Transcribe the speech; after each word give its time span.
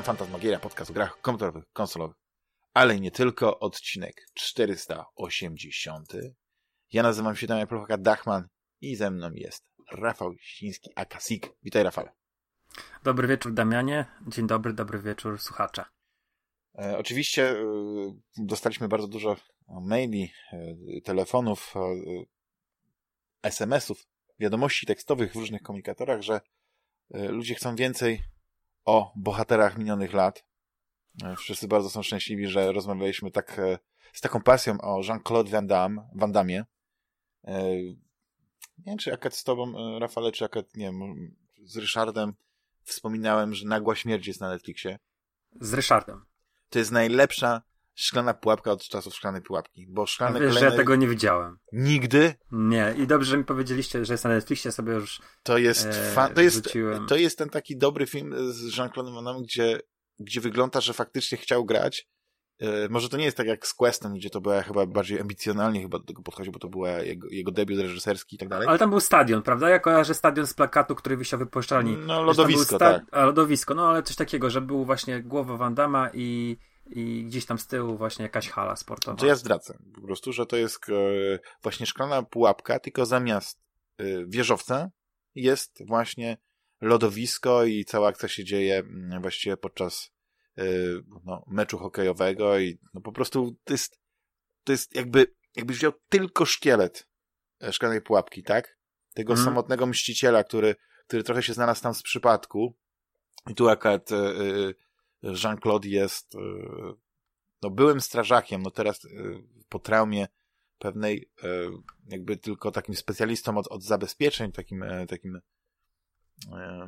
Witam, 0.00 0.16
Fantasmagieria, 0.16 0.58
podcast 0.58 0.90
o 0.90 0.94
grach 0.94 1.20
komputerowych, 1.20 1.64
konsolowych, 1.72 2.16
ale 2.74 3.00
nie 3.00 3.10
tylko, 3.10 3.58
odcinek 3.58 4.26
480. 4.34 6.12
Ja 6.92 7.02
nazywam 7.02 7.36
się 7.36 7.46
Damian 7.46 7.66
Profaka 7.66 7.98
Dachman 7.98 8.48
i 8.80 8.96
ze 8.96 9.10
mną 9.10 9.30
jest 9.34 9.64
Rafał 9.92 10.34
Siński, 10.40 10.90
Akasik. 10.96 11.48
Witaj, 11.62 11.82
Rafale. 11.82 12.12
Dobry 13.04 13.28
wieczór, 13.28 13.54
Damianie. 13.54 14.06
Dzień 14.28 14.46
dobry, 14.46 14.72
dobry 14.72 14.98
wieczór, 14.98 15.40
słuchacza. 15.40 15.84
E, 16.78 16.98
oczywiście 16.98 17.50
e, 17.50 17.64
dostaliśmy 18.36 18.88
bardzo 18.88 19.08
dużo 19.08 19.36
maili, 19.68 20.32
e, 20.52 21.00
telefonów, 21.04 21.74
e, 21.76 21.80
SMS-ów, 23.42 24.06
wiadomości 24.38 24.86
tekstowych 24.86 25.32
w 25.32 25.36
różnych 25.36 25.62
komunikatorach, 25.62 26.22
że 26.22 26.40
e, 27.14 27.28
ludzie 27.28 27.54
chcą 27.54 27.76
więcej 27.76 28.24
o 28.90 29.12
bohaterach 29.16 29.78
minionych 29.78 30.12
lat. 30.12 30.44
E, 31.22 31.36
Wszyscy 31.36 31.68
bardzo 31.68 31.90
są 31.90 32.02
szczęśliwi, 32.02 32.46
że 32.46 32.72
rozmawialiśmy 32.72 33.30
tak 33.30 33.58
e, 33.58 33.78
z 34.12 34.20
taką 34.20 34.42
pasją 34.42 34.80
o 34.80 35.00
Jean-Claude 35.02 35.50
Van 35.50 35.66
Damme, 35.66 36.08
Van 36.14 36.32
Damme. 36.32 36.64
E, 37.44 37.74
Nie 38.78 38.86
wiem, 38.86 38.98
czy 38.98 39.12
akad 39.12 39.34
z 39.34 39.44
tobą, 39.44 39.98
Rafale, 39.98 40.32
czy 40.32 40.44
akad, 40.44 40.76
nie 40.76 40.84
wiem, 40.84 41.36
z 41.62 41.76
Ryszardem 41.76 42.34
wspominałem, 42.82 43.54
że 43.54 43.66
Nagła 43.66 43.96
Śmierć 43.96 44.26
jest 44.26 44.40
na 44.40 44.48
Netflixie. 44.48 44.98
Z 45.60 45.74
Ryszardem. 45.74 46.24
To 46.70 46.78
jest 46.78 46.90
najlepsza 46.90 47.62
szklana 48.00 48.34
pułapka 48.34 48.72
od 48.72 48.88
czasów 48.88 49.14
szklanej 49.14 49.42
pułapki, 49.42 49.86
bo 49.88 50.06
szklane 50.06 50.40
Wiesz, 50.40 50.48
że 50.48 50.54
kolejne... 50.54 50.76
ja 50.76 50.82
tego 50.82 50.96
nie 50.96 51.08
widziałem. 51.08 51.58
Nigdy 51.72 52.34
Nie, 52.52 52.94
i 52.98 53.06
dobrze, 53.06 53.30
że 53.30 53.38
mi 53.38 53.44
powiedzieliście, 53.44 54.04
że 54.04 54.14
jest 54.14 54.24
na 54.24 54.30
Netflixie, 54.30 54.72
sobie 54.72 54.92
już 54.92 55.20
to 55.42 55.58
jest, 55.58 55.86
e, 55.86 55.92
fa... 55.92 56.28
to 56.28 56.40
jest, 56.40 56.72
to 57.08 57.16
jest 57.16 57.38
ten 57.38 57.48
taki 57.48 57.76
dobry 57.76 58.06
film 58.06 58.34
z 58.52 58.76
Jean-Claude 58.76 59.14
Van 59.14 59.24
Damme, 59.24 59.42
gdzie, 59.42 59.80
gdzie 60.18 60.40
wygląda, 60.40 60.80
że 60.80 60.92
faktycznie 60.92 61.38
chciał 61.38 61.64
grać. 61.64 62.08
E, 62.60 62.88
może 62.88 63.08
to 63.08 63.16
nie 63.16 63.24
jest 63.24 63.36
tak 63.36 63.46
jak 63.46 63.66
z 63.66 63.74
Questem, 63.74 64.14
gdzie 64.14 64.30
to 64.30 64.40
była 64.40 64.62
chyba 64.62 64.86
bardziej 64.86 65.20
ambicjonalnie 65.20 65.82
chyba 65.82 65.98
do 65.98 66.04
tego 66.04 66.22
podchodził, 66.22 66.52
bo 66.52 66.58
to 66.58 66.68
była 66.68 66.90
jego, 66.90 67.28
jego 67.30 67.52
debiut 67.52 67.80
reżyserski 67.80 68.36
i 68.36 68.38
tak 68.38 68.48
dalej. 68.48 68.68
Ale 68.68 68.78
tam 68.78 68.90
był 68.90 69.00
stadion, 69.00 69.42
prawda? 69.42 69.68
Ja 69.68 69.78
kojarzę 69.78 70.14
stadion 70.14 70.46
z 70.46 70.54
plakatu, 70.54 70.94
który 70.94 71.16
wisiał 71.16 71.38
wypuszczalni. 71.38 71.96
No, 71.96 72.14
Że 72.14 72.26
lodowisko, 72.26 72.58
był 72.58 72.64
sta- 72.64 72.78
tak. 72.78 73.02
A, 73.12 73.24
lodowisko, 73.24 73.74
no 73.74 73.88
ale 73.88 74.02
coś 74.02 74.16
takiego, 74.16 74.50
że 74.50 74.60
był 74.60 74.84
właśnie 74.84 75.22
głowa 75.22 75.56
Wandama 75.56 76.10
i, 76.14 76.56
i 76.90 77.24
gdzieś 77.24 77.46
tam 77.46 77.58
z 77.58 77.66
tyłu 77.66 77.96
właśnie 77.96 78.22
jakaś 78.22 78.48
hala 78.48 78.76
sportowa. 78.76 79.16
To 79.16 79.26
ja 79.26 79.34
zdradzę 79.34 79.78
po 79.94 80.00
prostu, 80.00 80.32
że 80.32 80.46
to 80.46 80.56
jest 80.56 80.88
e, 80.88 80.92
właśnie 81.62 81.86
szklana 81.86 82.22
pułapka, 82.22 82.78
tylko 82.78 83.06
zamiast 83.06 83.60
e, 83.98 84.04
wieżowca 84.26 84.90
jest 85.34 85.86
właśnie 85.86 86.36
lodowisko 86.80 87.64
i 87.64 87.84
cała 87.84 88.08
akcja 88.08 88.28
się 88.28 88.44
dzieje 88.44 88.78
mm, 88.78 89.22
właściwie 89.22 89.56
podczas 89.56 90.10
e, 90.58 90.64
no, 91.24 91.44
meczu 91.46 91.78
hokejowego 91.78 92.58
i 92.58 92.78
no, 92.94 93.00
po 93.00 93.12
prostu 93.12 93.56
to 93.64 93.74
jest, 93.74 94.00
to 94.64 94.72
jest 94.72 94.94
jakby, 94.94 95.26
jakbyś 95.56 95.76
wziął 95.76 95.92
tylko 96.08 96.44
szkielet 96.44 97.08
szklanej 97.72 98.02
pułapki, 98.02 98.42
tak? 98.42 98.78
Tego 99.14 99.32
Mhm. 99.32 99.44
samotnego 99.44 99.86
mściciela, 99.86 100.44
który, 100.44 100.76
który 101.06 101.22
trochę 101.22 101.42
się 101.42 101.54
znalazł 101.54 101.82
tam 101.82 101.94
z 101.94 102.02
przypadku 102.02 102.76
i 103.50 103.54
tu 103.54 103.68
akurat 103.68 104.10
Jean-Claude 105.22 105.88
jest 105.88 106.34
e, 106.34 106.38
no 107.62 107.70
byłym 107.70 108.00
strażakiem, 108.00 108.62
no 108.62 108.70
teraz 108.70 109.04
e, 109.04 109.08
po 109.68 109.78
traumie 109.78 110.28
pewnej 110.78 111.30
e, 111.42 111.46
jakby 112.08 112.36
tylko 112.36 112.70
takim 112.70 112.94
specjalistą 112.94 113.58
od, 113.58 113.66
od 113.66 113.82
zabezpieczeń, 113.82 114.52
takim, 114.52 114.82
e, 114.82 115.06
takim 115.06 115.36
e, 115.36 115.40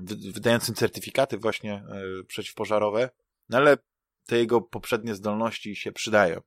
wy- 0.01 0.33
wydającym 0.33 0.75
certyfikaty 0.75 1.39
właśnie 1.39 1.75
e, 1.75 2.25
przeciwpożarowe, 2.27 3.11
no 3.49 3.57
ale 3.59 3.79
te 4.27 4.39
jego 4.39 4.61
poprzednie 4.61 5.15
zdolności 5.15 5.77
się 5.77 5.93
przydają. 5.93 6.41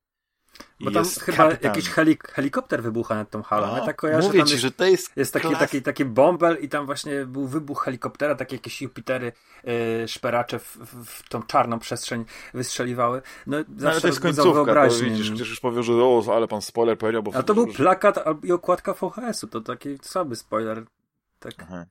Bo 0.80 0.92
tam 0.92 1.06
chyba 1.06 1.38
kapitan. 1.38 1.72
jakiś 1.72 1.90
helik- 1.90 2.32
helikopter 2.32 2.84
wybucha 2.84 3.16
nad 3.16 3.30
tą 3.30 3.44
halą. 3.44 3.68
No, 3.68 3.78
ja 3.78 3.86
tak 3.86 3.96
kojarzę, 3.96 4.28
mówię 4.28 4.44
ci, 4.44 4.52
jest, 4.52 4.62
że 4.62 4.72
to 4.72 4.86
jest 4.86 5.12
jest 5.16 5.34
taki, 5.34 5.48
klas- 5.48 5.60
taki, 5.60 5.82
taki 5.82 6.06
bąbel 6.06 6.58
i 6.62 6.70
tam 6.70 6.86
właśnie 6.86 7.26
był 7.26 7.48
wybuch 7.48 7.84
helikoptera, 7.84 8.36
takie 8.36 8.56
jakieś 8.56 8.82
Jupitery, 8.82 9.32
yy, 9.64 10.08
szperacze 10.08 10.60
w, 10.60 10.78
w, 11.06 11.30
tą 11.30 11.44
czarną 11.44 11.80
przestrzeń 11.80 12.26
wystrzeliwały. 12.54 13.22
No, 13.48 13.58
No, 13.70 13.90
ale 13.90 14.02
to 14.02 14.08
jest 14.08 14.20
końcówka, 14.20 14.88
to 14.88 14.96
widzisz, 14.96 15.32
ktoś 15.32 15.50
już 15.50 15.60
powie, 15.60 15.84
że 15.84 15.94
o, 15.94 16.24
ale 16.36 16.48
pan 16.48 16.62
spoiler 16.62 16.98
powiedział, 16.98 17.24
bo... 17.24 17.32
A 17.36 17.44
to 17.44 17.54
był 17.54 17.68
plakat 17.68 18.20
i 18.44 18.52
okładka 18.52 18.94
VHS-u, 18.94 19.48
to 19.48 19.62
taki 19.62 19.98
słaby 20.02 20.36
spoiler. 20.36 20.84
Tak. 21.40 21.54
Aha. 21.60 21.86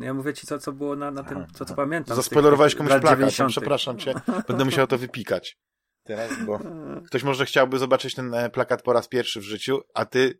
Ja 0.00 0.14
mówię 0.14 0.34
ci, 0.34 0.46
co, 0.46 0.58
co 0.58 0.72
było 0.72 0.96
na, 0.96 1.10
na 1.10 1.22
tym, 1.22 1.46
co, 1.54 1.64
co 1.64 1.74
pamiętam. 1.74 2.16
Zaspoilerowałeś 2.16 2.74
komuś 2.74 2.90
plakat, 2.90 3.10
no, 3.10 3.16
90.. 3.16 3.50
przepraszam 3.50 3.98
cię, 3.98 4.14
będę 4.48 4.64
musiał 4.64 4.86
to 4.86 4.98
wypikać. 4.98 5.58
Teraz, 6.02 6.44
bo 6.46 6.58
ktoś 7.06 7.22
może 7.22 7.46
chciałby 7.46 7.78
zobaczyć 7.78 8.14
ten 8.14 8.34
e, 8.34 8.50
plakat 8.50 8.82
po 8.82 8.92
raz 8.92 9.08
pierwszy 9.08 9.40
w 9.40 9.44
życiu, 9.44 9.80
a 9.94 10.04
ty 10.04 10.38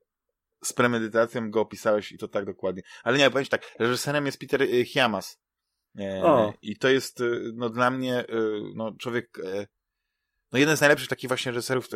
z 0.64 0.72
premedytacją 0.72 1.50
go 1.50 1.60
opisałeś 1.60 2.12
i 2.12 2.18
to 2.18 2.28
tak 2.28 2.44
dokładnie. 2.44 2.82
Ale 3.02 3.18
nie, 3.18 3.30
powiem 3.30 3.46
tak, 3.46 3.74
reżyserem 3.78 4.26
jest 4.26 4.38
Peter 4.38 4.62
e, 4.62 4.84
Chiamas. 4.84 5.40
E, 5.98 6.22
O. 6.24 6.54
I 6.62 6.76
to 6.76 6.88
jest, 6.88 7.20
e, 7.20 7.24
no 7.54 7.70
dla 7.70 7.90
mnie, 7.90 8.24
no 8.74 8.92
człowiek, 9.00 9.38
no 10.52 10.58
jeden 10.58 10.76
z 10.76 10.80
najlepszych 10.80 11.08
takich 11.08 11.28
właśnie 11.28 11.52
reżyserów 11.52 11.88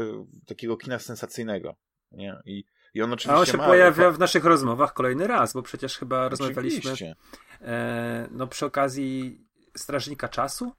takiego 0.47 0.77
kina 0.77 0.99
sensacyjnego. 0.99 1.77
Nie? 2.13 2.37
I, 2.45 2.65
I 2.95 3.03
on 3.03 3.13
oczywiście 3.13 3.37
A 3.37 3.41
on 3.41 3.47
się 3.47 3.57
ma... 3.57 3.67
pojawia 3.67 4.11
w 4.11 4.19
naszych 4.19 4.45
rozmowach 4.45 4.93
kolejny 4.93 5.27
raz, 5.27 5.53
bo 5.53 5.63
przecież 5.63 5.99
chyba 5.99 6.29
rozmawialiśmy 6.29 7.15
e, 7.61 8.29
no 8.31 8.47
przy 8.47 8.67
okazji 8.67 9.41
Strażnika 9.77 10.29
Czasu, 10.29 10.73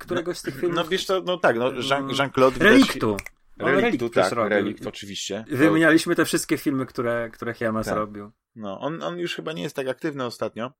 któregoś 0.00 0.38
z 0.38 0.42
tych 0.42 0.54
filmów. 0.60 0.76
No 0.76 0.84
wiesz 0.84 1.04
co, 1.04 1.20
no 1.22 1.36
tak, 1.38 1.56
no 1.56 1.70
Jean- 1.72 1.98
Mm. 2.02 2.10
Jean-Claude... 2.16 2.54
widać- 2.54 2.68
Reliktu. 2.72 3.16
Reliktu, 3.58 3.80
Relikt 3.80 3.96
przecież 4.12 4.28
tak, 4.28 4.32
robił. 4.32 4.50
Relikt 4.50 4.86
oczywiście. 4.86 5.44
Wymienialiśmy 5.48 6.14
te 6.16 6.24
wszystkie 6.24 6.58
filmy, 6.58 6.86
które, 6.86 7.30
które 7.32 7.54
Chiamas 7.54 7.86
Tak. 7.86 7.96
robił. 7.96 8.30
No, 8.56 8.80
on, 8.80 9.02
on 9.02 9.18
już 9.18 9.34
chyba 9.34 9.52
nie 9.52 9.62
jest 9.62 9.76
tak 9.76 9.88
aktywny 9.88 10.24
ostatnio, 10.24 10.72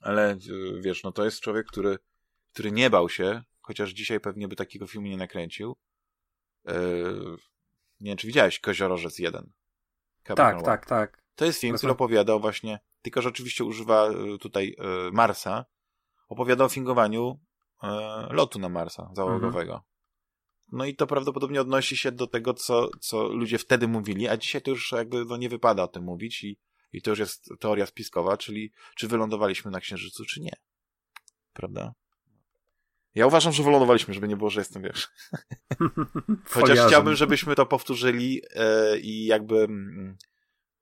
ale 0.00 0.34
y, 0.34 0.80
wiesz, 0.80 1.02
no 1.02 1.12
to 1.12 1.24
jest 1.24 1.40
człowiek, 1.40 1.66
który, 1.66 1.98
który 2.52 2.72
nie 2.72 2.90
bał 2.90 3.08
się, 3.08 3.42
chociaż 3.60 3.90
dzisiaj 3.90 4.20
pewnie 4.20 4.48
by 4.48 4.56
takiego 4.56 4.86
filmu 4.86 5.06
nie 5.06 5.16
nakręcił. 5.16 5.76
Yy, 6.64 6.72
nie 8.00 8.10
wiem, 8.10 8.16
czy 8.16 8.26
widziałeś 8.26 8.58
Koziorożec 8.60 9.18
1? 9.18 9.42
Tak, 9.42 9.52
Capricorn 10.36 10.56
One. 10.56 10.64
tak, 10.64 10.86
tak. 10.86 11.22
To 11.34 11.44
jest 11.44 11.60
film, 11.60 11.70
który 11.76 11.88
Rozumiem. 11.88 11.92
opowiadał 11.96 12.40
właśnie, 12.40 12.78
tylko 13.02 13.22
że 13.22 13.28
oczywiście 13.28 13.64
używa 13.64 14.10
y, 14.10 14.38
tutaj 14.38 14.76
Marsa, 15.12 15.64
opowiadał 16.28 16.66
o 16.66 16.70
fingowaniu 16.70 17.40
lotu 18.30 18.58
na 18.58 18.68
Marsa 18.68 19.10
załogowego. 19.12 19.72
Mhm. 19.72 19.82
No 20.72 20.84
i 20.84 20.96
to 20.96 21.06
prawdopodobnie 21.06 21.60
odnosi 21.60 21.96
się 21.96 22.12
do 22.12 22.26
tego, 22.26 22.54
co, 22.54 22.88
co 23.00 23.28
ludzie 23.28 23.58
wtedy 23.58 23.88
mówili, 23.88 24.28
a 24.28 24.36
dzisiaj 24.36 24.62
to 24.62 24.70
już 24.70 24.92
jakby 24.92 25.24
no, 25.24 25.36
nie 25.36 25.48
wypada 25.48 25.82
o 25.82 25.88
tym 25.88 26.04
mówić 26.04 26.44
i, 26.44 26.58
i 26.92 27.02
to 27.02 27.10
już 27.10 27.18
jest 27.18 27.48
teoria 27.60 27.86
spiskowa, 27.86 28.36
czyli 28.36 28.72
czy 28.96 29.08
wylądowaliśmy 29.08 29.70
na 29.70 29.80
Księżycu, 29.80 30.24
czy 30.24 30.40
nie. 30.40 30.52
Prawda? 31.52 31.94
Ja 33.14 33.26
uważam, 33.26 33.52
że 33.52 33.62
wylądowaliśmy, 33.62 34.14
żeby 34.14 34.28
nie 34.28 34.36
było, 34.36 34.50
że 34.50 34.60
jestem, 34.60 34.82
wiesz. 34.82 35.08
Chociaż 36.50 36.78
chciałbym, 36.86 37.14
żebyśmy 37.14 37.54
to 37.54 37.66
powtórzyli 37.66 38.42
e, 38.54 38.98
i 38.98 39.26
jakby 39.26 39.68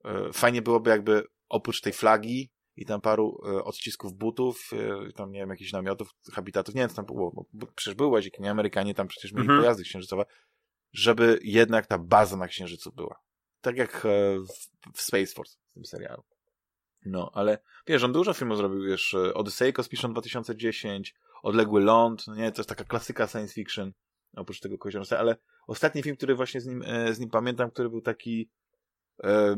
e, 0.05 0.33
fajnie 0.33 0.63
byłoby 0.63 0.91
jakby 0.91 1.25
oprócz 1.49 1.81
tej 1.81 1.93
flagi 1.93 2.51
i 2.77 2.87
tam 2.87 3.01
paru 3.01 3.41
e, 3.47 3.65
odcisków 3.65 4.15
butów, 4.15 4.71
e, 5.09 5.13
tam 5.13 5.33
nie 5.33 5.39
wiem, 5.39 5.51
jakichś 5.51 5.73
namiotów, 5.73 6.09
habitatów, 6.33 6.75
nie 6.75 6.81
wiem, 6.81 6.89
co 6.89 6.97
tam 6.97 7.07
było, 7.07 7.47
bo, 7.53 7.67
przecież 7.75 7.95
były 7.95 8.09
łazik, 8.09 8.39
nie? 8.39 8.51
Amerykanie 8.51 8.95
tam 8.95 9.09
przecież 9.09 9.33
mieli 9.33 9.43
Mhm. 9.43 9.61
pojazdy 9.61 9.83
księżycowe, 9.83 10.25
żeby 10.93 11.39
jednak 11.43 11.87
ta 11.87 11.99
baza 11.99 12.37
na 12.37 12.49
Księżycu 12.49 12.93
była. 12.93 13.21
Tak 13.61 13.77
jak 13.77 14.07
e, 14.07 14.39
w, 14.95 15.01
Space 15.01 15.27
Force, 15.27 15.57
w 15.71 15.75
tym 15.75 15.85
serialu. 15.85 16.23
No, 17.07 17.31
ale 17.35 17.59
wiesz, 17.87 18.05
on 18.05 18.13
dużo 18.13 18.33
filmów 18.33 18.57
zrobił, 18.57 18.83
wiesz, 18.85 19.15
Odyssey 19.35 19.73
Kosmiczną 19.73 20.13
2010, 20.13 21.15
Odległy 21.43 21.81
Ląd, 21.81 22.27
no 22.27 22.35
nie, 22.35 22.53
to 22.53 22.61
jest 22.61 22.69
taka 22.69 22.85
klasyka 22.85 23.27
science 23.27 23.55
fiction, 23.55 23.93
oprócz 24.37 24.61
tego 24.61 24.79
Koziorza, 24.79 25.19
ale 25.19 25.37
ostatni 25.67 26.03
film, 26.03 26.17
który 26.17 26.35
właśnie 26.35 26.61
z 26.61 26.67
nim, 26.67 26.85
z 27.13 27.19
nim 27.19 27.31
pamiętam, 27.31 27.71
który 27.71 27.91
był 27.91 28.01
taki 28.01 28.51
e, 29.25 29.57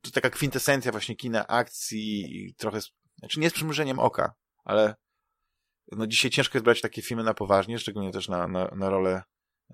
to 0.00 0.10
taka 0.10 0.30
kwintesencja 0.30 0.92
właśnie 0.92 1.16
kina 1.16 1.46
akcji 1.46 2.36
i 2.46 2.54
trochę, 2.54 2.80
znaczy 3.18 3.40
nie 3.40 3.50
z 3.50 3.52
przymrużeniem 3.52 3.98
oka, 3.98 4.34
ale 4.64 4.94
no 5.92 6.06
dzisiaj 6.06 6.30
ciężko 6.30 6.58
jest 6.58 6.64
brać 6.64 6.80
takie 6.80 7.02
filmy 7.02 7.22
na 7.24 7.34
poważnie, 7.34 7.78
szczególnie 7.78 8.12
też 8.12 8.28
na, 8.28 8.48
na, 8.48 8.68
na 8.76 8.90
rolę 8.90 9.22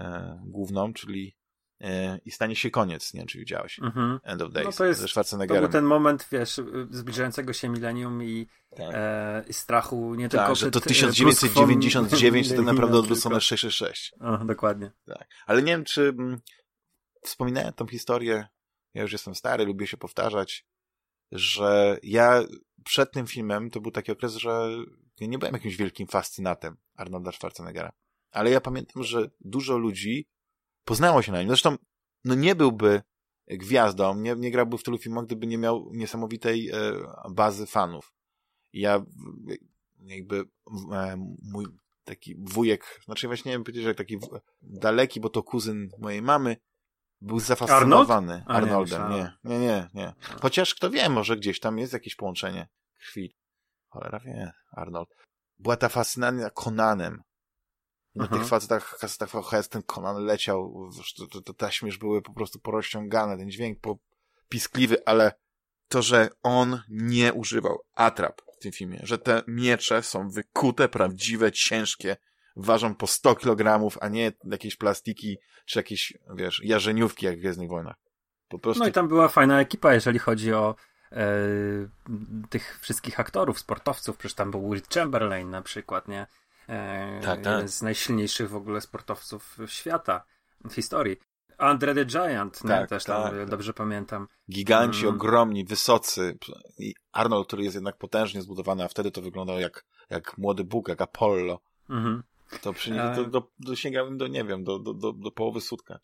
e, 0.01 0.41
główną, 0.47 0.93
czyli 0.93 1.37
e, 1.81 2.19
i 2.25 2.31
stanie 2.31 2.57
się 2.57 2.71
koniec, 2.71 3.15
nie 3.15 3.21
wiem 3.21 3.27
czy 3.29 3.39
widziałeś, 3.39 3.79
Mhm. 3.79 4.19
End 4.25 4.43
of 4.43 4.53
Days, 4.53 4.67
No 4.67 4.73
to 4.73 4.85
jest- 4.85 5.01
ze 5.01 5.05
To 5.07 5.11
Schwarzeneggerem. 5.11 5.63
był 5.63 5.73
ten 5.73 5.85
moment, 5.85 6.29
wiesz, 6.33 6.61
zbliżającego 6.91 7.53
się 7.53 7.69
milenium 7.69 8.23
i, 8.25 8.47
Tak. 8.77 8.91
e, 8.95 9.45
i 9.49 9.53
strachu 9.53 10.15
nie 10.15 10.29
tak, 10.29 10.41
tylko 10.41 10.55
że 10.55 10.71
to 10.71 10.81
przed, 10.81 10.91
e, 10.91 10.95
1999 10.95 12.49
to 12.49 12.57
tak 12.57 12.65
naprawdę 12.65 12.99
odwrócone 12.99 13.35
tylko- 13.35 13.41
666. 13.41 14.13
O, 14.21 14.39
dokładnie. 14.45 14.91
Tak. 15.07 15.29
Ale 15.47 15.63
nie 15.63 15.73
wiem, 15.73 15.85
czy 15.85 16.03
mm, 16.19 16.41
wspominałem 17.25 17.73
tą 17.73 17.87
historię, 17.87 18.47
ja 18.95 19.03
już 19.03 19.13
jestem 19.13 19.35
stary, 19.35 19.65
lubię 19.65 19.87
się 19.87 19.97
powtarzać, 19.97 20.67
że 21.33 21.99
ja 22.03 22.45
przed 22.85 23.13
tym 23.13 23.27
filmem 23.27 23.71
to 23.71 23.81
był 23.81 23.91
taki 23.91 24.13
okres, 24.13 24.35
że 24.37 24.71
ja 25.21 25.27
nie 25.27 25.39
byłem 25.39 25.55
jakimś 25.55 25.77
wielkim 25.77 26.07
fascynatem 26.07 26.77
Arnolda 26.95 27.33
Schwarzeneggera. 27.33 27.93
Ale 28.31 28.51
ja 28.51 28.61
pamiętam, 28.61 29.05
że 29.05 29.31
dużo 29.41 29.79
ludzi 29.79 30.27
poznało 30.85 31.23
się 31.23 31.33
na 31.33 31.41
nim. 31.41 31.49
Zresztą, 31.49 31.77
no 32.25 32.35
nie 32.35 32.55
byłby 32.55 33.03
gwiazdą, 33.47 34.17
nie, 34.17 34.37
nie 34.37 34.51
grałby 34.51 34.79
w 34.79 34.83
tylu 34.83 34.99
filmach, 34.99 35.27
gdyby 35.27 35.47
nie 35.47 35.59
miał 35.59 35.91
niesamowitej 35.93 36.71
e, 36.71 36.77
bazy 37.31 37.67
fanów. 37.67 38.13
Ja 38.73 39.05
jakby 40.05 40.45
e, 40.93 41.17
mój 41.43 41.67
taki 42.05 42.35
wujek, 42.39 43.01
znaczy 43.05 43.27
właśnie 43.27 43.51
nie 43.51 43.55
wiem 43.55 43.65
powiedzieć, 43.65 43.85
że 43.85 43.95
taki 43.95 44.19
daleki, 44.63 45.21
bo 45.21 45.29
to 45.29 45.43
kuzyn 45.43 45.89
mojej 45.99 46.23
mamy, 46.23 46.57
był 47.23 47.41
zafascynowany 47.41 48.45
Arnold? 48.47 48.93
Arnoldem. 48.93 49.11
Nie, 49.11 49.33
nie, 49.45 49.59
nie, 49.59 49.89
nie. 49.95 50.15
Chociaż 50.43 50.75
kto 50.75 50.91
wie, 50.91 51.09
może 51.09 51.37
gdzieś 51.37 51.61
tam 51.61 51.79
jest 51.79 51.93
jakieś 51.93 52.15
połączenie 52.15 52.69
krwi. 52.99 53.37
Cholera 53.89 54.21
wie, 54.21 54.53
Arnold. 54.71 55.09
Była 55.59 55.77
ta 55.77 55.89
fascynacja 55.89 56.51
Conanem. 56.51 57.23
Na 58.15 58.27
tych 58.27 58.47
facetach, 58.47 58.99
VHS 59.33 59.69
ten 59.69 59.83
Conan 59.83 60.25
leciał, 60.25 60.91
to, 61.17 61.27
to, 61.27 61.41
to 61.41 61.55
taśmy 61.55 61.89
już 61.89 61.99
były 61.99 62.23
po 62.23 62.33
prostu 62.33 62.59
porozciągane, 62.59 63.37
ten 63.37 63.51
dźwięk 63.51 63.81
po, 63.81 63.99
piskliwy, 64.49 65.05
ale 65.07 65.33
to, 65.89 66.03
że 66.03 66.29
on 66.43 66.83
nie 66.89 67.33
używał 67.33 67.79
atrap 67.95 68.43
w 68.57 68.59
tym 68.59 68.73
filmie, 68.73 69.01
że 69.03 69.19
te 69.19 69.43
miecze 69.47 70.03
są 70.03 70.29
wykute, 70.31 70.89
prawdziwe, 70.89 71.53
ciężkie, 71.53 72.17
ważą 72.57 72.95
po 72.95 73.07
100 73.07 73.35
kg, 73.35 73.89
a 74.01 74.09
nie 74.09 74.33
jakieś 74.45 74.77
plastiki, 74.77 75.39
czy 75.67 75.79
jakieś, 75.79 76.13
wiesz, 76.35 76.61
jarzeniówki 76.65 77.27
jak 77.27 77.37
w 77.37 77.41
Gwiezdnych 77.41 77.69
Wojnach. 77.69 77.97
Po 78.49 78.59
prostu... 78.59 78.83
No 78.83 78.89
i 78.89 78.93
tam 78.93 79.09
była 79.09 79.29
fajna 79.29 79.61
ekipa, 79.61 79.95
jeżeli 79.95 80.19
chodzi 80.19 80.53
o 80.53 80.75
e, 81.13 81.27
tych 82.51 82.79
wszystkich 82.83 83.21
aktorów, 83.21 83.59
sportowców, 83.59 84.17
przecież 84.17 84.35
tam 84.35 84.51
był 84.51 84.71
Will 84.71 84.83
Chamberlain 84.95 85.51
na 85.51 85.63
przykład, 85.63 86.09
nie? 86.09 86.27
E, 86.69 87.21
tak, 87.23 87.41
tak. 87.41 87.53
Jeden 87.53 87.69
z 87.69 87.83
najsilniejszych 87.83 88.51
w 88.51 88.57
ogóle 88.57 88.81
sportowców 88.81 89.59
świata, 89.67 90.25
w 90.65 90.75
historii. 90.75 91.17
Andre 91.59 91.95
the 91.95 92.05
Giant, 92.05 92.59
tak, 92.59 92.81
nie? 92.81 92.87
też 92.87 93.05
tam 93.05 93.23
tak. 93.23 93.49
dobrze 93.49 93.73
pamiętam. 93.73 94.29
Giganci, 94.51 95.03
mm. 95.03 95.15
ogromni, 95.15 95.65
wysocy. 95.65 96.39
I 96.79 96.95
Arnold, 97.13 97.47
który 97.47 97.63
jest 97.63 97.75
jednak 97.75 97.97
potężnie 97.97 98.43
zbudowany, 98.43 98.85
a 98.85 98.89
wtedy 98.89 99.11
to 99.11 99.23
wyglądał 99.23 99.61
jak, 99.61 99.85
jak 100.11 100.39
młody 100.39 100.65
Bóg, 100.65 100.89
jak 100.89 101.01
Apollo. 101.01 101.61
-hmm. 101.89 102.23
To, 102.61 102.73
przy, 102.73 102.91
to, 103.17 103.25
do, 103.25 103.51
dosięgałem 103.59 104.19
do, 104.19 104.29
nie 104.29 104.45
wiem, 104.45 104.65
do, 104.65 104.79
do, 104.79 104.95
do, 104.95 105.13
do 105.13 105.31
połowy 105.31 105.61
sutka. 105.61 105.99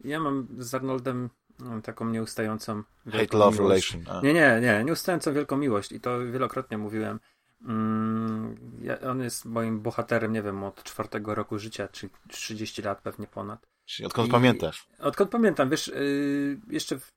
Ja 0.00 0.20
mam 0.20 0.48
z 0.58 0.74
Arnoldem 0.74 1.30
taką 1.82 2.08
nieustającą 2.08 2.82
Hate 3.04 3.38
love 3.38 3.58
miłość. 3.58 3.92
relation. 3.92 4.16
A. 4.16 4.20
Nie, 4.20 4.34
nie, 4.34 4.58
nie, 4.62 4.84
nieustającą 4.84 5.32
wielką 5.32 5.56
miłość 5.56 5.92
i 5.92 6.00
to 6.00 6.18
wielokrotnie 6.18 6.78
mówiłem. 6.78 7.20
Mm, 7.64 8.56
ja, 8.82 9.00
on 9.00 9.22
jest 9.22 9.44
moim 9.44 9.80
bohaterem, 9.80 10.32
nie 10.32 10.42
wiem, 10.42 10.64
od 10.64 10.82
czwartego 10.82 11.34
roku 11.34 11.58
życia, 11.58 11.88
czy 11.88 12.10
30 12.28 12.82
lat 12.82 13.02
pewnie 13.02 13.26
ponad. 13.26 13.66
Czyli 13.84 14.06
odkąd 14.06 14.28
I, 14.28 14.30
pamiętasz? 14.30 14.88
Odkąd 14.98 15.30
pamiętam, 15.30 15.70
wiesz, 15.70 15.88
yy, 15.88 16.60
jeszcze 16.70 16.98
w, 16.98 17.12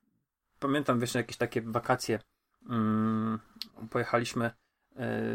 pamiętam, 0.58 1.00
wiesz, 1.00 1.14
jakieś 1.14 1.36
takie 1.36 1.62
wakacje. 1.62 2.20
Yy, 2.68 3.88
pojechaliśmy 3.90 4.50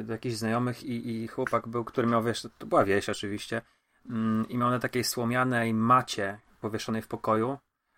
do 0.03 0.13
jakichś 0.13 0.35
znajomych 0.35 0.83
i, 0.83 1.23
i, 1.23 1.27
chłopak 1.27 1.67
był, 1.67 1.85
który 1.85 2.07
miał, 2.07 2.23
wiesz, 2.23 2.47
to 2.57 2.65
była 2.65 2.85
wieś 2.85 3.09
oczywiście, 3.09 3.61
mm, 4.09 4.49
i 4.49 4.57
miał 4.57 4.69
na 4.69 4.79
takiej 4.79 5.03
słomianej 5.03 5.73
macie 5.73 6.39
powieszonej 6.61 7.01
w 7.01 7.07
pokoju 7.07 7.57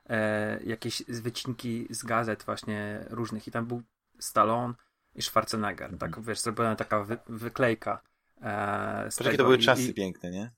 e, 0.10 0.64
jakieś 0.64 1.04
wycinki 1.08 1.88
z 1.90 2.04
gazet 2.04 2.44
właśnie 2.44 3.06
różnych 3.10 3.48
i 3.48 3.52
tam 3.52 3.66
był 3.66 3.84
Stallone, 4.20 4.74
i 5.18 5.22
Schwarzenegger. 5.22 5.98
Tak, 5.98 6.10
mhm. 6.10 6.26
wiesz, 6.26 6.40
zrobiona 6.40 6.76
taka 6.76 7.04
wy, 7.04 7.18
wyklejka. 7.28 8.02
E, 8.42 9.10
Jakie 9.24 9.38
to 9.38 9.44
były 9.44 9.58
czasy 9.58 9.84
i, 9.84 9.94
piękne, 9.94 10.32
nie? 10.32 10.52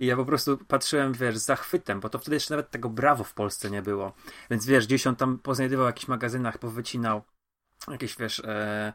I 0.00 0.06
ja 0.06 0.16
po 0.16 0.24
prostu 0.24 0.58
patrzyłem, 0.58 1.12
wiesz, 1.12 1.38
z 1.38 1.44
zachwytem, 1.44 2.00
bo 2.00 2.08
to 2.08 2.18
wtedy 2.18 2.36
jeszcze 2.36 2.54
nawet 2.54 2.70
tego 2.70 2.88
brawo 2.88 3.24
w 3.24 3.34
Polsce 3.34 3.70
nie 3.70 3.82
było. 3.82 4.12
Więc 4.50 4.66
wiesz, 4.66 4.86
gdzieś 4.86 5.06
on 5.06 5.16
tam 5.16 5.38
poznajdywał 5.38 5.86
w 5.86 5.88
jakichś 5.88 6.08
magazynach, 6.08 6.58
powycinał 6.58 7.22
jakieś, 7.88 8.16
wiesz, 8.16 8.42
e, 8.44 8.92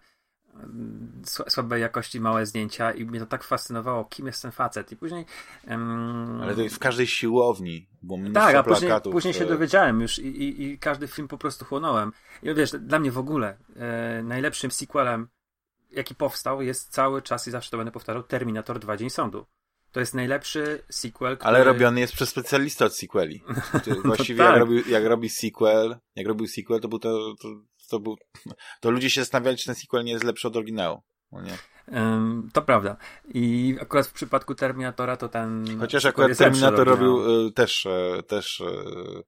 słabej 1.47 1.81
jakości 1.81 2.19
małe 2.19 2.45
zdjęcia 2.45 2.91
i 2.91 3.05
mnie 3.05 3.19
to 3.19 3.25
tak 3.25 3.43
fascynowało, 3.43 4.05
kim 4.05 4.27
jest 4.27 4.41
ten 4.41 4.51
facet. 4.51 4.91
I 4.91 4.95
później... 4.95 5.25
Um... 5.67 6.41
Ale 6.41 6.55
to 6.55 6.75
w 6.75 6.79
każdej 6.79 7.07
siłowni 7.07 7.87
było 8.01 8.17
mnóstwo 8.17 8.41
Tak, 8.41 8.55
a 8.55 8.63
później, 8.63 8.91
później 9.11 9.33
się 9.33 9.45
dowiedziałem 9.45 10.01
już 10.01 10.19
i, 10.19 10.27
i, 10.27 10.63
i, 10.63 10.79
każdy 10.79 11.07
film 11.07 11.27
po 11.27 11.37
prostu 11.37 11.65
chłonąłem. 11.65 12.11
I 12.43 12.53
wiesz, 12.53 12.71
dla 12.71 12.99
mnie 12.99 13.11
w 13.11 13.17
ogóle 13.17 13.57
e, 13.75 14.23
najlepszym 14.23 14.71
sequelem, 14.71 15.27
jaki 15.91 16.15
powstał, 16.15 16.61
jest 16.61 16.89
cały 16.91 17.21
czas 17.21 17.47
i 17.47 17.51
zawsze 17.51 17.71
to 17.71 17.77
będę 17.77 17.91
powtarzał, 17.91 18.23
Terminator 18.23 18.79
2 18.79 18.97
Dzień 18.97 19.09
Sądu. 19.09 19.45
To 19.91 19.99
jest 19.99 20.13
najlepszy 20.13 20.83
sequel, 20.89 21.37
który... 21.37 21.47
Ale 21.47 21.63
robiony 21.63 21.99
jest 21.99 22.13
przez 22.13 22.29
specjalistę 22.29 22.85
od 22.85 22.95
sequeli. 22.95 23.43
Właściwie 24.05 24.43
no 24.43 24.49
tak. 24.49 24.53
jak, 24.53 24.59
robił, 24.59 24.83
jak 24.87 25.05
robi 25.05 25.29
sequel, 25.29 25.97
jak 26.15 26.27
robił 26.27 26.47
sequel, 26.47 26.79
to 26.79 26.87
był 26.87 26.99
to, 26.99 27.35
to 27.41 27.47
to 27.89 27.99
był, 27.99 28.17
to 28.81 28.91
ludzie 28.91 29.09
się 29.09 29.21
zastanawiali, 29.21 29.57
czy 29.57 29.65
ten 29.65 29.75
sequel 29.75 30.03
nie 30.03 30.11
jest 30.11 30.23
lepszy 30.23 30.47
od 30.47 30.55
oryginału. 30.55 31.01
No 31.31 31.41
nie? 31.41 31.57
To 32.53 32.61
prawda. 32.61 32.97
I 33.33 33.77
akurat 33.81 34.07
w 34.07 34.13
przypadku 34.13 34.55
Terminatora 34.55 35.17
to 35.17 35.29
ten. 35.29 35.65
Chociaż 35.79 36.05
akurat 36.05 36.37
Terminator 36.37 36.87
robił 36.87 37.47
y, 37.47 37.51
też, 37.51 37.85
y, 37.85 38.23
też 38.27 38.59
y, 38.59 39.23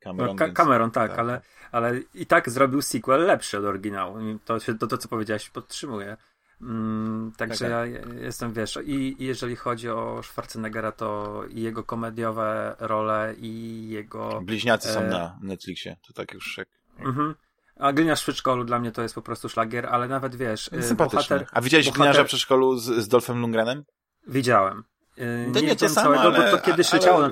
Cameron. 0.00 0.36
No, 0.40 0.52
Cameron, 0.52 0.90
tak, 0.90 1.10
tak, 1.10 1.18
Ale, 1.18 1.40
ale 1.72 2.00
i 2.14 2.26
tak 2.26 2.50
zrobił 2.50 2.82
sequel 2.82 3.26
lepszy 3.26 3.58
od 3.58 3.64
oryginału. 3.64 4.18
To, 4.44 4.58
to, 4.80 4.86
to 4.86 4.98
co 4.98 5.08
powiedziałeś, 5.08 5.50
podtrzymuje. 5.50 6.16
Mm, 6.60 7.32
także 7.36 7.68
tak, 7.68 7.92
tak. 7.92 8.14
ja 8.16 8.22
jestem, 8.24 8.52
wiesz, 8.52 8.78
i, 8.84 9.22
i, 9.22 9.26
jeżeli 9.26 9.56
chodzi 9.56 9.88
o 9.88 10.22
Schwarzeneggera, 10.22 10.92
to 10.92 11.42
i 11.50 11.62
jego 11.62 11.84
komediowe 11.84 12.76
role, 12.78 13.34
i 13.38 13.88
jego... 13.88 14.40
Bliźniacy 14.40 14.88
e... 14.88 14.92
są 14.92 15.06
na 15.06 15.38
Netflixie, 15.42 15.96
to 16.06 16.12
tak 16.12 16.32
już 16.32 16.58
jak... 16.58 16.68
Mhm. 16.98 17.34
A 17.76 17.92
Gliniarz 17.92 18.20
w 18.20 18.22
przedszkolu 18.22 18.64
dla 18.64 18.78
mnie 18.78 18.92
to 18.92 19.02
jest 19.02 19.14
po 19.14 19.22
prostu 19.22 19.48
szlagier, 19.48 19.86
ale 19.86 20.08
nawet 20.08 20.36
wiesz... 20.36 20.70
Y, 20.90 20.94
bohater, 20.94 21.46
A 21.52 21.60
widziałeś 21.60 21.86
bohater... 21.86 22.02
Gliniarza 22.02 22.24
w 22.24 22.26
przedszkolu 22.26 22.76
z, 22.76 22.84
z 22.84 23.08
Dolphem 23.08 23.40
Lundgrenem? 23.40 23.84
Widziałem. 24.26 24.84
To 25.54 25.60
nie, 25.60 25.66
nie 25.66 25.76
to 25.76 25.88
samo, 25.88 26.04
całego, 26.04 26.22
ale, 26.22 26.50
bo 26.50 26.58
to 26.58 26.64
kiedyś 26.64 26.92
ale, 26.92 27.00
leciało... 27.00 27.20
Na... 27.20 27.26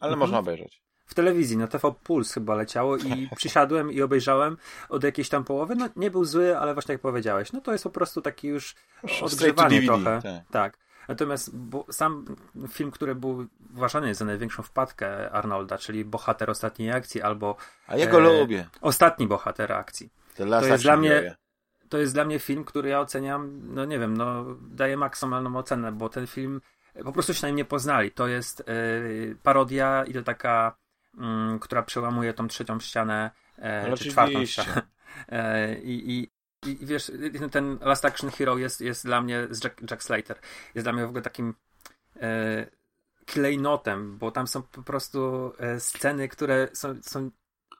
Ale 0.00 0.12
mhm. 0.12 0.18
można 0.18 0.38
obejrzeć. 0.38 0.82
W 1.06 1.14
telewizji, 1.14 1.56
na 1.56 1.66
TV 1.66 1.94
Puls 2.04 2.32
chyba 2.32 2.54
leciało 2.54 2.96
i 2.96 3.28
przysiadłem 3.36 3.92
i 3.92 4.02
obejrzałem 4.02 4.56
od 4.88 5.04
jakiejś 5.04 5.28
tam 5.28 5.44
połowy. 5.44 5.74
No 5.74 5.88
nie 5.96 6.10
był 6.10 6.24
zły, 6.24 6.58
ale 6.58 6.74
właśnie 6.74 6.92
jak 6.92 7.00
powiedziałeś, 7.00 7.52
no 7.52 7.60
to 7.60 7.72
jest 7.72 7.84
po 7.84 7.90
prostu 7.90 8.22
taki 8.22 8.48
już 8.48 8.74
odgrzewanie 9.22 9.82
trochę. 9.82 10.20
Tak. 10.22 10.42
tak. 10.50 10.78
Natomiast 11.08 11.50
sam 11.90 12.24
film, 12.68 12.90
który 12.90 13.14
był 13.14 13.46
uważany 13.74 14.14
za 14.14 14.24
największą 14.24 14.62
wpadkę 14.62 15.30
Arnolda, 15.30 15.78
czyli 15.78 16.04
Bohater 16.04 16.50
Ostatniej 16.50 16.92
Akcji 16.92 17.22
albo... 17.22 17.56
A 17.86 17.96
ja 17.96 18.06
go 18.06 18.18
e, 18.18 18.40
lubię. 18.40 18.66
Ostatni 18.80 19.26
Bohater 19.26 19.72
Akcji. 19.72 20.10
To 20.36 20.66
jest 20.66 20.82
dla 20.82 20.96
mnie... 20.96 21.36
To 21.88 21.98
jest 21.98 22.14
dla 22.14 22.24
mnie 22.24 22.38
film, 22.38 22.64
który 22.64 22.88
ja 22.88 23.00
oceniam, 23.00 23.60
no 23.74 23.84
nie 23.84 23.98
wiem, 23.98 24.16
no 24.16 24.44
daję 24.60 24.96
maksymalną 24.96 25.56
ocenę, 25.56 25.92
bo 25.92 26.08
ten 26.08 26.26
film 26.26 26.60
po 27.04 27.12
prostu 27.12 27.34
się 27.34 27.42
na 27.42 27.48
nim 27.48 27.56
nie 27.56 27.64
poznali. 27.64 28.10
To 28.10 28.26
jest 28.26 28.60
e, 28.60 28.64
parodia 29.42 30.04
i 30.04 30.12
to 30.12 30.22
taka, 30.22 30.76
mm, 31.18 31.58
która 31.58 31.82
przełamuje 31.82 32.34
tą 32.34 32.48
trzecią 32.48 32.80
ścianę, 32.80 33.30
e, 33.56 33.90
no 33.90 33.96
czy 33.96 34.10
czwartą 34.10 34.46
ścianę. 34.46 34.82
E, 35.28 35.74
I, 35.74 36.30
i, 36.66 36.82
i 36.82 36.86
wiesz, 36.86 37.12
ten 37.50 37.78
Last 37.80 38.04
Action 38.04 38.30
Hero 38.30 38.58
jest, 38.58 38.80
jest 38.80 39.04
dla 39.04 39.20
mnie, 39.20 39.46
z 39.50 39.64
Jack, 39.64 39.90
Jack 39.90 40.02
Slater, 40.02 40.38
jest 40.74 40.84
dla 40.84 40.92
mnie 40.92 41.06
w 41.06 41.08
ogóle 41.08 41.22
takim 41.22 41.54
e, 42.20 42.66
klejnotem, 43.26 44.18
bo 44.18 44.30
tam 44.30 44.46
są 44.46 44.62
po 44.62 44.82
prostu 44.82 45.52
e, 45.58 45.80
sceny, 45.80 46.28
które 46.28 46.68
są, 46.72 46.94
są 47.02 47.30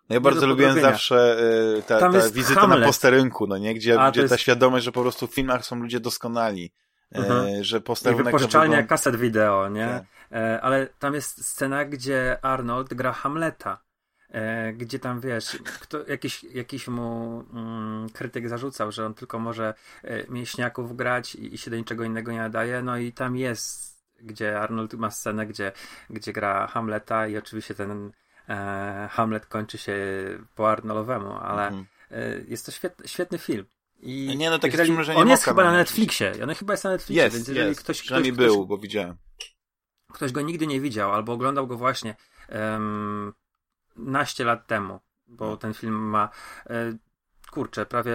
no 0.09 0.15
ja 0.15 0.21
bardzo 0.21 0.47
lubiłem 0.47 0.81
zawsze 0.81 1.37
e, 1.79 1.83
ta, 1.83 2.01
ta 2.01 2.31
wizyta 2.31 2.61
Hamlet. 2.61 2.81
na 2.81 2.87
posterynku, 2.87 3.47
no 3.47 3.59
nie? 3.59 3.75
Gdzie, 3.75 4.01
A, 4.01 4.11
gdzie 4.11 4.21
jest... 4.21 4.35
ta 4.35 4.39
świadomość, 4.39 4.85
że 4.85 4.93
po 4.93 5.03
prostu 5.03 5.27
w 5.27 5.35
filmach 5.35 5.67
są 5.67 5.77
ludzie 5.77 6.01
doskonali. 6.01 6.73
E, 7.13 7.19
mhm. 7.19 7.65
że 7.65 7.81
posterunek... 7.81 8.25
Wypożyczalnia 8.25 8.83
kaset 8.83 9.17
wideo, 9.17 9.69
nie? 9.69 9.87
Tak. 9.87 10.05
E, 10.33 10.61
ale 10.61 10.87
tam 10.87 11.15
jest 11.15 11.47
scena, 11.47 11.85
gdzie 11.85 12.39
Arnold 12.43 12.95
gra 12.95 13.13
Hamleta 13.13 13.79
E, 14.35 14.73
gdzie 14.73 14.99
tam 14.99 15.21
wiesz, 15.21 15.59
kto, 15.81 16.07
jakiś, 16.07 16.45
jakiś 16.45 16.89
mu 16.89 17.45
mm, 17.53 18.09
krytyk 18.11 18.49
zarzucał, 18.49 18.93
że 18.93 19.07
on 19.07 19.15
tylko 19.15 19.39
może 19.39 19.75
e, 20.03 20.33
mięśniaków 20.33 20.97
grać 20.97 21.35
i, 21.35 21.55
i 21.55 21.59
się 21.59 21.71
do 21.71 21.77
niczego 21.77 22.05
innego 22.05 22.33
nie 22.33 22.39
nadaje. 22.39 22.83
No 22.83 22.99
i 22.99 23.13
tam 23.13 23.37
jest, 23.37 23.99
gdzie 24.21 24.61
Arnold 24.61 24.95
ma 24.95 25.11
scenę, 25.11 25.47
gdzie, 25.47 25.73
gdzie 26.11 26.33
gra 26.33 26.67
Hamleta 26.67 27.27
i 27.27 27.37
oczywiście 27.37 27.75
ten 27.75 28.13
e, 28.49 29.09
Hamlet 29.13 29.47
kończy 29.47 29.79
się 29.79 29.97
po 30.55 30.71
Arnoldowemu, 30.71 31.33
ale 31.33 31.67
mhm. 31.67 31.87
e, 32.11 32.41
jest 32.49 32.67
to 32.67 32.73
świetny, 32.73 33.09
świetny 33.09 33.39
film. 33.39 33.67
I 34.01 34.37
nie, 34.37 34.51
no 34.51 34.59
tak 34.59 34.73
jeżeli, 34.73 34.93
jest, 34.93 35.07
że 35.07 35.15
nie 35.15 35.21
On 35.21 35.29
jest 35.29 35.45
chyba 35.45 35.65
na 35.65 35.73
Netflixie. 35.73 36.33
On 36.43 36.55
chyba 36.55 36.73
jest 36.73 36.85
na 36.85 36.91
Netflixie, 36.91 37.25
jest, 37.25 37.37
więc 37.37 37.49
jeżeli 37.49 37.69
jest. 37.69 37.81
ktoś. 37.81 38.03
Przynajmniej 38.03 38.33
ktoś, 38.33 38.47
był, 38.47 38.67
bo 38.67 38.79
widziałem. 38.79 39.17
Ktoś 40.13 40.33
go 40.33 40.41
nigdy 40.41 40.67
nie 40.67 40.81
widział, 40.81 41.13
albo 41.13 41.33
oglądał 41.33 41.67
go 41.67 41.77
właśnie 41.77 42.17
um, 42.49 43.33
naście 43.97 44.45
lat 44.45 44.67
temu, 44.67 45.01
bo 45.27 45.51
no. 45.51 45.57
ten 45.57 45.75
film 45.75 45.95
ma 45.95 46.29
e, 46.67 46.97
kurczę, 47.51 47.87
prawie 47.87 48.13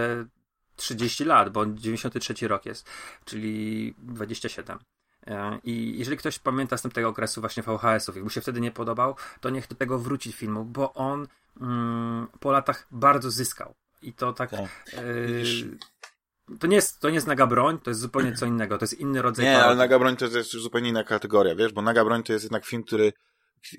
30 0.76 1.24
lat, 1.24 1.50
bo 1.50 1.66
93 1.66 2.48
rok 2.48 2.66
jest, 2.66 2.90
czyli 3.24 3.94
27. 3.98 4.78
E, 5.26 5.58
I 5.64 5.98
jeżeli 5.98 6.16
ktoś 6.16 6.38
pamięta 6.38 6.76
z 6.76 6.82
tego 6.82 7.08
okresu 7.08 7.40
właśnie 7.40 7.62
VHS-ów, 7.62 8.16
jakby 8.16 8.30
się 8.30 8.40
wtedy 8.40 8.60
nie 8.60 8.70
podobał, 8.70 9.16
to 9.40 9.50
niech 9.50 9.68
do 9.68 9.74
tego 9.74 9.98
wróci 9.98 10.32
filmu, 10.32 10.64
bo 10.64 10.92
on 10.92 11.26
mm, 11.60 12.26
po 12.40 12.52
latach 12.52 12.86
bardzo 12.90 13.30
zyskał. 13.30 13.74
I 14.02 14.12
to 14.12 14.32
tak. 14.32 14.50
tak. 14.50 14.60
Yy, 14.92 16.58
to 16.58 16.66
nie, 16.66 16.76
jest, 16.76 17.00
to 17.00 17.08
nie 17.08 17.14
jest 17.14 17.26
naga 17.26 17.46
broń, 17.46 17.78
to 17.78 17.90
jest 17.90 18.00
zupełnie 18.00 18.32
co 18.32 18.46
innego, 18.46 18.78
to 18.78 18.84
jest 18.84 19.00
inny 19.00 19.22
rodzaj 19.22 19.44
Nie, 19.44 19.64
ale 19.64 19.76
naga 19.76 19.98
broń 19.98 20.16
to 20.16 20.24
jest 20.24 20.50
zupełnie 20.50 20.88
inna 20.88 21.04
kategoria, 21.04 21.54
wiesz, 21.54 21.72
bo 21.72 21.82
naga 21.82 22.04
broń 22.04 22.22
to 22.22 22.32
jest 22.32 22.44
jednak 22.44 22.66
film, 22.66 22.82
który, 22.82 23.12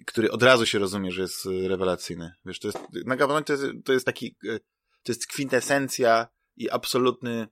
który 0.05 0.31
od 0.31 0.43
razu 0.43 0.65
się 0.65 0.79
rozumie, 0.79 1.11
że 1.11 1.21
jest 1.21 1.45
y, 1.45 1.67
rewelacyjny. 1.67 2.33
Wiesz, 2.45 2.59
to 2.59 2.67
jest, 2.67 2.79
naga 3.05 3.27
broń 3.27 3.43
to 3.43 3.53
jest, 3.53 3.65
to 3.85 3.93
jest 3.93 4.05
taki, 4.05 4.35
y, 4.43 4.59
to 5.03 5.11
jest 5.11 5.27
kwintesencja 5.27 6.27
i 6.55 6.69
absolutny, 6.69 7.47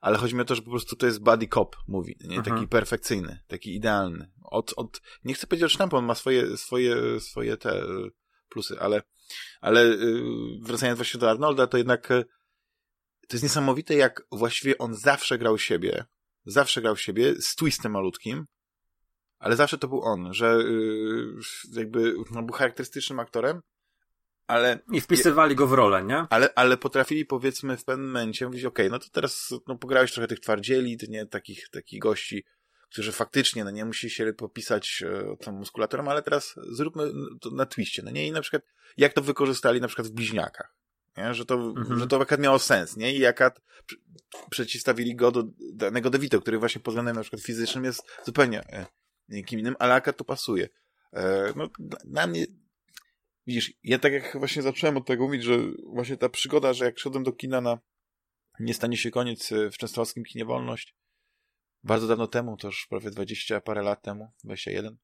ale 0.00 0.18
chodzi 0.18 0.34
mi 0.34 0.40
o 0.40 0.44
to, 0.44 0.54
że 0.54 0.62
po 0.62 0.70
prostu 0.70 0.96
to 0.96 1.06
jest 1.06 1.22
buddy 1.22 1.48
cop 1.48 1.76
movie, 1.88 2.14
nie? 2.20 2.36
Taki 2.36 2.50
mhm. 2.50 2.68
perfekcyjny, 2.68 3.40
taki 3.46 3.74
idealny. 3.74 4.32
Od, 4.42 4.74
od, 4.76 5.00
nie 5.24 5.34
chcę 5.34 5.46
powiedzieć 5.46 5.64
o 5.64 5.68
sztampu, 5.68 5.96
on 5.96 6.04
ma 6.04 6.14
swoje, 6.14 6.56
swoje, 6.56 7.20
swoje 7.20 7.56
te 7.56 7.82
y, 7.82 8.10
plusy, 8.48 8.80
ale, 8.80 9.02
ale 9.60 9.96
wracając 10.62 10.98
właśnie 10.98 11.20
do 11.20 11.30
Arnolda, 11.30 11.66
to 11.66 11.78
jednak 11.78 12.08
to 13.28 13.36
jest 13.36 13.42
niesamowite, 13.42 13.94
jak 13.94 14.26
właściwie 14.32 14.78
on 14.78 14.94
zawsze 14.94 15.38
grał 15.38 15.58
siebie, 15.58 16.04
zawsze 16.44 16.82
grał 16.82 16.96
siebie 16.96 17.34
z 17.42 17.54
twistem 17.54 17.92
malutkim, 17.92 18.46
ale 19.44 19.56
zawsze 19.56 19.78
to 19.78 19.88
był 19.88 20.02
on, 20.02 20.34
że 20.34 20.46
yy, 20.46 21.34
jakby 21.72 22.14
no, 22.30 22.42
był 22.42 22.54
charakterystycznym 22.54 23.20
aktorem, 23.20 23.60
ale... 24.46 24.78
I 24.92 25.00
wpisywali 25.00 25.54
go 25.54 25.66
w 25.66 25.72
rolę, 25.72 26.04
nie? 26.04 26.26
Ale, 26.30 26.54
ale 26.54 26.76
potrafili 26.76 27.26
powiedzmy 27.26 27.76
w 27.76 27.84
pewnym 27.84 28.06
momencie 28.06 28.46
mówić, 28.46 28.64
okej, 28.64 28.86
okay, 28.86 28.90
no 28.90 28.98
to 28.98 29.10
teraz 29.12 29.54
no, 29.68 29.78
pograłeś 29.78 30.12
trochę 30.12 30.28
tych 30.28 30.40
twardzieli, 30.40 30.98
nie, 31.08 31.26
takich, 31.26 31.68
takich 31.68 32.00
gości, 32.00 32.44
którzy 32.90 33.12
faktycznie, 33.12 33.64
no 33.64 33.70
nie 33.70 33.84
musi 33.84 34.10
się 34.10 34.32
popisać 34.32 35.04
e, 35.06 35.36
tą 35.36 35.52
muskulaturą, 35.52 36.08
ale 36.08 36.22
teraz 36.22 36.54
zróbmy 36.56 37.10
to 37.40 37.50
na 37.50 37.66
twiście, 37.66 38.02
no 38.02 38.10
nie? 38.10 38.26
I 38.26 38.32
na 38.32 38.40
przykład, 38.40 38.62
jak 38.96 39.12
to 39.12 39.22
wykorzystali 39.22 39.80
na 39.80 39.86
przykład 39.86 40.08
w 40.08 40.12
Bliźniakach 40.12 40.74
nie? 41.16 41.34
Że, 41.34 41.44
to, 41.46 41.54
mhm. 41.54 41.98
że 42.00 42.06
to 42.06 42.16
akurat 42.16 42.40
miało 42.40 42.58
sens, 42.58 42.96
nie? 42.96 43.14
I 43.14 43.26
akurat 43.26 43.60
przeciwstawili 44.50 45.16
go 45.16 45.30
do 45.30 45.44
danego 45.72 46.10
DeVito, 46.10 46.40
który 46.40 46.58
właśnie 46.58 46.80
pod 46.80 46.94
względem 46.94 47.16
na 47.16 47.22
przykład 47.22 47.42
fizycznym 47.42 47.84
jest 47.84 48.02
zupełnie 48.24 48.88
e, 49.30 49.42
kim 49.42 49.60
innym, 49.60 49.76
ale 49.78 49.94
akurat 49.94 50.16
to 50.16 50.24
pasuje. 50.24 50.68
E, 51.12 51.52
no, 51.56 51.68
na 52.04 52.26
mnie 52.26 52.46
widzisz, 53.46 53.72
ja 53.82 53.98
tak 53.98 54.12
jak 54.12 54.36
właśnie 54.38 54.62
zacząłem 54.62 54.96
od 54.96 55.06
tego 55.06 55.24
mówić, 55.24 55.42
że 55.42 55.58
właśnie 55.86 56.16
ta 56.16 56.28
przygoda, 56.28 56.72
że 56.72 56.84
jak 56.84 56.98
szedłem 56.98 57.24
do 57.24 57.32
kina 57.32 57.60
na 57.60 57.78
Nie 58.60 58.74
stanie 58.74 58.96
się 58.96 59.10
koniec 59.10 59.52
e, 59.52 59.70
w 59.70 59.78
częstochowskim 59.78 60.24
kinie 60.24 60.44
Wolność, 60.44 60.96
bardzo 61.82 62.06
dawno 62.06 62.26
temu, 62.26 62.56
to 62.56 62.68
już 62.68 62.86
prawie 62.90 63.10
20 63.10 63.60
parę 63.60 63.82
lat 63.82 64.02
temu, 64.02 64.32
21, 64.44 64.96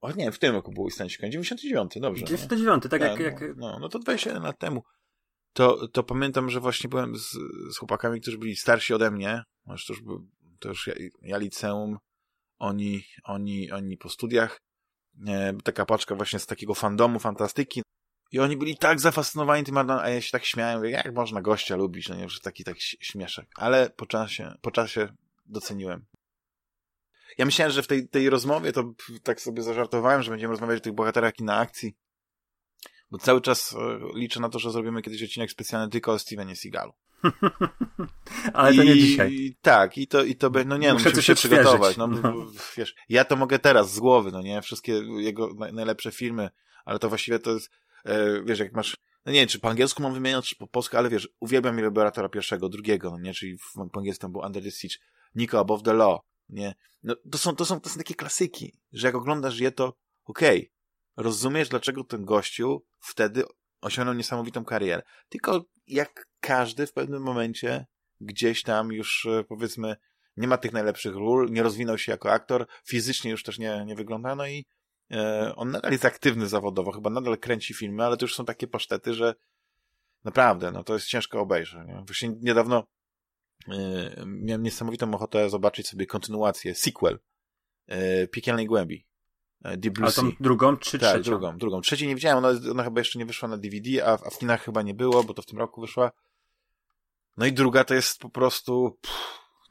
o 0.00 0.12
nie, 0.12 0.32
w 0.32 0.38
tym 0.38 0.54
roku 0.54 0.72
było 0.72 0.90
Stanie 0.90 1.10
się 1.10 1.18
koniec, 1.18 1.32
99, 1.32 1.92
dobrze. 2.00 2.24
99, 2.24 2.82
tak, 2.82 2.90
tak 2.90 3.00
jak, 3.00 3.18
no, 3.18 3.24
jak... 3.24 3.56
No, 3.56 3.78
no 3.78 3.88
to 3.88 3.98
21 3.98 4.42
lat 4.42 4.58
temu 4.58 4.82
to, 5.52 5.88
to 5.88 6.02
pamiętam, 6.02 6.50
że 6.50 6.60
właśnie 6.60 6.90
byłem 6.90 7.16
z, 7.16 7.30
z 7.70 7.78
chłopakami, 7.78 8.20
którzy 8.20 8.38
byli 8.38 8.56
starsi 8.56 8.94
ode 8.94 9.10
mnie, 9.10 9.42
może 9.64 9.86
to 9.86 9.92
już, 9.92 10.02
to 10.58 10.68
już 10.68 10.86
ja, 10.86 10.94
ja 11.22 11.38
liceum, 11.38 11.98
oni, 12.60 13.04
oni, 13.24 13.70
oni 13.70 13.96
po 13.96 14.08
studiach, 14.08 14.58
e, 15.26 15.54
taka 15.64 15.86
paczka 15.86 16.14
właśnie 16.14 16.38
z 16.38 16.46
takiego 16.46 16.74
fandomu, 16.74 17.18
fantastyki, 17.18 17.82
i 18.32 18.38
oni 18.38 18.56
byli 18.56 18.76
tak 18.76 19.00
zafascynowani 19.00 19.64
tym 19.64 19.76
Arnoldem, 19.76 20.06
a 20.06 20.08
ja 20.08 20.20
się 20.20 20.30
tak 20.30 20.44
śmiałem, 20.44 20.76
mówię, 20.76 20.90
jak 20.90 21.14
można 21.14 21.42
gościa 21.42 21.76
lubić, 21.76 22.08
no 22.08 22.14
nie, 22.14 22.28
że 22.28 22.40
taki, 22.40 22.64
taki 22.64 22.80
śmieszek. 23.00 23.46
Ale 23.56 23.90
po 23.90 24.06
czasie, 24.06 24.54
po 24.60 24.70
czasie 24.70 25.12
doceniłem. 25.46 26.04
Ja 27.38 27.44
myślałem, 27.44 27.72
że 27.72 27.82
w 27.82 27.86
tej, 27.86 28.08
tej 28.08 28.30
rozmowie 28.30 28.72
to 28.72 28.92
tak 29.22 29.40
sobie 29.40 29.62
zażartowałem, 29.62 30.22
że 30.22 30.30
będziemy 30.30 30.50
rozmawiać 30.50 30.78
o 30.78 30.80
tych 30.80 30.92
bohaterach 30.92 31.38
i 31.38 31.44
na 31.44 31.56
akcji, 31.56 31.96
bo 33.10 33.18
cały 33.18 33.40
czas 33.40 33.72
e, 33.72 33.98
liczę 34.14 34.40
na 34.40 34.48
to, 34.48 34.58
że 34.58 34.70
zrobimy 34.70 35.02
kiedyś 35.02 35.22
odcinek 35.22 35.50
specjalny 35.50 35.90
tylko 35.90 36.12
o 36.12 36.18
Stevenie 36.18 36.56
Seagalu. 36.56 36.92
Ale 38.52 38.74
I, 38.74 38.76
to 38.76 38.82
nie 38.84 38.94
dzisiaj. 38.94 39.56
Tak, 39.62 39.98
i 39.98 40.06
to, 40.06 40.24
i 40.24 40.36
to 40.36 40.50
no 40.66 40.76
nie, 40.76 40.88
no, 40.88 40.94
musimy 40.94 41.22
się 41.22 41.34
przygotować. 41.34 41.96
No, 41.96 42.06
no, 42.06 42.46
wiesz, 42.76 42.94
ja 43.08 43.24
to 43.24 43.36
mogę 43.36 43.58
teraz 43.58 43.92
z 43.92 44.00
głowy, 44.00 44.32
no 44.32 44.42
nie, 44.42 44.62
wszystkie 44.62 44.92
jego 45.16 45.54
najlepsze 45.72 46.12
filmy, 46.12 46.50
ale 46.84 46.98
to 46.98 47.08
właściwie 47.08 47.38
to 47.38 47.50
jest, 47.50 47.70
e, 48.04 48.42
wiesz, 48.42 48.58
jak 48.58 48.72
masz, 48.72 48.96
no 49.26 49.32
nie 49.32 49.38
wiem, 49.40 49.48
czy 49.48 49.60
po 49.60 49.68
angielsku 49.68 50.02
mam 50.02 50.14
wymieniać, 50.14 50.48
czy 50.48 50.56
po 50.56 50.66
polsku, 50.66 50.96
ale 50.96 51.08
wiesz, 51.08 51.28
uwielbiam 51.40 51.80
Liberatora 51.80 52.28
pierwszego, 52.28 52.68
drugiego, 52.68 53.10
no 53.10 53.18
nie, 53.18 53.34
czyli 53.34 53.56
w, 53.58 53.90
po 53.92 54.00
angielsku 54.00 54.28
był 54.28 54.40
Under 54.40 54.62
the 54.62 54.70
Siege, 54.70 54.96
Nico 55.34 55.60
Above 55.60 55.82
the 55.82 55.94
Law, 55.94 56.20
nie, 56.48 56.74
no 57.02 57.16
to 57.30 57.38
są, 57.38 57.56
to 57.56 57.64
są, 57.64 57.80
to 57.80 57.88
są 57.88 57.98
takie 57.98 58.14
klasyki, 58.14 58.80
że 58.92 59.06
jak 59.06 59.14
oglądasz 59.14 59.60
je, 59.60 59.72
to 59.72 59.96
okej, 60.24 60.58
okay, 60.58 60.70
rozumiesz, 61.16 61.68
dlaczego 61.68 62.04
ten 62.04 62.24
gościu 62.24 62.84
wtedy 62.98 63.44
osiągnął 63.80 64.14
niesamowitą 64.14 64.64
karierę. 64.64 65.02
Tylko 65.28 65.64
jak 65.86 66.29
każdy 66.50 66.86
w 66.86 66.92
pewnym 66.92 67.22
momencie 67.22 67.86
gdzieś 68.20 68.62
tam 68.62 68.92
już 68.92 69.26
e, 69.26 69.44
powiedzmy 69.44 69.96
nie 70.36 70.48
ma 70.48 70.56
tych 70.56 70.72
najlepszych 70.72 71.14
ról, 71.14 71.50
nie 71.50 71.62
rozwinął 71.62 71.98
się 71.98 72.12
jako 72.12 72.32
aktor, 72.32 72.66
fizycznie 72.84 73.30
już 73.30 73.42
też 73.42 73.58
nie, 73.58 73.84
nie 73.86 73.94
wygląda, 73.94 74.34
no 74.34 74.46
i 74.46 74.66
e, 75.10 75.52
on 75.56 75.70
nadal 75.70 75.92
jest 75.92 76.04
aktywny 76.04 76.48
zawodowo, 76.48 76.92
chyba 76.92 77.10
nadal 77.10 77.38
kręci 77.38 77.74
filmy, 77.74 78.04
ale 78.04 78.16
to 78.16 78.24
już 78.24 78.34
są 78.34 78.44
takie 78.44 78.66
pasztety, 78.66 79.14
że 79.14 79.34
naprawdę, 80.24 80.70
no 80.70 80.84
to 80.84 80.94
jest 80.94 81.06
ciężko 81.06 81.40
obejrzeć. 81.40 81.86
Nie? 81.86 82.02
Właśnie 82.06 82.28
niedawno 82.40 82.86
e, 83.68 84.24
miałem 84.26 84.62
niesamowitą 84.62 85.14
ochotę 85.14 85.50
zobaczyć 85.50 85.88
sobie 85.88 86.06
kontynuację, 86.06 86.74
sequel 86.74 87.18
e, 87.86 88.28
Piekielnej 88.28 88.66
Głębi 88.66 89.10
E, 89.64 89.76
Deep 89.76 89.94
Blue 89.94 90.10
Sea. 90.10 90.24
drugą 90.40 90.76
czy 90.76 90.98
tak, 90.98 91.08
trzecią? 91.08 91.30
drugą, 91.30 91.58
drugą. 91.58 91.80
Trzeciej 91.80 92.08
nie 92.08 92.14
widziałem, 92.14 92.44
ona, 92.44 92.70
ona 92.70 92.84
chyba 92.84 93.00
jeszcze 93.00 93.18
nie 93.18 93.26
wyszła 93.26 93.48
na 93.48 93.58
DVD, 93.58 94.06
a, 94.06 94.12
a 94.12 94.30
w 94.30 94.38
kinach 94.38 94.64
chyba 94.64 94.82
nie 94.82 94.94
było, 94.94 95.24
bo 95.24 95.34
to 95.34 95.42
w 95.42 95.46
tym 95.46 95.58
roku 95.58 95.80
wyszła. 95.80 96.12
No 97.40 97.46
i 97.46 97.52
druga 97.52 97.84
to 97.84 97.94
jest 97.94 98.18
po 98.18 98.30
prostu... 98.30 98.98
Pff, 99.02 99.18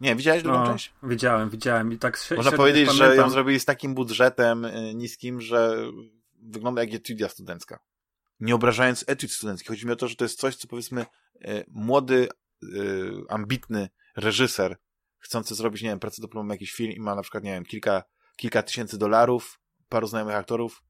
nie, 0.02 0.16
widziałeś 0.16 0.44
drugą 0.44 0.60
no, 0.60 0.66
część? 0.66 0.94
Widziałem, 1.04 1.50
widziałem 1.50 1.94
i 1.94 1.98
tak 1.98 2.20
Można 2.36 2.52
powiedzieć, 2.52 2.88
pamiętam. 2.88 3.10
że 3.10 3.16
ją 3.16 3.30
zrobili 3.30 3.60
z 3.60 3.66
takim 3.66 3.96
budżetem 3.96 4.66
y, 4.66 4.94
niskim, 4.96 5.42
że 5.42 5.76
wygląda 6.42 6.84
jak 6.84 6.94
etudia 6.94 7.30
studencka. 7.30 7.80
Nie 8.40 8.56
obrażając 8.56 9.06
etuid 9.08 9.32
studenckich. 9.32 9.68
Chodzi 9.68 9.86
mi 9.86 9.92
o 9.92 9.96
to, 9.96 10.08
że 10.08 10.16
to 10.16 10.26
jest 10.26 10.40
coś, 10.40 10.56
co 10.56 10.68
powiedzmy 10.68 11.06
y, 11.36 11.66
młody, 11.68 12.30
y, 12.64 13.12
ambitny 13.30 13.90
reżyser 14.16 14.78
chcący 15.20 15.56
zrobić, 15.56 15.82
nie 15.82 15.90
wiem, 15.90 16.00
pracę 16.00 16.22
dyplomową, 16.22 16.54
jakiś 16.54 16.72
film 16.72 16.92
i 16.92 17.00
ma 17.00 17.16
na 17.16 17.22
przykład, 17.22 17.44
nie 17.44 17.52
wiem, 17.52 17.66
kilka, 17.66 18.04
kilka 18.36 18.64
tysięcy 18.64 18.98
dolarów, 18.98 19.60
paru 19.90 20.08
znajomych 20.08 20.36
aktorów 20.36 20.84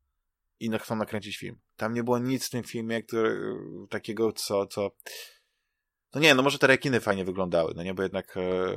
i 0.60 0.72
chcą 0.80 0.96
nakręcić 0.96 1.38
film. 1.38 1.60
Tam 1.76 1.94
nie 1.94 2.04
było 2.04 2.20
nic 2.20 2.48
w 2.48 2.50
tym 2.50 2.64
filmie, 2.64 3.04
który, 3.04 3.56
takiego, 3.90 4.32
co, 4.32 4.66
co... 4.66 4.92
No 6.14 6.22
nie, 6.22 6.36
no 6.36 6.44
może 6.44 6.60
te 6.60 6.68
rekiny 6.68 7.00
fajnie 7.00 7.26
wyglądały, 7.26 7.74
no 7.76 7.84
nie, 7.84 7.94
bo 7.94 8.04
jednak, 8.04 8.38
e, 8.38 8.76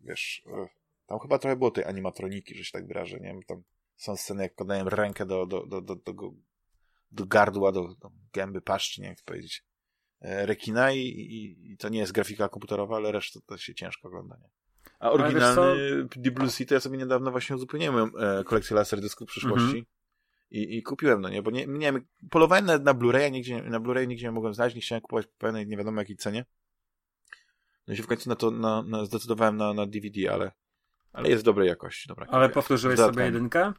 wiesz, 0.00 0.42
e, 0.46 0.66
tam 1.06 1.18
chyba 1.18 1.38
trochę 1.38 1.56
było 1.56 1.70
tej 1.70 1.84
animatroniki, 1.84 2.54
że 2.54 2.64
się 2.64 2.72
tak 2.72 2.86
wyrażę, 2.86 3.16
nie 3.20 3.28
wiem, 3.28 3.42
tam 3.42 3.62
są 3.96 4.16
sceny, 4.16 4.42
jak 4.42 4.54
podają 4.54 4.84
rękę 4.84 5.26
do, 5.26 5.46
do, 5.46 5.66
do, 5.66 5.80
do, 5.80 5.96
do, 5.96 6.12
do 7.10 7.26
gardła, 7.26 7.72
do, 7.72 7.94
do 7.94 8.10
gęby, 8.32 8.60
paszczy, 8.60 9.00
nie 9.00 9.08
jak 9.08 9.18
to 9.18 9.24
powiedzieć, 9.24 9.64
e, 10.20 10.46
rekina 10.46 10.92
i, 10.92 10.98
i, 10.98 11.72
i, 11.72 11.76
to 11.76 11.88
nie 11.88 11.98
jest 11.98 12.12
grafika 12.12 12.48
komputerowa, 12.48 12.96
ale 12.96 13.12
reszta 13.12 13.40
to 13.46 13.58
się 13.58 13.74
ciężko 13.74 14.08
ogląda, 14.08 14.36
nie? 14.36 14.48
A 14.98 15.10
oryginalny 15.10 16.08
Deep 16.16 16.34
Blue 16.34 16.50
Sea 16.50 16.66
to 16.66 16.74
ja 16.74 16.80
sobie 16.80 16.98
niedawno 16.98 17.30
właśnie 17.30 17.56
uzupełniłem 17.56 18.10
e, 18.18 18.44
kolekcję 18.44 18.76
laserdysków 18.76 19.28
przyszłości. 19.28 19.68
Mm 19.68 19.82
-hmm. 19.82 19.96
I, 20.50 20.76
I 20.76 20.82
kupiłem, 20.82 21.20
no 21.20 21.28
nie, 21.28 21.42
bo 21.42 21.50
nie, 21.50 21.66
nie 21.66 21.92
wiem, 21.92 22.06
polowałem 22.30 22.64
na, 22.64 22.78
na 22.78 22.94
Blu-raya, 22.94 23.30
nigdzie, 23.30 23.62
na 23.62 23.80
Blu-ray 23.80 24.06
nigdzie 24.06 24.26
nie 24.26 24.32
mogłem 24.32 24.54
znaleźć, 24.54 24.76
nie 24.76 24.82
chciałem 24.82 25.02
kupować 25.02 25.26
po 25.26 25.38
pewnej 25.38 25.66
nie 25.66 25.76
wiadomo 25.76 26.00
jakiej 26.00 26.16
cenie. 26.16 26.44
No 27.86 27.94
i 27.94 27.96
się 27.96 28.02
w 28.02 28.06
końcu 28.06 28.28
na 28.28 28.36
to 28.36 28.50
na, 28.50 28.82
na 28.82 29.04
zdecydowałem 29.04 29.56
na, 29.56 29.74
na 29.74 29.86
DVD, 29.86 30.32
ale, 30.32 30.52
ale 31.12 31.28
jest 31.28 31.44
dobrej 31.44 31.68
jakości. 31.68 32.08
Dobra, 32.08 32.26
ale 32.30 32.48
powtórzyłeś 32.48 32.98
sobie 32.98 33.24
jedynkę? 33.24 33.72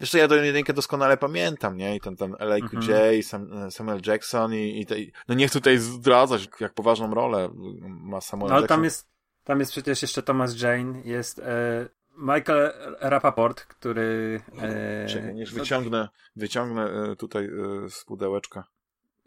Wiesz 0.00 0.10
co, 0.10 0.18
ja 0.18 0.28
tę 0.28 0.46
jedynkę 0.46 0.72
doskonale 0.72 1.16
pamiętam, 1.16 1.76
nie? 1.76 1.96
I 1.96 2.00
ten, 2.00 2.16
ten 2.16 2.36
L.A.Q. 2.38 2.80
J, 2.80 2.90
mm 2.90 3.20
-hmm. 3.20 3.70
Samuel 3.70 4.00
Jackson 4.06 4.54
i, 4.54 4.80
i 4.80 4.86
te, 4.86 4.94
no 5.28 5.34
niech 5.34 5.50
tutaj 5.50 5.78
zdradzać, 5.78 6.48
jak 6.60 6.74
poważną 6.74 7.14
rolę 7.14 7.50
ma 7.82 8.20
Samuel 8.20 8.48
no, 8.48 8.54
ale 8.54 8.62
Jackson. 8.62 8.76
tam 8.76 8.84
jest 8.84 9.10
tam 9.44 9.60
jest 9.60 9.72
przecież 9.72 10.02
jeszcze 10.02 10.22
Thomas 10.22 10.62
Jane, 10.62 11.00
jest 11.04 11.38
e, 11.38 11.88
Michael 12.18 12.72
Rapaport, 13.00 13.60
który... 13.60 14.40
E, 14.58 15.06
Czekaj, 15.06 15.34
niż 15.34 15.54
wyciągnę, 15.54 16.08
wyciągnę 16.36 16.82
e, 16.84 17.16
tutaj 17.16 17.44
e, 17.44 17.90
z 17.90 18.04
pudełeczka. 18.04 18.64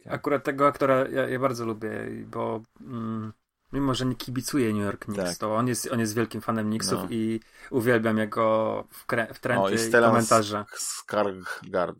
Akurat 0.05 0.43
tego 0.43 0.67
aktora 0.67 1.07
ja, 1.07 1.29
ja 1.29 1.39
bardzo 1.39 1.65
lubię, 1.65 1.89
bo 2.27 2.61
mm, 2.81 3.33
mimo, 3.73 3.93
że 3.93 4.05
nie 4.05 4.15
kibicuję 4.15 4.73
New 4.73 4.83
York 4.83 5.05
Knicks, 5.05 5.23
tak. 5.23 5.37
to 5.37 5.55
on 5.55 5.67
jest, 5.67 5.91
on 5.91 5.99
jest 5.99 6.15
wielkim 6.15 6.41
fanem 6.41 6.67
Knicksów 6.67 6.99
no. 7.03 7.07
i 7.09 7.39
uwielbiam 7.71 8.17
jego 8.17 8.87
wtręty 9.33 9.63
o, 9.63 9.69
i, 9.69 9.75
i 9.75 9.91
komentarze. 9.91 10.65
Skargard. 10.77 11.97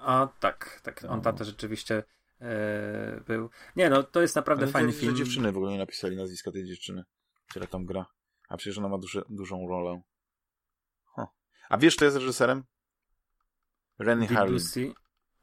A 0.00 0.28
tak, 0.40 0.80
tak. 0.82 1.04
On 1.08 1.16
no. 1.16 1.22
tam 1.22 1.36
też 1.36 1.46
rzeczywiście 1.46 2.02
e, 2.40 3.20
był. 3.26 3.50
Nie 3.76 3.90
no, 3.90 4.02
to 4.02 4.20
jest 4.20 4.36
naprawdę 4.36 4.62
Ale 4.62 4.72
fajny 4.72 4.92
film. 4.92 5.16
dziewczyny 5.16 5.52
w 5.52 5.56
ogóle 5.56 5.72
nie 5.72 5.78
napisali 5.78 6.16
nazwiska 6.16 6.52
tej 6.52 6.66
dziewczyny 6.66 7.04
która 7.48 7.66
tam 7.66 7.86
gra. 7.86 8.06
A 8.48 8.56
przecież 8.56 8.78
ona 8.78 8.88
ma 8.88 8.98
duże, 8.98 9.22
dużą 9.28 9.68
rolę. 9.68 10.02
A 11.68 11.78
wiesz, 11.78 11.96
kto 11.96 12.04
jest 12.04 12.16
reżyserem? 12.16 12.64
Renny 13.98 14.26
Harlin. 14.26 14.94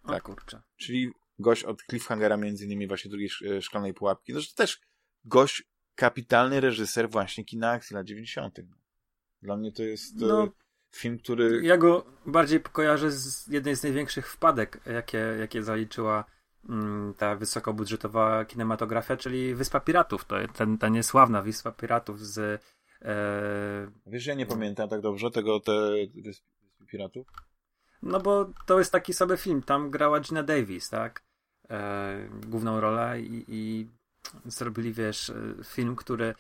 O 0.04 0.08
tak. 0.08 0.24
kurczę. 0.24 0.62
Czyli 0.78 1.12
gość 1.40 1.64
od 1.64 1.84
Cliffhangera, 1.84 2.38
między 2.38 2.66
innymi 2.66 2.88
właśnie 2.88 3.10
drugiej 3.10 3.30
szklanej 3.62 3.94
pułapki. 3.94 4.34
No, 4.34 4.40
to 4.40 4.56
też 4.56 4.82
gość, 5.26 5.64
kapitalny 5.96 6.62
reżyser 6.62 7.10
właśnie 7.10 7.46
kina 7.46 7.70
akcji 7.70 7.96
lat 7.96 8.06
90. 8.06 8.60
Dla 9.42 9.58
mnie 9.58 9.72
to 9.72 9.84
jest 9.84 10.22
e, 10.22 10.26
no, 10.26 10.48
film, 10.96 11.20
który... 11.20 11.62
Ja 11.64 11.78
go 11.78 12.06
bardziej 12.26 12.62
kojarzę 12.62 13.12
z 13.12 13.48
jednej 13.48 13.76
z 13.76 13.84
największych 13.84 14.32
wpadek, 14.32 14.80
jakie, 14.86 15.18
jakie 15.18 15.64
zaliczyła 15.64 16.26
mm, 16.70 17.14
ta 17.14 17.36
wysokobudżetowa 17.36 18.46
kinematografia, 18.46 19.18
czyli 19.18 19.56
Wyspa 19.56 19.80
Piratów. 19.80 20.26
To 20.26 20.36
ten, 20.54 20.78
ta 20.78 20.90
niesławna 20.90 21.42
Wyspa 21.42 21.72
Piratów 21.72 22.22
z... 22.22 22.62
E... 23.02 23.92
Wiesz, 24.06 24.26
ja 24.26 24.34
nie 24.34 24.46
pamiętam 24.46 24.90
tak 24.90 25.02
dobrze 25.02 25.32
tego 25.32 25.60
te 25.60 25.92
Wyspy 26.24 26.46
Piratów. 26.88 27.28
No 28.02 28.20
bo 28.20 28.54
to 28.66 28.80
jest 28.80 28.92
taki 28.92 29.14
sobie 29.14 29.38
film. 29.38 29.64
Tam 29.64 29.92
grała 29.92 30.20
Gina 30.20 30.44
Davis, 30.44 30.90
tak? 30.90 31.24
E, 31.70 32.30
główną 32.48 32.82
rolę 32.82 33.22
i, 33.22 33.46
i 33.48 33.90
zrobili, 34.46 34.94
wiesz, 34.94 35.30
e, 35.30 35.36
film, 35.64 35.96
który 35.96 36.36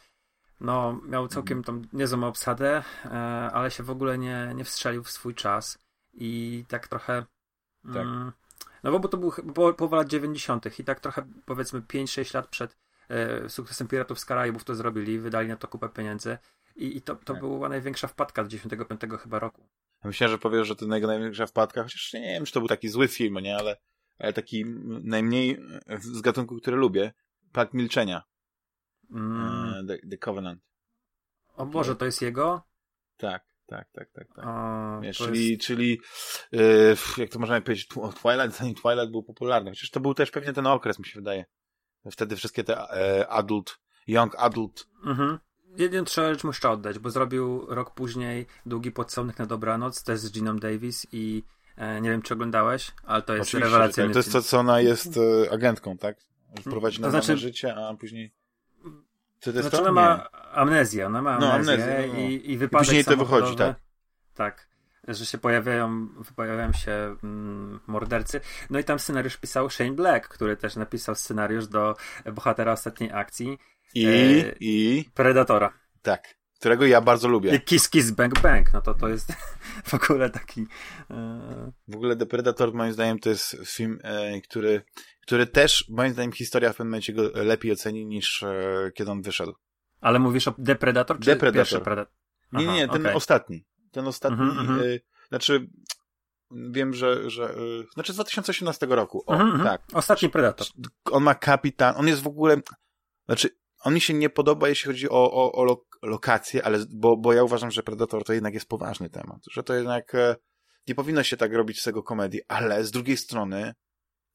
no, 0.61 1.01
miał 1.05 1.27
całkiem 1.27 1.63
tą 1.63 1.81
niezłą 1.93 2.23
obsadę, 2.23 2.83
e, 3.05 3.09
ale 3.53 3.71
się 3.71 3.83
w 3.83 3.89
ogóle 3.89 4.17
nie, 4.17 4.51
nie 4.55 4.63
wstrzelił 4.63 5.03
w 5.03 5.11
swój 5.11 5.35
czas 5.35 5.79
i 6.13 6.65
tak 6.67 6.87
trochę 6.87 7.25
tak. 7.93 8.07
Mm, 8.07 8.31
no 8.83 8.99
bo 8.99 9.07
to 9.07 9.17
był 9.17 9.31
po, 9.53 9.73
połowa 9.73 9.97
lat 9.97 10.07
90. 10.07 10.79
i 10.79 10.83
tak 10.83 10.99
trochę 10.99 11.25
powiedzmy 11.45 11.81
5-6 11.81 12.35
lat 12.35 12.47
przed 12.47 12.77
e, 13.09 13.49
sukcesem 13.49 13.87
Piratów 13.87 14.19
z 14.19 14.25
Karaibów 14.25 14.63
to 14.63 14.75
zrobili, 14.75 15.19
wydali 15.19 15.47
na 15.47 15.55
to 15.55 15.67
kupę 15.67 15.89
pieniędzy 15.89 16.37
i, 16.75 16.97
i 16.97 17.01
to, 17.01 17.15
to 17.15 17.33
tak. 17.33 17.39
była 17.39 17.69
największa 17.69 18.07
wpadka 18.07 18.43
z 18.43 18.47
95 18.47 19.01
chyba 19.21 19.39
roku. 19.39 19.67
Myślałem, 20.03 20.31
że 20.31 20.37
powiesz, 20.37 20.67
że 20.67 20.75
to 20.75 20.87
największa 20.87 21.45
wpadka, 21.45 21.83
chociaż 21.83 22.13
nie 22.13 22.21
wiem, 22.21 22.45
czy 22.45 22.53
to 22.53 22.59
był 22.59 22.67
taki 22.67 22.89
zły 22.89 23.07
film, 23.07 23.39
nie, 23.39 23.57
ale, 23.57 23.77
ale 24.19 24.33
taki 24.33 24.65
najmniej 25.03 25.59
z 25.99 26.21
gatunku, 26.21 26.57
który 26.57 26.77
lubię. 26.77 27.13
Pakt 27.55 27.73
Milczenia. 27.73 28.23
Mm. 29.11 29.87
The, 29.87 29.97
The, 30.09 30.17
Covenant. 30.17 30.61
O 31.55 31.65
Boże, 31.65 31.95
to 31.95 32.05
jest 32.05 32.21
jego? 32.21 32.61
Tak, 33.17 33.45
tak, 33.65 33.87
tak, 33.91 34.11
tak. 34.11 34.27
tak. 34.35 34.45
O, 34.45 34.99
Wiesz, 35.01 35.17
czyli, 35.17 35.49
jest... 35.49 35.61
czyli 35.61 35.99
yy, 36.51 36.95
jak 37.17 37.29
to 37.29 37.39
można 37.39 37.61
powiedzieć, 37.61 37.87
Twilight, 37.87 38.57
zanim 38.57 38.75
Twilight 38.75 39.11
był 39.11 39.23
popularny. 39.23 39.71
Chociaż 39.71 39.89
to 39.89 39.99
był 39.99 40.13
też 40.13 40.31
pewnie 40.31 40.53
ten 40.53 40.67
okres, 40.67 40.99
mi 40.99 41.05
się 41.05 41.19
wydaje. 41.19 41.45
Wtedy 42.11 42.35
wszystkie 42.35 42.63
te 42.63 42.77
e, 42.77 43.27
adult, 43.27 43.77
young 44.07 44.35
adult 44.37 44.87
mhm. 45.05 45.39
Trzeba 46.05 46.33
rzecz 46.33 46.43
muszę 46.43 46.69
oddać, 46.69 46.99
bo 46.99 47.09
zrobił 47.09 47.65
rok 47.69 47.93
później 47.93 48.45
Długi 48.65 48.91
Pocałunek 48.91 49.39
na 49.39 49.45
Dobranoc, 49.45 50.03
też 50.03 50.19
z 50.19 50.31
Giną 50.31 50.57
Davis 50.57 51.07
i 51.11 51.43
e, 51.77 52.01
nie 52.01 52.09
wiem, 52.09 52.21
czy 52.21 52.33
oglądałeś, 52.33 52.91
ale 53.03 53.21
to 53.21 53.35
jest 53.35 53.49
Oczywiście, 53.49 53.71
rewelacyjny 53.71 54.07
tak. 54.07 54.13
To 54.13 54.19
jest 54.19 54.31
to, 54.31 54.41
co 54.41 54.59
ona 54.59 54.81
jest 54.81 55.17
e, 55.17 55.51
agentką, 55.51 55.97
tak? 55.97 56.17
Prowadzi 56.63 57.01
na 57.01 57.07
to 57.07 57.11
znaczy, 57.11 57.37
życie, 57.37 57.75
a 57.75 57.93
później... 57.93 58.33
Czy 59.39 59.53
to 59.53 59.59
jest 59.59 59.69
znaczy 59.69 59.83
ona 59.83 59.91
ma 59.91 60.29
amnezję, 60.51 61.05
ona 61.05 61.21
ma 61.21 61.39
no, 61.39 61.53
amnezję, 61.53 62.05
no, 62.07 62.13
no. 62.13 62.19
i, 62.19 62.51
i 62.51 62.57
wypadek 62.57 62.87
Później 62.87 63.05
to 63.05 63.17
wychodzi, 63.17 63.55
tak? 63.55 63.75
Tak, 64.33 64.67
że 65.07 65.25
się 65.25 65.37
pojawiają, 65.37 66.07
pojawiają 66.35 66.73
się 66.73 67.15
mm, 67.23 67.79
mordercy. 67.87 68.41
No 68.69 68.79
i 68.79 68.83
tam 68.83 68.99
scenariusz 68.99 69.37
pisał 69.37 69.69
Shane 69.69 69.91
Black, 69.91 70.27
który 70.27 70.57
też 70.57 70.75
napisał 70.75 71.15
scenariusz 71.15 71.67
do 71.67 71.95
bohatera 72.33 72.71
ostatniej 72.71 73.11
akcji. 73.11 73.57
I, 73.93 74.05
e, 74.07 74.55
i... 74.59 75.05
Predatora. 75.13 75.73
Tak, 76.01 76.35
którego 76.59 76.85
ja 76.85 77.01
bardzo 77.01 77.27
lubię. 77.27 77.55
I 77.55 77.61
Kiss 77.61 77.89
Kiss 77.89 78.11
Bang 78.11 78.39
Bang, 78.39 78.73
no 78.73 78.81
to 78.81 78.93
to 78.93 79.07
jest 79.07 79.33
w 79.83 79.93
ogóle 79.93 80.29
taki... 80.29 80.65
E... 81.09 81.71
W 81.87 81.95
ogóle 81.95 82.15
The 82.15 82.25
Predator 82.25 82.73
moim 82.73 82.93
zdaniem 82.93 83.19
to 83.19 83.29
jest 83.29 83.57
film, 83.65 83.99
e, 84.03 84.41
który, 84.41 84.81
który 85.21 85.47
też 85.47 85.85
moim 85.89 86.13
zdaniem 86.13 86.31
historia 86.31 86.73
w 86.73 86.75
pewnym 86.75 86.87
momencie 86.87 87.13
go 87.13 87.29
lepiej 87.33 87.71
oceni 87.71 88.05
niż 88.05 88.43
e, 88.43 88.91
kiedy 88.95 89.11
on 89.11 89.21
wyszedł. 89.21 89.53
Ale 90.01 90.19
mówisz 90.19 90.47
o 90.47 90.55
The 90.65 90.75
Predator 90.75 91.19
czy 91.19 91.25
The 91.25 91.35
Predator. 91.35 91.53
pierwszy 91.53 91.79
Predator? 91.79 92.13
nie, 92.53 92.65
nie, 92.65 92.87
ten 92.87 93.01
okay. 93.01 93.15
ostatni. 93.15 93.65
Ten 93.91 94.07
ostatni, 94.07 94.45
-hmm. 94.45 94.99
znaczy 95.29 95.67
wiem, 96.51 96.93
że, 96.93 97.29
że 97.29 97.55
znaczy 97.93 98.13
z 98.13 98.15
2018 98.15 98.85
roku. 98.85 99.23
O, 99.25 99.37
-hmm. 99.37 99.63
tak. 99.63 99.81
Ostatni 99.93 100.29
Predator. 100.29 100.67
On 101.11 101.23
ma 101.23 101.35
kapitan, 101.35 101.95
on 101.97 102.07
jest 102.07 102.21
w 102.21 102.27
ogóle, 102.27 102.61
znaczy 103.25 103.49
on 103.85 103.93
mi 103.93 104.01
się 104.01 104.13
nie 104.13 104.29
podoba, 104.29 104.69
jeśli 104.69 104.87
chodzi 104.87 105.09
o, 105.09 105.31
o, 105.31 105.51
o 105.51 105.63
lo, 106.05 106.11
lokację, 106.11 106.65
ale, 106.65 106.79
bo, 106.89 107.17
bo 107.17 107.33
ja 107.33 107.43
uważam, 107.43 107.71
że 107.71 107.83
Predator 107.83 108.23
to 108.23 108.33
jednak 108.33 108.53
jest 108.53 108.69
poważny 108.69 109.09
temat, 109.09 109.39
że 109.51 109.63
to 109.63 109.73
jednak 109.73 110.15
e, 110.15 110.35
nie 110.87 110.95
powinno 110.95 111.23
się 111.23 111.37
tak 111.37 111.53
robić 111.53 111.81
z 111.81 111.83
tego 111.83 112.03
komedii, 112.03 112.41
ale 112.47 112.83
z 112.83 112.91
drugiej 112.91 113.17
strony 113.17 113.73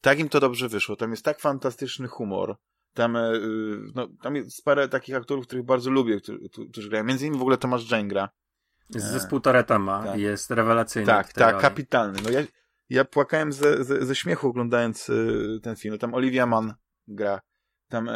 tak 0.00 0.18
im 0.18 0.28
to 0.28 0.40
dobrze 0.40 0.68
wyszło, 0.68 0.96
tam 0.96 1.10
jest 1.10 1.24
tak 1.24 1.40
fantastyczny 1.40 2.08
humor, 2.08 2.56
tam, 2.94 3.16
e, 3.16 3.32
no, 3.94 4.08
tam 4.22 4.36
jest 4.36 4.64
parę 4.64 4.88
takich 4.88 5.14
aktorów, 5.14 5.46
których 5.46 5.64
bardzo 5.64 5.90
lubię, 5.90 6.20
którzy, 6.20 6.38
którzy 6.72 6.88
grają, 6.88 7.04
między 7.04 7.26
innymi 7.26 7.38
w 7.38 7.42
ogóle 7.42 7.56
Tomasz 7.56 7.86
Dżęgra. 7.86 8.28
Zespół 8.88 9.40
Toreta 9.40 9.78
ma 9.78 10.04
tak. 10.04 10.18
jest 10.18 10.50
rewelacyjny. 10.50 11.06
Tak, 11.06 11.32
tak, 11.32 11.52
roli. 11.52 11.62
kapitalny. 11.62 12.18
No 12.24 12.30
ja, 12.30 12.40
ja 12.88 13.04
płakałem 13.04 13.52
ze, 13.52 13.84
ze, 13.84 14.06
ze 14.06 14.14
śmiechu 14.14 14.48
oglądając 14.48 15.08
y, 15.08 15.60
ten 15.62 15.76
film. 15.76 15.94
No, 15.94 15.98
tam 15.98 16.14
Olivia 16.14 16.46
Mann 16.46 16.74
gra. 17.08 17.40
Tam 17.88 18.10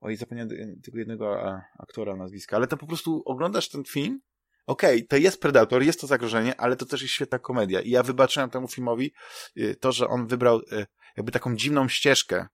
Oj, 0.00 0.16
zapomniałem 0.16 0.80
tego 0.82 0.98
jednego 0.98 1.42
aktora 1.78 2.16
nazwiska, 2.16 2.56
ale 2.56 2.66
to 2.66 2.76
po 2.76 2.86
prostu 2.86 3.22
oglądasz 3.24 3.68
ten 3.68 3.84
film, 3.84 4.20
okej, 4.66 4.96
okay, 4.96 5.08
to 5.08 5.16
jest 5.16 5.40
Predator, 5.40 5.82
jest 5.82 6.00
to 6.00 6.06
zagrożenie, 6.06 6.60
ale 6.60 6.76
to 6.76 6.86
też 6.86 7.02
jest 7.02 7.14
świetna 7.14 7.38
komedia. 7.38 7.80
I 7.80 7.90
ja 7.90 8.02
wybaczyłem 8.02 8.50
temu 8.50 8.68
filmowi 8.68 9.12
y, 9.56 9.76
to, 9.80 9.92
że 9.92 10.08
on 10.08 10.26
wybrał 10.26 10.58
y, 10.58 10.86
jakby 11.16 11.32
taką 11.32 11.56
dziwną 11.56 11.88
ścieżkę, 11.88 12.46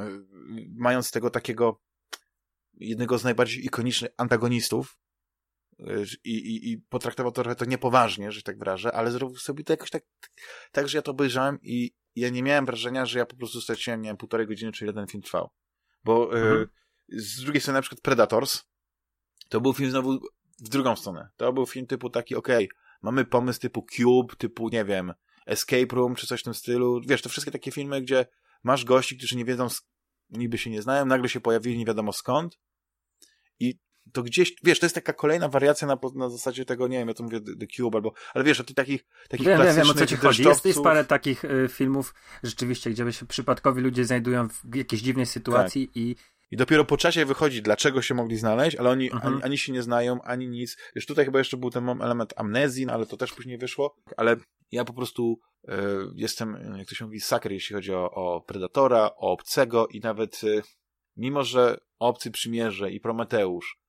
y, 0.00 0.04
mając 0.76 1.10
tego 1.10 1.30
takiego 1.30 1.80
jednego 2.74 3.18
z 3.18 3.24
najbardziej 3.24 3.64
ikonicznych 3.64 4.10
antagonistów 4.16 4.98
i, 6.24 6.30
i, 6.30 6.72
i 6.72 6.78
potraktował 6.78 7.32
to 7.32 7.42
trochę 7.42 7.56
to 7.56 7.64
niepoważnie, 7.64 8.32
że 8.32 8.42
tak 8.42 8.58
wyrażę, 8.58 8.92
ale 8.92 9.10
zrobił 9.10 9.36
sobie 9.36 9.64
to 9.64 9.72
jakoś 9.72 9.90
tak, 9.90 10.02
tak, 10.72 10.88
że 10.88 10.98
ja 10.98 11.02
to 11.02 11.10
obejrzałem 11.10 11.58
i 11.62 11.94
ja 12.16 12.28
nie 12.28 12.42
miałem 12.42 12.66
wrażenia, 12.66 13.06
że 13.06 13.18
ja 13.18 13.26
po 13.26 13.36
prostu 13.36 13.60
straciłem, 13.60 14.02
nie 14.02 14.08
wiem, 14.08 14.16
półtorej 14.16 14.46
godziny, 14.46 14.72
czy 14.72 14.86
jeden 14.86 15.06
film 15.06 15.22
trwał. 15.22 15.50
Bo 16.04 16.38
e, 16.38 16.42
mhm. 16.42 16.66
z 17.08 17.40
drugiej 17.40 17.60
strony 17.60 17.78
na 17.78 17.82
przykład 17.82 18.00
Predators 18.00 18.62
to 19.48 19.60
był 19.60 19.72
film 19.72 19.90
znowu 19.90 20.18
w 20.60 20.68
drugą 20.68 20.96
stronę. 20.96 21.28
To 21.36 21.52
był 21.52 21.66
film 21.66 21.86
typu 21.86 22.10
taki, 22.10 22.36
okej, 22.36 22.64
okay, 22.68 22.78
mamy 23.02 23.24
pomysł 23.24 23.60
typu 23.60 23.86
Cube, 23.96 24.36
typu, 24.36 24.68
nie 24.68 24.84
wiem, 24.84 25.12
Escape 25.46 25.96
Room, 25.96 26.14
czy 26.14 26.26
coś 26.26 26.40
w 26.40 26.44
tym 26.44 26.54
stylu. 26.54 27.00
Wiesz, 27.06 27.22
to 27.22 27.28
wszystkie 27.28 27.52
takie 27.52 27.70
filmy, 27.70 28.02
gdzie 28.02 28.26
masz 28.62 28.84
gości, 28.84 29.16
którzy 29.16 29.36
nie 29.36 29.44
wiedzą, 29.44 29.68
niby 30.30 30.58
się 30.58 30.70
nie 30.70 30.82
znają, 30.82 31.06
nagle 31.06 31.28
się 31.28 31.40
pojawili 31.40 31.78
nie 31.78 31.84
wiadomo 31.84 32.12
skąd 32.12 32.58
i 33.60 33.78
to 34.12 34.22
gdzieś, 34.22 34.54
wiesz, 34.64 34.80
to 34.80 34.86
jest 34.86 34.94
taka 34.94 35.12
kolejna 35.12 35.48
wariacja 35.48 35.88
na, 35.88 35.98
na 36.14 36.30
zasadzie 36.30 36.64
tego, 36.64 36.88
nie 36.88 36.98
wiem, 36.98 37.08
ja 37.08 37.14
to 37.14 37.22
mówię 37.22 37.40
The 37.40 37.66
Cube 37.66 37.96
albo, 37.96 38.12
ale 38.34 38.44
wiesz, 38.44 38.60
o 38.60 38.64
tych 38.64 38.76
takich, 38.76 39.04
takich 39.28 39.46
wiem, 39.46 39.56
klasycznych 39.56 39.86
wiem, 39.86 39.96
o 39.96 39.98
co 39.98 40.06
ci 40.06 40.16
chodzi. 40.16 40.42
Jest, 40.42 40.64
jest 40.64 40.82
parę 40.82 41.04
takich 41.04 41.44
y, 41.44 41.68
filmów 41.68 42.14
rzeczywiście, 42.42 42.90
gdzie 42.90 43.12
się 43.12 43.26
przypadkowi 43.26 43.80
ludzie 43.82 44.04
znajdują 44.04 44.48
w 44.48 44.76
jakiejś 44.76 45.02
dziwnej 45.02 45.26
sytuacji 45.26 45.88
tak. 45.88 45.96
i 45.96 46.16
i 46.50 46.56
dopiero 46.56 46.84
po 46.84 46.96
czasie 46.96 47.24
wychodzi, 47.24 47.62
dlaczego 47.62 48.02
się 48.02 48.14
mogli 48.14 48.36
znaleźć, 48.36 48.76
ale 48.76 48.90
oni 48.90 49.12
mhm. 49.12 49.34
ani, 49.34 49.42
ani, 49.42 49.58
się 49.58 49.72
nie 49.72 49.82
znają, 49.82 50.22
ani 50.22 50.48
nic. 50.48 50.76
Wiesz, 50.94 51.06
tutaj 51.06 51.24
chyba 51.24 51.38
jeszcze 51.38 51.56
był 51.56 51.70
ten 51.70 51.88
element 51.88 52.34
amnezji, 52.36 52.86
no, 52.86 52.92
ale 52.92 53.06
to 53.06 53.16
też 53.16 53.32
później 53.32 53.58
wyszło. 53.58 53.96
Ale 54.16 54.36
ja 54.72 54.84
po 54.84 54.92
prostu 54.92 55.38
y, 55.68 55.72
jestem, 56.14 56.74
jak 56.78 56.88
to 56.88 56.94
się 56.94 57.04
mówi, 57.04 57.20
saker, 57.20 57.52
jeśli 57.52 57.74
chodzi 57.74 57.94
o, 57.94 58.10
o 58.10 58.40
Predatora, 58.40 59.10
o 59.16 59.32
Obcego 59.32 59.86
i 59.86 60.00
nawet 60.00 60.44
y, 60.44 60.62
mimo, 61.16 61.44
że 61.44 61.78
Obcy 61.98 62.30
Przymierze 62.30 62.90
i 62.90 63.00
Prometeusz 63.00 63.83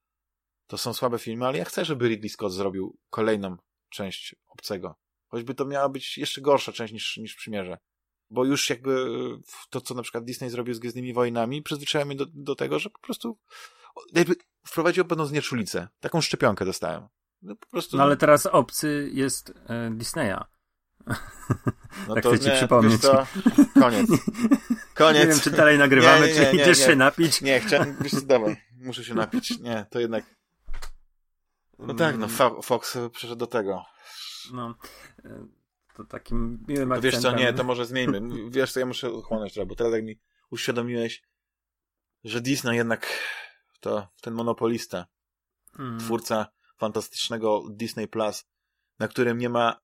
to 0.67 0.77
są 0.77 0.93
słabe 0.93 1.19
filmy, 1.19 1.45
ale 1.45 1.57
ja 1.57 1.65
chcę, 1.65 1.85
żeby 1.85 2.07
Ridley 2.07 2.29
Scott 2.29 2.53
zrobił 2.53 2.97
kolejną 3.09 3.57
część 3.89 4.35
Obcego. 4.47 4.95
Choćby 5.27 5.55
to 5.55 5.65
miała 5.65 5.89
być 5.89 6.17
jeszcze 6.17 6.41
gorsza 6.41 6.71
część 6.71 6.93
niż, 6.93 7.17
niż 7.17 7.35
Przymierze. 7.35 7.77
Bo 8.29 8.45
już 8.45 8.69
jakby 8.69 9.07
to, 9.69 9.81
co 9.81 9.93
na 9.93 10.01
przykład 10.01 10.23
Disney 10.23 10.49
zrobił 10.49 10.73
z 10.73 10.79
Gwiezdnymi 10.79 11.13
Wojnami, 11.13 11.63
przyzwyczajamy 11.63 12.15
do, 12.15 12.25
do 12.33 12.55
tego, 12.55 12.79
że 12.79 12.89
po 12.89 12.99
prostu 12.99 13.39
jakby 14.13 14.35
wprowadził 14.67 15.05
pewną 15.05 15.25
znieczulicę. 15.25 15.87
Taką 15.99 16.21
szczepionkę 16.21 16.65
dostałem. 16.65 17.07
No, 17.41 17.55
po 17.55 17.67
prostu... 17.67 17.97
no 17.97 18.03
ale 18.03 18.17
teraz 18.17 18.45
Obcy 18.45 19.09
jest 19.13 19.53
e, 19.67 19.91
Disneya. 19.91 20.37
No 22.07 22.15
tak 22.15 22.23
to 22.23 22.31
chcę 22.31 22.39
ci 22.39 22.49
nie, 22.49 22.55
przypomnieć. 22.55 23.01
To... 23.01 23.27
Koniec. 23.73 24.09
Koniec. 24.93 25.21
Nie 25.21 25.27
wiem, 25.27 25.39
czy 25.39 25.51
dalej 25.51 25.77
nagrywamy, 25.77 26.27
nie, 26.27 26.33
nie, 26.33 26.49
czy 26.49 26.55
idziesz 26.55 26.77
się 26.77 26.95
napić. 26.95 27.41
Nie, 27.41 27.59
chciałem, 27.59 27.97
wiesz, 28.01 28.23
dawaj, 28.23 28.57
muszę 28.77 29.03
się 29.03 29.13
napić. 29.13 29.59
Nie, 29.59 29.85
to 29.89 29.99
jednak 29.99 30.34
no 31.79 31.93
tak, 31.93 32.17
no 32.17 32.25
mm. 32.25 32.61
Fox 32.61 32.97
przeszedł 33.11 33.39
do 33.39 33.47
tego. 33.47 33.85
No, 34.53 34.75
e, 35.25 35.47
to 35.95 36.03
takim 36.03 36.65
miłym 36.67 36.91
akcentem. 36.91 37.11
Wiesz 37.11 37.21
co, 37.21 37.35
nie, 37.35 37.53
to 37.53 37.63
może 37.63 37.85
zmieńmy. 37.85 38.21
Wiesz 38.49 38.71
co, 38.71 38.79
ja 38.79 38.85
muszę 38.85 39.09
chłonąć 39.23 39.53
trochę, 39.53 39.65
bo 39.65 39.75
teraz 39.75 39.93
jak 39.93 40.03
mi 40.03 40.19
uświadomiłeś, 40.51 41.23
że 42.23 42.41
Disney 42.41 42.75
jednak 42.75 43.07
to 43.79 44.07
ten 44.21 44.33
monopolista, 44.33 45.05
mm. 45.79 45.99
twórca 45.99 46.47
fantastycznego 46.77 47.63
Disney 47.69 48.07
Plus, 48.07 48.45
na 48.99 49.07
którym 49.07 49.37
nie 49.37 49.49
ma 49.49 49.81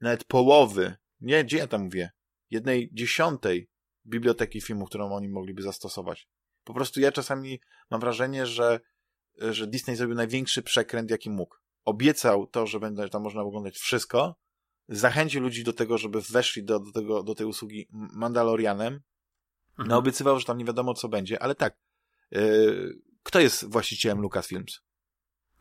nawet 0.00 0.24
połowy, 0.24 0.96
nie, 1.20 1.44
gdzie 1.44 1.58
ja 1.58 1.66
tam 1.66 1.82
mówię, 1.82 2.10
jednej 2.50 2.90
dziesiątej 2.92 3.70
biblioteki 4.06 4.60
filmów, 4.60 4.88
którą 4.88 5.12
oni 5.12 5.28
mogliby 5.28 5.62
zastosować. 5.62 6.28
Po 6.64 6.74
prostu 6.74 7.00
ja 7.00 7.12
czasami 7.12 7.60
mam 7.90 8.00
wrażenie, 8.00 8.46
że, 8.46 8.80
że 9.38 9.66
Disney 9.66 9.96
zrobił 9.96 10.16
największy 10.16 10.62
przekręt, 10.62 11.10
jaki 11.10 11.30
mógł. 11.30 11.56
Obiecał 11.84 12.46
to, 12.46 12.66
że 12.66 12.80
będzie 12.80 13.08
tam 13.08 13.22
można 13.22 13.42
oglądać 13.42 13.78
wszystko, 13.78 14.36
zachęcił 14.88 15.40
ludzi 15.40 15.64
do 15.64 15.72
tego, 15.72 15.98
żeby 15.98 16.20
weszli 16.20 16.64
do, 16.64 16.80
do, 16.80 16.92
tego, 16.92 17.22
do 17.22 17.34
tej 17.34 17.46
usługi 17.46 17.88
Mandalorianem, 17.90 19.00
mhm. 19.70 19.88
no 19.88 19.96
obiecywał, 19.96 20.40
że 20.40 20.46
tam 20.46 20.58
nie 20.58 20.64
wiadomo 20.64 20.94
co 20.94 21.08
będzie, 21.08 21.42
ale 21.42 21.54
tak, 21.54 21.78
yy, 22.30 23.00
kto 23.22 23.40
jest 23.40 23.64
właścicielem 23.64 24.20
Lucasfilms? 24.20 24.80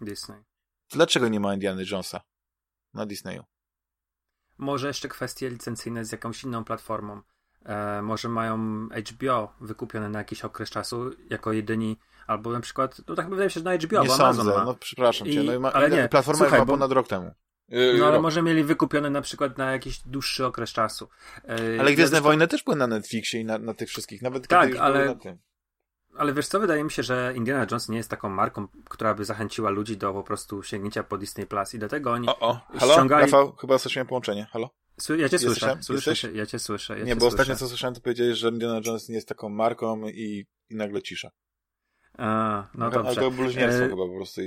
Disney. 0.01 0.43
Dlaczego 0.89 1.27
nie 1.27 1.39
ma 1.39 1.53
Indiana 1.53 1.81
Jonesa 1.91 2.21
na 2.93 3.05
Disneyu? 3.05 3.43
Może 4.57 4.87
jeszcze 4.87 5.09
kwestie 5.09 5.49
licencyjne 5.49 6.05
z 6.05 6.11
jakąś 6.11 6.43
inną 6.43 6.63
platformą. 6.63 7.21
E, 7.65 8.01
może 8.01 8.29
mają 8.29 8.87
HBO 9.09 9.53
wykupione 9.61 10.09
na 10.09 10.19
jakiś 10.19 10.45
okres 10.45 10.69
czasu 10.69 11.11
jako 11.29 11.53
jedyni, 11.53 11.97
albo 12.27 12.51
na 12.51 12.59
przykład, 12.59 13.01
no 13.07 13.15
tak 13.15 13.29
wydaje 13.29 13.47
mi 13.47 13.51
się, 13.51 13.59
że 13.59 13.63
na 13.63 13.77
HBO, 13.77 14.01
nie 14.01 14.07
bo 14.07 14.15
sądzę, 14.15 14.41
Amazon 14.41 14.57
ma. 14.57 14.65
no 14.65 14.75
przepraszam 14.75 15.27
I, 15.27 15.33
cię, 15.33 15.43
no, 15.43 15.59
ma, 15.59 15.73
ale 15.73 15.89
nie, 15.89 16.09
platforma 16.09 16.37
słuchaj, 16.37 16.59
chyba 16.59 16.65
bo, 16.65 16.73
ponad 16.73 16.91
rok 16.91 17.07
temu. 17.07 17.31
No 17.99 18.07
ale 18.07 18.21
może 18.21 18.41
mieli 18.41 18.63
wykupione 18.63 19.09
na 19.09 19.21
przykład 19.21 19.57
na 19.57 19.71
jakiś 19.71 19.99
dłuższy 19.99 20.45
okres 20.45 20.69
czasu. 20.69 21.09
E, 21.43 21.79
ale 21.79 21.93
Gwiezdne 21.93 22.21
Wojny 22.21 22.47
też 22.47 22.63
były 22.63 22.75
na 22.75 22.87
Netflixie 22.87 23.41
i 23.41 23.45
na, 23.45 23.57
na 23.57 23.73
tych 23.73 23.89
wszystkich, 23.89 24.21
nawet 24.21 24.47
tak, 24.47 24.67
kiedy 24.67 24.81
ale, 24.81 25.05
na 25.05 25.15
tym. 25.15 25.37
Ale 26.17 26.33
wiesz 26.33 26.47
co, 26.47 26.59
wydaje 26.59 26.83
mi 26.83 26.91
się, 26.91 27.03
że 27.03 27.33
Indiana 27.35 27.65
Jones 27.71 27.89
nie 27.89 27.97
jest 27.97 28.09
taką 28.09 28.29
marką, 28.29 28.67
która 28.89 29.13
by 29.13 29.25
zachęciła 29.25 29.69
ludzi 29.69 29.97
do 29.97 30.13
po 30.13 30.23
prostu 30.23 30.63
sięgnięcia 30.63 31.03
po 31.03 31.17
Disney 31.17 31.47
Plus 31.47 31.73
i 31.73 31.79
dlatego 31.79 32.11
oni 32.11 32.27
o, 32.27 32.39
o. 32.39 32.59
Halo? 32.79 32.93
ściągali... 32.93 33.21
Rafał, 33.21 33.55
chyba 33.55 33.77
straciłem 33.77 34.07
połączenie. 34.07 34.47
Halo? 34.51 34.69
Ja 35.17 35.29
cię 35.29 35.39
słyszę, 35.39 35.77
słyszę 35.81 36.31
ja 36.31 36.45
cię 36.45 36.59
słyszę. 36.59 36.99
Ja 36.99 37.05
nie, 37.05 37.11
cię 37.13 37.15
bo 37.15 37.27
ostatnio 37.27 37.55
co 37.55 37.67
słyszałem, 37.67 37.95
to 37.95 38.01
powiedziałeś, 38.01 38.37
że 38.37 38.49
Indiana 38.49 38.81
Jones 38.85 39.09
nie 39.09 39.15
jest 39.15 39.27
taką 39.27 39.49
marką 39.49 40.07
i, 40.07 40.45
i 40.69 40.75
nagle 40.75 41.01
cisza. 41.01 41.31
A, 42.17 42.67
no 42.73 42.89
dobrze. 42.89 43.09
Ale 43.09 43.15
to 43.15 43.31
bluźnierstwo 43.31 43.85
e... 43.85 43.89
chyba 43.89 44.07
po 44.07 44.15
prostu. 44.15 44.41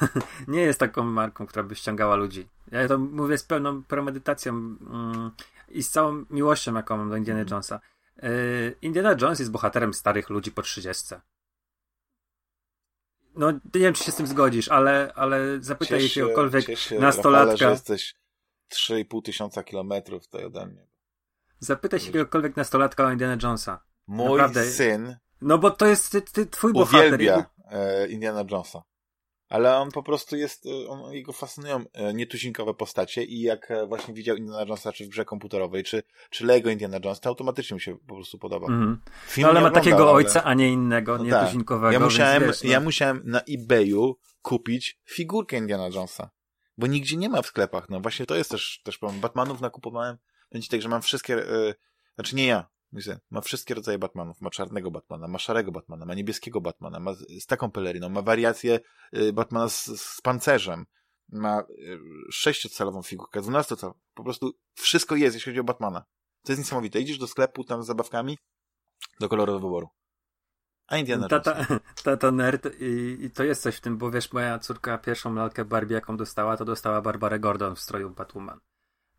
nie 0.48 0.60
jest 0.60 0.80
taką 0.80 1.04
marką, 1.04 1.46
która 1.46 1.62
by 1.62 1.74
ściągała 1.74 2.16
ludzi. 2.16 2.48
Ja 2.72 2.88
to 2.88 2.98
mówię 2.98 3.38
z 3.38 3.44
pełną 3.44 3.82
premedytacją 3.82 4.52
mm, 4.52 5.30
i 5.68 5.82
z 5.82 5.90
całą 5.90 6.24
miłością, 6.30 6.74
jaką 6.74 6.96
mam 6.96 7.10
do 7.10 7.16
Indiana 7.16 7.40
mm. 7.40 7.50
Jonesa. 7.50 7.80
E... 8.16 8.30
Indiana 8.82 9.16
Jones 9.20 9.38
jest 9.38 9.50
bohaterem 9.50 9.94
starych 9.94 10.30
ludzi 10.30 10.52
po 10.52 10.62
30. 10.62 11.14
No, 13.34 13.52
nie 13.52 13.60
wiem, 13.74 13.94
czy 13.94 14.04
się 14.04 14.12
z 14.12 14.16
tym 14.16 14.26
zgodzisz, 14.26 14.68
ale, 14.68 15.12
ale 15.14 15.60
zapytaj 15.60 16.00
cieszę, 16.00 16.20
jakiegokolwiek 16.20 16.78
się, 16.78 16.98
nastolatka. 16.98 17.52
Rafale, 17.52 17.56
że 17.56 17.70
jesteś 17.70 18.21
3,5 18.72 19.22
tysiąca 19.22 19.62
kilometrów 19.62 20.24
tutaj 20.24 20.44
ode 20.44 20.66
mnie. 20.66 20.86
Zapytaj 21.58 22.00
się 22.00 22.06
jakiegokolwiek 22.06 22.56
nastolatka 22.56 23.06
o 23.06 23.12
Indiana 23.12 23.36
Jonesa. 23.42 23.84
Mój 24.06 24.28
Naprawdę. 24.28 24.64
syn 24.64 25.16
no 25.42 25.58
bo 25.58 25.70
to 25.70 25.86
jest 25.86 26.12
ty, 26.12 26.22
ty, 26.22 26.46
twój 26.46 26.72
bohater. 26.72 27.14
Uwielbia 27.14 27.44
e, 27.70 28.08
Indiana 28.08 28.44
Jonesa. 28.50 28.82
Ale 29.48 29.76
on 29.76 29.90
po 29.90 30.02
prostu 30.02 30.36
jest, 30.36 30.66
e, 30.66 30.88
on, 30.88 31.12
jego 31.12 31.32
fascynują 31.32 31.84
e, 31.92 32.14
nietuzinkowe 32.14 32.74
postacie 32.74 33.24
i 33.24 33.40
jak 33.40 33.72
właśnie 33.88 34.14
widział 34.14 34.36
Indiana 34.36 34.60
Jonesa 34.60 34.92
czy 34.92 35.04
w 35.04 35.08
grze 35.08 35.24
komputerowej, 35.24 35.84
czy, 35.84 36.02
czy 36.30 36.46
Lego 36.46 36.70
Indiana 36.70 36.98
Jones, 37.04 37.20
to 37.20 37.28
automatycznie 37.28 37.74
mi 37.74 37.80
się 37.80 37.96
po 37.96 38.14
prostu 38.14 38.38
podoba. 38.38 38.66
Mm. 38.66 39.00
no 39.36 39.48
ale 39.48 39.60
ma 39.60 39.70
takiego 39.70 40.02
ale... 40.02 40.10
ojca, 40.10 40.44
a 40.44 40.54
nie 40.54 40.68
innego, 40.68 41.18
no 41.18 41.24
tak. 41.24 41.42
nietuzinkowego. 41.42 41.92
Ja 41.92 42.00
musiałem, 42.00 42.42
wiesz, 42.42 42.62
no. 42.62 42.70
ja 42.70 42.80
musiałem 42.80 43.22
na 43.24 43.40
eBayu 43.40 44.18
kupić 44.42 45.00
figurkę 45.04 45.56
Indiana 45.56 45.88
Jonesa, 45.94 46.30
bo 46.76 46.86
nigdzie 46.86 47.16
nie 47.16 47.28
ma 47.28 47.42
w 47.42 47.46
sklepach. 47.46 47.88
No 47.88 48.00
właśnie 48.00 48.26
to 48.26 48.34
jest 48.34 48.50
też, 48.50 48.80
też 48.84 48.98
problem. 48.98 49.20
Batmanów 49.20 49.60
nakupowałem, 49.60 50.16
będzie 50.52 50.68
tak, 50.68 50.82
że 50.82 50.88
mam 50.88 51.02
wszystkie, 51.02 51.32
yy, 51.32 51.74
znaczy 52.14 52.36
nie 52.36 52.46
ja, 52.46 52.66
ma 53.30 53.40
wszystkie 53.40 53.74
rodzaje 53.74 53.98
Batmanów. 53.98 54.40
Ma 54.40 54.50
czarnego 54.50 54.90
Batmana, 54.90 55.28
ma 55.28 55.38
szarego 55.38 55.72
Batmana, 55.72 56.06
ma 56.06 56.14
niebieskiego 56.14 56.60
Batmana, 56.60 57.00
ma 57.00 57.14
z 57.14 57.46
taką 57.46 57.70
peleryną, 57.70 58.08
ma 58.08 58.22
wariację 58.22 58.80
y, 59.16 59.32
Batmana 59.32 59.68
z, 59.68 59.84
z 60.00 60.20
pancerzem, 60.20 60.86
ma 61.28 61.60
y, 61.60 61.98
sześciocalową 62.30 63.02
figurkę, 63.02 63.40
dwunastocalową. 63.40 64.00
Po 64.14 64.24
prostu 64.24 64.52
wszystko 64.74 65.16
jest, 65.16 65.34
jeśli 65.34 65.52
chodzi 65.52 65.60
o 65.60 65.64
Batmana. 65.64 66.04
To 66.44 66.52
jest 66.52 66.60
niesamowite. 66.60 67.00
Idziesz 67.00 67.18
do 67.18 67.26
sklepu 67.26 67.64
tam 67.64 67.82
z 67.82 67.86
zabawkami, 67.86 68.38
do 69.20 69.28
koloru 69.28 69.60
wyboru. 69.60 69.88
A 70.92 70.98
Indiana 70.98 71.28
tata, 71.28 71.66
tata 72.04 72.30
nerd 72.30 72.68
i, 72.80 73.16
i, 73.24 73.30
to 73.30 73.44
jest 73.44 73.62
coś 73.62 73.76
w 73.76 73.80
tym, 73.80 73.98
bo 73.98 74.10
wiesz, 74.10 74.32
moja 74.32 74.58
córka 74.58 74.98
pierwszą 74.98 75.34
lalkę 75.34 75.64
Barbie, 75.64 75.94
jaką 75.94 76.16
dostała, 76.16 76.56
to 76.56 76.64
dostała 76.64 77.02
Barbarę 77.02 77.40
Gordon 77.40 77.76
w 77.76 77.80
stroju 77.80 78.10
Batwoman. 78.10 78.60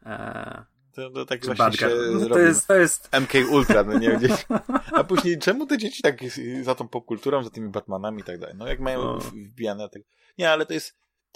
Eee, 0.05 0.63
to, 0.91 1.09
to 1.09 1.25
tak 1.25 1.45
właśnie 1.45 1.71
się 1.73 1.89
no, 2.19 2.29
to 2.29 2.39
jest, 2.39 2.67
to 2.67 2.75
jest... 2.75 3.09
MK 3.21 3.51
Ultra, 3.51 3.83
no 3.83 3.99
nie 3.99 4.17
gdzieś. 4.17 4.45
A 4.97 5.03
później, 5.03 5.39
czemu 5.39 5.65
te 5.65 5.77
dzieci 5.77 6.01
tak 6.01 6.19
za 6.63 6.75
tą 6.75 6.88
popkulturą, 6.88 7.43
za 7.43 7.49
tymi 7.49 7.69
Batmanami 7.69 8.21
i 8.21 8.23
tak 8.23 8.39
dalej? 8.39 8.55
No 8.57 8.67
jak 8.67 8.79
mają 8.79 9.03
no. 9.03 9.19
wbijane 9.19 9.89
tak. 9.89 10.01
Nie, 10.38 10.51
ale 10.51 10.65
to 10.65 10.73
jest, 10.73 10.95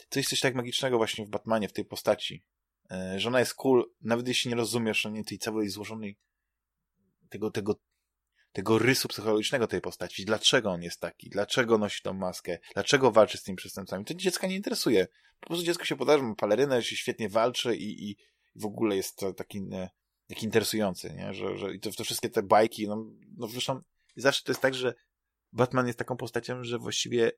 to 0.10 0.20
jest 0.20 0.30
coś 0.30 0.40
tak 0.40 0.56
magicznego 0.56 0.98
właśnie 0.98 1.26
w 1.26 1.30
Batmanie, 1.30 1.70
w 1.70 1.74
tej 1.74 1.86
postaci. 1.86 2.44
E, 2.92 3.20
że 3.20 3.30
ona 3.30 3.40
jest 3.40 3.54
cool, 3.54 3.90
nawet 4.02 4.28
jeśli 4.28 4.50
nie 4.50 4.56
rozumiesz 4.56 5.06
nie, 5.12 5.24
tej 5.24 5.40
całej 5.40 5.70
złożonej 5.70 6.18
tego, 7.30 7.52
tego, 7.52 7.76
tego 8.52 8.80
rysu 8.80 9.08
psychologicznego 9.08 9.68
tej 9.68 9.82
postaci. 9.82 10.26
Dlaczego 10.26 10.72
on 10.72 10.84
jest 10.84 11.00
taki? 11.00 11.30
Dlaczego 11.30 11.78
nosi 11.78 12.02
tą 12.02 12.14
maskę? 12.14 12.58
Dlaczego 12.74 13.12
walczy 13.12 13.38
z 13.38 13.44
tymi 13.44 13.56
przestępcami? 13.56 14.06
To 14.06 14.14
dziecka 14.14 14.48
nie 14.48 14.56
interesuje. 14.56 15.08
Po 15.40 15.48
prostu 15.48 15.66
dziecko 15.66 15.86
się 15.86 15.96
podaje, 15.96 16.24
ma 16.24 16.36
palerynę, 16.36 16.84
się 16.84 16.96
świetnie 16.96 17.30
walczy 17.30 17.76
i, 17.76 18.10
i, 18.10 18.18
w 18.56 18.66
ogóle 18.66 18.96
jest 18.96 19.16
to 19.16 19.34
taki, 19.34 19.60
e, 19.74 19.90
taki 20.28 20.46
interesujący, 20.46 21.14
nie? 21.14 21.34
Że, 21.34 21.58
że 21.58 21.74
i 21.74 21.80
to, 21.80 21.92
to 21.92 22.04
wszystkie 22.04 22.30
te 22.30 22.44
bajki, 22.44 22.88
no, 22.88 23.06
no 23.38 23.48
zresztą 23.48 23.82
zawsze 24.16 24.44
to 24.44 24.52
jest 24.52 24.62
tak, 24.62 24.74
że 24.74 24.94
Batman 25.54 25.88
jest 25.88 26.00
taką 26.00 26.18
postacią, 26.18 26.64
że 26.64 26.80
właściwie 26.80 27.32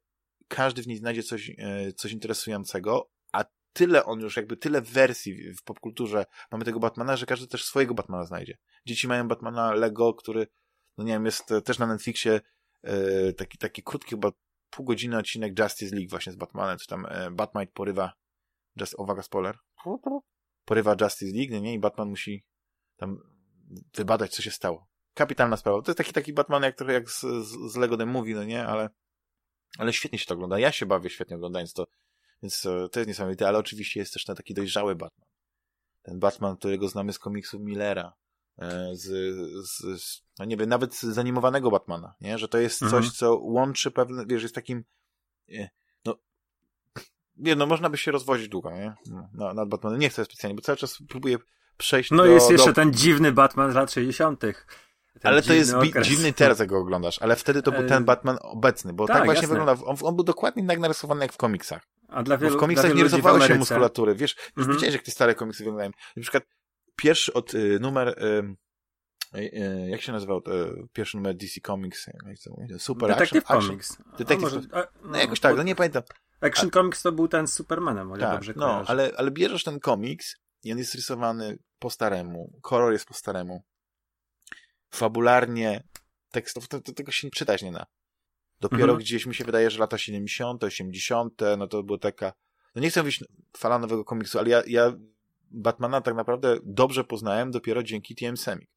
każdy 0.47 0.83
w 0.83 0.87
niej 0.87 0.97
znajdzie 0.97 1.23
coś, 1.23 1.51
e, 1.57 1.93
coś 1.93 2.11
interesującego, 2.11 3.09
a 3.31 3.45
tyle 3.73 4.05
on 4.05 4.19
już, 4.19 4.37
jakby 4.37 4.57
tyle 4.57 4.81
wersji 4.81 5.53
w 5.53 5.63
popkulturze 5.63 6.25
mamy 6.51 6.65
tego 6.65 6.79
Batmana, 6.79 7.17
że 7.17 7.25
każdy 7.25 7.47
też 7.47 7.65
swojego 7.65 7.93
Batmana 7.93 8.25
znajdzie. 8.25 8.57
Dzieci 8.85 9.07
mają 9.07 9.27
Batmana 9.27 9.73
Lego, 9.73 10.13
który, 10.13 10.47
no 10.99 11.05
nie 11.05 11.13
wiem, 11.13 11.25
jest 11.25 11.51
e, 11.51 11.61
też 11.61 11.79
na 11.79 11.87
Netflixie 11.87 12.41
taki, 13.37 13.57
taki 13.57 13.83
krótki, 13.83 14.09
chyba 14.09 14.31
pół 14.69 14.85
godziny 14.85 15.17
odcinek 15.17 15.59
Justice 15.59 15.95
League 15.95 16.09
właśnie 16.09 16.31
z 16.31 16.35
Batmanem, 16.35 16.77
czy 16.77 16.87
tam 16.87 17.07
Batmite 17.31 17.71
porywa, 17.73 18.13
just, 18.75 18.95
uwaga, 18.97 19.23
spoiler, 19.23 19.57
porywa 20.65 20.95
Justice 21.01 21.37
League, 21.37 21.63
nie? 21.63 21.73
I 21.73 21.79
Batman 21.79 22.09
musi 22.09 22.45
tam 22.97 23.19
wybadać, 23.93 24.35
co 24.35 24.41
się 24.41 24.51
stało. 24.51 24.87
Kapitalna 25.13 25.57
sprawa. 25.57 25.81
To 25.81 25.91
jest 25.91 25.97
taki, 25.97 26.13
taki 26.13 26.33
Batman 26.33 26.63
jak 26.63 26.75
trochę 26.75 26.93
jak 26.93 27.09
z, 27.09 27.21
z, 27.21 27.73
z 27.73 27.75
Lego 27.75 27.97
The 27.97 28.05
Movie, 28.05 28.35
no 28.35 28.43
nie? 28.43 28.65
Ale, 28.65 28.89
ale 29.77 29.93
świetnie 29.93 30.19
się 30.19 30.25
to 30.25 30.33
ogląda. 30.33 30.59
Ja 30.59 30.71
się 30.71 30.85
bawię 30.85 31.09
świetnie 31.09 31.35
oglądając 31.35 31.73
to. 31.73 31.87
Więc 32.43 32.65
e, 32.65 32.89
to 32.89 32.99
jest 32.99 33.07
niesamowite, 33.07 33.47
ale 33.47 33.57
oczywiście 33.57 33.99
jest 33.99 34.13
też 34.13 34.25
ten 34.25 34.35
taki 34.35 34.53
dojrzały 34.53 34.95
Batman. 34.95 35.27
Ten 36.01 36.19
Batman, 36.19 36.57
którego 36.57 36.87
znamy 36.87 37.13
z 37.13 37.19
komiksu 37.19 37.59
Millera. 37.59 38.13
E, 38.59 38.95
z, 38.95 39.05
z, 39.67 40.01
z, 40.01 40.21
no 40.39 40.45
nie 40.45 40.57
wiem, 40.57 40.69
nawet 40.69 40.95
z 40.95 41.17
animowanego 41.17 41.71
Batmana, 41.71 42.15
nie? 42.21 42.37
Że 42.37 42.47
to 42.47 42.57
jest 42.57 42.83
mhm. 42.83 43.03
coś, 43.03 43.11
co 43.11 43.35
łączy 43.35 43.91
pewne, 43.91 44.25
wiesz, 44.25 44.43
jest 44.43 44.55
takim 44.55 44.83
e, 45.51 45.69
nie, 47.37 47.55
no 47.55 47.65
można 47.65 47.89
by 47.89 47.97
się 47.97 48.11
rozwozić 48.11 48.49
długo, 48.49 48.71
nie? 48.71 48.93
No, 49.33 49.53
nad 49.53 49.69
Batmanem. 49.69 49.99
Nie 49.99 50.09
chcę 50.09 50.25
specjalnie, 50.25 50.55
bo 50.55 50.61
cały 50.61 50.77
czas 50.77 50.97
próbuję 51.09 51.37
przejść 51.77 52.11
No 52.11 52.17
do, 52.17 52.25
jest 52.25 52.51
jeszcze 52.51 52.67
do... 52.67 52.73
ten 52.73 52.93
dziwny 52.93 53.31
Batman 53.31 53.71
z 53.71 53.75
lat 53.75 53.91
60. 53.91 54.43
ale 55.23 55.41
to 55.41 55.53
jest 55.53 55.73
okres. 55.73 56.07
dziwny 56.07 56.33
teraz, 56.33 56.59
jak 56.59 56.69
go 56.69 56.77
oglądasz, 56.77 57.21
ale 57.21 57.35
wtedy 57.35 57.61
to 57.61 57.71
był 57.71 57.87
ten 57.87 58.05
Batman 58.05 58.37
obecny, 58.41 58.93
bo 58.93 59.07
tak, 59.07 59.17
tak 59.17 59.25
właśnie 59.25 59.41
jasne. 59.41 59.59
wygląda. 59.59 59.85
On, 59.85 59.95
on, 60.01 60.15
był 60.15 60.25
dokładnie 60.25 60.67
tak 60.67 60.79
narysowany 60.79 61.21
jak 61.21 61.33
w 61.33 61.37
komiksach. 61.37 61.87
A 62.07 62.23
dla 62.23 62.37
wielu, 62.37 62.51
bo 62.51 62.57
w 62.57 62.59
komiksach 62.59 62.95
nie 62.95 63.03
rysowały 63.03 63.41
się 63.41 63.55
muskulatury, 63.55 64.15
wiesz, 64.15 64.35
już 64.35 64.57
mhm. 64.57 64.73
widziałeś, 64.73 64.93
jak 64.93 65.03
te 65.03 65.11
stare 65.11 65.35
komiksy 65.35 65.63
wyglądają. 65.63 65.91
Na 66.15 66.21
przykład 66.21 66.43
pierwszy 67.01 67.33
od 67.33 67.53
y, 67.53 67.79
numer, 67.79 68.07
y, 69.33 69.39
y, 69.39 69.87
jak 69.89 70.01
się 70.01 70.11
nazywał 70.11 70.41
pierwszy 70.93 71.17
numer 71.17 71.35
DC 71.35 71.61
Comics? 71.61 72.09
Super 72.77 73.09
Detective 73.09 73.43
Action, 73.43 73.61
Comics. 73.61 73.97
Detective, 74.17 74.41
może, 74.41 74.61
a, 74.71 74.79
no, 74.79 75.09
no, 75.09 75.17
jakoś 75.17 75.39
tak, 75.39 75.57
no 75.57 75.63
nie 75.63 75.75
pamiętam. 75.75 76.03
Action 76.41 76.71
Comics 76.71 77.01
to 77.01 77.11
był 77.11 77.27
ten 77.27 77.47
z 77.47 77.53
Supermanem, 77.53 78.11
o 78.11 78.17
tak, 78.17 78.31
dobrze 78.31 78.53
No, 78.55 78.83
ale, 78.87 79.11
ale 79.17 79.31
bierzesz 79.31 79.63
ten 79.63 79.79
komiks 79.79 80.35
i 80.63 80.71
on 80.71 80.77
jest 80.77 80.95
rysowany 80.95 81.57
po 81.79 81.89
staremu, 81.89 82.59
kolor 82.61 82.91
jest 82.91 83.05
po 83.05 83.13
staremu. 83.13 83.63
Fabularnie 84.91 85.83
tekstów, 86.31 86.67
to, 86.67 86.81
to, 86.81 86.93
tego 86.93 87.11
się 87.11 87.27
nie 87.27 87.31
czytać 87.31 87.61
nie 87.61 87.71
da. 87.71 87.85
Dopiero 88.59 88.83
mhm. 88.83 88.99
gdzieś 88.99 89.25
mi 89.25 89.35
się 89.35 89.43
wydaje, 89.43 89.71
że 89.71 89.79
lata 89.79 89.97
70., 89.97 90.63
80., 90.63 91.33
no 91.57 91.67
to 91.67 91.83
było 91.83 91.97
taka. 91.97 92.33
No 92.75 92.81
nie 92.81 92.89
chcę 92.89 93.01
mówić 93.01 93.23
fala 93.57 93.79
nowego 93.79 94.05
komiksu, 94.05 94.39
ale 94.39 94.49
ja, 94.49 94.63
ja 94.67 94.93
Batmana 95.51 96.01
tak 96.01 96.15
naprawdę 96.15 96.57
dobrze 96.63 97.03
poznałem 97.03 97.51
dopiero 97.51 97.83
dzięki 97.83 98.15
TM 98.15 98.37
Semik. 98.37 98.69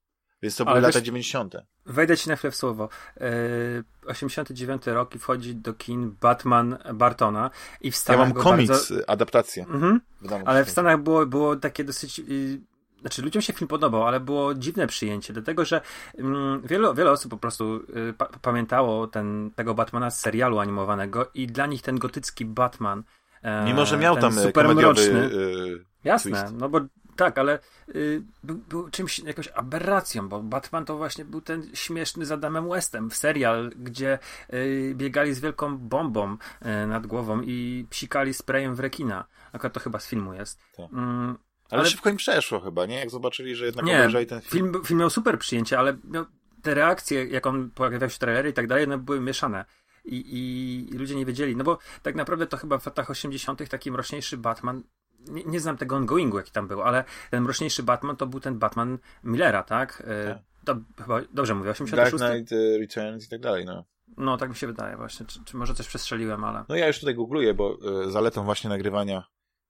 Więc 0.43 0.57
to 0.57 0.65
były 0.65 0.73
Ale 0.73 0.81
lata 0.81 0.99
wiesz, 0.99 1.07
90. 1.07 1.57
Wejdę 1.87 2.17
ci 2.17 2.29
na 2.29 2.37
chwilę 2.37 2.51
w 2.51 2.57
słowo. 2.57 2.89
Yy, 3.21 3.27
e, 3.27 4.07
89 4.07 4.87
rok 4.87 5.15
i 5.15 5.19
wchodzi 5.19 5.55
do 5.55 5.75
kin 5.75 6.17
Batman 6.21 6.79
Bartona 6.95 7.51
i 7.81 7.91
w 7.91 7.97
Stanach 7.97 8.29
Ja 8.29 8.35
mam 8.35 8.45
komiks, 8.45 8.91
bardzo... 8.91 9.11
adaptację. 9.11 9.65
Mhm. 9.65 10.01
Ale 10.45 10.65
w 10.65 10.71
Stanach 10.71 11.03
było, 11.03 11.27
było 11.27 11.57
takie 11.57 11.85
dosyć... 11.85 12.19
Yy, 12.19 12.61
znaczy 13.01 13.23
ludziom 13.23 13.43
się 13.43 13.53
film 13.53 13.69
podobał, 13.69 14.07
ale 14.07 14.21
było 14.21 14.55
dziwne 14.55 14.87
przyjęcie, 14.87 15.33
dlatego 15.33 15.65
że 15.65 15.81
mm, 16.19 16.63
wiele, 16.65 16.95
wiele 16.95 17.11
osób 17.11 17.31
po 17.31 17.37
prostu 17.37 17.77
y, 17.77 18.13
pa 18.13 18.27
pamiętało 18.43 19.07
ten, 19.07 19.51
tego 19.57 19.75
Batmana 19.75 20.11
z 20.11 20.21
serialu 20.21 20.59
animowanego 20.59 21.31
i 21.35 21.47
dla 21.47 21.67
nich 21.67 21.83
ten 21.83 21.99
gotycki 21.99 22.45
Batman 22.45 23.03
e, 23.43 23.65
Mimo, 23.65 23.87
że 23.87 23.97
miał 23.97 24.17
tam 24.17 24.33
super 24.33 24.67
komediowy 24.67 25.01
y, 25.03 25.92
Jasne, 26.05 26.31
twist. 26.31 26.55
no 26.59 26.69
bo 26.69 26.81
tak, 27.17 27.39
ale 27.39 27.59
y, 27.89 28.23
był, 28.45 28.57
był, 28.57 28.91
czymś, 28.91 29.19
jakąś 29.19 29.49
aberracją, 29.49 30.29
bo 30.29 30.43
Batman 30.43 30.85
to 30.85 30.97
właśnie 30.97 31.25
był 31.25 31.41
ten 31.41 31.71
śmieszny 31.75 32.27
z 32.27 32.33
Adamem 32.33 32.69
Westem 32.69 33.11
w 33.11 33.17
serial, 33.17 33.71
gdzie 33.77 34.19
y, 34.53 34.93
biegali 34.97 35.35
z 35.35 35.41
wielką 35.41 35.79
bombą 35.79 36.37
y, 36.83 36.87
nad 36.87 37.07
głową 37.07 37.41
i 37.43 37.87
psikali 37.91 38.35
sprayem 38.35 38.75
w 38.75 38.81
rekina. 38.81 39.25
Akurat 39.53 39.73
to 39.73 39.81
chyba 39.81 39.99
z 39.99 40.07
filmu 40.07 40.35
jest. 40.35 40.61
Tak. 40.77 40.93
Mm, 40.93 41.39
ale, 41.71 41.81
ale, 41.81 41.91
szybko 41.91 42.11
im 42.11 42.17
przeszło 42.17 42.61
chyba, 42.61 42.87
nie? 42.87 42.99
Jak 42.99 43.11
zobaczyli, 43.11 43.57
że 43.57 43.67
jednak 43.67 43.87
nie, 43.87 43.99
obejrzeli 43.99 44.27
ten 44.27 44.41
film. 44.41 44.73
film. 44.73 44.85
Film 44.85 45.01
miał 45.01 45.11
super 45.11 45.39
przyjęcie, 45.39 45.79
ale 45.79 45.97
miał, 46.05 46.25
te 46.63 46.75
reakcje, 46.75 47.25
jak 47.25 47.47
on 47.47 47.71
pojawiał 47.71 48.11
się 48.11 48.19
trailery 48.19 48.51
i 48.51 48.53
tak 48.53 48.67
dalej, 48.67 48.85
one 48.85 48.99
były 48.99 49.21
mieszane. 49.21 49.65
I, 50.05 50.17
i, 50.17 50.95
I, 50.95 50.99
ludzie 50.99 51.15
nie 51.15 51.27
wiedzieli, 51.27 51.57
no 51.57 51.65
bo 51.65 51.79
tak 52.03 52.15
naprawdę 52.15 52.47
to 52.47 52.57
chyba 52.57 52.79
w 52.79 52.87
latach 52.87 53.11
80. 53.11 53.69
taki 53.69 53.91
mroczniejszy 53.91 54.37
Batman 54.37 54.83
nie, 55.29 55.45
nie, 55.45 55.61
znam 55.61 55.77
tego 55.77 55.97
ongoingu, 55.97 56.37
jaki 56.37 56.53
tam 56.53 56.69
był, 56.69 56.83
ale 56.83 57.05
ten 57.31 57.43
mroczniejszy 57.43 57.83
Batman 57.83 58.17
to 58.17 58.27
był 58.27 58.41
ten 58.41 58.59
Batman 58.59 58.99
Millera, 59.25 59.63
tak? 59.63 60.03
E, 60.07 60.43
tak. 60.65 60.77
Chyba, 61.03 61.21
dobrze 61.33 61.55
mówię, 61.55 61.71
86? 61.71 62.19
Dark 62.21 62.33
Knight 62.33 62.53
e, 62.53 62.79
Returns 62.79 63.27
i 63.27 63.29
tak 63.29 63.41
dalej, 63.41 63.65
no. 63.65 63.85
No, 64.17 64.37
tak 64.37 64.51
mi 64.51 64.57
się 64.57 64.67
wydaje 64.67 64.97
właśnie. 64.97 65.27
Czy, 65.27 65.45
czy 65.45 65.57
może 65.57 65.75
coś 65.75 65.89
przestrzeliłem, 65.89 66.45
ale... 66.45 66.65
No 66.69 66.77
ja 66.77 66.87
już 66.87 66.99
tutaj 66.99 67.15
googluję, 67.15 67.55
bo 67.55 67.79
y, 68.07 68.11
zaletą 68.11 68.45
właśnie 68.45 68.71
nagrywania 68.71 69.25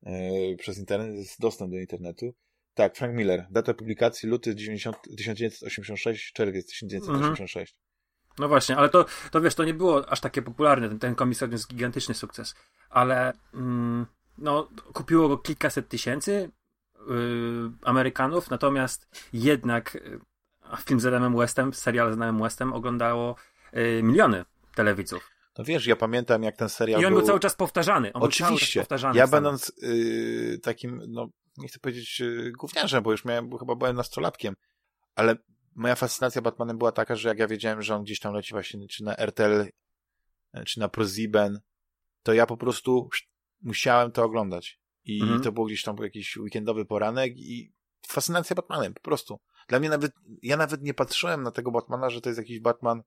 y, 0.06 0.56
przez 0.58 0.78
internet 0.78 1.14
jest 1.14 1.40
dostęp 1.40 1.70
do 1.70 1.76
internetu. 1.76 2.34
Tak, 2.74 2.96
Frank 2.96 3.14
Miller. 3.14 3.46
Data 3.50 3.74
publikacji 3.74 4.28
luty 4.28 4.54
90, 4.54 4.96
1986, 5.16 6.32
czerwiec 6.32 6.66
1986. 6.66 7.72
Mhm. 7.72 7.82
No 8.38 8.48
właśnie, 8.48 8.76
ale 8.76 8.88
to, 8.88 9.04
to 9.30 9.40
wiesz, 9.40 9.54
to 9.54 9.64
nie 9.64 9.74
było 9.74 10.10
aż 10.10 10.20
takie 10.20 10.42
popularne. 10.42 10.88
Ten, 10.88 10.98
ten 10.98 11.14
komiks 11.14 11.42
odniósł 11.42 11.68
gigantyczny 11.68 12.14
sukces. 12.14 12.54
Ale 12.90 13.32
mm, 13.54 14.06
no, 14.38 14.68
kupiło 14.92 15.28
go 15.28 15.38
kilkaset 15.38 15.88
tysięcy 15.88 16.50
yy, 17.08 17.72
Amerykanów, 17.82 18.50
natomiast 18.50 19.08
jednak 19.32 19.94
yy, 19.94 20.20
film 20.84 21.00
z 21.00 21.06
Adamem 21.06 21.36
Westem, 21.36 21.74
serial 21.74 22.12
z 22.12 22.16
Adamem 22.16 22.42
Westem 22.42 22.72
oglądało 22.72 23.36
yy, 23.72 24.02
miliony 24.02 24.44
telewidzów. 24.74 25.30
No 25.58 25.64
wiesz, 25.64 25.86
ja 25.86 25.96
pamiętam 25.96 26.42
jak 26.42 26.56
ten 26.56 26.68
serial 26.68 27.00
I 27.00 27.04
on 27.04 27.12
był... 27.12 27.18
był 27.18 27.26
cały 27.26 27.40
czas 27.40 27.54
powtarzany. 27.54 28.12
On 28.12 28.22
Oczywiście. 28.22 28.80
powtarzany 28.80 29.18
ja 29.18 29.26
będąc 29.26 29.72
yy, 29.82 30.58
takim, 30.58 31.02
no 31.08 31.28
nie 31.56 31.68
chcę 31.68 31.78
powiedzieć 31.78 32.20
yy, 32.20 32.52
gówniarzem, 32.52 33.02
bo 33.02 33.10
już 33.10 33.24
miałem, 33.24 33.48
bo 33.48 33.58
chyba 33.58 33.74
byłem 33.74 33.96
nastolatkiem, 33.96 34.54
ale 35.14 35.36
moja 35.74 35.94
fascynacja 35.94 36.42
Batmanem 36.42 36.78
była 36.78 36.92
taka, 36.92 37.16
że 37.16 37.28
jak 37.28 37.38
ja 37.38 37.48
wiedziałem, 37.48 37.82
że 37.82 37.94
on 37.94 38.02
gdzieś 38.04 38.20
tam 38.20 38.34
leci 38.34 38.52
właśnie 38.52 38.88
czy 38.88 39.04
na 39.04 39.16
RTL, 39.16 39.64
czy 40.66 40.80
na 40.80 40.88
ProSieben, 40.88 41.60
to 42.22 42.32
ja 42.32 42.46
po 42.46 42.56
prostu 42.56 43.08
musiałem 43.62 44.12
to 44.12 44.24
oglądać. 44.24 44.80
I 45.04 45.22
mhm. 45.22 45.42
to 45.42 45.52
był 45.52 45.64
gdzieś 45.64 45.82
tam 45.82 45.96
jakiś 46.02 46.36
weekendowy 46.36 46.84
poranek 46.84 47.32
i 47.36 47.72
fascynacja 48.08 48.56
Batmanem, 48.56 48.94
po 48.94 49.00
prostu. 49.00 49.40
Dla 49.68 49.78
mnie 49.78 49.88
nawet, 49.88 50.12
ja 50.42 50.56
nawet 50.56 50.82
nie 50.82 50.94
patrzyłem 50.94 51.42
na 51.42 51.50
tego 51.50 51.70
Batmana, 51.70 52.10
że 52.10 52.20
to 52.20 52.28
jest 52.28 52.38
jakiś 52.38 52.60
Batman 52.60 53.02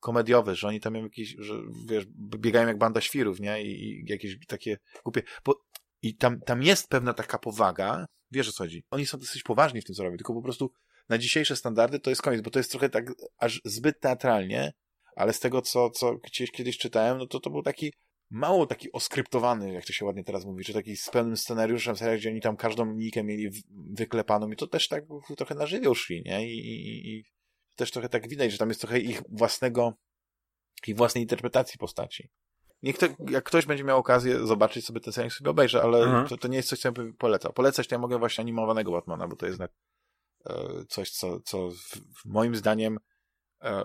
komediowy, 0.00 0.54
że 0.54 0.68
oni 0.68 0.80
tam 0.80 0.92
mają 0.92 1.04
jakieś, 1.04 1.36
że 1.38 1.54
wiesz, 1.88 2.04
biegają 2.38 2.68
jak 2.68 2.78
banda 2.78 3.00
świrów, 3.00 3.40
nie? 3.40 3.62
I, 3.62 3.82
i 3.82 4.04
jakieś 4.08 4.46
takie 4.46 4.78
głupie, 5.04 5.22
bo 5.44 5.60
i 6.02 6.16
tam, 6.16 6.40
tam 6.40 6.62
jest 6.62 6.88
pewna 6.88 7.14
taka 7.14 7.38
powaga, 7.38 8.06
wiesz 8.30 8.48
o 8.48 8.52
co 8.52 8.64
chodzi. 8.64 8.84
Oni 8.90 9.06
są 9.06 9.18
dosyć 9.18 9.42
poważni 9.42 9.80
w 9.80 9.84
tym, 9.84 9.94
co 9.94 10.02
robią, 10.02 10.16
tylko 10.16 10.34
po 10.34 10.42
prostu 10.42 10.72
na 11.08 11.18
dzisiejsze 11.18 11.56
standardy 11.56 12.00
to 12.00 12.10
jest 12.10 12.22
koniec, 12.22 12.40
bo 12.40 12.50
to 12.50 12.58
jest 12.58 12.70
trochę 12.70 12.88
tak 12.88 13.12
aż 13.38 13.60
zbyt 13.64 14.00
teatralnie, 14.00 14.72
ale 15.16 15.32
z 15.32 15.40
tego, 15.40 15.62
co, 15.62 15.90
co 15.90 16.16
gdzieś 16.16 16.50
kiedyś 16.50 16.78
czytałem, 16.78 17.18
no 17.18 17.26
to 17.26 17.40
to 17.40 17.50
był 17.50 17.62
taki 17.62 17.92
mało 18.30 18.66
taki 18.66 18.92
oskryptowany, 18.92 19.72
jak 19.72 19.84
to 19.84 19.92
się 19.92 20.04
ładnie 20.04 20.24
teraz 20.24 20.44
mówi, 20.44 20.64
czy 20.64 20.72
taki 20.72 20.96
z 20.96 21.10
pełnym 21.10 21.36
scenariuszem, 21.36 21.96
serial, 21.96 22.18
gdzie 22.18 22.30
oni 22.30 22.40
tam 22.40 22.56
każdą 22.56 22.94
nikę 22.94 23.24
mieli 23.24 23.50
wyklepaną 23.70 24.50
i 24.50 24.56
to 24.56 24.66
też 24.66 24.88
tak 24.88 25.04
trochę 25.36 25.54
na 25.54 25.66
żywioł 25.66 25.94
szli, 25.94 26.22
nie? 26.22 26.46
I, 26.46 26.58
i, 26.58 27.08
I 27.10 27.24
też 27.76 27.90
trochę 27.90 28.08
tak 28.08 28.28
widać, 28.28 28.52
że 28.52 28.58
tam 28.58 28.68
jest 28.68 28.80
trochę 28.80 28.98
ich 28.98 29.22
własnego, 29.28 29.94
ich 30.86 30.96
własnej 30.96 31.22
interpretacji 31.24 31.78
postaci. 31.78 32.30
Niech 32.82 32.98
to, 32.98 33.06
jak 33.30 33.44
ktoś 33.44 33.66
będzie 33.66 33.84
miał 33.84 33.98
okazję 33.98 34.46
zobaczyć 34.46 34.84
sobie 34.84 35.00
ten 35.00 35.12
serial, 35.12 35.30
sobie 35.30 35.50
obejrzy, 35.50 35.82
ale 35.82 35.98
mhm. 35.98 36.28
to, 36.28 36.36
to 36.36 36.48
nie 36.48 36.56
jest 36.56 36.68
coś, 36.68 36.78
co 36.78 36.88
ja 36.88 36.92
bym 36.92 37.14
polecał. 37.14 37.52
Polecać 37.52 37.88
to 37.88 37.94
ja 37.94 37.98
mogę 37.98 38.18
właśnie 38.18 38.42
animowanego 38.42 38.92
Batmana, 38.92 39.28
bo 39.28 39.36
to 39.36 39.46
jest 39.46 39.60
jednak 39.60 39.76
e, 40.46 40.84
coś, 40.88 41.10
co, 41.10 41.40
co 41.40 41.70
w, 41.70 41.96
w 42.22 42.24
moim 42.24 42.56
zdaniem 42.56 42.98
e, 43.62 43.84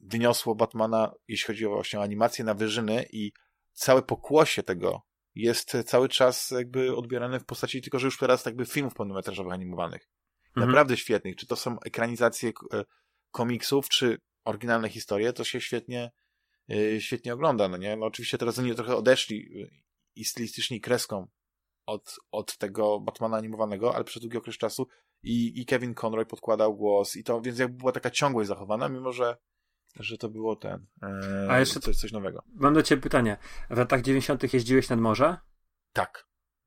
wyniosło 0.00 0.54
Batmana, 0.54 1.12
jeśli 1.28 1.46
chodzi 1.46 1.66
o 1.66 1.70
właśnie 1.70 2.00
animację 2.00 2.44
na 2.44 2.54
wyżyny 2.54 3.06
i 3.12 3.32
całe 3.78 4.02
pokłosie 4.02 4.62
tego 4.62 5.02
jest 5.34 5.76
cały 5.86 6.08
czas 6.08 6.50
jakby 6.50 6.96
odbierane 6.96 7.40
w 7.40 7.44
postaci 7.44 7.82
tylko, 7.82 7.98
że 7.98 8.06
już 8.06 8.18
teraz 8.18 8.46
jakby 8.46 8.66
filmów 8.66 8.94
pełnometrażowych 8.94 9.52
animowanych. 9.52 10.08
Mhm. 10.48 10.66
Naprawdę 10.66 10.96
świetnych. 10.96 11.36
Czy 11.36 11.46
to 11.46 11.56
są 11.56 11.80
ekranizacje 11.80 12.52
e, 12.72 12.84
komiksów, 13.30 13.88
czy 13.88 14.18
oryginalne 14.44 14.88
historie, 14.88 15.32
to 15.32 15.44
się 15.44 15.60
świetnie 15.60 16.10
e, 16.70 17.00
świetnie 17.00 17.34
ogląda, 17.34 17.68
no 17.68 17.76
nie? 17.76 17.96
No 17.96 18.06
oczywiście 18.06 18.38
teraz 18.38 18.58
oni 18.58 18.74
trochę 18.74 18.96
odeszli 18.96 19.62
e, 19.62 19.66
i 20.14 20.24
stylistycznie 20.24 20.80
kreską 20.80 21.26
od, 21.86 22.16
od 22.30 22.58
tego 22.58 23.00
Batmana 23.00 23.36
animowanego, 23.36 23.94
ale 23.94 24.04
przez 24.04 24.22
długi 24.22 24.36
okres 24.36 24.58
czasu 24.58 24.86
i, 25.22 25.60
i 25.60 25.66
Kevin 25.66 25.94
Conroy 25.94 26.26
podkładał 26.26 26.76
głos 26.76 27.16
i 27.16 27.24
to, 27.24 27.40
więc 27.40 27.58
jakby 27.58 27.78
była 27.78 27.92
taka 27.92 28.10
ciągłość 28.10 28.48
zachowana, 28.48 28.88
mimo 28.88 29.12
że 29.12 29.36
że 29.96 30.18
to 30.18 30.28
było 30.28 30.56
ten. 30.56 30.86
E, 31.02 31.46
A 31.50 31.58
jeszcze 31.58 31.80
coś, 31.80 31.96
coś 31.96 32.12
nowego. 32.12 32.42
Mam 32.54 32.74
do 32.74 32.82
ciebie 32.82 33.02
pytanie. 33.02 33.36
W 33.70 33.78
latach 33.78 34.02
90. 34.02 34.54
jeździłeś 34.54 34.88
nad 34.88 35.00
morze? 35.00 35.36
Tak. 35.92 36.26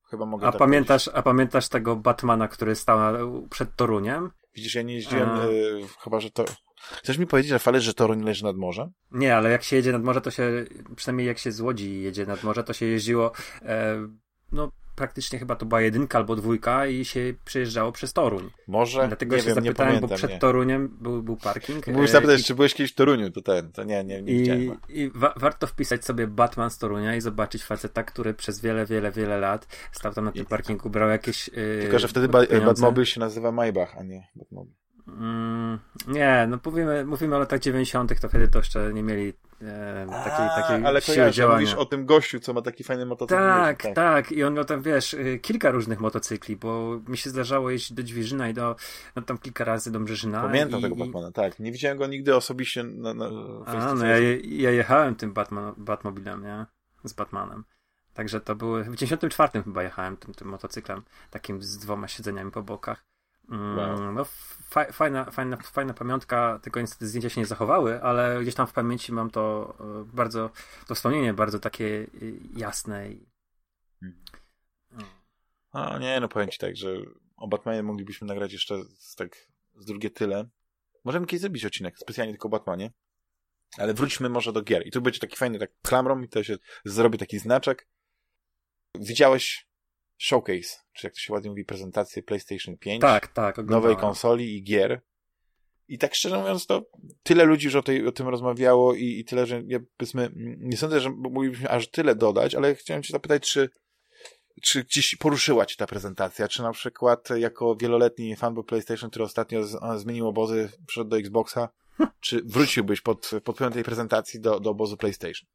Chyba 0.10 0.26
mogę 0.26 0.48
a 0.48 0.52
tak 0.52 0.60
pamiętasz, 0.60 1.10
A 1.13 1.22
pamiętasz 1.22 1.70
tego 1.70 1.96
Batmana, 1.96 2.48
który 2.48 2.76
stał 2.76 3.48
przed 3.50 3.76
Toruniem? 3.76 4.32
Widzisz, 4.56 4.76
ja 4.76 4.82
nie 4.82 4.96
jeździłem, 4.96 5.30
a... 5.30 5.46
y, 5.46 5.82
chyba, 6.00 6.20
że 6.20 6.32
to... 6.32 6.46
Chcesz 6.82 7.18
mi 7.18 7.28
powiedzieć, 7.28 7.50
że 7.50 7.60
fale, 7.60 7.82
że 7.82 7.94
Toruń 7.94 8.24
leży 8.24 8.44
nad 8.44 8.56
morzem? 8.56 8.92
Nie, 9.12 9.36
ale 9.36 9.52
jak 9.52 9.63
się 9.63 9.76
jedzie 9.76 9.92
nad 9.92 10.04
morze, 10.04 10.22
to 10.22 10.32
się, 10.32 10.65
przynajmniej 10.96 11.28
jak 11.28 11.38
się 11.38 11.52
z 11.52 11.62
Łodzi 11.62 12.02
jedzie 12.02 12.26
nad 12.26 12.44
morze, 12.44 12.63
to 12.63 12.74
się 12.74 12.86
jeździło, 12.86 13.32
e, 13.62 14.08
no 14.52 14.72
praktycznie 15.00 15.40
chyba 15.40 15.56
to 15.56 15.66
była 15.66 15.82
jedynka 15.82 16.18
albo 16.18 16.36
dwójka 16.36 16.88
i 16.88 17.06
się 17.06 17.34
przejeżdżało 17.46 17.92
przez 17.92 18.14
Toruń. 18.14 18.50
Może? 18.68 19.08
Dlatego 19.08 19.36
nie 19.36 19.42
się 19.42 19.48
wiem, 19.48 19.56
zapytałem, 19.56 19.94
nie 19.94 20.02
bo 20.02 20.08
przed 20.08 20.32
nie. 20.32 20.40
Toruniem 20.40 20.98
był, 21.02 21.24
był 21.24 21.38
parking. 21.38 21.88
Musisz 21.88 22.12
zapytać, 22.12 22.42
I... 22.42 22.44
czy 22.44 22.56
byłeś 22.56 22.74
kiedyś 22.74 22.92
w 22.92 22.96
Toruniu, 22.96 23.32
to 23.32 23.42
ten, 23.42 23.72
to 23.72 23.84
nie, 23.84 24.04
nie, 24.04 24.22
nie 24.22 24.34
I, 24.34 24.40
widziałem. 24.40 24.78
I 24.90 25.12
wa 25.16 25.34
warto 25.38 25.68
wpisać 25.68 26.06
sobie 26.06 26.28
Batman 26.28 26.70
z 26.70 26.78
Torunia 26.78 27.16
i 27.16 27.22
zobaczyć 27.22 27.64
faceta, 27.64 28.04
który 28.04 28.34
przez 28.34 28.62
wiele, 28.62 28.86
wiele, 28.86 29.12
wiele 29.12 29.40
lat 29.40 29.68
stał 29.92 30.14
tam 30.14 30.26
na 30.26 30.32
tym 30.32 30.46
parkingu, 30.46 30.90
brał 30.90 31.10
jakieś 31.10 31.48
yy, 31.48 31.80
Tylko, 31.82 32.00
że 32.00 32.08
wtedy 32.08 32.28
ba 32.28 32.40
Batmobile 32.66 33.06
się 33.06 33.20
nazywa 33.20 33.52
Maybach, 33.52 33.98
a 33.98 34.04
nie 34.04 34.28
Batmobile. 34.36 34.76
Mm, 35.17 35.80
nie, 36.08 36.48
no 36.50 36.60
mówimy, 36.65 37.06
mówimy 37.06 37.36
o 37.36 37.39
latach 37.39 37.60
90., 37.60 38.22
to 38.22 38.30
wtedy 38.30 38.48
to 38.48 38.60
jeszcze 38.60 38.93
nie 38.93 39.04
mieli 39.04 39.34
e, 39.62 40.08
takiej, 40.24 40.48
takiej 40.56 40.86
ale 40.86 41.02
siły 41.02 41.32
działania. 41.32 41.60
mówisz 41.60 41.74
o 41.74 41.86
tym 41.86 42.06
gościu, 42.06 42.39
co 42.39 42.54
ma 42.54 42.62
taki 42.62 42.84
fajny 42.84 43.06
motocykl. 43.06 43.41
Tak, 43.41 43.84
tak, 43.84 43.95
tak. 43.95 44.32
I 44.32 44.43
on 44.43 44.54
miał 44.54 44.65
tam, 44.65 44.82
wiesz, 44.82 45.13
y, 45.13 45.39
kilka 45.41 45.72
różnych 45.72 46.00
motocykli, 46.00 46.56
bo 46.56 47.00
mi 47.08 47.17
się 47.17 47.30
zdarzało 47.30 47.69
jeździć 47.69 47.93
do 47.93 48.04
Dźwierzyna 48.04 48.50
i 48.50 48.54
do, 48.54 48.76
no 49.15 49.22
tam 49.22 49.38
kilka 49.38 49.63
razy 49.63 49.91
do 49.91 50.00
Brzeżyna. 50.00 50.41
Pamiętam 50.41 50.80
i, 50.80 50.84
tego 50.84 50.95
Batmana, 50.95 51.32
tak. 51.32 51.60
Nie 51.60 51.72
widziałem 51.72 51.98
go 51.98 52.08
nigdy 52.08 52.36
osobiście 52.36 52.84
na, 52.84 53.13
na 53.13 53.26
A, 53.65 53.93
no 53.93 54.06
ja, 54.06 54.17
ja 54.43 54.72
jechałem 54.72 55.15
tym 55.15 55.34
Batman, 55.34 55.74
Batmobilem, 55.78 56.43
nie? 56.43 56.65
Z 57.04 57.13
Batmanem. 57.13 57.63
Także 58.13 58.41
to 58.41 58.56
były, 58.56 58.84
w 58.84 58.95
94 58.95 59.63
chyba 59.63 59.84
jechałem 59.84 60.17
tym, 60.17 60.34
tym 60.34 60.48
motocyklem, 60.48 61.02
takim 61.30 61.62
z 61.62 61.78
dwoma 61.78 62.08
siedzeniami 62.08 62.52
po 62.52 62.63
bokach. 62.63 63.09
Mm, 63.50 63.78
wow. 63.78 64.14
No, 64.14 64.26
fajna, 64.92 65.32
fajna, 65.32 65.58
fajna 65.58 65.94
pamiątka, 65.94 66.60
tylko 66.64 66.82
niestety 66.82 67.08
zdjęcia 67.08 67.30
się 67.30 67.42
nie 67.42 67.48
zachowały, 67.48 68.04
ale 68.04 68.42
gdzieś 68.42 68.56
tam 68.56 68.68
w 68.68 68.74
pamięci 68.74 69.12
mam 69.12 69.30
to 69.30 69.76
e, 69.80 70.16
bardzo, 70.16 70.50
to 70.88 70.96
wspomnienie 70.96 71.34
bardzo 71.34 71.60
takie 71.60 71.86
e, 71.86 72.08
jasne. 72.56 73.12
I... 73.12 73.30
A 75.72 75.98
nie, 75.98 76.20
no 76.20 76.28
powiem 76.28 76.50
ci 76.50 76.58
tak, 76.58 76.78
że 76.78 76.98
o 77.38 77.48
Batmanie 77.48 77.84
moglibyśmy 77.84 78.28
nagrać 78.28 78.54
jeszcze 78.54 78.84
z, 78.98 79.16
tak 79.16 79.48
z 79.76 79.86
drugie 79.86 80.10
tyle. 80.10 80.50
Możemy 81.04 81.26
kiedyś 81.26 81.42
zrobić 81.42 81.66
odcinek 81.66 82.00
specjalnie 82.00 82.34
tylko 82.34 82.48
o 82.48 82.52
Batmanie, 82.52 82.92
ale 83.78 83.94
wróćmy 83.94 84.30
może 84.30 84.54
do 84.54 84.62
gier. 84.62 84.88
I 84.88 84.92
tu 84.92 85.02
będzie 85.02 85.20
taki 85.20 85.38
fajny 85.38 85.60
tak 85.60 85.72
klamrą 85.82 86.22
i 86.22 86.30
to 86.30 86.44
się 86.44 86.58
zrobi 86.86 87.18
taki 87.18 87.40
znaczek. 87.40 87.88
Widziałeś 88.96 89.69
showcase, 90.20 90.80
czy 90.94 91.08
jak 91.08 91.14
to 91.14 91.20
się 91.20 91.34
ładnie 91.34 91.50
mówi, 91.50 91.66
prezentację 91.66 92.24
PlayStation 92.24 92.78
5. 92.78 93.02
Tak, 93.02 93.28
tak. 93.28 93.58
Nowej 93.58 93.96
konsoli 93.96 94.58
i 94.58 94.64
gier. 94.64 95.02
I 95.88 95.98
tak 95.98 96.16
szczerze 96.16 96.38
mówiąc, 96.38 96.66
to 96.66 96.86
tyle 97.24 97.46
ludzi 97.46 97.66
już 97.66 97.76
o, 97.76 97.84
tej, 97.84 98.08
o 98.08 98.12
tym 98.12 98.28
rozmawiało 98.28 98.94
i, 98.94 99.20
i 99.20 99.26
tyle, 99.26 99.46
że 99.46 99.62
ja 99.68 99.80
powiedzmy, 99.98 100.32
nie 100.58 100.78
sądzę, 100.78 101.00
że 101.00 101.10
moglibyśmy 101.10 101.70
aż 101.70 101.88
tyle 101.88 102.16
dodać, 102.16 102.56
ale 102.56 102.76
chciałem 102.76 103.04
cię 103.04 103.12
zapytać, 103.12 103.52
czy, 103.52 103.70
czy 104.62 104.84
gdzieś 104.84 105.16
poruszyła 105.16 105.66
cię 105.66 105.76
ta 105.76 105.88
prezentacja, 105.88 106.48
czy 106.48 106.62
na 106.62 106.72
przykład 106.72 107.30
jako 107.30 107.76
wieloletni 107.76 108.36
fanboy 108.36 108.64
PlayStation, 108.64 109.10
który 109.10 109.26
ostatnio 109.26 109.64
z, 109.64 110.02
zmienił 110.02 110.28
obozy, 110.28 110.70
przyszedł 110.88 111.10
do 111.10 111.18
Xboxa, 111.18 111.70
czy 112.20 112.42
wróciłbyś 112.46 113.02
pod, 113.02 113.32
pod 113.44 113.56
wpływem 113.56 113.74
tej 113.74 113.84
prezentacji 113.84 114.40
do, 114.40 114.60
do 114.60 114.70
obozu 114.70 114.98
PlayStation? 114.98 115.48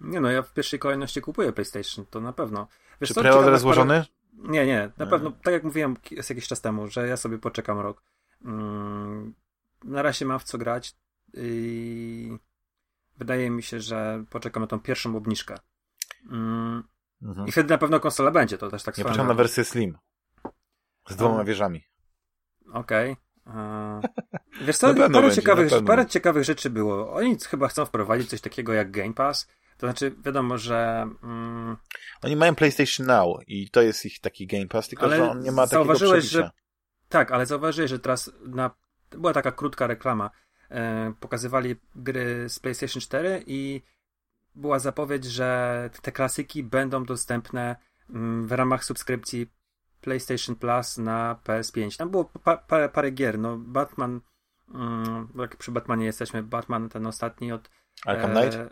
Nie 0.00 0.20
no, 0.20 0.30
ja 0.30 0.42
w 0.42 0.52
pierwszej 0.52 0.78
kolejności 0.78 1.20
kupuję 1.20 1.52
PlayStation, 1.52 2.06
to 2.10 2.20
na 2.20 2.32
pewno. 2.32 2.68
Wiesz, 3.00 3.08
czy 3.08 3.20
preorder 3.20 3.58
złożony? 3.58 3.94
Parę... 3.94 4.50
Nie, 4.50 4.66
nie, 4.66 4.90
na 4.98 5.06
pewno, 5.06 5.30
tak 5.30 5.52
jak 5.52 5.64
mówiłem 5.64 5.96
jakiś 6.10 6.48
czas 6.48 6.60
temu, 6.60 6.88
że 6.88 7.08
ja 7.08 7.16
sobie 7.16 7.38
poczekam 7.38 7.78
rok. 7.78 8.02
Mm, 8.44 9.34
na 9.84 10.02
razie 10.02 10.26
mam 10.26 10.38
w 10.38 10.44
co 10.44 10.58
grać 10.58 10.94
i 11.34 12.38
wydaje 13.18 13.50
mi 13.50 13.62
się, 13.62 13.80
że 13.80 14.24
poczekam 14.30 14.62
na 14.62 14.66
tą 14.66 14.80
pierwszą 14.80 15.16
obniżkę. 15.16 15.54
Mm, 16.30 16.82
mhm. 17.22 17.48
I 17.48 17.52
wtedy 17.52 17.70
na 17.70 17.78
pewno 17.78 18.00
konsola 18.00 18.30
będzie, 18.30 18.58
to 18.58 18.70
też 18.70 18.82
tak 18.82 18.98
Nie 18.98 19.04
poczekam 19.04 19.26
na 19.26 19.34
wersję 19.34 19.64
Slim. 19.64 19.98
Z 21.08 21.16
dwoma 21.16 21.44
wieżami. 21.44 21.84
Okej. 22.72 23.12
Okay. 23.12 23.28
Wiesz 24.66 24.76
co, 24.76 24.94
parę, 24.94 25.08
będzie, 25.08 25.36
ciekawych, 25.36 25.72
parę 25.86 26.06
ciekawych 26.06 26.44
rzeczy 26.44 26.70
było. 26.70 27.12
Oni 27.12 27.36
chyba 27.38 27.68
chcą 27.68 27.86
wprowadzić 27.86 28.30
coś 28.30 28.40
takiego 28.40 28.72
jak 28.72 28.90
Game 28.90 29.14
Pass. 29.14 29.48
To 29.78 29.86
znaczy, 29.86 30.14
wiadomo, 30.24 30.58
że. 30.58 31.06
Mm... 31.22 31.76
Oni 32.22 32.36
mają 32.36 32.54
PlayStation 32.54 33.06
Now 33.06 33.38
i 33.46 33.70
to 33.70 33.82
jest 33.82 34.06
ich 34.06 34.20
taki 34.20 34.46
Game 34.46 34.66
Pass, 34.66 34.88
tylko 34.88 35.10
że 35.10 35.30
on 35.30 35.40
nie 35.40 35.52
ma 35.52 35.62
takiego 35.62 35.84
zauważyłeś, 35.84 36.24
że 36.24 36.50
Tak, 37.08 37.32
ale 37.32 37.46
zauważyłeś, 37.46 37.90
że 37.90 37.98
teraz 37.98 38.32
na... 38.46 38.70
była 39.10 39.32
taka 39.32 39.52
krótka 39.52 39.86
reklama. 39.86 40.30
E, 40.70 41.12
pokazywali 41.20 41.76
gry 41.94 42.48
z 42.48 42.58
PlayStation 42.58 43.00
4 43.00 43.44
i 43.46 43.82
była 44.54 44.78
zapowiedź, 44.78 45.24
że 45.24 45.90
te 46.02 46.12
klasyki 46.12 46.64
będą 46.64 47.04
dostępne 47.04 47.76
mm, 48.10 48.46
w 48.46 48.52
ramach 48.52 48.84
subskrypcji 48.84 49.50
PlayStation 50.00 50.56
Plus 50.56 50.98
na 50.98 51.38
PS5. 51.44 51.96
Tam 51.96 52.10
było 52.10 52.24
pa, 52.24 52.56
pa, 52.56 52.88
parę 52.88 53.10
gier, 53.10 53.38
no 53.38 53.56
Batman, 53.58 54.20
mm, 54.74 55.28
jak 55.38 55.56
przy 55.56 55.72
Batmanie 55.72 56.06
jesteśmy, 56.06 56.42
Batman 56.42 56.88
ten 56.88 57.06
ostatni 57.06 57.52
od... 57.52 57.70
Arkham 58.06 58.30
Knight? 58.30 58.54
E, 58.54 58.70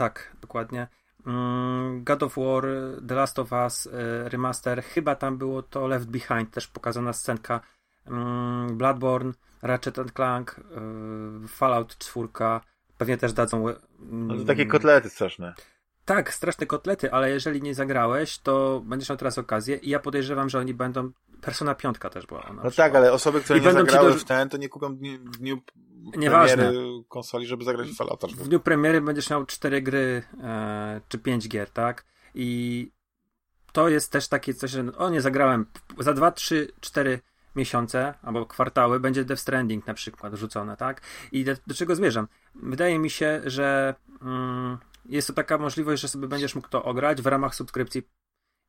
tak, 0.00 0.36
dokładnie. 0.40 0.88
Mm, 1.26 2.04
God 2.04 2.22
of 2.22 2.36
War, 2.36 2.64
The 3.08 3.14
Last 3.14 3.38
of 3.38 3.52
Us, 3.52 3.86
e, 3.86 4.28
remaster, 4.28 4.82
chyba 4.82 5.14
tam 5.14 5.38
było 5.38 5.62
to 5.62 5.86
Left 5.86 6.06
Behind, 6.06 6.50
też 6.50 6.68
pokazana 6.68 7.12
scenka, 7.12 7.60
mm, 8.06 8.76
Bloodborne, 8.76 9.32
Ratchet 9.62 9.98
and 9.98 10.12
Clank, 10.12 10.60
e, 10.60 11.48
Fallout 11.48 11.98
4, 11.98 12.60
pewnie 12.98 13.16
też 13.16 13.32
dadzą... 13.32 13.64
No 13.98 14.36
to 14.36 14.44
takie 14.44 14.66
kotlety 14.66 15.10
straszne. 15.10 15.54
Tak, 16.04 16.34
straszne 16.34 16.66
kotlety, 16.66 17.12
ale 17.12 17.30
jeżeli 17.30 17.62
nie 17.62 17.74
zagrałeś, 17.74 18.38
to 18.38 18.82
będziesz 18.84 19.08
miał 19.08 19.18
teraz 19.18 19.38
okazję 19.38 19.76
i 19.76 19.90
ja 19.90 19.98
podejrzewam, 19.98 20.48
że 20.48 20.58
oni 20.58 20.74
będą 20.74 21.10
Persona 21.40 21.74
5 21.74 21.96
też 22.12 22.26
była. 22.26 22.40
No 22.40 22.46
przykład. 22.46 22.74
tak, 22.74 22.94
ale 22.94 23.12
osoby, 23.12 23.40
które 23.40 23.58
I 23.58 23.62
nie 23.62 23.72
zagrały 23.72 24.12
do... 24.12 24.18
w 24.18 24.24
ten, 24.24 24.48
to 24.48 24.56
nie 24.56 24.68
kupią 24.68 24.96
w 24.96 25.36
dniu 25.38 25.60
Nieważne. 26.16 26.72
konsoli, 27.08 27.46
żeby 27.46 27.64
zagrać 27.64 27.88
w 27.88 27.96
Fallouta. 27.96 28.26
W 28.26 28.48
dniu 28.48 28.60
premiery 28.60 29.00
będziesz 29.00 29.30
miał 29.30 29.46
4 29.46 29.82
gry 29.82 30.22
e, 30.42 31.00
czy 31.08 31.18
5 31.18 31.48
gier, 31.48 31.70
tak? 31.70 32.04
I 32.34 32.90
to 33.72 33.88
jest 33.88 34.12
też 34.12 34.28
takie 34.28 34.54
coś, 34.54 34.70
że 34.70 34.96
o 34.96 35.10
nie 35.10 35.20
zagrałem 35.20 35.66
za 35.98 36.12
2, 36.12 36.30
3, 36.30 36.68
4 36.80 37.20
miesiące 37.56 38.14
albo 38.22 38.46
kwartały 38.46 39.00
będzie 39.00 39.24
Death 39.24 39.42
Stranding 39.42 39.86
na 39.86 39.94
przykład 39.94 40.34
rzucone, 40.34 40.76
tak? 40.76 41.00
I 41.32 41.44
do, 41.44 41.52
do 41.66 41.74
czego 41.74 41.96
zmierzam? 41.96 42.28
Wydaje 42.54 42.98
mi 42.98 43.10
się, 43.10 43.40
że 43.44 43.94
mm, 44.22 44.78
jest 45.06 45.28
to 45.28 45.34
taka 45.34 45.58
możliwość, 45.58 46.02
że 46.02 46.08
sobie 46.08 46.28
będziesz 46.28 46.54
mógł 46.54 46.68
to 46.68 46.84
ograć 46.84 47.22
w 47.22 47.26
ramach 47.26 47.54
subskrypcji 47.54 48.02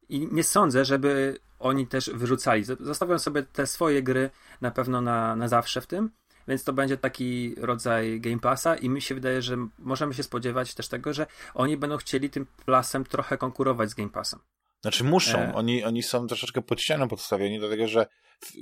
i 0.10 0.28
nie 0.32 0.44
sądzę, 0.44 0.86
żeby 0.86 1.40
oni 1.60 1.88
też 1.88 2.10
wyrzucali. 2.14 2.64
Zostawiam 2.64 3.20
sobie 3.20 3.44
te 3.44 3.68
swoje 3.68 4.04
gry 4.04 4.30
na 4.62 4.72
pewno 4.72 5.02
na, 5.02 5.36
na 5.36 5.48
zawsze 5.48 5.82
w 5.82 5.88
tym, 5.88 6.10
więc 6.48 6.64
to 6.64 6.74
będzie 6.74 6.98
taki 6.98 7.56
rodzaj 7.58 8.22
Game 8.22 8.40
Passa 8.40 8.76
i 8.76 8.90
mi 8.90 9.02
się 9.02 9.16
wydaje, 9.16 9.42
że 9.42 9.58
możemy 9.80 10.14
się 10.14 10.24
spodziewać 10.24 10.74
też 10.74 10.88
tego, 10.88 11.14
że 11.14 11.28
oni 11.54 11.78
będą 11.78 11.98
chcieli 11.98 12.30
tym 12.30 12.46
plusem 12.66 13.04
trochę 13.04 13.38
konkurować 13.38 13.90
z 13.90 13.94
Game 13.94 14.10
Passem. 14.10 14.40
Znaczy 14.82 15.04
muszą, 15.04 15.40
e... 15.40 15.56
oni, 15.56 15.84
oni 15.84 16.04
są 16.04 16.28
troszeczkę 16.28 16.62
pod 16.62 16.82
ścianą 16.82 17.08
podstawieni, 17.08 17.60
dlatego 17.60 17.88
że 17.88 18.08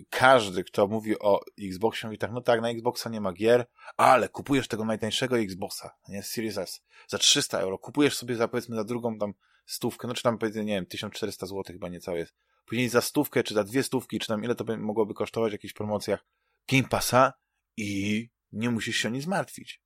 każdy, 0.09 0.63
kto 0.63 0.87
mówi 0.87 1.19
o 1.19 1.39
Xboxie, 1.61 2.07
mówi 2.07 2.17
tak, 2.17 2.31
no 2.31 2.41
tak, 2.41 2.61
na 2.61 2.69
Xboxa 2.69 3.09
nie 3.09 3.21
ma 3.21 3.33
gier, 3.33 3.65
ale 3.97 4.29
kupujesz 4.29 4.67
tego 4.67 4.85
najtańszego 4.85 5.39
Xboxa, 5.39 5.89
nie, 6.07 6.23
Series 6.23 6.57
S, 6.57 6.81
za 7.07 7.17
300 7.17 7.59
euro, 7.59 7.77
kupujesz 7.77 8.17
sobie 8.17 8.35
za, 8.35 8.47
powiedzmy, 8.47 8.75
za 8.75 8.83
drugą 8.83 9.17
tam 9.17 9.33
stówkę, 9.65 10.07
no 10.07 10.13
czy 10.13 10.23
tam 10.23 10.37
powiedzmy, 10.37 10.65
nie 10.65 10.73
wiem, 10.73 10.85
1400 10.85 11.45
zł 11.45 11.63
chyba 11.67 11.89
niecałe 11.89 12.17
jest, 12.17 12.35
później 12.65 12.89
za 12.89 13.01
stówkę, 13.01 13.43
czy 13.43 13.53
za 13.53 13.63
dwie 13.63 13.83
stówki, 13.83 14.19
czy 14.19 14.27
tam 14.27 14.43
ile 14.43 14.55
to 14.55 14.63
by 14.63 14.77
mogłoby 14.77 15.13
kosztować 15.13 15.51
w 15.51 15.53
jakichś 15.53 15.73
promocjach 15.73 16.25
Game 16.71 16.87
Passa 16.89 17.33
i 17.77 18.29
nie 18.51 18.69
musisz 18.69 18.95
się 18.95 19.07
o 19.07 19.11
nic 19.11 19.27
martwić. 19.27 19.81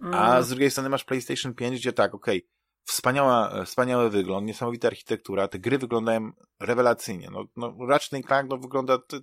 A 0.00 0.30
mm. 0.30 0.44
z 0.44 0.48
drugiej 0.48 0.70
strony 0.70 0.88
masz 0.88 1.04
PlayStation 1.04 1.54
5, 1.54 1.78
gdzie 1.78 1.92
tak, 1.92 2.14
okej, 2.14 2.38
okay, 2.38 2.60
Wspaniała, 2.84 3.64
wspaniały 3.64 4.10
wygląd, 4.10 4.46
niesamowita 4.46 4.88
architektura, 4.88 5.48
te 5.48 5.58
gry 5.58 5.78
wyglądają 5.78 6.32
rewelacyjnie. 6.60 7.28
No, 7.32 7.44
no 7.56 7.76
Ratchet 7.88 8.26
Clank 8.26 8.50
no, 8.50 8.58
wygląda, 8.58 8.98
to, 8.98 9.20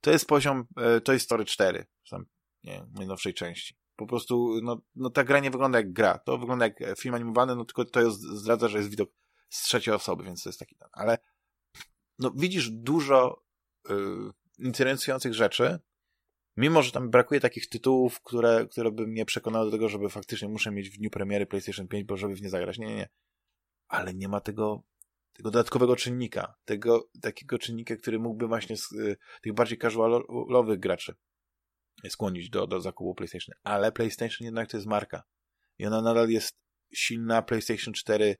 to 0.00 0.10
jest 0.10 0.26
poziom 0.26 0.66
e, 0.76 1.00
Toy 1.00 1.18
Story 1.18 1.44
4, 1.44 1.86
tam, 2.10 2.26
nie 2.64 2.86
najnowszej 2.94 3.34
części. 3.34 3.76
Po 3.96 4.06
prostu, 4.06 4.60
no, 4.62 4.80
no 4.94 5.10
ta 5.10 5.24
gra 5.24 5.40
nie 5.40 5.50
wygląda 5.50 5.78
jak 5.78 5.92
gra, 5.92 6.18
to 6.18 6.38
wygląda 6.38 6.64
jak 6.64 6.98
film 6.98 7.14
animowany, 7.14 7.56
no 7.56 7.64
tylko 7.64 7.84
to 7.84 8.00
jest, 8.00 8.20
zdradza, 8.20 8.68
że 8.68 8.78
jest 8.78 8.90
widok 8.90 9.10
z 9.48 9.62
trzeciej 9.62 9.94
osoby, 9.94 10.24
więc 10.24 10.42
to 10.42 10.48
jest 10.48 10.58
taki, 10.58 10.76
ale 10.92 11.18
no 12.18 12.30
widzisz 12.36 12.70
dużo 12.70 13.42
y, 13.90 13.94
interesujących 14.58 15.34
rzeczy, 15.34 15.78
Mimo, 16.56 16.82
że 16.82 16.92
tam 16.92 17.10
brakuje 17.10 17.40
takich 17.40 17.68
tytułów, 17.68 18.20
które, 18.20 18.66
które 18.70 18.90
by 18.92 19.06
mnie 19.06 19.24
przekonały 19.24 19.64
do 19.64 19.70
tego, 19.70 19.88
żeby 19.88 20.08
faktycznie 20.08 20.48
muszę 20.48 20.70
mieć 20.70 20.90
w 20.90 20.98
dniu 20.98 21.10
premiery 21.10 21.46
PlayStation 21.46 21.88
5, 21.88 22.04
bo 22.04 22.16
żeby 22.16 22.34
w 22.34 22.42
nie 22.42 22.50
zagrać. 22.50 22.78
Nie, 22.78 22.86
nie, 22.86 22.96
nie. 22.96 23.08
Ale 23.88 24.14
nie 24.14 24.28
ma 24.28 24.40
tego, 24.40 24.82
tego 25.32 25.50
dodatkowego 25.50 25.96
czynnika, 25.96 26.54
tego 26.64 27.08
takiego 27.22 27.58
czynnika, 27.58 27.96
który 27.96 28.18
mógłby 28.18 28.46
właśnie 28.46 28.76
z, 28.76 28.92
y, 28.92 29.16
tych 29.42 29.52
bardziej 29.52 29.78
casualowych 29.78 30.78
graczy 30.78 31.14
skłonić 32.08 32.50
do, 32.50 32.66
do 32.66 32.80
zakupu 32.80 33.14
PlayStation. 33.14 33.54
Ale 33.64 33.92
PlayStation 33.92 34.44
jednak 34.44 34.70
to 34.70 34.76
jest 34.76 34.86
marka. 34.86 35.22
I 35.78 35.86
ona 35.86 36.02
nadal 36.02 36.28
jest 36.28 36.58
silna. 36.94 37.42
PlayStation 37.42 37.94
4 37.94 38.36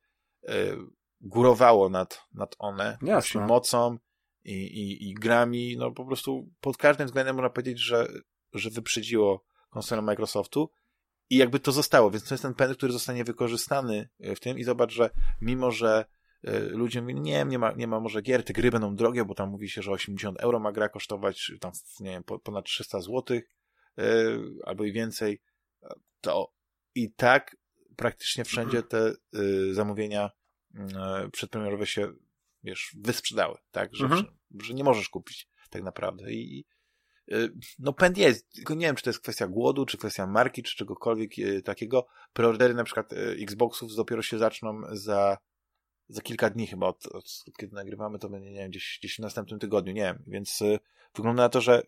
y, 0.48 0.76
górowało 1.20 1.88
nad, 1.88 2.20
nad 2.34 2.56
one. 2.58 2.98
Jasne. 3.02 3.46
Mocą, 3.46 3.98
i, 4.46 4.52
i, 4.52 5.10
i 5.10 5.14
grami, 5.14 5.76
no 5.76 5.92
po 5.92 6.04
prostu 6.04 6.48
pod 6.60 6.76
każdym 6.76 7.06
względem 7.06 7.36
można 7.36 7.50
powiedzieć, 7.50 7.80
że, 7.80 8.08
że 8.52 8.70
wyprzedziło 8.70 9.44
konsolę 9.70 10.02
Microsoftu 10.02 10.70
i 11.30 11.36
jakby 11.36 11.60
to 11.60 11.72
zostało, 11.72 12.10
więc 12.10 12.24
to 12.24 12.34
jest 12.34 12.42
ten 12.42 12.54
pęd, 12.54 12.76
który 12.76 12.92
zostanie 12.92 13.24
wykorzystany 13.24 14.08
w 14.20 14.40
tym 14.40 14.58
i 14.58 14.64
zobacz, 14.64 14.92
że 14.92 15.10
mimo, 15.40 15.70
że 15.70 16.04
e, 16.44 16.60
ludzie 16.60 17.02
mówią, 17.02 17.18
nie, 17.18 17.44
nie 17.44 17.58
ma, 17.58 17.72
nie 17.72 17.86
ma 17.86 18.00
może 18.00 18.22
gier, 18.22 18.44
te 18.44 18.52
gry 18.52 18.70
będą 18.70 18.96
drogie, 18.96 19.24
bo 19.24 19.34
tam 19.34 19.50
mówi 19.50 19.68
się, 19.68 19.82
że 19.82 19.90
80 19.90 20.40
euro 20.40 20.60
ma 20.60 20.72
gra 20.72 20.88
kosztować, 20.88 21.52
tam, 21.60 21.72
nie 22.00 22.10
wiem, 22.10 22.22
ponad 22.42 22.64
300 22.64 23.00
zł, 23.00 23.40
yy, 23.96 24.04
albo 24.64 24.84
i 24.84 24.92
więcej, 24.92 25.42
to 26.20 26.52
i 26.94 27.12
tak 27.12 27.56
praktycznie 27.96 28.44
wszędzie 28.44 28.82
te 28.82 29.12
zamówienia 29.72 30.30
yy, 30.74 31.30
przedpremierowe 31.32 31.86
się 31.86 32.12
wiesz, 32.66 32.96
wysprzedały, 32.98 33.58
tak, 33.70 33.94
że, 33.94 34.04
mhm. 34.04 34.24
że, 34.24 34.66
że, 34.66 34.74
nie 34.74 34.84
możesz 34.84 35.08
kupić 35.08 35.48
tak 35.70 35.82
naprawdę 35.82 36.32
i 36.32 36.64
y, 37.32 37.52
no 37.78 37.92
pęd 37.92 38.18
jest, 38.18 38.52
tylko 38.52 38.74
nie 38.74 38.86
wiem, 38.86 38.96
czy 38.96 39.02
to 39.02 39.10
jest 39.10 39.20
kwestia 39.20 39.46
głodu, 39.46 39.86
czy 39.86 39.98
kwestia 39.98 40.26
marki, 40.26 40.62
czy 40.62 40.76
czegokolwiek 40.76 41.38
y, 41.38 41.62
takiego. 41.62 42.06
Preordery 42.32 42.74
na 42.74 42.84
przykład 42.84 43.12
y, 43.12 43.36
Xboxów 43.40 43.94
dopiero 43.94 44.22
się 44.22 44.38
zaczną 44.38 44.80
za, 44.92 45.38
za 46.08 46.22
kilka 46.22 46.50
dni 46.50 46.66
chyba, 46.66 46.86
od, 46.86 47.06
od, 47.06 47.44
od 47.48 47.56
kiedy 47.56 47.74
nagrywamy, 47.74 48.18
to 48.18 48.28
będzie, 48.28 48.50
nie 48.50 48.60
wiem, 48.60 48.70
gdzieś, 48.70 48.98
gdzieś 49.00 49.16
w 49.16 49.18
następnym 49.18 49.60
tygodniu, 49.60 49.92
nie 49.92 50.02
wiem, 50.02 50.22
więc 50.26 50.62
wygląda 51.14 51.42
na 51.42 51.48
to, 51.48 51.60
że 51.60 51.82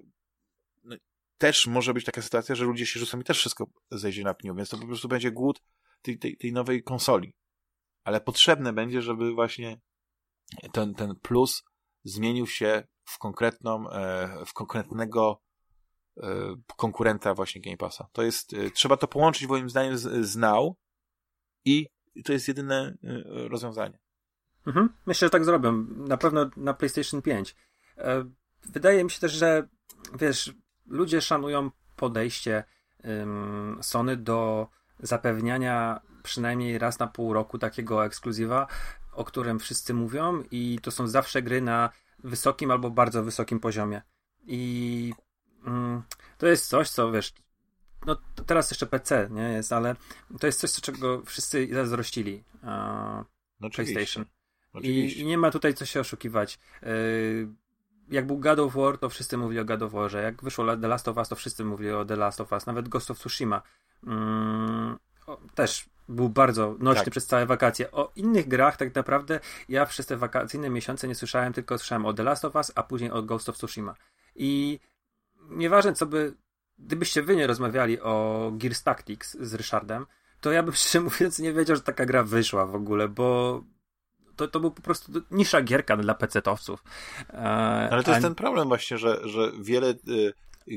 no, 0.85 0.97
też 1.39 1.67
może 1.67 1.95
być 1.95 2.05
taka 2.05 2.23
sytuacja, 2.23 2.55
że 2.55 2.65
ludzie 2.65 2.87
się 2.87 3.01
rzucą 3.01 3.21
i 3.21 3.25
też 3.25 3.39
wszystko 3.39 3.67
zejdzie 3.91 4.25
na 4.25 4.35
pniu, 4.35 4.55
więc 4.55 4.69
to 4.69 4.79
po 4.79 4.87
prostu 4.87 5.09
będzie 5.09 5.31
głód 5.31 5.63
tej, 6.03 6.19
tej, 6.19 6.37
tej 6.37 6.53
nowej 6.53 6.83
konsoli. 6.83 7.35
Ale 8.05 8.21
potrzebne 8.21 8.73
będzie, 8.73 9.03
żeby 9.03 9.33
właśnie 9.33 9.81
ten, 10.73 10.95
ten 10.95 11.15
plus 11.17 11.65
zmienił 12.05 12.47
się 12.47 12.83
w 13.05 13.19
konkretną, 13.19 13.91
e, 13.91 14.45
w 14.47 14.53
konkretnego 14.53 15.43
e, 16.17 16.57
konkurenta 16.77 17.35
właśnie 17.35 17.61
Game 17.61 17.77
Passa. 17.77 18.09
To 18.13 18.23
jest, 18.23 18.55
e, 18.55 18.71
trzeba 18.71 18.97
to 18.97 19.09
połączyć 19.09 19.49
moim 19.49 19.71
zdaniem 19.71 19.99
z, 19.99 20.39
i 21.65 21.89
to 22.25 22.33
jest 22.33 22.49
jedyne 22.49 22.95
rozwiązanie. 23.51 23.99
Mhm. 24.67 24.89
Myślę, 25.07 25.27
że 25.27 25.31
tak 25.31 25.45
zrobią. 25.45 25.73
Na 25.97 26.17
pewno 26.17 26.51
na 26.57 26.75
PlayStation 26.75 27.23
5. 27.23 27.57
Wydaje 28.63 29.05
mi 29.05 29.11
się 29.11 29.21
też, 29.21 29.33
że 29.33 29.69
wiesz, 30.19 30.55
ludzie 30.87 31.21
szanują 31.21 31.71
podejście 31.97 32.65
Sony 33.81 34.17
do 34.17 34.69
zapewniania 35.01 36.01
przynajmniej 36.23 36.79
raz 36.79 36.99
na 36.99 37.07
pół 37.07 37.33
roku 37.33 37.59
takiego 37.59 38.05
ekskluzywa, 38.05 38.67
o 39.19 39.25
którym 39.25 39.59
wszyscy 39.59 39.95
mówią 39.95 40.45
i 40.51 40.79
to 40.83 40.91
są 40.91 41.09
zawsze 41.09 41.43
gry 41.43 41.61
na 41.61 41.91
wysokim 42.25 42.71
albo 42.71 42.91
bardzo 42.91 43.23
wysokim 43.23 43.61
poziomie. 43.61 44.03
I 44.47 45.13
mm, 45.67 46.03
to 46.39 46.47
jest 46.47 46.69
coś, 46.69 46.91
co 46.91 47.13
wiesz, 47.13 47.33
no 48.07 48.17
teraz 48.47 48.71
jeszcze 48.71 48.87
PC 48.87 49.29
nie 49.31 49.43
jest, 49.43 49.73
ale 49.73 49.97
to 50.41 50.47
jest 50.47 50.61
coś, 50.61 50.73
czego 50.73 51.23
wszyscy 51.23 51.69
zazdrościli 51.73 52.45
uh, 52.55 52.69
no, 53.61 53.71
PlayStation. 53.75 54.25
I, 54.83 55.21
I, 55.21 55.27
nie 55.27 55.39
ma 55.39 55.51
tutaj 55.51 55.75
co 55.75 55.87
się 55.87 56.01
oszukiwać. 56.01 56.59
Yy, 56.83 57.49
jak 58.11 58.27
był 58.27 58.39
God 58.39 58.59
of 58.59 58.75
War, 58.75 58.99
to 58.99 59.09
wszyscy 59.09 59.37
mówili 59.37 59.61
o 59.61 59.65
God 59.65 59.83
of 59.83 59.93
Warze. 59.93 60.23
Jak 60.23 60.43
wyszło 60.43 60.77
The 60.77 60.89
Last 60.89 61.09
of 61.09 61.17
Us, 61.17 61.29
to 61.29 61.37
wszyscy 61.37 61.65
mówili 61.65 61.91
o 61.91 62.05
The 62.05 62.17
Last 62.17 62.41
of 62.41 62.53
Us. 62.53 62.67
Nawet 62.67 62.89
Ghost 62.89 63.11
of 63.11 63.19
Tsushima. 63.19 63.63
Yy, 64.03 64.13
o, 65.27 65.41
też 65.55 65.89
był 66.09 66.29
bardzo 66.29 66.77
nośny 66.79 67.05
tak. 67.05 67.11
przez 67.11 67.27
całe 67.27 67.47
wakacje. 67.47 67.91
O 67.91 68.13
innych 68.17 68.49
grach 68.49 68.77
tak 68.77 68.95
naprawdę 68.95 69.41
ja 69.69 69.87
przez 69.87 70.07
te 70.07 70.17
wakacyjne 70.17 70.71
miesiące 70.71 71.09
nie 71.09 71.15
słyszałem, 71.15 71.53
tylko 71.53 71.79
słyszałem 71.79 72.07
o 72.07 72.13
The 72.15 72.23
Last 72.23 72.45
of 72.45 72.55
Us, 72.55 72.73
a 72.75 72.83
później 72.83 73.11
o 73.11 73.23
Ghost 73.23 73.49
of 73.49 73.57
Tsushima. 73.57 73.95
I 74.37 74.81
nieważne 75.51 75.93
co 75.93 76.07
by, 76.07 76.35
gdybyście 76.79 77.23
wy 77.23 77.37
nie 77.37 77.47
rozmawiali 77.47 78.01
o 78.01 78.51
Gears 78.55 78.83
Tactics 78.83 79.37
z 79.41 79.55
Ryszardem, 79.55 80.07
to 80.41 80.53
ja 80.53 80.63
bym 80.63 80.75
szczerze 80.77 81.01
mówiąc 81.01 81.39
nie 81.39 81.53
wiedział, 81.53 81.77
że 81.77 81.83
taka 81.83 82.07
gra 82.07 82.23
wyszła 82.23 82.67
w 82.67 82.75
ogóle, 82.75 83.09
bo 83.09 83.61
to, 84.37 84.49
to 84.49 84.61
był 84.61 84.71
po 84.71 84.83
prostu 84.83 85.13
nisza 85.31 85.63
gierka 85.63 85.97
dla 85.97 86.15
pecetowców. 86.15 86.85
E, 87.31 87.39
Ale 87.91 88.03
to 88.03 88.11
jest 88.11 88.23
ten 88.23 88.35
problem 88.35 88.69
właśnie, 88.69 88.99
że, 88.99 89.29
że 89.29 89.53
wiele 89.61 89.89
y, 89.89 90.33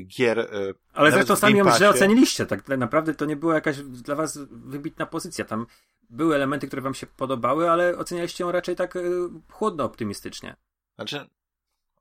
gier. 0.06 0.38
Y, 0.38 0.74
Ale 0.92 1.12
zresztą 1.12 1.36
sami 1.36 1.58
ją 1.58 1.76
źle 1.76 1.88
oceniliście. 1.88 2.46
Tak 2.46 2.68
naprawdę 2.68 3.14
to 3.14 3.24
nie 3.24 3.36
była 3.36 3.54
jakaś 3.54 3.76
dla 3.78 4.14
was 4.14 4.38
wybitna 4.50 5.06
pozycja. 5.06 5.44
Tam 5.44 5.66
były 6.10 6.34
elementy, 6.34 6.66
które 6.66 6.82
wam 6.82 6.94
się 6.94 7.06
podobały, 7.06 7.70
ale 7.70 7.98
ocenialiście 7.98 8.44
ją 8.44 8.52
raczej 8.52 8.76
tak 8.76 8.96
y, 8.96 9.28
chłodno 9.50 9.84
optymistycznie. 9.84 10.56
Znaczy, 10.94 11.26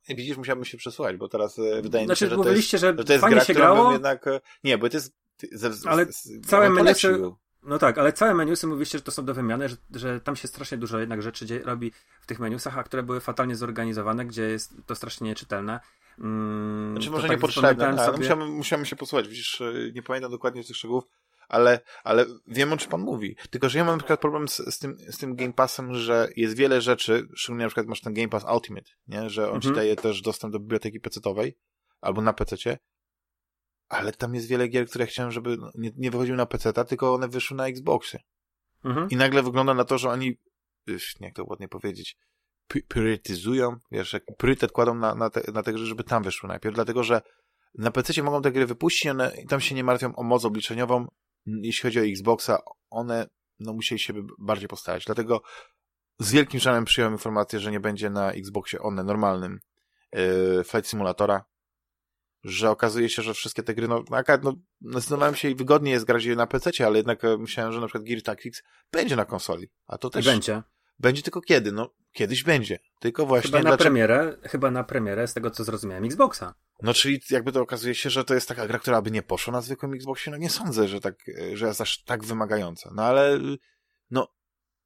widzisz, 0.10 0.38
musiałbym 0.38 0.66
się 0.66 0.78
przesłuchać, 0.78 1.18
bo 1.18 1.28
teraz 1.30 1.60
wydaje 1.82 2.06
znaczy, 2.06 2.26
mi 2.26 2.30
się, 2.32 2.38
że 2.38 2.44
to 2.44 2.52
jest, 2.52 2.72
że, 2.72 2.78
że 2.78 3.04
to 3.04 3.14
jest 3.14 3.26
gra, 3.26 3.44
się 3.44 3.54
grało. 3.54 3.92
Jednak, 3.92 4.26
nie, 4.64 4.78
bo 4.78 4.90
to 4.90 4.98
jest 4.98 5.14
ze, 5.52 5.90
ale 5.90 6.08
całe 6.48 6.70
menu, 6.70 6.94
no 7.64 7.78
tak, 7.78 7.98
ale 7.98 8.14
całe 8.14 8.34
menusy 8.34 8.68
mówiliście, 8.68 8.98
że 8.98 9.04
to 9.04 9.12
są 9.12 9.26
do 9.26 9.34
wymiany, 9.34 9.70
że, 9.70 9.76
że 9.96 10.22
tam 10.22 10.36
się 10.36 10.48
strasznie 10.48 10.78
dużo 10.78 11.00
jednak 11.00 11.22
rzeczy 11.22 11.62
robi 11.66 11.92
w 12.22 12.26
tych 12.26 12.40
menusach, 12.40 12.78
a 12.78 12.84
które 12.84 13.04
były 13.04 13.20
fatalnie 13.20 13.56
zorganizowane, 13.56 14.26
gdzie 14.26 14.44
jest 14.44 14.74
to 14.86 14.96
strasznie 14.96 15.28
nieczytelne. 15.28 15.80
Mm, 16.20 16.92
znaczy 16.92 17.12
może 17.12 17.28
tak 17.28 17.38
niepotrzebne, 17.38 17.88
ale 17.88 18.06
sobie... 18.06 18.18
musiałem, 18.18 18.52
musiałem 18.52 18.86
się 18.86 18.96
posłuchać, 18.96 19.28
widzisz, 19.28 19.62
e, 19.62 19.74
nie 19.94 20.04
pamiętam 20.04 20.32
dokładnie 20.32 20.64
tych 20.64 20.76
szczegółów, 20.76 21.04
ale, 21.50 21.80
ale 22.04 22.26
wiem 22.48 22.74
o 22.74 22.78
czym 22.78 22.92
pan 22.92 23.02
mówi. 23.02 23.36
Tylko, 23.50 23.70
że 23.70 23.78
ja 23.78 23.86
mam 23.86 23.96
na 23.96 24.00
przykład 24.00 24.20
problem 24.20 24.48
z, 24.48 24.58
z, 24.58 24.80
tym, 24.80 24.98
z 25.10 25.18
tym 25.18 25.36
Game 25.36 25.54
Passem, 25.54 25.94
że 25.94 26.30
jest 26.36 26.56
wiele 26.56 26.82
rzeczy, 26.82 27.28
szczególnie 27.36 27.64
na 27.64 27.70
przykład 27.70 27.88
masz 27.88 28.02
ten 28.02 28.14
Game 28.14 28.30
Pass 28.30 28.46
Ultimate, 28.56 28.92
nie? 29.08 29.30
że 29.30 29.42
on 29.44 29.56
mhm. 29.56 29.62
ci 29.62 29.72
daje 29.72 29.96
też 29.96 30.22
dostęp 30.22 30.54
do 30.54 30.60
biblioteki 30.60 31.00
PC-owej 31.00 31.58
albo 32.02 32.22
na 32.22 32.34
PC-cie 32.34 32.78
ale 33.92 34.12
tam 34.12 34.36
jest 34.36 34.48
wiele 34.48 34.68
gier, 34.68 34.88
które 34.88 35.06
chciałem, 35.06 35.32
żeby 35.32 35.58
nie, 35.76 35.92
nie 35.98 36.12
wychodziły 36.12 36.38
na 36.38 36.46
PC, 36.46 36.74
tylko 36.86 37.14
one 37.14 37.28
wyszły 37.28 37.58
na 37.58 37.68
Xboxy. 37.68 38.20
Mhm. 38.84 39.10
I 39.10 39.16
nagle 39.16 39.44
wygląda 39.44 39.74
na 39.74 39.86
to, 39.86 39.98
że 39.98 40.10
oni, 40.10 40.38
nie 40.88 41.28
jak 41.28 41.36
to 41.36 41.44
ładnie 41.48 41.68
powiedzieć, 41.68 42.18
priorytetyzują, 42.88 43.78
wiesz, 43.92 44.14
jak 44.14 44.24
priorytet 44.38 44.72
kładą 44.72 44.96
na, 44.96 45.16
na, 45.16 45.30
te, 45.30 45.52
na 45.52 45.64
te 45.64 45.74
gry, 45.74 45.86
żeby 45.86 46.04
tam 46.04 46.24
wyszły 46.24 46.50
najpierw, 46.50 46.76
dlatego 46.76 47.04
że 47.04 47.22
na 47.76 47.92
PC 47.92 48.24
mogą 48.24 48.42
te 48.42 48.52
gry 48.52 48.66
wypuścić, 48.66 49.08
one 49.08 49.32
tam 49.50 49.62
się 49.62 49.76
nie 49.76 49.84
martwią 49.84 50.16
o 50.16 50.24
moc 50.24 50.46
obliczeniową. 50.46 51.08
Jeśli 51.46 51.82
chodzi 51.82 52.00
o 52.00 52.04
Xboxa, 52.04 52.62
one 52.90 53.28
no, 53.60 53.74
musieli 53.74 54.00
się 54.00 54.14
bardziej 54.40 54.68
postarać. 54.68 55.06
Dlatego 55.06 55.42
z 56.20 56.32
wielkim 56.32 56.60
żalem 56.60 56.86
przyjąłem 56.86 57.14
informację, 57.14 57.60
że 57.60 57.72
nie 57.72 57.80
będzie 57.80 58.10
na 58.10 58.32
Xboxie 58.32 58.80
one 58.80 59.04
normalnym 59.04 59.60
yy, 60.14 60.64
Flight 60.64 60.90
Simulatora, 60.90 61.46
że 62.44 62.70
okazuje 62.70 63.10
się, 63.10 63.22
że 63.22 63.34
wszystkie 63.34 63.64
te 63.64 63.76
gry, 63.76 63.88
no, 63.88 64.04
no, 64.42 64.54
zdecydowałem 64.92 65.36
się 65.36 65.50
i 65.50 65.56
wygodnie 65.56 65.92
jest 65.92 66.06
grać 66.06 66.24
je 66.24 66.36
na 66.36 66.48
PC, 66.48 66.72
ale 66.86 66.98
jednak 66.98 67.24
e, 67.24 67.38
myślałem, 67.38 67.74
że 67.74 67.80
na 67.80 67.88
przykład 67.88 68.04
Gear 68.04 68.22
Tactics 68.22 68.64
będzie 68.92 69.16
na 69.16 69.26
konsoli. 69.26 69.68
A 69.88 69.98
to 69.98 70.10
też. 70.10 70.26
Będzie. 70.26 70.64
Będzie 71.02 71.22
tylko 71.22 71.42
kiedy? 71.42 71.72
No, 71.72 71.94
kiedyś 72.12 72.44
będzie. 72.44 72.80
Tylko 73.00 73.26
właśnie. 73.26 73.48
Chyba 73.48 73.58
na 73.58 73.64
dlaczego... 73.64 73.84
premierę, 73.84 74.38
chyba 74.44 74.72
na 74.72 74.84
premierę, 74.84 75.28
z 75.28 75.34
tego 75.34 75.52
co 75.52 75.64
zrozumiałem, 75.64 76.06
Xboxa. 76.06 76.54
No, 76.82 76.94
czyli 76.94 77.22
jakby 77.30 77.52
to 77.52 77.62
okazuje 77.62 77.96
się, 77.96 78.10
że 78.10 78.24
to 78.24 78.34
jest 78.34 78.48
taka 78.48 78.68
gra, 78.68 78.80
która 78.80 79.02
by 79.02 79.12
nie 79.12 79.22
poszła 79.22 79.54
na 79.54 79.62
zwykłym 79.62 79.94
Xboxie. 79.94 80.32
No 80.32 80.38
nie 80.38 80.50
sądzę, 80.50 80.88
że 80.88 81.02
tak, 81.02 81.16
że 81.54 81.68
jest 81.68 81.82
aż 81.82 82.04
tak 82.04 82.24
wymagająca. 82.24 82.92
No 82.96 83.04
ale, 83.04 83.40
no, 84.12 84.28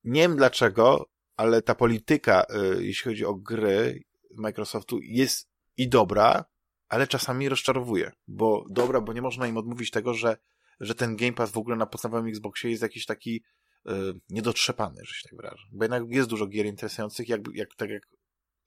nie 0.03 0.21
wiem 0.21 0.35
dlaczego, 0.35 1.09
ale 1.35 1.61
ta 1.61 1.75
polityka, 1.75 2.45
y, 2.77 2.83
jeśli 2.85 3.11
chodzi 3.11 3.25
o 3.25 3.35
gry 3.35 4.03
Microsoftu 4.31 4.99
jest 5.01 5.49
i 5.77 5.89
dobra, 5.89 6.45
ale 6.87 7.07
czasami 7.07 7.49
rozczarowuje, 7.49 8.11
bo 8.27 8.65
dobra, 8.69 9.01
bo 9.01 9.13
nie 9.13 9.21
można 9.21 9.47
im 9.47 9.57
odmówić 9.57 9.91
tego, 9.91 10.13
że, 10.13 10.37
że 10.79 10.95
ten 10.95 11.15
Game 11.15 11.33
Pass 11.33 11.51
w 11.51 11.57
ogóle 11.57 11.75
na 11.75 11.85
podstawowym 11.85 12.27
Xboxie 12.27 12.69
jest 12.69 12.83
jakiś 12.83 13.05
taki 13.05 13.43
niedotrzepany, 14.29 15.05
że 15.05 15.13
się 15.13 15.29
tak 15.29 15.35
wyrażę. 15.35 15.67
Bo 15.71 15.83
jednak 15.83 16.03
jest 16.07 16.29
dużo 16.29 16.47
gier 16.47 16.65
interesujących, 16.65 17.29
jak, 17.29 17.41
jak 17.53 17.75
tak 17.75 17.89
jak 17.89 18.07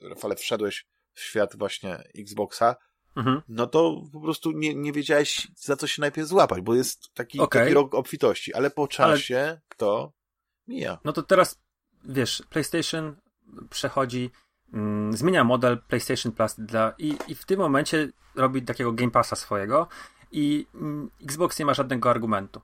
Rafale 0.00 0.36
wszedłeś 0.36 0.86
w 1.14 1.20
świat 1.20 1.56
właśnie 1.56 1.98
Xboxa, 2.18 2.76
mhm. 3.16 3.42
no 3.48 3.66
to 3.66 4.02
po 4.12 4.20
prostu 4.20 4.52
nie, 4.52 4.74
nie 4.74 4.92
wiedziałeś 4.92 5.48
za 5.56 5.76
co 5.76 5.86
się 5.86 6.00
najpierw 6.00 6.28
złapać, 6.28 6.60
bo 6.60 6.74
jest 6.74 7.14
taki, 7.14 7.40
okay. 7.40 7.62
taki 7.62 7.74
rok 7.74 7.94
obfitości, 7.94 8.54
ale 8.54 8.70
po 8.70 8.88
czasie 8.88 9.38
ale... 9.38 9.60
to 9.76 10.12
mija. 10.66 10.98
No 11.04 11.12
to 11.12 11.22
teraz, 11.22 11.60
wiesz, 12.04 12.42
PlayStation 12.50 13.16
przechodzi 13.70 14.30
mm, 14.72 15.12
zmienia 15.12 15.44
model 15.44 15.78
PlayStation 15.88 16.32
Plus 16.32 16.54
dla, 16.58 16.94
i, 16.98 17.18
i 17.28 17.34
w 17.34 17.44
tym 17.44 17.60
momencie 17.60 18.08
robi 18.34 18.62
takiego 18.62 18.92
Game 18.92 19.10
Passa 19.10 19.36
swojego 19.36 19.88
i 20.32 20.66
mm, 20.74 21.10
Xbox 21.22 21.58
nie 21.58 21.64
ma 21.64 21.74
żadnego 21.74 22.10
argumentu. 22.10 22.60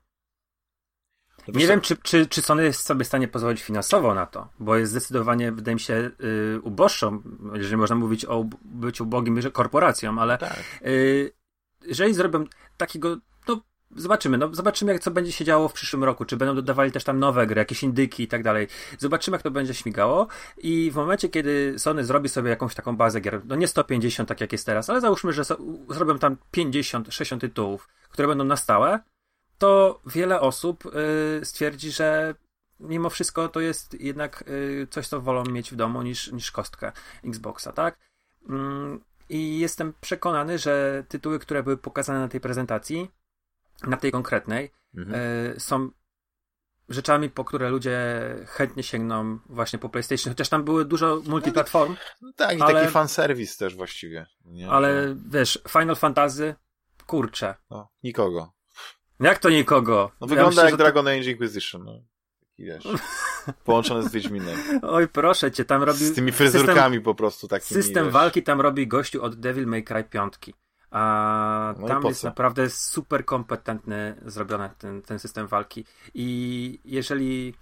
No 1.48 1.60
nie 1.60 1.66
wiem, 1.66 1.80
czy, 1.80 1.96
czy, 1.96 2.26
czy 2.26 2.42
Sony 2.42 2.64
jest 2.64 2.86
sobie 2.86 3.04
w 3.04 3.08
stanie 3.08 3.28
pozwolić 3.28 3.62
finansowo 3.62 4.14
na 4.14 4.26
to, 4.26 4.48
bo 4.58 4.76
jest 4.76 4.90
zdecydowanie, 4.90 5.52
wydaje 5.52 5.74
mi 5.74 5.80
się, 5.80 6.10
yy, 6.18 6.60
uboższą, 6.62 7.22
jeżeli 7.54 7.76
można 7.76 7.96
mówić 7.96 8.24
o 8.24 8.44
byciu 8.64 9.04
ubogim 9.04 9.42
korporacją, 9.52 10.18
ale 10.18 10.38
tak. 10.38 10.64
yy, 10.82 11.32
jeżeli 11.86 12.14
zrobią 12.14 12.44
takiego 12.76 13.16
Zobaczymy, 13.96 14.38
no 14.38 14.54
zobaczymy 14.54 14.92
jak 14.92 15.02
co 15.02 15.10
będzie 15.10 15.32
się 15.32 15.44
działo 15.44 15.68
w 15.68 15.72
przyszłym 15.72 16.04
roku, 16.04 16.24
czy 16.24 16.36
będą 16.36 16.54
dodawali 16.54 16.92
też 16.92 17.04
tam 17.04 17.18
nowe 17.18 17.46
gry, 17.46 17.58
jakieś 17.58 17.82
indyki 17.82 18.22
i 18.22 18.28
tak 18.28 18.42
dalej. 18.42 18.68
Zobaczymy 18.98 19.34
jak 19.34 19.42
to 19.42 19.50
będzie 19.50 19.74
śmigało 19.74 20.26
i 20.58 20.90
w 20.90 20.96
momencie 20.96 21.28
kiedy 21.28 21.74
Sony 21.78 22.04
zrobi 22.04 22.28
sobie 22.28 22.50
jakąś 22.50 22.74
taką 22.74 22.96
bazę 22.96 23.20
gier, 23.20 23.40
no 23.44 23.56
nie 23.56 23.68
150 23.68 24.28
tak 24.28 24.40
jak 24.40 24.52
jest 24.52 24.66
teraz, 24.66 24.90
ale 24.90 25.00
załóżmy, 25.00 25.32
że 25.32 25.44
so, 25.44 25.56
zrobią 25.88 26.18
tam 26.18 26.36
50, 26.50 27.14
60 27.14 27.40
tytułów, 27.40 27.88
które 28.10 28.28
będą 28.28 28.44
na 28.44 28.56
stałe, 28.56 29.00
to 29.64 30.00
wiele 30.06 30.40
osób 30.40 30.86
y, 30.86 31.44
stwierdzi, 31.44 31.90
że 31.90 32.34
mimo 32.80 33.10
wszystko 33.10 33.48
to 33.48 33.60
jest 33.60 34.00
jednak 34.00 34.44
y, 34.48 34.86
coś, 34.90 35.08
co 35.08 35.20
wolą 35.20 35.44
mieć 35.44 35.70
w 35.70 35.76
domu 35.76 36.02
niż, 36.02 36.32
niż 36.32 36.50
kostkę 36.50 36.92
Xboxa, 37.24 37.72
tak? 37.72 37.98
Mm, 38.48 39.04
I 39.28 39.58
jestem 39.58 39.92
przekonany, 40.00 40.58
że 40.58 41.04
tytuły, 41.08 41.38
które 41.38 41.62
były 41.62 41.76
pokazane 41.76 42.18
na 42.18 42.28
tej 42.28 42.40
prezentacji, 42.40 43.10
na 43.86 43.96
tej 43.96 44.12
konkretnej, 44.12 44.72
mhm. 44.96 45.20
y, 45.20 45.60
są 45.60 45.90
rzeczami, 46.88 47.30
po 47.30 47.44
które 47.44 47.70
ludzie 47.70 47.98
chętnie 48.46 48.82
sięgną 48.82 49.38
właśnie 49.46 49.78
po 49.78 49.88
PlayStation, 49.88 50.32
chociaż 50.32 50.48
tam 50.48 50.64
były 50.64 50.84
dużo 50.84 51.22
multiplatform. 51.26 51.96
No, 52.22 52.32
tak, 52.36 52.58
i 52.58 52.62
ale, 52.62 52.80
taki 52.80 52.92
fanserwis 52.92 53.56
też 53.56 53.76
właściwie. 53.76 54.26
Nie? 54.44 54.70
Ale 54.70 55.16
wiesz, 55.28 55.58
Final 55.68 55.96
Fantasy, 55.96 56.54
kurczę. 57.06 57.54
No, 57.70 57.88
nikogo. 58.02 58.53
Jak 59.24 59.38
to 59.38 59.50
nikogo? 59.50 60.10
No 60.20 60.26
wygląda 60.26 60.62
ja 60.62 60.66
myślę, 60.66 60.70
jak 60.70 60.76
Dragon 60.76 61.04
to... 61.04 61.10
Age 61.10 61.30
Inquisition, 61.30 61.84
no. 61.84 62.00
Wiesz, 62.58 62.84
połączone 63.64 64.08
z 64.08 64.12
Wiedźminem. 64.12 64.56
Oj, 64.82 65.08
proszę 65.08 65.52
cię, 65.52 65.64
tam 65.64 65.82
robi... 65.82 65.98
Z 65.98 66.14
tymi 66.14 66.32
fryzurkami 66.32 66.96
system, 66.96 67.02
po 67.02 67.14
prostu 67.14 67.48
takimi, 67.48 67.82
System 67.82 68.04
wiesz. 68.04 68.14
walki 68.14 68.42
tam 68.42 68.60
robi 68.60 68.86
gościu 68.86 69.22
od 69.22 69.34
Devil 69.34 69.66
May 69.66 69.84
Cry 69.84 70.04
5. 70.04 70.34
A 70.90 71.74
no 71.78 71.88
tam 71.88 72.04
jest 72.04 72.24
naprawdę 72.24 72.70
super 72.70 73.24
kompetentny 73.24 74.16
zrobiony 74.26 74.70
ten, 74.78 75.02
ten 75.02 75.18
system 75.18 75.46
walki. 75.46 75.84
I 76.14 76.80
jeżeli 76.84 77.54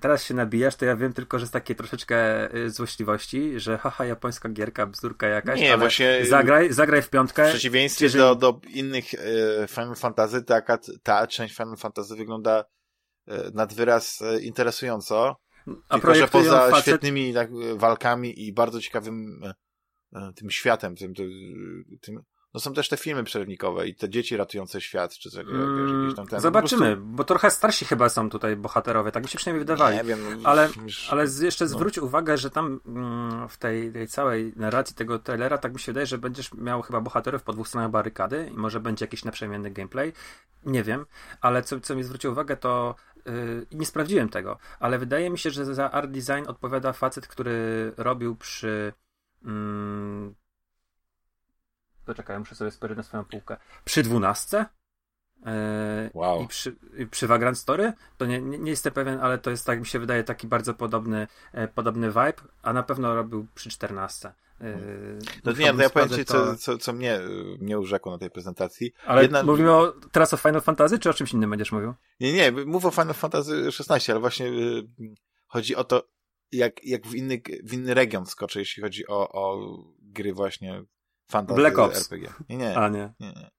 teraz 0.00 0.24
się 0.24 0.34
nabijasz, 0.34 0.76
to 0.76 0.84
ja 0.84 0.96
wiem 0.96 1.12
tylko, 1.12 1.38
że 1.38 1.46
z 1.46 1.50
takiej 1.50 1.76
troszeczkę 1.76 2.16
e, 2.54 2.70
złośliwości, 2.70 3.60
że 3.60 3.78
haha, 3.78 4.04
japońska 4.04 4.48
gierka, 4.48 4.86
bzdurka 4.86 5.26
jakaś, 5.26 5.60
Nie, 5.60 5.78
właśnie 5.78 6.26
zagraj, 6.26 6.72
zagraj 6.72 7.02
w 7.02 7.10
piątkę. 7.10 7.46
W 7.46 7.48
przeciwieństwie 7.48 8.04
jeżeli... 8.04 8.24
do, 8.24 8.34
do 8.34 8.60
innych 8.68 9.14
e, 9.14 9.68
Final 9.68 9.94
Fantasy, 9.94 10.42
taka, 10.42 10.78
ta 11.02 11.26
część 11.26 11.56
Final 11.56 11.76
Fantasy 11.76 12.16
wygląda 12.16 12.64
e, 13.26 13.50
nad 13.54 13.74
wyraz 13.74 14.22
e, 14.22 14.40
interesująco. 14.40 15.36
A 15.88 15.94
tylko, 15.94 16.14
że 16.14 16.28
poza 16.28 16.70
facet... 16.70 16.82
świetnymi 16.82 17.34
tak, 17.34 17.50
walkami 17.76 18.46
i 18.46 18.52
bardzo 18.52 18.80
ciekawym 18.80 19.40
e, 20.12 20.32
tym 20.36 20.50
światem, 20.50 20.96
tym, 20.96 21.14
tym 22.00 22.22
no 22.58 22.62
są 22.62 22.74
też 22.74 22.88
te 22.88 22.96
filmy 22.96 23.24
przerywnikowe 23.24 23.88
i 23.88 23.94
te 23.94 24.08
dzieci 24.08 24.36
ratujące 24.36 24.80
świat, 24.80 25.14
czy 25.14 25.30
coś, 25.30 25.46
mm, 25.46 26.14
tam 26.14 26.26
ten, 26.26 26.40
Zobaczymy, 26.40 26.96
prostu... 26.96 27.14
bo 27.14 27.24
trochę 27.24 27.50
starsi 27.50 27.84
chyba 27.84 28.08
są 28.08 28.30
tutaj 28.30 28.56
bohaterowie, 28.56 29.12
tak 29.12 29.22
mi 29.22 29.28
się 29.28 29.38
przynajmniej 29.38 29.60
wydawali. 29.60 29.96
Nie 29.96 30.04
wiem. 30.04 30.18
Ale, 30.44 30.68
ale 31.10 31.24
jeszcze 31.40 31.64
no. 31.64 31.68
zwróć 31.68 31.98
uwagę, 31.98 32.38
że 32.38 32.50
tam 32.50 32.80
mm, 32.86 33.48
w 33.48 33.58
tej, 33.58 33.92
tej 33.92 34.08
całej 34.08 34.52
narracji 34.56 34.96
tego 34.96 35.18
trailera 35.18 35.58
tak 35.58 35.72
mi 35.72 35.80
się 35.80 35.92
wydaje, 35.92 36.06
że 36.06 36.18
będziesz 36.18 36.54
miał 36.54 36.82
chyba 36.82 37.00
bohaterów 37.00 37.42
po 37.42 37.52
dwóch 37.52 37.68
stronach 37.68 37.90
barykady 37.90 38.50
i 38.54 38.56
może 38.56 38.80
będzie 38.80 39.04
jakiś 39.04 39.24
naprzemienny 39.24 39.70
gameplay. 39.70 40.12
Nie 40.66 40.82
wiem, 40.82 41.06
ale 41.40 41.62
co, 41.62 41.80
co 41.80 41.96
mi 41.96 42.02
zwrócił 42.02 42.32
uwagę, 42.32 42.56
to 42.56 42.94
yy, 43.26 43.66
nie 43.72 43.86
sprawdziłem 43.86 44.28
tego, 44.28 44.58
ale 44.80 44.98
wydaje 44.98 45.30
mi 45.30 45.38
się, 45.38 45.50
że 45.50 45.74
za 45.74 45.90
art 45.90 46.10
design 46.10 46.46
odpowiada 46.46 46.92
facet, 46.92 47.26
który 47.26 47.92
robił 47.96 48.36
przy. 48.36 48.92
Yy, 49.42 50.47
Poczekaj, 52.08 52.38
muszę 52.38 52.54
sobie 52.54 52.70
spojrzeć 52.70 52.96
na 52.96 53.02
swoją 53.02 53.24
półkę. 53.24 53.56
Przy 53.84 54.02
dwunastce? 54.02 54.66
Yy, 55.38 55.52
wow. 56.14 56.42
I 56.42 56.48
przy, 56.48 56.76
i 56.98 57.06
przy 57.06 57.26
Vagrant 57.26 57.58
Story? 57.58 57.92
To 58.18 58.26
nie, 58.26 58.40
nie, 58.40 58.58
nie, 58.58 58.70
jestem 58.70 58.92
pewien, 58.92 59.20
ale 59.20 59.38
to 59.38 59.50
jest, 59.50 59.66
tak 59.66 59.80
mi 59.80 59.86
się 59.86 59.98
wydaje, 59.98 60.24
taki 60.24 60.46
bardzo 60.46 60.74
podobny, 60.74 61.26
e, 61.52 61.68
podobny 61.68 62.08
vibe, 62.08 62.42
a 62.62 62.72
na 62.72 62.82
pewno 62.82 63.14
robił 63.14 63.46
przy 63.54 63.70
czternastce. 63.70 64.34
Yy, 64.60 65.18
no 65.44 65.52
nie, 65.52 65.72
no 65.72 65.82
ja 65.82 65.90
powiem 65.90 66.08
ci, 66.08 66.24
co, 66.24 66.56
co, 66.56 66.78
co 66.78 66.92
mnie, 66.92 67.20
mnie 67.60 67.78
urzekło 67.78 68.12
na 68.12 68.18
tej 68.18 68.30
prezentacji. 68.30 68.92
Ale 69.06 69.22
Jedna... 69.22 69.42
mówimy 69.42 69.72
o, 69.72 69.92
teraz 70.12 70.34
o 70.34 70.36
Final 70.36 70.60
Fantasy, 70.60 70.98
czy 70.98 71.10
o 71.10 71.14
czymś 71.14 71.32
innym 71.32 71.50
będziesz 71.50 71.72
mówił? 71.72 71.94
Nie, 72.20 72.32
nie, 72.32 72.52
mówię 72.52 72.88
o 72.88 72.90
Final 72.90 73.14
Fantasy 73.14 73.72
16, 73.72 74.12
ale 74.12 74.20
właśnie 74.20 74.46
y, 74.46 74.88
chodzi 75.46 75.76
o 75.76 75.84
to, 75.84 76.08
jak, 76.52 76.84
jak 76.84 77.06
w, 77.06 77.14
inny, 77.14 77.42
w 77.64 77.72
inny 77.72 77.94
region 77.94 78.26
skoczę, 78.26 78.58
jeśli 78.58 78.82
chodzi 78.82 79.06
o, 79.06 79.32
o 79.32 79.58
gry 80.02 80.32
właśnie 80.32 80.84
fantasy 81.30 81.60
Black 81.60 81.78
Ops. 81.78 81.98
RPG. 81.98 82.32
Nie, 82.48 82.56
nie. 82.56 82.76
A, 82.76 82.88
nie. 82.88 83.14
Nie, 83.20 83.26
nie. 83.26 83.50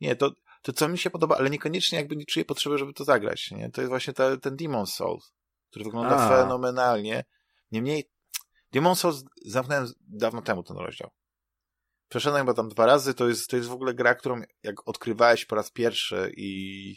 nie 0.00 0.16
to, 0.16 0.32
to 0.62 0.72
co 0.72 0.88
mi 0.88 0.98
się 0.98 1.10
podoba, 1.10 1.36
ale 1.36 1.50
niekoniecznie 1.50 1.98
jakby 1.98 2.16
nie 2.16 2.24
czuję 2.24 2.44
potrzeby, 2.44 2.78
żeby 2.78 2.92
to 2.92 3.04
zagrać, 3.04 3.50
nie? 3.50 3.70
To 3.70 3.80
jest 3.80 3.88
właśnie 3.88 4.12
ta, 4.12 4.36
ten 4.36 4.56
Demon 4.56 4.86
Souls, 4.86 5.32
który 5.70 5.84
wygląda 5.84 6.16
A. 6.16 6.28
fenomenalnie. 6.28 7.24
Niemniej 7.72 8.10
Demon 8.72 8.96
Souls 8.96 9.24
zamknąłem 9.46 9.86
dawno 10.00 10.42
temu 10.42 10.62
ten 10.62 10.76
rozdział. 10.76 11.10
Przeszedłem 12.08 12.42
chyba 12.42 12.54
tam 12.54 12.68
dwa 12.68 12.86
razy, 12.86 13.14
to 13.14 13.28
jest, 13.28 13.50
to 13.50 13.56
jest 13.56 13.68
w 13.68 13.72
ogóle 13.72 13.94
gra, 13.94 14.14
którą 14.14 14.42
jak 14.62 14.88
odkrywałeś 14.88 15.44
po 15.44 15.56
raz 15.56 15.70
pierwszy 15.70 16.32
i, 16.36 16.90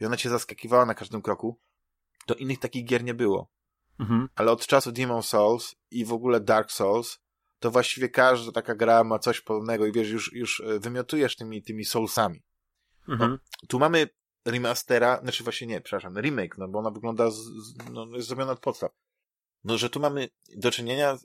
i 0.00 0.06
ona 0.06 0.16
cię 0.16 0.30
zaskakiwała 0.30 0.86
na 0.86 0.94
każdym 0.94 1.22
kroku, 1.22 1.60
to 2.26 2.34
innych 2.34 2.58
takich 2.58 2.84
gier 2.84 3.04
nie 3.04 3.14
było. 3.14 3.50
Mhm. 4.00 4.28
Ale 4.34 4.52
od 4.52 4.66
czasu 4.66 4.92
Demon 4.92 5.22
Souls 5.22 5.74
i 5.90 6.04
w 6.04 6.12
ogóle 6.12 6.40
Dark 6.40 6.72
Souls, 6.72 7.18
to 7.62 7.70
właściwie 7.70 8.08
każda 8.08 8.52
taka 8.52 8.74
gra 8.74 9.04
ma 9.04 9.18
coś 9.18 9.40
podobnego 9.40 9.86
i 9.86 9.92
wiesz, 9.92 10.08
już, 10.08 10.32
już 10.32 10.60
e, 10.60 10.78
wymiotujesz 10.78 11.36
tymi, 11.36 11.62
tymi 11.62 11.84
Soulsami. 11.84 12.42
Mhm. 13.08 13.30
No, 13.30 13.38
tu 13.68 13.78
mamy 13.78 14.08
remastera, 14.46 15.20
znaczy 15.22 15.44
właśnie 15.44 15.66
nie, 15.66 15.80
przepraszam, 15.80 16.18
remake, 16.18 16.58
no 16.58 16.68
bo 16.68 16.78
ona 16.78 16.90
wygląda, 16.90 17.30
z, 17.30 17.40
no, 17.92 18.06
jest 18.12 18.28
zrobiona 18.28 18.52
od 18.52 18.60
podstaw 18.60 18.92
no, 19.64 19.78
że 19.78 19.90
tu 19.90 20.00
mamy 20.00 20.28
do 20.56 20.70
czynienia 20.70 21.18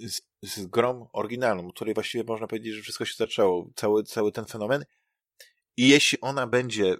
z, 0.00 0.22
z 0.42 0.66
grą 0.66 1.08
oryginalną, 1.12 1.70
której 1.70 1.94
właściwie 1.94 2.24
można 2.24 2.46
powiedzieć, 2.46 2.74
że 2.74 2.82
wszystko 2.82 3.04
się 3.04 3.14
zaczęło, 3.16 3.70
cały, 3.76 4.04
cały 4.04 4.32
ten 4.32 4.44
fenomen. 4.44 4.84
I 5.76 5.88
jeśli 5.88 6.20
ona 6.20 6.46
będzie, 6.46 6.92
y, 6.92 6.98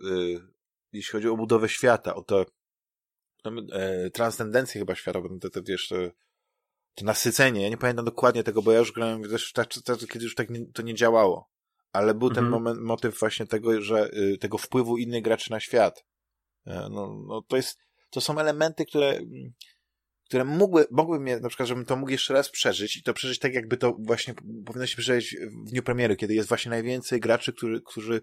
jeśli 0.92 1.12
chodzi 1.12 1.28
o 1.28 1.36
budowę 1.36 1.68
świata, 1.68 2.14
o 2.14 2.22
to, 2.22 2.46
to 3.42 3.50
e, 3.72 4.10
transcendencję 4.10 4.78
chyba 4.78 4.94
świata, 4.94 5.20
bo 5.20 5.38
to, 5.38 5.50
to 5.50 5.62
wiesz, 5.62 5.88
to, 5.88 5.96
to 6.94 7.04
nasycenie, 7.04 7.62
ja 7.62 7.68
nie 7.68 7.76
pamiętam 7.76 8.04
dokładnie 8.04 8.44
tego, 8.44 8.62
bo 8.62 8.72
ja 8.72 8.78
już 8.78 8.92
grałem 8.92 9.22
też 9.22 9.52
tak, 9.52 9.68
kiedy 10.12 10.24
już 10.24 10.34
tak 10.34 10.50
nie, 10.50 10.66
to 10.66 10.82
nie 10.82 10.94
działało. 10.94 11.50
Ale 11.92 12.14
był 12.14 12.28
mhm. 12.28 12.44
ten 12.44 12.50
moment, 12.50 12.80
motyw 12.80 13.18
właśnie 13.18 13.46
tego, 13.46 13.80
że 13.80 14.10
y, 14.12 14.38
tego 14.38 14.58
wpływu 14.58 14.96
innych 14.96 15.22
graczy 15.22 15.50
na 15.50 15.60
świat. 15.60 16.04
E, 16.66 16.88
no, 16.90 17.22
no 17.28 17.42
to 17.42 17.56
jest, 17.56 17.78
to 18.10 18.20
są 18.20 18.38
elementy, 18.38 18.86
które 18.86 19.20
które 20.32 20.44
mógłby, 20.44 20.86
mogły 20.90 21.20
mnie, 21.20 21.40
na 21.40 21.48
przykład, 21.48 21.68
żebym 21.68 21.84
to 21.84 21.96
mógł 21.96 22.10
jeszcze 22.10 22.34
raz 22.34 22.48
przeżyć 22.48 22.96
i 22.96 23.02
to 23.02 23.14
przeżyć 23.14 23.38
tak, 23.38 23.54
jakby 23.54 23.76
to 23.76 23.96
właśnie 23.98 24.34
powinno 24.66 24.86
się 24.86 24.96
przeżyć 24.96 25.36
w 25.66 25.70
dniu 25.70 25.82
premiery, 25.82 26.16
kiedy 26.16 26.34
jest 26.34 26.48
właśnie 26.48 26.70
najwięcej 26.70 27.20
graczy, 27.20 27.52
którzy 27.86 28.16
e, 28.16 28.20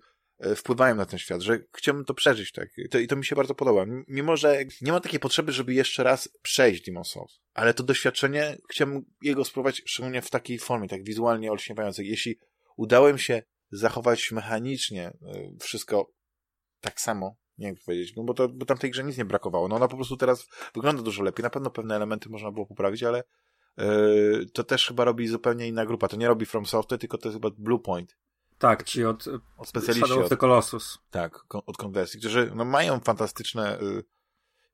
wpływają 0.56 0.96
na 0.96 1.06
ten 1.06 1.20
świat, 1.20 1.42
że 1.42 1.60
chciałbym 1.78 2.06
to 2.06 2.14
przeżyć, 2.14 2.52
tak. 2.52 2.70
I 2.78 2.90
to, 2.90 3.00
I 3.00 3.08
to 3.08 3.16
mi 3.16 3.26
się 3.26 3.36
bardzo 3.36 3.56
podoba. 3.56 3.86
Mimo, 4.08 4.38
że 4.38 4.64
nie 4.82 4.92
ma 4.92 5.00
takiej 5.00 5.20
potrzeby, 5.20 5.52
żeby 5.52 5.74
jeszcze 5.74 6.04
raz 6.04 6.30
przejść 6.42 6.86
Demon 6.86 7.04
Souls, 7.04 7.40
ale 7.54 7.74
to 7.74 7.84
doświadczenie 7.84 8.58
chciałbym 8.70 9.06
jego 9.22 9.46
spróbować 9.46 9.82
szczególnie 9.86 10.22
w 10.22 10.30
takiej 10.30 10.60
formie, 10.60 10.88
tak 10.88 11.04
wizualnie 11.04 11.52
olśniewającej. 11.52 12.08
Jeśli 12.08 12.40
udało 12.78 13.14
mi 13.14 13.20
się 13.20 13.44
zachować 13.72 14.32
mechanicznie 14.32 15.08
e, 15.08 15.52
wszystko 15.60 16.12
tak 16.82 17.02
samo, 17.02 17.38
nie 17.58 17.68
wiem 17.68 17.76
jak 17.76 17.84
powiedzieć, 17.86 18.16
no 18.16 18.24
bo, 18.24 18.34
to, 18.34 18.50
bo 18.50 18.66
tam 18.66 18.78
tej 18.78 18.92
grze 18.92 19.04
nic 19.04 19.18
nie 19.18 19.26
brakowało. 19.26 19.68
No 19.68 19.76
ona 19.76 19.88
po 19.88 19.96
prostu 19.96 20.18
teraz 20.18 20.48
wygląda 20.76 21.02
dużo 21.02 21.24
lepiej. 21.24 21.44
Na 21.44 21.50
pewno 21.50 21.70
pewne 21.70 21.96
elementy 21.96 22.30
można 22.30 22.52
było 22.52 22.66
poprawić, 22.66 23.04
ale 23.04 23.24
yy, 23.78 24.46
to 24.54 24.64
też 24.64 24.88
chyba 24.88 25.04
robi 25.04 25.28
zupełnie 25.28 25.68
inna 25.68 25.86
grupa. 25.86 26.08
To 26.08 26.18
nie 26.18 26.28
robi 26.28 26.46
From 26.46 26.66
Software, 26.66 27.00
tylko 27.00 27.18
to 27.18 27.30
jest 27.30 27.36
chyba 27.36 27.50
Bluepoint. 27.58 28.18
Tak, 28.60 28.84
ci 28.84 29.06
od, 29.06 29.26
od 29.58 29.68
specjaliści 29.68 30.08
Shadow 30.08 30.24
of 30.24 30.30
the 30.30 30.38
Colossus. 30.38 31.00
tak, 31.10 31.46
od 31.50 31.78
konwersji, 31.78 32.20
którzy 32.20 32.52
no, 32.56 32.66
mają 32.66 33.00
fantastyczne, 33.00 33.78
yy, 33.82 34.04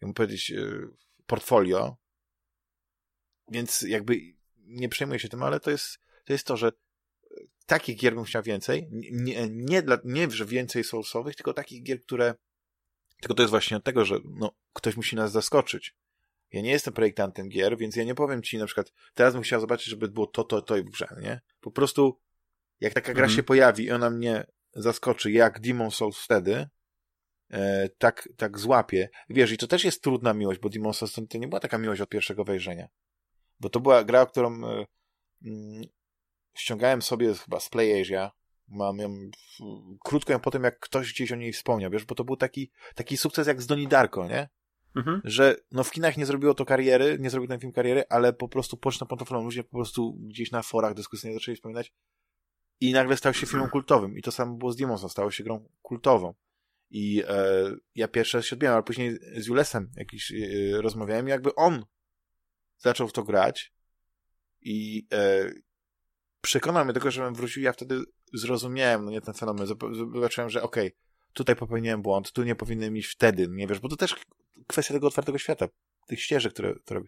jak 0.02 0.14
powiedzieć, 0.14 0.50
yy, 0.50 0.90
portfolio, 1.26 1.98
więc 3.52 3.82
jakby 3.82 4.20
nie 4.58 4.90
przejmuję 4.90 5.20
się 5.20 5.30
tym, 5.30 5.44
ale 5.44 5.60
to 5.60 5.72
jest 5.72 6.00
to, 6.26 6.34
jest 6.34 6.48
to 6.48 6.58
że 6.58 6.72
takich 7.66 7.98
gier 7.98 8.16
bym 8.16 8.24
chciał 8.24 8.44
więcej. 8.44 8.88
Nie, 8.92 9.50
nie, 9.50 9.82
dla, 9.82 9.98
nie 10.04 10.32
że 10.32 10.46
więcej 10.46 10.84
soulsowych, 10.84 11.36
tylko 11.36 11.54
takich 11.54 11.84
gier, 11.84 12.04
które 12.04 12.36
tylko 13.22 13.34
to 13.34 13.44
jest 13.44 13.52
właśnie 13.52 13.78
od 13.78 13.84
tego, 13.84 14.06
że 14.06 14.20
no, 14.26 14.52
ktoś 14.74 14.98
musi 14.98 15.16
nas 15.16 15.32
zaskoczyć. 15.32 15.96
Ja 16.52 16.62
nie 16.62 16.72
jestem 16.72 16.94
projektantem 16.94 17.50
gier, 17.50 17.78
więc 17.78 17.96
ja 17.96 18.04
nie 18.04 18.16
powiem 18.16 18.44
ci 18.44 18.58
na 18.58 18.66
przykład, 18.66 18.94
teraz 19.14 19.34
bym 19.34 19.44
chciał 19.44 19.62
zobaczyć, 19.62 19.86
żeby 19.86 20.08
było 20.08 20.28
to, 20.28 20.44
to, 20.44 20.62
to 20.62 20.78
i 20.78 20.84
w 20.84 20.90
grze, 20.90 21.08
nie? 21.22 21.42
Po 21.62 21.72
prostu, 21.72 22.20
jak 22.80 22.94
taka 22.94 23.14
gra 23.14 23.26
mm. 23.26 23.36
się 23.36 23.44
pojawi 23.44 23.84
i 23.84 23.92
ona 23.92 24.10
mnie 24.10 24.46
zaskoczy, 24.74 25.32
jak 25.32 25.60
Demon 25.60 25.92
Souls 25.92 26.18
wtedy, 26.18 26.68
e, 27.52 27.90
tak, 27.98 28.30
tak 28.38 28.60
złapie. 28.60 29.10
Wiesz, 29.30 29.52
i 29.52 29.58
to 29.58 29.68
też 29.68 29.84
jest 29.84 30.04
trudna 30.04 30.34
miłość, 30.34 30.60
bo 30.60 30.70
Demon 30.70 30.94
Souls 30.94 31.14
to 31.30 31.38
nie 31.38 31.48
była 31.48 31.60
taka 31.60 31.78
miłość 31.78 32.02
od 32.02 32.10
pierwszego 32.10 32.44
wejrzenia. 32.44 32.88
Bo 33.60 33.70
to 33.70 33.80
była 33.80 34.04
gra, 34.04 34.26
którą 34.26 34.64
e, 34.64 34.86
mm, 35.46 35.84
ściągałem 36.58 37.02
sobie 37.02 37.34
chyba 37.34 37.60
z 37.60 37.70
PlayAsia, 37.70 38.32
Mam 38.68 38.98
ją 38.98 39.30
krótko 40.04 40.34
ją 40.34 40.40
po 40.40 40.52
tym, 40.52 40.64
jak 40.64 40.80
ktoś 40.80 41.14
gdzieś 41.14 41.32
o 41.32 41.36
niej 41.36 41.54
wspomniał, 41.54 41.92
wiesz, 41.92 42.06
bo 42.06 42.16
to 42.16 42.24
był 42.24 42.38
taki, 42.38 42.72
taki 42.96 43.18
sukces 43.18 43.48
jak 43.48 43.62
z 43.62 43.68
Doni 43.68 43.88
Darko, 43.88 44.28
nie? 44.28 44.50
Mhm. 44.96 45.22
Że 45.24 45.56
no 45.72 45.84
w 45.84 45.92
kinach 45.92 46.18
nie 46.18 46.26
zrobiło 46.26 46.54
to 46.54 46.66
kariery, 46.66 47.18
nie 47.20 47.30
zrobił 47.30 47.48
ten 47.48 47.60
film 47.60 47.74
kariery, 47.74 48.04
ale 48.10 48.34
po 48.34 48.48
prostu 48.48 48.78
pocztą 48.78 49.06
pantoflą 49.06 49.44
ludzie 49.44 49.64
po 49.64 49.70
prostu 49.70 50.14
gdzieś 50.14 50.52
na 50.52 50.62
forach 50.62 50.94
dyskusyjnych 50.94 51.40
zaczęli 51.40 51.56
wspominać 51.56 51.94
i 52.80 52.94
nagle 52.94 53.18
stał 53.18 53.34
się 53.34 53.48
filmem 53.48 53.70
kultowym. 53.70 54.18
I 54.18 54.22
to 54.22 54.32
samo 54.32 54.56
było 54.56 54.72
z 54.72 54.76
Demonsa, 54.76 55.10
stało 55.10 55.32
się 55.32 55.44
grą 55.44 55.70
kultową. 55.82 56.34
I 56.90 57.24
e, 57.28 57.76
ja 57.96 58.08
pierwszy 58.08 58.38
raz 58.38 58.46
się 58.46 58.56
odbiłem, 58.56 58.74
ale 58.74 58.84
później 58.84 59.20
z 59.38 59.48
Julesem 59.48 59.92
jakiś 59.96 60.32
e, 60.32 60.82
rozmawiałem 60.82 61.28
i 61.28 61.30
jakby 61.30 61.56
on 61.56 61.86
zaczął 62.78 63.08
w 63.08 63.14
to 63.14 63.24
grać 63.24 63.74
i 64.62 65.08
e, 65.14 65.52
przekonał 66.42 66.86
mnie 66.86 66.94
tego, 66.94 67.12
żebym 67.12 67.34
wrócił. 67.34 67.64
Ja 67.64 67.74
wtedy 67.74 68.02
zrozumiałem, 68.34 69.06
no 69.06 69.12
nie 69.12 69.22
ten 69.22 69.34
fenomen. 69.34 69.68
Zobaczyłem, 69.92 70.50
że 70.50 70.64
okej, 70.64 70.88
okay, 70.88 71.00
tutaj 71.34 71.56
popełniłem 71.56 72.02
błąd, 72.02 72.32
tu 72.32 72.44
nie 72.44 72.56
powinienem 72.56 72.98
iść 72.98 73.12
wtedy, 73.12 73.48
nie 73.50 73.68
wiesz, 73.68 73.80
bo 73.80 73.90
to 73.90 73.96
też 73.96 74.16
kwestia 74.68 74.94
tego 74.94 75.08
otwartego 75.08 75.38
świata, 75.38 75.68
tych 76.08 76.22
ścieżek, 76.22 76.54
które 76.54 76.76
to 76.86 76.94
robi. 76.94 77.08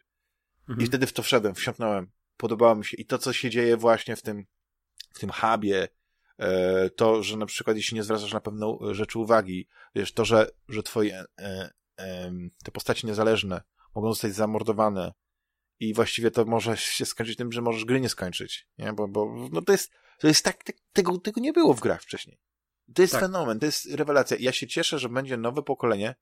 Mhm. 0.70 0.82
I 0.82 0.86
wtedy 0.86 1.07
w 1.07 1.13
to 1.13 1.24
wszedłem, 1.24 1.55
wsiąknąłem, 1.55 2.11
podobało 2.38 2.76
mi 2.76 2.86
się. 2.86 2.97
I 2.97 3.05
to, 3.05 3.18
co 3.18 3.34
się 3.34 3.49
dzieje 3.49 3.78
właśnie 3.78 4.15
w 4.15 4.22
tym, 4.22 4.45
w 5.18 5.20
tym 5.20 5.32
hubie, 5.32 5.88
e, 6.38 6.89
to, 6.89 7.24
że 7.24 7.38
na 7.38 7.45
przykład 7.45 7.78
jeśli 7.78 7.95
nie 7.95 8.03
zwracasz 8.03 8.34
na 8.34 8.41
pewną 8.41 8.80
rzecz 8.91 9.15
uwagi, 9.15 9.68
wiesz, 9.95 10.11
to, 10.11 10.26
że, 10.26 10.49
że 10.70 10.84
twoje 10.84 11.24
e, 11.39 11.70
e, 11.99 12.32
te 12.63 12.72
postaci 12.72 13.07
niezależne 13.07 13.61
mogą 13.95 14.09
zostać 14.09 14.34
zamordowane, 14.34 15.13
i 15.80 15.93
właściwie 15.93 16.32
to 16.32 16.45
może 16.45 16.78
się 16.78 17.05
skończyć 17.05 17.38
tym, 17.38 17.51
że 17.51 17.61
możesz 17.61 17.86
gry 17.86 18.01
nie 18.01 18.09
skończyć, 18.09 18.68
nie? 18.78 18.93
Bo, 18.93 19.07
bo 19.07 19.49
no 19.51 19.61
to 19.61 19.72
jest, 19.72 19.91
to 20.20 20.28
jest 20.28 20.45
tak, 20.45 20.63
tak 20.63 20.76
tego, 20.93 21.18
tego 21.18 21.41
nie 21.41 21.53
było 21.53 21.74
w 21.74 21.80
grach 21.80 22.01
wcześniej. 22.01 22.39
To 22.95 23.01
jest 23.01 23.11
tak. 23.11 23.22
fenomen, 23.22 23.59
to 23.59 23.65
jest 23.65 23.86
rewelacja. 23.86 24.38
Ja 24.39 24.51
się 24.51 24.68
cieszę, 24.68 24.99
że 24.99 25.09
będzie 25.09 25.38
nowe 25.38 25.63
pokolenie 25.63 26.15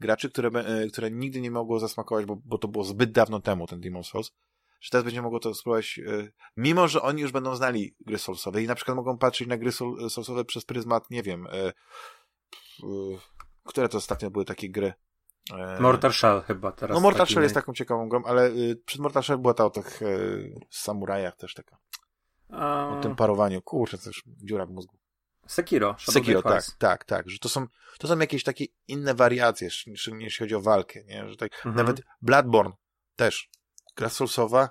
graczy, 0.00 0.30
które, 0.30 0.48
e, 0.48 0.86
które 0.86 1.10
nigdy 1.10 1.40
nie 1.40 1.50
mogło 1.50 1.78
zasmakować, 1.78 2.26
bo, 2.26 2.36
bo 2.44 2.58
to 2.58 2.68
było 2.68 2.84
zbyt 2.84 3.12
dawno 3.12 3.40
temu, 3.40 3.66
ten 3.66 3.80
Demon 3.80 4.04
Souls, 4.04 4.32
że 4.80 4.90
teraz 4.90 5.04
będzie 5.04 5.22
mogło 5.22 5.40
to 5.40 5.54
spróbować, 5.54 6.00
e, 6.06 6.28
mimo 6.56 6.88
że 6.88 7.02
oni 7.02 7.22
już 7.22 7.32
będą 7.32 7.56
znali 7.56 7.94
gry 8.00 8.18
Soulsowe 8.18 8.62
i 8.62 8.66
na 8.66 8.74
przykład 8.74 8.96
mogą 8.96 9.18
patrzeć 9.18 9.48
na 9.48 9.56
gry 9.56 9.72
Soulsowe 9.72 10.44
przez 10.44 10.64
pryzmat, 10.64 11.10
nie 11.10 11.22
wiem, 11.22 11.46
e, 11.46 11.72
które 13.64 13.88
to 13.88 13.98
ostatnio 13.98 14.30
były 14.30 14.44
takie 14.44 14.70
gry, 14.70 14.92
E, 15.54 15.80
Mortal 15.80 16.12
Shell 16.12 16.42
chyba 16.42 16.72
teraz. 16.72 16.94
No 16.94 17.00
Mortal 17.00 17.26
Shell 17.26 17.42
jest 17.42 17.54
taką 17.54 17.72
ciekawą 17.72 18.08
grą, 18.08 18.24
ale 18.24 18.50
przed 18.84 19.00
Mortal 19.00 19.22
Shell 19.22 19.38
była 19.38 19.54
ta 19.54 19.64
o 19.64 19.70
tych 19.70 20.00
samurajach 20.70 21.36
też 21.36 21.54
taka. 21.54 21.78
A... 22.50 22.88
O 22.98 23.00
tym 23.00 23.16
parowaniu. 23.16 23.62
Kurczę, 23.62 23.98
już 24.06 24.22
dziura 24.26 24.66
w 24.66 24.70
mózgu. 24.70 24.98
Sekiro. 25.46 25.96
Sekiro, 25.98 26.42
tak, 26.42 26.64
tak, 26.78 27.04
tak. 27.04 27.30
Że 27.30 27.38
to 27.38 27.48
są, 27.48 27.66
to 27.98 28.08
są 28.08 28.18
jakieś 28.18 28.44
takie 28.44 28.64
inne 28.88 29.14
wariacje, 29.14 29.68
jeśli 29.86 30.30
chodzi 30.38 30.54
o 30.54 30.60
walkę, 30.60 31.04
nie? 31.04 31.28
Że 31.28 31.36
tak, 31.36 31.52
mhm. 31.54 31.76
Nawet 31.76 32.00
Bloodborne 32.22 32.72
też. 33.16 33.50
Gra 33.96 34.08
Soulsowa, 34.08 34.68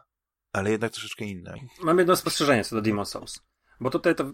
ale 0.53 0.71
jednak 0.71 0.91
troszeczkę 0.91 1.25
inna. 1.25 1.53
Mam 1.83 1.99
jedno 1.99 2.15
spostrzeżenie 2.15 2.63
co 2.63 2.75
do 2.75 2.81
Demon 2.81 3.05
Souls. 3.05 3.39
Bo 3.79 3.89
tutaj 3.89 4.15
to 4.15 4.31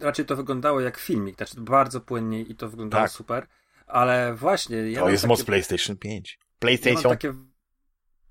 raczej 0.00 0.24
to 0.24 0.36
wyglądało 0.36 0.80
jak 0.80 0.98
filmik, 0.98 1.36
znaczy 1.36 1.60
bardzo 1.60 2.00
płynnie 2.00 2.42
i 2.42 2.54
to 2.54 2.68
wyglądało 2.68 3.04
tak. 3.04 3.12
super, 3.12 3.46
ale 3.86 4.34
właśnie... 4.34 4.90
Ja 4.90 5.00
to 5.00 5.10
jest 5.10 5.22
takie, 5.22 5.28
moc 5.28 5.44
PlayStation 5.44 5.96
5. 5.96 6.38
PlayStation... 6.58 7.02
Ja 7.02 7.10
takie, 7.10 7.34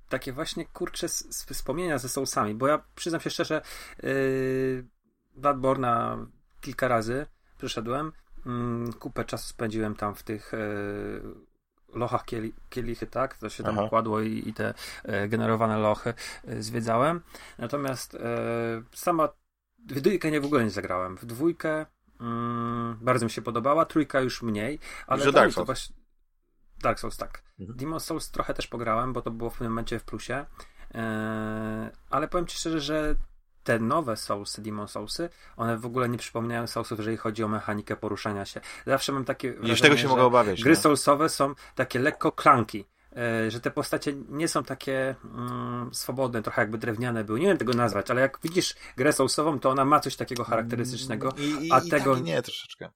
takie 0.10 0.34
właśnie, 0.34 0.66
kurcze 0.66 1.08
wspomnienia 1.53 1.97
ze 1.97 2.10
Soulsami, 2.10 2.56
bo 2.56 2.68
ja 2.68 2.86
przyznam 2.95 3.22
się 3.22 3.30
szczerze, 3.30 3.62
yy, 4.03 4.88
Bloodborne'a 5.38 6.26
kilka 6.62 6.88
razy 6.88 7.26
przeszedłem, 7.58 8.12
yy, 8.45 8.93
kupę 8.93 9.26
czasu 9.26 9.47
spędziłem 9.47 9.95
tam 9.95 10.16
w 10.16 10.24
tych... 10.24 10.51
Lochach 11.95 12.25
kieli, 12.25 12.53
kielichy, 12.69 13.07
tak? 13.07 13.37
To 13.37 13.49
się 13.49 13.63
tam 13.63 13.79
Aha. 13.79 13.89
kładło 13.89 14.21
i, 14.21 14.49
i 14.49 14.53
te 14.53 14.73
e, 15.03 15.27
generowane 15.27 15.77
lochy 15.77 16.13
e, 16.47 16.63
zwiedzałem. 16.63 17.21
Natomiast 17.57 18.15
e, 18.15 18.19
sama 18.93 19.29
w 19.89 20.01
dwójkę 20.01 20.31
nie 20.31 20.41
w 20.41 20.45
ogóle 20.45 20.63
nie 20.63 20.69
zagrałem. 20.69 21.17
W 21.17 21.25
dwójkę 21.25 21.85
mm, 22.21 22.97
bardzo 23.01 23.25
mi 23.25 23.31
się 23.31 23.41
podobała, 23.41 23.85
trójka 23.85 24.21
już 24.21 24.41
mniej, 24.41 24.79
ale 25.07 25.31
Dark 25.31 25.53
Souls. 25.53 25.65
Właśnie... 25.65 25.95
Dark 26.81 26.99
Souls, 26.99 27.17
tak. 27.17 27.43
Mhm. 27.59 27.77
Demon 27.77 27.99
Souls 27.99 28.31
trochę 28.31 28.53
też 28.53 28.67
pograłem, 28.67 29.13
bo 29.13 29.21
to 29.21 29.31
było 29.31 29.49
w 29.49 29.57
tym 29.57 29.67
momencie 29.67 29.99
w 29.99 30.03
plusie. 30.03 30.45
E, 30.95 31.91
ale 32.09 32.27
powiem 32.27 32.47
ci 32.47 32.57
szczerze, 32.57 32.79
że 32.79 33.15
te 33.66 33.80
nowe 33.80 34.18
Soulsy, 34.18 34.61
Demon 34.61 34.88
Soulsy, 34.88 35.30
one 35.57 35.78
w 35.78 35.86
ogóle 35.86 36.09
nie 36.09 36.18
przypominają 36.18 36.68
Soulsów, 36.68 36.97
jeżeli 36.97 37.18
chodzi 37.18 37.43
o 37.43 37.47
mechanikę 37.47 37.95
poruszania 37.95 38.45
się. 38.45 38.61
Zawsze 38.86 39.11
mam 39.11 39.26
takie 39.26 39.53
wrażenie, 39.53 39.82
tego 39.82 39.97
się 39.97 40.07
mogę 40.07 40.24
obawiać. 40.24 40.63
Gry 40.63 40.74
no. 40.74 40.82
Soulsowe 40.82 41.30
są 41.30 41.53
takie 41.76 41.99
lekko 41.99 42.32
klanki, 42.32 42.86
e, 43.16 43.51
że 43.51 43.59
te 43.59 43.72
postacie 43.72 44.13
nie 44.30 44.47
są 44.47 44.63
takie 44.63 45.16
mm, 45.24 45.93
swobodne, 45.93 46.41
trochę 46.41 46.61
jakby 46.61 46.78
drewniane 46.78 47.24
były. 47.24 47.39
Nie 47.39 47.47
wiem 47.47 47.57
tego 47.57 47.74
nazwać, 47.74 48.11
ale 48.11 48.22
jak 48.22 48.39
widzisz 48.43 48.76
grę 48.97 49.13
Soulsową, 49.13 49.59
to 49.59 49.70
ona 49.70 49.86
ma 49.86 49.99
coś 49.99 50.16
takiego 50.16 50.43
charakterystycznego, 50.43 51.34
I, 51.38 51.68
i, 51.68 51.72
a 51.72 51.80
i 51.80 51.89
tego... 51.89 52.16
Tak, 52.16 52.24
nie, 52.24 52.41
troszeczkę. 52.41 52.89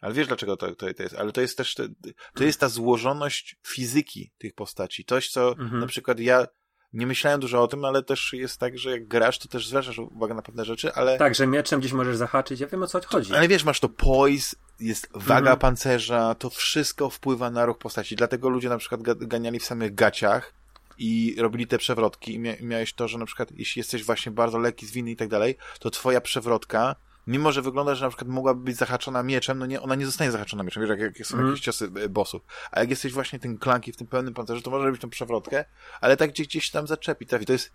Ale 0.00 0.14
wiesz 0.14 0.26
dlaczego 0.26 0.56
to, 0.56 0.74
to, 0.74 0.94
to 0.94 1.02
jest? 1.02 1.14
Ale 1.14 1.32
to 1.32 1.40
jest 1.40 1.56
też 1.56 1.74
te, 1.74 1.88
to 2.34 2.44
jest 2.44 2.60
ta 2.60 2.68
złożoność 2.68 3.56
fizyki 3.66 4.32
tych 4.38 4.54
postaci. 4.54 5.04
Coś, 5.04 5.30
co 5.30 5.52
mhm. 5.52 5.80
na 5.80 5.86
przykład 5.86 6.20
ja 6.20 6.46
nie 6.92 7.06
myślałem 7.06 7.40
dużo 7.40 7.62
o 7.62 7.68
tym, 7.68 7.84
ale 7.84 8.02
też 8.02 8.32
jest 8.32 8.60
tak, 8.60 8.78
że 8.78 8.90
jak 8.90 9.06
grasz, 9.08 9.38
to 9.38 9.48
też 9.48 9.68
zwracasz 9.68 9.98
uwagę 9.98 10.34
na 10.34 10.42
pewne 10.42 10.64
rzeczy, 10.64 10.94
ale... 10.94 11.18
Tak, 11.18 11.34
że 11.34 11.46
mieczem 11.46 11.80
gdzieś 11.80 11.92
możesz 11.92 12.16
zahaczyć, 12.16 12.60
ja 12.60 12.66
wiem 12.66 12.82
o 12.82 12.86
co 12.86 13.00
chodzi. 13.06 13.34
Ale 13.34 13.48
wiesz, 13.48 13.64
masz 13.64 13.80
to 13.80 13.88
poise, 13.88 14.56
jest 14.80 15.08
waga 15.14 15.38
mhm. 15.38 15.58
pancerza, 15.58 16.34
to 16.34 16.50
wszystko 16.50 17.10
wpływa 17.10 17.50
na 17.50 17.64
ruch 17.64 17.78
postaci, 17.78 18.16
dlatego 18.16 18.48
ludzie 18.48 18.68
na 18.68 18.78
przykład 18.78 19.02
ganiali 19.02 19.58
w 19.58 19.64
samych 19.64 19.94
gaciach 19.94 20.54
i 20.98 21.36
robili 21.38 21.66
te 21.66 21.78
przewrotki 21.78 22.34
i 22.34 22.38
miałeś 22.64 22.92
to, 22.92 23.08
że 23.08 23.18
na 23.18 23.26
przykład 23.26 23.48
jeśli 23.56 23.80
jesteś 23.80 24.04
właśnie 24.04 24.32
bardzo 24.32 24.58
lekki, 24.58 24.86
zwinny 24.86 25.10
i 25.10 25.16
tak 25.16 25.28
dalej, 25.28 25.56
to 25.78 25.90
twoja 25.90 26.20
przewrotka 26.20 26.96
mimo 27.26 27.52
że 27.52 27.62
wygląda, 27.62 27.94
że 27.94 28.04
na 28.04 28.10
przykład 28.10 28.30
mogłaby 28.30 28.64
być 28.64 28.76
zahaczona 28.76 29.22
mieczem, 29.22 29.58
no 29.58 29.66
nie, 29.66 29.82
ona 29.82 29.94
nie 29.94 30.06
zostanie 30.06 30.30
zahaczona 30.30 30.62
mieczem, 30.62 30.82
wiesz, 30.82 30.90
jak, 30.90 31.00
jak 31.00 31.26
są 31.26 31.34
mm. 31.34 31.46
jakieś 31.46 31.64
ciosy 31.64 31.90
e, 31.96 32.08
bossów. 32.08 32.42
A 32.70 32.80
jak 32.80 32.90
jesteś 32.90 33.12
właśnie 33.12 33.38
tym 33.38 33.58
klanki 33.58 33.92
w 33.92 33.96
tym 33.96 34.06
pełnym 34.06 34.34
pancerzu, 34.34 34.62
to 34.62 34.70
może 34.70 34.86
robić 34.86 35.00
tą 35.00 35.10
przewrotkę, 35.10 35.64
ale 36.00 36.16
tak 36.16 36.30
gdzieś, 36.30 36.46
gdzieś 36.46 36.70
tam 36.70 36.86
zaczepi, 36.86 37.26
trafi. 37.26 37.46
To 37.46 37.52
jest, 37.52 37.72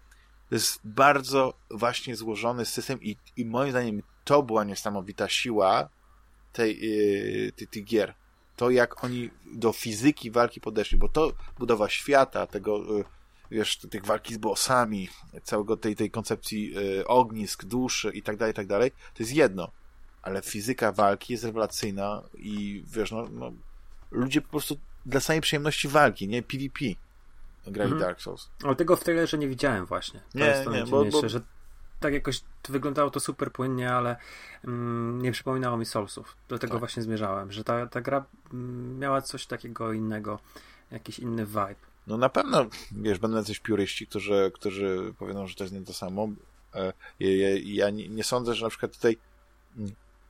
to 0.49 0.55
jest 0.55 0.79
bardzo 0.83 1.53
właśnie 1.71 2.15
złożony 2.15 2.65
system 2.65 2.99
i, 3.01 3.17
i 3.37 3.45
moim 3.45 3.71
zdaniem 3.71 4.01
to 4.23 4.43
była 4.43 4.63
niesamowita 4.63 5.29
siła 5.29 5.89
tej, 6.53 6.79
yy, 6.79 7.51
tej, 7.51 7.67
tej 7.67 7.83
gier. 7.83 8.13
To, 8.55 8.69
jak 8.69 9.03
oni 9.03 9.29
do 9.53 9.73
fizyki 9.73 10.31
walki 10.31 10.61
podeszli, 10.61 10.97
bo 10.97 11.09
to 11.09 11.33
budowa 11.59 11.89
świata, 11.89 12.47
tego 12.47 12.77
yy, 12.77 13.05
wiesz, 13.51 13.77
tych 13.77 14.05
walki 14.05 14.33
z 14.33 14.37
bossami, 14.37 15.09
całego 15.43 15.77
tej, 15.77 15.95
tej 15.95 16.11
koncepcji 16.11 16.73
y, 16.99 17.07
ognisk, 17.07 17.65
duszy 17.65 18.11
i 18.13 18.21
tak 18.21 18.37
dalej, 18.37 18.53
tak 18.53 18.67
dalej, 18.67 18.91
to 18.91 19.23
jest 19.23 19.33
jedno. 19.33 19.71
Ale 20.21 20.41
fizyka 20.41 20.91
walki 20.91 21.33
jest 21.33 21.45
rewelacyjna 21.45 22.21
i 22.37 22.83
wiesz, 22.87 23.11
no, 23.11 23.27
no 23.31 23.51
ludzie 24.11 24.41
po 24.41 24.49
prostu 24.49 24.77
dla 25.05 25.19
samej 25.19 25.41
przyjemności 25.41 25.87
walki, 25.87 26.27
nie 26.27 26.43
PvP 26.43 26.85
grali 27.67 27.91
mhm. 27.91 28.01
Dark 28.01 28.21
Souls. 28.21 28.49
Ale 28.63 28.75
tego 28.75 28.95
w 28.95 29.03
trailerze 29.03 29.37
nie 29.37 29.47
widziałem 29.47 29.85
właśnie. 29.85 30.19
To 30.19 30.39
nie, 30.39 30.45
jest 30.45 30.63
to 30.63 30.71
nie, 30.71 30.83
bo, 30.83 31.05
bo... 31.05 31.29
że 31.29 31.41
tak 31.99 32.13
jakoś 32.13 32.41
wyglądało 32.69 33.09
to 33.09 33.19
super 33.19 33.51
płynnie, 33.51 33.93
ale 33.93 34.15
mm, 34.63 35.21
nie 35.21 35.31
przypominało 35.31 35.77
mi 35.77 35.85
Soulsów. 35.85 36.37
Do 36.49 36.59
tego 36.59 36.73
tak. 36.73 36.79
właśnie 36.79 37.03
zmierzałem, 37.03 37.51
że 37.51 37.63
ta, 37.63 37.87
ta 37.87 38.01
gra 38.01 38.25
mm, 38.53 38.99
miała 38.99 39.21
coś 39.21 39.45
takiego 39.45 39.93
innego, 39.93 40.39
jakiś 40.91 41.19
inny 41.19 41.45
vibe. 41.45 41.75
No 42.07 42.17
na 42.17 42.29
pewno, 42.29 42.65
wiesz, 42.91 43.19
będą 43.19 43.37
jacyś 43.37 43.59
piuryści, 43.59 44.07
którzy, 44.07 44.51
którzy 44.53 45.13
powiedzą, 45.19 45.47
że 45.47 45.55
to 45.55 45.63
jest 45.63 45.73
nie 45.73 45.81
to 45.81 45.93
samo. 45.93 46.29
Ja, 47.19 47.47
e, 47.47 47.59
ja 47.59 47.89
nie, 47.89 48.09
nie, 48.09 48.23
sądzę, 48.23 48.55
że 48.55 48.65
na 48.65 48.69
przykład 48.69 48.93
tutaj 48.93 49.17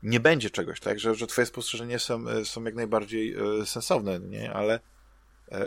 nie 0.03 0.19
będzie 0.19 0.49
czegoś, 0.49 0.79
tak, 0.79 0.99
że, 0.99 1.15
że 1.15 1.27
twoje 1.27 1.45
spostrzeżenia 1.45 1.99
są, 1.99 2.27
e, 2.27 2.45
są 2.45 2.63
jak 2.63 2.75
najbardziej 2.75 3.35
e, 3.35 3.65
sensowne, 3.65 4.19
nie, 4.19 4.53
ale 4.53 4.79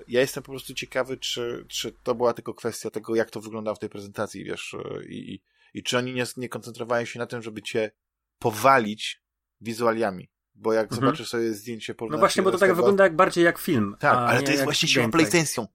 ja 0.08 0.20
jestem 0.20 0.42
po 0.42 0.52
prostu 0.52 0.74
ciekawy, 0.74 1.16
czy, 1.16 1.64
czy 1.68 1.92
to 2.02 2.14
była 2.14 2.34
tylko 2.34 2.54
kwestia 2.54 2.90
tego, 2.90 3.14
jak 3.14 3.30
to 3.30 3.40
wyglądało 3.40 3.74
w 3.74 3.78
tej 3.78 3.88
prezentacji, 3.88 4.44
wiesz, 4.44 4.76
i, 5.08 5.34
i, 5.34 5.40
i 5.74 5.82
czy 5.82 5.98
oni 5.98 6.14
nie, 6.14 6.24
nie 6.36 6.48
koncentrowali 6.48 7.06
się 7.06 7.18
na 7.18 7.26
tym, 7.26 7.42
żeby 7.42 7.62
cię 7.62 7.90
powalić 8.38 9.22
wizualiami, 9.60 10.28
bo 10.54 10.72
jak 10.72 10.84
mhm. 10.84 11.00
zobaczysz 11.00 11.28
sobie 11.28 11.54
zdjęcie 11.54 11.94
No 12.10 12.18
właśnie, 12.18 12.42
bo 12.42 12.50
to 12.50 12.58
tak 12.58 12.74
wygląda 12.74 13.04
jak 13.04 13.16
bardziej 13.16 13.44
jak 13.44 13.58
film. 13.58 13.96
Tak, 13.98 14.18
ale 14.18 14.42
to 14.42 14.50
jest 14.50 14.64
właśnie 14.64 14.88
siła 14.88 15.08
PlayStation. 15.08 15.66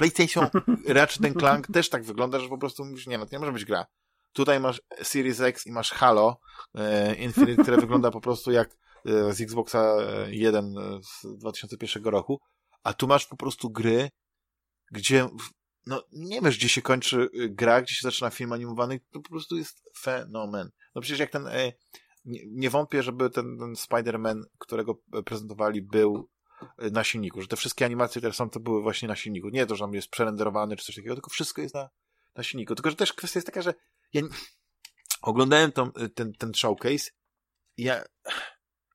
PlayStation 0.00 0.48
Ratchet 0.96 1.38
Clank 1.38 1.66
też 1.66 1.88
tak 1.88 2.04
wygląda, 2.04 2.40
że 2.40 2.48
po 2.48 2.58
prostu 2.58 2.84
mówisz, 2.84 3.06
nie 3.06 3.18
no, 3.18 3.26
to 3.26 3.32
nie 3.32 3.38
może 3.38 3.52
być 3.52 3.64
gra. 3.64 3.86
Tutaj 4.32 4.60
masz 4.60 4.82
Series 5.02 5.40
X 5.40 5.66
i 5.66 5.72
masz 5.72 5.90
Halo 5.90 6.40
e, 6.74 7.14
Infinite, 7.14 7.62
które 7.62 7.76
wygląda 7.86 8.10
po 8.10 8.20
prostu 8.20 8.50
jak 8.50 8.76
e, 9.06 9.32
z 9.32 9.40
Xboxa 9.40 9.96
1 10.28 10.78
e, 10.78 11.00
z 11.02 11.38
2001 11.38 12.04
roku, 12.04 12.40
a 12.82 12.92
tu 12.92 13.06
masz 13.06 13.26
po 13.26 13.36
prostu 13.36 13.70
gry, 13.70 14.10
gdzie 14.92 15.28
no 15.86 16.02
nie 16.12 16.40
wiesz, 16.40 16.58
gdzie 16.58 16.68
się 16.68 16.82
kończy 16.82 17.22
e, 17.22 17.48
gra, 17.48 17.82
gdzie 17.82 17.94
się 17.94 18.02
zaczyna 18.02 18.30
film 18.30 18.52
animowany, 18.52 19.00
to 19.10 19.20
po 19.20 19.30
prostu 19.30 19.56
jest 19.56 19.82
fenomen. 19.98 20.70
No 20.94 21.00
przecież 21.00 21.18
jak 21.18 21.30
ten, 21.30 21.46
e, 21.46 21.72
nie, 22.24 22.40
nie 22.46 22.70
wątpię, 22.70 23.02
żeby 23.02 23.30
ten, 23.30 23.58
ten 23.58 23.72
Spider-Man, 23.72 24.42
którego 24.58 24.94
prezentowali, 25.24 25.82
był 25.82 26.28
na 26.92 27.04
silniku, 27.04 27.42
że 27.42 27.48
te 27.48 27.56
wszystkie 27.56 27.84
animacje, 27.84 28.20
które 28.20 28.34
są, 28.34 28.50
to 28.50 28.60
były 28.60 28.82
właśnie 28.82 29.08
na 29.08 29.16
silniku. 29.16 29.48
Nie 29.48 29.66
to, 29.66 29.76
że 29.76 29.84
on 29.84 29.92
jest 29.92 30.08
przerenderowany 30.08 30.76
czy 30.76 30.84
coś 30.84 30.94
takiego, 30.94 31.14
tylko 31.14 31.30
wszystko 31.30 31.62
jest 31.62 31.74
na, 31.74 31.90
na 32.36 32.42
silniku. 32.42 32.74
Tylko, 32.74 32.90
że 32.90 32.96
też 32.96 33.12
kwestia 33.12 33.38
jest 33.38 33.46
taka, 33.46 33.62
że 33.62 33.74
ja 34.12 34.22
oglądałem 35.22 35.72
tą, 35.72 35.92
ten, 36.14 36.32
ten 36.32 36.54
showcase 36.54 37.10
i 37.76 37.82
ja, 37.82 38.04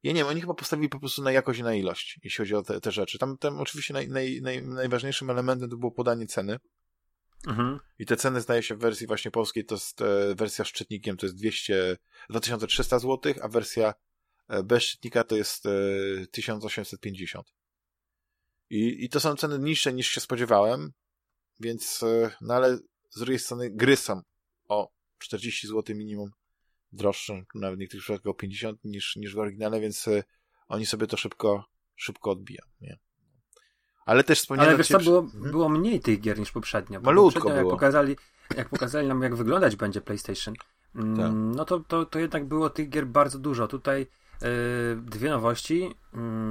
ja 0.04 0.12
nie 0.12 0.20
wiem, 0.20 0.28
oni 0.28 0.42
chyba 0.42 0.54
postawili 0.54 0.90
po 0.90 1.00
prostu 1.00 1.22
na 1.22 1.32
jakość 1.32 1.60
i 1.60 1.64
na 1.64 1.74
ilość, 1.74 2.20
jeśli 2.24 2.38
chodzi 2.38 2.56
o 2.56 2.62
te, 2.62 2.82
te 2.82 2.92
rzeczy. 2.92 3.20
Tam, 3.20 3.38
tam 3.38 3.60
oczywiście 3.60 3.94
naj, 3.94 4.10
naj, 4.10 4.42
naj, 4.42 4.64
najważniejszym 4.64 5.30
elementem 5.30 5.70
to 5.70 5.78
było 5.78 5.92
podanie 5.92 6.28
ceny. 6.28 6.60
Mhm. 7.48 7.80
I 8.00 8.06
te 8.06 8.18
ceny 8.18 8.42
zdaje 8.42 8.64
się 8.64 8.76
w 8.76 8.80
wersji 8.80 9.08
właśnie 9.08 9.32
polskiej 9.32 9.66
to 9.66 9.76
jest 9.76 10.02
e, 10.02 10.36
wersja 10.36 10.66
szczytnikiem 10.66 11.18
to 11.18 11.26
jest 11.26 11.36
200, 11.36 11.98
2300 12.30 13.00
zł, 13.00 13.34
a 13.42 13.48
wersja 13.48 13.94
bez 14.64 14.84
szczytnika 14.84 15.24
to 15.24 15.36
jest 15.36 15.66
e, 15.66 15.70
1850. 16.32 17.54
I, 18.70 19.06
I 19.06 19.10
to 19.10 19.20
są 19.20 19.36
ceny 19.36 19.60
niższe 19.60 19.94
niż 19.94 20.08
się 20.08 20.22
spodziewałem, 20.22 20.92
więc, 21.60 22.04
e, 22.04 22.32
no 22.42 22.54
ale 22.54 22.78
z 23.10 23.20
drugiej 23.20 23.40
strony 23.40 23.70
gry 23.70 23.96
są 23.96 24.22
o 24.68 24.92
40 25.18 25.68
zł 25.68 25.96
minimum 25.96 26.32
droższe, 26.92 27.44
nawet 27.56 27.78
w 27.78 27.80
niektórych 27.80 28.04
przypadkach 28.04 28.30
o 28.30 28.34
50 28.34 28.80
niż, 28.84 29.16
niż 29.16 29.36
w 29.36 29.40
oryginale, 29.40 29.80
więc 29.80 30.08
e, 30.08 30.24
oni 30.68 30.86
sobie 30.86 31.08
to 31.08 31.18
szybko, 31.18 31.66
szybko 31.96 32.32
odbiją, 32.32 32.62
nie? 32.82 32.98
Ale 34.06 34.24
też 34.24 34.40
wspomniałem... 34.40 34.70
Ale 34.70 34.78
wiesz 34.78 34.88
co, 34.88 35.00
było, 35.00 35.28
hmm? 35.28 35.52
było 35.52 35.70
mniej 35.70 36.00
tych 36.00 36.22
gier 36.22 36.40
niż 36.40 36.52
poprzednio. 36.52 37.02
Malutko 37.02 37.40
poprzednio, 37.40 37.60
było. 37.60 37.72
Jak 37.72 37.80
pokazali, 37.80 38.16
jak 38.58 38.70
pokazali 38.70 39.08
nam, 39.08 39.22
jak 39.22 39.36
wyglądać 39.36 39.76
będzie 39.76 40.02
PlayStation, 40.02 40.54
mm, 40.96 41.18
tak. 41.18 41.32
no 41.58 41.66
to, 41.66 41.80
to, 41.80 42.06
to 42.06 42.20
jednak 42.20 42.46
było 42.48 42.70
tych 42.70 42.90
gier 42.90 43.08
bardzo 43.08 43.40
dużo. 43.40 43.68
Tutaj 43.68 44.08
dwie 44.96 45.30
nowości. 45.30 45.96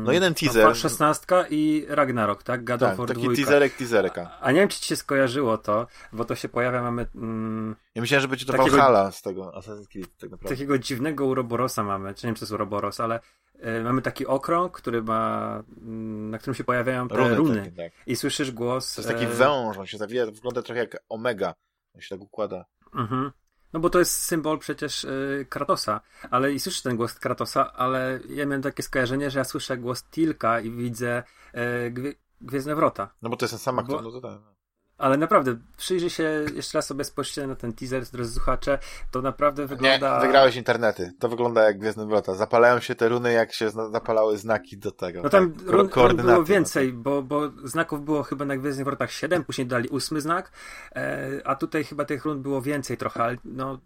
no 0.04 0.12
jeden 0.12 0.34
teaser. 0.34 0.76
Szesnastka 0.76 1.44
i 1.50 1.86
Ragnarok, 1.88 2.42
tak? 2.42 2.64
God 2.64 2.80
tak, 2.80 2.96
taki 2.96 3.20
dwójka. 3.20 3.42
teaserek, 3.42 3.76
teaserka. 3.76 4.30
A, 4.30 4.40
a, 4.40 4.52
nie 4.52 4.60
wiem, 4.60 4.68
czy 4.68 4.80
ci 4.80 4.86
się 4.86 4.96
skojarzyło 4.96 5.58
to, 5.58 5.86
bo 6.12 6.24
to 6.24 6.34
się 6.34 6.48
pojawia, 6.48 6.82
mamy... 6.82 7.06
Mm, 7.14 7.76
ja 7.94 8.00
myślałem, 8.00 8.22
że 8.22 8.28
będzie 8.28 8.46
to 8.46 8.52
takiego, 8.52 8.76
Valhalla 8.76 9.12
z 9.12 9.22
tego 9.22 9.50
Assassin's 9.50 9.88
Creed, 9.88 10.16
tak 10.18 10.30
naprawdę. 10.30 10.56
Takiego 10.56 10.78
dziwnego 10.78 11.26
Uroborosa 11.26 11.84
mamy, 11.84 12.14
czy 12.14 12.26
nie 12.26 12.28
wiem, 12.28 12.34
czy 12.34 12.40
to 12.40 12.44
jest 12.44 12.52
Uroboros, 12.52 13.00
ale 13.00 13.20
y, 13.54 13.82
mamy 13.82 14.02
taki 14.02 14.26
okrąg, 14.26 14.72
który 14.72 15.02
ma, 15.02 15.62
mm, 15.82 16.30
na 16.30 16.38
którym 16.38 16.54
się 16.54 16.64
pojawiają 16.64 17.08
te 17.08 17.16
runy. 17.16 17.34
runy. 17.34 17.58
Takie, 17.58 17.70
tak. 17.70 17.92
I 18.06 18.16
słyszysz 18.16 18.50
głos... 18.50 18.94
To 18.94 19.00
jest 19.00 19.12
taki 19.12 19.24
e... 19.24 19.28
węż, 19.28 19.78
on 19.78 19.86
się 19.86 19.98
zawija, 19.98 20.26
wygląda 20.26 20.62
trochę 20.62 20.80
jak 20.80 20.96
Omega. 21.08 21.54
On 21.94 22.00
się 22.00 22.08
tak 22.14 22.22
układa. 22.22 22.64
Mhm. 22.94 23.30
No 23.74 23.80
bo 23.80 23.90
to 23.90 23.98
jest 23.98 24.22
symbol 24.22 24.58
przecież 24.58 25.04
y, 25.04 25.46
Kratosa, 25.48 26.00
ale 26.30 26.52
i 26.52 26.60
słyszę 26.60 26.82
ten 26.82 26.96
głos 26.96 27.14
Kratosa, 27.14 27.72
ale 27.72 28.20
ja 28.28 28.46
miałem 28.46 28.62
takie 28.62 28.82
skojarzenie, 28.82 29.30
że 29.30 29.38
ja 29.38 29.44
słyszę 29.44 29.76
głos 29.78 30.04
Tilka 30.04 30.60
i 30.60 30.70
widzę 30.70 31.22
y, 31.54 31.90
gwie, 31.90 32.14
Gwiezdne 32.40 32.74
Wrota. 32.74 33.08
No 33.22 33.30
bo 33.30 33.36
to 33.36 33.44
jest 33.44 33.52
ten 33.52 33.58
sam 33.58 33.78
aktor, 33.78 34.02
no 34.02 34.10
to 34.10 34.20
tak. 34.20 34.53
No. 34.98 35.04
Ale 35.04 35.16
naprawdę, 35.16 35.56
przyjrzyj 35.76 36.10
się 36.10 36.44
jeszcze 36.54 36.78
raz 36.78 36.86
sobie 36.86 37.04
spojrzcie 37.04 37.46
na 37.46 37.54
ten 37.54 37.72
teaser, 37.72 38.04
drodzy 38.04 38.34
słuchacze, 38.34 38.78
to 39.10 39.22
naprawdę 39.22 39.66
wygląda... 39.66 40.20
Nie, 40.20 40.26
wygrałeś 40.26 40.56
internety. 40.56 41.12
To 41.18 41.28
wygląda 41.28 41.62
jak 41.62 41.78
Gwiezdne 41.78 42.06
Wrota. 42.06 42.34
Zapalają 42.34 42.80
się 42.80 42.94
te 42.94 43.08
runy, 43.08 43.32
jak 43.32 43.52
się 43.52 43.70
zapalały 43.70 44.38
znaki 44.38 44.78
do 44.78 44.90
tego. 44.90 45.22
No 45.22 45.28
tam 45.28 45.52
tak, 45.52 45.66
run, 45.66 45.90
run 45.94 46.16
było 46.16 46.44
więcej, 46.44 46.92
bo, 46.92 47.22
bo 47.22 47.50
znaków 47.64 48.04
było 48.04 48.22
chyba 48.22 48.44
na 48.44 48.56
Gwiezdnych 48.56 48.86
Wrotach 48.86 49.12
7, 49.12 49.44
później 49.44 49.66
dali 49.66 49.88
ósmy 49.88 50.20
znak, 50.20 50.52
e, 50.96 51.40
a 51.44 51.54
tutaj 51.54 51.84
chyba 51.84 52.04
tych 52.04 52.24
run 52.24 52.42
było 52.42 52.62
więcej 52.62 52.96
trochę, 52.96 53.24
ale 53.24 53.36
no 53.44 53.78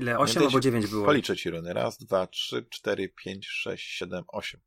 ile, 0.00 0.18
8 0.18 0.42
albo 0.42 0.60
9 0.60 0.86
było. 0.86 1.06
Policzę 1.06 1.36
ci 1.36 1.50
runy. 1.50 1.72
Raz, 1.72 1.98
dwa, 1.98 2.26
trzy, 2.26 2.66
cztery, 2.70 3.08
pięć, 3.08 3.46
sześć, 3.46 3.98
siedem, 3.98 4.24
osiem. 4.28 4.60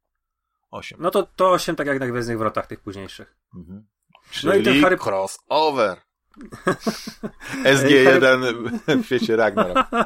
Osiem. 0.71 0.99
No 1.01 1.11
to, 1.11 1.23
to 1.23 1.51
8 1.51 1.75
tak 1.75 1.87
jak 1.87 1.99
na 1.99 2.07
Gwiezdnych 2.07 2.37
Wrotach 2.37 2.67
tych 2.67 2.79
późniejszych. 2.79 3.35
Mhm. 3.55 3.87
Czyli 4.31 4.47
no 4.47 4.55
i 4.55 4.63
ten 4.63 4.81
Harry... 4.81 4.97
crossover. 4.97 6.07
SG1 7.63 9.01
w 9.01 9.05
świecie 9.05 9.35
Ragnarok. 9.35 9.77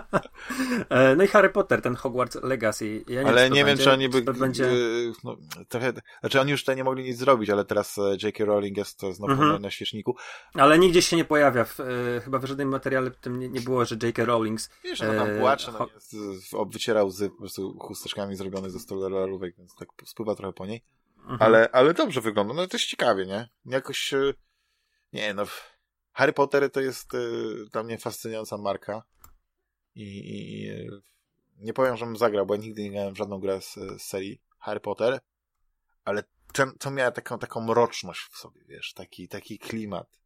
E, 0.90 1.16
no 1.16 1.24
i 1.24 1.28
Harry 1.28 1.50
Potter, 1.50 1.82
ten 1.82 1.96
Hogwarts 1.96 2.44
Legacy. 2.44 3.04
Ja 3.08 3.24
nie 3.24 3.30
ale 3.30 3.44
wiem, 3.44 3.54
nie 3.54 3.60
wiem, 3.60 3.66
będzie, 3.66 3.84
czy 3.84 3.92
oni 3.92 4.10
by... 4.10 4.22
Będzie... 4.22 4.70
No, 5.24 5.38
trochę, 5.70 5.94
znaczy 6.20 6.42
oni 6.42 6.52
już 6.52 6.62
tutaj 6.62 6.76
nie 6.76 6.84
mogli 6.84 7.04
nic 7.04 7.18
zrobić, 7.18 7.50
ale 7.50 7.66
teraz 7.66 7.98
e, 7.98 8.18
J.K. 8.24 8.46
Rowling 8.46 8.78
jest 8.78 9.00
to 9.00 9.14
znowu 9.14 9.34
-hmm. 9.34 9.52
na, 9.52 9.60
na 9.60 9.72
świeczniku. 9.72 10.16
Ale 10.54 10.80
nigdzie 10.80 11.02
się 11.02 11.16
nie 11.16 11.26
pojawia. 11.26 11.66
W, 11.66 11.80
e, 11.80 11.84
chyba 12.24 12.40
w 12.40 12.46
żadnym 12.46 12.70
materiale 12.70 13.12
tym 13.12 13.40
nie, 13.40 13.50
nie 13.50 13.62
było, 13.62 13.86
że 13.86 13.96
J.K. 14.04 14.26
Rowling... 14.26 14.60
Wiesz, 14.84 15.00
no 15.02 15.14
tam 15.14 15.40
płacze, 15.40 15.72
no, 15.72 15.88
jest, 15.94 16.16
wyciera 16.72 17.04
łzy 17.04 17.30
po 17.30 17.38
prostu 17.38 17.78
chusteczkami 17.80 18.36
zrobione 18.36 18.70
ze 18.70 18.80
stolarówek, 18.80 19.56
więc 19.58 19.76
tak 19.76 19.90
spływa 20.06 20.36
trochę 20.36 20.54
po 20.54 20.66
niej. 20.66 20.84
-hmm. 21.28 21.38
Ale, 21.40 21.70
ale 21.72 21.94
dobrze 21.94 22.22
wygląda. 22.22 22.54
No 22.54 22.68
to 22.68 22.78
jest 22.78 22.90
ciekawie, 22.90 23.26
nie? 23.26 23.50
Jakoś... 23.66 24.14
Nie, 25.14 25.34
no 25.34 25.46
Harry 26.14 26.34
Potter 26.34 26.72
to 26.72 26.82
jest 26.82 27.14
y, 27.14 27.66
dla 27.72 27.84
mnie 27.84 27.98
fascynująca 27.98 28.58
marka 28.58 29.04
i, 29.96 30.04
i 30.04 30.72
nie 31.58 31.74
powiem, 31.74 31.98
żebym 31.98 32.18
zagrał, 32.18 32.46
bo 32.46 32.54
ja 32.56 32.62
nigdy 32.62 32.84
nie 32.84 32.92
grałem 32.92 33.14
w 33.14 33.18
żadną 33.18 33.40
grę 33.40 33.62
z, 33.62 33.74
z 33.74 34.02
serii 34.02 34.42
Harry 34.60 34.80
Potter, 34.80 35.20
ale 36.04 36.24
ten, 36.54 36.72
to 36.80 36.92
miała 36.92 37.12
taką, 37.12 37.40
taką 37.40 37.62
mroczność 37.62 38.22
w 38.32 38.38
sobie, 38.38 38.62
wiesz, 38.68 38.94
taki, 38.94 39.28
taki 39.28 39.60
klimat. 39.60 40.22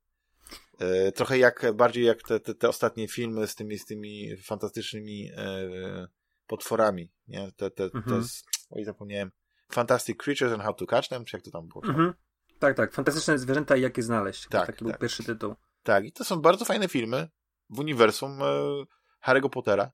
Trochę 1.16 1.38
jak, 1.38 1.66
bardziej 1.74 2.06
jak 2.06 2.24
te, 2.24 2.39
te, 2.39 2.56
te, 2.56 2.70
ostatnie 2.70 3.08
filmy 3.08 3.48
z 3.48 3.56
tymi, 3.56 3.78
z 3.78 3.86
tymi 3.86 4.38
fantastycznymi 4.38 5.32
y, 5.32 6.08
potworami, 6.48 7.12
nie? 7.28 7.52
Te, 7.52 7.72
te, 7.72 7.84
mhm. 7.84 8.04
To 8.04 8.16
jest, 8.16 8.46
oj, 8.70 8.84
zapomniałem, 8.84 9.32
Fantastic 9.72 10.18
Creatures 10.18 10.53
and 10.53 10.63
How 10.63 10.74
to 10.74 10.86
Catch 10.86 11.09
Them, 11.09 11.26
czy 11.26 11.38
jak 11.38 11.43
to 11.43 11.51
tam 11.51 11.68
było? 11.68 11.84
Mhm. 11.86 12.13
Tak, 12.59 12.78
tak. 12.78 12.93
Fantastyczne 12.93 13.39
zwierzęta 13.39 13.76
i 13.76 13.82
jak 13.82 13.97
je 13.97 14.03
znaleźć. 14.03 14.47
Tak, 14.47 14.68
taki 14.68 14.80
tak. 14.80 14.88
był 14.88 14.99
pierwszy 14.99 15.24
tytuł. 15.24 15.55
Tak, 15.84 16.05
i 16.05 16.11
to 16.11 16.24
są 16.24 16.41
bardzo 16.41 16.66
fajne 16.66 16.88
filmy 16.88 17.30
w 17.70 17.80
uniwersum 17.80 18.41
e, 18.41 18.45
Harry'ego 19.28 19.49
Pottera. 19.49 19.91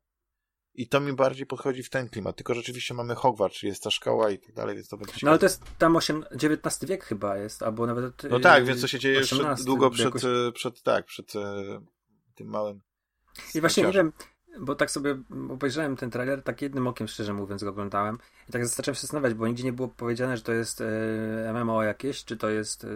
I 0.74 0.88
to 0.88 1.00
mi 1.00 1.14
bardziej 1.14 1.46
podchodzi 1.46 1.84
w 1.84 1.90
ten 1.90 2.10
klimat. 2.10 2.36
Tylko 2.36 2.54
rzeczywiście 2.54 2.94
mamy 2.94 3.16
Hogwarts, 3.16 3.58
czyli 3.58 3.70
jest 3.70 3.84
ta 3.84 3.92
szkoła 3.92 4.30
i 4.30 4.40
tak 4.40 4.54
dalej, 4.54 4.76
więc 4.76 4.88
to 4.88 4.98
będzie 4.98 5.14
No 5.24 5.30
ale 5.30 5.40
to 5.40 5.46
jest 5.46 5.64
tam 5.78 5.96
8, 5.96 6.26
XIX 6.32 6.90
wiek 6.90 7.04
chyba 7.04 7.38
jest, 7.38 7.64
albo 7.64 7.88
nawet. 7.88 8.24
No 8.30 8.40
tak, 8.40 8.66
więc 8.66 8.82
to 8.82 8.88
się 8.88 9.00
dzieje 9.00 9.22
przed, 9.22 9.64
długo 9.64 9.90
przed, 9.90 10.06
jakoś... 10.06 10.22
Przed, 10.54 10.84
tak, 10.84 11.06
przed 11.06 11.36
e, 11.36 11.64
tym 12.36 12.48
małym. 12.48 12.82
I 13.56 13.62
właśnie 13.62 13.84
nie 13.84 13.92
wiem, 13.92 14.14
bo 14.60 14.76
tak 14.76 14.92
sobie 14.92 15.18
obejrzałem 15.50 15.96
ten 15.96 16.12
trailer, 16.12 16.44
tak 16.44 16.62
jednym 16.62 16.88
okiem 16.88 17.08
szczerze 17.08 17.34
mówiąc 17.34 17.64
go 17.64 17.70
oglądałem 17.70 18.18
i 18.50 18.52
tak 18.52 18.68
zacząłem 18.68 18.96
się 18.96 19.02
zastanawiać, 19.02 19.34
bo 19.34 19.48
nigdzie 19.48 19.64
nie 19.64 19.74
było 19.74 19.88
powiedziane, 19.88 20.38
że 20.38 20.44
to 20.44 20.52
jest 20.52 20.82
e, 20.82 21.54
MMO 21.54 21.84
jakieś, 21.84 22.26
czy 22.26 22.38
to 22.38 22.50
jest 22.50 22.84
e, 22.84 22.88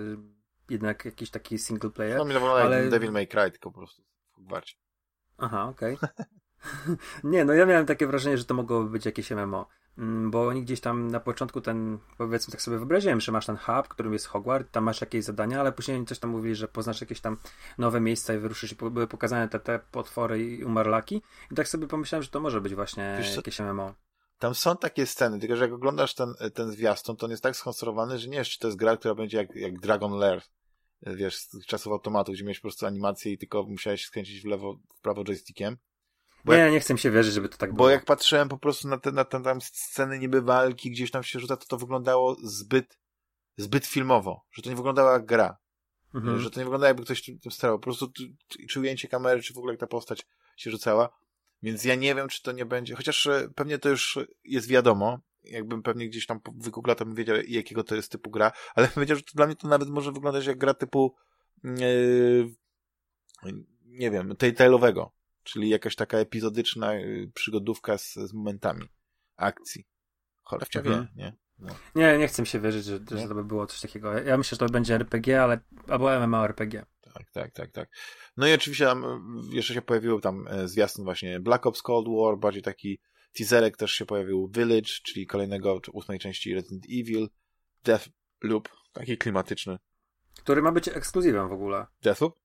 jednak 0.70 1.06
jakiś 1.06 1.32
taki 1.32 1.58
single 1.58 1.89
player. 1.89 2.18
No 2.18 2.26
mi 2.26 2.36
ale... 2.36 2.89
Devil 2.89 3.12
May 3.12 3.28
Cry, 3.28 3.51
tylko 3.51 3.72
po 3.72 3.78
prostu 3.78 4.03
bardziej. 4.38 4.76
Aha, 5.38 5.64
okej. 5.64 5.95
Okay. 5.95 6.97
nie, 7.24 7.45
no 7.45 7.53
ja 7.53 7.66
miałem 7.66 7.86
takie 7.86 8.08
wrażenie, 8.08 8.38
że 8.38 8.45
to 8.45 8.53
mogłoby 8.53 8.89
być 8.89 9.06
jakieś 9.06 9.32
MMO. 9.32 9.68
Mm, 9.98 10.32
bo 10.32 10.48
oni 10.48 10.64
gdzieś 10.64 10.80
tam 10.80 11.08
na 11.08 11.20
początku 11.20 11.62
ten, 11.62 11.98
powiedzmy 12.18 12.52
tak 12.52 12.62
sobie 12.62 12.78
wyobraziłem, 12.78 13.22
że 13.22 13.32
masz 13.32 13.46
ten 13.46 13.58
hub, 13.58 13.88
którym 13.88 14.14
jest 14.14 14.26
Hogwarts, 14.26 14.72
tam 14.72 14.84
masz 14.84 15.02
jakieś 15.02 15.24
zadania, 15.24 15.60
ale 15.60 15.72
później 15.72 16.06
coś 16.06 16.20
tam 16.20 16.30
mówili, 16.30 16.56
że 16.56 16.68
poznasz 16.68 17.02
jakieś 17.02 17.22
tam 17.22 17.38
nowe 17.78 18.00
miejsca 18.00 18.34
i 18.34 18.38
wyruszysz. 18.38 18.74
Były 18.74 19.08
pokazane 19.08 19.50
te, 19.50 19.60
te 19.60 19.80
potwory 19.91 20.43
i 20.43 20.64
umarlaki. 20.64 21.22
I 21.52 21.56
tak 21.56 21.68
sobie 21.68 21.88
pomyślałem, 21.88 22.24
że 22.24 22.30
to 22.30 22.39
może 22.39 22.62
być 22.62 22.76
właśnie 22.76 23.16
Wiesz 23.18 23.36
jakieś 23.36 23.60
MMO. 23.60 23.93
Tam 24.39 24.56
są 24.56 24.78
takie 24.78 25.06
sceny, 25.06 25.39
tylko 25.39 25.56
że 25.56 25.64
jak 25.64 25.74
oglądasz 25.74 26.14
ten, 26.14 26.34
ten 26.54 26.72
zwiastun, 26.72 27.16
to 27.16 27.26
on 27.26 27.32
jest 27.32 27.43
tak 27.43 27.56
skonstruowany, 27.56 28.20
że 28.20 28.28
nie 28.28 28.38
wiesz, 28.38 28.50
czy 28.50 28.60
to 28.60 28.68
jest 28.68 28.78
gra, 28.78 28.98
która 28.98 29.16
będzie 29.16 29.38
jak, 29.38 29.56
jak 29.56 29.80
Dragon 29.80 30.12
Lair, 30.12 30.41
wiesz, 31.02 31.38
z 31.38 31.66
czasów 31.66 31.93
automatu, 31.93 32.32
gdzie 32.32 32.43
miałeś 32.43 32.60
po 32.60 32.62
prostu 32.62 32.86
animację 32.86 33.32
i 33.32 33.38
tylko 33.38 33.64
musiałeś 33.64 34.06
skręcić 34.06 34.41
w 34.41 34.46
lewo, 34.46 34.78
w 34.98 35.02
prawo 35.02 35.24
joystickiem. 35.24 35.78
Bo 36.46 36.54
nie, 36.54 36.60
jak, 36.60 36.72
nie 36.72 36.80
chcę 36.80 36.98
się 36.98 37.12
wierzyć, 37.12 37.34
żeby 37.34 37.50
to 37.50 37.58
tak 37.58 37.74
było. 37.74 37.88
Bo 37.88 37.89
jak 37.89 38.06
patrzyłem 38.06 38.50
po 38.50 38.58
prostu 38.58 38.88
na 38.88 38.98
te, 38.98 39.12
na 39.12 39.26
te 39.26 39.43
tam 39.43 39.62
sceny 39.62 40.20
niby 40.20 40.41
walki, 40.41 40.91
gdzieś 40.91 41.12
tam 41.12 41.24
się 41.24 41.39
rzuca, 41.39 41.58
to 41.58 41.66
to 41.66 41.78
wyglądało 41.78 42.36
zbyt, 42.43 42.98
zbyt 43.58 43.86
filmowo, 43.86 44.46
że 44.52 44.62
to 44.62 44.70
nie 44.70 44.76
wyglądało 44.76 45.12
jak 45.12 45.26
gra. 45.26 45.58
Mhm. 46.14 46.39
Że 46.39 46.50
to 46.50 46.60
nie 46.60 46.64
wyglądało 46.64 46.88
jakby 46.88 47.04
ktoś 47.04 47.24
tym 47.24 47.52
starał. 47.52 47.80
Po 47.80 47.84
prostu 47.84 48.12
czy 48.70 48.80
ujęcie 48.80 49.08
kamery, 49.08 49.41
czy 49.41 49.54
w 49.54 49.58
ogóle 49.58 49.74
jak 49.74 49.80
ta 49.80 49.88
postać 49.88 50.28
się 50.58 50.72
rzucała. 50.72 51.10
Więc 51.64 51.84
ja 51.84 51.96
nie 51.96 52.16
wiem, 52.16 52.28
czy 52.28 52.41
to 52.41 52.52
nie 52.52 52.66
będzie, 52.66 52.96
chociaż 52.96 53.28
e, 53.28 53.50
pewnie 53.56 53.80
to 53.80 53.89
już 53.89 54.20
jest 54.43 54.68
wiadomo, 54.68 55.20
jakbym 55.43 55.84
pewnie 55.84 56.10
gdzieś 56.10 56.26
tam 56.26 56.39
wygooglał, 56.56 56.96
to 56.96 57.06
bym 57.06 57.16
wiedział, 57.16 57.38
jakiego 57.48 57.84
to 57.84 57.96
jest 57.96 58.12
typu 58.12 58.32
gra, 58.32 58.52
ale 58.76 58.88
bym 58.88 59.02
wiedział, 59.04 59.18
że 59.18 59.24
to 59.24 59.32
dla 59.36 59.46
mnie 59.46 59.56
to 59.56 59.68
nawet 59.68 59.89
może 59.89 60.12
wyglądać 60.12 60.46
jak 60.46 60.58
gra 60.58 60.74
typu 60.74 61.16
yy, 61.64 62.56
nie 63.86 64.12
wiem, 64.12 64.34
telltale'owego, 64.34 65.10
czyli 65.46 65.70
jakaś 65.70 65.96
taka 65.96 66.18
epizodyczna 66.18 66.93
yy, 66.93 67.32
przygodówka 67.34 67.98
z, 67.98 68.14
z 68.14 68.34
momentami 68.34 68.86
akcji. 69.38 69.88
Cholewcia 70.41 70.80
mhm. 70.80 71.08
wie, 71.16 71.24
nie? 71.24 71.38
No. 71.60 71.76
Nie, 71.96 72.18
nie 72.18 72.28
chcę 72.28 72.46
się 72.46 72.60
wierzyć, 72.60 72.86
że, 72.86 73.00
że 73.12 73.28
to 73.28 73.36
by 73.36 73.43
było 73.43 73.68
coś 73.68 73.82
takiego. 73.82 74.20
Ja 74.20 74.38
myślę, 74.38 74.56
że 74.56 74.60
to 74.60 74.74
będzie 74.74 74.96
RPG, 74.96 75.43
ale 75.43 75.60
albo 75.88 76.28
MMORPG. 76.28 76.86
Tak, 77.14 77.32
tak, 77.32 77.52
tak, 77.52 77.72
tak. 77.72 77.89
No 78.38 78.48
i 78.48 78.54
oczywiście 78.54 78.86
tam 78.86 79.04
jeszcze 79.52 79.74
się 79.74 79.82
pojawiły 79.82 80.22
tam 80.22 80.48
e, 80.48 80.68
zwiastun 80.68 81.06
właśnie 81.06 81.39
Black 81.39 81.66
Ops 81.66 81.82
Cold 81.82 82.08
War, 82.08 82.38
bardziej 82.38 82.64
taki 82.64 83.00
teaserek 83.34 83.78
też 83.78 83.91
się 83.91 84.06
pojawił 84.06 84.52
Village, 84.56 84.89
czyli 85.04 85.28
kolejnego 85.28 85.80
ósmej 85.93 86.20
części 86.20 86.56
Resident 86.56 86.86
Evil, 86.86 87.30
Deathloop, 87.84 88.70
taki 88.93 89.18
klimatyczny. 89.18 89.78
Który 90.38 90.62
ma 90.62 90.72
być 90.72 90.88
ekskluzywem 90.88 91.50
w 91.50 91.54
ogóle. 91.54 91.86
Deathloop? 92.02 92.39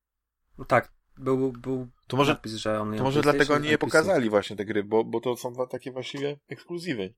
No 0.57 0.65
tak, 0.65 0.93
był, 1.21 1.51
był 1.51 1.87
to 2.07 2.17
może, 2.17 2.31
napis, 2.31 2.53
że 2.53 2.79
on 2.79 2.97
To 2.97 3.03
może 3.03 3.21
dlatego 3.21 3.59
nie 3.59 3.77
pokazali 3.77 4.29
właśnie 4.29 4.55
te 4.55 4.65
gry, 4.65 4.83
bo, 4.83 5.03
bo 5.03 5.19
to 5.21 5.37
są 5.37 5.53
dwa 5.53 5.67
takie 5.67 5.91
właściwie 5.91 6.39
ekskluzywy. 6.49 7.13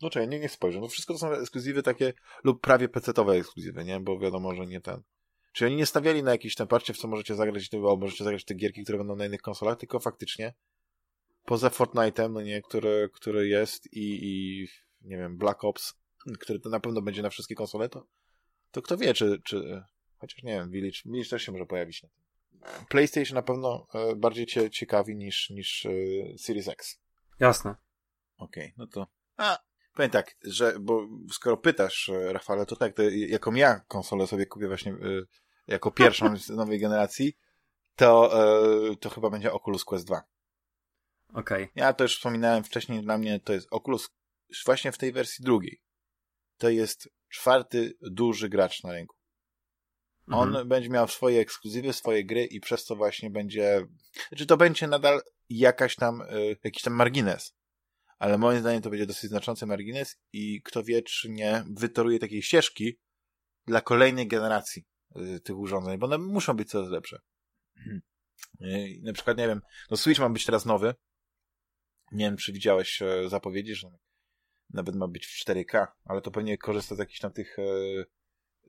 No 0.00 0.10
czekaj, 0.10 0.28
nie, 0.28 0.40
nie 0.40 0.48
spojrzę. 0.48 0.80
No 0.80 0.88
wszystko 0.88 1.14
to 1.14 1.18
są 1.18 1.32
ekskluzywy 1.32 1.82
takie 1.82 2.12
lub 2.44 2.60
prawie 2.60 2.88
pecetowe 2.88 3.32
ekskluzywy, 3.32 3.84
nie? 3.84 4.00
Bo 4.00 4.18
wiadomo, 4.18 4.54
że 4.54 4.66
nie 4.66 4.80
ten. 4.80 5.02
Czyli 5.52 5.66
oni 5.66 5.76
nie 5.76 5.86
stawiali 5.86 6.22
na 6.22 6.30
jakiś 6.30 6.54
ten, 6.54 6.66
patrzcie 6.66 6.94
w 6.94 6.98
co 6.98 7.08
możecie 7.08 7.34
zagrać, 7.34 7.68
to 7.68 7.96
możecie 7.96 8.24
zagrać 8.24 8.44
te 8.44 8.54
gierki, 8.54 8.82
które 8.82 8.98
będą 8.98 9.16
na 9.16 9.26
innych 9.26 9.42
konsolach, 9.42 9.78
tylko 9.78 10.00
faktycznie 10.00 10.54
poza 11.44 11.68
Fortnite'em, 11.68 12.32
no 12.32 12.42
nie, 12.42 12.62
który, 12.62 13.10
który 13.12 13.48
jest 13.48 13.92
i, 13.92 14.18
i 14.22 14.66
nie 15.00 15.16
wiem, 15.16 15.36
Black 15.36 15.64
Ops, 15.64 15.94
który 16.40 16.60
to 16.60 16.68
na 16.68 16.80
pewno 16.80 17.02
będzie 17.02 17.22
na 17.22 17.30
wszystkie 17.30 17.54
konsole, 17.54 17.88
to, 17.88 18.06
to 18.70 18.82
kto 18.82 18.96
wie, 18.96 19.14
czy, 19.14 19.40
czy 19.44 19.82
chociaż 20.18 20.42
nie 20.42 20.52
wiem, 20.52 20.70
Village, 20.70 20.98
Village 21.04 21.30
też 21.30 21.42
się 21.42 21.52
może 21.52 21.66
pojawić 21.66 22.02
na 22.02 22.08
tym. 22.08 22.22
PlayStation 22.88 23.34
na 23.34 23.42
pewno 23.42 23.86
e, 23.94 24.16
bardziej 24.16 24.46
cię 24.46 24.70
ciekawi 24.70 25.16
niż, 25.16 25.50
niż 25.50 25.86
e, 25.86 25.90
Series 26.38 26.68
X. 26.68 27.00
Jasne. 27.40 27.74
Okej, 28.36 28.64
okay, 28.64 28.74
no 28.76 28.86
to... 28.86 29.06
A, 29.36 29.58
powiem 29.94 30.10
tak, 30.10 30.36
że, 30.44 30.74
bo 30.80 31.08
skoro 31.32 31.56
pytasz, 31.56 32.08
e, 32.08 32.32
Rafale, 32.32 32.66
to 32.66 32.76
tak, 32.76 32.96
to 32.96 33.02
jaką 33.12 33.54
ja 33.54 33.80
konsolę 33.80 34.26
sobie 34.26 34.46
kupię 34.46 34.68
właśnie 34.68 34.94
jako 35.66 35.90
pierwszą 35.90 36.36
z 36.36 36.48
nowej 36.48 36.80
generacji, 36.80 37.36
to, 37.96 38.32
to 39.00 39.10
chyba 39.10 39.30
będzie 39.30 39.52
Oculus 39.52 39.84
Quest 39.84 40.06
2. 40.06 40.22
Okej. 41.28 41.62
Okay. 41.62 41.68
Ja 41.74 41.92
to 41.92 42.04
już 42.04 42.16
wspominałem 42.16 42.64
wcześniej, 42.64 43.02
dla 43.02 43.18
mnie 43.18 43.40
to 43.40 43.52
jest 43.52 43.68
Oculus 43.70 44.10
właśnie 44.66 44.92
w 44.92 44.98
tej 44.98 45.12
wersji 45.12 45.44
drugiej. 45.44 45.82
To 46.58 46.70
jest 46.70 47.08
czwarty 47.28 47.94
duży 48.00 48.48
gracz 48.48 48.82
na 48.82 48.92
rynku. 48.92 49.16
On 50.26 50.48
mhm. 50.48 50.68
będzie 50.68 50.88
miał 50.88 51.08
swoje 51.08 51.40
ekskluzywy, 51.40 51.92
swoje 51.92 52.24
gry 52.24 52.44
i 52.44 52.60
przez 52.60 52.84
to 52.84 52.96
właśnie 52.96 53.30
będzie, 53.30 53.86
znaczy 54.28 54.46
to 54.46 54.56
będzie 54.56 54.86
nadal 54.86 55.20
jakaś 55.48 55.96
tam, 55.96 56.22
y, 56.22 56.56
jakiś 56.64 56.82
tam 56.82 56.92
margines. 56.92 57.54
Ale 58.18 58.38
moim 58.38 58.60
zdaniem 58.60 58.82
to 58.82 58.90
będzie 58.90 59.06
dosyć 59.06 59.30
znaczący 59.30 59.66
margines 59.66 60.16
i 60.32 60.62
kto 60.62 60.84
wie, 60.84 61.02
czy 61.02 61.30
nie 61.30 61.64
wytoruje 61.70 62.18
takiej 62.18 62.42
ścieżki 62.42 62.98
dla 63.66 63.80
kolejnej 63.80 64.28
generacji 64.28 64.84
y, 65.16 65.40
tych 65.40 65.58
urządzeń, 65.58 65.98
bo 65.98 66.06
one 66.06 66.18
muszą 66.18 66.54
być 66.54 66.70
coraz 66.70 66.90
lepsze. 66.90 67.18
Na 69.02 69.12
przykład, 69.12 69.38
nie 69.38 69.48
wiem, 69.48 69.60
no 69.90 69.96
Switch 69.96 70.20
ma 70.20 70.28
być 70.28 70.46
teraz 70.46 70.64
nowy. 70.64 70.94
Nie 72.12 72.24
wiem, 72.24 72.36
czy 72.36 72.52
widziałeś 72.52 73.02
e, 73.02 73.28
zapowiedzi, 73.28 73.74
że 73.74 73.90
nawet 74.70 74.94
ma 74.94 75.08
być 75.08 75.26
w 75.26 75.44
4K, 75.44 75.86
ale 76.04 76.20
to 76.20 76.30
pewnie 76.30 76.58
korzysta 76.58 76.94
z 76.94 76.98
jakichś 76.98 77.20
tam 77.20 77.32
tych 77.32 77.58
e, 77.58 77.62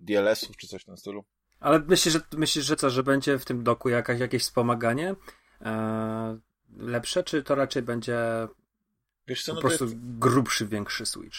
DLS-ów 0.01 0.58
czy 0.58 0.68
coś 0.68 0.82
w 0.82 0.86
tym 0.86 0.97
stylu. 0.97 1.26
Ale 1.64 1.80
myślisz, 1.80 2.14
że, 2.14 2.22
myślisz, 2.38 2.66
że 2.66 2.76
co, 2.76 2.89
że 2.89 3.03
będzie 3.03 3.39
w 3.39 3.45
tym 3.45 3.64
doku 3.64 3.89
jakaś, 3.89 4.20
jakieś 4.20 4.43
wspomaganie 4.43 5.16
e, 5.61 6.39
lepsze, 6.78 7.24
czy 7.24 7.43
to 7.43 7.55
raczej 7.55 7.84
będzie 7.84 8.18
Wiesz 9.28 9.43
co, 9.43 9.51
po 9.51 9.55
no 9.55 9.61
prostu 9.61 9.84
jest... 9.84 9.95
grubszy, 10.20 10.68
większy 10.68 11.05
Switch? 11.05 11.38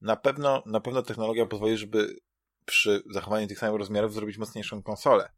Na 0.00 0.16
pewno, 0.16 0.62
na 0.66 0.80
pewno 0.80 1.02
technologia 1.02 1.46
pozwoli, 1.46 1.78
żeby 1.78 2.16
przy 2.64 3.02
zachowaniu 3.10 3.46
tych 3.46 3.58
samych 3.58 3.78
rozmiarów 3.78 4.14
zrobić 4.14 4.38
mocniejszą 4.38 4.82
konsolę. 4.82 5.32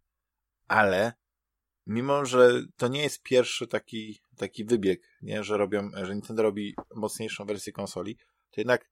Ale 0.68 1.12
mimo, 1.86 2.24
że 2.24 2.62
to 2.76 2.88
nie 2.88 3.02
jest 3.02 3.22
pierwszy 3.22 3.66
taki, 3.66 4.20
taki 4.36 4.64
wybieg, 4.64 5.02
nie, 5.22 5.44
że 5.44 5.56
robią, 5.56 5.90
że 6.02 6.14
Nintendo 6.14 6.42
robi 6.42 6.74
mocniejszą 6.94 7.46
wersję 7.46 7.72
konsoli, 7.72 8.16
to 8.50 8.60
jednak 8.60 8.90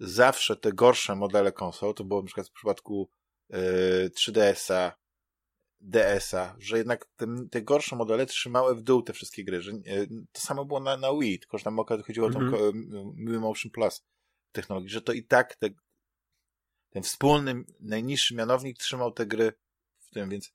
zawsze 0.00 0.56
te 0.56 0.72
gorsze 0.72 1.16
modele 1.16 1.52
konsol, 1.52 1.94
to 1.94 2.04
było 2.04 2.20
na 2.20 2.26
przykład 2.26 2.48
w 2.48 2.52
przypadku 2.52 3.10
3DS-a, 4.08 4.92
DS-a, 5.80 6.56
że 6.58 6.78
jednak 6.78 7.06
te, 7.16 7.26
te, 7.50 7.62
gorsze 7.62 7.96
modele 7.96 8.26
trzymały 8.26 8.74
w 8.74 8.82
dół 8.82 9.02
te 9.02 9.12
wszystkie 9.12 9.44
gry. 9.44 9.62
Że, 9.62 9.72
yy, 9.72 10.08
to 10.32 10.40
samo 10.40 10.64
było 10.64 10.80
na, 10.80 10.96
na 10.96 11.08
Wii, 11.20 11.38
tylko 11.38 11.58
że 11.58 11.64
tam 11.64 11.78
chodziło 12.06 12.28
mm 12.28 12.42
-hmm. 12.42 12.54
o 12.54 12.58
tą 12.58 12.78
mm-hmm. 12.78 13.40
Motion 13.40 13.70
Plus 13.70 14.02
technologię, 14.52 14.88
że 14.88 15.02
to 15.02 15.12
i 15.12 15.24
tak 15.24 15.56
te, 15.56 15.68
ten 16.90 17.02
wspólny, 17.02 17.64
najniższy 17.80 18.34
mianownik 18.34 18.78
trzymał 18.78 19.12
te 19.12 19.26
gry 19.26 19.52
w 20.00 20.10
tym, 20.10 20.30
więc 20.30 20.52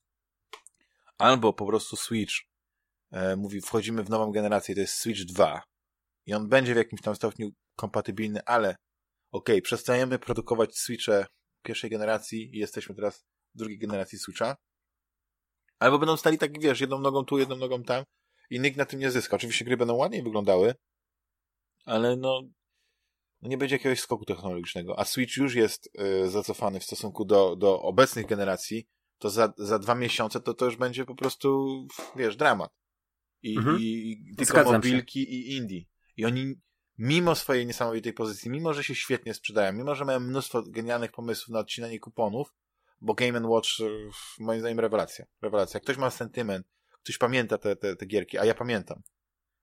albo 1.18 1.54
po 1.54 1.66
prostu 1.66 1.96
Switch 1.96 2.34
e, 3.12 3.36
mówi, 3.36 3.62
wchodzimy 3.62 4.04
w 4.04 4.10
nową 4.10 4.32
generację, 4.32 4.76
to 4.76 4.82
jest 4.82 4.94
Switch 4.94 5.22
2 5.22 5.62
i 6.26 6.34
on 6.34 6.50
będzie 6.50 6.74
w 6.74 6.78
jakimś 6.78 7.02
tam 7.02 7.16
stopniu 7.16 7.50
kompatybilny, 7.76 8.40
ale 8.46 8.70
okej, 8.70 9.56
okay, 9.56 9.62
przestajemy 9.62 10.20
produkować 10.20 10.78
Switche 10.78 11.26
pierwszej 11.68 11.90
generacji 11.90 12.56
i 12.56 12.60
jesteśmy 12.60 12.96
teraz 12.96 13.26
w 13.56 13.58
drugiej 13.58 13.78
generacji 13.78 14.20
Switcha, 14.20 14.58
albo 15.80 16.00
będą 16.00 16.18
stali 16.18 16.38
tak, 16.38 16.62
wiesz, 16.62 16.82
jedną 16.82 17.00
nogą 17.00 17.26
tu, 17.26 17.38
jedną 17.38 17.56
nogą 17.56 17.84
tam 17.84 18.04
i 18.50 18.60
nikt 18.60 18.78
na 18.78 18.86
tym 18.86 19.00
nie 19.00 19.12
zyska. 19.12 19.36
Oczywiście 19.36 19.66
gry 19.66 19.78
będą 19.78 19.96
ładniej 19.96 20.24
wyglądały, 20.24 20.76
ale 21.86 22.16
no 22.16 22.42
nie 23.42 23.58
będzie 23.58 23.76
jakiegoś 23.76 24.00
skoku 24.00 24.26
technologicznego, 24.26 25.00
a 25.00 25.06
Switch 25.06 25.38
już 25.38 25.56
jest 25.56 25.90
y, 26.26 26.30
zacofany 26.30 26.80
w 26.80 26.84
stosunku 26.84 27.26
do, 27.26 27.56
do 27.56 27.82
obecnych 27.82 28.26
generacji, 28.26 28.88
to 29.18 29.30
za, 29.30 29.54
za 29.58 29.80
dwa 29.80 29.96
miesiące 29.96 30.40
to, 30.40 30.54
to 30.54 30.66
już 30.66 30.76
będzie 30.76 31.06
po 31.06 31.16
prostu, 31.16 31.68
wiesz, 32.16 32.36
dramat. 32.36 32.72
I, 33.42 33.58
mhm. 33.58 33.78
i, 33.80 33.84
i 34.32 34.36
tylko 34.36 34.54
Zgadzam 34.54 34.74
mobilki 34.74 35.24
się. 35.24 35.30
i 35.30 35.56
indie. 35.56 35.82
I 36.18 36.26
oni, 36.26 36.56
mimo 36.98 37.36
swojej 37.36 37.66
niesamowitej 37.66 38.14
pozycji, 38.14 38.52
mimo 38.52 38.74
że 38.74 38.84
się 38.84 38.96
świetnie 38.96 39.34
sprzedają, 39.34 39.74
mimo 39.74 39.96
że 39.96 40.06
mają 40.06 40.20
mnóstwo 40.20 40.64
genialnych 40.68 41.12
pomysłów 41.12 41.50
na 41.50 41.60
odcinanie 41.60 42.00
kuponów, 42.00 42.54
bo 43.02 43.14
Game 43.14 43.48
Watch 43.48 43.80
y, 43.80 44.10
moim 44.40 44.60
zdaniem 44.60 44.80
rewelacja. 44.80 45.26
Rewelacja. 45.42 45.80
Ktoś 45.80 45.98
ma 45.98 46.10
sentyment, 46.10 46.68
ktoś 47.04 47.18
pamięta 47.18 47.58
te, 47.58 47.76
te, 47.76 47.96
te 47.96 48.06
gierki, 48.06 48.38
a 48.38 48.46
ja 48.46 48.54
pamiętam. 48.54 49.02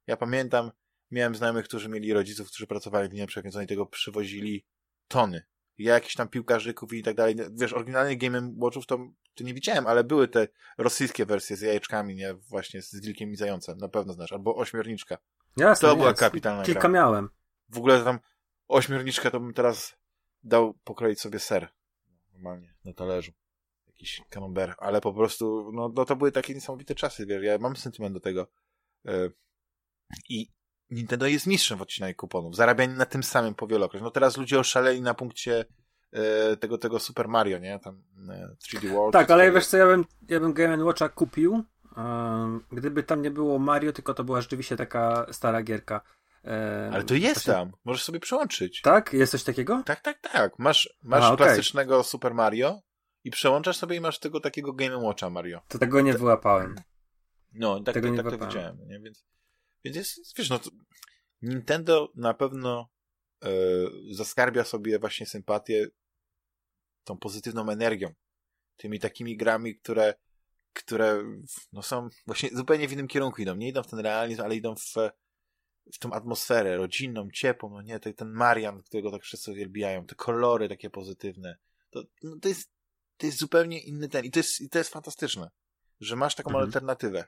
Ja 0.07 0.17
pamiętam, 0.17 0.71
miałem 1.11 1.35
znajomych, 1.35 1.65
którzy 1.65 1.89
mieli 1.89 2.13
rodziców, 2.13 2.49
którzy 2.49 2.67
pracowali 2.67 3.09
w 3.09 3.15
Niemczech, 3.15 3.45
więc 3.45 3.57
oni 3.57 3.67
tego 3.67 3.87
przywozili 3.87 4.65
tony. 5.09 5.43
Ja 5.79 5.95
jakichś 5.95 6.15
tam 6.15 6.29
piłkarzyków 6.29 6.93
i 6.93 7.03
tak 7.03 7.17
dalej. 7.17 7.37
Wiesz, 7.53 7.73
oryginalnych 7.73 8.19
Game 8.19 8.53
Watchów 8.57 8.87
to, 8.87 8.99
to 9.35 9.45
nie 9.45 9.55
widziałem, 9.55 9.87
ale 9.87 10.05
były 10.05 10.29
te 10.29 10.49
rosyjskie 10.79 11.27
wersje 11.27 11.57
z 11.57 11.61
jajeczkami, 11.61 12.15
nie? 12.15 12.35
Właśnie 12.35 12.83
z 12.83 13.01
wilkiem 13.01 13.33
i 13.33 13.37
zającem. 13.37 13.79
Na 13.79 13.89
pewno 13.89 14.13
znasz. 14.13 14.33
Albo 14.33 14.57
ośmiorniczka. 14.57 15.19
Jasne, 15.57 15.89
to 15.89 15.97
była 15.97 16.15
kapitalna 16.15 16.63
Kilka 16.63 16.81
gra. 16.81 16.91
miałem. 16.91 17.29
W 17.69 17.79
ogóle 17.79 18.05
tam 18.05 18.19
ośmiorniczkę 18.69 19.31
to 19.31 19.41
bym 19.41 19.55
teraz 19.55 19.97
dał 20.43 20.75
pokroić 20.75 21.21
sobie 21.21 21.39
ser. 21.39 21.69
Normalnie, 22.33 22.75
na 22.85 22.93
talerzu. 22.93 23.33
Jakiś 23.87 24.23
camembert. 24.31 24.79
Ale 24.79 25.01
po 25.01 25.15
prostu, 25.15 25.71
no, 25.73 25.93
no 25.97 26.05
to 26.05 26.17
były 26.17 26.33
takie 26.33 26.55
niesamowite 26.55 26.95
czasy, 26.95 27.27
wiesz. 27.27 27.43
Ja 27.43 27.59
mam 27.59 27.77
sentyment 27.77 28.15
do 28.15 28.21
tego. 28.21 28.47
Yy. 29.05 29.33
I 30.29 30.51
Nintendo 30.91 31.27
jest 31.27 31.47
mistrzem 31.47 31.79
w 31.79 31.83
odcinaniu 31.83 32.15
kuponów. 32.15 32.57
Zarabianie 32.57 32.95
na 32.95 33.07
tym 33.07 33.23
samym 33.23 33.55
powielokroć. 33.55 34.03
No 34.03 34.11
teraz 34.11 34.37
ludzie 34.37 34.59
oszaleli 34.59 35.03
na 35.03 35.15
punkcie 35.15 35.65
e, 36.13 36.57
tego, 36.57 36.79
tego 36.79 36.99
Super 36.99 37.29
Mario, 37.29 37.59
nie? 37.59 37.79
Tam 37.79 38.03
e, 38.29 38.57
3D 38.69 38.89
World. 38.89 39.13
Tak, 39.13 39.31
ale 39.31 39.53
wiesz 39.53 39.67
co, 39.67 39.77
ja 39.77 39.87
bym, 39.87 40.05
ja 40.29 40.41
bym 40.41 40.53
Game 40.53 40.85
Watcha 40.85 41.09
kupił, 41.09 41.55
e, 41.55 41.65
gdyby 42.73 43.03
tam 43.03 43.23
nie 43.23 43.31
było 43.31 43.59
Mario, 43.59 43.93
tylko 43.93 44.15
to 44.15 44.25
była 44.25 44.41
rzeczywiście 44.41 44.77
taka 44.77 45.27
stara 45.33 45.63
gierka. 45.63 46.01
Ale 46.93 47.05
to 47.05 47.15
jest 47.15 47.47
tam. 47.47 47.73
Możesz 47.85 48.03
sobie 48.03 48.21
przełączyć. 48.21 48.83
Tak? 48.83 49.13
Jest 49.13 49.33
coś 49.33 49.45
takiego? 49.45 49.83
Tak, 49.87 50.01
tak, 50.01 50.21
tak. 50.21 50.59
Masz, 50.59 50.95
masz 51.03 51.25
A, 51.25 51.33
okay. 51.33 51.47
klasycznego 51.47 52.03
Super 52.03 52.35
Mario 52.35 52.81
i 53.25 53.31
przełączasz 53.31 53.77
sobie 53.77 53.97
i 53.97 54.01
masz 54.01 54.19
tego 54.19 54.41
takiego 54.41 54.73
Game 54.73 54.99
Watcha 54.99 55.31
Mario. 55.31 55.61
To 55.69 55.79
tego 55.79 56.01
nie 56.01 56.15
wyłapałem. 56.15 56.75
No, 57.53 57.81
tak, 57.81 57.95
tego 57.95 58.17
tak, 58.17 58.27
tak 58.27 58.39
to 58.39 58.47
widziałem. 58.47 58.79
Nie? 58.87 59.01
Więc 59.01 59.25
więc 59.85 59.97
jest, 59.97 60.39
wiesz, 60.39 60.51
no 60.51 60.61
Nintendo 61.43 62.13
na 62.15 62.35
pewno 62.35 62.89
e, 63.45 63.49
zaskarbia 64.11 64.65
sobie 64.65 64.99
właśnie 64.99 65.27
sympatię 65.27 65.87
tą 67.05 67.19
pozytywną 67.19 67.69
energią. 67.69 68.13
Tymi 68.77 69.01
takimi 69.01 69.37
grami, 69.37 69.77
które, 69.77 70.15
które 70.75 71.25
no 71.73 71.83
są 71.83 72.09
właśnie 72.27 72.49
zupełnie 72.53 72.89
w 72.89 72.93
innym 72.93 73.09
kierunku 73.09 73.43
idą. 73.43 73.57
Nie 73.57 73.69
idą 73.69 73.83
w 73.83 73.87
ten 73.87 73.99
realizm, 73.99 74.43
ale 74.43 74.57
idą 74.57 74.75
w, 74.75 74.95
w 75.93 75.99
tą 75.99 76.13
atmosferę 76.13 76.77
rodzinną, 76.77 77.29
ciepłą, 77.31 77.71
no 77.71 77.83
nie, 77.83 78.01
ten 78.01 78.33
Marian, 78.33 78.83
którego 78.83 79.11
tak 79.11 79.23
wszyscy 79.23 79.51
uwielbiają, 79.51 80.07
te 80.07 80.15
kolory 80.15 80.69
takie 80.69 80.91
pozytywne. 80.91 81.57
To, 81.91 82.03
no 82.23 82.37
to 82.43 82.49
jest, 82.49 82.71
to 83.17 83.27
jest 83.27 83.39
zupełnie 83.39 83.81
inny 83.81 84.09
ten. 84.09 84.25
I 84.25 84.31
to 84.31 84.39
jest, 84.39 84.61
i 84.61 84.69
to 84.69 84.79
jest 84.79 84.91
fantastyczne, 84.91 85.51
że 86.01 86.17
masz 86.17 86.35
taką 86.35 86.51
mhm. 86.51 86.65
alternatywę 86.65 87.25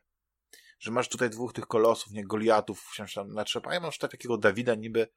że 0.78 0.90
masz 0.90 1.08
tutaj 1.08 1.30
dwóch 1.30 1.52
tych 1.52 1.66
kolosów, 1.66 2.12
nie, 2.12 2.24
Goliatów 2.24 2.80
wciąż 2.80 3.14
tam 3.14 3.32
natrzepają, 3.32 3.80
masz 3.80 3.94
tutaj 3.94 4.10
takiego 4.10 4.38
Dawida 4.38 4.74
niby, 4.74 5.08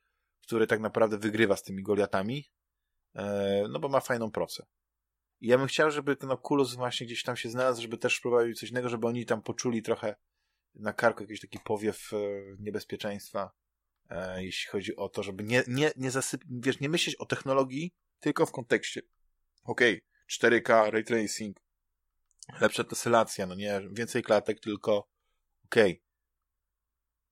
który 0.44 0.68
tak 0.68 0.80
naprawdę 0.80 1.18
wygrywa 1.18 1.56
z 1.56 1.64
tymi 1.64 1.84
Goliatami, 1.84 2.52
e, 3.16 3.64
no 3.70 3.80
bo 3.80 3.90
ma 3.90 4.00
fajną 4.00 4.32
procę. 4.32 4.66
I 5.42 5.48
ja 5.48 5.58
bym 5.58 5.68
chciał, 5.68 5.92
żeby 5.92 6.18
no, 6.24 6.38
Kulus 6.38 6.76
właśnie 6.76 7.08
gdzieś 7.08 7.24
tam 7.24 7.38
się 7.38 7.50
znalazł, 7.50 7.82
żeby 7.82 7.98
też 7.98 8.18
spróbował 8.18 8.54
coś 8.54 8.70
innego, 8.70 8.90
żeby 8.90 9.08
oni 9.08 9.26
tam 9.26 9.42
poczuli 9.42 9.82
trochę 9.82 10.16
na 10.76 10.94
karku 10.94 11.24
jakiś 11.24 11.40
taki 11.40 11.60
powiew 11.60 12.14
e, 12.14 12.18
niebezpieczeństwa, 12.60 13.52
e, 14.10 14.44
jeśli 14.44 14.70
chodzi 14.70 14.96
o 14.96 15.10
to, 15.10 15.24
żeby 15.24 15.44
nie, 15.44 15.64
nie, 15.68 15.92
nie 15.96 16.12
zasyp... 16.12 16.44
wiesz, 16.50 16.80
nie 16.80 16.90
myśleć 16.90 17.16
o 17.16 17.26
technologii, 17.26 17.94
tylko 18.20 18.46
w 18.46 18.52
kontekście 18.52 19.02
okej, 19.64 20.02
okay, 20.40 20.62
4K, 20.62 20.90
ray 20.92 21.04
tracing, 21.04 21.58
lepsza 22.62 22.84
tesylacja, 22.84 23.46
no 23.48 23.56
nie, 23.56 23.82
więcej 23.92 24.24
klatek, 24.24 24.60
tylko 24.60 25.10
okej, 25.66 25.92
okay, 25.92 26.04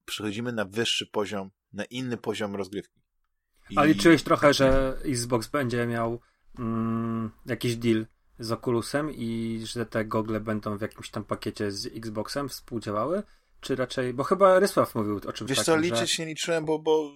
przechodzimy 0.05 0.53
na 0.53 0.65
wyższy 0.65 1.07
poziom, 1.07 1.51
na 1.73 1.85
inny 1.85 2.17
poziom 2.17 2.55
rozgrywki. 2.55 3.01
I... 3.69 3.77
A 3.77 3.83
liczyłeś 3.83 4.23
trochę, 4.23 4.53
że 4.53 4.97
Xbox 5.05 5.47
będzie 5.47 5.87
miał 5.87 6.21
mm, 6.59 7.31
jakiś 7.45 7.75
deal 7.75 8.05
z 8.39 8.51
Oculusem 8.51 9.11
i 9.11 9.61
że 9.65 9.85
te 9.85 10.05
gogle 10.05 10.39
będą 10.39 10.77
w 10.77 10.81
jakimś 10.81 11.09
tam 11.09 11.23
pakiecie 11.23 11.71
z 11.71 11.85
Xboxem 11.85 12.49
współdziałały? 12.49 13.23
Czy 13.61 13.75
raczej, 13.75 14.13
bo 14.13 14.23
chyba 14.23 14.59
Rysław 14.59 14.95
mówił 14.95 15.15
o 15.27 15.33
czymś 15.33 15.49
Wiesz 15.49 15.57
takim, 15.57 15.73
co, 15.73 15.79
liczyć 15.79 16.15
że... 16.15 16.23
nie 16.23 16.29
liczyłem, 16.29 16.65
bo, 16.65 16.79
bo, 16.79 17.11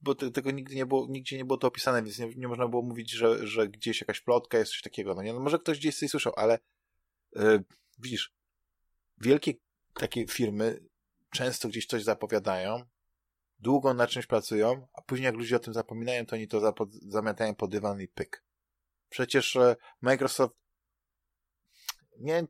bo 0.00 0.14
tego 0.14 0.50
nigdy 0.50 0.74
nie 0.74 0.86
było, 0.86 1.06
nigdzie 1.10 1.36
nie 1.36 1.44
było 1.44 1.56
to 1.56 1.68
opisane, 1.68 2.02
więc 2.02 2.18
nie, 2.18 2.34
nie 2.36 2.48
można 2.48 2.68
było 2.68 2.82
mówić, 2.82 3.10
że, 3.10 3.46
że 3.46 3.68
gdzieś 3.68 4.00
jakaś 4.00 4.20
plotka 4.20 4.58
jest 4.58 4.72
coś 4.72 4.82
takiego. 4.82 5.14
No 5.14 5.22
nie, 5.22 5.32
no 5.32 5.40
może 5.40 5.58
ktoś 5.58 5.78
gdzieś 5.78 5.98
coś 5.98 6.10
słyszał, 6.10 6.32
ale 6.36 6.58
yy, 7.36 7.64
widzisz, 7.98 8.34
wielkie 9.18 9.54
takie 9.94 10.26
firmy 10.26 10.80
często 11.30 11.68
gdzieś 11.68 11.86
coś 11.86 12.02
zapowiadają, 12.02 12.82
długo 13.58 13.94
na 13.94 14.06
czymś 14.06 14.26
pracują, 14.26 14.86
a 14.92 15.02
później 15.02 15.24
jak 15.24 15.34
ludzie 15.34 15.56
o 15.56 15.58
tym 15.58 15.74
zapominają, 15.74 16.26
to 16.26 16.36
oni 16.36 16.48
to 16.48 16.74
zamiatają 17.08 17.54
pod 17.54 17.70
dywan 17.70 18.00
i 18.00 18.08
pyk. 18.08 18.44
Przecież 19.14 19.56
e, 19.56 19.76
Microsoft 20.00 20.56
nie, 22.18 22.46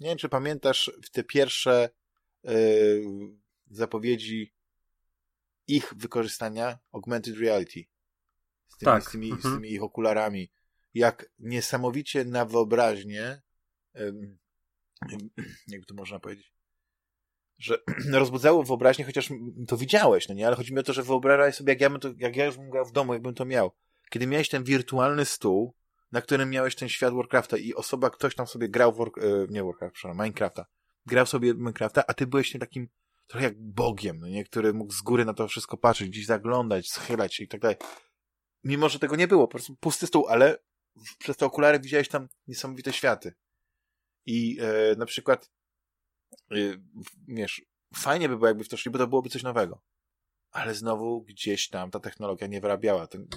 nie 0.00 0.08
wiem, 0.08 0.18
czy 0.18 0.28
pamiętasz 0.28 0.92
w 1.02 1.10
te 1.10 1.24
pierwsze 1.24 1.90
yy, 2.44 3.02
zapowiedzi 3.70 4.54
ich 5.66 5.94
wykorzystania 5.96 6.78
augmented 6.92 7.36
reality 7.36 7.84
z 8.68 8.76
tymi, 8.76 8.92
tak. 8.92 9.04
z 9.04 9.10
tymi, 9.10 9.30
mhm. 9.30 9.54
z 9.54 9.56
tymi 9.56 9.72
ich 9.72 9.82
okularami. 9.82 10.52
Jak 10.94 11.30
niesamowicie 11.38 12.24
na 12.24 12.44
wyobraźnię 12.44 13.42
yy, 13.94 14.36
jakby 15.68 15.86
to 15.86 15.94
można 15.94 16.20
powiedzieć 16.20 16.52
że 17.58 17.78
rozbudzało 18.12 18.62
wyobraźnię, 18.62 19.04
chociaż 19.04 19.28
to 19.68 19.76
widziałeś, 19.76 20.28
no 20.28 20.34
nie? 20.34 20.46
Ale 20.46 20.56
chodzi 20.56 20.72
mi 20.72 20.80
o 20.80 20.82
to, 20.82 20.92
że 20.92 21.02
wyobrażaj 21.02 21.52
sobie, 21.52 21.72
jak 21.72 21.80
ja, 21.80 21.90
bym 21.90 22.00
to, 22.00 22.08
jak 22.18 22.36
ja 22.36 22.44
już 22.44 22.56
bym 22.56 22.70
grał 22.70 22.84
w 22.84 22.92
domu, 22.92 23.12
jakbym 23.12 23.34
to 23.34 23.44
miał. 23.44 23.72
Kiedy 24.10 24.26
miałeś 24.26 24.48
ten 24.48 24.64
wirtualny 24.64 25.24
stół, 25.24 25.74
na 26.12 26.22
którym 26.22 26.50
miałeś 26.50 26.74
ten 26.74 26.88
świat 26.88 27.14
Warcrafta 27.14 27.56
i 27.56 27.74
osoba, 27.74 28.10
ktoś 28.10 28.34
tam 28.34 28.46
sobie 28.46 28.68
grał 28.68 28.92
w 28.92 28.96
War, 28.96 29.08
e, 29.08 29.46
nie 29.48 29.64
Warcraft, 29.64 29.94
przepraszam, 29.94 30.24
Minecrafta. 30.24 30.66
grał 31.06 31.26
sobie 31.26 31.54
Minecrafta, 31.54 32.04
a 32.06 32.14
ty 32.14 32.26
byłeś 32.26 32.54
nie 32.54 32.60
takim 32.60 32.88
trochę 33.26 33.44
jak 33.44 33.62
Bogiem, 33.62 34.20
no 34.20 34.28
nie? 34.28 34.44
który 34.44 34.72
mógł 34.72 34.92
z 34.92 35.02
góry 35.02 35.24
na 35.24 35.34
to 35.34 35.48
wszystko 35.48 35.76
patrzeć, 35.76 36.08
gdzieś 36.08 36.26
zaglądać, 36.26 36.90
schylać 36.90 37.34
się 37.34 37.44
i 37.44 37.48
tak 37.48 37.60
dalej. 37.60 37.76
Mimo, 38.64 38.88
że 38.88 38.98
tego 38.98 39.16
nie 39.16 39.28
było, 39.28 39.48
po 39.48 39.50
prostu 39.50 39.76
pusty 39.76 40.06
stół, 40.06 40.26
ale 40.28 40.58
przez 41.18 41.36
te 41.36 41.46
okulary 41.46 41.80
widziałeś 41.80 42.08
tam 42.08 42.28
niesamowite 42.46 42.92
światy. 42.92 43.34
I 44.26 44.58
e, 44.60 44.96
na 44.96 45.06
przykład 45.06 45.50
e, 46.50 46.56
wiesz, 47.28 47.62
fajnie 47.94 48.28
by 48.28 48.36
było, 48.36 48.48
jakby 48.48 48.64
w 48.64 48.68
to 48.68 48.76
szli, 48.76 48.90
bo 48.90 48.98
to 48.98 49.06
byłoby 49.06 49.28
coś 49.28 49.42
nowego. 49.42 49.82
Ale 50.50 50.74
znowu 50.74 51.22
gdzieś 51.22 51.68
tam 51.68 51.90
ta 51.90 52.00
technologia 52.00 52.46
nie 52.46 52.60
wyrabiała. 52.60 53.06
Ten, 53.06 53.28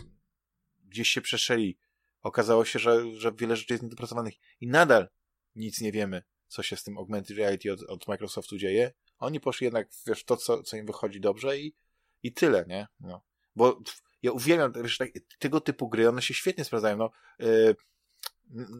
gdzieś 0.83 1.09
się 1.09 1.21
przeszeli. 1.21 1.77
Okazało 2.25 2.65
się, 2.65 2.79
że, 2.79 3.15
że 3.15 3.31
wiele 3.31 3.55
rzeczy 3.55 3.73
jest 3.73 3.83
niedopracowanych 3.83 4.33
i 4.61 4.67
nadal 4.67 5.09
nic 5.55 5.81
nie 5.81 5.91
wiemy, 5.91 6.23
co 6.47 6.63
się 6.63 6.75
z 6.75 6.83
tym 6.83 6.97
augmented 6.97 7.37
reality 7.37 7.73
od, 7.73 7.81
od 7.81 8.07
Microsoftu 8.07 8.57
dzieje. 8.57 8.93
Oni 9.17 9.39
poszli 9.39 9.65
jednak, 9.65 9.87
wiesz, 10.07 10.23
to, 10.23 10.37
co, 10.37 10.63
co 10.63 10.77
im 10.77 10.85
wychodzi 10.85 11.21
dobrze 11.21 11.57
i, 11.57 11.75
i 12.23 12.33
tyle, 12.33 12.65
nie? 12.67 12.87
No. 12.99 13.21
Bo 13.55 13.79
ja 14.21 14.31
uwielbiam 14.31 14.83
wiesz, 14.83 14.97
tak, 14.97 15.09
tego 15.39 15.61
typu 15.61 15.89
gry, 15.89 16.09
one 16.09 16.21
się 16.21 16.33
świetnie 16.33 16.65
sprawdzają. 16.65 16.97
No, 16.97 17.11
yy, 17.39 17.75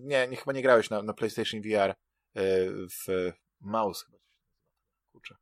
nie, 0.03 0.27
nie, 0.27 0.37
chyba 0.37 0.53
nie 0.53 0.61
grałeś 0.61 0.89
na, 0.89 1.01
na 1.01 1.13
PlayStation 1.13 1.61
VR 1.61 1.95
yy, 2.35 2.87
w 2.89 3.31
Mouse 3.61 4.05
chyba. 4.05 4.17
Kurczę. 5.11 5.35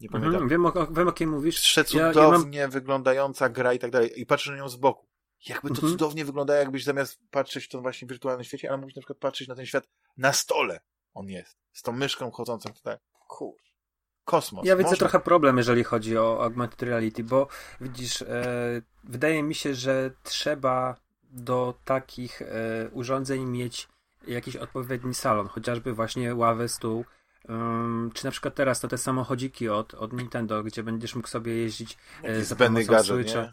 Nie 0.00 0.06
mhm, 0.06 0.22
pamiętam. 0.22 0.48
wiem, 0.48 0.66
o, 0.66 0.86
wiem, 0.92 1.08
o 1.08 1.12
kim 1.12 1.30
mówisz. 1.30 1.60
Przecudownie 1.60 2.20
ja, 2.20 2.58
ja 2.58 2.62
mam... 2.66 2.70
wyglądająca 2.70 3.48
gra 3.48 3.72
i 3.72 3.78
tak 3.78 3.90
dalej. 3.90 4.20
I 4.20 4.26
patrzę 4.26 4.50
na 4.50 4.56
nią 4.56 4.68
z 4.68 4.76
boku. 4.76 5.13
Jakby 5.48 5.68
to 5.68 5.74
mhm. 5.74 5.92
cudownie 5.92 6.24
wygląda, 6.24 6.54
jakbyś 6.54 6.84
zamiast 6.84 7.18
patrzeć 7.30 7.64
w 7.64 7.68
tym 7.68 7.82
właśnie 7.82 8.08
wirtualnym 8.08 8.44
świecie, 8.44 8.68
ale 8.68 8.76
mógłbyś 8.76 8.96
na 8.96 9.00
przykład 9.00 9.18
patrzeć 9.18 9.48
na 9.48 9.54
ten 9.54 9.66
świat 9.66 9.88
na 10.16 10.32
stole. 10.32 10.80
On 11.14 11.28
jest. 11.28 11.56
Z 11.72 11.82
tą 11.82 11.92
myszką 11.92 12.30
chodzącą 12.30 12.72
tutaj. 12.72 12.96
Kurczę 13.28 13.74
kosmos. 14.24 14.66
Ja 14.66 14.76
widzę 14.76 14.90
Można... 14.90 15.08
trochę 15.08 15.24
problem, 15.24 15.56
jeżeli 15.56 15.84
chodzi 15.84 16.18
o 16.18 16.44
augmented 16.44 16.82
reality, 16.82 17.24
bo 17.24 17.48
widzisz, 17.80 18.22
e, 18.22 18.82
wydaje 19.04 19.42
mi 19.42 19.54
się, 19.54 19.74
że 19.74 20.10
trzeba 20.22 20.96
do 21.22 21.74
takich 21.84 22.42
e, 22.42 22.46
urządzeń 22.92 23.44
mieć 23.44 23.88
jakiś 24.26 24.56
odpowiedni 24.56 25.14
salon, 25.14 25.48
chociażby 25.48 25.92
właśnie 25.92 26.34
ławę, 26.34 26.68
stół, 26.68 27.04
um, 27.48 28.10
czy 28.14 28.24
na 28.24 28.30
przykład 28.30 28.54
teraz 28.54 28.80
to 28.80 28.88
te 28.88 28.98
samochodziki 28.98 29.68
od, 29.68 29.94
od 29.94 30.12
Nintendo, 30.12 30.62
gdzie 30.62 30.82
będziesz 30.82 31.14
mógł 31.14 31.28
sobie 31.28 31.54
jeździć 31.54 31.98
e, 32.22 32.44
za 32.44 32.56
pomocą 32.56 32.86
gadżet, 32.86 33.30
Switcha. 33.30 33.50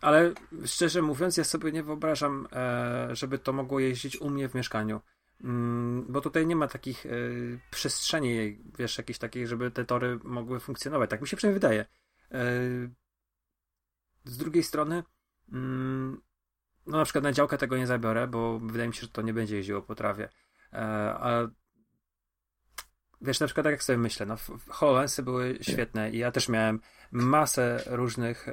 Ale 0.00 0.32
szczerze 0.64 1.02
mówiąc, 1.02 1.36
ja 1.36 1.44
sobie 1.44 1.72
nie 1.72 1.82
wyobrażam, 1.82 2.48
e, 2.52 3.08
żeby 3.16 3.38
to 3.38 3.52
mogło 3.52 3.80
jeździć 3.80 4.20
u 4.20 4.30
mnie 4.30 4.48
w 4.48 4.54
mieszkaniu. 4.54 5.00
Mm, 5.44 6.06
bo 6.08 6.20
tutaj 6.20 6.46
nie 6.46 6.56
ma 6.56 6.68
takich 6.68 7.06
y, 7.06 7.60
przestrzeni, 7.70 8.58
wiesz, 8.78 8.98
jakiejś 8.98 9.18
takiej, 9.18 9.46
żeby 9.46 9.70
te 9.70 9.84
tory 9.84 10.18
mogły 10.24 10.60
funkcjonować. 10.60 11.10
Tak 11.10 11.20
mi 11.20 11.28
się 11.28 11.36
przynajmniej 11.36 11.60
wydaje. 11.60 11.84
Y, 12.34 12.90
z 14.24 14.36
drugiej 14.36 14.62
strony, 14.62 14.98
y, 14.98 15.02
no 16.86 16.98
na 16.98 17.04
przykład 17.04 17.24
na 17.24 17.32
działkę 17.32 17.58
tego 17.58 17.76
nie 17.76 17.86
zabiorę, 17.86 18.26
bo 18.26 18.58
wydaje 18.58 18.88
mi 18.88 18.94
się, 18.94 19.00
że 19.00 19.08
to 19.08 19.22
nie 19.22 19.34
będzie 19.34 19.56
jeździło 19.56 19.82
po 19.82 19.94
trawie. 19.94 20.28
a 20.72 21.48
wiesz, 23.24 23.40
na 23.40 23.46
przykład 23.46 23.64
tak 23.64 23.72
jak 23.72 23.82
sobie 23.82 23.98
myślę, 23.98 24.26
no 24.26 24.36
HoloLensy 24.68 25.22
były 25.22 25.58
świetne 25.60 26.10
i 26.10 26.18
ja 26.18 26.32
też 26.32 26.48
miałem 26.48 26.80
masę 27.12 27.82
różnych 27.86 28.48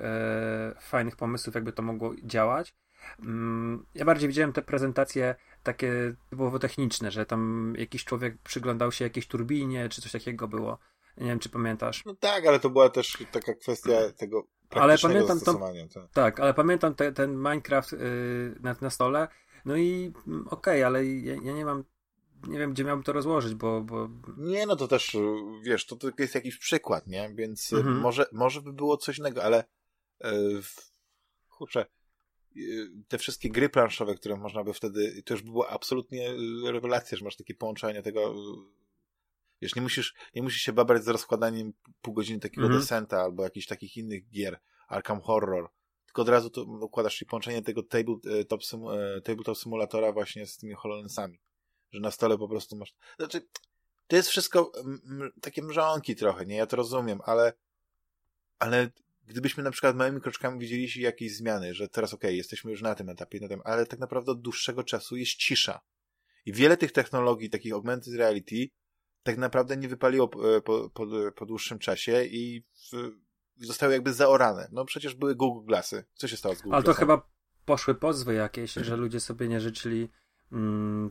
fajnych 0.80 1.16
pomysłów, 1.16 1.56
jakby 1.56 1.74
to 1.74 1.82
mogło 1.82 2.14
działać. 2.24 2.74
Mm, 3.20 3.86
ja 3.96 4.06
bardziej 4.06 4.30
widziałem 4.30 4.54
te 4.54 4.62
prezentacje 4.62 5.36
takie 5.64 6.16
typowo 6.30 6.60
techniczne, 6.60 7.12
że 7.12 7.26
tam 7.26 7.74
jakiś 7.78 8.06
człowiek 8.06 8.38
przyglądał 8.44 8.92
się 8.92 9.06
jakiejś 9.06 9.28
turbinie, 9.28 9.90
czy 9.90 10.02
coś 10.02 10.12
takiego 10.12 10.48
było. 10.48 10.80
Nie 11.18 11.28
wiem, 11.28 11.40
czy 11.40 11.50
pamiętasz. 11.50 12.06
No 12.06 12.16
tak, 12.16 12.46
ale 12.46 12.60
to 12.60 12.70
była 12.70 12.90
też 12.90 13.18
taka 13.32 13.54
kwestia 13.54 14.12
tego 14.18 14.48
ale 14.80 14.98
pamiętam 14.98 15.40
to, 15.40 15.54
tak. 15.54 16.10
tak, 16.14 16.40
ale 16.40 16.54
pamiętam 16.54 16.96
te, 16.96 17.12
ten 17.12 17.36
Minecraft 17.36 17.92
yy, 17.92 18.00
na, 18.60 18.76
na 18.82 18.90
stole. 18.90 19.28
No 19.66 19.76
i 19.76 20.14
mm, 20.28 20.48
okej, 20.48 20.74
okay, 20.74 20.86
ale 20.86 21.06
ja, 21.06 21.36
ja, 21.44 21.54
nie 21.54 21.66
mam 21.66 21.84
nie 22.48 22.60
wiem, 22.60 22.74
gdzie 22.74 22.84
miałbym 22.84 23.04
to 23.04 23.14
rozłożyć, 23.14 23.54
bo, 23.54 23.82
bo... 23.82 24.10
Nie, 24.38 24.66
no 24.66 24.76
to 24.76 24.88
też, 24.88 25.18
wiesz, 25.64 25.86
to, 25.86 25.96
to 25.96 26.12
jest 26.20 26.36
jakiś 26.36 26.58
przykład, 26.58 27.08
nie? 27.08 27.32
Więc 27.36 27.74
mhm. 27.74 28.00
może, 28.00 28.26
może 28.32 28.62
by 28.62 28.74
było 28.74 28.98
coś 28.98 29.18
innego, 29.18 29.44
ale 29.44 29.64
yy, 30.24 30.62
kurczę, 31.50 31.86
te 33.08 33.18
wszystkie 33.18 33.50
gry 33.50 33.70
planszowe, 33.70 34.16
które 34.16 34.38
można 34.38 34.64
by 34.64 34.74
wtedy, 34.74 35.24
to 35.24 35.34
już 35.34 35.44
by 35.44 35.52
była 35.52 35.70
absolutnie 35.70 36.32
y, 36.32 36.72
rewelacja, 36.72 37.18
że 37.18 37.26
masz 37.26 37.36
takie 37.36 37.56
połączenie 37.56 38.02
tego, 38.02 38.32
y, 38.32 38.36
wiesz, 39.62 39.76
nie 39.76 39.82
musisz, 39.82 40.14
nie 40.36 40.44
musisz 40.44 40.62
się 40.62 40.74
babrać 40.74 41.04
z 41.04 41.08
rozkładaniem 41.08 41.74
pół 42.02 42.14
godziny 42.14 42.40
takiego 42.40 42.68
-hmm. 42.68 42.78
Descenta 42.78 43.22
albo 43.22 43.44
jakichś 43.44 43.68
takich 43.68 43.98
innych 43.98 44.30
gier, 44.30 44.60
Arkham 44.88 45.22
Horror, 45.22 45.70
tylko 46.06 46.22
od 46.22 46.30
razu 46.30 46.50
to 46.50 46.64
układasz 46.64 47.16
się 47.16 47.26
połączenie 47.26 47.62
tego 47.62 47.84
tabletop, 47.84 48.64
sim, 48.64 48.88
e, 48.88 49.22
tabletop 49.22 49.58
simulatora 49.58 50.12
właśnie 50.12 50.48
z 50.48 50.58
tymi 50.58 50.74
HoloLensami, 50.74 51.40
że 51.92 52.00
na 52.00 52.12
stole 52.12 52.38
po 52.38 52.48
prostu 52.48 52.76
masz, 52.76 52.94
znaczy, 53.18 53.48
to 54.08 54.16
jest 54.16 54.30
wszystko 54.30 54.72
takie 55.42 55.64
mrzonki 55.64 56.16
trochę, 56.16 56.46
nie, 56.46 56.56
ja 56.56 56.66
to 56.66 56.76
rozumiem, 56.76 57.20
ale 57.26 57.54
ale 58.60 58.90
gdybyśmy 59.28 59.64
na 59.64 59.72
przykład 59.72 59.96
małymi 59.96 60.22
kroczkami 60.22 60.60
widzieli 60.60 61.02
jakieś 61.02 61.36
zmiany, 61.36 61.74
że 61.74 61.88
teraz 61.88 62.14
okej, 62.14 62.30
okay, 62.30 62.38
jesteśmy 62.38 62.72
już 62.72 62.82
na 62.82 62.96
tym 62.96 63.10
etapie, 63.10 63.40
na 63.40 63.48
tym, 63.48 63.62
ale 63.64 63.86
tak 63.86 64.00
naprawdę 64.00 64.32
od 64.32 64.42
dłuższego 64.42 64.84
czasu 64.84 65.16
jest 65.18 65.32
cisza. 65.32 65.82
I 66.46 66.54
wiele 66.54 66.78
tych 66.78 66.92
technologii, 66.92 67.50
takich 67.50 67.74
augmented 67.74 68.14
reality, 68.14 68.70
tak 69.24 69.38
naprawdę 69.38 69.78
nie 69.78 69.88
wypaliło 69.88 70.28
po, 70.28 70.62
po, 70.62 70.90
po, 70.90 71.08
po 71.36 71.46
dłuższym 71.46 71.80
czasie 71.80 72.24
i 72.26 72.64
w, 72.92 73.12
zostały 73.58 73.94
jakby 73.94 74.14
zaorane. 74.14 74.70
No 74.72 74.86
przecież 74.86 75.16
były 75.16 75.36
Google 75.36 75.66
Glassy. 75.66 76.06
Co 76.14 76.28
się 76.28 76.38
stało 76.38 76.56
z 76.56 76.62
Google 76.62 76.76
Ale 76.76 76.84
to 76.84 76.94
chyba 76.94 77.30
poszły 77.66 77.96
pozwy 77.96 78.34
jakieś, 78.34 78.74
że 78.74 78.96
ludzie 78.96 79.20
sobie 79.20 79.48
nie 79.48 79.60
życzyli 79.60 80.10
mm, 80.52 81.10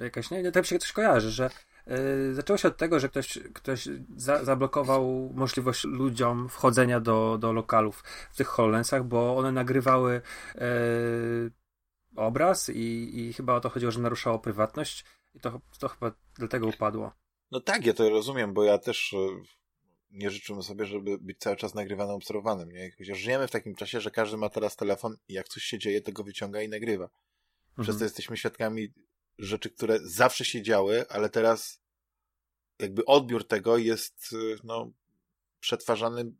jakaś, 0.00 0.30
nie, 0.30 0.52
tak 0.52 0.62
mi 0.62 0.68
się 0.68 0.78
coś 0.78 0.92
kojarzy, 0.92 1.30
że 1.30 1.50
Yy, 1.86 2.34
zaczęło 2.34 2.56
się 2.56 2.68
od 2.68 2.76
tego, 2.76 3.00
że 3.00 3.08
ktoś, 3.08 3.38
ktoś 3.54 3.88
za, 4.16 4.44
zablokował 4.44 5.30
możliwość 5.34 5.84
ludziom 5.84 6.48
wchodzenia 6.48 7.00
do, 7.00 7.38
do 7.38 7.52
lokalów 7.52 8.04
w 8.32 8.36
tych 8.36 8.46
HoloLensach, 8.46 9.04
bo 9.04 9.36
one 9.36 9.52
nagrywały 9.52 10.20
yy, 10.54 11.50
obraz 12.16 12.68
i, 12.68 13.18
i 13.20 13.32
chyba 13.32 13.54
o 13.54 13.60
to 13.60 13.70
chodziło, 13.70 13.92
że 13.92 14.00
naruszało 14.00 14.38
prywatność 14.38 15.04
i 15.34 15.40
to, 15.40 15.60
to 15.78 15.88
chyba 15.88 16.12
dlatego 16.38 16.66
upadło. 16.66 17.12
No 17.50 17.60
tak, 17.60 17.86
ja 17.86 17.92
to 17.92 18.10
rozumiem, 18.10 18.54
bo 18.54 18.64
ja 18.64 18.78
też 18.78 19.12
e, 19.12 19.16
nie 20.10 20.30
życzymy 20.30 20.62
sobie, 20.62 20.86
żeby 20.86 21.18
być 21.18 21.38
cały 21.38 21.56
czas 21.56 21.74
nagrywanym, 21.74 22.14
obserwowanym. 22.14 22.72
Nie? 22.72 22.90
Chociaż 22.98 23.18
żyjemy 23.18 23.48
w 23.48 23.50
takim 23.50 23.74
czasie, 23.74 24.00
że 24.00 24.10
każdy 24.10 24.36
ma 24.36 24.48
teraz 24.48 24.76
telefon 24.76 25.16
i 25.28 25.32
jak 25.32 25.48
coś 25.48 25.62
się 25.62 25.78
dzieje, 25.78 26.00
to 26.00 26.12
go 26.12 26.24
wyciąga 26.24 26.62
i 26.62 26.68
nagrywa. 26.68 27.08
Przez 27.74 27.88
mhm. 27.88 27.98
to 27.98 28.04
jesteśmy 28.04 28.36
świadkami 28.36 28.92
rzeczy, 29.40 29.70
które 29.70 29.98
zawsze 30.02 30.44
się 30.44 30.62
działy, 30.62 31.08
ale 31.08 31.30
teraz 31.30 31.80
jakby 32.78 33.04
odbiór 33.04 33.46
tego 33.46 33.78
jest 33.78 34.32
y, 34.32 34.56
no, 34.64 34.92
przetwarzany 35.60 36.32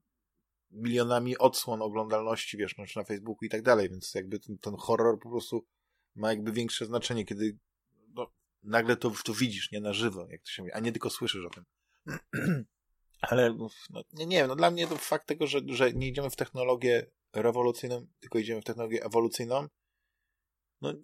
milionami 0.71 1.39
odsłon 1.39 1.83
oglądalności, 1.83 2.57
wiesz, 2.57 2.77
no, 2.79 2.87
czy 2.87 2.99
na 2.99 3.05
Facebooku 3.05 3.45
i 3.45 3.49
tak 3.49 3.63
dalej, 3.63 3.91
więc 3.91 4.15
jakby 4.15 4.41
ten, 4.41 4.59
ten 4.59 4.77
horror 4.77 5.19
po 5.19 5.31
prostu 5.31 5.67
ma 6.15 6.31
jakby 6.31 6.53
większe 6.53 6.87
znaczenie, 6.87 7.25
kiedy 7.25 7.59
no, 8.15 8.33
nagle 8.63 8.97
to, 8.97 9.13
to 9.25 9.35
widzisz, 9.35 9.73
nie 9.73 9.81
na 9.81 9.93
żywo, 9.93 10.27
jak 10.31 10.43
to 10.43 10.51
się 10.51 10.63
mówi, 10.63 10.73
a 10.73 10.81
nie 10.81 10.93
tylko 10.93 11.11
słyszysz 11.11 11.45
o 11.47 11.51
tym. 11.51 11.65
Ale 13.21 13.55
no, 13.91 14.03
nie, 14.13 14.27
nie 14.27 14.37
wiem, 14.37 14.49
no 14.49 14.57
dla 14.57 14.71
mnie 14.71 14.87
to 14.87 14.97
fakt 14.97 15.27
tego, 15.27 15.47
że, 15.47 15.61
że 15.67 15.93
nie 15.93 16.09
idziemy 16.09 16.31
w 16.31 16.37
technologię 16.37 17.11
rewolucyjną, 17.33 18.07
tylko 18.21 18.39
idziemy 18.39 18.61
w 18.61 18.65
technologię 18.65 19.05
ewolucyjną, 19.05 19.69
no 20.81 20.95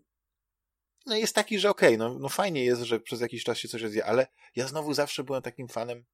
no 1.06 1.16
jest 1.16 1.34
taki, 1.34 1.58
że 1.58 1.70
okej, 1.70 1.96
okay, 1.96 1.98
no, 1.98 2.18
no 2.18 2.28
fajnie 2.28 2.64
jest, 2.64 2.82
że 2.82 3.00
przez 3.00 3.20
jakiś 3.20 3.44
czas 3.44 3.58
się 3.58 3.68
coś 3.68 3.82
rozwija, 3.82 4.04
ale 4.04 4.26
ja 4.56 4.66
znowu 4.66 4.94
zawsze 4.94 5.24
byłem 5.24 5.42
takim 5.42 5.68
fanem 5.68 6.04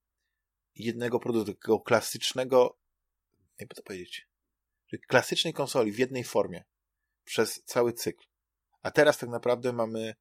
jednego 0.75 1.21
produktu, 1.21 1.53
takiego 1.53 1.81
klasycznego, 1.81 2.79
jakby 3.59 3.75
to 3.75 3.83
powiedzieć, 3.83 4.29
klasycznej 5.09 5.53
konsoli 5.53 5.93
w 5.93 5.99
jednej 5.99 6.25
formie 6.25 6.65
przez 7.25 7.63
cały 7.65 7.93
cykl. 7.93 8.25
A 8.83 8.91
teraz 8.91 9.19
tak 9.19 9.31
naprawdę 9.31 9.73
mamy 9.73 10.15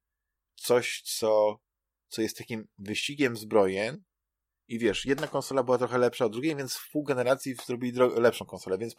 coś, 0.54 1.02
co, 1.02 1.60
co 2.08 2.22
jest 2.22 2.38
takim 2.38 2.68
wyścigiem 2.78 3.36
zbrojen 3.36 4.02
i 4.68 4.78
wiesz, 4.78 5.06
jedna 5.06 5.28
konsola 5.28 5.62
była 5.62 5.78
trochę 5.78 5.98
lepsza 5.98 6.24
od 6.24 6.32
drugiej, 6.32 6.56
więc 6.56 6.76
w 6.76 6.90
pół 6.90 7.04
generacji 7.04 7.54
zrobili 7.66 7.98
lepszą 7.98 8.44
konsolę, 8.44 8.78
więc 8.78 8.94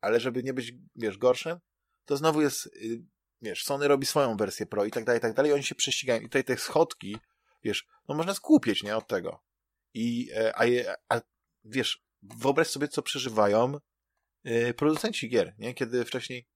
ale 0.00 0.20
żeby 0.20 0.42
nie 0.42 0.54
być, 0.54 0.72
wiesz, 0.96 1.18
gorszym, 1.18 1.58
to 2.04 2.16
znowu 2.16 2.40
jest 2.40 2.66
y, 2.66 3.02
wiesz, 3.42 3.64
Sony 3.64 3.88
robi 3.88 4.06
swoją 4.06 4.36
wersję 4.36 4.66
Pro 4.66 4.84
i 4.84 4.90
tak 4.90 5.04
dalej, 5.04 5.18
i 5.18 5.22
tak 5.22 5.34
dalej, 5.34 5.50
i 5.50 5.54
oni 5.54 5.62
się 5.62 5.74
prześcigają. 5.74 6.20
I 6.20 6.24
tutaj 6.24 6.44
te 6.44 6.56
schodki, 6.56 7.16
wiesz, 7.64 7.86
no 8.08 8.14
można 8.14 8.34
skupić, 8.34 8.82
nie, 8.82 8.96
od 8.96 9.06
tego. 9.06 9.42
I, 9.94 10.30
e, 10.34 10.52
a, 10.56 10.64
a 11.08 11.20
wiesz, 11.64 12.04
wyobraź 12.22 12.68
sobie, 12.68 12.88
co 12.88 13.02
przeżywają 13.02 13.78
yy, 14.44 14.74
producenci 14.74 15.28
gier, 15.28 15.54
nie, 15.58 15.74
kiedy 15.74 16.04
wcześniej 16.04 16.48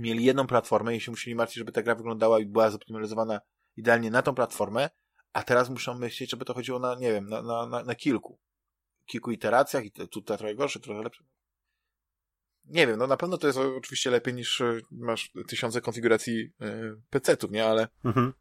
mieli 0.00 0.24
jedną 0.24 0.46
platformę 0.46 0.96
i 0.96 1.00
się 1.00 1.10
musieli 1.10 1.34
martwić, 1.34 1.58
żeby 1.58 1.72
ta 1.72 1.82
gra 1.82 1.94
wyglądała 1.94 2.40
i 2.40 2.46
była 2.46 2.70
zoptymalizowana 2.70 3.40
idealnie 3.76 4.10
na 4.10 4.22
tą 4.22 4.34
platformę, 4.34 4.90
a 5.32 5.42
teraz 5.42 5.70
muszą 5.70 5.98
myśleć, 5.98 6.30
żeby 6.30 6.44
to 6.44 6.54
chodziło 6.54 6.78
na, 6.78 6.94
nie 6.94 7.12
wiem, 7.12 7.28
na, 7.28 7.42
na, 7.42 7.84
na, 7.84 7.94
kilku. 7.94 8.38
Kilku 9.06 9.30
iteracjach 9.30 9.84
i 9.84 9.90
tu 9.90 10.22
trochę 10.22 10.54
gorsze, 10.54 10.80
trochę 10.80 11.02
lepsze. 11.02 11.24
Nie 12.68 12.86
wiem, 12.86 12.98
no 12.98 13.06
na 13.06 13.16
pewno 13.16 13.38
to 13.38 13.46
jest 13.46 13.58
oczywiście 13.58 14.10
lepiej 14.10 14.34
niż 14.34 14.60
e, 14.60 14.80
masz 14.90 15.32
tysiące 15.48 15.80
konfiguracji 15.80 16.52
e, 16.60 16.94
PC-ów, 17.10 17.50
nie? 17.50 17.66
Ale 17.66 17.88
mhm. 18.04 18.32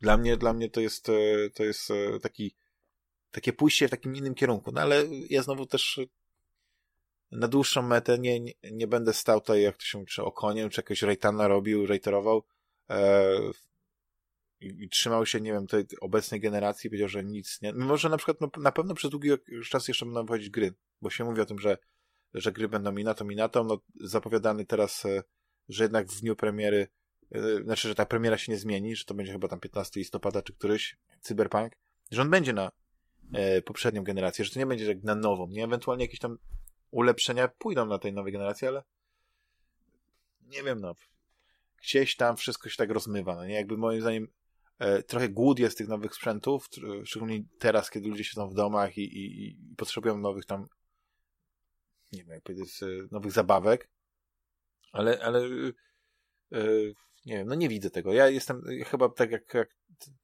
dla 0.00 0.16
mnie, 0.16 0.36
dla 0.36 0.52
mnie 0.52 0.70
to 0.70 0.80
jest, 0.80 1.08
e, 1.08 1.12
to 1.54 1.64
jest 1.64 1.88
taki, 2.22 2.54
takie 3.30 3.52
pójście 3.52 3.88
w 3.88 3.90
takim 3.90 4.16
innym 4.16 4.34
kierunku. 4.34 4.72
No 4.72 4.80
ale 4.80 5.04
ja 5.30 5.42
znowu 5.42 5.66
też 5.66 6.00
na 7.30 7.48
dłuższą 7.48 7.82
metę 7.82 8.18
nie, 8.18 8.40
nie, 8.40 8.52
nie 8.72 8.86
będę 8.86 9.12
stał 9.12 9.40
tutaj, 9.40 9.62
jak 9.62 9.76
to 9.76 9.84
się 9.84 10.06
czy 10.06 10.22
o 10.22 10.32
koniem, 10.32 10.70
czy 10.70 10.78
jakoś 10.78 11.02
Raytana 11.02 11.48
robił, 11.48 11.86
rejterował 11.86 12.44
e, 12.90 13.24
i, 14.60 14.66
i, 14.66 14.88
trzymał 14.88 15.26
się, 15.26 15.40
nie 15.40 15.52
wiem, 15.52 15.66
tej 15.66 15.84
obecnej 16.00 16.40
generacji, 16.40 16.90
powiedział, 16.90 17.08
że 17.08 17.24
nic 17.24 17.62
nie... 17.62 17.72
Mimo, 17.72 17.96
że 17.96 18.08
na 18.08 18.16
przykład 18.16 18.40
no, 18.40 18.50
na 18.56 18.72
pewno 18.72 18.94
przez 18.94 19.10
długi 19.10 19.30
czas 19.70 19.88
jeszcze 19.88 20.04
będą 20.04 20.26
wychodzić 20.26 20.50
gry, 20.50 20.74
bo 21.02 21.10
się 21.10 21.24
mówi 21.24 21.40
o 21.40 21.46
tym, 21.46 21.58
że, 21.58 21.78
że 22.36 22.52
gry 22.52 22.68
będą 22.68 22.92
minatą, 22.92 23.24
minatą, 23.24 23.64
no 23.64 23.80
zapowiadany 24.00 24.66
teraz, 24.66 25.04
e, 25.06 25.22
że 25.68 25.84
jednak 25.84 26.06
w 26.06 26.20
dniu 26.20 26.36
premiery, 26.36 26.88
e, 27.32 27.62
znaczy, 27.62 27.88
że 27.88 27.94
ta 27.94 28.06
premiera 28.06 28.38
się 28.38 28.52
nie 28.52 28.58
zmieni, 28.58 28.96
że 28.96 29.04
to 29.04 29.14
będzie 29.14 29.32
chyba 29.32 29.48
tam 29.48 29.60
15 29.60 30.00
listopada, 30.00 30.42
czy 30.42 30.52
któryś, 30.52 30.96
Cyberpunk, 31.20 31.72
że 32.10 32.22
on 32.22 32.30
będzie 32.30 32.52
na 32.52 32.70
e, 33.32 33.62
poprzednią 33.62 34.04
generację, 34.04 34.44
że 34.44 34.50
to 34.50 34.58
nie 34.58 34.66
będzie 34.66 34.86
jak 34.86 35.02
na 35.02 35.14
nową, 35.14 35.48
nie? 35.48 35.64
Ewentualnie 35.64 36.04
jakieś 36.04 36.20
tam 36.20 36.38
ulepszenia 36.90 37.48
pójdą 37.48 37.86
na 37.86 37.98
tej 37.98 38.12
nowej 38.12 38.32
generacji, 38.32 38.68
ale 38.68 38.82
nie 40.42 40.62
wiem, 40.62 40.80
no. 40.80 40.94
Gdzieś 41.82 42.16
tam 42.16 42.36
wszystko 42.36 42.68
się 42.68 42.76
tak 42.76 42.90
rozmywa, 42.90 43.36
no 43.36 43.46
nie? 43.46 43.54
Jakby 43.54 43.76
moim 43.76 44.00
zdaniem 44.00 44.28
e, 44.78 45.02
trochę 45.02 45.28
głód 45.28 45.58
jest 45.58 45.78
tych 45.78 45.88
nowych 45.88 46.14
sprzętów, 46.14 46.68
szczególnie 47.04 47.42
teraz, 47.58 47.90
kiedy 47.90 48.08
ludzie 48.08 48.24
siedzą 48.24 48.48
w 48.48 48.54
domach 48.54 48.98
i, 48.98 49.02
i, 49.02 49.48
i 49.48 49.56
potrzebują 49.76 50.18
nowych 50.18 50.44
tam 50.44 50.68
nie 52.12 52.24
wiem, 52.24 52.28
jak 52.28 52.42
powiedzieć, 52.42 52.82
e, 52.82 52.86
nowych 53.10 53.32
zabawek, 53.32 53.88
ale, 54.92 55.20
ale 55.22 55.44
e, 56.52 56.58
nie 57.26 57.36
wiem, 57.36 57.48
no 57.48 57.54
nie 57.54 57.68
widzę 57.68 57.90
tego. 57.90 58.12
Ja 58.12 58.28
jestem 58.28 58.62
chyba 58.86 59.08
tak 59.08 59.30
jak, 59.30 59.54
jak 59.54 59.68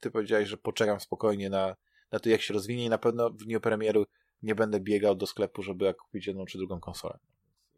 ty 0.01 0.11
powiedziałeś, 0.11 0.49
że 0.49 0.57
poczekam 0.57 1.01
spokojnie 1.01 1.51
na, 1.51 1.77
na 2.13 2.19
to, 2.19 2.29
jak 2.29 2.43
się 2.43 2.55
rozwinie 2.55 2.85
i 2.85 2.89
na 2.89 2.99
pewno 2.99 3.31
w 3.31 3.45
dniu 3.45 3.61
premieru 3.61 4.07
nie 4.43 4.55
będę 4.55 4.81
biegał 4.81 5.15
do 5.15 5.27
sklepu, 5.27 5.63
żeby 5.63 5.95
kupić 5.95 6.27
jedną 6.27 6.45
czy 6.45 6.59
drugą 6.59 6.81
konsolę. 6.81 7.19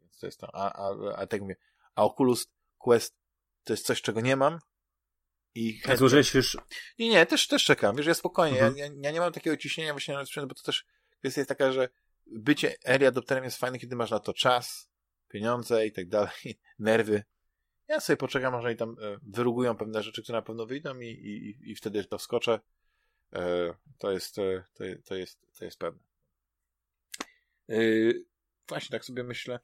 Więc 0.00 0.18
to 0.18 0.26
jest 0.26 0.40
to. 0.40 0.54
A, 0.54 0.72
a, 0.72 1.16
a 1.16 1.26
tak 1.26 1.40
mówię, 1.40 1.56
a 1.94 2.04
Oculus 2.04 2.46
Quest 2.78 3.16
to 3.64 3.72
jest 3.72 3.86
coś, 3.86 4.02
czego 4.02 4.20
nie 4.20 4.36
mam. 4.36 4.58
I 5.54 5.72
chętnie... 5.72 5.96
Złożyłeś 5.96 6.34
już... 6.34 6.56
Nie, 6.98 7.08
nie, 7.08 7.26
też, 7.26 7.48
też 7.48 7.64
czekam. 7.64 7.96
Wiesz, 7.96 8.06
ja 8.06 8.14
spokojnie. 8.14 8.62
Mhm. 8.64 8.76
Ja, 8.76 9.00
ja, 9.00 9.10
nie 9.10 9.20
mam 9.20 9.32
takiego 9.32 9.56
ciśnienia 9.56 9.92
właśnie 9.92 10.14
na 10.14 10.26
sprzęt, 10.26 10.48
bo 10.48 10.54
to 10.54 10.62
też 10.62 10.84
kwestia 11.18 11.40
jest 11.40 11.48
taka, 11.48 11.72
że 11.72 11.88
bycie 12.26 12.74
early 12.84 13.06
adopterem 13.06 13.44
jest 13.44 13.56
fajne, 13.56 13.78
kiedy 13.78 13.96
masz 13.96 14.10
na 14.10 14.20
to 14.20 14.34
czas, 14.34 14.90
pieniądze 15.28 15.86
i 15.86 15.92
tak 15.92 16.08
dalej, 16.08 16.60
nerwy. 16.78 17.24
Ja 17.88 18.00
sobie 18.00 18.16
poczekam, 18.16 18.52
może 18.52 18.72
i 18.72 18.76
tam 18.76 18.90
e, 18.90 19.18
wyrugują 19.22 19.76
pewne 19.76 20.02
rzeczy, 20.02 20.22
które 20.22 20.38
na 20.38 20.42
pewno 20.42 20.66
wyjdą 20.66 20.98
i, 20.98 21.06
i, 21.06 21.70
i 21.70 21.74
wtedy 21.74 22.04
to 22.04 22.18
wskoczę. 22.18 22.60
E, 23.32 23.74
to 23.98 24.12
jest, 24.12 24.38
e, 24.38 24.64
to, 24.74 24.84
to 25.04 25.14
jest, 25.14 25.40
to 25.58 25.64
jest 25.64 25.78
pewne. 25.78 26.00
Właśnie 28.68 28.90
tak 28.90 29.04
sobie 29.04 29.24
myślę. 29.24 29.58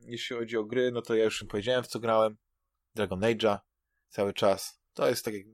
Jeśli 0.00 0.36
chodzi 0.36 0.56
o 0.56 0.64
gry, 0.64 0.90
no 0.90 1.02
to 1.02 1.14
ja 1.14 1.24
już 1.24 1.44
powiedziałem, 1.44 1.84
w 1.84 1.86
co 1.86 2.00
grałem. 2.00 2.36
Dragon 2.94 3.20
Age'a 3.20 3.58
cały 4.08 4.32
czas. 4.32 4.80
To 4.94 5.08
jest 5.08 5.24
tak 5.24 5.34
jak, 5.34 5.46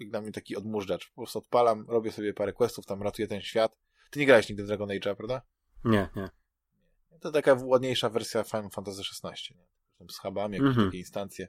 jak 0.00 0.10
dla 0.10 0.20
mnie 0.20 0.32
taki 0.32 0.56
odmurzacz. 0.56 1.08
Po 1.08 1.14
prostu 1.14 1.38
odpalam, 1.38 1.84
robię 1.88 2.12
sobie 2.12 2.34
parę 2.34 2.52
questów, 2.52 2.86
tam 2.86 3.02
ratuję 3.02 3.28
ten 3.28 3.40
świat. 3.40 3.76
Ty 4.10 4.18
nie 4.18 4.26
grałeś 4.26 4.48
nigdy 4.48 4.64
w 4.64 4.66
Dragon 4.66 4.88
Age'a, 4.88 5.16
prawda? 5.16 5.42
Nie, 5.86 6.08
nie. 6.16 6.30
To 7.20 7.32
taka 7.32 7.56
ładniejsza 7.62 8.08
wersja 8.10 8.44
Final 8.44 8.70
Fantasy 8.70 9.02
XVI, 9.24 9.54
nie? 9.54 9.66
Z 10.10 10.18
hubami, 10.18 10.54
jakieś 10.54 10.70
mm 10.70 10.82
-hmm. 10.82 10.86
takie 10.86 10.98
instancje. 10.98 11.48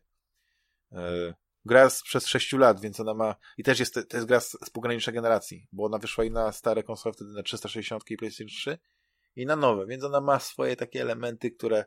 Yy, 0.92 1.34
gra 1.66 1.90
z, 1.90 2.04
przez 2.04 2.28
6 2.28 2.54
lat, 2.54 2.82
więc 2.82 3.00
ona 3.00 3.14
ma... 3.14 3.36
I 3.58 3.64
też 3.64 3.80
jest, 3.80 3.94
to 3.94 4.18
jest 4.18 4.28
gra 4.28 4.40
z, 4.40 4.52
z 4.52 4.70
pogranicza 4.70 5.12
generacji, 5.12 5.68
bo 5.72 5.86
ona 5.86 5.98
wyszła 5.98 6.24
i 6.24 6.32
na 6.32 6.52
stare 6.52 6.84
konsole 6.84 7.14
wtedy 7.14 7.32
na 7.32 7.44
360 7.44 8.12
i 8.12 8.18
PlayStation 8.18 8.48
3 8.48 8.78
i 9.36 9.46
na 9.46 9.56
nowe, 9.56 9.86
więc 9.86 10.04
ona 10.04 10.22
ma 10.22 10.40
swoje 10.40 10.76
takie 10.76 11.02
elementy, 11.02 11.52
które 11.52 11.86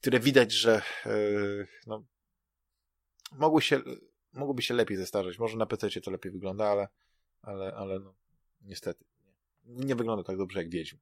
które 0.00 0.20
widać, 0.20 0.52
że 0.52 0.82
yy, 1.06 1.66
no, 1.86 2.04
mogły 3.32 3.62
się, 3.62 3.80
mogłyby 4.32 4.62
się 4.62 4.74
lepiej 4.74 4.96
zestarzeć. 4.96 5.38
Może 5.38 5.56
na 5.56 5.66
PC 5.66 6.00
to 6.00 6.10
lepiej 6.10 6.32
wygląda, 6.32 6.66
ale, 6.66 6.88
ale, 7.42 7.74
ale 7.74 8.00
no, 8.00 8.14
niestety 8.62 9.04
nie, 9.66 9.94
wygląda 9.94 10.24
tak 10.24 10.36
dobrze 10.36 10.58
jak 10.58 10.70
Wiedźm. 10.70 10.96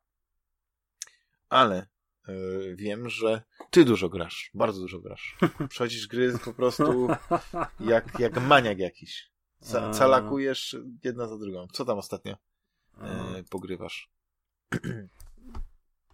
Ale 1.49 1.87
yy, 2.29 2.77
wiem, 2.77 3.09
że 3.09 3.43
ty 3.71 3.85
dużo 3.85 4.09
grasz, 4.09 4.51
bardzo 4.55 4.81
dużo 4.81 5.01
grasz. 5.01 5.37
Przechodzisz 5.69 6.07
gry 6.07 6.39
po 6.45 6.55
prostu 6.55 7.09
jak, 7.81 8.19
jak 8.19 8.41
maniak 8.41 8.79
jakiś. 8.79 9.33
calakujesz 9.93 10.77
jedna 11.05 11.29
za 11.29 11.39
drugą. 11.39 11.67
Co 11.73 11.85
tam 11.85 11.99
ostatnio 11.99 12.37
yy, 13.01 13.45
pogrywasz? 13.51 14.11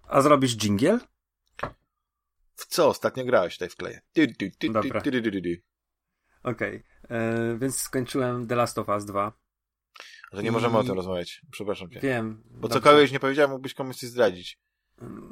A 0.03 0.23
zrobisz 0.23 0.57
dżingiel? 0.57 1.01
W 2.55 2.67
co 2.67 2.89
ostatnio 2.89 3.25
grałeś 3.25 3.55
tutaj 3.55 3.69
w 3.69 3.77
kleje? 3.77 4.01
Dobra. 4.73 5.01
Okej, 6.43 6.83
okay. 7.05 7.59
więc 7.59 7.81
skończyłem 7.81 8.47
The 8.47 8.55
Last 8.55 8.79
of 8.79 8.89
Us 8.89 9.05
2. 9.05 9.33
Że 10.33 10.43
nie 10.43 10.49
I... 10.49 10.53
możemy 10.53 10.79
o 10.79 10.85
tym 10.85 10.95
rozmawiać. 10.95 11.41
Przepraszam 11.51 11.91
cię. 11.91 12.01
Wiem. 12.01 12.43
Bo 12.51 12.69
cokolwiek 12.69 13.13
nie 13.13 13.21
powiedziałem, 13.21 13.51
mógłbyś 13.51 13.75
komuś 13.75 13.97
coś 13.97 14.09
zdradzić. 14.09 14.59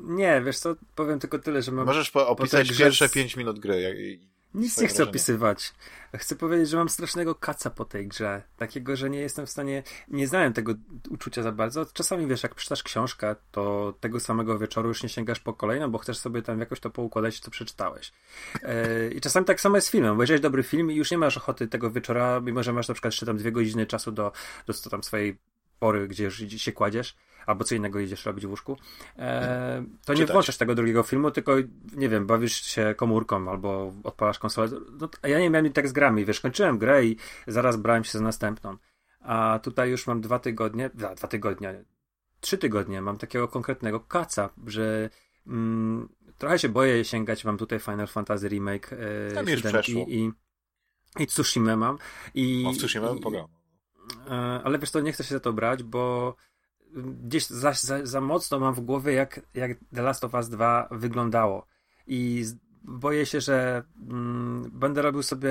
Nie, 0.04 0.42
wiesz 0.44 0.58
co, 0.58 0.76
powiem 0.94 1.18
tylko 1.18 1.38
tyle, 1.38 1.62
że 1.62 1.72
mam... 1.72 1.86
Możesz 1.86 2.10
po 2.10 2.28
opisać 2.28 2.78
pierwsze 2.78 3.08
5 3.08 3.36
minut 3.36 3.58
gry. 3.58 4.18
Nic 4.56 4.80
nie 4.80 4.88
chcę 4.88 4.96
wrażenie. 4.96 5.10
opisywać. 5.10 5.74
Chcę 6.14 6.36
powiedzieć, 6.36 6.68
że 6.68 6.76
mam 6.76 6.88
strasznego 6.88 7.34
kaca 7.34 7.70
po 7.70 7.84
tej 7.84 8.08
grze. 8.08 8.42
Takiego, 8.56 8.96
że 8.96 9.10
nie 9.10 9.20
jestem 9.20 9.46
w 9.46 9.50
stanie. 9.50 9.82
Nie 10.08 10.28
znałem 10.28 10.52
tego 10.52 10.74
uczucia 11.10 11.42
za 11.42 11.52
bardzo. 11.52 11.86
Czasami 11.92 12.26
wiesz, 12.26 12.42
jak 12.42 12.54
przeczytasz 12.54 12.82
książkę, 12.82 13.36
to 13.50 13.94
tego 14.00 14.20
samego 14.20 14.58
wieczoru 14.58 14.88
już 14.88 15.02
nie 15.02 15.08
sięgasz 15.08 15.40
po 15.40 15.52
kolejną, 15.54 15.90
bo 15.90 15.98
chcesz 15.98 16.18
sobie 16.18 16.42
tam 16.42 16.60
jakoś 16.60 16.80
to 16.80 16.90
poukładać, 16.90 17.40
co 17.40 17.50
przeczytałeś. 17.50 18.12
Yy, 18.62 18.68
I 19.14 19.20
czasami 19.20 19.46
tak 19.46 19.60
samo 19.60 19.76
jest 19.76 19.88
z 19.88 19.90
filmem. 19.90 20.12
Obejrzałeś 20.12 20.40
dobry 20.40 20.62
film 20.62 20.90
i 20.90 20.94
już 20.94 21.10
nie 21.10 21.18
masz 21.18 21.36
ochoty 21.36 21.68
tego 21.68 21.90
wieczora, 21.90 22.40
mimo 22.40 22.62
że 22.62 22.72
masz 22.72 22.88
na 22.88 22.94
przykład 22.94 23.14
jeszcze 23.14 23.26
tam 23.26 23.36
dwie 23.36 23.52
godziny 23.52 23.86
czasu 23.86 24.12
do, 24.12 24.32
do 24.66 24.90
tam 24.90 25.02
swojej 25.02 25.38
pory, 25.78 26.08
gdzie 26.08 26.30
się 26.30 26.72
kładziesz 26.72 27.16
albo 27.46 27.64
co 27.64 27.74
innego 27.74 28.00
idziesz 28.00 28.26
robić 28.26 28.46
w 28.46 28.50
łóżku, 28.50 28.76
e, 29.18 29.84
to 30.04 30.14
nie 30.14 30.26
włączasz 30.26 30.56
tego 30.56 30.74
drugiego 30.74 31.02
filmu, 31.02 31.30
tylko 31.30 31.52
nie 31.96 32.08
wiem, 32.08 32.26
bawisz 32.26 32.62
się 32.62 32.94
komórką 32.96 33.50
albo 33.50 33.92
odpalasz 34.04 34.38
konsolę. 34.38 34.70
No, 35.00 35.08
ja 35.22 35.40
nie 35.40 35.50
miałem 35.50 35.72
tak 35.72 35.88
z 35.88 35.92
grami, 35.92 36.24
wiesz, 36.24 36.40
kończyłem 36.40 36.78
grę 36.78 37.04
i 37.04 37.16
zaraz 37.46 37.76
brałem 37.76 38.04
się 38.04 38.18
za 38.18 38.24
następną. 38.24 38.76
A 39.20 39.60
tutaj 39.62 39.90
już 39.90 40.06
mam 40.06 40.20
dwa 40.20 40.38
tygodnie, 40.38 40.90
dwa, 40.94 41.14
dwa 41.14 41.28
tygodnie, 41.28 41.84
trzy 42.40 42.58
tygodnie 42.58 43.02
mam 43.02 43.18
takiego 43.18 43.48
konkretnego 43.48 44.00
kaca, 44.00 44.50
że 44.66 45.10
mm, 45.46 46.08
trochę 46.38 46.58
się 46.58 46.68
boję 46.68 47.04
sięgać. 47.04 47.44
Mam 47.44 47.58
tutaj 47.58 47.80
Final 47.80 48.06
Fantasy 48.06 48.48
Remake 48.48 48.92
e, 48.92 49.56
7 49.56 49.82
i, 49.88 50.14
i, 50.14 50.32
i 51.22 51.26
Tsushima 51.26 51.76
mam. 51.76 51.98
I, 52.34 52.64
o, 52.66 52.72
w 52.72 52.76
Tsushima 52.76 53.08
bym 53.08 53.18
pograł. 53.18 53.48
E, 54.26 54.60
ale 54.64 54.78
wiesz 54.78 54.90
to 54.90 55.00
nie 55.00 55.12
chcę 55.12 55.24
się 55.24 55.34
za 55.34 55.40
to 55.40 55.52
brać, 55.52 55.82
bo 55.82 56.34
gdzieś 56.96 57.46
za, 57.46 57.72
za, 57.72 58.06
za 58.06 58.20
mocno 58.20 58.58
mam 58.58 58.74
w 58.74 58.80
głowie, 58.80 59.12
jak, 59.12 59.40
jak 59.54 59.78
The 59.94 60.02
Last 60.02 60.24
of 60.24 60.34
Us 60.34 60.48
2 60.48 60.88
wyglądało. 60.90 61.66
I 62.06 62.44
boję 62.82 63.26
się, 63.26 63.40
że 63.40 63.82
mm, 64.10 64.70
będę 64.72 65.02
robił 65.02 65.22
sobie 65.22 65.50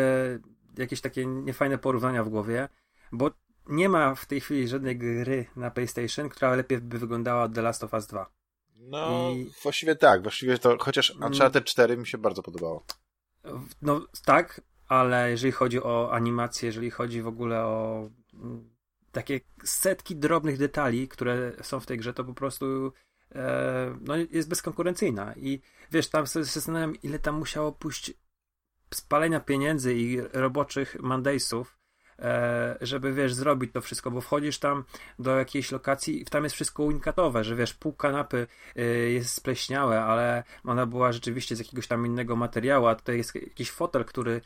jakieś 0.78 1.02
takie 1.02 1.26
niefajne 1.26 1.78
porównania 1.78 2.24
w 2.24 2.30
głowie, 2.30 2.70
bo 3.12 3.32
nie 3.68 3.90
ma 3.90 4.16
w 4.16 4.26
tej 4.26 4.42
chwili 4.42 4.68
żadnej 4.68 4.98
gry 4.98 5.46
na 5.56 5.72
PlayStation, 5.72 6.30
która 6.30 6.56
lepiej 6.56 6.82
by 6.82 7.00
wyglądała 7.00 7.44
od 7.44 7.54
The 7.54 7.62
Last 7.62 7.84
of 7.84 7.94
Us 7.94 8.08
2. 8.08 8.30
No, 8.76 9.32
I... 9.32 9.52
właściwie 9.64 9.96
tak. 9.96 10.22
Właściwie 10.22 10.58
to, 10.58 10.78
chociaż 10.80 11.12
mm. 11.12 11.24
Uncharted 11.24 11.66
4 11.66 11.98
mi 11.98 12.08
się 12.08 12.18
bardzo 12.18 12.44
podobało. 12.44 12.86
No, 13.82 14.02
tak, 14.26 14.62
ale 14.88 15.32
jeżeli 15.32 15.52
chodzi 15.52 15.84
o 15.84 16.10
animację, 16.12 16.68
jeżeli 16.68 16.92
chodzi 16.92 17.22
w 17.22 17.28
ogóle 17.28 17.64
o 17.64 18.10
takie 19.12 19.40
setki 19.64 20.16
drobnych 20.16 20.58
detali, 20.58 21.08
które 21.08 21.52
są 21.62 21.80
w 21.80 21.86
tej 21.86 21.98
grze, 21.98 22.14
to 22.14 22.24
po 22.24 22.34
prostu 22.34 22.94
e, 23.36 23.98
no, 24.02 24.16
jest 24.16 24.50
bezkonkurencyjna. 24.50 25.34
I 25.36 25.62
wiesz, 25.92 26.10
tam 26.10 26.28
sobie 26.28 26.46
zastanawiam, 26.46 26.96
ile 27.04 27.20
tam 27.20 27.36
musiało 27.36 27.72
pójść 27.72 28.14
spalenia 28.94 29.40
pieniędzy 29.40 29.96
i 29.96 30.22
roboczych 30.34 31.00
mandaysów, 31.00 31.78
e, 32.20 32.78
żeby 32.82 33.14
wiesz, 33.14 33.34
zrobić 33.34 33.72
to 33.74 33.82
wszystko, 33.82 34.12
bo 34.12 34.22
wchodzisz 34.22 34.60
tam 34.60 34.84
do 35.20 35.38
jakiejś 35.38 35.72
lokacji 35.72 36.22
i 36.22 36.26
tam 36.26 36.44
jest 36.44 36.56
wszystko 36.56 36.84
unikatowe, 36.84 37.44
że 37.44 37.56
wiesz, 37.56 37.74
pół 37.74 37.94
kanapy 37.94 38.48
e, 38.76 38.84
jest 38.94 39.34
spleśniałe, 39.34 40.04
ale 40.04 40.44
ona 40.64 40.86
była 40.86 41.12
rzeczywiście 41.12 41.56
z 41.56 41.60
jakiegoś 41.60 41.88
tam 41.88 42.06
innego 42.06 42.36
materiału, 42.36 42.88
a 42.88 42.96
tutaj 42.96 43.18
jest 43.18 43.36
jakiś 43.36 43.72
fotel, 43.72 44.06
który 44.06 44.42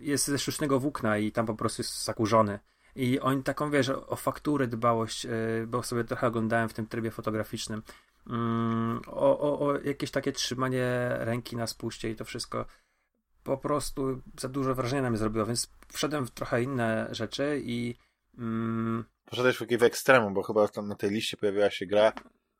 jest 0.00 0.26
ze 0.26 0.38
sztucznego 0.38 0.80
włókna 0.80 1.18
i 1.18 1.32
tam 1.32 1.46
po 1.46 1.54
prostu 1.54 1.82
jest 1.82 2.04
zakurzony. 2.04 2.58
I 2.96 3.20
oni 3.20 3.42
taką, 3.42 3.70
wiesz, 3.70 3.88
o 3.88 4.16
faktury 4.16 4.66
dbałość, 4.66 5.24
yy, 5.24 5.66
bo 5.66 5.82
sobie 5.82 6.04
trochę 6.04 6.26
oglądałem 6.26 6.68
w 6.68 6.74
tym 6.74 6.86
trybie 6.86 7.10
fotograficznym, 7.10 7.82
yy, 8.26 8.32
o, 9.06 9.38
o, 9.40 9.66
o 9.66 9.78
jakieś 9.78 10.10
takie 10.10 10.32
trzymanie 10.32 11.08
ręki 11.10 11.56
na 11.56 11.66
spuście 11.66 12.10
i 12.10 12.16
to 12.16 12.24
wszystko. 12.24 12.66
Po 13.42 13.58
prostu 13.58 14.22
za 14.40 14.48
dużo 14.48 14.74
wrażenia 14.74 15.02
na 15.02 15.10
mnie 15.10 15.18
zrobiło, 15.18 15.46
więc 15.46 15.70
wszedłem 15.92 16.26
w 16.26 16.30
trochę 16.30 16.62
inne 16.62 17.08
rzeczy 17.10 17.60
i... 17.64 17.94
Mm, 18.38 19.04
Poszedłeś 19.24 19.56
w 19.56 19.60
jakieś 19.60 19.82
ekstremum, 19.82 20.34
bo 20.34 20.42
chyba 20.42 20.68
tam 20.68 20.88
na 20.88 20.94
tej 20.94 21.10
liście 21.10 21.36
pojawiła 21.36 21.70
się 21.70 21.86
gra, 21.86 22.12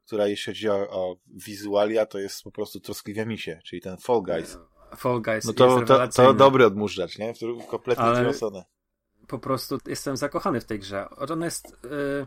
która 0.06 0.26
jeśli 0.26 0.52
chodzi 0.52 0.68
o, 0.68 0.74
o 0.74 1.16
wizualia, 1.26 2.06
to 2.06 2.18
jest 2.18 2.42
po 2.42 2.50
prostu 2.50 2.80
troskliwie 2.80 3.26
misie, 3.26 3.60
czyli 3.64 3.82
ten 3.82 3.96
Fall 3.96 4.22
Guys. 4.22 4.58
Fall 4.96 5.20
Guys 5.20 5.44
No 5.44 5.52
to, 5.52 5.82
to, 5.82 6.08
to 6.08 6.34
dobry 6.34 6.66
odmurzacz, 6.66 7.18
nie? 7.18 7.34
Kompletnie 7.68 8.04
Ale 8.04 8.32
po 9.30 9.38
prostu 9.38 9.78
jestem 9.86 10.16
zakochany 10.16 10.60
w 10.60 10.64
tej 10.64 10.78
grze. 10.78 11.08
Ona 11.10 11.44
jest... 11.44 11.76
Yy, 11.84 12.26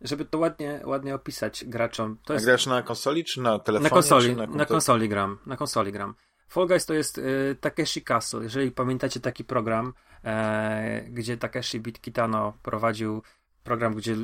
żeby 0.00 0.24
to 0.24 0.38
ładnie, 0.38 0.80
ładnie 0.84 1.14
opisać 1.14 1.64
graczom. 1.64 2.18
To 2.24 2.32
jest... 2.32 2.44
A 2.44 2.46
grasz 2.46 2.66
na 2.66 2.82
konsoli 2.82 3.24
czy 3.24 3.40
na 3.40 3.58
telefonie? 3.58 3.90
Na 3.90 3.94
konsoli, 3.94 4.36
na, 4.36 4.46
na, 4.46 4.64
konsoli 4.64 5.08
gram. 5.08 5.38
Na 5.46 5.56
konsoli 5.56 5.92
gram. 5.92 6.14
Fall 6.48 6.66
Guys 6.66 6.86
to 6.86 6.94
jest 6.94 7.18
y, 7.18 7.56
Takeshi 7.60 8.02
Castle. 8.02 8.42
Jeżeli 8.42 8.70
pamiętacie 8.70 9.20
taki 9.20 9.44
program, 9.44 9.92
e, 10.24 11.04
gdzie 11.08 11.36
Takeshi 11.36 11.80
Bitkitano 11.80 12.52
prowadził 12.62 13.22
program, 13.64 13.94
gdzie 13.94 14.16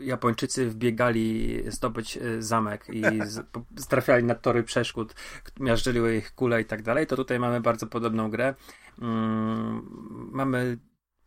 Japończycy 0.00 0.70
wbiegali 0.70 1.62
zdobyć 1.70 2.16
y, 2.16 2.42
zamek 2.42 2.86
i 2.92 3.02
trafiali 3.88 4.24
na 4.24 4.34
tory 4.34 4.62
przeszkód, 4.62 5.14
miażdżyły 5.60 6.16
ich 6.16 6.34
kule 6.34 6.60
i 6.60 6.64
tak 6.64 6.82
dalej, 6.82 7.06
to 7.06 7.16
tutaj 7.16 7.38
mamy 7.38 7.60
bardzo 7.60 7.86
podobną 7.86 8.30
grę. 8.30 8.54
Mm, 9.02 9.82
mamy 10.32 10.78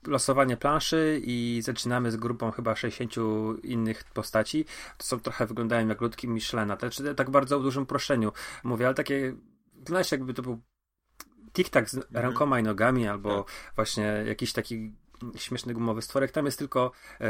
losowanie 0.08 0.58
planszy 0.58 1.22
i 1.24 1.60
zaczynamy 1.64 2.12
z 2.12 2.16
grupą 2.16 2.52
chyba 2.52 2.76
60 2.76 3.16
innych 3.64 4.04
postaci. 4.04 4.66
To 4.98 5.06
są 5.06 5.20
trochę 5.20 5.46
wyglądają 5.46 5.88
jak 5.88 6.02
ludki 6.02 6.28
Michelena. 6.28 6.78
To 6.78 6.92
znaczy, 6.92 7.16
tak 7.16 7.30
bardzo 7.30 7.60
w 7.60 7.64
dużym 7.64 7.86
proszeniu 7.86 8.32
mówię, 8.64 8.86
ale 8.86 8.96
takie 8.96 9.36
wygląda 9.74 10.10
jakby 10.12 10.34
to 10.34 10.42
był 10.42 10.62
tik-tak 11.54 11.90
z 11.90 11.94
mhm. 11.94 12.26
rękoma 12.26 12.60
i 12.60 12.64
nogami, 12.64 13.08
albo 13.08 13.44
tak. 13.44 13.54
właśnie 13.76 14.24
jakiś 14.28 14.54
taki 14.54 14.96
śmieszny 15.36 15.74
gumowy 15.74 16.02
stworek. 16.02 16.32
Tam 16.32 16.46
jest 16.46 16.60
tylko 16.60 16.92
e, 17.22 17.28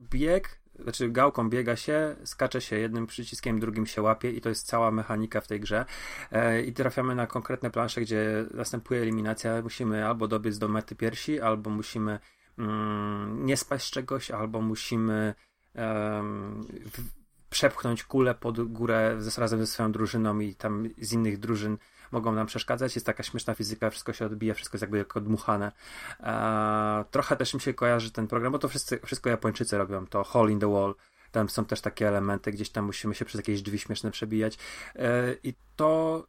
bieg, 0.00 0.60
znaczy 0.78 1.08
gałką 1.08 1.50
biega 1.50 1.76
się, 1.76 2.16
skacze 2.24 2.60
się 2.60 2.78
jednym 2.78 3.06
przyciskiem, 3.06 3.60
drugim 3.60 3.86
się 3.86 4.02
łapie 4.02 4.30
i 4.30 4.40
to 4.40 4.48
jest 4.48 4.66
cała 4.66 4.90
mechanika 4.90 5.40
w 5.40 5.46
tej 5.46 5.60
grze. 5.60 5.84
E, 6.32 6.62
I 6.62 6.72
trafiamy 6.72 7.14
na 7.14 7.26
konkretne 7.26 7.70
plansze, 7.70 8.00
gdzie 8.00 8.46
następuje 8.54 9.02
eliminacja. 9.02 9.62
Musimy 9.62 10.06
albo 10.06 10.28
dobiec 10.28 10.58
do 10.58 10.68
mety 10.68 10.96
piersi, 10.96 11.40
albo 11.40 11.70
musimy 11.70 12.18
mm, 12.58 13.46
nie 13.46 13.56
spaść 13.56 13.86
z 13.86 13.90
czegoś, 13.90 14.30
albo 14.30 14.60
musimy 14.60 15.34
w, 15.74 17.20
przepchnąć 17.50 18.04
kulę 18.04 18.34
pod 18.34 18.72
górę 18.72 19.18
razem 19.36 19.58
ze 19.58 19.66
swoją 19.66 19.92
drużyną 19.92 20.38
i 20.38 20.54
tam 20.54 20.88
z 20.98 21.12
innych 21.12 21.38
drużyn 21.38 21.78
mogą 22.12 22.32
nam 22.32 22.46
przeszkadzać. 22.46 22.94
Jest 22.94 23.06
taka 23.06 23.22
śmieszna 23.22 23.54
fizyka, 23.54 23.90
wszystko 23.90 24.12
się 24.12 24.26
odbija, 24.26 24.54
wszystko 24.54 24.76
jest 24.76 24.82
jakby 24.82 24.98
jak 24.98 25.16
odmuchane. 25.16 25.72
Eee, 26.20 27.04
trochę 27.10 27.36
też 27.36 27.54
mi 27.54 27.60
się 27.60 27.74
kojarzy 27.74 28.10
ten 28.10 28.26
program, 28.26 28.52
bo 28.52 28.58
to 28.58 28.68
wszyscy, 28.68 29.00
wszystko 29.04 29.30
Japończycy 29.30 29.78
robią, 29.78 30.06
to 30.06 30.24
Hall 30.24 30.50
in 30.50 30.60
the 30.60 30.72
Wall. 30.72 30.94
Tam 31.32 31.48
są 31.48 31.64
też 31.64 31.80
takie 31.80 32.08
elementy, 32.08 32.52
gdzieś 32.52 32.70
tam 32.70 32.84
musimy 32.84 33.14
się 33.14 33.24
przez 33.24 33.38
jakieś 33.38 33.62
drzwi 33.62 33.78
śmieszne 33.78 34.10
przebijać. 34.10 34.58
Eee, 34.94 35.36
I 35.42 35.54
to 35.76 36.24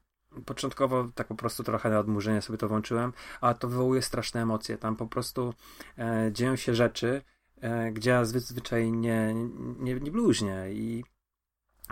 początkowo 0.46 1.08
tak 1.16 1.28
po 1.28 1.36
prostu 1.36 1.64
trochę 1.64 1.90
na 1.90 2.00
odmurzenie 2.00 2.42
sobie 2.42 2.58
to 2.58 2.68
włączyłem, 2.68 3.14
a 3.42 3.54
to 3.54 3.68
wywołuje 3.68 4.02
straszne 4.02 4.42
emocje. 4.42 4.78
Tam 4.78 4.96
po 4.96 5.08
prostu 5.08 5.54
e, 5.98 6.30
dzieją 6.32 6.56
się 6.56 6.76
rzeczy, 6.76 7.22
e, 7.62 7.92
gdzie 7.92 8.10
ja 8.10 8.26
zazwyczaj 8.26 8.92
nie, 8.92 9.34
nie, 9.80 9.94
nie 9.94 10.12
bluźnię 10.12 10.66
i 10.72 11.04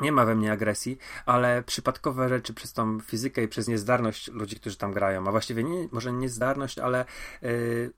nie 0.01 0.11
ma 0.11 0.25
we 0.25 0.35
mnie 0.35 0.51
agresji, 0.51 0.97
ale 1.25 1.63
przypadkowe 1.63 2.29
rzeczy 2.29 2.53
przez 2.53 2.73
tą 2.73 2.99
fizykę 2.99 3.43
i 3.43 3.47
przez 3.47 3.67
niezdarność 3.67 4.27
ludzi, 4.27 4.55
którzy 4.55 4.77
tam 4.77 4.91
grają, 4.91 5.27
a 5.27 5.31
właściwie 5.31 5.63
nie, 5.63 5.87
może 5.91 6.13
niezdarność, 6.13 6.79
ale 6.79 7.05
yy, 7.41 7.93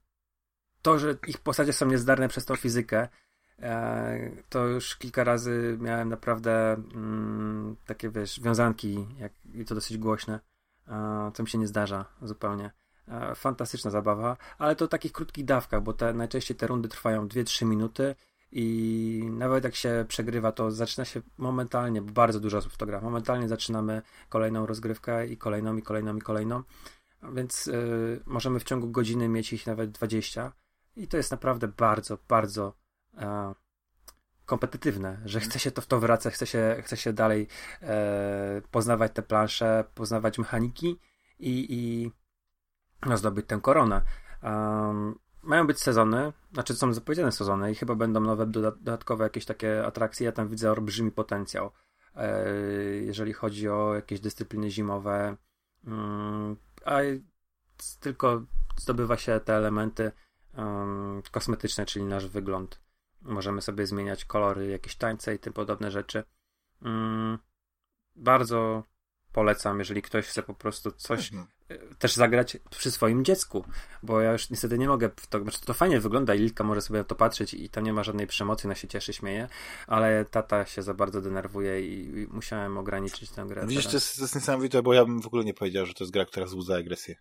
to, 0.81 0.99
że 0.99 1.17
ich 1.27 1.37
postacie 1.37 1.73
są 1.73 1.85
niezdarne 1.85 2.27
przez 2.27 2.45
tą 2.45 2.55
fizykę, 2.55 3.07
yy, 3.59 3.67
to 4.49 4.67
już 4.67 4.95
kilka 4.95 5.23
razy 5.23 5.77
miałem 5.81 6.09
naprawdę 6.09 6.77
yy, 6.95 7.75
takie, 7.85 8.09
wiesz, 8.09 8.41
wiązanki, 8.41 9.07
jak, 9.19 9.31
i 9.53 9.65
to 9.65 9.75
dosyć 9.75 9.97
głośne, 9.97 10.39
co 11.33 11.43
mi 11.43 11.49
się 11.49 11.57
nie 11.57 11.67
zdarza 11.67 12.05
zupełnie. 12.21 12.71
E, 13.11 13.35
fantastyczna 13.35 13.91
zabawa, 13.91 14.37
ale 14.57 14.75
to 14.75 14.87
w 14.87 14.89
takich 14.89 15.11
krótkich 15.11 15.45
dawkach, 15.45 15.83
bo 15.83 15.93
te, 15.93 16.13
najczęściej 16.13 16.57
te 16.57 16.67
rundy 16.67 16.89
trwają 16.89 17.27
2-3 17.27 17.65
minuty 17.65 18.15
i 18.51 19.29
nawet 19.31 19.63
jak 19.63 19.75
się 19.75 20.05
przegrywa, 20.07 20.51
to 20.51 20.71
zaczyna 20.71 21.05
się 21.05 21.21
momentalnie, 21.37 22.01
bo 22.01 22.11
bardzo 22.11 22.39
dużo 22.39 22.57
osób 22.57 22.73
w 22.73 22.77
to 22.77 22.85
gra, 22.85 23.01
momentalnie 23.01 23.47
zaczynamy 23.47 24.01
kolejną 24.29 24.65
rozgrywkę 24.65 25.27
i 25.27 25.37
kolejną, 25.37 25.77
i 25.77 25.81
kolejną, 25.81 26.15
i 26.15 26.21
kolejną. 26.21 26.63
Więc 27.33 27.65
yy, 27.65 28.21
możemy 28.25 28.59
w 28.59 28.63
ciągu 28.63 28.91
godziny 28.91 29.29
mieć 29.29 29.53
ich 29.53 29.67
nawet 29.67 29.91
20 29.91 30.51
i 30.95 31.07
to 31.07 31.17
jest 31.17 31.31
naprawdę 31.31 31.67
bardzo, 31.67 32.17
bardzo 32.27 32.73
yy, 33.13 33.21
kompetytywne, 34.45 35.21
że 35.25 35.39
chce 35.39 35.59
się 35.59 35.71
to 35.71 35.81
w 35.81 35.85
to 35.85 35.99
wracać, 35.99 36.33
chce 36.33 36.47
się, 36.47 36.77
chce 36.81 36.97
się 36.97 37.13
dalej 37.13 37.47
yy, 37.81 37.87
poznawać 38.71 39.11
te 39.13 39.21
plansze, 39.21 39.83
poznawać 39.95 40.37
mechaniki 40.37 40.99
i, 41.39 41.67
i 41.69 42.11
no, 43.05 43.17
zdobyć 43.17 43.45
tę 43.47 43.59
koronę. 43.61 44.01
Um, 44.43 45.19
mają 45.43 45.67
być 45.67 45.79
sezony, 45.79 46.33
znaczy 46.53 46.75
są 46.75 46.93
zapowiedziane 46.93 47.31
sezony 47.31 47.71
i 47.71 47.75
chyba 47.75 47.95
będą 47.95 48.19
nowe 48.19 48.45
dodatkowe 48.45 49.23
jakieś 49.23 49.45
takie 49.45 49.85
atrakcje. 49.85 50.25
Ja 50.25 50.31
tam 50.31 50.47
widzę 50.47 50.71
olbrzymi 50.71 51.11
potencjał, 51.11 51.71
e, 52.15 52.49
jeżeli 52.95 53.33
chodzi 53.33 53.69
o 53.69 53.95
jakieś 53.95 54.19
dyscypliny 54.19 54.71
zimowe, 54.71 55.37
mm, 55.85 56.55
a 56.85 56.97
tylko 57.99 58.41
zdobywa 58.77 59.17
się 59.17 59.39
te 59.39 59.55
elementy 59.55 60.11
kosmetyczne, 61.31 61.85
czyli 61.85 62.05
nasz 62.05 62.27
wygląd. 62.27 62.81
Możemy 63.21 63.61
sobie 63.61 63.87
zmieniać 63.87 64.25
kolory, 64.25 64.67
jakieś 64.67 64.95
tańce 64.95 65.35
i 65.35 65.39
tym 65.39 65.53
podobne 65.53 65.91
rzeczy. 65.91 66.23
Mm, 66.81 67.37
bardzo 68.15 68.83
polecam, 69.31 69.79
jeżeli 69.79 70.01
ktoś 70.01 70.27
chce 70.27 70.43
po 70.43 70.53
prostu 70.53 70.91
coś 70.91 71.31
też 71.99 72.15
zagrać 72.15 72.57
przy 72.69 72.91
swoim 72.91 73.25
dziecku, 73.25 73.65
bo 74.03 74.21
ja 74.21 74.31
już 74.31 74.49
niestety 74.49 74.77
nie 74.77 74.87
mogę 74.87 75.09
to, 75.29 75.41
znaczy 75.41 75.61
to 75.61 75.73
fajnie 75.73 75.99
wygląda 75.99 76.35
i 76.35 76.39
Lilka 76.39 76.63
może 76.63 76.81
sobie 76.81 76.99
na 76.99 77.03
to 77.03 77.15
patrzeć 77.15 77.53
i 77.53 77.69
tam 77.69 77.83
nie 77.83 77.93
ma 77.93 78.03
żadnej 78.03 78.27
przemocy, 78.27 78.67
na 78.67 78.75
się 78.75 78.87
cieszy, 78.87 79.13
śmieje, 79.13 79.47
ale 79.87 80.25
tata 80.25 80.65
się 80.65 80.81
za 80.81 80.93
bardzo 80.93 81.21
denerwuje 81.21 81.81
i, 81.81 82.19
i 82.19 82.27
musiałem 82.27 82.77
ograniczyć 82.77 83.29
tę 83.29 83.45
grę. 83.47 83.67
Widzisz, 83.67 83.87
to 83.87 83.93
jest, 83.93 84.15
to 84.15 84.21
jest 84.21 84.35
niesamowite, 84.35 84.81
bo 84.81 84.93
ja 84.93 85.05
bym 85.05 85.21
w 85.21 85.27
ogóle 85.27 85.43
nie 85.43 85.53
powiedział, 85.53 85.85
że 85.85 85.93
to 85.93 86.03
jest 86.03 86.13
gra, 86.13 86.25
która 86.25 86.45
wzbudza 86.45 86.75
agresję. 86.75 87.15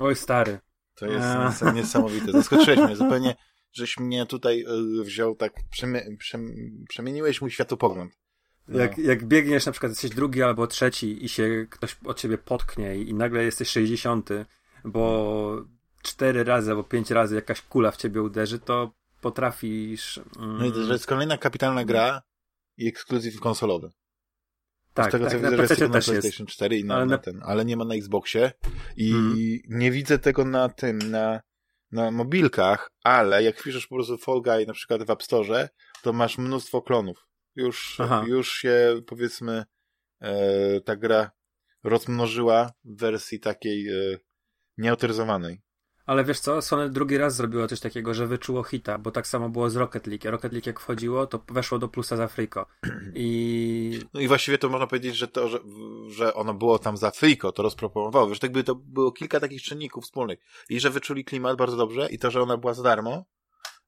Oj, 0.00 0.16
stary. 0.16 0.58
To 0.94 1.06
jest 1.06 1.62
A. 1.62 1.70
niesamowite. 1.70 2.32
Zaskoczyłeś 2.32 2.78
mnie 2.78 2.96
zupełnie, 2.96 3.36
żeś 3.72 3.98
mnie 3.98 4.26
tutaj 4.26 4.64
e, 5.00 5.04
wziął 5.04 5.36
tak, 5.36 5.52
przemieniłeś 6.88 7.40
mój 7.40 7.50
światopogląd. 7.50 8.12
No. 8.68 8.78
Jak, 8.78 8.98
jak 8.98 9.24
biegniesz, 9.24 9.66
na 9.66 9.72
przykład 9.72 9.92
jesteś 9.92 10.10
drugi 10.10 10.42
albo 10.42 10.66
trzeci 10.66 11.24
i 11.24 11.28
się 11.28 11.66
ktoś 11.70 11.96
od 12.04 12.20
ciebie 12.20 12.38
potknie 12.38 12.96
i, 12.96 13.14
nagle 13.14 13.44
jesteś 13.44 13.68
sześćdziesiąty, 13.68 14.46
bo 14.84 15.64
cztery 16.02 16.44
razy 16.44 16.70
albo 16.70 16.84
pięć 16.84 17.10
razy 17.10 17.34
jakaś 17.34 17.62
kula 17.62 17.90
w 17.90 17.96
ciebie 17.96 18.22
uderzy, 18.22 18.58
to 18.58 18.90
potrafisz... 19.20 20.20
Mm... 20.38 20.58
No 20.58 20.66
i 20.66 20.72
to 20.72 20.92
jest 20.92 21.06
kolejna 21.06 21.38
kapitalna 21.38 21.84
gra 21.84 22.22
i 22.76 22.88
ekskluzyw 22.88 23.40
konsolowy. 23.40 23.90
Tak, 24.94 25.08
z 25.08 25.12
tego 25.12 25.24
tak, 25.24 25.32
co 25.32 25.38
widzę, 25.38 25.56
że 25.56 25.62
jest 25.62 25.80
na 25.80 26.00
PlayStation 26.00 26.46
4 26.46 26.78
i 26.78 26.84
na, 26.84 26.94
ale, 26.94 27.06
na 27.06 27.18
ten, 27.18 27.40
ale 27.44 27.64
nie 27.64 27.76
ma 27.76 27.84
na 27.84 27.94
Xboxie 27.94 28.52
i 28.96 29.10
hmm. 29.10 29.38
nie 29.68 29.90
widzę 29.90 30.18
tego 30.18 30.44
na 30.44 30.68
tym, 30.68 30.98
na, 30.98 31.40
na 31.92 32.10
mobilkach, 32.10 32.90
ale 33.04 33.42
jak 33.42 33.62
piszesz 33.62 33.86
po 33.86 33.94
prostu 33.94 34.18
Fall 34.18 34.42
Guy 34.42 34.66
na 34.66 34.72
przykład 34.72 35.02
w 35.02 35.10
App 35.10 35.22
Store, 35.22 35.68
to 36.02 36.12
masz 36.12 36.38
mnóstwo 36.38 36.82
klonów. 36.82 37.26
Już, 37.56 37.98
już 38.26 38.52
się 38.52 39.02
powiedzmy 39.06 39.64
e, 40.20 40.80
ta 40.80 40.96
gra 40.96 41.30
rozmnożyła 41.84 42.72
w 42.84 43.00
wersji 43.00 43.40
takiej 43.40 43.88
e, 43.88 44.18
nieautoryzowanej. 44.78 45.64
Ale 46.06 46.24
wiesz 46.24 46.40
co, 46.40 46.62
Sony 46.62 46.90
drugi 46.90 47.18
raz 47.18 47.36
zrobiło 47.36 47.68
coś 47.68 47.80
takiego, 47.80 48.14
że 48.14 48.26
wyczuło 48.26 48.62
hita, 48.62 48.98
bo 48.98 49.10
tak 49.10 49.26
samo 49.26 49.48
było 49.48 49.70
z 49.70 49.76
Rocket 49.76 50.06
League. 50.06 50.30
Rocket 50.30 50.52
League 50.52 50.66
jak 50.66 50.80
wchodziło, 50.80 51.26
to 51.26 51.44
weszło 51.48 51.78
do 51.78 51.88
plusa 51.88 52.16
za 52.16 52.28
Frico. 52.28 52.66
I... 53.14 54.00
No 54.14 54.20
i 54.20 54.28
właściwie 54.28 54.58
to 54.58 54.68
można 54.68 54.86
powiedzieć, 54.86 55.16
że 55.16 55.28
to, 55.28 55.48
że, 55.48 55.58
że 56.08 56.34
ono 56.34 56.54
było 56.54 56.78
tam 56.78 56.96
za 56.96 57.10
Frico, 57.10 57.52
to 57.52 57.62
rozpropagowało. 57.62 58.28
Wiesz, 58.28 58.38
tak 58.38 58.52
by 58.52 58.64
to 58.64 58.74
było 58.74 59.12
kilka 59.12 59.40
takich 59.40 59.62
czynników 59.62 60.04
wspólnych. 60.04 60.38
I 60.68 60.80
że 60.80 60.90
wyczuli 60.90 61.24
klimat 61.24 61.56
bardzo 61.56 61.76
dobrze 61.76 62.08
i 62.10 62.18
to, 62.18 62.30
że 62.30 62.42
ona 62.42 62.56
była 62.56 62.74
za 62.74 62.82
darmo 62.82 63.24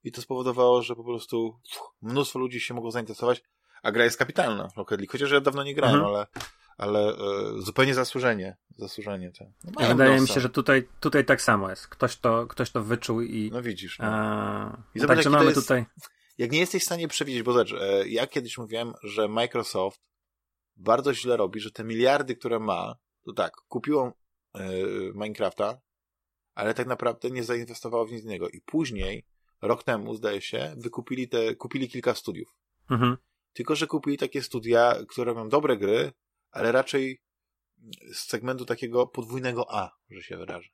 i 0.03 0.11
to 0.11 0.21
spowodowało, 0.21 0.81
że 0.81 0.95
po 0.95 1.03
prostu 1.03 1.59
mnóstwo 2.01 2.39
ludzi 2.39 2.59
się 2.59 2.73
mogło 2.73 2.91
zainteresować, 2.91 3.43
a 3.83 3.91
gra 3.91 4.03
jest 4.03 4.17
kapitalna 4.17 4.69
Rocket 4.77 4.99
League. 4.99 5.11
Chociaż 5.11 5.31
ja 5.31 5.41
dawno 5.41 5.63
nie 5.63 5.75
grałem, 5.75 5.95
mhm. 5.95 6.15
ale, 6.15 6.27
ale 6.77 7.13
e, 7.13 7.61
zupełnie 7.61 7.93
zasłużenie. 7.93 8.57
Zasłużenie 8.77 9.31
to. 9.31 9.45
No 9.63 9.87
Wydaje 9.87 10.21
mi 10.21 10.27
się, 10.27 10.39
że 10.39 10.49
tutaj, 10.49 10.87
tutaj 10.99 11.25
tak 11.25 11.41
samo 11.41 11.69
jest. 11.69 11.87
Ktoś 11.87 12.17
to, 12.17 12.47
ktoś 12.47 12.71
to 12.71 12.83
wyczuł 12.83 13.21
i. 13.21 13.49
No 13.53 13.61
widzisz. 13.61 13.99
No. 13.99 14.05
A, 14.07 14.77
I 14.95 14.99
zobacz, 14.99 15.15
także 15.15 15.29
mamy 15.29 15.45
jest, 15.45 15.61
tutaj. 15.61 15.85
Jak 16.37 16.51
nie 16.51 16.59
jesteś 16.59 16.81
w 16.81 16.85
stanie 16.85 17.07
przewidzieć, 17.07 17.43
bo 17.43 17.53
zobacz, 17.53 17.73
e, 17.73 18.07
ja 18.07 18.27
kiedyś 18.27 18.57
mówiłem, 18.57 18.93
że 19.03 19.27
Microsoft 19.27 20.01
bardzo 20.75 21.13
źle 21.13 21.37
robi, 21.37 21.59
że 21.59 21.71
te 21.71 21.83
miliardy, 21.83 22.35
które 22.35 22.59
ma, 22.59 22.95
to 23.25 23.33
tak, 23.33 23.55
kupiło 23.67 24.13
e, 24.53 24.69
Minecrafta, 25.13 25.81
ale 26.55 26.73
tak 26.73 26.87
naprawdę 26.87 27.31
nie 27.31 27.43
zainwestowało 27.43 28.05
w 28.05 28.11
nic 28.11 28.23
innego. 28.23 28.49
I 28.49 28.61
później, 28.61 29.25
rok 29.61 29.83
temu, 29.83 30.15
zdaje 30.15 30.41
się, 30.41 30.75
wykupili 30.77 31.29
te, 31.29 31.55
kupili 31.55 31.89
kilka 31.89 32.15
studiów. 32.15 32.55
Mhm. 32.89 33.17
Tylko, 33.57 33.75
że 33.75 33.87
kupili 33.87 34.17
takie 34.17 34.41
studia, 34.43 34.95
które 35.09 35.33
mają 35.33 35.49
dobre 35.49 35.77
gry, 35.77 36.11
ale 36.51 36.71
raczej 36.71 37.21
z 38.13 38.17
segmentu 38.17 38.65
takiego 38.65 39.07
podwójnego 39.07 39.75
A, 39.75 39.97
że 40.09 40.21
się 40.21 40.37
wyrażę. 40.37 40.69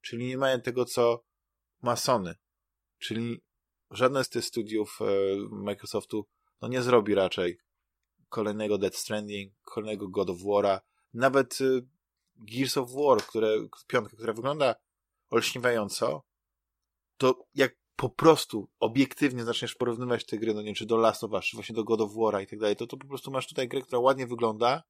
Czyli 0.00 0.26
nie 0.26 0.38
mają 0.38 0.60
tego, 0.60 0.84
co 0.84 1.24
ma 1.82 1.96
Sony. 1.96 2.34
Czyli 2.98 3.40
żadne 3.90 4.24
z 4.24 4.28
tych 4.28 4.44
studiów 4.44 4.98
e, 5.00 5.04
Microsoftu 5.50 6.26
no 6.60 6.68
nie 6.68 6.82
zrobi 6.82 7.14
raczej 7.14 7.58
kolejnego 8.28 8.78
Dead 8.78 8.96
Stranding, 8.96 9.54
kolejnego 9.62 10.08
God 10.08 10.30
of 10.30 10.38
War'a, 10.38 10.80
nawet 11.14 11.58
e, 11.60 11.64
Gears 12.36 12.76
of 12.76 12.90
War, 12.92 13.26
które, 13.26 13.48
piątka, 13.86 14.16
która 14.16 14.32
wygląda 14.32 14.74
olśniewająco, 15.30 16.22
to 17.16 17.46
jak 17.54 17.85
po 17.96 18.10
prostu 18.10 18.68
obiektywnie 18.80 19.44
zaczniesz 19.44 19.74
porównywać 19.74 20.26
te 20.26 20.38
gry, 20.38 20.54
no 20.54 20.62
nie 20.62 20.74
czy 20.74 20.86
do 20.86 20.96
Last 20.96 21.24
of 21.24 21.32
Us, 21.32 21.44
czy 21.44 21.56
właśnie 21.56 21.74
do 21.74 21.84
God 21.84 22.00
of 22.00 22.10
War'a 22.12 22.42
i 22.42 22.46
tak 22.46 22.58
dalej, 22.58 22.76
to, 22.76 22.86
to 22.86 22.96
po 22.96 23.06
prostu 23.06 23.30
masz 23.30 23.48
tutaj 23.48 23.68
grę, 23.68 23.80
która 23.80 23.98
ładnie 23.98 24.26
wygląda, 24.26 24.82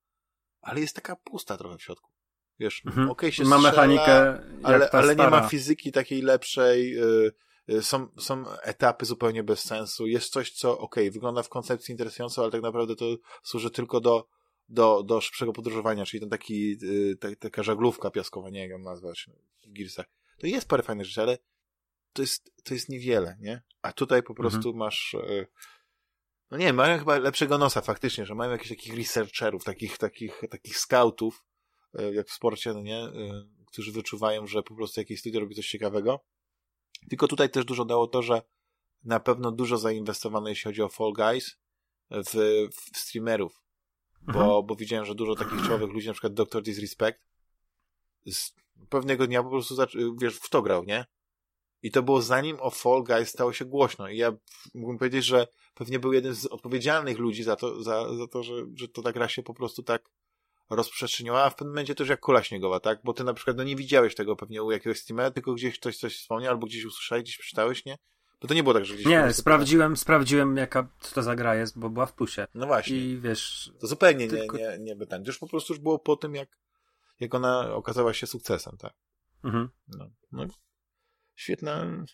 ale 0.60 0.80
jest 0.80 0.94
taka 0.96 1.16
pusta 1.16 1.56
trochę 1.56 1.78
w 1.78 1.82
środku. 1.82 2.10
Wiesz, 2.58 2.82
mhm. 2.86 3.10
okej 3.10 3.12
okay, 3.12 3.32
się 3.32 3.44
Ma 3.44 3.56
strzela, 3.56 3.70
mechanikę, 3.70 4.40
ale, 4.62 4.90
ale 4.90 5.16
nie 5.16 5.28
ma 5.28 5.48
fizyki 5.48 5.92
takiej 5.92 6.22
lepszej, 6.22 6.90
yy, 6.90 7.32
yy, 7.66 7.82
są, 7.82 8.08
są 8.18 8.44
etapy 8.62 9.06
zupełnie 9.06 9.42
bez 9.42 9.60
sensu, 9.60 10.06
jest 10.06 10.32
coś, 10.32 10.52
co 10.52 10.78
okej, 10.78 11.04
okay, 11.04 11.10
wygląda 11.10 11.42
w 11.42 11.48
koncepcji 11.48 11.92
interesująco, 11.92 12.42
ale 12.42 12.50
tak 12.50 12.62
naprawdę 12.62 12.96
to 12.96 13.04
służy 13.42 13.70
tylko 13.70 14.00
do, 14.00 14.28
do, 14.68 15.02
do 15.02 15.20
szybszego 15.20 15.52
podróżowania, 15.52 16.06
czyli 16.06 16.20
ten 16.20 16.30
taki, 16.30 16.78
yy, 16.82 17.16
ta, 17.16 17.28
taka 17.38 17.62
żaglówka 17.62 18.10
piaskowa, 18.10 18.50
nie 18.50 18.60
wiem 18.60 18.70
jak 18.70 18.78
ją 18.80 18.84
nazwać 18.84 19.26
w 19.66 19.72
Gearsach. 19.72 20.06
To 20.38 20.46
jest 20.46 20.68
parę 20.68 20.82
fajnych 20.82 21.06
rzeczy, 21.06 21.22
ale 21.22 21.38
to 22.16 22.22
jest, 22.22 22.52
to 22.64 22.74
jest 22.74 22.88
niewiele, 22.88 23.36
nie? 23.40 23.62
A 23.82 23.92
tutaj 23.92 24.22
po 24.22 24.34
prostu 24.34 24.68
mhm. 24.68 24.76
masz 24.76 25.16
yy, 25.28 25.46
no 26.50 26.56
nie, 26.56 26.72
mają 26.72 26.98
chyba 26.98 27.18
lepszego 27.18 27.58
nosa 27.58 27.80
faktycznie, 27.80 28.26
że 28.26 28.34
mają 28.34 28.50
jakichś 28.50 28.68
takich 28.68 28.96
researcherów, 28.96 29.64
takich, 29.64 29.98
takich, 29.98 30.42
takich 30.50 30.78
scoutów, 30.78 31.44
e, 31.98 32.14
jak 32.14 32.28
w 32.28 32.32
sporcie, 32.32 32.72
no 32.72 32.82
nie, 32.82 32.98
e, 32.98 33.10
którzy 33.66 33.92
wyczuwają, 33.92 34.46
że 34.46 34.62
po 34.62 34.74
prostu 34.74 35.00
jakieś 35.00 35.20
studio 35.20 35.40
robi 35.40 35.54
coś 35.54 35.68
ciekawego. 35.68 36.24
Tylko 37.08 37.28
tutaj 37.28 37.50
też 37.50 37.64
dużo 37.64 37.84
dało 37.84 38.06
to, 38.06 38.22
że 38.22 38.42
na 39.04 39.20
pewno 39.20 39.52
dużo 39.52 39.78
zainwestowano, 39.78 40.48
jeśli 40.48 40.64
chodzi 40.64 40.82
o 40.82 40.88
Fall 40.88 41.12
Guys, 41.12 41.58
w, 42.10 42.34
w 42.72 42.98
streamerów. 42.98 43.62
Bo, 44.22 44.40
mhm. 44.40 44.66
bo 44.66 44.76
widziałem, 44.76 45.04
że 45.04 45.14
dużo 45.14 45.34
takich 45.34 45.66
czołowych 45.66 45.90
ludzi, 45.90 46.06
na 46.06 46.12
przykład 46.12 46.34
Dr. 46.34 46.62
Disrespect, 46.62 47.22
z 48.26 48.52
pewnego 48.88 49.26
dnia 49.26 49.42
po 49.42 49.50
prostu, 49.50 49.76
wiesz, 50.20 50.36
w 50.36 50.48
to 50.48 50.62
grał, 50.62 50.84
nie? 50.84 51.06
I 51.82 51.90
to 51.90 52.02
było 52.02 52.22
zanim 52.22 52.56
o 52.60 52.70
Fall 52.70 53.04
Guys 53.04 53.28
stało 53.28 53.52
się 53.52 53.64
głośno. 53.64 54.08
I 54.08 54.16
ja 54.16 54.32
mógłbym 54.74 54.98
powiedzieć, 54.98 55.24
że 55.24 55.46
pewnie 55.74 55.98
był 55.98 56.12
jeden 56.12 56.34
z 56.34 56.46
odpowiedzialnych 56.46 57.18
ludzi 57.18 57.42
za 57.42 57.56
to, 57.56 57.82
za, 57.82 58.14
za 58.16 58.26
to 58.26 58.42
że, 58.42 58.54
że 58.74 58.88
to 58.88 59.02
ta 59.02 59.12
gra 59.12 59.28
się 59.28 59.42
po 59.42 59.54
prostu 59.54 59.82
tak 59.82 60.10
rozprzestrzeniła, 60.70 61.44
a 61.44 61.50
w 61.50 61.54
pewnym 61.54 61.72
momencie 61.72 61.94
też 61.94 62.08
jak 62.08 62.20
kula 62.20 62.42
śniegowa, 62.42 62.80
tak? 62.80 62.98
Bo 63.04 63.12
ty 63.12 63.24
na 63.24 63.34
przykład 63.34 63.56
no 63.56 63.64
nie 63.64 63.76
widziałeś 63.76 64.14
tego 64.14 64.36
pewnie 64.36 64.62
u 64.62 64.70
jakiegoś 64.70 64.98
streamera, 64.98 65.30
tylko 65.30 65.54
gdzieś 65.54 65.78
ktoś 65.78 65.96
coś 65.96 66.18
wspomniał, 66.18 66.52
albo 66.52 66.66
gdzieś 66.66 66.84
usłyszałeś, 66.84 67.24
gdzieś 67.24 67.38
przeczytałeś, 67.38 67.84
nie? 67.84 67.98
Bo 68.40 68.48
to 68.48 68.54
nie 68.54 68.62
było 68.62 68.74
tak, 68.74 68.84
że 68.84 68.94
gdzieś... 68.94 69.06
Nie, 69.06 69.32
sprawdziłem, 69.32 69.92
to... 69.92 70.00
sprawdziłem 70.00 70.56
jaka 70.56 70.88
co 71.00 71.14
to 71.14 71.22
za 71.22 71.36
gra 71.36 71.54
jest, 71.54 71.78
bo 71.78 71.90
była 71.90 72.06
w 72.06 72.14
plusie. 72.14 72.46
No 72.54 72.66
właśnie. 72.66 72.96
I 72.96 73.18
wiesz... 73.18 73.72
To 73.80 73.86
zupełnie 73.86 74.28
tylko... 74.28 74.56
nie, 74.56 74.62
nie, 74.62 74.78
nie 74.78 74.96
by 74.96 75.06
ten. 75.06 75.24
Już 75.24 75.38
po 75.38 75.46
prostu 75.46 75.72
już 75.72 75.82
było 75.82 75.98
po 75.98 76.16
tym, 76.16 76.34
jak, 76.34 76.48
jak 77.20 77.34
ona 77.34 77.74
okazała 77.74 78.14
się 78.14 78.26
sukcesem, 78.26 78.76
tak? 78.76 78.94
Mhm. 79.44 79.68
No, 79.88 80.10
no 80.32 80.46
świetna, 81.36 82.04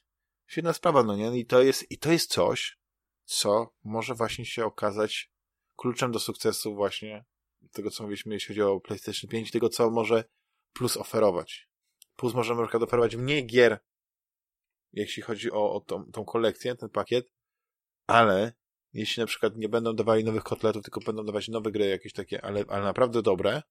świetna 0.47 0.73
sprawa, 0.73 1.03
no 1.03 1.17
nie? 1.17 1.39
I 1.39 1.47
to 1.47 1.63
jest, 1.63 1.91
i 1.91 1.99
to 1.99 2.13
jest 2.13 2.31
coś, 2.31 2.79
co 3.25 3.75
może 3.85 4.15
właśnie 4.15 4.47
się 4.47 4.65
okazać 4.65 5.33
kluczem 5.77 6.13
do 6.13 6.19
sukcesu 6.19 6.75
właśnie 6.75 7.25
tego, 7.73 7.91
co 7.91 8.03
mówiliśmy, 8.03 8.35
jeśli 8.35 8.49
chodzi 8.49 8.63
o 8.63 8.81
PlayStation 8.81 9.31
5, 9.31 9.51
tego, 9.51 9.69
co 9.69 9.91
może 9.91 10.25
Plus 10.73 10.97
oferować. 10.97 11.69
Plus 12.17 12.35
możemy 12.35 12.61
na 12.61 12.67
przykład 12.67 12.83
oferować 12.83 13.17
mniej 13.17 13.47
gier, 13.47 13.79
jeśli 14.93 15.23
chodzi 15.23 15.53
o, 15.53 15.73
o 15.75 15.81
tą, 15.81 16.05
tą 16.13 16.25
kolekcję, 16.25 16.75
ten 16.75 16.89
pakiet, 16.89 17.33
ale 18.07 18.53
jeśli 18.93 19.21
na 19.21 19.27
przykład 19.27 19.57
nie 19.57 19.69
będą 19.69 19.95
dawali 19.95 20.25
nowych 20.25 20.43
kotletów, 20.43 20.83
tylko 20.83 21.01
będą 21.01 21.25
dawać 21.25 21.49
nowe 21.49 21.73
gry 21.73 21.87
jakieś 21.87 22.13
takie, 22.13 22.45
ale, 22.45 22.65
ale 22.69 22.85
naprawdę 22.85 23.23
dobre, 23.23 23.63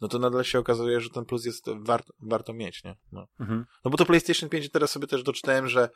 no 0.00 0.08
to 0.08 0.18
nadal 0.18 0.44
się 0.44 0.58
okazuje, 0.58 1.00
że 1.00 1.10
ten 1.10 1.24
plus 1.24 1.44
jest 1.44 1.66
wart, 1.76 2.06
warto 2.20 2.52
mieć, 2.52 2.84
nie? 2.84 2.96
No. 3.12 3.26
Mhm. 3.40 3.64
no 3.84 3.90
bo 3.90 3.96
to 3.96 4.06
PlayStation 4.06 4.48
5 4.48 4.70
teraz 4.70 4.90
sobie 4.90 5.06
też 5.06 5.22
doczytałem, 5.22 5.68
że 5.68 5.88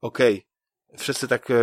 okej, 0.00 0.34
okay, 0.34 0.52
wszyscy 0.98 1.28
tak 1.28 1.50
e, 1.50 1.54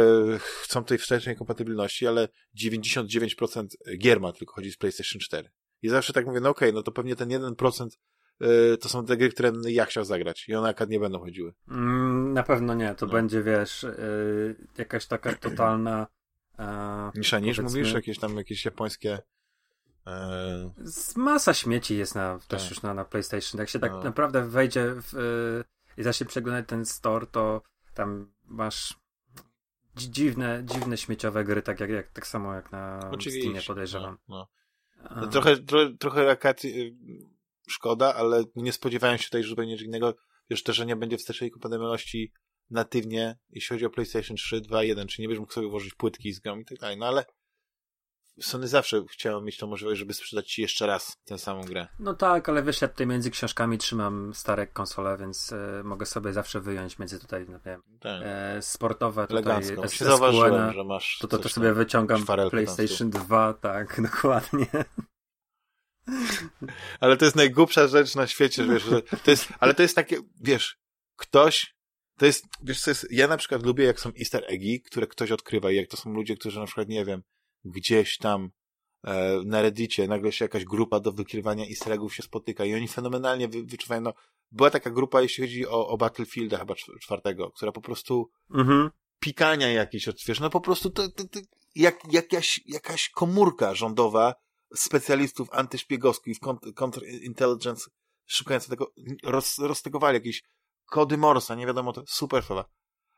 chcą 0.64 0.84
tej 0.84 0.98
wstecznej 0.98 1.36
kompatybilności, 1.36 2.08
ale 2.08 2.28
99% 2.64 3.68
gier 3.98 4.20
ma 4.20 4.34
tylko 4.34 4.54
chodzi 4.54 4.72
z 4.72 4.78
PlayStation 4.78 5.20
4. 5.20 5.50
I 5.82 5.90
zawsze 5.90 6.14
tak 6.14 6.26
mówię, 6.26 6.40
no 6.40 6.50
okej, 6.50 6.70
okay, 6.70 6.76
no 6.76 6.84
to 6.84 6.92
pewnie 6.92 7.16
ten 7.16 7.30
1% 7.30 7.88
e, 8.42 8.78
to 8.78 8.90
są 8.90 9.06
te 9.06 9.18
gry, 9.18 9.30
które 9.30 9.52
ja 9.68 9.86
chciał 9.86 10.06
zagrać 10.06 10.50
i 10.50 10.56
one 10.56 10.70
akad 10.70 10.90
nie 10.90 11.00
będą 11.00 11.20
chodziły. 11.20 11.54
Mm, 11.68 12.34
na 12.34 12.44
pewno 12.44 12.74
nie, 12.74 12.96
to 12.96 13.06
no. 13.06 13.12
będzie, 13.12 13.44
wiesz, 13.44 13.84
e, 13.84 13.98
jakaś 14.78 15.06
taka 15.06 15.34
totalna 15.36 16.08
e, 16.60 17.12
Nisza 17.16 17.40
niż 17.40 17.60
mówisz? 17.60 17.94
Jakieś 17.94 18.20
tam 18.20 18.38
jakieś 18.38 18.66
japońskie 18.66 19.20
Eee... 20.06 20.72
Masa 21.16 21.54
śmieci 21.54 21.98
jest 21.98 22.16
na, 22.16 22.40
też 22.48 22.62
tak. 22.62 22.70
już 22.70 22.82
na, 22.82 22.94
na 22.94 23.06
PlayStation. 23.06 23.60
Jak 23.60 23.70
się 23.70 23.80
tak 23.80 23.92
no. 23.92 24.04
naprawdę 24.04 24.50
wejdzie 24.50 24.94
w, 24.96 25.14
yy, 25.14 25.64
i 25.98 26.04
zacznie 26.04 26.26
przeglądać 26.26 26.66
ten 26.68 26.86
store, 26.86 27.28
to 27.28 27.62
tam 27.94 28.32
masz 28.46 29.00
dziwne, 29.96 30.64
dziwne 30.66 30.98
śmieciowe 30.98 31.44
gry, 31.44 31.62
tak, 31.62 31.80
jak, 31.80 31.90
jak, 31.90 32.12
tak 32.12 32.28
samo 32.28 32.54
jak 32.54 32.72
na 32.72 33.12
Steamie 33.20 33.62
podejrzewam. 33.68 34.18
No, 34.28 34.48
no. 35.10 35.16
no 35.16 35.28
trochę, 35.28 35.58
tro, 35.58 35.90
trochę 36.00 36.38
y, 36.66 36.96
szkoda, 37.68 38.16
ale 38.16 38.44
nie 38.56 38.74
spodziewałem 38.74 39.18
się 39.18 39.26
tutaj 39.26 39.44
zupełnie 39.44 39.76
innego. 39.76 40.16
Wiesz 40.50 40.64
też, 40.64 40.76
że 40.76 40.86
nie 40.86 40.96
będzie 40.96 41.18
wstecznej 41.18 41.52
kompatybilności 41.52 42.34
natywnie, 42.70 43.38
jeśli 43.50 43.76
chodzi 43.76 43.86
o 43.86 43.90
PlayStation 43.90 44.38
3, 44.38 44.62
2, 44.62 44.84
1, 44.84 45.08
czy 45.08 45.22
nie 45.22 45.28
będziesz 45.28 45.40
mógł 45.40 45.54
sobie 45.54 45.68
włożyć 45.68 45.94
płytki 45.94 46.34
z 46.34 46.40
grą 46.40 46.60
i 46.60 46.66
tak 46.66 46.78
dalej. 46.78 46.98
No 46.98 47.06
ale 47.06 47.26
Sony 48.42 48.68
zawsze 48.68 49.04
chciało 49.12 49.42
mieć 49.42 49.58
tą 49.58 49.68
możliwość, 49.68 50.00
żeby 50.00 50.14
sprzedać 50.14 50.52
ci 50.52 50.62
jeszcze 50.62 50.88
raz 50.88 51.18
tę 51.26 51.38
samą 51.38 51.62
grę. 51.62 51.88
No 52.00 52.14
tak, 52.14 52.50
ale 52.50 52.64
wiesz, 52.64 52.82
ja 52.82 52.88
tutaj 52.88 53.08
między 53.08 53.32
książkami 53.32 53.78
trzymam 53.78 54.34
stare 54.34 54.68
konsole, 54.68 55.18
więc 55.18 55.54
e, 55.54 55.84
mogę 55.84 56.06
sobie 56.06 56.34
zawsze 56.34 56.62
wyjąć 56.62 57.00
między 57.00 57.20
tutaj, 57.20 57.46
no 57.50 57.60
wiem, 57.66 57.82
tak. 58.00 58.22
e, 58.26 58.62
sportowe 58.62 59.28
tutaj 59.28 59.64
się 59.90 60.06
zauważyłem, 60.06 60.74
że 60.74 60.84
masz 60.84 61.18
to, 61.22 61.28
to, 61.28 61.38
to 61.38 61.50
sobie 61.50 61.74
wyciągam 61.74 62.26
PlayStation 62.52 63.10
2, 63.10 63.54
tak, 63.54 64.02
dokładnie. 64.12 64.68
Ale 67.00 67.18
to 67.18 67.26
jest 67.26 67.36
najgłupsza 67.36 67.88
rzecz 67.88 68.16
na 68.16 68.28
świecie, 68.28 68.66
wiesz, 68.66 68.84
że 68.84 69.02
to 69.02 69.32
jest, 69.32 69.48
ale 69.60 69.74
to 69.74 69.82
jest 69.82 69.96
takie, 69.96 70.18
wiesz, 70.42 70.78
ktoś, 71.16 71.76
to 72.18 72.26
jest, 72.26 72.46
wiesz 72.64 72.82
co 72.82 72.92
jest, 72.92 73.08
ja 73.12 73.28
na 73.28 73.38
przykład 73.38 73.66
lubię 73.66 73.86
jak 73.86 74.00
są 74.00 74.12
easter 74.20 74.44
eggi, 74.48 74.82
które 74.82 75.08
ktoś 75.08 75.32
odkrywa 75.32 75.72
i 75.72 75.76
jak 75.76 75.88
to 75.88 75.98
są 75.98 76.14
ludzie, 76.14 76.36
którzy 76.38 76.60
na 76.60 76.66
przykład, 76.66 76.90
nie 76.90 77.06
wiem, 77.06 77.24
gdzieś 77.66 78.18
tam 78.18 78.52
e, 79.04 79.42
na 79.46 79.62
Reddicie 79.62 80.08
nagle 80.08 80.32
się 80.32 80.46
jakaś 80.46 80.66
grupa 80.66 81.00
do 81.00 81.12
wykrywania 81.12 81.66
easter 81.66 81.94
eggów 81.94 82.16
się 82.16 82.24
spotyka 82.24 82.66
i 82.66 82.76
oni 82.76 82.88
fenomenalnie 82.88 83.48
wy, 83.48 83.64
wyczuwają, 83.64 84.02
no, 84.02 84.14
była 84.52 84.70
taka 84.70 84.90
grupa, 84.90 85.22
jeśli 85.22 85.44
chodzi 85.44 85.68
o, 85.68 85.88
o 85.88 85.98
Battlefielda 85.98 86.58
chyba 86.58 86.76
czwartego, 87.02 87.52
która 87.52 87.72
po 87.72 87.82
prostu 87.82 88.30
mhm. 88.54 88.90
pikania 89.20 89.72
jakieś, 89.72 90.10
wiesz, 90.28 90.40
no 90.40 90.50
po 90.50 90.62
prostu 90.62 90.90
to, 90.90 91.12
to, 91.12 91.28
to 91.28 91.40
jak, 91.76 92.14
jakaś, 92.14 92.62
jakaś 92.66 93.10
komórka 93.10 93.76
rządowa 93.76 94.34
specjalistów 94.76 95.48
antyszpiegowskich, 95.52 96.38
counterintelligence 96.76 97.90
szukając 98.26 98.68
tego, 98.68 98.94
roz, 99.24 99.60
roztegowali 99.60 100.16
jakieś 100.16 100.44
kody 100.86 101.18
Morsa, 101.18 101.56
nie 101.56 101.68
wiadomo, 101.68 101.94
to 101.94 102.04
super 102.08 102.44
sprawa. 102.44 102.66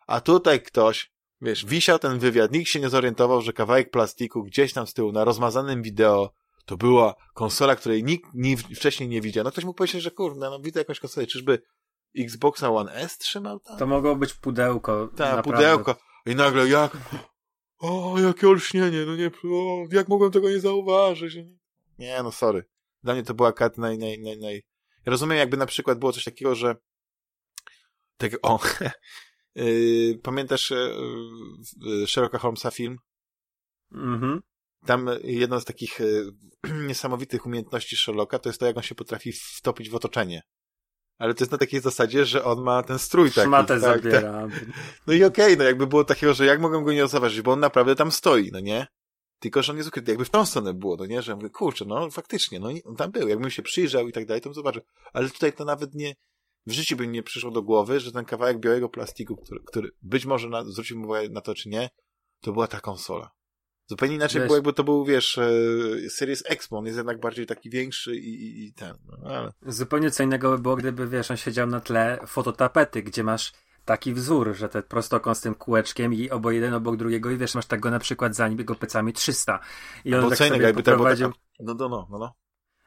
A 0.08 0.22
tutaj 0.22 0.64
ktoś 0.64 1.12
Wiesz, 1.42 1.66
wisiał 1.66 2.00
ten 2.00 2.20
wywiad, 2.20 2.52
nikt 2.52 2.70
się 2.70 2.80
nie 2.80 2.90
zorientował, 2.90 3.42
że 3.42 3.54
kawałek 3.54 3.92
plastiku 3.92 4.44
gdzieś 4.44 4.74
tam 4.74 4.88
z 4.88 4.94
tyłu 4.94 5.12
na 5.12 5.24
rozmazanym 5.24 5.82
wideo 5.82 6.34
to 6.66 6.78
była 6.78 7.16
konsola, 7.34 7.76
której 7.76 8.04
nikt 8.04 8.30
nie, 8.34 8.58
wcześniej 8.58 9.10
nie 9.10 9.22
widział. 9.22 9.44
No 9.44 9.52
ktoś 9.52 9.64
mógł 9.64 9.78
powiedzieć, 9.78 10.02
że 10.04 10.12
kurde, 10.12 10.50
no 10.50 10.60
widzę 10.60 10.80
jakąś 10.80 11.00
konsolę, 11.00 11.28
czyżby 11.28 11.62
Xboxa 12.18 12.70
One 12.70 12.94
S 12.94 13.18
trzymał 13.18 13.60
tam? 13.60 13.78
To 13.78 13.88
mogło 13.88 14.16
być 14.16 14.34
pudełko. 14.34 15.10
Tak, 15.18 15.44
pudełko. 15.44 15.96
I 16.26 16.36
nagle 16.36 16.68
jak, 16.68 16.98
o, 17.80 18.16
jakie 18.20 18.50
olśnienie, 18.50 19.06
no 19.06 19.16
nie, 19.16 19.32
o, 19.52 19.86
jak 19.92 20.08
mogłem 20.08 20.32
tego 20.32 20.50
nie 20.50 20.60
zauważyć? 20.60 21.36
Nie, 22.00 22.24
no 22.24 22.32
sorry. 22.32 22.66
Dla 23.04 23.14
mnie 23.14 23.24
to 23.24 23.34
była 23.34 23.54
kat 23.54 23.78
naj, 23.78 23.98
naj, 23.98 24.20
naj, 24.20 24.38
naj... 24.38 24.64
Rozumiem, 25.06 25.38
jakby 25.38 25.58
na 25.58 25.66
przykład 25.66 26.00
było 26.00 26.12
coś 26.12 26.24
takiego, 26.24 26.56
że 26.56 26.76
tak, 28.18 28.32
o, 28.42 28.60
pamiętasz 30.24 30.72
yy, 31.82 32.08
Sherlocka 32.08 32.38
Holmesa 32.38 32.72
film? 32.72 32.98
Mhm. 33.92 34.42
Tam 34.86 35.10
jedną 35.24 35.60
z 35.60 35.66
takich 35.66 36.00
yy, 36.00 36.32
niesamowitych 36.88 37.46
umiejętności 37.46 37.96
Sherlocka 37.96 38.40
to 38.40 38.50
jest 38.50 38.60
to, 38.60 38.66
jak 38.66 38.78
on 38.78 38.84
się 38.84 38.96
potrafi 38.96 39.32
wtopić 39.32 39.90
w 39.90 39.96
otoczenie. 39.96 40.42
Ale 41.18 41.34
to 41.34 41.44
jest 41.44 41.52
na 41.52 41.58
takiej 41.58 41.82
zasadzie, 41.82 42.26
że 42.26 42.44
on 42.44 42.62
ma 42.62 42.84
ten 42.84 43.00
strój 43.00 43.32
taki. 43.32 43.48
Szmatę 43.48 43.80
tak, 43.80 44.04
zabiera. 44.04 44.48
Tak. 44.50 44.66
No 45.08 45.14
i 45.14 45.24
okej, 45.24 45.46
okay, 45.46 45.58
no 45.58 45.64
jakby 45.64 45.88
było 45.88 46.04
takiego, 46.04 46.34
że 46.34 46.46
jak 46.46 46.62
mogłem 46.62 46.84
go 46.84 46.94
nie 46.94 47.08
zauważyć, 47.08 47.42
bo 47.42 47.52
on 47.52 47.60
naprawdę 47.60 47.96
tam 47.96 48.12
stoi, 48.12 48.50
no 48.54 48.60
nie? 48.60 48.88
Tylko, 49.40 49.64
że 49.64 49.72
on 49.72 49.78
jest 49.78 49.90
ukryty. 49.90 50.12
Jakby 50.12 50.26
w 50.26 50.30
tą 50.30 50.46
stronę 50.46 50.74
było, 50.74 50.96
no 50.96 51.06
nie? 51.06 51.22
Że 51.22 51.32
ja 51.32 51.36
mówię, 51.36 51.50
kurczę, 51.50 51.86
no 51.86 52.12
faktycznie, 52.12 52.60
no 52.60 52.70
on 52.86 52.96
tam 52.96 53.12
był. 53.12 53.28
Jakbym 53.28 53.52
się 53.52 53.62
przyjrzał 53.62 54.08
i 54.08 54.12
tak 54.12 54.26
dalej, 54.26 54.42
to 54.42 54.50
bym 54.50 54.54
zobaczył. 54.54 54.82
Ale 55.14 55.30
tutaj 55.30 55.54
to 55.54 55.66
nawet 55.66 55.96
nie, 55.96 56.16
w 56.66 56.72
życiu 56.72 56.96
by 56.96 57.08
mi 57.08 57.14
nie 57.14 57.24
przyszło 57.24 57.52
do 57.52 57.62
głowy, 57.62 58.00
że 58.00 58.12
ten 58.12 58.26
kawałek 58.26 58.60
białego 58.60 58.90
plastiku, 58.90 59.36
który, 59.36 59.62
który 59.66 59.90
być 60.02 60.26
może 60.26 60.50
na, 60.50 60.64
zwrócił 60.64 61.02
uwagę 61.02 61.30
na 61.30 61.42
to, 61.42 61.56
czy 61.56 61.70
nie, 61.70 61.90
to 62.42 62.54
była 62.54 62.68
ta 62.68 62.80
konsola. 62.80 63.32
Zupełnie 63.88 64.16
inaczej 64.16 64.42
było, 64.42 64.56
jakby 64.56 64.74
to 64.74 64.84
był, 64.84 65.06
wiesz, 65.06 65.38
e, 65.38 65.52
Series 66.10 66.44
X, 66.46 66.68
bo 66.68 66.78
on 66.78 66.86
jest 66.86 66.98
jednak 66.98 67.20
bardziej 67.20 67.46
taki 67.46 67.70
większy 67.70 68.16
i, 68.16 68.30
i, 68.30 68.66
i 68.66 68.74
ten. 68.74 68.94
No, 69.06 69.30
ale... 69.30 69.52
Zupełnie 69.68 70.12
co 70.12 70.24
innego 70.24 70.52
by 70.52 70.60
było, 70.60 70.76
gdyby, 70.76 71.08
wiesz, 71.08 71.32
on 71.32 71.38
siedział 71.38 71.68
na 71.68 71.80
tle 71.80 72.20
fototapety, 72.28 73.04
gdzie 73.04 73.24
masz 73.24 73.54
taki 73.86 74.14
wzór, 74.14 74.56
że 74.56 74.70
te 74.70 74.84
prostokąt 74.84 75.38
z 75.38 75.42
tym 75.42 75.56
kółeczkiem 75.56 76.14
i 76.14 76.30
obo 76.30 76.52
jeden 76.52 76.74
obok 76.74 76.98
drugiego 76.98 77.32
i 77.32 77.38
wiesz, 77.38 77.56
masz 77.56 77.66
tak 77.66 77.80
go 77.80 77.92
na 77.92 78.00
przykład 78.00 78.36
za 78.36 78.48
nim, 78.48 78.66
go 78.66 78.76
pecami 78.76 79.14
300. 79.14 79.60
I 80.06 80.16
on 80.16 80.22
bo 80.22 80.30
tak 80.30 80.38
co 80.38 80.46
innego, 80.46 80.66
jakby 80.66 80.84
poprowadził... 80.84 81.32
to 81.32 81.76
było 81.76 81.88
No, 81.90 81.90
no, 81.90 82.08
no, 82.10 82.20
no 82.20 82.34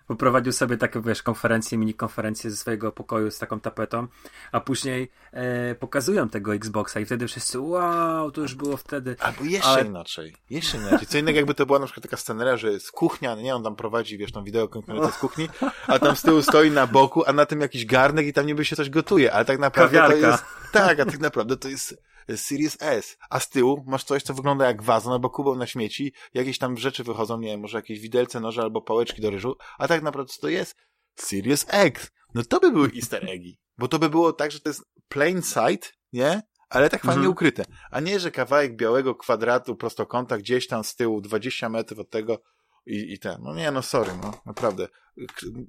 poprowadził 0.06 0.52
sobie 0.52 0.76
taką, 0.76 1.02
wiesz, 1.02 1.22
konferencję, 1.22 1.78
mini 1.78 1.94
konferencję 1.94 2.51
ze 2.51 2.56
swojego 2.56 2.93
pokoju 2.93 3.31
z 3.31 3.39
taką 3.39 3.60
tapetą, 3.60 4.06
a 4.52 4.60
później 4.60 5.10
e, 5.32 5.74
pokazują 5.74 6.28
tego 6.28 6.55
Xboxa 6.55 7.01
i 7.01 7.05
wtedy 7.05 7.28
wszyscy, 7.28 7.60
wow, 7.60 8.31
to 8.31 8.40
już 8.40 8.55
było 8.55 8.76
wtedy. 8.76 9.16
Albo 9.20 9.44
jeszcze 9.44 9.68
Ale... 9.68 9.85
inaczej, 9.85 10.36
jeszcze 10.51 10.78
inaczej. 10.78 11.06
Co 11.06 11.18
innego 11.18 11.36
jakby 11.36 11.55
to 11.55 11.66
była 11.66 11.78
na 11.78 11.86
przykład 11.86 12.02
taka 12.02 12.16
sceneria, 12.16 12.56
że 12.56 12.72
jest 12.72 12.93
kuchnia, 12.93 13.35
nie, 13.35 13.55
on 13.56 13.62
tam 13.62 13.76
prowadzi, 13.76 14.18
wiesz, 14.18 14.32
tą 14.32 14.44
wideokonferencję 14.44 15.12
z 15.12 15.18
kuchni, 15.18 15.48
a 15.86 15.98
tam 15.98 16.16
z 16.16 16.22
tyłu 16.22 16.43
stoi 16.43 16.70
na 16.70 16.86
boku, 16.86 17.22
a 17.26 17.32
na 17.32 17.47
tym 17.47 17.60
jakiś 17.60 17.86
garnek 17.86 18.26
i 18.26 18.32
tam 18.32 18.47
niby 18.47 18.64
się 18.64 18.76
coś 18.76 18.90
gotuje, 18.90 19.32
ale 19.32 19.44
tak 19.44 19.59
naprawdę 19.59 19.98
Kawiarka. 19.98 20.20
to 20.20 20.26
jest, 20.26 20.44
tak, 20.72 21.01
a 21.01 21.05
tak 21.05 21.20
naprawdę 21.20 21.56
to 21.56 21.68
jest 21.68 22.02
Series 22.37 22.77
S, 22.81 23.17
a 23.31 23.41
z 23.41 23.49
tyłu 23.49 23.85
masz 23.87 24.05
coś, 24.05 24.23
co 24.23 24.35
wygląda 24.35 24.67
jak 24.67 24.83
wazon 24.83 25.13
albo 25.13 25.31
kubą 25.31 25.55
na 25.55 25.67
śmieci, 25.67 26.13
jakieś 26.35 26.59
tam 26.59 26.77
rzeczy 26.77 27.05
wychodzą, 27.05 27.41
nie 27.41 27.49
wiem, 27.49 27.61
może 27.61 27.79
jakieś 27.79 28.01
widelce, 28.01 28.41
noże 28.41 28.63
albo 28.63 28.83
pałeczki 28.83 29.23
do 29.23 29.31
ryżu, 29.31 29.57
a 29.79 29.89
tak 29.89 30.03
naprawdę 30.03 30.33
to 30.41 30.49
jest 30.49 30.77
Series 31.15 31.67
X. 31.69 32.11
No 32.35 32.43
to 32.43 32.61
by 32.61 32.71
były 32.71 32.91
easter 32.97 33.31
eggi, 33.31 33.59
bo 33.79 33.89
to 33.89 33.99
by 33.99 34.11
było 34.11 34.33
tak, 34.33 34.53
że 34.53 34.61
to 34.61 34.69
jest 34.69 34.85
plain 35.09 35.43
sight, 35.43 35.95
nie? 36.13 36.43
Ale 36.69 36.91
tak 36.91 37.01
fajnie 37.01 37.17
mhm. 37.17 37.33
ukryte. 37.33 37.65
A 37.91 38.01
nie, 38.01 38.21
że 38.21 38.31
kawałek 38.31 38.77
białego 38.77 39.15
kwadratu 39.15 39.77
prostokąta 39.77 40.39
gdzieś 40.39 40.67
tam 40.67 40.85
z 40.85 40.95
tyłu, 40.95 41.21
20 41.21 41.69
metrów 41.69 42.01
od 42.01 42.11
tego 42.11 42.39
i, 42.87 43.13
i 43.13 43.19
ten. 43.19 43.39
No 43.43 43.55
nie, 43.55 43.71
no 43.71 43.83
sorry, 43.83 44.13
no 44.23 44.33
naprawdę. 44.47 44.89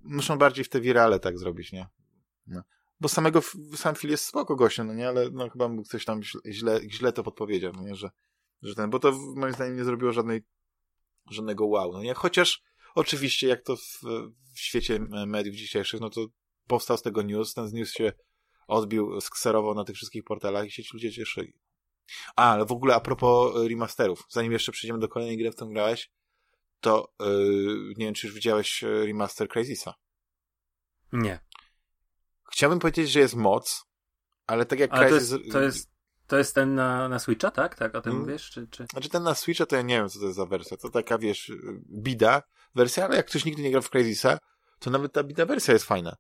Muszą 0.03 0.37
bardziej 0.37 0.65
w 0.65 0.69
te 0.69 0.81
wirale 0.81 1.19
tak 1.19 1.39
zrobić, 1.39 1.71
nie? 1.71 1.87
No 2.47 2.61
bo 2.99 3.09
samego, 3.09 3.41
sam 3.75 3.95
film 3.95 4.11
jest 4.11 4.25
spoko 4.25 4.55
gościem, 4.55 4.87
no 4.87 4.93
nie, 4.93 5.07
ale 5.07 5.29
no 5.31 5.49
chyba 5.49 5.69
ktoś 5.89 6.05
tam 6.05 6.21
źle, 6.47 6.79
źle 6.89 7.13
to 7.13 7.23
podpowiedział, 7.23 7.73
no 7.75 7.83
nie, 7.83 7.95
że, 7.95 8.09
że 8.61 8.75
ten, 8.75 8.89
bo 8.89 8.99
to 8.99 9.11
moim 9.35 9.53
zdaniem 9.53 9.75
nie 9.77 9.83
zrobiło 9.83 10.11
żadnej, 10.11 10.41
żadnego 11.31 11.65
wow, 11.65 11.91
no 11.91 12.03
nie, 12.03 12.13
chociaż 12.13 12.63
oczywiście 12.95 13.47
jak 13.47 13.63
to 13.63 13.75
w, 13.75 13.99
w 14.55 14.59
świecie 14.59 14.99
mediów 15.27 15.55
dzisiejszych, 15.55 16.01
no 16.01 16.09
to 16.09 16.25
powstał 16.67 16.97
z 16.97 17.01
tego 17.01 17.21
news, 17.21 17.53
ten 17.53 17.69
news 17.73 17.91
się 17.91 18.13
odbił, 18.67 19.21
skserował 19.21 19.75
na 19.75 19.83
tych 19.83 19.95
wszystkich 19.95 20.23
portalach 20.23 20.67
i 20.67 20.71
się 20.71 20.83
ci 20.83 20.89
ludzie 20.93 21.11
cieszyli. 21.11 21.53
A, 22.35 22.53
ale 22.53 22.65
w 22.65 22.71
ogóle 22.71 22.95
a 22.95 22.99
propos 22.99 23.67
remasterów, 23.67 24.25
zanim 24.29 24.51
jeszcze 24.51 24.71
przejdziemy 24.71 24.99
do 24.99 25.07
kolejnej 25.07 25.37
gry, 25.37 25.51
w 25.51 25.55
którą 25.55 25.71
grałeś, 25.71 26.11
to 26.79 27.13
yy, 27.19 27.93
nie 27.97 28.05
wiem, 28.05 28.13
czy 28.13 28.27
już 28.27 28.35
widziałeś 28.35 28.81
remaster 28.81 29.47
Crazysa. 29.47 29.93
Nie. 31.11 31.39
Chciałbym 32.51 32.79
powiedzieć, 32.79 33.11
że 33.11 33.19
jest 33.19 33.35
moc, 33.35 33.85
ale 34.47 34.65
tak 34.65 34.79
jak 34.79 34.93
ale. 34.93 35.09
To 35.09 35.15
jest, 35.15 35.33
to 35.51 35.61
jest, 35.61 35.91
to 36.27 36.37
jest 36.37 36.55
ten 36.55 36.75
na, 36.75 37.09
na 37.09 37.19
Switcha, 37.19 37.51
tak? 37.51 37.75
Tak 37.75 37.95
o 37.95 38.01
tym 38.01 38.11
hmm. 38.11 38.29
wiesz? 38.29 38.49
Czy, 38.49 38.67
czy... 38.67 38.85
Znaczy 38.91 39.09
ten 39.09 39.23
na 39.23 39.35
Switcha 39.35 39.65
to 39.65 39.75
ja 39.75 39.81
nie 39.81 39.95
wiem, 39.95 40.09
co 40.09 40.19
to 40.19 40.25
jest 40.25 40.37
za 40.37 40.45
wersja. 40.45 40.77
To 40.77 40.89
taka, 40.89 41.17
wiesz, 41.17 41.51
bida 42.03 42.41
wersja, 42.75 43.05
ale 43.05 43.15
jak 43.15 43.25
ktoś 43.25 43.45
nigdy 43.45 43.61
nie 43.61 43.71
grał 43.71 43.81
w 43.81 43.89
Crysisa, 43.89 44.37
to 44.79 44.89
nawet 44.89 45.13
ta 45.13 45.23
bida 45.23 45.45
wersja 45.45 45.73
jest 45.73 45.85
fajna. 45.85 46.15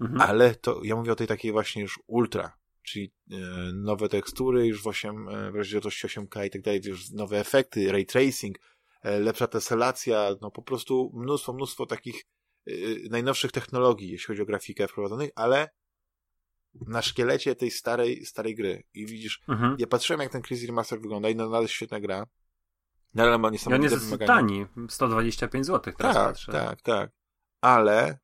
Mhm. 0.00 0.20
Ale 0.20 0.54
to, 0.54 0.80
ja 0.84 0.96
mówię 0.96 1.12
o 1.12 1.16
tej 1.16 1.26
takiej 1.26 1.52
właśnie 1.52 1.82
już 1.82 2.00
ultra, 2.06 2.56
czyli 2.82 3.12
e, 3.30 3.36
nowe 3.74 4.08
tekstury 4.08 4.66
już 4.66 4.82
w 4.82 4.86
8, 4.86 5.28
e, 5.28 5.50
w 5.50 5.54
rozdzielczości 5.54 6.06
8K 6.06 6.46
i 6.46 6.50
tak 6.50 6.62
dalej, 6.62 6.80
już 6.84 7.10
nowe 7.10 7.40
efekty, 7.40 7.92
ray 7.92 8.06
tracing, 8.06 8.56
e, 9.02 9.20
lepsza 9.20 9.46
teselacja, 9.46 10.30
no 10.40 10.50
po 10.50 10.62
prostu 10.62 11.12
mnóstwo, 11.14 11.52
mnóstwo 11.52 11.86
takich 11.86 12.24
najnowszych 13.10 13.52
technologii, 13.52 14.10
jeśli 14.10 14.26
chodzi 14.26 14.42
o 14.42 14.46
grafikę 14.46 14.88
wprowadzonych, 14.88 15.30
ale 15.34 15.68
na 16.86 17.02
szkielecie 17.02 17.54
tej 17.54 17.70
starej, 17.70 18.26
starej 18.26 18.54
gry. 18.54 18.82
I 18.94 19.06
widzisz, 19.06 19.42
mhm. 19.48 19.76
ja 19.78 19.86
patrzyłem 19.86 20.20
jak 20.20 20.32
ten 20.32 20.42
Crazy 20.42 20.66
Remaster 20.66 21.00
wygląda 21.00 21.28
i 21.28 21.36
no, 21.36 21.44
nadal 21.44 21.68
świetna 21.68 22.00
gra. 22.00 22.26
Nadal 23.14 23.40
ma 23.40 23.50
niesamowite 23.50 23.94
On 23.94 24.00
jest 24.00 24.26
tani, 24.26 24.66
125 24.88 25.66
zł 25.66 25.94
teraz 25.98 26.16
tak, 26.16 26.26
patrzę. 26.26 26.52
Tak, 26.52 26.82
tak, 26.82 27.10
Ale 27.60 28.18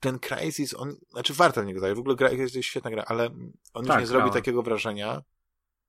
ten 0.00 0.18
Crysis, 0.18 0.74
on, 0.74 0.96
znaczy 1.10 1.34
warto 1.34 1.62
w 1.62 1.66
niego 1.66 1.94
w 1.94 1.98
ogóle 1.98 2.16
gra, 2.16 2.30
jest 2.30 2.56
świetna 2.60 2.90
gra, 2.90 3.04
ale 3.06 3.30
on 3.74 3.84
tak, 3.84 3.94
już 3.94 4.00
nie 4.00 4.06
zrobi 4.06 4.30
takiego 4.30 4.62
wrażenia, 4.62 5.22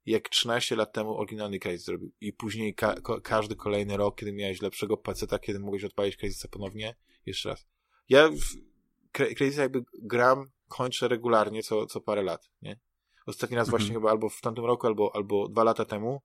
jak 0.05 0.29
13 0.29 0.75
lat 0.75 0.93
temu 0.93 1.17
oryginalny 1.17 1.59
Crysis 1.59 1.85
zrobił. 1.85 2.11
I 2.21 2.33
później 2.33 2.75
ka 2.75 2.95
każdy 3.23 3.55
kolejny 3.55 3.97
rok, 3.97 4.19
kiedy 4.19 4.33
miałeś 4.33 4.61
lepszego 4.61 4.97
paceta, 4.97 5.39
kiedy 5.39 5.59
mogłeś 5.59 5.83
odpalić 5.83 6.17
Crysisa 6.17 6.47
ponownie, 6.47 6.95
jeszcze 7.25 7.49
raz. 7.49 7.67
Ja 8.09 8.29
w 8.29 8.69
Crysis 9.11 9.57
jakby 9.57 9.83
gram, 10.01 10.51
kończę 10.67 11.07
regularnie 11.07 11.63
co, 11.63 11.85
co 11.85 12.01
parę 12.01 12.23
lat, 12.23 12.49
nie? 12.61 12.79
Ostatni 13.25 13.57
raz 13.57 13.69
właśnie 13.69 13.87
mhm. 13.87 14.01
chyba 14.01 14.11
albo 14.11 14.29
w 14.29 14.41
tamtym 14.41 14.65
roku, 14.65 14.87
albo, 14.87 15.15
albo 15.15 15.47
dwa 15.47 15.63
lata 15.63 15.85
temu. 15.85 16.21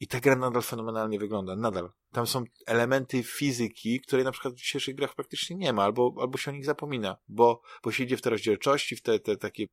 I 0.00 0.06
ta 0.06 0.20
gra 0.20 0.36
nadal 0.36 0.62
fenomenalnie 0.62 1.18
wygląda, 1.18 1.56
nadal. 1.56 1.90
Tam 2.12 2.26
są 2.26 2.44
elementy 2.66 3.22
fizyki, 3.22 4.00
której 4.00 4.24
na 4.24 4.32
przykład 4.32 4.54
w 4.54 4.56
dzisiejszych 4.56 4.94
grach 4.94 5.14
praktycznie 5.14 5.56
nie 5.56 5.72
ma, 5.72 5.84
albo, 5.84 6.14
albo 6.20 6.38
się 6.38 6.50
o 6.50 6.54
nich 6.54 6.64
zapomina, 6.64 7.16
bo, 7.28 7.62
bo 7.82 7.92
się 7.92 8.04
idzie 8.04 8.16
w 8.16 8.22
te 8.22 8.30
rozdzielczości, 8.30 8.96
w 8.96 9.02
te, 9.02 9.18
te 9.20 9.36
takie 9.36 9.66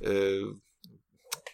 yy, 0.00 0.54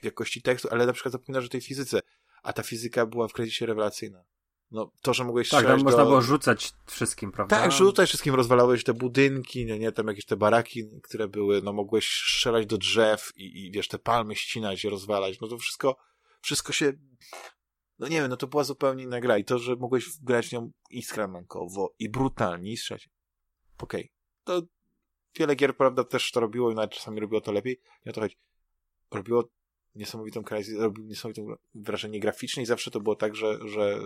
jakości 0.02 0.42
tekstu, 0.42 0.68
ale 0.70 0.86
na 0.86 0.92
przykład 0.92 1.12
zapomina, 1.12 1.40
że 1.40 1.48
tej 1.48 1.60
fizyce, 1.60 2.00
a 2.42 2.52
ta 2.52 2.62
fizyka 2.62 3.06
była 3.06 3.28
w 3.28 3.32
kredycie 3.32 3.66
rewelacyjna. 3.66 4.24
No, 4.70 4.92
to, 5.02 5.14
że 5.14 5.24
mogłeś 5.24 5.48
Tak, 5.48 5.66
tam 5.66 5.78
do... 5.78 5.84
można 5.84 6.04
było 6.04 6.22
rzucać 6.22 6.72
wszystkim, 6.86 7.32
prawda? 7.32 7.60
Tak, 7.60 7.72
rzucać 7.72 8.08
wszystkim, 8.08 8.34
rozwalałeś 8.34 8.84
te 8.84 8.94
budynki, 8.94 9.66
nie, 9.66 9.78
nie, 9.78 9.92
tam 9.92 10.06
jakieś 10.06 10.24
te 10.24 10.36
baraki, 10.36 10.84
które 11.02 11.28
były, 11.28 11.62
no 11.62 11.72
mogłeś 11.72 12.08
strzelać 12.08 12.66
do 12.66 12.78
drzew 12.78 13.32
i, 13.36 13.66
i 13.66 13.70
wiesz, 13.70 13.88
te 13.88 13.98
palmy 13.98 14.36
ścinać 14.36 14.84
i 14.84 14.88
rozwalać, 14.88 15.40
no 15.40 15.48
to 15.48 15.58
wszystko, 15.58 15.96
wszystko 16.40 16.72
się, 16.72 16.92
no 17.98 18.08
nie 18.08 18.20
wiem, 18.20 18.30
no 18.30 18.36
to 18.36 18.46
była 18.46 18.64
zupełnie 18.64 19.04
inna 19.04 19.20
gra 19.20 19.38
i 19.38 19.44
to, 19.44 19.58
że 19.58 19.76
mogłeś 19.76 20.04
grać 20.22 20.52
nią 20.52 20.70
i 20.90 21.02
skramankowo, 21.02 21.94
i 21.98 22.08
brutalnie, 22.08 22.72
i 22.72 22.76
strzelać. 22.76 23.08
Okej. 23.78 24.12
Okay. 24.44 24.60
To 24.60 24.66
wiele 25.38 25.56
gier, 25.56 25.76
prawda, 25.76 26.04
też 26.04 26.30
to 26.30 26.40
robiło 26.40 26.70
i 26.70 26.74
nawet 26.74 26.90
czasami 26.90 27.20
robiło 27.20 27.40
to 27.40 27.52
lepiej, 27.52 27.80
nie 28.06 28.10
o 28.10 28.14
to 28.14 28.20
chodzi. 28.20 28.36
Robiło 29.10 29.48
niesamowitą 29.98 30.42
robił 30.78 31.04
niesamowitą 31.04 31.46
wrażenie 31.74 32.20
graficzne 32.20 32.62
i 32.62 32.66
zawsze 32.66 32.90
to 32.90 33.00
było 33.00 33.16
tak, 33.16 33.34
że, 33.36 33.68
że 33.68 34.00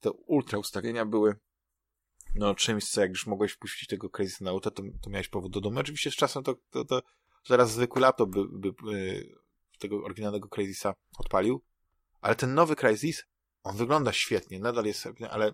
te 0.00 0.10
ultra 0.10 0.58
ustawienia 0.58 1.06
były 1.06 1.36
no 2.34 2.54
czymś, 2.54 2.84
co 2.84 3.00
jak 3.00 3.10
już 3.10 3.26
mogłeś 3.26 3.56
puścić 3.56 3.88
tego 3.88 4.10
Crazy 4.10 4.44
na 4.44 4.50
auto, 4.50 4.70
to, 4.70 4.82
to 5.02 5.10
miałeś 5.10 5.28
powód 5.28 5.52
do 5.52 5.60
domu. 5.60 5.80
Oczywiście 5.80 6.10
z 6.10 6.16
czasem 6.16 6.42
to, 6.42 6.54
to, 6.70 6.84
to 6.84 7.02
zaraz 7.46 7.72
zwykły 7.72 8.00
laptop 8.00 8.30
by, 8.30 8.48
by, 8.48 8.72
by 8.72 9.26
tego 9.78 10.04
oryginalnego 10.04 10.48
Crazysa 10.48 10.94
odpalił, 11.18 11.62
ale 12.20 12.34
ten 12.34 12.54
nowy 12.54 12.76
Crazys, 12.76 13.24
on 13.62 13.76
wygląda 13.76 14.12
świetnie, 14.12 14.60
nadal 14.60 14.84
jest 14.84 15.08
ale 15.30 15.52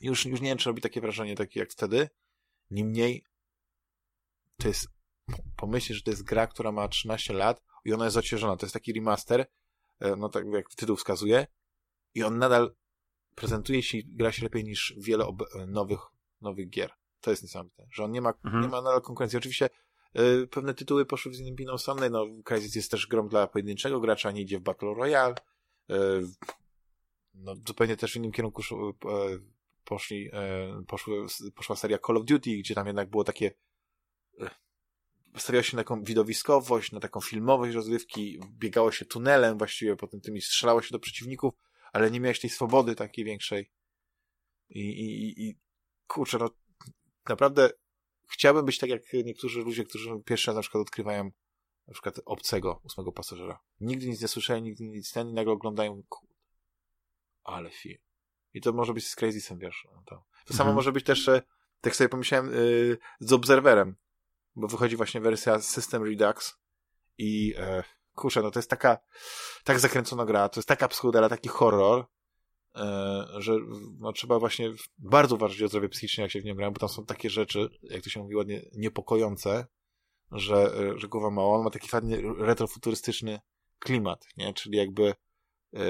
już, 0.00 0.26
już 0.26 0.40
nie 0.40 0.48
wiem, 0.48 0.58
czy 0.58 0.70
robi 0.70 0.82
takie 0.82 1.00
wrażenie 1.00 1.36
takie 1.36 1.60
jak 1.60 1.70
wtedy. 1.70 2.08
Niemniej 2.70 3.24
to 4.56 4.68
jest 4.68 4.88
pomyśleć, 5.56 5.98
że 5.98 6.04
to 6.04 6.10
jest 6.10 6.22
gra, 6.22 6.46
która 6.46 6.72
ma 6.72 6.88
13 6.88 7.34
lat 7.34 7.62
i 7.86 7.92
ona 7.92 8.04
jest 8.04 8.16
odświeżona. 8.16 8.56
To 8.56 8.66
jest 8.66 8.74
taki 8.74 8.92
remaster, 8.92 9.46
e, 10.00 10.16
no 10.16 10.28
tak 10.28 10.46
jak 10.46 10.74
tytuł 10.74 10.96
wskazuje 10.96 11.46
i 12.14 12.22
on 12.22 12.38
nadal 12.38 12.74
prezentuje 13.34 13.82
się 13.82 13.98
i 13.98 14.04
gra 14.06 14.32
się 14.32 14.42
lepiej 14.42 14.64
niż 14.64 14.94
wiele 14.98 15.26
nowych, 15.66 16.00
nowych 16.40 16.70
gier. 16.70 16.90
To 17.20 17.30
jest 17.30 17.42
niesamowite, 17.42 17.86
że 17.90 18.04
on 18.04 18.12
nie 18.12 18.20
ma, 18.20 18.34
mhm. 18.44 18.62
nie 18.62 18.68
ma 18.68 18.82
nadal 18.82 19.02
konkurencji. 19.02 19.38
Oczywiście 19.38 19.70
y, 20.18 20.46
pewne 20.46 20.74
tytuły 20.74 21.06
poszły 21.06 21.32
w 21.32 21.60
inną 21.60 21.78
stronę, 21.78 22.10
no 22.10 22.26
Crysis 22.44 22.74
jest 22.74 22.90
też 22.90 23.06
grą 23.06 23.28
dla 23.28 23.46
pojedynczego 23.46 24.00
gracza, 24.00 24.30
nie 24.30 24.40
idzie 24.40 24.58
w 24.58 24.62
Battle 24.62 24.94
Royale, 24.94 25.34
y, 25.90 25.94
no 27.34 27.54
zupełnie 27.66 27.96
też 27.96 28.12
w 28.12 28.16
innym 28.16 28.32
kierunku 28.32 28.62
y, 28.62 29.56
poszli, 29.84 30.30
e, 30.32 30.82
poszły, 30.86 31.26
poszła 31.54 31.76
seria 31.76 31.98
Call 32.06 32.16
of 32.16 32.24
Duty, 32.24 32.56
gdzie 32.56 32.74
tam 32.74 32.86
jednak 32.86 33.10
było 33.10 33.24
takie 33.24 33.50
e, 34.40 34.50
stawiało 35.36 35.62
się 35.62 35.76
na 35.76 35.82
taką 35.82 36.04
widowiskowość, 36.04 36.92
na 36.92 37.00
taką 37.00 37.20
filmowość 37.20 37.74
rozrywki, 37.74 38.40
biegało 38.50 38.92
się 38.92 39.04
tunelem 39.04 39.58
właściwie, 39.58 39.96
potem 39.96 40.20
tymi 40.20 40.40
strzelało 40.40 40.82
się 40.82 40.92
do 40.92 40.98
przeciwników, 40.98 41.54
ale 41.92 42.10
nie 42.10 42.20
miałeś 42.20 42.40
tej 42.40 42.50
swobody 42.50 42.94
takiej 42.94 43.24
większej. 43.24 43.70
I, 44.68 44.80
i, 44.80 45.48
i 45.48 45.58
kurczę, 46.06 46.38
no 46.38 46.50
naprawdę 47.28 47.70
chciałbym 48.32 48.64
być 48.64 48.78
tak 48.78 48.90
jak 48.90 49.02
niektórzy 49.12 49.60
ludzie, 49.60 49.84
którzy 49.84 50.10
pierwszy 50.24 50.46
raz 50.46 50.56
na 50.56 50.62
przykład 50.62 50.82
odkrywają 50.82 51.30
na 51.86 51.92
przykład 51.92 52.20
obcego 52.24 52.80
ósmego 52.84 53.12
pasażera. 53.12 53.60
Nigdy 53.80 54.06
nic 54.06 54.20
nie 54.20 54.28
słyszeli, 54.28 54.62
nigdy 54.62 54.84
nic 54.84 55.12
ten 55.12 55.28
i 55.28 55.32
nagle 55.32 55.52
oglądają 55.52 56.02
kurde, 56.08 56.34
ale 57.44 57.70
film. 57.70 57.98
I 58.54 58.60
to 58.60 58.72
może 58.72 58.94
być 58.94 59.08
z 59.08 59.16
Crazysem, 59.16 59.58
wiesz. 59.58 59.88
No 59.94 60.02
to, 60.06 60.16
to 60.16 60.52
mhm. 60.52 60.56
samo 60.56 60.72
może 60.72 60.92
być 60.92 61.04
też, 61.04 61.28
e, 61.28 61.42
tak 61.80 61.96
sobie 61.96 62.08
pomyślałem, 62.08 62.52
yy, 62.52 62.98
z 63.20 63.32
Observerem, 63.32 63.96
bo 64.56 64.68
wychodzi 64.68 64.96
właśnie 64.96 65.20
wersja 65.20 65.60
System 65.60 66.02
Redux 66.02 66.56
i 67.18 67.54
e, 67.58 67.82
kurczę, 68.14 68.42
no 68.42 68.50
to 68.50 68.58
jest 68.58 68.70
taka 68.70 68.98
tak 69.64 69.80
zakręcona 69.80 70.24
gra, 70.24 70.48
to 70.48 70.60
jest 70.60 70.68
taka 70.68 70.88
psychodela, 70.88 71.28
taki 71.28 71.48
horror, 71.48 72.06
e, 72.76 73.26
że 73.38 73.52
no, 73.98 74.12
trzeba 74.12 74.38
właśnie 74.38 74.72
bardzo 74.98 75.34
uważać 75.34 75.62
o 75.62 75.68
zdrowie 75.68 75.88
psychiczne, 75.88 76.22
jak 76.22 76.32
się 76.32 76.40
w 76.40 76.44
nią 76.44 76.54
gra, 76.54 76.70
bo 76.70 76.78
tam 76.78 76.88
są 76.88 77.06
takie 77.06 77.30
rzeczy, 77.30 77.68
jak 77.82 78.02
to 78.02 78.10
się 78.10 78.20
mówi 78.20 78.36
ładnie, 78.36 78.62
niepokojące, 78.72 79.66
że, 80.32 80.56
e, 80.56 80.98
że 80.98 81.08
głowa 81.08 81.30
mała. 81.30 81.56
On 81.56 81.64
ma 81.64 81.70
taki 81.70 81.88
fajny 81.88 82.22
retrofuturystyczny 82.38 83.40
klimat, 83.78 84.26
nie? 84.36 84.54
Czyli 84.54 84.78
jakby 84.78 85.14
e, 85.74 85.84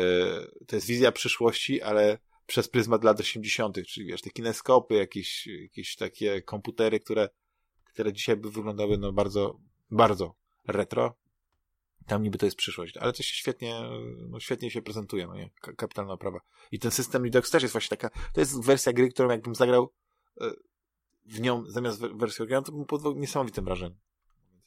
to 0.67 0.77
jest 0.77 0.87
wizja 0.87 1.13
przyszłości, 1.13 1.83
ale 1.83 2.19
przez 2.47 2.69
pryzmat 2.69 3.05
lat 3.05 3.21
80., 3.21 3.79
czyli 3.87 4.07
wiesz, 4.07 4.23
te 4.23 4.31
kineskopy, 4.31 4.95
jakieś, 4.95 5.47
jakieś 5.47 5.97
takie 5.97 6.43
komputery, 6.43 7.01
które 7.01 7.29
które 7.97 8.13
dzisiaj 8.13 8.37
by 8.37 8.51
wyglądały 8.51 8.99
no 8.99 9.13
bardzo, 9.13 9.61
bardzo 9.91 10.35
retro. 10.69 11.15
Tam 12.07 12.23
niby 12.23 12.39
to 12.39 12.47
jest 12.47 12.57
przyszłość, 12.57 12.97
ale 12.97 13.13
to 13.13 13.23
się 13.23 13.35
świetnie, 13.35 13.81
no 14.29 14.41
świetnie 14.41 14.71
się 14.71 14.83
prezentuje, 14.83 15.27
no 15.27 15.35
nie? 15.35 15.51
Kapitalna 15.77 16.13
oprawa. 16.13 16.41
I 16.73 16.79
ten 16.79 16.91
system 16.91 17.25
Redux 17.25 17.51
też 17.51 17.63
jest 17.63 17.73
właśnie 17.73 17.97
taka, 17.97 18.19
to 18.33 18.41
jest 18.41 18.65
wersja 18.65 18.93
gry, 18.93 19.09
którą 19.09 19.31
jakbym 19.31 19.55
zagrał 19.55 19.93
e, 20.41 20.51
w 21.25 21.41
nią 21.41 21.65
zamiast 21.69 22.01
wersji 22.01 22.43
oryginalnej, 22.43 22.67
to 22.67 22.73
bym 22.73 22.85
podwał 22.85 23.15
niesamowitym 23.15 23.65
wrażeniem. 23.65 23.99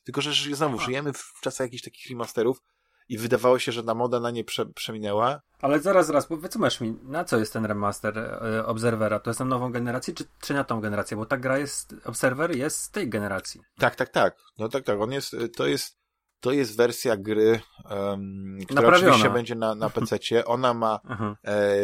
Tylko, 0.03 0.21
że 0.21 0.55
znowu 0.55 0.79
żyjemy 0.79 1.13
w 1.13 1.33
czasach 1.41 1.67
jakichś 1.67 1.83
takich 1.83 2.09
remasterów, 2.09 2.61
i 3.09 3.17
wydawało 3.17 3.59
się, 3.59 3.71
że 3.71 3.83
ta 3.83 3.95
moda 3.95 4.19
na 4.19 4.31
nie 4.31 4.43
prze, 4.43 4.65
przeminęła. 4.65 5.41
Ale 5.61 5.79
zaraz, 5.79 6.07
zaraz, 6.07 6.27
wytłumacz 6.29 6.81
mi, 6.81 6.97
na 7.03 7.23
co 7.23 7.39
jest 7.39 7.53
ten 7.53 7.65
remaster 7.65 8.17
e, 8.17 8.65
Observera? 8.65 9.19
To 9.19 9.29
jest 9.29 9.39
na 9.39 9.45
nową 9.45 9.71
generację, 9.71 10.13
czy, 10.13 10.23
czy 10.41 10.53
na 10.53 10.63
tą 10.63 10.81
generację? 10.81 11.17
Bo 11.17 11.25
ta 11.25 11.37
gra 11.37 11.57
jest, 11.57 11.95
Observer 12.05 12.55
jest 12.55 12.81
z 12.81 12.91
tej 12.91 13.09
generacji. 13.09 13.61
Tak, 13.77 13.95
tak, 13.95 14.09
tak. 14.09 14.37
No 14.57 14.69
tak, 14.69 14.83
tak. 14.83 15.01
On 15.01 15.11
jest, 15.11 15.35
to 15.55 15.67
jest, 15.67 15.97
to 16.39 16.51
jest 16.51 16.77
wersja 16.77 17.17
gry, 17.17 17.59
um, 17.89 18.57
która 18.65 18.81
Naprawiona. 18.81 19.09
oczywiście 19.09 19.33
będzie 19.33 19.55
na, 19.55 19.75
na 19.75 19.89
PC-cie. 19.95 20.45
Ona 20.45 20.73
ma 20.73 20.99
e, 21.47 21.77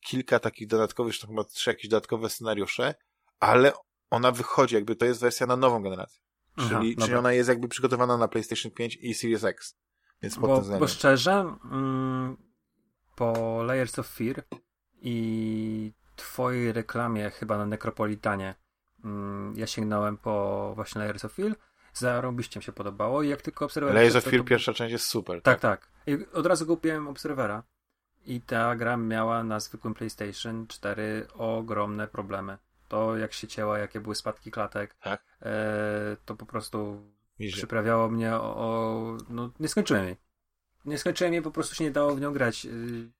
kilka 0.00 0.38
takich 0.38 0.68
dodatkowych, 0.68 1.14
już 1.14 1.20
chyba 1.20 1.44
trzy 1.44 1.70
jakieś 1.70 1.88
dodatkowe 1.88 2.30
scenariusze, 2.30 2.94
ale 3.40 3.72
ona 4.10 4.32
wychodzi, 4.32 4.74
jakby 4.74 4.96
to 4.96 5.04
jest 5.04 5.20
wersja 5.20 5.46
na 5.46 5.56
nową 5.56 5.82
generację. 5.82 6.20
Czyli, 6.58 6.94
Aha, 6.96 7.06
czyli 7.06 7.14
ona 7.14 7.32
jest 7.32 7.48
jakby 7.48 7.68
przygotowana 7.68 8.16
na 8.16 8.28
PlayStation 8.28 8.72
5 8.72 8.98
i 9.00 9.14
Series 9.14 9.44
X. 9.44 9.76
Więc 10.22 10.38
bo, 10.38 10.62
bo 10.80 10.88
szczerze, 10.88 11.54
mm, 11.64 12.36
po 13.16 13.62
Layers 13.62 13.98
of 13.98 14.08
Fear 14.08 14.42
i 15.00 15.92
twojej 16.16 16.72
reklamie 16.72 17.30
chyba 17.30 17.58
na 17.58 17.66
Necropolitanie 17.66 18.54
mm, 19.04 19.54
ja 19.56 19.66
sięgnąłem 19.66 20.16
po 20.16 20.72
właśnie 20.74 20.98
Layers 20.98 21.24
of 21.24 21.32
Fear 21.32 21.56
zarobiście 21.92 22.60
mi 22.60 22.64
się 22.64 22.72
podobało 22.72 23.22
i 23.22 23.28
jak 23.28 23.42
tylko 23.42 23.64
obserwowałem... 23.64 23.96
Layers 23.96 24.16
of 24.16 24.24
Fear 24.24 24.42
to... 24.42 24.44
pierwsza 24.44 24.72
część 24.72 24.92
jest 24.92 25.06
super. 25.06 25.42
Tak, 25.42 25.60
tak. 25.60 25.80
tak. 25.80 25.90
I 26.06 26.26
od 26.32 26.46
razu 26.46 26.66
kupiłem 26.66 27.08
Obserwera 27.08 27.62
i 28.26 28.40
ta 28.40 28.76
gra 28.76 28.96
miała 28.96 29.44
na 29.44 29.60
zwykłym 29.60 29.94
PlayStation 29.94 30.66
4 30.66 31.26
ogromne 31.34 32.08
problemy. 32.08 32.58
To 32.88 33.16
jak 33.16 33.32
się 33.32 33.48
cięła, 33.48 33.78
jakie 33.78 34.00
były 34.00 34.14
spadki 34.14 34.50
klatek, 34.50 34.94
tak? 34.94 35.24
e, 35.42 36.16
to 36.24 36.36
po 36.36 36.46
prostu 36.46 37.02
Przyprawiało 37.52 38.08
mnie 38.08 38.34
o, 38.34 38.56
o, 38.56 39.16
No, 39.28 39.52
nie 39.60 39.68
skończyłem 39.68 40.04
jej. 40.04 40.16
Nie 40.84 40.98
skończyłem 40.98 41.32
jej, 41.32 41.42
po 41.42 41.50
prostu 41.50 41.74
się 41.74 41.84
nie 41.84 41.90
dało 41.90 42.14
w 42.14 42.20
nią 42.20 42.32
grać. 42.32 42.66
Y, 42.66 43.10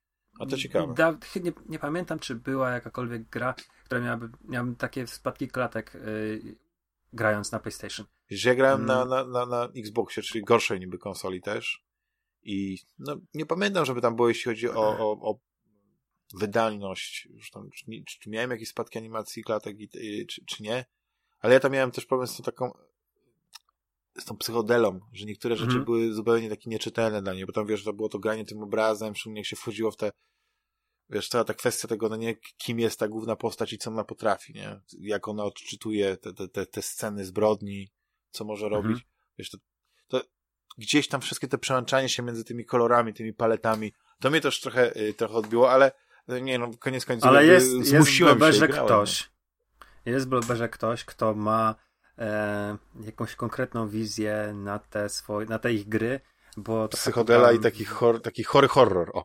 A 0.41 0.47
to 0.47 0.57
ciekawe. 0.57 0.95
Da, 0.95 1.19
nie, 1.43 1.53
nie, 1.69 1.79
pamiętam, 1.79 2.19
czy 2.19 2.35
była 2.35 2.71
jakakolwiek 2.71 3.29
gra, 3.29 3.55
która 3.85 4.01
miałaby, 4.01 4.31
miałaby 4.45 4.77
takie 4.77 5.07
spadki 5.07 5.49
klatek 5.49 5.95
yy, 5.95 6.57
grając 7.13 7.53
na 7.53 7.59
PlayStation. 7.59 8.07
Że 8.31 8.49
ja 8.49 8.55
grałem 8.55 8.87
na, 8.87 9.05
na, 9.05 9.25
na, 9.25 9.47
na 9.47 9.69
Xboxie, 9.77 10.23
czyli 10.23 10.45
gorszej 10.45 10.81
niby 10.81 10.99
konsoli 10.99 11.43
też. 11.43 11.85
I 12.43 12.79
no, 12.99 13.17
nie 13.35 13.47
pamiętam, 13.47 13.85
żeby 13.85 14.01
tam 14.01 14.17
było, 14.17 14.29
jeśli 14.29 14.45
chodzi 14.45 14.69
o, 14.69 14.99
o, 14.99 15.31
o 15.31 15.41
wydajność. 16.35 17.29
Tam, 17.53 17.71
czy, 17.71 17.85
czy, 18.21 18.31
miałem 18.31 18.51
jakieś 18.51 18.69
spadki 18.69 18.99
animacji 18.99 19.45
klatek, 19.45 19.81
i, 19.81 19.89
i, 19.95 20.27
czy, 20.27 20.45
czy 20.45 20.63
nie. 20.63 20.85
Ale 21.41 21.55
ja 21.55 21.61
tam 21.61 21.73
miałem 21.73 21.91
też 21.91 22.07
problem 22.07 22.29
z 22.29 22.37
tą 22.37 22.43
taką 22.43 22.73
z 24.21 24.25
tą 24.25 24.37
psychodelą, 24.37 25.01
że 25.13 25.27
niektóre 25.27 25.57
rzeczy 25.57 25.73
mm. 25.73 25.85
były 25.85 26.15
zupełnie 26.15 26.51
takie 26.51 26.71
nieczytelne 26.71 27.23
dla 27.23 27.33
mnie, 27.33 27.47
bo 27.47 27.53
tam 27.53 27.67
wiesz, 27.67 27.85
to 27.85 27.93
było 27.93 28.09
to 28.09 28.19
granie 28.19 28.45
tym 28.45 28.63
obrazem, 28.63 29.15
szczególnie 29.15 29.41
jak 29.41 29.47
się 29.47 29.57
wchodziło 29.57 29.91
w 29.91 29.97
te 29.97 30.11
wiesz, 31.11 31.29
cała 31.29 31.45
ta 31.45 31.55
kwestia 31.55 31.89
tego, 31.89 32.09
no 32.09 32.17
nie, 32.17 32.35
kim 32.37 32.81
jest 32.81 32.99
ta 32.99 33.09
główna 33.09 33.37
postać 33.37 33.73
i 33.73 33.79
co 33.79 33.91
ona 33.91 34.05
potrafi, 34.05 34.55
nie? 34.55 34.81
Jak 35.01 35.29
ona 35.29 35.45
odczytuje 35.45 36.17
te, 36.17 36.33
te, 36.33 36.49
te, 36.49 36.67
te 36.67 36.83
sceny 36.83 37.25
zbrodni, 37.25 37.91
co 38.31 38.45
może 38.45 38.67
mm 38.67 38.83
robić. 38.83 39.07
Wiesz, 39.39 39.51
to, 39.51 39.59
to 40.09 40.23
gdzieś 40.79 41.09
tam 41.09 41.21
wszystkie 41.21 41.49
te 41.49 41.59
przełączanie 41.59 42.09
się 42.09 42.23
między 42.23 42.45
tymi 42.45 42.65
kolorami, 42.65 43.15
tymi 43.15 43.33
paletami, 43.33 43.93
to 44.21 44.31
mnie 44.31 44.41
też 44.41 44.61
trochę, 44.61 45.01
y, 45.01 45.15
trochę 45.15 45.35
odbiło, 45.35 45.71
ale 45.71 45.93
no 46.29 46.39
nie 46.39 46.59
no, 46.59 46.71
koniec 46.79 47.05
końców 47.05 47.29
ale 47.29 47.47
jest, 47.47 47.71
zmusiłem 47.71 48.41
jest 48.41 48.59
się 48.59 48.69
ktoś, 48.69 49.31
jest 50.05 50.29
w 50.29 50.69
ktoś, 50.69 51.05
kto 51.05 51.35
ma 51.35 51.75
e, 52.19 52.77
jakąś 53.01 53.35
konkretną 53.35 53.89
wizję 53.89 54.53
na 54.55 54.79
te, 54.79 55.09
swoje, 55.09 55.47
na 55.47 55.59
te 55.59 55.73
ich 55.73 55.89
gry, 55.89 56.21
bo... 56.57 56.89
Psychodela 56.89 57.53
i 57.53 57.59
taki, 57.59 57.85
hor, 57.85 58.23
taki 58.23 58.45
chory 58.45 58.69
horror, 58.69 59.11
o. 59.15 59.25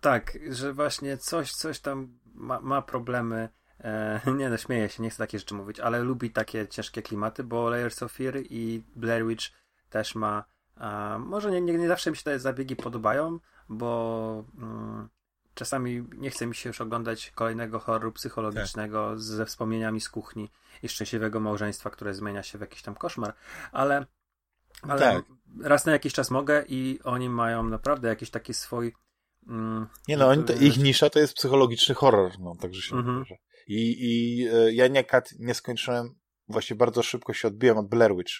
Tak, 0.00 0.38
że 0.50 0.72
właśnie 0.72 1.18
coś, 1.18 1.52
coś 1.52 1.80
tam 1.80 2.18
ma, 2.34 2.60
ma 2.60 2.82
problemy 2.82 3.48
e, 3.80 4.20
nie 4.36 4.50
no, 4.50 4.56
śmieję 4.56 4.88
się, 4.88 5.02
nie 5.02 5.10
chcę 5.10 5.18
takie 5.18 5.38
rzeczy 5.38 5.54
mówić, 5.54 5.80
ale 5.80 5.98
lubi 5.98 6.30
takie 6.30 6.68
ciężkie 6.68 7.02
klimaty, 7.02 7.44
bo 7.44 7.70
Layers 7.70 8.02
of 8.02 8.12
Fear 8.12 8.34
i 8.50 8.82
Blair 8.96 9.26
Witch 9.26 9.46
też 9.90 10.14
ma 10.14 10.44
a, 10.80 11.18
może 11.18 11.50
nie, 11.50 11.60
nie, 11.60 11.72
nie 11.72 11.88
zawsze 11.88 12.10
mi 12.10 12.16
się 12.16 12.22
te 12.22 12.38
zabiegi 12.38 12.76
podobają, 12.76 13.38
bo 13.68 14.44
mm, 14.58 15.08
czasami 15.60 16.04
nie 16.16 16.30
chce 16.30 16.46
mi 16.46 16.54
się 16.54 16.68
już 16.68 16.80
oglądać 16.80 17.30
kolejnego 17.30 17.78
horroru 17.78 18.12
psychologicznego 18.12 19.10
tak. 19.10 19.18
ze 19.18 19.46
wspomnieniami 19.46 20.00
z 20.00 20.08
kuchni 20.08 20.50
i 20.82 20.88
szczęśliwego 20.88 21.40
małżeństwa, 21.40 21.90
które 21.90 22.14
zmienia 22.14 22.42
się 22.42 22.58
w 22.58 22.60
jakiś 22.60 22.82
tam 22.82 22.94
koszmar, 22.94 23.34
ale, 23.72 24.06
ale 24.82 25.00
tak. 25.00 25.24
raz 25.62 25.86
na 25.86 25.92
jakiś 25.92 26.12
czas 26.12 26.30
mogę 26.30 26.64
i 26.68 27.00
oni 27.04 27.28
mają 27.28 27.62
naprawdę 27.62 28.08
jakiś 28.08 28.30
taki 28.30 28.54
swój 28.54 28.92
mm, 29.48 29.86
nie 30.08 30.16
no, 30.16 30.36
to, 30.36 30.52
ich 30.52 30.78
nisza 30.78 31.10
to 31.10 31.18
jest 31.18 31.34
psychologiczny 31.34 31.94
horror, 31.94 32.32
no, 32.38 32.56
także 32.60 32.82
się 32.82 32.96
mm 32.96 33.24
-hmm. 33.24 33.34
I, 33.66 33.96
i 33.98 34.44
e, 34.48 34.72
ja 34.72 34.88
nie, 34.88 35.04
nie 35.38 35.54
skończyłem, 35.54 36.14
właśnie 36.48 36.76
bardzo 36.76 37.02
szybko 37.02 37.32
się 37.32 37.48
odbiłem 37.48 37.78
od 37.78 37.88
Blair 37.88 38.16
Witch. 38.16 38.32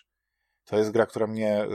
To 0.65 0.77
jest 0.77 0.91
gra, 0.91 1.07
która 1.07 1.27
mnie 1.27 1.65
y, 1.65 1.69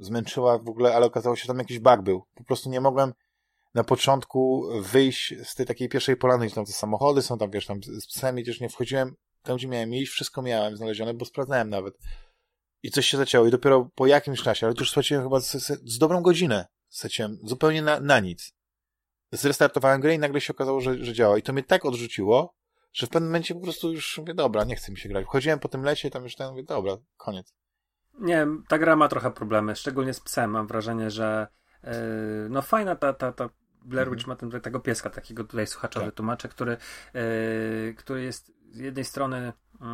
zmęczyła 0.00 0.58
w 0.58 0.68
ogóle, 0.68 0.94
ale 0.94 1.06
okazało 1.06 1.36
się, 1.36 1.42
że 1.42 1.46
tam 1.46 1.58
jakiś 1.58 1.78
bug 1.78 2.02
był. 2.02 2.24
Po 2.34 2.44
prostu 2.44 2.70
nie 2.70 2.80
mogłem 2.80 3.12
na 3.74 3.84
początku 3.84 4.68
wyjść 4.80 5.34
z 5.44 5.54
tej 5.54 5.66
takiej 5.66 5.88
pierwszej 5.88 6.16
polany, 6.16 6.46
gdzie 6.46 6.54
tam 6.54 6.64
te 6.64 6.72
samochody 6.72 7.22
są, 7.22 7.38
tam 7.38 7.50
wiesz, 7.50 7.66
tam 7.66 7.82
z 7.82 8.06
psem 8.06 8.44
też 8.44 8.60
nie 8.60 8.68
wchodziłem 8.68 9.14
tam, 9.42 9.56
gdzie 9.56 9.68
miałem 9.68 9.94
iść, 9.94 10.12
wszystko 10.12 10.42
miałem 10.42 10.76
znalezione, 10.76 11.14
bo 11.14 11.24
sprawdzałem 11.24 11.70
nawet. 11.70 11.98
I 12.82 12.90
coś 12.90 13.06
się 13.06 13.16
zacięło 13.16 13.46
i 13.46 13.50
dopiero 13.50 13.90
po 13.94 14.06
jakimś 14.06 14.42
czasie, 14.42 14.66
ale 14.66 14.74
to 14.74 14.80
już 14.80 14.90
straciłem 14.90 15.22
chyba 15.22 15.40
z, 15.40 15.52
z, 15.52 15.98
dobrą 15.98 16.22
godzinę, 16.22 16.66
straciłem 16.88 17.38
zupełnie 17.42 17.82
na, 17.82 18.00
na 18.00 18.20
nic. 18.20 18.52
Zrestartowałem 19.32 20.00
grę 20.00 20.14
i 20.14 20.18
nagle 20.18 20.40
się 20.40 20.52
okazało, 20.52 20.80
że, 20.80 21.04
że 21.04 21.12
działa. 21.12 21.38
I 21.38 21.42
to 21.42 21.52
mnie 21.52 21.62
tak 21.62 21.84
odrzuciło, 21.84 22.54
że 22.92 23.06
w 23.06 23.10
pewnym 23.10 23.30
momencie 23.30 23.54
po 23.54 23.60
prostu 23.60 23.92
już 23.92 24.18
mówię, 24.18 24.34
dobra, 24.34 24.64
nie 24.64 24.76
chce 24.76 24.92
mi 24.92 24.98
się 24.98 25.08
grać. 25.08 25.24
Wchodziłem 25.24 25.58
po 25.58 25.68
tym 25.68 25.82
lecie, 25.82 26.10
tam 26.10 26.22
już 26.22 26.36
ten 26.36 26.50
mówię, 26.50 26.62
dobra, 26.62 26.96
koniec. 27.16 27.54
Nie, 28.18 28.46
ta 28.68 28.78
gra 28.78 28.96
ma 28.96 29.08
trochę 29.08 29.30
problemy, 29.30 29.76
szczególnie 29.76 30.14
z 30.14 30.20
psem. 30.20 30.50
Mam 30.50 30.66
wrażenie, 30.66 31.10
że 31.10 31.46
yy, 31.84 31.90
no 32.50 32.62
fajna 32.62 32.96
ta, 32.96 33.12
ta, 33.12 33.32
ta 33.32 33.50
Blair 33.82 34.10
Witch 34.10 34.28
mhm. 34.28 34.48
ma 34.48 34.52
ten, 34.52 34.60
tego 34.60 34.80
pieska, 34.80 35.10
takiego 35.10 35.44
tutaj 35.44 35.66
słuchacza 35.66 36.00
tak. 36.00 36.08
wytłumaczę, 36.08 36.48
który, 36.48 36.76
yy, 37.14 37.94
który 37.94 38.22
jest 38.22 38.52
z 38.70 38.78
jednej 38.78 39.04
strony 39.04 39.52
yy, 39.80 39.86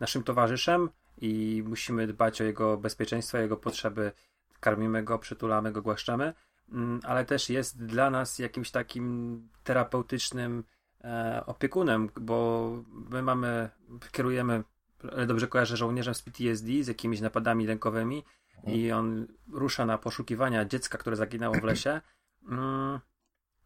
naszym 0.00 0.22
towarzyszem 0.22 0.90
i 1.18 1.62
musimy 1.66 2.06
dbać 2.06 2.40
o 2.40 2.44
jego 2.44 2.76
bezpieczeństwo, 2.76 3.38
jego 3.38 3.56
potrzeby. 3.56 4.12
Karmimy 4.60 5.02
go, 5.02 5.18
przytulamy 5.18 5.72
go, 5.72 5.82
głaszczemy, 5.82 6.34
yy, 6.68 6.78
ale 7.02 7.24
też 7.24 7.50
jest 7.50 7.84
dla 7.84 8.10
nas 8.10 8.38
jakimś 8.38 8.70
takim 8.70 9.48
terapeutycznym 9.64 10.64
e, 11.04 11.42
opiekunem, 11.46 12.10
bo 12.20 12.70
my 13.10 13.22
mamy, 13.22 13.70
kierujemy, 14.12 14.64
ale 15.12 15.26
dobrze 15.26 15.48
kojarzę, 15.48 15.76
żołnierzem 15.76 16.14
z 16.14 16.22
PTSD, 16.22 16.82
z 16.82 16.88
jakimiś 16.88 17.20
napadami 17.20 17.66
lękowymi 17.66 18.24
mhm. 18.56 18.76
i 18.76 18.92
on 18.92 19.26
rusza 19.52 19.86
na 19.86 19.98
poszukiwania 19.98 20.64
dziecka, 20.64 20.98
które 20.98 21.16
zaginęło 21.16 21.54
w 21.54 21.64
lesie. 21.64 22.00
Mm, 22.48 23.00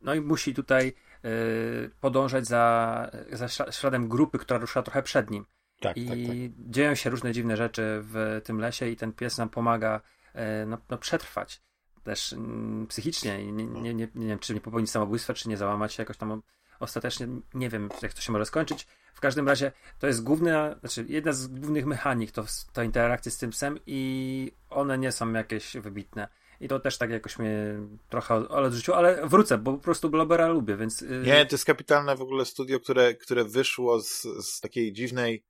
no 0.00 0.14
i 0.14 0.20
musi 0.20 0.54
tutaj 0.54 0.92
y, 1.24 1.90
podążać 2.00 2.46
za, 2.46 3.10
za 3.32 3.48
śladem 3.72 4.08
grupy, 4.08 4.38
która 4.38 4.60
rusza 4.60 4.82
trochę 4.82 5.02
przed 5.02 5.30
nim. 5.30 5.46
Tak, 5.80 5.96
I 5.96 6.06
tak, 6.06 6.16
tak. 6.16 6.70
dzieją 6.70 6.94
się 6.94 7.10
różne 7.10 7.32
dziwne 7.32 7.56
rzeczy 7.56 8.00
w 8.02 8.40
tym 8.44 8.60
lesie 8.60 8.88
i 8.88 8.96
ten 8.96 9.12
pies 9.12 9.38
nam 9.38 9.48
pomaga 9.48 10.00
y, 10.34 10.66
no, 10.66 10.78
no 10.90 10.98
przetrwać 10.98 11.62
też 12.02 12.32
mm, 12.32 12.86
psychicznie. 12.86 13.44
Nie, 13.44 13.66
nie, 13.66 13.94
nie, 13.94 14.08
nie, 14.14 14.26
wiem, 14.26 14.38
czy 14.38 14.54
nie 14.54 14.60
popełnić 14.60 14.90
samobójstwa, 14.90 15.34
czy 15.34 15.48
nie 15.48 15.56
załamać 15.56 15.92
się 15.92 16.02
jakoś 16.02 16.16
tam 16.16 16.42
ostatecznie. 16.80 17.28
Nie 17.54 17.68
wiem, 17.68 17.88
jak 18.02 18.12
to 18.12 18.20
się 18.20 18.32
może 18.32 18.46
skończyć. 18.46 18.86
W 19.14 19.20
każdym 19.20 19.48
razie 19.48 19.72
to 19.98 20.06
jest 20.06 20.22
główna, 20.22 20.74
znaczy 20.80 21.04
jedna 21.08 21.32
z 21.32 21.46
głównych 21.46 21.86
mechanik 21.86 22.32
to, 22.32 22.44
to 22.72 22.82
interakcje 22.82 23.32
z 23.32 23.38
tym 23.38 23.50
psem 23.50 23.78
i 23.86 24.52
one 24.70 24.98
nie 24.98 25.12
są 25.12 25.32
jakieś 25.32 25.76
wybitne. 25.76 26.28
I 26.60 26.68
to 26.68 26.80
też 26.80 26.98
tak 26.98 27.10
jakoś 27.10 27.38
mnie 27.38 27.80
trochę 28.08 28.48
odrzuciło, 28.48 28.96
ale 28.96 29.28
wrócę, 29.28 29.58
bo 29.58 29.72
po 29.72 29.78
prostu 29.78 30.10
Blobera 30.10 30.48
lubię, 30.48 30.76
więc... 30.76 31.00
Yy... 31.00 31.22
Nie, 31.26 31.46
to 31.46 31.54
jest 31.54 31.64
kapitalne 31.64 32.16
w 32.16 32.22
ogóle 32.22 32.44
studio, 32.44 32.80
które, 32.80 33.14
które 33.14 33.44
wyszło 33.44 34.00
z, 34.00 34.22
z 34.22 34.60
takiej 34.60 34.92
dziwnej... 34.92 35.44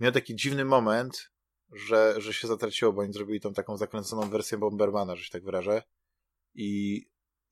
Miał 0.00 0.12
taki 0.12 0.34
dziwny 0.34 0.64
moment, 0.64 1.30
że, 1.72 2.14
że 2.18 2.32
się 2.34 2.48
zatraciło, 2.48 2.92
bo 2.92 3.02
oni 3.02 3.12
zrobili 3.12 3.40
tą 3.40 3.52
taką 3.52 3.76
zakręconą 3.76 4.30
wersję 4.30 4.58
Bombermana, 4.58 5.16
że 5.16 5.24
się 5.24 5.30
tak 5.30 5.44
wyrażę. 5.44 5.82
I, 6.54 7.02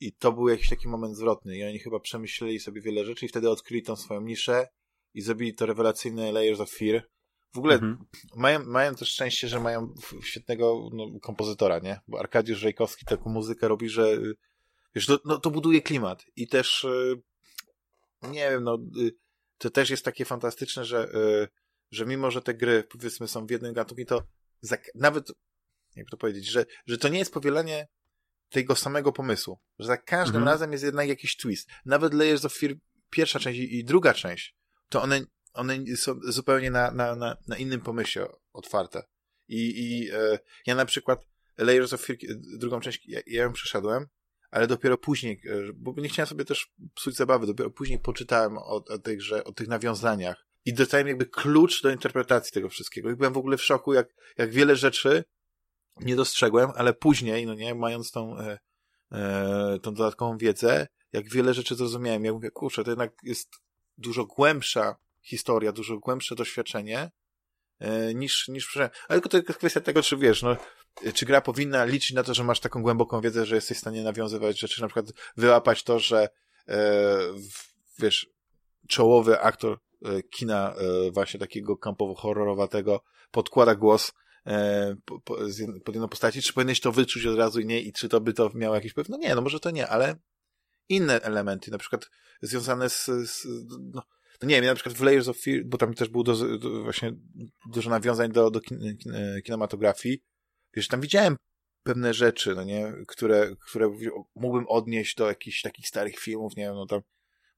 I 0.00 0.12
to 0.12 0.32
był 0.32 0.48
jakiś 0.48 0.68
taki 0.68 0.88
moment 0.88 1.16
zwrotny. 1.16 1.56
I 1.56 1.64
oni 1.64 1.78
chyba 1.78 2.00
przemyśleli 2.00 2.60
sobie 2.60 2.80
wiele 2.80 3.04
rzeczy 3.04 3.26
i 3.26 3.28
wtedy 3.28 3.50
odkryli 3.50 3.82
tą 3.82 3.96
swoją 3.96 4.20
niszę 4.20 4.68
i 5.14 5.22
zrobili 5.22 5.54
to 5.54 5.66
rewelacyjne 5.66 6.32
Layers 6.32 6.60
of 6.60 6.70
Fear, 6.70 7.08
w 7.54 7.58
ogóle 7.58 7.74
mhm. 7.74 8.04
mają, 8.36 8.64
mają 8.64 8.94
też 8.94 9.08
szczęście, 9.08 9.48
że 9.48 9.60
mają 9.60 9.94
świetnego 10.24 10.90
no, 10.92 11.20
kompozytora, 11.20 11.78
nie? 11.78 12.00
Bo 12.08 12.20
Arkadiusz 12.20 12.58
Żejkowski 12.58 13.04
taką 13.04 13.30
muzykę 13.30 13.68
robi, 13.68 13.88
że 13.88 14.18
wiesz, 14.94 15.06
to, 15.06 15.18
no, 15.24 15.38
to 15.38 15.50
buduje 15.50 15.82
klimat 15.82 16.24
i 16.36 16.48
też 16.48 16.84
y, 16.84 17.22
nie 18.22 18.50
wiem, 18.50 18.64
no 18.64 18.78
y, 18.98 19.12
to 19.58 19.70
też 19.70 19.90
jest 19.90 20.04
takie 20.04 20.24
fantastyczne, 20.24 20.84
że, 20.84 21.08
y, 21.14 21.48
że 21.90 22.06
mimo, 22.06 22.30
że 22.30 22.42
te 22.42 22.54
gry 22.54 22.84
powiedzmy 22.90 23.28
są 23.28 23.46
w 23.46 23.50
jednym 23.50 23.72
gatunku, 23.72 24.04
to 24.04 24.22
za, 24.60 24.76
nawet 24.94 25.32
jak 25.96 26.06
to 26.10 26.16
powiedzieć, 26.16 26.46
że, 26.46 26.66
że 26.86 26.98
to 26.98 27.08
nie 27.08 27.18
jest 27.18 27.32
powielanie 27.32 27.88
tego 28.48 28.76
samego 28.76 29.12
pomysłu, 29.12 29.58
że 29.78 29.86
za 29.86 29.96
każdym 29.96 30.36
mhm. 30.36 30.54
razem 30.54 30.72
jest 30.72 30.84
jednak 30.84 31.08
jakiś 31.08 31.36
twist. 31.36 31.68
Nawet 31.84 32.14
Layers 32.14 32.44
of 32.44 32.54
Fear 32.54 32.74
pierwsza 33.10 33.38
część 33.38 33.60
i 33.60 33.84
druga 33.84 34.14
część, 34.14 34.56
to 34.88 35.02
one 35.02 35.20
one 35.52 35.96
są 35.96 36.20
zupełnie 36.22 36.70
na, 36.70 36.90
na, 36.90 37.16
na, 37.16 37.36
na 37.48 37.56
innym 37.56 37.80
pomyśle 37.80 38.28
otwarte. 38.52 39.02
I, 39.48 39.58
i 39.58 40.10
e, 40.10 40.38
ja 40.66 40.74
na 40.74 40.84
przykład 40.84 41.26
Layers 41.58 41.92
of 41.92 42.00
Fear, 42.00 42.18
drugą 42.58 42.80
część, 42.80 43.08
ja, 43.08 43.20
ja 43.26 43.42
ją 43.42 43.52
przeszedłem, 43.52 44.06
ale 44.50 44.66
dopiero 44.66 44.98
później, 44.98 45.40
e, 45.46 45.72
bo 45.74 45.94
nie 45.96 46.08
chciałem 46.08 46.26
sobie 46.26 46.44
też 46.44 46.72
psuć 46.94 47.16
zabawy, 47.16 47.46
dopiero 47.46 47.70
później 47.70 47.98
poczytałem 47.98 48.58
o, 48.58 48.60
o, 48.60 48.84
o 49.44 49.52
tych 49.52 49.68
nawiązaniach 49.68 50.46
i 50.64 50.74
dostałem 50.74 51.08
jakby 51.08 51.26
klucz 51.26 51.82
do 51.82 51.90
interpretacji 51.90 52.52
tego 52.52 52.68
wszystkiego. 52.68 53.10
I 53.10 53.16
byłem 53.16 53.32
w 53.32 53.38
ogóle 53.38 53.56
w 53.56 53.62
szoku, 53.62 53.92
jak, 53.92 54.08
jak 54.38 54.50
wiele 54.50 54.76
rzeczy 54.76 55.24
nie 56.00 56.16
dostrzegłem, 56.16 56.70
ale 56.76 56.94
później, 56.94 57.46
no 57.46 57.54
nie, 57.54 57.74
mając 57.74 58.10
tą, 58.10 58.38
e, 58.38 58.58
e, 59.12 59.78
tą 59.82 59.94
dodatkową 59.94 60.38
wiedzę, 60.38 60.86
jak 61.12 61.28
wiele 61.28 61.54
rzeczy 61.54 61.74
zrozumiałem, 61.74 62.24
ja 62.24 62.32
mówię, 62.32 62.50
kurczę, 62.50 62.84
to 62.84 62.90
jednak 62.90 63.12
jest 63.22 63.48
dużo 63.98 64.26
głębsza 64.26 64.96
historia, 65.30 65.72
dużo 65.72 65.98
głębsze 65.98 66.34
doświadczenie 66.34 67.10
e, 67.78 68.14
niż, 68.14 68.48
niż 68.48 68.76
Ale 68.76 68.90
tylko 69.08 69.28
to 69.28 69.36
jest 69.36 69.58
kwestia 69.58 69.80
tego, 69.80 70.02
czy 70.02 70.16
wiesz, 70.16 70.42
no, 70.42 70.56
czy 71.14 71.26
gra 71.26 71.40
powinna 71.40 71.84
liczyć 71.84 72.12
na 72.12 72.22
to, 72.22 72.34
że 72.34 72.44
masz 72.44 72.60
taką 72.60 72.82
głęboką 72.82 73.20
wiedzę, 73.20 73.46
że 73.46 73.54
jesteś 73.54 73.76
w 73.76 73.80
stanie 73.80 74.02
nawiązywać 74.02 74.60
rzeczy, 74.60 74.82
na 74.82 74.88
przykład 74.88 75.06
wyłapać 75.36 75.82
to, 75.82 75.98
że 75.98 76.28
e, 76.68 77.18
wiesz, 77.98 78.26
czołowy 78.88 79.40
aktor 79.40 79.78
e, 80.04 80.22
kina 80.22 80.74
e, 80.74 81.10
właśnie 81.10 81.40
takiego 81.40 81.76
kampowo-horrorowatego 81.76 83.00
podkłada 83.30 83.74
głos 83.74 84.12
e, 84.46 84.96
po, 85.04 85.20
po, 85.20 85.36
pod 85.84 85.94
jedną 85.94 86.08
postaci, 86.08 86.42
czy 86.42 86.52
powinieneś 86.52 86.80
to 86.80 86.92
wyczuć 86.92 87.26
od 87.26 87.38
razu 87.38 87.60
i 87.60 87.66
nie, 87.66 87.80
i 87.80 87.92
czy 87.92 88.08
to 88.08 88.20
by 88.20 88.32
to 88.32 88.50
miało 88.54 88.74
jakiś 88.74 88.92
wpływ? 88.92 89.08
No 89.08 89.16
nie, 89.16 89.34
no 89.34 89.40
może 89.40 89.60
to 89.60 89.70
nie, 89.70 89.88
ale 89.88 90.16
inne 90.88 91.20
elementy, 91.22 91.70
na 91.70 91.78
przykład 91.78 92.10
związane 92.42 92.90
z, 92.90 93.06
z 93.06 93.46
no, 93.94 94.02
no 94.42 94.48
nie 94.48 94.54
wiem, 94.54 94.64
ja 94.64 94.70
na 94.70 94.74
przykład 94.74 94.94
w 94.94 95.02
Layers 95.02 95.28
of 95.28 95.38
Fear, 95.38 95.64
bo 95.64 95.78
tam 95.78 95.94
też 95.94 96.08
było 96.08 96.24
do, 96.24 96.58
do, 96.58 96.82
właśnie 96.82 97.12
dużo 97.72 97.90
nawiązań 97.90 98.32
do, 98.32 98.50
do 98.50 98.60
kin, 98.60 98.96
kin, 98.98 99.12
kinematografii, 99.44 100.22
wiesz, 100.74 100.88
tam 100.88 101.00
widziałem 101.00 101.36
pewne 101.82 102.14
rzeczy, 102.14 102.54
no 102.54 102.64
nie, 102.64 102.92
które, 103.08 103.56
które 103.60 103.90
mógłbym 104.34 104.64
odnieść 104.68 105.14
do 105.14 105.28
jakichś 105.28 105.62
takich 105.62 105.88
starych 105.88 106.18
filmów, 106.18 106.56
nie 106.56 106.64
wiem, 106.64 106.74
no 106.74 106.86
tam 106.86 107.00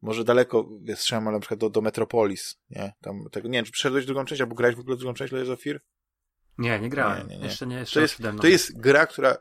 może 0.03 0.25
daleko 0.25 0.69
strzelam, 0.95 1.29
ale 1.29 1.37
na 1.37 1.41
przykład 1.41 1.61
do, 1.61 1.71
do 1.71 1.81
Metropolis, 1.81 2.57
nie, 2.71 2.93
tam 3.01 3.25
tego, 3.33 3.49
nie 3.49 3.59
wiem, 3.59 3.65
czy 3.65 3.73
przeszedłeś 3.73 4.07
drugą 4.07 4.25
część, 4.25 4.41
albo 4.41 4.55
grałeś 4.55 4.77
w 4.77 4.81
ogóle 4.81 4.97
drugą 4.97 5.15
część 5.15 5.33
Layers 5.33 5.51
of 5.51 5.63
Fear? 5.63 5.81
Nie, 6.59 6.81
nie 6.81 6.89
grałem. 6.89 7.29
Nie, 7.29 7.35
nie, 7.35 7.41
nie. 7.41 7.47
Jeszcze 7.47 7.67
nie, 7.67 7.77
jeszcze 7.77 7.95
to 7.95 8.01
jest, 8.01 8.19
to 8.41 8.47
jest 8.47 8.81
gra, 8.81 9.07
która 9.07 9.37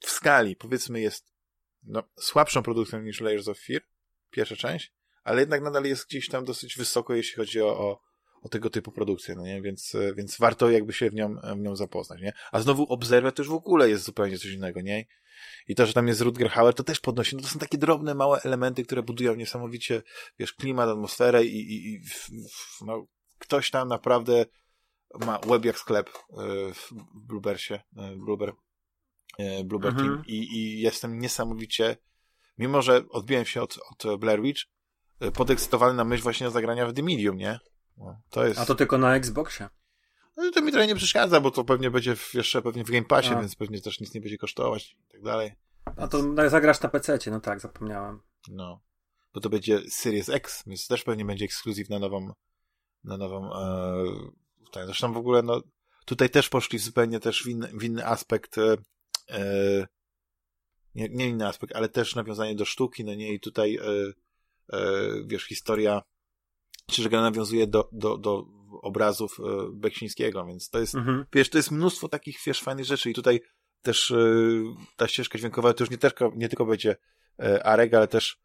w 0.00 0.10
skali, 0.10 0.56
powiedzmy, 0.56 1.00
jest 1.00 1.32
no, 1.82 2.02
słabszą 2.20 2.62
produkcją 2.62 3.02
niż 3.02 3.20
Layers 3.20 3.48
of 3.48 3.58
Fear, 3.58 3.82
pierwsza 4.30 4.56
część, 4.56 4.92
ale 5.24 5.40
jednak 5.40 5.62
nadal 5.62 5.84
jest 5.84 6.06
gdzieś 6.06 6.28
tam 6.28 6.44
dosyć 6.44 6.76
wysoko, 6.76 7.14
jeśli 7.14 7.36
chodzi 7.36 7.62
o, 7.62 7.78
o, 7.78 8.00
o 8.42 8.48
tego 8.48 8.70
typu 8.70 8.92
produkcję, 8.92 9.34
no 9.34 9.42
nie? 9.42 9.62
Więc, 9.62 9.94
e, 9.94 10.14
więc 10.14 10.38
warto 10.38 10.70
jakby 10.70 10.92
się 10.92 11.10
w 11.10 11.14
nią, 11.14 11.36
w 11.56 11.58
nią 11.58 11.76
zapoznać, 11.76 12.20
nie? 12.20 12.32
A 12.52 12.60
znowu 12.60 12.82
Observer 12.82 13.32
to 13.32 13.42
już 13.42 13.50
w 13.50 13.54
ogóle 13.54 13.88
jest 13.88 14.04
zupełnie 14.04 14.38
coś 14.38 14.50
innego, 14.50 14.80
nie? 14.80 15.06
I 15.68 15.74
to, 15.74 15.86
że 15.86 15.92
tam 15.92 16.08
jest 16.08 16.20
Rutger 16.20 16.50
Hauer, 16.50 16.74
to 16.74 16.84
też 16.84 17.00
podnosi. 17.00 17.36
No 17.36 17.42
to 17.42 17.48
są 17.48 17.58
takie 17.58 17.78
drobne, 17.78 18.14
małe 18.14 18.40
elementy, 18.44 18.84
które 18.84 19.02
budują 19.02 19.34
niesamowicie, 19.34 20.02
wiesz, 20.38 20.52
klimat, 20.52 20.88
atmosferę 20.88 21.44
i, 21.44 21.56
i, 21.56 21.94
i 21.94 22.00
no, 22.80 23.06
ktoś 23.38 23.70
tam 23.70 23.88
naprawdę 23.88 24.46
ma 25.20 25.38
web 25.38 25.64
jak 25.64 25.78
sklep 25.78 26.08
e, 26.08 26.14
w 26.74 26.90
Bluebersie, 27.14 27.74
e, 27.96 28.16
Blueber, 28.16 28.52
Blueber 29.64 29.90
mhm. 29.90 30.06
Team 30.06 30.22
I, 30.26 30.56
i 30.56 30.80
jestem 30.80 31.18
niesamowicie, 31.18 31.96
mimo 32.58 32.82
że 32.82 33.08
odbiłem 33.08 33.44
się 33.44 33.62
od, 33.62 33.78
od 33.90 34.20
Blair 34.20 34.42
Witch, 34.42 34.62
podekscytowany 35.32 35.94
na 35.94 36.04
myśl 36.04 36.22
właśnie 36.22 36.50
zagrania 36.50 36.86
w 36.86 36.92
The 36.92 37.02
Medium, 37.02 37.36
nie? 37.36 37.58
No, 37.96 38.20
to 38.30 38.46
jest... 38.46 38.60
A 38.60 38.66
to 38.66 38.74
tylko 38.74 38.98
na 38.98 39.16
Xboxie? 39.16 39.68
No 40.36 40.50
to 40.50 40.62
mi 40.62 40.72
trochę 40.72 40.86
nie 40.86 40.94
przeszkadza, 40.94 41.40
bo 41.40 41.50
to 41.50 41.64
pewnie 41.64 41.90
będzie 41.90 42.16
w, 42.16 42.34
jeszcze 42.34 42.62
pewnie 42.62 42.84
w 42.84 42.90
Game 42.90 43.04
Passie, 43.04 43.34
A. 43.34 43.40
więc 43.40 43.56
pewnie 43.56 43.80
też 43.80 44.00
nic 44.00 44.14
nie 44.14 44.20
będzie 44.20 44.38
kosztować 44.38 44.92
i 44.92 45.12
tak 45.12 45.22
dalej. 45.22 45.52
A 45.96 46.08
to 46.08 46.48
zagrasz 46.48 46.80
na 46.80 46.88
PC, 46.88 47.18
no 47.30 47.40
tak, 47.40 47.60
zapomniałem. 47.60 48.20
No. 48.48 48.80
Bo 49.34 49.40
to 49.40 49.48
będzie 49.48 49.80
Series 49.90 50.28
X, 50.28 50.62
więc 50.66 50.86
też 50.86 51.04
pewnie 51.04 51.24
będzie 51.24 51.44
ekskluzyw 51.44 51.88
na 51.88 51.98
nową 51.98 52.32
na 53.04 53.16
nową 53.16 53.54
e, 53.54 54.04
tak, 54.72 54.86
zresztą 54.86 55.12
w 55.12 55.16
ogóle 55.16 55.42
no 55.42 55.62
tutaj 56.04 56.30
też 56.30 56.48
poszli 56.48 56.78
zupełnie 56.78 57.20
też 57.20 57.42
w 57.42 57.46
inny, 57.46 57.68
w 57.68 57.84
inny 57.84 58.06
aspekt 58.06 58.58
e, 58.58 58.76
e 59.30 59.86
nie, 60.94 61.08
nie 61.08 61.28
inny 61.28 61.46
aspekt, 61.46 61.76
ale 61.76 61.88
też 61.88 62.14
nawiązanie 62.14 62.54
do 62.54 62.64
sztuki, 62.64 63.04
no 63.04 63.14
nie, 63.14 63.32
i 63.32 63.40
tutaj 63.40 63.76
E, 63.76 64.23
wiesz, 65.26 65.44
historia, 65.44 66.02
czy 66.90 67.02
że 67.02 67.08
gra 67.08 67.22
nawiązuje 67.22 67.66
do, 67.66 67.88
do, 67.92 68.18
do 68.18 68.46
obrazów 68.82 69.40
e, 69.40 69.42
Beksińskiego, 69.72 70.46
więc 70.46 70.70
to 70.70 70.80
jest, 70.80 70.94
mhm. 70.94 71.24
wiesz, 71.32 71.50
to 71.50 71.58
jest 71.58 71.70
mnóstwo 71.70 72.08
takich, 72.08 72.38
wiesz, 72.46 72.60
fajnych 72.62 72.86
rzeczy 72.86 73.10
i 73.10 73.14
tutaj 73.14 73.40
też 73.82 74.10
e, 74.10 74.16
ta 74.96 75.08
ścieżka 75.08 75.38
dźwiękowa 75.38 75.74
to 75.74 75.84
już 75.84 75.90
nie, 75.90 75.98
tylko, 75.98 76.32
nie 76.36 76.48
tylko 76.48 76.66
będzie 76.66 76.96
Areg, 77.64 77.94
ale 77.94 78.08
też 78.08 78.38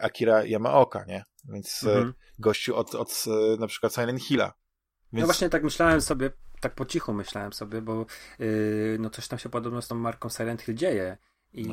Akira 0.00 0.44
Yamaoka, 0.44 1.04
nie? 1.04 1.24
Więc 1.44 1.84
mhm. 1.84 2.14
gościu 2.38 2.76
od, 2.76 2.94
od 2.94 3.24
na 3.58 3.66
przykład 3.66 3.94
Silent 3.94 4.22
Hilla. 4.22 4.46
No 4.46 5.16
więc... 5.16 5.20
No 5.22 5.26
właśnie 5.26 5.48
tak 5.48 5.64
myślałem 5.64 6.00
sobie, 6.00 6.30
tak 6.60 6.74
po 6.74 6.86
cichu 6.86 7.12
myślałem 7.12 7.52
sobie, 7.52 7.82
bo 7.82 8.06
yy, 8.38 8.96
no 9.00 9.10
coś 9.10 9.28
tam 9.28 9.38
się 9.38 9.48
podobno 9.48 9.82
z 9.82 9.88
tą 9.88 9.94
marką 9.94 10.28
Silent 10.28 10.62
Hill 10.62 10.74
dzieje 10.74 11.16
i 11.52 11.66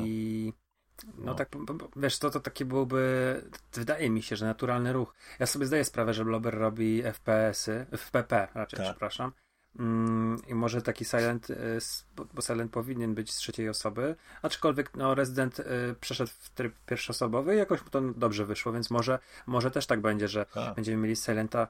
no. 0.46 0.65
No, 1.04 1.12
no, 1.24 1.34
tak, 1.34 1.48
wiesz, 1.96 2.18
to, 2.18 2.30
to 2.30 2.40
takie 2.40 2.64
byłoby, 2.64 3.42
wydaje 3.72 4.10
mi 4.10 4.22
się, 4.22 4.36
że 4.36 4.46
naturalny 4.46 4.92
ruch. 4.92 5.14
Ja 5.38 5.46
sobie 5.46 5.66
zdaję 5.66 5.84
sprawę, 5.84 6.14
że 6.14 6.24
Blober 6.24 6.54
robi 6.54 7.02
FPS-y, 7.02 7.86
FPP 7.90 8.48
raczej, 8.54 8.76
tak. 8.76 8.86
przepraszam. 8.86 9.32
Mm, 9.78 10.42
I 10.48 10.54
może 10.54 10.82
taki 10.82 11.04
Silent, 11.04 11.50
y, 11.50 11.78
bo 12.34 12.42
Silent 12.42 12.72
powinien 12.72 13.14
być 13.14 13.32
z 13.32 13.36
trzeciej 13.36 13.68
osoby, 13.68 14.16
aczkolwiek 14.42 14.96
no, 14.96 15.14
Resident 15.14 15.58
y, 15.58 15.64
przeszedł 16.00 16.30
w 16.40 16.50
tryb 16.50 16.74
pierwszosobowy 16.86 17.54
i 17.54 17.58
jakoś 17.58 17.82
mu 17.82 17.88
to 17.90 18.00
dobrze 18.00 18.44
wyszło, 18.44 18.72
więc 18.72 18.90
może, 18.90 19.18
może 19.46 19.70
też 19.70 19.86
tak 19.86 20.00
będzie, 20.00 20.28
że 20.28 20.46
tak. 20.46 20.74
będziemy 20.74 21.02
mieli 21.02 21.16
Silenta. 21.16 21.68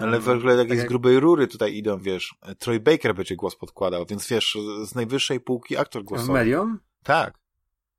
Ale 0.00 0.20
w 0.20 0.28
ogóle 0.28 0.54
jakieś 0.54 0.70
tak 0.70 0.78
jak... 0.78 0.88
grubej 0.88 1.20
rury 1.20 1.46
tutaj 1.46 1.76
idą, 1.76 1.98
wiesz. 1.98 2.34
Troy 2.58 2.80
Baker 2.80 3.14
będzie 3.14 3.36
głos 3.36 3.56
podkładał, 3.56 4.06
więc 4.06 4.28
wiesz, 4.28 4.58
z 4.84 4.94
najwyższej 4.94 5.40
półki 5.40 5.76
aktor 5.76 6.04
głosowy. 6.04 6.28
W 6.28 6.32
Medium? 6.32 6.80
Tak. 7.02 7.38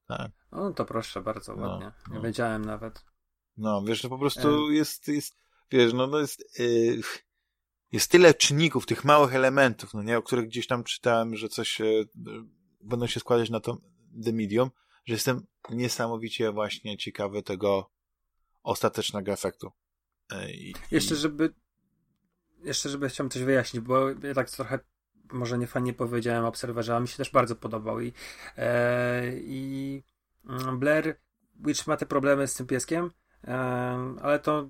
Tak. 0.08 0.32
O, 0.52 0.72
to 0.72 0.86
proszę, 0.86 1.22
bardzo 1.22 1.56
no, 1.56 1.68
ładnie. 1.68 1.92
No, 2.10 2.16
Nie 2.16 2.22
wiedziałem 2.22 2.66
nawet. 2.66 3.06
No, 3.58 3.84
wiesz, 3.84 4.02
to 4.02 4.10
po 4.10 4.18
prostu 4.18 4.72
jest, 4.72 5.08
jest, 5.08 5.38
wiesz, 5.72 5.94
no, 5.94 6.08
no 6.08 6.20
jest, 6.20 6.60
yy, 6.60 7.02
jest 7.92 8.12
tyle 8.12 8.34
czynników, 8.34 8.86
tych 8.86 9.06
małych 9.06 9.36
elementów, 9.36 9.94
no 9.94 10.04
nie, 10.04 10.18
o 10.18 10.22
których 10.22 10.46
gdzieś 10.46 10.68
tam 10.68 10.84
czytałem, 10.84 11.36
że 11.36 11.50
coś 11.50 11.80
yy, 11.80 12.08
będą 12.82 13.08
się 13.08 13.20
składać 13.20 13.50
na 13.50 13.60
to 13.60 13.78
The 14.26 14.34
Medium, 14.34 14.72
że 15.06 15.14
jestem 15.14 15.48
niesamowicie 15.70 16.52
właśnie 16.52 16.98
ciekawy 16.98 17.44
tego 17.44 17.92
ostatecznego 18.64 19.32
efektu. 19.32 19.72
Yy, 20.32 20.52
I, 20.52 20.74
jeszcze, 20.92 21.16
żeby 21.16 21.54
jeszcze, 22.64 22.90
żeby 22.90 23.10
chciałem 23.10 23.30
coś 23.30 23.44
wyjaśnić, 23.44 23.84
bo 23.84 24.10
ja 24.10 24.34
tak 24.34 24.50
trochę 24.50 24.80
może 25.32 25.58
nie 25.58 25.68
fajnie 25.68 25.94
powiedziałem 25.94 26.46
o 26.46 26.48
Obserwerze, 26.48 26.94
ale 26.94 27.02
mi 27.02 27.08
się 27.08 27.18
też 27.18 27.32
bardzo 27.32 27.56
podobał 27.56 28.02
i, 28.02 28.14
e, 28.58 29.24
i 29.38 30.04
Blair 30.74 31.20
Witch 31.66 31.88
ma 31.88 31.98
te 31.98 32.06
problemy 32.06 32.48
z 32.48 32.54
tym 32.54 32.68
pieskiem, 32.68 33.12
ale 34.22 34.40
to 34.40 34.70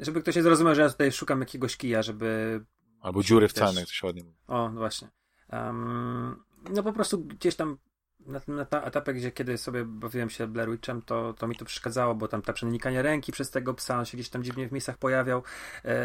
żeby 0.00 0.22
ktoś 0.22 0.36
nie 0.36 0.42
zrozumiał, 0.42 0.74
że 0.74 0.82
ja 0.82 0.88
tutaj 0.88 1.12
szukam 1.12 1.40
jakiegoś 1.40 1.76
kija, 1.76 2.02
żeby 2.02 2.60
albo 3.00 3.22
dziury 3.22 3.48
w 3.48 3.52
cenach, 3.52 3.88
się 3.88 4.06
ładnie 4.06 4.24
mówi. 4.24 4.36
O, 4.46 4.70
no 4.70 4.80
właśnie. 4.80 5.08
Um, 5.52 6.44
no 6.70 6.82
po 6.82 6.92
prostu 6.92 7.24
gdzieś 7.24 7.56
tam 7.56 7.78
na 8.26 8.40
tym 8.40 8.60
etapie, 8.60 9.14
gdzie 9.14 9.32
kiedy 9.32 9.58
sobie 9.58 9.84
bawiłem 9.84 10.30
się 10.30 10.46
Blair 10.46 10.70
Witchem, 10.70 11.02
to, 11.02 11.32
to 11.32 11.48
mi 11.48 11.56
to 11.56 11.64
przeszkadzało, 11.64 12.14
bo 12.14 12.28
tam 12.28 12.42
ta 12.42 12.52
przenikanie 12.52 13.02
ręki 13.02 13.32
przez 13.32 13.50
tego 13.50 13.74
psa, 13.74 13.98
on 13.98 14.04
się 14.04 14.16
gdzieś 14.16 14.28
tam 14.28 14.42
dziwnie 14.42 14.68
w 14.68 14.72
miejscach 14.72 14.98
pojawiał. 14.98 15.42
E, 15.84 15.96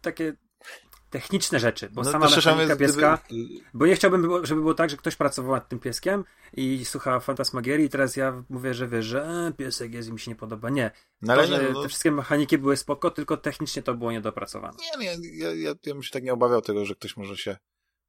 takie 0.00 0.36
techniczne 1.12 1.58
rzeczy, 1.60 1.88
bo 1.92 2.02
no, 2.02 2.10
sama 2.10 2.28
mechanika 2.28 2.76
pieska, 2.76 3.18
gdyby... 3.26 3.44
bo 3.74 3.86
nie 3.86 3.96
chciałbym, 3.96 4.46
żeby 4.46 4.60
było 4.60 4.74
tak, 4.74 4.90
że 4.90 4.96
ktoś 4.96 5.16
pracował 5.16 5.52
nad 5.52 5.68
tym 5.68 5.78
pieskiem 5.78 6.24
i 6.52 6.84
słucha 6.84 7.20
Fantasmagierii 7.20 7.86
i 7.86 7.88
teraz 7.88 8.16
ja 8.16 8.44
mówię, 8.48 8.74
że 8.74 8.88
wiesz, 8.88 9.06
że 9.06 9.24
e, 9.24 9.52
piesek 9.52 9.92
jest 9.92 10.08
i 10.08 10.12
mi 10.12 10.20
się 10.20 10.30
nie 10.30 10.36
podoba. 10.36 10.70
Nie. 10.70 10.90
No, 11.22 11.36
to, 11.36 11.46
nie 11.46 11.58
no... 11.72 11.82
Te 11.82 11.88
wszystkie 11.88 12.10
mechaniki 12.10 12.58
były 12.58 12.76
spoko, 12.76 13.10
tylko 13.10 13.36
technicznie 13.36 13.82
to 13.82 13.94
było 13.94 14.12
niedopracowane. 14.12 14.76
Nie, 14.80 15.16
nie, 15.18 15.38
ja, 15.38 15.54
ja, 15.54 15.74
ja 15.86 15.94
bym 15.94 16.02
się 16.02 16.10
tak 16.10 16.22
nie 16.22 16.32
obawiał 16.32 16.62
tego, 16.62 16.84
że 16.84 16.94
ktoś 16.94 17.16
może 17.16 17.36
się 17.36 17.56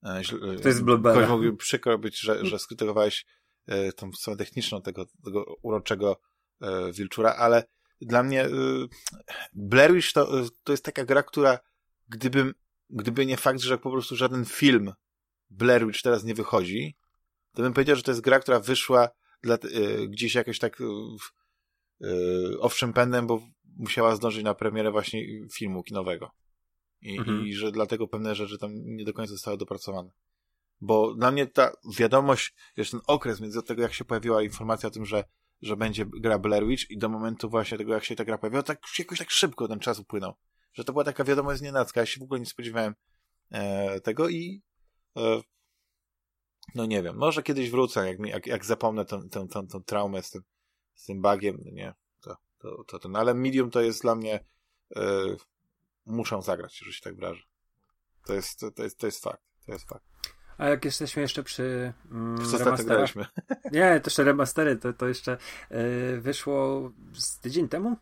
e, 0.05 0.23
źle, 0.23 0.39
to 0.61 0.67
jest 0.67 0.83
Bluebell. 0.83 1.15
Ktoś 1.15 1.29
mógłby 1.29 1.57
przykro 1.57 1.97
być, 1.97 2.19
że, 2.19 2.45
że 2.45 2.59
skrytykowałeś 2.59 3.25
e, 3.67 3.93
tą 3.93 4.11
stronę 4.11 4.37
techniczną 4.37 4.81
tego, 4.81 5.05
tego 5.25 5.45
uroczego 5.61 6.19
e, 6.61 6.91
wilczura, 6.91 7.35
ale 7.35 7.63
dla 8.01 8.23
mnie 8.23 8.45
e, 8.45 8.49
Blair 9.53 9.93
Witch 9.93 10.13
to, 10.13 10.27
to 10.63 10.73
jest 10.73 10.85
taka 10.85 11.05
gra, 11.05 11.23
która 11.23 11.59
gdybym 12.09 12.53
gdyby 12.89 13.25
nie 13.25 13.37
fakt, 13.37 13.59
że 13.59 13.77
po 13.77 13.91
prostu 13.91 14.15
żaden 14.15 14.45
film 14.45 14.93
Blair 15.49 15.87
Witch 15.87 16.01
teraz 16.01 16.23
nie 16.23 16.33
wychodzi, 16.33 16.95
to 17.53 17.61
bym 17.61 17.73
powiedział, 17.73 17.95
że 17.95 18.03
to 18.03 18.11
jest 18.11 18.21
gra, 18.21 18.39
która 18.39 18.59
wyszła 18.59 19.09
dla, 19.43 19.55
y, 19.55 20.07
gdzieś 20.07 20.35
jakoś 20.35 20.59
tak 20.59 20.81
y, 20.81 20.85
y, 22.03 22.59
owszem 22.59 22.93
pędem, 22.93 23.27
bo 23.27 23.41
musiała 23.77 24.15
zdążyć 24.15 24.43
na 24.43 24.53
premierę 24.53 24.91
właśnie 24.91 25.47
filmu 25.53 25.83
kinowego. 25.83 26.31
I, 27.01 27.17
mhm. 27.17 27.47
I, 27.47 27.53
że 27.53 27.71
dlatego 27.71 28.07
pewne 28.07 28.35
rzeczy 28.35 28.57
tam 28.57 28.71
nie 28.73 29.05
do 29.05 29.13
końca 29.13 29.31
zostały 29.31 29.57
dopracowane. 29.57 30.11
Bo 30.81 31.13
dla 31.13 31.31
mnie 31.31 31.47
ta 31.47 31.71
wiadomość, 31.97 32.53
jest 32.77 32.91
ten 32.91 32.99
okres 33.07 33.41
między 33.41 33.63
tego, 33.63 33.81
jak 33.81 33.93
się 33.93 34.05
pojawiła 34.05 34.43
informacja 34.43 34.87
o 34.87 34.91
tym, 34.91 35.05
że, 35.05 35.23
że 35.61 35.77
będzie 35.77 36.05
gra 36.05 36.39
Blair 36.39 36.67
Witch 36.67 36.89
i 36.89 36.97
do 36.97 37.09
momentu 37.09 37.49
właśnie 37.49 37.77
tego, 37.77 37.93
jak 37.93 38.03
się 38.03 38.15
ta 38.15 38.25
gra 38.25 38.37
pojawiła, 38.37 38.63
tak 38.63 38.81
jakoś 38.99 39.19
tak 39.19 39.31
szybko 39.31 39.67
ten 39.67 39.79
czas 39.79 39.99
upłynął 39.99 40.33
że 40.73 40.83
to 40.83 40.91
była 40.91 41.03
taka 41.03 41.23
wiadomość 41.23 41.61
nienacka. 41.61 41.99
Ja 41.99 42.05
się 42.05 42.19
w 42.19 42.23
ogóle 42.23 42.39
nie 42.39 42.45
spodziewałem 42.45 42.95
e, 43.51 43.99
tego 44.01 44.29
i 44.29 44.61
e, 45.17 45.41
no 46.75 46.85
nie 46.85 47.03
wiem, 47.03 47.17
może 47.17 47.43
kiedyś 47.43 47.71
wrócę, 47.71 48.07
jak, 48.07 48.19
jak, 48.19 48.47
jak 48.47 48.65
zapomnę 48.65 49.05
tę, 49.05 49.21
tę, 49.31 49.47
tę, 49.47 49.67
tę 49.67 49.81
traumę 49.85 50.23
z 50.23 50.29
tym, 50.29 50.43
z 50.95 51.05
tym 51.05 51.21
bagiem, 51.21 51.57
no 51.65 51.71
nie, 51.71 51.93
to, 52.21 52.37
to, 52.57 52.83
to 52.83 52.99
ten, 52.99 53.15
ale 53.15 53.33
Medium 53.33 53.71
to 53.71 53.81
jest 53.81 54.01
dla 54.01 54.15
mnie 54.15 54.45
e, 54.95 55.01
muszę 56.05 56.41
zagrać, 56.41 56.77
że 56.77 56.93
się 56.93 57.01
tak 57.01 57.15
wrażę. 57.15 57.43
To 58.25 58.33
jest, 58.33 58.59
to, 58.59 58.71
to, 58.71 58.83
jest, 58.83 58.99
to 58.99 59.05
jest 59.05 59.23
fakt, 59.23 59.43
to 59.65 59.71
jest 59.71 59.89
fakt. 59.89 60.05
A 60.57 60.67
jak 60.67 60.85
jesteśmy 60.85 61.21
jeszcze 61.21 61.43
przy 61.43 61.93
mm, 62.11 62.37
remasterach... 62.59 63.13
Nie, 63.71 63.99
to 63.99 64.07
jeszcze 64.07 64.23
remastery, 64.23 64.75
to, 64.75 64.93
to 64.93 65.07
jeszcze 65.07 65.37
yy, 65.69 66.21
wyszło 66.21 66.91
z 67.13 67.39
tydzień 67.39 67.69
temu 67.69 67.97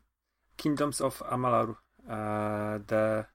Kingdoms 0.56 1.02
of 1.02 1.22
Amalur 1.22 1.76
The 2.88 3.26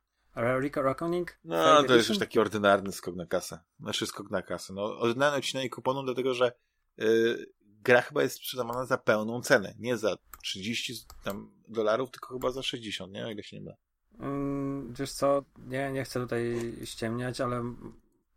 Reckoning? 0.82 1.38
No, 1.44 1.82
to 1.82 1.96
jest 1.96 2.08
już 2.08 2.18
taki 2.18 2.38
ordynarny 2.38 2.92
skok 2.92 3.16
na 3.16 3.26
kasę. 3.26 3.58
Znaczy 3.80 4.06
skok 4.06 4.30
na 4.30 4.42
kasę. 4.42 4.72
No, 4.72 4.82
ordynarne 4.82 5.38
odcinanie 5.38 5.70
kuponu, 5.70 6.02
dlatego 6.02 6.34
że 6.34 6.52
yy, 6.96 7.46
gra 7.60 8.02
chyba 8.02 8.22
jest 8.22 8.36
sprzedawana 8.36 8.86
za 8.86 8.98
pełną 8.98 9.42
cenę. 9.42 9.74
Nie 9.78 9.96
za 9.96 10.16
30 10.42 10.94
tam 11.24 11.50
dolarów, 11.68 12.10
tylko 12.10 12.34
chyba 12.34 12.50
za 12.50 12.62
60, 12.62 13.12
nie? 13.12 13.26
O 13.26 13.30
ile 13.30 13.42
się 13.42 13.56
nie 13.56 13.62
mylę. 13.62 13.76
Mm, 14.18 14.94
wiesz 14.94 15.12
co, 15.12 15.44
nie, 15.58 15.92
nie 15.92 16.04
chcę 16.04 16.20
tutaj 16.20 16.74
ściemniać, 16.84 17.40
ale 17.40 17.62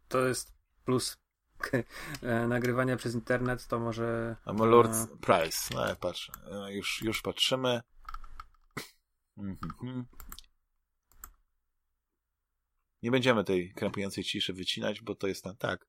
to 0.08 0.28
jest 0.28 0.54
plus 0.86 1.18
e, 2.22 2.48
nagrywania 2.48 2.98
przez 2.98 3.14
internet, 3.14 3.68
to 3.68 3.80
może... 3.80 4.36
A 4.46 4.52
Lord 4.52 4.92
e... 4.92 5.08
Price, 5.22 5.76
no 5.76 5.88
ja 5.88 5.96
patrzę. 5.96 6.32
E, 6.52 6.74
już, 6.74 7.02
już 7.02 7.22
patrzymy. 7.22 7.82
Mhm. 9.38 10.06
Nie 13.04 13.12
będziemy 13.12 13.44
tej 13.44 13.74
krępującej 13.74 14.24
ciszy 14.24 14.54
wycinać, 14.54 15.02
bo 15.02 15.16
to 15.16 15.28
jest 15.28 15.44
tam 15.44 15.58
tak. 15.58 15.88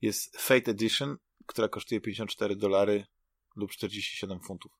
Jest 0.00 0.36
Fate 0.36 0.70
Edition, 0.70 1.16
która 1.46 1.68
kosztuje 1.68 2.00
54 2.00 2.56
dolary 2.56 3.06
lub 3.56 3.70
47 3.70 4.40
funtów. 4.40 4.72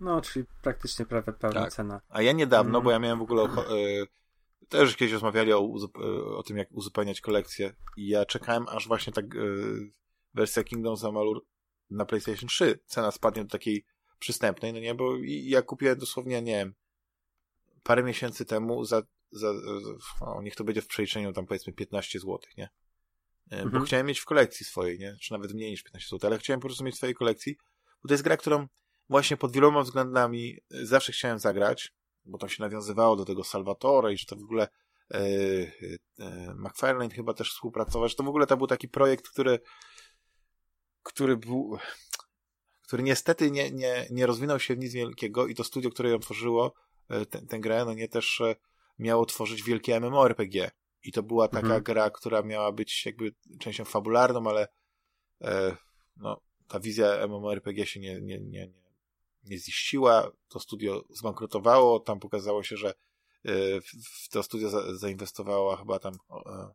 No, 0.00 0.20
czyli 0.20 0.44
praktycznie 0.62 1.06
prawie 1.06 1.32
pełna 1.32 1.60
tak. 1.60 1.72
cena. 1.72 2.00
A 2.08 2.22
ja 2.22 2.32
niedawno, 2.32 2.78
mm. 2.78 2.84
bo 2.84 2.90
ja 2.90 2.98
miałem 2.98 3.18
w 3.18 3.22
ogóle 3.22 3.44
y, 3.44 4.06
też 4.68 4.96
kiedyś 4.96 5.12
rozmawiali 5.12 5.52
o, 5.52 5.58
e, 5.58 6.24
o 6.24 6.42
tym, 6.42 6.56
jak 6.56 6.68
uzupełniać 6.72 7.20
kolekcję 7.20 7.74
i 7.96 8.08
ja 8.08 8.24
czekałem, 8.24 8.66
aż 8.68 8.88
właśnie 8.88 9.12
tak 9.12 9.34
y, 9.34 9.92
wersja 10.34 10.64
Kingdoms 10.64 11.04
Amalur 11.04 11.46
na 11.90 12.04
PlayStation 12.04 12.48
3 12.48 12.78
cena 12.86 13.10
spadnie 13.10 13.44
do 13.44 13.50
takiej 13.50 13.84
przystępnej, 14.18 14.72
no 14.72 14.80
nie, 14.80 14.94
bo 14.94 15.12
ja 15.24 15.62
kupiłem 15.62 15.98
dosłownie, 15.98 16.42
nie 16.42 16.52
wiem, 16.52 16.74
parę 17.82 18.02
miesięcy 18.02 18.44
temu 18.44 18.84
za, 18.84 19.02
za, 19.30 19.54
za 19.54 19.60
o, 20.20 20.42
niech 20.42 20.56
to 20.56 20.64
będzie 20.64 20.82
w 20.82 20.86
przeliczeniu 20.86 21.32
tam 21.32 21.46
powiedzmy 21.46 21.72
15 21.72 22.18
zł, 22.18 22.38
nie? 22.56 22.68
E, 23.50 23.56
mhm. 23.56 23.70
Bo 23.70 23.80
chciałem 23.80 24.06
mieć 24.06 24.20
w 24.20 24.24
kolekcji 24.24 24.66
swojej, 24.66 24.98
nie? 24.98 25.16
Czy 25.20 25.32
nawet 25.32 25.54
mniej 25.54 25.70
niż 25.70 25.82
15 25.82 26.08
zł, 26.10 26.30
ale 26.30 26.38
chciałem 26.38 26.60
po 26.60 26.68
prostu 26.68 26.84
mieć 26.84 26.94
w 26.94 26.98
swojej 26.98 27.14
kolekcji, 27.14 27.56
bo 28.02 28.08
to 28.08 28.14
jest 28.14 28.24
gra, 28.24 28.36
którą 28.36 28.66
właśnie 29.08 29.36
pod 29.36 29.52
wieloma 29.52 29.82
względami 29.82 30.58
zawsze 30.70 31.12
chciałem 31.12 31.38
zagrać, 31.38 31.92
bo 32.24 32.38
to 32.38 32.48
się 32.48 32.62
nawiązywało 32.62 33.16
do 33.16 33.24
tego 33.24 33.44
Salvatore 33.44 34.12
i 34.12 34.18
że 34.18 34.26
to 34.26 34.36
w 34.36 34.42
ogóle 34.42 34.68
e, 35.14 35.18
e, 36.18 36.54
McFarlane 36.54 37.10
chyba 37.10 37.34
też 37.34 37.50
współpracował, 37.50 38.08
że 38.08 38.14
to 38.14 38.22
w 38.22 38.28
ogóle 38.28 38.46
to 38.46 38.56
był 38.56 38.66
taki 38.66 38.88
projekt, 38.88 39.28
który 39.28 39.60
który 41.02 41.36
był 41.36 41.78
który 42.88 43.02
niestety 43.02 43.50
nie, 43.50 43.70
nie, 43.70 44.06
nie 44.10 44.26
rozwinął 44.26 44.60
się 44.60 44.74
w 44.74 44.78
nic 44.78 44.92
wielkiego 44.92 45.46
i 45.46 45.54
to 45.54 45.64
studio, 45.64 45.90
które 45.90 46.10
ją 46.10 46.18
tworzyło, 46.18 46.74
e, 47.08 47.26
tę 47.26 47.60
grę, 47.60 47.84
no 47.84 47.94
nie 47.94 48.08
też 48.08 48.40
e, 48.40 48.54
miało 48.98 49.26
tworzyć 49.26 49.62
wielkie 49.62 50.00
MMORPG. 50.00 50.70
I 51.02 51.12
to 51.12 51.22
była 51.22 51.48
taka 51.48 51.66
mhm. 51.66 51.82
gra, 51.82 52.10
która 52.10 52.42
miała 52.42 52.72
być 52.72 53.06
jakby 53.06 53.34
częścią 53.58 53.84
fabularną, 53.84 54.46
ale 54.48 54.68
e, 55.42 55.76
no, 56.16 56.40
ta 56.68 56.80
wizja 56.80 57.26
MMORPG 57.28 57.86
się 57.86 58.00
nie, 58.00 58.20
nie, 58.20 58.40
nie, 58.40 58.48
nie, 58.48 58.72
nie 59.44 59.58
ziściła. 59.58 60.30
To 60.48 60.60
studio 60.60 61.04
zbankrutowało. 61.10 62.00
Tam 62.00 62.20
pokazało 62.20 62.62
się, 62.62 62.76
że 62.76 62.88
e, 62.88 63.80
w, 63.80 64.28
to 64.30 64.42
studio 64.42 64.70
za, 64.70 64.96
zainwestowało 64.96 65.76
chyba 65.76 65.98
tam 65.98 66.14
e, 66.30 66.70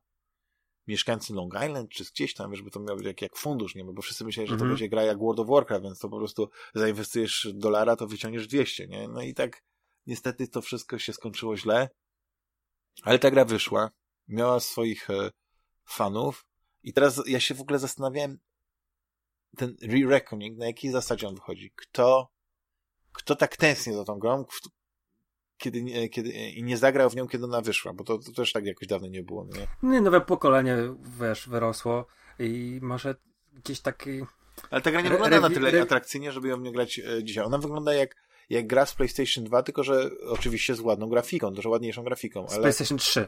mieszkańcy 0.87 1.33
Long 1.33 1.53
Island, 1.53 1.89
czy 1.89 2.03
gdzieś 2.03 2.33
tam, 2.33 2.55
żeby 2.55 2.71
to 2.71 2.79
miał 2.79 2.97
być 2.97 3.05
jak, 3.05 3.21
jak 3.21 3.37
fundusz, 3.37 3.75
nie? 3.75 3.83
Bo 3.83 4.01
wszyscy 4.01 4.25
myśleli, 4.25 4.49
że 4.49 4.57
to 4.57 4.63
-hmm. 4.63 4.67
będzie 4.67 4.89
gra 4.89 5.03
jak 5.03 5.19
World 5.19 5.39
of 5.39 5.47
Warcraft, 5.47 5.83
więc 5.83 5.99
to 5.99 6.09
po 6.09 6.17
prostu 6.17 6.49
zainwestujesz 6.75 7.47
dolara, 7.53 7.95
to 7.95 8.07
wyciągniesz 8.07 8.47
200, 8.47 8.87
nie? 8.87 9.07
No 9.07 9.21
i 9.21 9.33
tak 9.33 9.63
niestety 10.05 10.47
to 10.47 10.61
wszystko 10.61 10.99
się 10.99 11.13
skończyło 11.13 11.57
źle, 11.57 11.89
ale 13.03 13.19
ta 13.19 13.31
gra 13.31 13.45
wyszła, 13.45 13.91
miała 14.27 14.59
swoich 14.59 15.09
e, 15.09 15.31
fanów 15.85 16.45
i 16.83 16.93
teraz 16.93 17.21
ja 17.25 17.39
się 17.39 17.55
w 17.55 17.61
ogóle 17.61 17.79
zastanawiałem 17.79 18.39
ten 19.57 19.75
Re-Reckoning, 19.81 20.57
na 20.57 20.65
jakiej 20.65 20.91
zasadzie 20.91 21.27
on 21.27 21.35
wychodzi? 21.35 21.71
Kto 21.75 22.33
kto 23.13 23.35
tak 23.35 23.57
tęskni 23.57 23.93
za 23.93 24.03
tą 24.03 24.19
grą, 24.19 24.45
kiedy, 25.57 26.09
kiedy, 26.09 26.29
i 26.29 26.63
nie 26.63 26.77
zagrał 26.77 27.09
w 27.09 27.15
nią, 27.15 27.27
kiedy 27.27 27.45
ona 27.45 27.61
wyszła, 27.61 27.93
bo 27.93 28.03
to, 28.03 28.17
to 28.17 28.31
też 28.31 28.51
tak 28.51 28.65
jakoś 28.65 28.87
dawno 28.87 29.07
nie 29.07 29.23
było. 29.23 29.45
Nie? 29.45 29.89
nie, 29.89 30.01
nowe 30.01 30.21
pokolenie, 30.21 30.77
wiesz, 31.19 31.49
wyrosło 31.49 32.05
i 32.39 32.79
może 32.81 33.15
gdzieś 33.53 33.79
taki... 33.79 34.21
Ale 34.69 34.81
ta 34.81 34.91
gra 34.91 35.01
nie 35.01 35.09
wygląda 35.09 35.39
na 35.39 35.49
tyle 35.49 35.81
atrakcyjnie, 35.81 36.31
żeby 36.31 36.47
ją 36.47 36.59
nie 36.59 36.71
grać 36.71 36.99
e, 36.99 37.23
dzisiaj. 37.23 37.45
Ona 37.45 37.57
wygląda 37.57 37.93
jak, 37.93 38.15
jak 38.49 38.67
gra 38.67 38.85
z 38.85 38.93
PlayStation 38.93 39.43
2, 39.43 39.63
tylko 39.63 39.83
że 39.83 40.09
oczywiście 40.27 40.75
z 40.75 40.79
ładną 40.79 41.09
grafiką, 41.09 41.53
dużo 41.53 41.69
ładniejszą 41.69 42.03
grafiką. 42.03 42.39
Ale... 42.39 42.49
Z 42.49 42.59
PlayStation 42.59 42.97
3. 42.97 43.27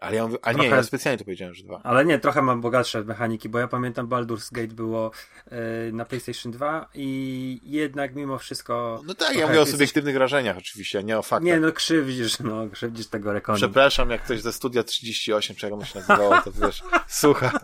Ale 0.00 0.16
ja 0.16 0.26
mówię, 0.26 0.38
a 0.42 0.52
trochę, 0.52 0.68
nie, 0.68 0.74
ja 0.74 0.82
specjalnie 0.82 1.18
to 1.18 1.24
powiedziałem, 1.24 1.54
że 1.54 1.64
dwa. 1.64 1.80
Ale 1.84 2.04
nie, 2.04 2.18
trochę 2.18 2.42
mam 2.42 2.60
bogatsze 2.60 3.04
mechaniki, 3.04 3.48
bo 3.48 3.58
ja 3.58 3.68
pamiętam 3.68 4.08
Baldur's 4.08 4.52
Gate 4.52 4.74
było 4.74 5.10
yy, 5.50 5.56
na 5.92 6.04
PlayStation 6.04 6.52
2 6.52 6.88
i 6.94 7.60
jednak 7.62 8.14
mimo 8.14 8.38
wszystko... 8.38 9.02
No 9.06 9.14
tak, 9.14 9.36
ja 9.36 9.46
mówię 9.46 9.60
o 9.60 9.66
subiektywnych 9.66 10.14
wrażeniach 10.14 10.56
oczywiście, 10.56 10.98
a 10.98 11.02
nie 11.02 11.18
o 11.18 11.22
faktach. 11.22 11.42
Nie, 11.46 11.60
no 11.60 11.72
krzywdzisz, 11.72 12.38
no 12.38 12.68
krzywdzisz 12.68 13.06
tego 13.06 13.32
rekonu. 13.32 13.56
Przepraszam, 13.56 14.10
jak 14.10 14.24
ktoś 14.24 14.40
ze 14.40 14.52
studia 14.52 14.82
38, 14.82 15.56
czy 15.56 15.66
jak 15.66 15.74
on 15.74 15.84
się 15.84 15.98
nazywało, 15.98 16.40
to 16.40 16.52
wiesz, 16.52 16.82
słucha. 17.20 17.60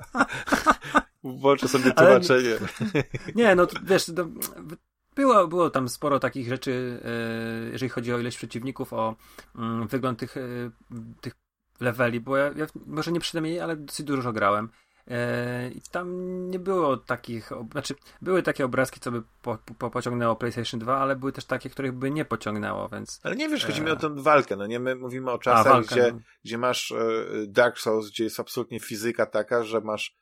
Włączę 1.25 1.69
sobie 1.69 1.93
tłumaczenie. 1.93 2.55
Ale, 2.95 3.05
nie, 3.35 3.55
no 3.55 3.67
wiesz, 3.83 4.05
to, 4.05 4.27
było, 5.17 5.49
było 5.49 5.71
tam 5.71 5.89
sporo 5.89 6.19
takich 6.19 6.49
rzeczy, 6.49 7.01
e, 7.05 7.71
jeżeli 7.73 7.89
chodzi 7.89 8.13
o 8.13 8.19
ilość 8.19 8.37
przeciwników, 8.37 8.93
o 8.93 9.17
mm, 9.57 9.87
wygląd 9.89 10.19
tych, 10.19 10.37
e, 10.37 10.41
tych 11.21 11.35
leveli, 11.81 12.21
bo 12.21 12.37
ja, 12.37 12.45
ja 12.57 12.67
może 12.87 13.13
nie 13.13 13.21
przynajmniej, 13.21 13.61
ale 13.61 13.77
dosyć 13.77 14.07
dużo 14.07 14.33
grałem. 14.33 14.69
E, 15.09 15.71
I 15.71 15.81
tam 15.81 16.11
nie 16.51 16.59
było 16.59 16.97
takich, 16.97 17.51
znaczy 17.73 17.95
były 18.23 18.43
takie 18.43 18.65
obrazki, 18.65 19.01
co 19.01 19.11
by 19.11 19.23
po, 19.43 19.59
po, 19.79 19.91
pociągnęło 19.91 20.37
PlayStation 20.37 20.81
2, 20.81 20.99
ale 20.99 21.17
były 21.17 21.33
też 21.33 21.45
takie, 21.45 21.71
których 21.71 21.93
by 21.93 22.11
nie 22.11 22.25
pociągnęło, 22.25 22.89
więc... 22.89 23.21
Ale 23.23 23.37
nie 23.37 23.49
wiesz, 23.49 23.67
chodzi 23.67 23.83
mi 23.83 23.91
o 23.91 23.97
tę 23.97 24.15
walkę, 24.15 24.57
no 24.57 24.67
nie? 24.67 24.81
My 24.81 24.97
mówimy 24.97 25.31
o 25.31 25.39
czasach, 25.39 25.77
A, 25.77 25.81
gdzie, 25.81 26.13
no. 26.13 26.21
gdzie 26.45 26.59
masz 26.59 26.95
Dark 27.47 27.79
Souls, 27.79 28.11
gdzie 28.11 28.25
jest 28.25 28.41
absolutnie 28.41 28.81
fizyka 28.81 29.27
taka, 29.27 29.65
że 29.65 29.81
masz 29.81 30.17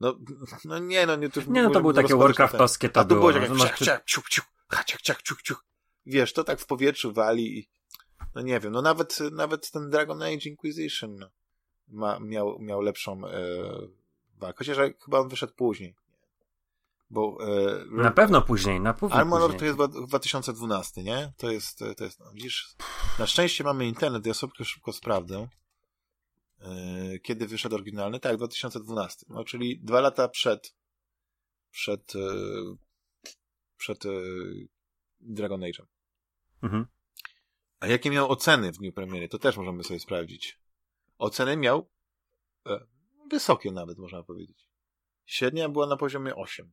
no, 0.00 0.18
no 0.64 0.78
nie, 0.78 1.06
no 1.06 1.16
nie 1.16 1.30
to 1.30 1.40
Nie, 1.48 1.62
no 1.62 1.70
to 1.70 1.80
były 1.80 1.94
takie 1.94 2.16
Warcraftowskie 2.16 2.88
to 2.88 3.00
A 3.00 3.04
było. 3.04 3.32
było 3.32 3.48
no, 3.48 3.64
ciach, 3.64 3.78
ciach, 3.78 4.04
ciuch, 4.04 4.28
ciuch, 4.28 4.44
ciach, 4.86 5.02
ciach, 5.02 5.22
ciuch, 5.22 5.42
ciuch. 5.42 5.64
Wiesz, 6.06 6.32
to 6.32 6.44
tak 6.44 6.60
w 6.60 6.66
powietrzu 6.66 7.12
wali 7.12 7.58
i 7.58 7.68
no 8.34 8.42
nie 8.42 8.60
wiem, 8.60 8.72
no 8.72 8.82
nawet, 8.82 9.18
nawet 9.32 9.70
ten 9.70 9.90
Dragon 9.90 10.22
Age 10.22 10.48
Inquisition 10.48 11.18
ma, 11.88 12.18
miał, 12.20 12.58
miał 12.60 12.80
lepszą 12.80 13.26
e, 13.26 13.30
walkę, 14.38 14.58
chociaż 14.58 14.76
chyba 15.04 15.18
on 15.18 15.28
wyszedł 15.28 15.52
później. 15.56 15.94
Bo, 17.10 17.38
e, 17.40 18.02
na 18.02 18.10
pewno 18.10 18.42
później, 18.42 18.80
na 18.80 18.94
pewno 18.94 19.16
Armonor 19.16 19.56
to 19.56 19.64
jest 19.64 19.78
2012, 20.06 21.02
nie? 21.02 21.32
To 21.36 21.50
jest, 21.50 21.78
to 21.96 22.04
jest, 22.04 22.20
no, 22.20 22.32
widzisz, 22.34 22.74
na 23.18 23.26
szczęście 23.26 23.64
mamy 23.64 23.86
internet, 23.86 24.26
ja 24.26 24.34
sobie 24.34 24.64
szybko 24.64 24.92
sprawdzę. 24.92 25.48
E, 26.60 27.18
kiedy 27.18 27.46
wyszedł 27.46 27.74
oryginalny? 27.74 28.20
Tak, 28.20 28.36
2012. 28.36 29.26
No, 29.28 29.44
czyli 29.44 29.80
dwa 29.80 30.00
lata 30.00 30.28
przed 30.28 30.74
przed 31.70 32.16
e, 32.16 32.18
przed 33.76 34.06
e, 34.06 34.10
Dragon 35.20 35.60
Age'em. 35.60 35.86
Mhm. 36.62 36.86
A 37.80 37.86
jakie 37.86 38.10
miał 38.10 38.30
oceny 38.30 38.72
w 38.72 38.76
dniu 38.76 38.92
premiery? 38.92 39.28
To 39.28 39.38
też 39.38 39.56
możemy 39.56 39.84
sobie 39.84 40.00
sprawdzić. 40.00 40.60
Oceny 41.18 41.56
miał 41.56 41.90
e, 42.66 42.86
wysokie 43.30 43.72
nawet, 43.72 43.98
można 43.98 44.22
powiedzieć. 44.22 44.68
Średnia 45.24 45.68
była 45.68 45.86
na 45.86 45.96
poziomie 45.96 46.34
8. 46.34 46.72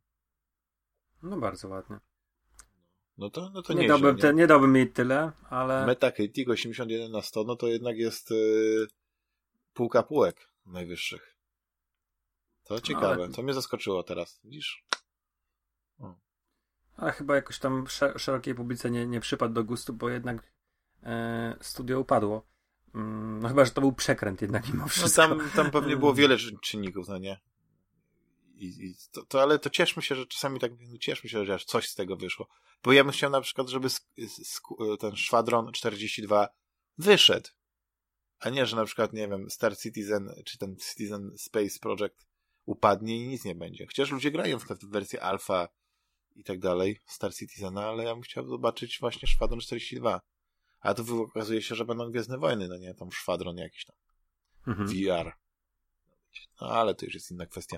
No 1.24 1.38
bardzo 1.38 1.68
ładnie. 1.68 1.98
No 3.18 3.30
to, 3.30 3.50
no 3.54 3.62
to 3.62 3.74
nie, 3.74 3.88
dałbym, 3.88 4.16
nie? 4.16 4.22
Te, 4.22 4.34
nie 4.34 4.48
dałbym 4.48 4.76
jej 4.76 4.92
tyle, 4.92 5.32
ale... 5.50 5.86
Metacritic 5.86 6.50
81 6.50 7.12
na 7.12 7.22
100, 7.22 7.44
no 7.44 7.56
to 7.56 7.68
jednak 7.68 7.98
jest 7.98 8.34
półka 9.74 10.04
półek 10.04 10.50
najwyższych. 10.66 11.38
To 12.64 12.82
ciekawe, 12.82 13.14
Ale... 13.14 13.30
to 13.30 13.44
mnie 13.44 13.54
zaskoczyło 13.54 14.04
teraz, 14.04 14.40
widzisz? 14.44 14.86
O. 16.00 16.16
Ale 16.96 17.12
chyba 17.12 17.36
jakoś 17.36 17.60
tam 17.60 17.86
szerokiej 18.18 18.56
publice 18.56 18.92
nie, 18.92 19.08
nie 19.08 19.20
przypadł 19.20 19.54
do 19.54 19.64
gustu, 19.64 19.94
bo 19.94 20.10
jednak 20.10 20.54
e, 21.04 21.58
studio 21.62 22.00
upadło. 22.00 22.46
Mm, 22.96 23.40
no 23.40 23.50
chyba, 23.50 23.66
że 23.66 23.72
to 23.72 23.82
był 23.82 23.94
przekręt 23.94 24.42
jednak 24.42 24.74
mimo 24.74 24.88
wszystko. 24.88 25.28
No 25.28 25.36
tam, 25.36 25.50
tam 25.50 25.72
pewnie 25.72 25.98
było 25.98 26.14
wiele 26.14 26.38
czynników, 26.64 27.08
no 27.08 27.18
nie? 27.18 27.40
I, 28.56 28.66
i 28.66 28.96
to, 29.12 29.26
to, 29.26 29.42
ale 29.42 29.60
to 29.60 29.70
cieszmy 29.70 30.02
się, 30.02 30.16
że 30.16 30.26
czasami 30.26 30.60
tak, 30.60 30.72
no 30.80 30.98
cieszmy 30.98 31.30
się, 31.30 31.46
że 31.46 31.54
aż 31.54 31.66
coś 31.66 31.90
z 31.90 31.96
tego 31.96 32.16
wyszło. 32.16 32.48
Bo 32.84 32.94
ja 32.94 33.04
bym 33.04 33.14
chciał 33.14 33.30
na 33.30 33.42
przykład, 33.42 33.70
żeby 33.70 33.88
ten 35.00 35.16
Szwadron 35.16 35.72
42 35.72 36.48
wyszedł. 36.98 37.50
A 38.44 38.50
nie, 38.50 38.66
że 38.66 38.76
na 38.76 38.86
przykład, 38.86 39.14
nie 39.14 39.28
wiem, 39.28 39.50
Star 39.50 39.78
Citizen, 39.78 40.34
czy 40.46 40.58
ten 40.58 40.76
Citizen 40.76 41.32
Space 41.38 41.80
Project 41.82 42.28
upadnie 42.66 43.18
i 43.18 43.28
nic 43.28 43.46
nie 43.46 43.56
będzie. 43.56 43.86
Chociaż 43.86 44.12
ludzie 44.12 44.32
grają 44.32 44.60
w 44.60 44.66
wersję 44.84 45.24
alfa 45.24 45.68
i 46.36 46.44
tak 46.44 46.60
dalej, 46.60 47.00
Star 47.06 47.34
Citizena, 47.34 47.86
ale 47.86 48.04
ja 48.04 48.14
bym 48.14 48.24
chciał 48.24 48.48
zobaczyć 48.48 48.98
właśnie 49.00 49.28
Szwadron 49.28 49.60
42. 49.60 50.22
A 50.80 50.94
tu 50.94 51.24
okazuje 51.24 51.62
się, 51.62 51.76
że 51.76 51.86
będą 51.86 52.12
Gwiezdne 52.12 52.38
Wojny, 52.38 52.68
no 52.68 52.78
nie, 52.78 52.94
tam 52.94 53.12
Szwadron 53.12 53.58
jakiś 53.58 53.86
tam. 53.86 53.96
Mhm. 54.68 54.88
VR. 54.88 55.34
No 56.62 56.68
ale 56.68 56.96
to 56.96 57.06
już 57.06 57.14
jest 57.14 57.32
inna 57.32 57.46
kwestia. 57.46 57.78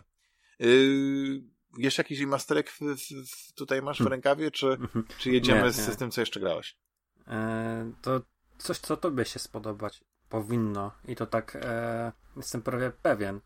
Yy, 0.60 1.44
jeszcze 1.78 2.00
jakiś 2.02 2.20
remasterek 2.20 2.72
w, 2.72 2.80
w, 2.80 3.54
tutaj 3.54 3.82
masz 3.82 3.98
w 3.98 4.00
hmm. 4.00 4.12
rękawie, 4.12 4.52
czy, 4.52 4.68
mhm. 4.68 5.08
czy 5.18 5.32
jedziemy 5.32 5.60
nie, 5.60 5.66
nie. 5.66 5.72
z, 5.72 5.98
tym, 5.98 6.12
co 6.12 6.22
jeszcze 6.22 6.40
grałeś? 6.40 6.78
Eee, 7.28 7.94
to 8.02 8.22
coś, 8.58 8.78
co 8.78 8.98
tobie 8.98 9.26
się 9.26 9.40
spodobać 9.40 10.04
powinno 10.36 10.91
i 11.07 11.16
to 11.16 11.26
tak 11.26 11.56
e, 11.62 12.12
jestem 12.38 12.62
prawie 12.62 12.91
pewien. 13.02 13.41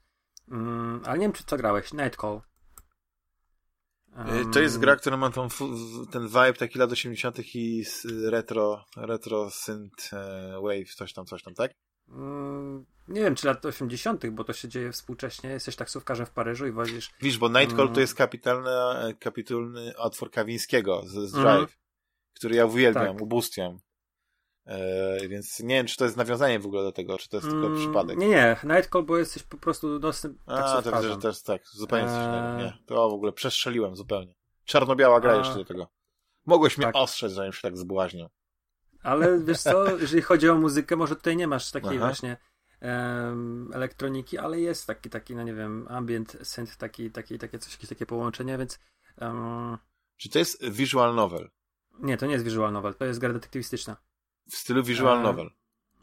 Mm, 0.51 1.01
ale 1.05 1.17
nie 1.17 1.25
wiem, 1.25 1.33
czy 1.33 1.43
co 1.43 1.57
grałeś. 1.57 1.93
Nightcall. 1.93 2.41
Um, 4.17 4.51
to 4.51 4.59
jest 4.59 4.79
gra, 4.79 4.95
która 4.95 5.17
ma 5.17 5.29
tą, 5.29 5.47
ten 6.11 6.27
vibe 6.27 6.53
taki 6.53 6.79
lat 6.79 6.91
80. 6.91 7.55
i 7.55 7.83
retro, 8.23 8.85
retro 8.97 9.49
synth 9.49 10.13
e, 10.13 10.59
wave, 10.61 10.95
coś 10.95 11.13
tam, 11.13 11.25
coś 11.25 11.43
tam, 11.43 11.53
tak? 11.53 11.71
Mm, 12.07 12.85
nie 13.07 13.21
wiem, 13.21 13.35
czy 13.35 13.47
lat 13.47 13.65
80., 13.65 14.29
bo 14.29 14.43
to 14.43 14.53
się 14.53 14.67
dzieje 14.67 14.91
współcześnie. 14.91 15.49
Jesteś 15.49 15.75
taksówkarzem 15.75 16.25
w 16.25 16.31
Paryżu 16.31 16.67
i 16.67 16.71
wozisz. 16.71 17.11
Widzisz, 17.21 17.37
bo 17.37 17.49
Nightcall 17.49 17.81
mm, 17.81 17.93
to 17.93 18.01
jest 18.01 18.15
kapitalny, 18.15 18.69
kapitulny 19.19 19.97
otwór 19.97 20.31
Kawińskiego 20.31 21.03
z, 21.05 21.29
z 21.29 21.31
Drive, 21.31 21.57
mm, 21.57 21.67
który 22.33 22.55
ja 22.55 22.65
uwielbiam, 22.65 23.13
tak. 23.13 23.21
ubóstwiam. 23.21 23.79
E, 24.69 25.27
więc 25.27 25.59
nie 25.59 25.75
wiem, 25.75 25.87
czy 25.87 25.97
to 25.97 26.03
jest 26.03 26.17
nawiązanie 26.17 26.59
w 26.59 26.65
ogóle 26.65 26.83
do 26.83 26.91
tego, 26.91 27.17
czy 27.17 27.29
to 27.29 27.37
jest 27.37 27.49
tylko 27.49 27.67
mm, 27.67 27.79
przypadek. 27.79 28.17
Nie, 28.17 28.27
nie. 28.27 28.57
Nightcall, 28.63 29.03
bo 29.03 29.17
jesteś 29.17 29.43
po 29.43 29.57
prostu 29.57 29.99
dostęp. 29.99 30.37
A, 30.45 30.81
to 30.81 30.91
widzę, 30.91 31.09
że 31.09 31.17
też 31.17 31.41
tak. 31.41 31.61
Zupełnie 31.67 32.07
coś 32.07 32.25
innego. 32.25 32.57
Nie. 32.57 32.77
To 32.85 33.09
w 33.09 33.13
ogóle 33.13 33.31
przestrzeliłem 33.31 33.95
zupełnie. 33.95 34.35
Czarno-biała 34.65 35.19
gra 35.19 35.33
A... 35.33 35.35
jeszcze 35.35 35.55
do 35.55 35.65
tego. 35.65 35.87
Mogłeś 36.45 36.75
tak. 36.75 36.85
mnie 36.85 36.93
ostrzec, 36.93 37.31
zanim 37.31 37.53
się 37.53 37.61
tak 37.61 37.77
zbłaźnił. 37.77 38.27
Ale 39.03 39.39
wiesz 39.39 39.59
co, 39.59 39.91
jeżeli 40.01 40.21
chodzi 40.21 40.49
o 40.49 40.55
muzykę, 40.55 40.95
może 40.95 41.15
tutaj 41.15 41.37
nie 41.37 41.47
masz 41.47 41.71
takiej 41.71 41.97
Aha. 41.97 42.05
właśnie 42.05 42.37
um, 42.81 43.71
elektroniki, 43.73 44.37
ale 44.37 44.59
jest 44.59 44.87
taki, 44.87 45.09
taki, 45.09 45.35
no 45.35 45.43
nie 45.43 45.53
wiem, 45.53 45.87
ambient 45.89 46.37
synth, 46.43 46.77
taki, 46.77 47.11
taki, 47.11 47.37
takie 47.37 47.59
coś, 47.59 47.73
jakieś 47.73 47.89
takie 47.89 48.05
połączenie, 48.05 48.57
więc... 48.57 48.79
Um... 49.21 49.77
Czy 50.17 50.29
to 50.29 50.39
jest 50.39 50.69
visual 50.69 51.15
novel? 51.15 51.49
Nie, 51.99 52.17
to 52.17 52.25
nie 52.25 52.33
jest 52.33 52.45
visual 52.45 52.71
novel, 52.73 52.93
to 52.93 53.05
jest 53.05 53.19
gra 53.19 53.33
detektywistyczna. 53.33 54.08
W 54.51 54.55
stylu 54.55 54.83
visual 54.83 55.17
e, 55.17 55.23
novel. 55.23 55.49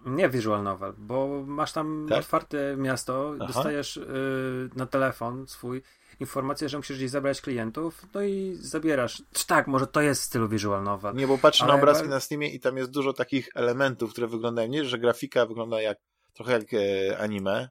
Nie 0.07 0.29
visual 0.29 0.63
novel, 0.63 0.95
bo 0.99 1.43
masz 1.47 1.73
tam 1.73 2.07
tak? 2.09 2.19
otwarte 2.19 2.77
miasto, 2.77 3.35
Aha. 3.37 3.47
dostajesz 3.47 3.97
y, 3.97 4.71
na 4.77 4.87
telefon 4.87 5.47
swój 5.47 5.83
informację, 6.21 6.69
że 6.69 6.77
musisz 6.77 6.97
gdzieś 6.97 7.11
zabrać 7.11 7.41
klientów, 7.41 8.07
no 8.15 8.23
i 8.23 8.57
zabierasz. 8.61 9.23
Tak, 9.47 9.67
może 9.67 9.87
to 9.87 10.01
jest 10.01 10.23
w 10.23 10.25
stylu 10.25 10.49
visual 10.49 10.83
novel. 10.83 11.15
Nie, 11.15 11.27
bo 11.27 11.39
patrzę 11.39 11.67
na 11.67 11.75
obrazki 11.75 12.09
na 12.09 12.21
Steamie 12.21 12.51
i 12.51 12.61
tam 12.61 12.77
jest 12.77 12.91
dużo 12.91 13.13
takich 13.13 13.49
elementów, 13.55 14.13
które 14.13 14.27
wyglądają, 14.27 14.69
nie, 14.69 14.85
że 14.85 14.99
grafika 14.99 15.47
wygląda 15.47 15.81
jak 15.81 15.99
trochę 16.33 16.53
jak 16.53 16.75
e, 16.75 17.19
anime, 17.19 17.69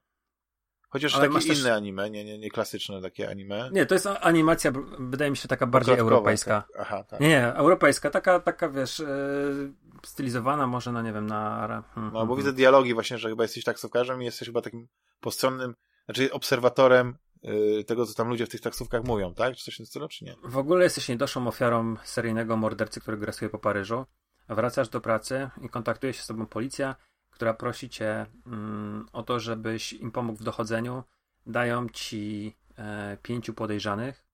Chociaż 0.88 1.14
Ale 1.16 1.28
takie 1.28 1.46
inne 1.46 1.54
też... 1.54 1.66
anime, 1.66 2.10
nie, 2.10 2.24
nie, 2.24 2.38
nie 2.38 2.50
klasyczne 2.50 3.02
takie 3.02 3.30
anime. 3.30 3.70
Nie, 3.72 3.86
to 3.86 3.94
jest 3.94 4.06
animacja, 4.06 4.72
wydaje 4.98 5.30
mi 5.30 5.36
się, 5.36 5.48
taka 5.48 5.66
bardziej 5.66 5.98
europejska. 5.98 6.62
Tak. 6.72 6.80
Aha, 6.80 7.04
tak. 7.04 7.20
Nie, 7.20 7.28
nie, 7.28 7.54
europejska, 7.54 8.10
taka, 8.10 8.40
taka 8.40 8.68
wiesz, 8.68 8.98
yy, 8.98 9.72
stylizowana 10.04 10.66
może, 10.66 10.92
no 10.92 11.02
nie 11.02 11.12
wiem, 11.12 11.26
na... 11.26 11.66
Hmm, 11.66 11.84
no, 11.94 12.10
bo 12.10 12.18
hmm. 12.18 12.36
widzę 12.36 12.46
hmm. 12.46 12.56
dialogi 12.56 12.94
właśnie, 12.94 13.18
że 13.18 13.28
chyba 13.28 13.44
jesteś 13.44 13.64
taksówkarzem 13.64 14.22
i 14.22 14.24
jesteś 14.24 14.48
chyba 14.48 14.62
takim 14.62 14.88
postronnym, 15.20 15.74
znaczy 16.04 16.32
obserwatorem 16.32 17.16
yy, 17.42 17.84
tego, 17.84 18.06
co 18.06 18.14
tam 18.14 18.28
ludzie 18.28 18.46
w 18.46 18.48
tych 18.48 18.60
taksówkach 18.60 19.04
mówią, 19.04 19.34
tak? 19.34 19.56
Czy 19.56 19.64
coś 19.64 19.74
w 19.74 19.76
tym 19.76 19.86
stylu, 19.86 20.08
czy 20.08 20.24
nie? 20.24 20.36
W 20.44 20.58
ogóle 20.58 20.84
jesteś 20.84 21.08
niedoszłą 21.08 21.48
ofiarą 21.48 21.94
seryjnego 22.04 22.56
mordercy, 22.56 23.00
który 23.00 23.16
grasuje 23.16 23.48
po 23.48 23.58
Paryżu. 23.58 24.04
Wracasz 24.48 24.88
do 24.88 25.00
pracy 25.00 25.50
i 25.62 25.68
kontaktuje 25.68 26.12
się 26.12 26.22
z 26.22 26.26
tobą 26.26 26.46
policja, 26.46 26.96
która 27.36 27.54
prosi 27.54 27.88
cię 27.88 28.26
mm, 28.46 29.08
o 29.12 29.22
to, 29.22 29.40
żebyś 29.40 29.92
im 29.92 30.12
pomógł 30.12 30.38
w 30.38 30.42
dochodzeniu. 30.42 31.04
Dają 31.46 31.88
ci 31.88 32.54
e, 32.78 33.16
pięciu 33.22 33.54
podejrzanych 33.54 34.24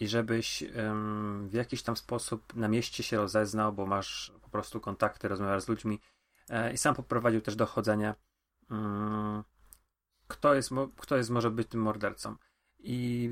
i 0.00 0.08
żebyś 0.08 0.62
e, 0.62 0.68
w 1.48 1.52
jakiś 1.52 1.82
tam 1.82 1.96
sposób 1.96 2.54
na 2.54 2.68
mieście 2.68 3.02
się 3.02 3.16
rozeznał, 3.16 3.72
bo 3.72 3.86
masz 3.86 4.32
po 4.42 4.48
prostu 4.48 4.80
kontakty, 4.80 5.28
rozmawiasz 5.28 5.62
z 5.62 5.68
ludźmi 5.68 6.00
e, 6.48 6.72
i 6.72 6.78
sam 6.78 6.94
poprowadził 6.94 7.40
też 7.40 7.56
dochodzenie. 7.56 8.14
Mm, 8.70 9.44
kto, 10.28 10.54
jest, 10.54 10.70
kto 10.96 11.16
jest, 11.16 11.30
może 11.30 11.50
być 11.50 11.68
tym 11.68 11.80
mordercą. 11.80 12.36
I 12.78 13.30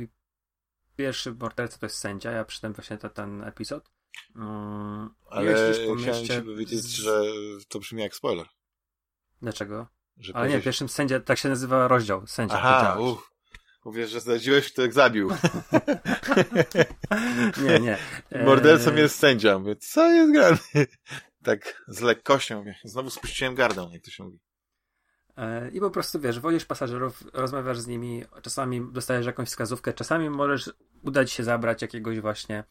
pierwszy 0.96 1.34
morderca 1.34 1.78
to 1.78 1.86
jest 1.86 1.98
sędzia. 1.98 2.30
Ja 2.30 2.44
przytem 2.44 2.72
właśnie 2.72 2.98
ten, 2.98 3.10
ten 3.10 3.44
epizod. 3.44 3.90
Mm, 4.36 5.10
Ale 5.30 5.72
chciałem 5.98 6.24
ci 6.26 6.42
powiedzieć, 6.42 6.86
że 6.86 7.22
to 7.68 7.78
brzmi 7.78 8.02
jak 8.02 8.14
spoiler. 8.14 8.46
Dlaczego? 9.42 9.86
Że 10.16 10.36
Ale 10.36 10.48
nie, 10.48 10.60
pierwszym 10.60 10.88
sędzia, 10.88 11.20
tak 11.20 11.38
się 11.38 11.48
nazywa 11.48 11.88
rozdział, 11.88 12.26
sędzia. 12.26 12.54
Aha, 12.56 12.96
uff. 13.00 13.32
Mówię, 13.84 14.06
że 14.06 14.20
zdradziłeś, 14.20 14.72
kto 14.72 14.82
jak 14.82 14.92
zabił. 14.92 15.30
nie, 17.64 17.80
nie. 17.80 17.98
Mordercą 18.46 18.94
jest 18.94 19.18
sędzia. 19.18 19.58
Mówię, 19.58 19.76
co 19.76 20.10
jest 20.10 20.32
grane? 20.32 20.58
tak 21.44 21.82
z 21.88 22.00
lekkością 22.00 22.58
mówię. 22.58 22.74
Znowu 22.84 23.10
spuściłem 23.10 23.54
gardę, 23.54 23.88
jak 23.92 24.02
to 24.02 24.10
się 24.10 24.24
mówi. 24.24 24.40
E, 25.36 25.70
I 25.70 25.80
po 25.80 25.90
prostu 25.90 26.20
wiesz, 26.20 26.40
wozisz 26.40 26.64
pasażerów, 26.64 27.24
rozmawiasz 27.32 27.78
z 27.78 27.86
nimi, 27.86 28.24
czasami 28.42 28.92
dostajesz 28.92 29.26
jakąś 29.26 29.48
wskazówkę, 29.48 29.92
czasami 29.92 30.30
możesz 30.30 30.70
udać 31.02 31.32
się 31.32 31.44
zabrać 31.44 31.82
jakiegoś 31.82 32.20
właśnie 32.20 32.64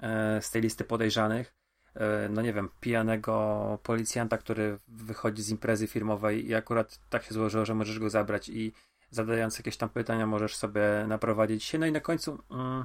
e, 0.00 0.42
z 0.42 0.50
tej 0.50 0.62
listy 0.62 0.84
podejrzanych. 0.84 1.54
E, 1.98 2.28
no 2.28 2.42
nie 2.42 2.52
wiem, 2.52 2.68
pijanego 2.80 3.78
policjanta, 3.82 4.38
który 4.38 4.78
wychodzi 4.88 5.42
z 5.42 5.50
imprezy 5.50 5.86
firmowej 5.86 6.46
i 6.46 6.54
akurat 6.54 7.00
tak 7.10 7.24
się 7.24 7.34
złożyło, 7.34 7.64
że 7.64 7.74
możesz 7.74 7.98
go 7.98 8.10
zabrać 8.10 8.48
i 8.48 8.72
zadając 9.10 9.58
jakieś 9.58 9.76
tam 9.76 9.88
pytania 9.88 10.26
możesz 10.26 10.56
sobie 10.56 10.82
naprowadzić 11.08 11.64
się. 11.64 11.78
No 11.78 11.86
i 11.86 11.92
na 11.92 12.00
końcu 12.00 12.38
mm, 12.50 12.84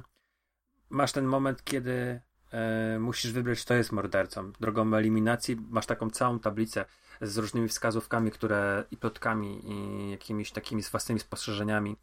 masz 0.90 1.12
ten 1.12 1.24
moment, 1.24 1.64
kiedy 1.64 2.20
e, 2.50 2.98
musisz 2.98 3.32
wybrać, 3.32 3.64
kto 3.64 3.74
jest 3.74 3.92
mordercą. 3.92 4.52
Drogą 4.60 4.94
eliminacji 4.94 5.56
masz 5.70 5.86
taką 5.86 6.10
całą 6.10 6.38
tablicę 6.38 6.84
z 7.20 7.38
różnymi 7.38 7.68
wskazówkami, 7.68 8.30
które 8.30 8.84
i 8.90 8.96
plotkami, 8.96 9.60
i 9.64 10.10
jakimiś 10.10 10.50
takimi 10.50 10.82
własnymi 10.82 11.20
spostrzeżeniami. 11.20 11.96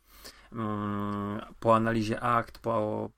Mm, 0.52 1.42
po 1.60 1.76
analizie 1.76 2.20
akt, 2.20 2.60
po 2.60 3.10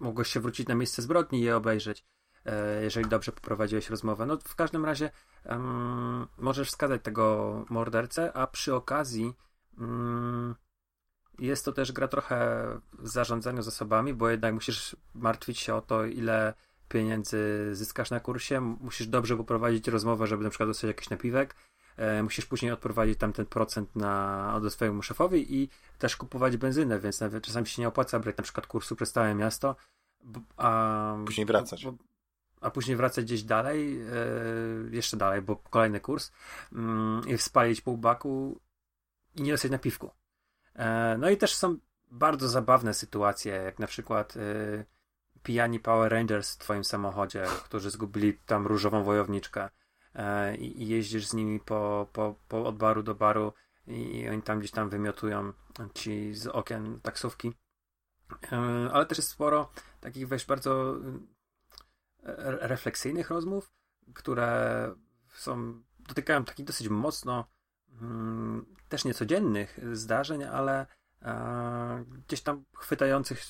mogłeś 0.00 0.28
się 0.28 0.40
wrócić 0.40 0.68
na 0.68 0.74
miejsce 0.74 1.02
zbrodni 1.02 1.40
i 1.40 1.42
je 1.42 1.56
obejrzeć, 1.56 2.04
e, 2.44 2.82
jeżeli 2.82 3.08
dobrze 3.08 3.32
poprowadziłeś 3.32 3.90
rozmowę. 3.90 4.26
No 4.26 4.38
w 4.44 4.54
każdym 4.54 4.84
razie 4.84 5.10
um, 5.44 6.26
możesz 6.38 6.68
wskazać 6.68 7.02
tego 7.02 7.64
mordercę, 7.70 8.32
a 8.32 8.46
przy 8.46 8.74
okazji 8.74 9.34
um, 9.78 10.54
jest 11.38 11.64
to 11.64 11.72
też 11.72 11.92
gra 11.92 12.08
trochę 12.08 12.66
w 12.98 13.08
zarządzaniu 13.08 13.62
zasobami, 13.62 14.14
bo 14.14 14.28
jednak 14.28 14.54
musisz 14.54 14.96
martwić 15.14 15.58
się 15.58 15.74
o 15.74 15.80
to, 15.80 16.04
ile 16.04 16.54
pieniędzy 16.88 17.70
zyskasz 17.72 18.10
na 18.10 18.20
kursie, 18.20 18.60
musisz 18.60 19.06
dobrze 19.06 19.36
poprowadzić 19.36 19.88
rozmowę, 19.88 20.26
żeby 20.26 20.44
na 20.44 20.50
przykład 20.50 20.68
dostać 20.68 20.88
jakiś 20.88 21.10
napiwek, 21.10 21.54
musisz 22.22 22.46
później 22.46 22.72
odprowadzić 22.72 23.18
tam 23.18 23.32
ten 23.32 23.46
procent 23.46 23.96
na, 23.96 24.52
od 24.54 24.72
swojemu 24.72 25.02
szefowi 25.02 25.56
i 25.56 25.68
też 25.98 26.16
kupować 26.16 26.56
benzynę, 26.56 27.00
więc 27.00 27.20
nawet 27.20 27.44
czasami 27.44 27.66
się 27.66 27.82
nie 27.82 27.88
opłaca 27.88 28.20
brać 28.20 28.36
na 28.36 28.44
przykład 28.44 28.66
kursu 28.66 28.96
przez 28.96 29.12
całe 29.12 29.34
miasto, 29.34 29.76
a 30.56 31.16
później 31.26 31.46
wracać. 31.46 31.84
Bo, 31.84 31.94
a 32.60 32.70
później 32.70 32.96
wracać 32.96 33.24
gdzieś 33.24 33.42
dalej, 33.42 34.02
e, 34.02 34.06
jeszcze 34.90 35.16
dalej, 35.16 35.42
bo 35.42 35.56
kolejny 35.56 36.00
kurs 36.00 36.32
mm, 36.72 37.28
i 37.28 37.38
spalić 37.38 37.80
pół 37.80 37.96
baku 37.96 38.60
i 39.36 39.42
nie 39.42 39.52
dostać 39.52 39.70
napiwku. 39.70 40.10
E, 40.74 41.16
no 41.18 41.30
i 41.30 41.36
też 41.36 41.54
są 41.54 41.76
bardzo 42.10 42.48
zabawne 42.48 42.94
sytuacje, 42.94 43.52
jak 43.52 43.78
na 43.78 43.86
przykład 43.86 44.36
e, 44.36 44.40
pijani 45.42 45.80
Power 45.80 46.12
Rangers 46.12 46.54
w 46.54 46.58
twoim 46.58 46.84
samochodzie, 46.84 47.44
którzy 47.64 47.90
zgubili 47.90 48.38
tam 48.46 48.66
różową 48.66 49.04
wojowniczkę 49.04 49.64
e, 49.64 49.70
i, 50.58 50.82
i 50.82 50.88
jeździsz 50.88 51.26
z 51.26 51.34
nimi 51.34 51.60
po, 51.60 52.08
po, 52.12 52.34
po 52.48 52.64
od 52.64 52.76
baru 52.76 53.02
do 53.02 53.14
baru 53.14 53.52
i, 53.86 54.28
oni 54.28 54.42
tam 54.42 54.58
gdzieś 54.58 54.70
tam 54.70 54.88
wymiotują 54.88 55.52
ci 55.94 56.34
z 56.34 56.46
okien 56.46 57.00
taksówki. 57.00 57.52
E, 58.52 58.90
ale 58.92 59.06
też 59.06 59.18
jest 59.18 59.30
sporo 59.30 59.72
takich 60.00 60.28
weź 60.28 60.46
bardzo 60.46 60.96
e, 62.22 62.68
refleksyjnych 62.68 63.30
rozmów, 63.30 63.72
które 64.14 64.94
są, 65.34 65.82
dotykają 65.98 66.44
takich 66.44 66.66
dosyć 66.66 66.88
mocno 66.88 67.50
mm, 68.00 68.76
też 68.88 69.04
niecodziennych 69.04 69.80
zdarzeń, 69.92 70.44
ale 70.44 70.86
e, 71.22 72.04
gdzieś 72.26 72.40
tam 72.42 72.64
chwytających 72.76 73.42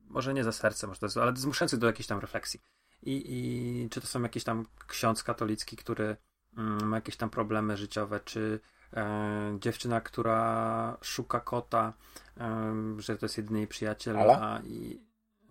może 0.00 0.34
nie 0.34 0.44
za 0.44 0.52
serce, 0.52 0.86
może 0.86 1.00
to 1.00 1.06
jest, 1.06 1.16
ale 1.16 1.36
zmuszających 1.36 1.78
do 1.78 1.86
jakiejś 1.86 2.06
tam 2.06 2.18
refleksji. 2.18 2.60
I, 3.02 3.24
I 3.26 3.88
czy 3.90 4.00
to 4.00 4.06
są 4.06 4.22
jakiś 4.22 4.44
tam 4.44 4.66
ksiądz 4.86 5.22
katolicki, 5.22 5.76
który 5.76 6.16
mm, 6.56 6.88
ma 6.88 6.96
jakieś 6.96 7.16
tam 7.16 7.30
problemy 7.30 7.76
życiowe, 7.76 8.20
czy 8.24 8.60
e, 8.92 9.56
dziewczyna, 9.60 10.00
która 10.00 10.96
szuka 11.02 11.40
kota, 11.40 11.92
e, 12.36 12.74
że 12.98 13.18
to 13.18 13.26
jest 13.26 13.36
jedyny 13.36 13.58
jej 13.58 13.68
przyjaciel, 13.68 14.18
a 14.18 14.60
i 14.64 15.00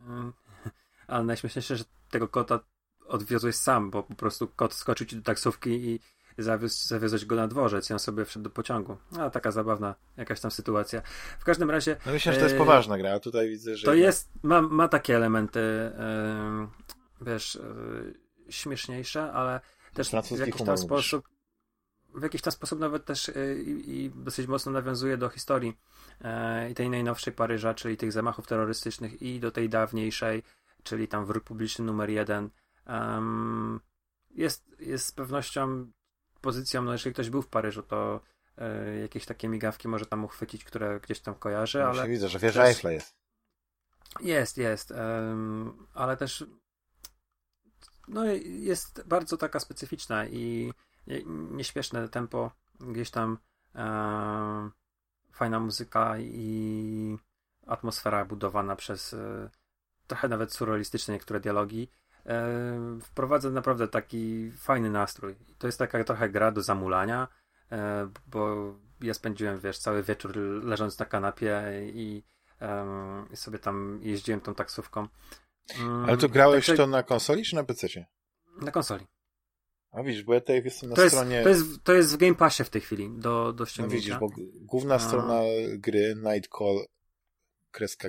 e, 0.09 0.31
ale 1.07 1.23
najśmieszniejsze, 1.23 1.77
że 1.77 1.83
tego 2.09 2.27
kota 2.27 2.59
odwiozłeś 3.07 3.55
sam, 3.55 3.91
bo 3.91 4.03
po 4.03 4.15
prostu 4.15 4.47
kot 4.47 4.73
skoczył 4.73 5.07
ci 5.07 5.15
do 5.15 5.21
taksówki 5.21 5.69
i 5.69 5.99
zawiózł, 6.37 6.87
zawiozłeś 6.87 7.25
go 7.25 7.35
na 7.35 7.47
dworzec 7.47 7.89
i 7.89 7.93
on 7.93 7.99
sobie 7.99 8.25
wszedł 8.25 8.43
do 8.43 8.49
pociągu. 8.49 8.97
A 9.19 9.29
taka 9.29 9.51
zabawna 9.51 9.95
jakaś 10.17 10.39
tam 10.39 10.51
sytuacja. 10.51 11.01
W 11.39 11.43
każdym 11.43 11.71
razie... 11.71 11.97
No 12.05 12.11
myślę, 12.11 12.33
że 12.33 12.39
to 12.39 12.45
jest 12.45 12.55
e, 12.55 12.57
poważna 12.57 12.97
gra, 12.97 13.13
a 13.13 13.19
tutaj 13.19 13.49
widzę, 13.49 13.75
że... 13.75 13.85
To 13.85 13.93
jest, 13.93 14.29
ma, 14.43 14.61
ma 14.61 14.87
takie 14.87 15.15
elementy, 15.15 15.59
e, 15.59 16.67
wiesz, 17.21 17.55
e, 17.55 18.51
śmieszniejsze, 18.51 19.31
ale 19.33 19.59
też 19.93 20.09
w 20.09 20.39
jakiś 20.39 20.63
tam 20.63 20.77
sposób 20.77 21.29
w 22.15 22.23
jakiś 22.23 22.41
tam 22.41 22.53
sposób 22.53 22.79
nawet 22.79 23.05
też 23.05 23.31
i, 23.65 23.95
i 23.95 24.11
dosyć 24.15 24.47
mocno 24.47 24.71
nawiązuje 24.71 25.17
do 25.17 25.29
historii 25.29 25.77
i 26.71 26.75
tej 26.75 26.89
najnowszej 26.89 27.33
Paryża, 27.33 27.73
czyli 27.73 27.97
tych 27.97 28.11
zamachów 28.11 28.47
terrorystycznych 28.47 29.21
i 29.21 29.39
do 29.39 29.51
tej 29.51 29.69
dawniejszej, 29.69 30.43
czyli 30.83 31.07
tam 31.07 31.25
wróg 31.25 31.43
publiczny 31.43 31.85
numer 31.85 32.09
jeden. 32.09 32.49
Um, 32.87 33.81
jest, 34.29 34.65
jest 34.79 35.05
z 35.05 35.11
pewnością 35.11 35.91
pozycją, 36.41 36.83
no 36.83 36.91
jeżeli 36.91 37.13
ktoś 37.13 37.29
był 37.29 37.41
w 37.41 37.47
Paryżu, 37.47 37.83
to 37.83 38.21
e, 38.57 38.95
jakieś 38.99 39.25
takie 39.25 39.47
migawki 39.47 39.87
może 39.87 40.05
tam 40.05 40.25
uchwycić, 40.25 40.63
które 40.63 40.99
gdzieś 40.99 41.19
tam 41.19 41.35
kojarzy, 41.35 41.79
no, 41.79 41.85
ale... 41.85 42.07
widzę, 42.07 42.29
że 42.29 42.39
wieża. 42.39 42.65
Eiffla 42.65 42.91
jest. 42.91 43.15
Jest, 44.19 44.57
jest, 44.57 44.91
um, 44.91 45.87
ale 45.93 46.17
też 46.17 46.45
no 48.07 48.25
jest 48.43 49.03
bardzo 49.07 49.37
taka 49.37 49.59
specyficzna 49.59 50.25
i 50.25 50.73
nieśpieszne 51.51 52.09
tempo, 52.09 52.51
gdzieś 52.79 53.11
tam 53.11 53.37
um, 53.75 54.71
fajna 55.31 55.59
muzyka 55.59 56.19
i 56.19 57.17
atmosfera 57.67 58.25
budowana 58.25 58.75
przez 58.75 59.13
e, 59.13 59.49
trochę 60.07 60.27
nawet 60.27 60.53
surrealistyczne 60.53 61.13
niektóre 61.13 61.39
dialogi 61.39 61.89
e, 62.25 62.99
wprowadza 63.01 63.49
naprawdę 63.49 63.87
taki 63.87 64.51
fajny 64.51 64.89
nastrój. 64.89 65.35
To 65.57 65.67
jest 65.67 65.79
taka 65.79 66.03
trochę 66.03 66.29
gra 66.29 66.51
do 66.51 66.61
zamulania, 66.61 67.27
e, 67.71 68.09
bo 68.27 68.73
ja 69.01 69.13
spędziłem, 69.13 69.59
wiesz, 69.59 69.79
cały 69.79 70.03
wieczór 70.03 70.37
leżąc 70.63 70.99
na 70.99 71.05
kanapie 71.05 71.61
i, 71.93 72.23
e, 72.61 72.85
i 73.31 73.37
sobie 73.37 73.59
tam 73.59 73.99
jeździłem 74.01 74.41
tą 74.41 74.55
taksówką. 74.55 75.07
Mm, 75.79 76.05
Ale 76.05 76.17
to 76.17 76.29
grałeś 76.29 76.65
Także... 76.65 76.83
to 76.83 76.87
na 76.87 77.03
konsoli 77.03 77.43
czy 77.43 77.55
na 77.55 77.63
PC? 77.63 77.87
Na 78.61 78.71
konsoli. 78.71 79.05
A 79.91 80.03
widzisz, 80.03 80.23
bo 80.23 80.33
ja 80.33 80.39
tutaj 80.39 80.61
jestem 80.65 80.89
na 80.89 80.95
to 80.95 81.09
stronie... 81.09 81.35
Jest, 81.35 81.43
to, 81.43 81.49
jest, 81.49 81.83
to 81.83 81.93
jest 81.93 82.13
w 82.13 82.17
Game 82.17 82.35
Passie 82.35 82.63
w 82.63 82.69
tej 82.69 82.81
chwili 82.81 83.09
do, 83.17 83.53
do 83.53 83.65
ściągnięcia. 83.65 84.19
No 84.19 84.27
widzisz, 84.29 84.45
bo 84.45 84.65
główna 84.65 84.95
A... 84.95 84.99
strona 84.99 85.41
gry 85.77 86.15
Nightcall 86.15 86.85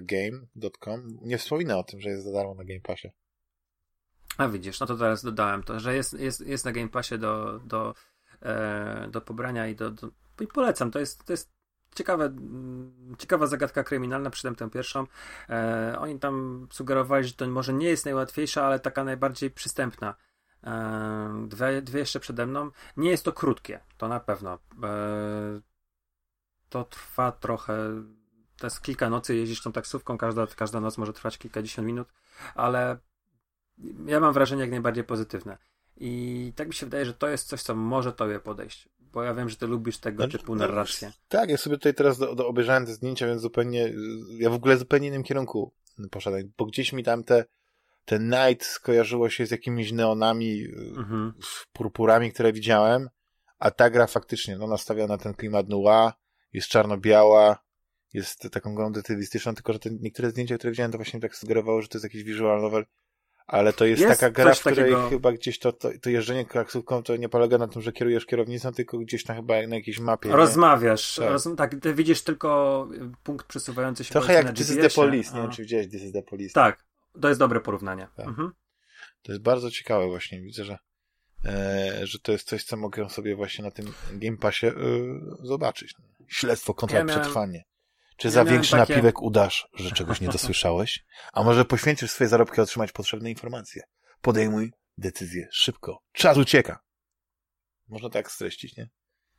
game.com 0.02 1.18
nie 1.22 1.38
wspomina 1.38 1.78
o 1.78 1.82
tym, 1.82 2.00
że 2.00 2.10
jest 2.10 2.24
za 2.24 2.32
darmo 2.32 2.54
na 2.54 2.64
Game 2.64 2.80
Passie. 2.80 3.08
A 4.38 4.48
widzisz, 4.48 4.80
no 4.80 4.86
to 4.86 4.96
teraz 4.96 5.22
dodałem 5.22 5.62
to, 5.62 5.80
że 5.80 5.94
jest, 5.94 6.20
jest, 6.20 6.46
jest 6.46 6.64
na 6.64 6.72
Game 6.72 6.88
Passie 6.88 7.18
do, 7.18 7.58
do, 7.58 7.94
e, 8.42 9.08
do 9.10 9.20
pobrania 9.20 9.68
i 9.68 9.76
do, 9.76 9.90
do, 9.90 10.10
i 10.40 10.46
polecam. 10.46 10.90
To 10.90 10.98
jest, 10.98 11.24
to 11.24 11.32
jest 11.32 11.50
ciekawe, 11.98 12.32
ciekawa 13.18 13.46
zagadka 13.46 13.84
kryminalna, 13.84 14.30
przydam 14.30 14.54
tę 14.54 14.70
pierwszą. 14.70 15.06
E, 15.48 15.96
oni 15.98 16.18
tam 16.18 16.66
sugerowali, 16.70 17.24
że 17.24 17.34
to 17.34 17.48
może 17.48 17.72
nie 17.72 17.88
jest 17.88 18.04
najłatwiejsza, 18.04 18.64
ale 18.64 18.80
taka 18.80 19.04
najbardziej 19.04 19.50
przystępna. 19.50 20.14
E, 20.64 21.46
dwie, 21.48 21.82
dwie 21.82 22.00
jeszcze 22.00 22.20
przede 22.20 22.46
mną. 22.46 22.70
Nie 22.96 23.10
jest 23.10 23.24
to 23.24 23.32
krótkie, 23.32 23.80
to 23.96 24.08
na 24.08 24.20
pewno. 24.20 24.58
E, 24.82 25.60
to 26.68 26.84
trwa 26.84 27.32
trochę. 27.32 28.02
To 28.56 28.66
jest 28.66 28.82
kilka 28.82 29.10
nocy, 29.10 29.36
jeździsz 29.36 29.62
tą 29.62 29.72
taksówką, 29.72 30.18
każda, 30.18 30.46
każda 30.46 30.80
noc 30.80 30.98
może 30.98 31.12
trwać 31.12 31.38
kilkadziesiąt 31.38 31.86
minut, 31.86 32.08
ale 32.54 32.98
ja 34.06 34.20
mam 34.20 34.32
wrażenie 34.32 34.62
jak 34.62 34.70
najbardziej 34.70 35.04
pozytywne. 35.04 35.58
I 35.96 36.52
tak 36.56 36.68
mi 36.68 36.74
się 36.74 36.86
wydaje, 36.86 37.04
że 37.04 37.14
to 37.14 37.28
jest 37.28 37.48
coś, 37.48 37.62
co 37.62 37.74
może 37.74 38.12
tobie 38.12 38.40
podejść. 38.40 38.88
Bo 39.12 39.22
ja 39.22 39.34
wiem, 39.34 39.48
że 39.48 39.56
ty 39.56 39.66
lubisz 39.66 39.98
tego 39.98 40.22
no, 40.22 40.28
typu 40.28 40.54
narrację. 40.54 41.12
Tak, 41.28 41.50
ja 41.50 41.56
sobie 41.56 41.76
tutaj 41.76 41.94
teraz 41.94 42.18
do, 42.18 42.34
do 42.34 42.48
obejrzałem 42.48 42.86
te 42.86 42.92
zdjęcia, 42.92 43.26
więc 43.26 43.42
zupełnie, 43.42 43.92
ja 44.38 44.50
w 44.50 44.54
ogóle 44.54 44.76
w 44.76 44.78
zupełnie 44.78 45.08
innym 45.08 45.22
kierunku 45.22 45.72
poszedłem, 46.10 46.52
bo 46.58 46.66
gdzieś 46.66 46.92
mi 46.92 47.04
tam 47.04 47.24
te, 47.24 47.44
te 48.04 48.18
night 48.18 48.64
skojarzyło 48.64 49.30
się 49.30 49.46
z 49.46 49.50
jakimiś 49.50 49.92
neonami, 49.92 50.64
mhm. 50.96 51.32
purpurami, 51.72 52.32
które 52.32 52.52
widziałem, 52.52 53.08
a 53.58 53.70
ta 53.70 53.90
gra 53.90 54.06
faktycznie, 54.06 54.58
no, 54.58 54.66
nastawia 54.66 55.06
na 55.06 55.18
ten 55.18 55.34
klimat 55.34 55.68
noir, 55.68 56.12
jest 56.52 56.68
czarno-biała, 56.68 57.58
jest 58.14 58.50
taką 58.50 58.74
grą 58.74 58.92
detektywistyczną, 58.92 59.54
tylko 59.54 59.72
że 59.72 59.78
te 59.78 59.90
niektóre 59.90 60.30
zdjęcia, 60.30 60.58
które 60.58 60.70
widziałem, 60.70 60.92
to 60.92 60.98
właśnie 60.98 61.20
tak 61.20 61.36
sugerowało, 61.36 61.82
że 61.82 61.88
to 61.88 61.98
jest 61.98 62.04
jakiś 62.04 62.24
visual 62.24 62.62
novel, 62.62 62.84
ale 63.48 63.72
to 63.72 63.84
jest, 63.84 64.02
jest 64.02 64.20
taka 64.20 64.30
gra, 64.30 64.54
w 64.54 64.60
której 64.60 64.76
takiego... 64.76 65.08
chyba 65.08 65.32
gdzieś 65.32 65.58
to, 65.58 65.72
to, 65.72 65.90
to 66.02 66.10
jeżdżenie 66.10 66.44
taksówką 66.44 67.02
to 67.02 67.16
nie 67.16 67.28
polega 67.28 67.58
na 67.58 67.68
tym, 67.68 67.82
że 67.82 67.92
kierujesz 67.92 68.26
kierownicą, 68.26 68.72
tylko 68.72 68.98
gdzieś 68.98 69.24
tam 69.24 69.36
chyba 69.36 69.66
na 69.66 69.76
jakiejś 69.76 70.00
mapie. 70.00 70.32
Rozmawiasz. 70.32 71.16
Tak, 71.16 71.30
roz, 71.30 71.48
tak 71.56 71.74
ty 71.80 71.94
widzisz 71.94 72.22
tylko 72.22 72.88
punkt 73.22 73.46
przesuwający 73.46 74.04
się 74.04 74.12
Trochę 74.12 74.32
jak 74.32 74.52
This 74.52 74.70
is 74.70 74.76
the 74.76 74.90
Police, 74.90 75.34
nie 75.34 75.42
wiem 75.42 75.50
czy 75.50 75.62
widziałeś 75.62 75.88
This 75.88 76.02
is 76.02 76.12
the 76.12 76.22
Police. 76.22 76.52
Tak, 76.54 76.84
to 77.20 77.28
jest 77.28 77.40
dobre 77.40 77.60
porównanie. 77.60 78.08
Tak. 78.16 78.26
Mhm. 78.26 78.52
To 79.22 79.32
jest 79.32 79.42
bardzo 79.42 79.70
ciekawe 79.70 80.06
właśnie, 80.06 80.40
widzę, 80.40 80.64
że 80.64 80.78
e, 81.44 82.06
że 82.06 82.18
to 82.18 82.32
jest 82.32 82.48
coś, 82.48 82.64
co 82.64 82.76
mogę 82.76 83.10
sobie 83.10 83.36
właśnie 83.36 83.64
na 83.64 83.70
tym 83.70 83.92
Game 84.12 84.36
Passie 84.36 84.66
e, 84.66 84.72
zobaczyć. 85.42 85.94
Śledztwo 86.28 86.74
kontra 86.74 86.98
ja 86.98 87.04
miałem... 87.04 87.20
przetrwanie. 87.20 87.64
Czy 88.18 88.28
ja 88.28 88.32
za 88.32 88.44
większy 88.44 88.70
takie... 88.70 88.92
napiwek 88.92 89.22
udasz, 89.22 89.68
że 89.74 89.90
czegoś 89.90 90.20
nie 90.20 90.28
dosłyszałeś? 90.28 91.04
A 91.32 91.42
może 91.42 91.64
poświęcisz 91.64 92.10
swoje 92.10 92.28
zarobki 92.28 92.60
otrzymać 92.60 92.92
potrzebne 92.92 93.30
informacje? 93.30 93.82
Podejmuj 94.20 94.72
decyzję 94.98 95.48
szybko. 95.52 96.02
Czas 96.12 96.38
ucieka. 96.38 96.80
Można 97.88 98.10
tak 98.10 98.30
streścić, 98.30 98.76
nie? 98.76 98.88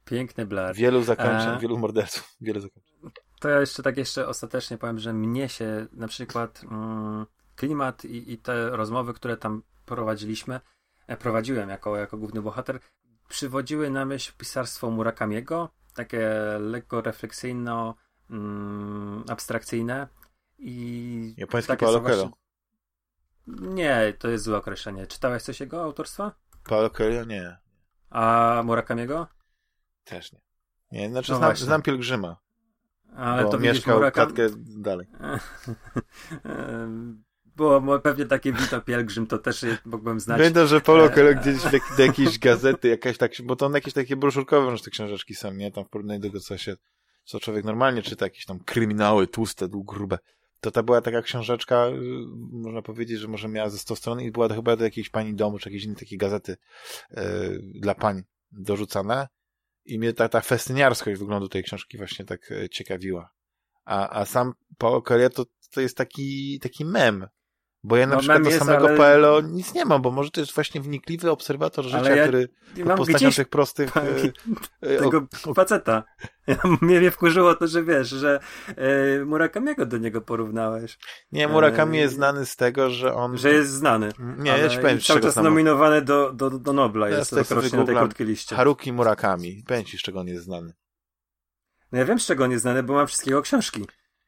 Piękny 0.05 0.45
blar. 0.45 0.75
Wielu 0.75 1.03
zakończeń, 1.03 1.55
e... 1.55 1.59
wielu 1.59 1.77
morderców, 1.77 2.35
wielu 2.41 2.59
zakończeń. 2.59 2.97
To 3.39 3.49
ja 3.49 3.59
jeszcze 3.59 3.83
tak 3.83 3.97
jeszcze 3.97 4.27
ostatecznie 4.27 4.77
powiem, 4.77 4.99
że 4.99 5.13
mnie 5.13 5.49
się 5.49 5.87
na 5.91 6.07
przykład 6.07 6.61
mm, 6.63 7.25
klimat 7.55 8.05
i, 8.05 8.33
i 8.33 8.37
te 8.37 8.69
rozmowy, 8.69 9.13
które 9.13 9.37
tam 9.37 9.63
prowadziliśmy, 9.85 10.59
e, 11.07 11.17
prowadziłem 11.17 11.69
jako, 11.69 11.97
jako 11.97 12.17
główny 12.17 12.41
bohater, 12.41 12.79
przywodziły 13.29 13.89
na 13.89 14.05
myśl 14.05 14.33
pisarstwo 14.37 14.91
Murakamiego, 14.91 15.69
takie 15.93 16.29
lekko 16.59 17.01
refleksyjno 17.01 17.95
mm, 18.29 19.23
abstrakcyjne 19.29 20.07
i... 20.57 21.33
Japoński 21.37 21.77
Paulo 21.77 22.01
Coelho. 22.01 22.31
Nie, 23.47 24.13
to 24.19 24.29
jest 24.29 24.43
złe 24.43 24.57
określenie. 24.57 25.07
Czytałeś 25.07 25.43
coś 25.43 25.59
jego 25.59 25.83
autorstwa? 25.83 26.31
Paulo 26.63 26.89
Coelho 26.89 27.25
nie. 27.25 27.57
A 28.09 28.61
Murakamiego? 28.65 29.27
Też 30.03 30.31
nie. 30.31 30.39
Nie, 30.91 31.09
znaczy 31.09 31.31
no 31.31 31.37
znam, 31.37 31.55
znam 31.55 31.81
Pielgrzyma. 31.81 32.37
Ale 33.15 33.49
to 33.49 33.59
mieszkał 33.59 33.95
Murakam... 33.95 34.33
dalej. 34.77 35.07
Było 37.55 37.99
pewnie 37.99 38.25
takie 38.25 38.53
Vito 38.53 38.81
Pielgrzym, 38.81 39.27
to 39.27 39.37
też 39.37 39.65
mógłbym 39.85 40.19
znać. 40.19 40.37
Pamiętam, 40.37 40.67
że 40.67 40.81
Paulo 40.81 41.05
e, 41.05 41.09
Coelho 41.09 41.41
gdzieś 41.41 41.63
do 41.97 42.03
jakiejś 42.03 42.39
gazety, 42.39 42.87
jakaś 42.87 43.17
tak, 43.17 43.31
bo 43.43 43.55
to 43.55 43.65
on 43.65 43.73
jakieś 43.73 43.93
takie 43.93 44.15
broszurkowe 44.15 44.77
że 44.77 44.83
te 44.83 44.89
książeczki 44.89 45.35
są, 45.35 45.53
nie? 45.53 45.71
Tam 45.71 45.85
w 45.85 45.89
porównaniu 45.89 46.19
do 46.19 46.27
tego, 46.27 46.39
co 46.39 46.57
się 46.57 46.75
co 47.29 47.39
człowiek 47.39 47.65
normalnie 47.65 48.01
czyta, 48.01 48.25
jakieś 48.25 48.45
tam 48.45 48.59
kryminały 48.59 49.27
tłuste, 49.27 49.67
grube. 49.71 50.19
To 50.61 50.71
ta 50.71 50.83
była 50.83 51.01
taka 51.01 51.21
książeczka, 51.21 51.87
y, 51.87 51.91
można 52.51 52.81
powiedzieć, 52.81 53.19
że 53.19 53.27
może 53.27 53.47
miała 53.47 53.69
ze 53.69 53.77
100 53.77 53.95
stron 53.95 54.21
i 54.21 54.31
była 54.31 54.49
to 54.49 54.55
chyba 54.55 54.75
do 54.75 54.83
jakiejś 54.83 55.09
pani 55.09 55.35
domu, 55.35 55.59
czy 55.59 55.69
jakiejś 55.69 55.83
innej 55.83 55.97
takiej 55.97 56.17
gazety 56.17 56.57
yy, 57.11 57.21
dla 57.75 57.95
pań 57.95 58.23
dorzucana. 58.51 59.27
I 59.85 59.99
mnie 59.99 60.13
ta, 60.13 60.29
ta 60.29 60.41
festyniarskość 60.41 61.19
wyglądu 61.19 61.49
tej 61.49 61.63
książki 61.63 61.97
właśnie 61.97 62.25
tak 62.25 62.51
e, 62.51 62.69
ciekawiła. 62.69 63.29
A, 63.85 64.19
a 64.19 64.25
sam 64.25 64.53
Paul 64.77 65.01
Coelho 65.01 65.29
to, 65.29 65.45
to 65.71 65.81
jest 65.81 65.97
taki, 65.97 66.59
taki 66.59 66.85
mem. 66.85 67.27
Bo 67.83 67.97
ja 67.97 68.07
na 68.07 68.15
no, 68.15 68.19
przykład 68.19 68.43
do 68.43 68.51
samego 68.51 68.87
ale... 68.87 68.97
PLO 68.97 69.41
nic 69.41 69.73
nie 69.73 69.85
mam, 69.85 70.01
bo 70.01 70.11
może 70.11 70.31
to 70.31 70.41
jest 70.41 70.55
właśnie 70.55 70.81
wnikliwy 70.81 71.31
obserwator 71.31 71.85
życia, 71.85 72.15
ja 72.15 72.23
który 72.23 72.49
pod 72.85 72.97
postacią 72.97 73.31
tych 73.31 73.49
prostych... 73.49 73.97
E, 73.97 74.01
e, 74.81 74.97
tego 74.97 75.27
o, 75.45 75.53
faceta. 75.53 76.03
Ja, 76.47 76.57
mnie, 76.81 76.99
mnie 76.99 77.11
wkurzyło 77.11 77.55
to, 77.55 77.67
że 77.67 77.83
wiesz, 77.83 78.09
że 78.09 78.39
e, 78.67 79.25
Murakamiego 79.25 79.85
do 79.85 79.97
niego 79.97 80.21
porównałeś. 80.21 80.97
Nie, 81.31 81.47
Murakami 81.47 81.97
e, 81.97 82.01
jest 82.01 82.15
znany 82.15 82.45
z 82.45 82.55
tego, 82.55 82.89
że 82.89 83.13
on... 83.13 83.37
Że 83.37 83.53
jest 83.53 83.71
znany. 83.71 84.11
Nie, 84.37 84.51
ja 84.51 84.69
ci 84.69 84.77
powiem, 84.77 84.99
Cały 84.99 85.21
czas 85.21 85.35
nominowany 85.35 86.01
do, 86.01 86.33
do, 86.33 86.49
do 86.49 86.73
Nobla 86.73 87.09
jest 87.09 87.31
rocznie 87.31 87.79
na 87.79 87.85
tej 87.85 87.95
krótkiej 87.95 88.27
liście. 88.27 88.55
Haruki 88.55 88.93
Murakami. 88.93 89.63
Powiem 89.67 89.85
ci, 89.85 89.97
z 89.97 90.01
czego 90.01 90.19
on 90.19 90.27
jest 90.27 90.43
znany. 90.43 90.73
No 91.91 91.99
ja 91.99 92.05
wiem, 92.05 92.19
z 92.19 92.25
czego 92.25 92.43
on 92.43 92.51
jest 92.51 92.61
znany, 92.61 92.83
bo 92.83 92.93
mam 92.93 93.07
wszystkiego 93.07 93.41
książki. 93.41 93.85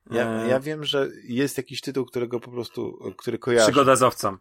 Ja, 0.09 0.43
e... 0.43 0.47
ja 0.47 0.59
wiem, 0.59 0.83
że 0.83 1.07
jest 1.23 1.57
jakiś 1.57 1.81
tytuł, 1.81 2.05
którego 2.05 2.39
po 2.39 2.51
prostu, 2.51 3.13
który 3.17 3.39
kojarzy. 3.39 3.65
Przygoda 3.65 3.95
z 3.95 4.03
owcą. 4.03 4.37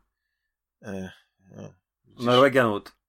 E... 0.82 1.10
No, 1.56 1.74
Norwegian 2.24 2.68
Wood. 2.68 3.00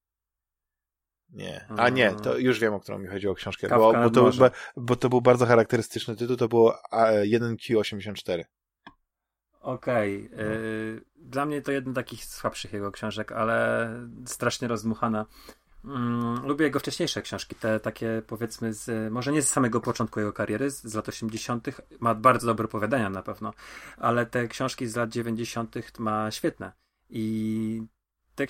Nie. 1.29 1.65
A 1.77 1.89
nie, 1.89 2.11
to 2.11 2.37
już 2.37 2.59
wiem, 2.59 2.73
o 2.73 2.79
którą 2.79 2.99
mi 2.99 3.07
chodziło 3.07 3.35
książkę. 3.35 3.67
Bo, 3.69 3.93
bo, 3.93 4.09
to, 4.09 4.31
bo, 4.39 4.49
bo, 4.77 4.95
to 4.95 5.09
był 5.09 5.21
bardzo 5.21 5.45
charakterystyczny 5.45 6.15
tytuł, 6.15 6.37
to 6.37 6.47
było 6.47 6.77
1Q84. 7.23 8.43
Okej. 9.61 10.29
Okay. 10.33 10.37
No. 10.37 11.01
Dla 11.15 11.45
mnie 11.45 11.61
to 11.61 11.71
jeden 11.71 11.93
z 11.93 11.95
takich 11.95 12.25
słabszych 12.25 12.73
jego 12.73 12.91
książek, 12.91 13.31
ale 13.31 13.89
strasznie 14.25 14.67
rozmuchana. 14.67 15.25
Mm, 15.85 16.47
lubię 16.47 16.65
jego 16.65 16.79
wcześniejsze 16.79 17.21
książki, 17.21 17.55
te 17.55 17.79
takie 17.79 18.21
powiedzmy 18.27 18.73
z, 18.73 19.13
może 19.13 19.31
nie 19.31 19.41
z 19.41 19.49
samego 19.49 19.81
początku 19.81 20.19
jego 20.19 20.33
kariery, 20.33 20.71
z, 20.71 20.83
z 20.83 20.93
lat 20.93 21.09
80. 21.09 21.67
ma 21.99 22.15
bardzo 22.15 22.47
dobre 22.47 22.65
opowiadania 22.65 23.09
na 23.09 23.23
pewno, 23.23 23.53
ale 23.97 24.25
te 24.25 24.47
książki 24.47 24.87
z 24.87 24.95
lat 24.95 25.09
90. 25.09 25.99
ma 25.99 26.31
świetne. 26.31 26.71
I 27.09 27.83
te, 28.35 28.47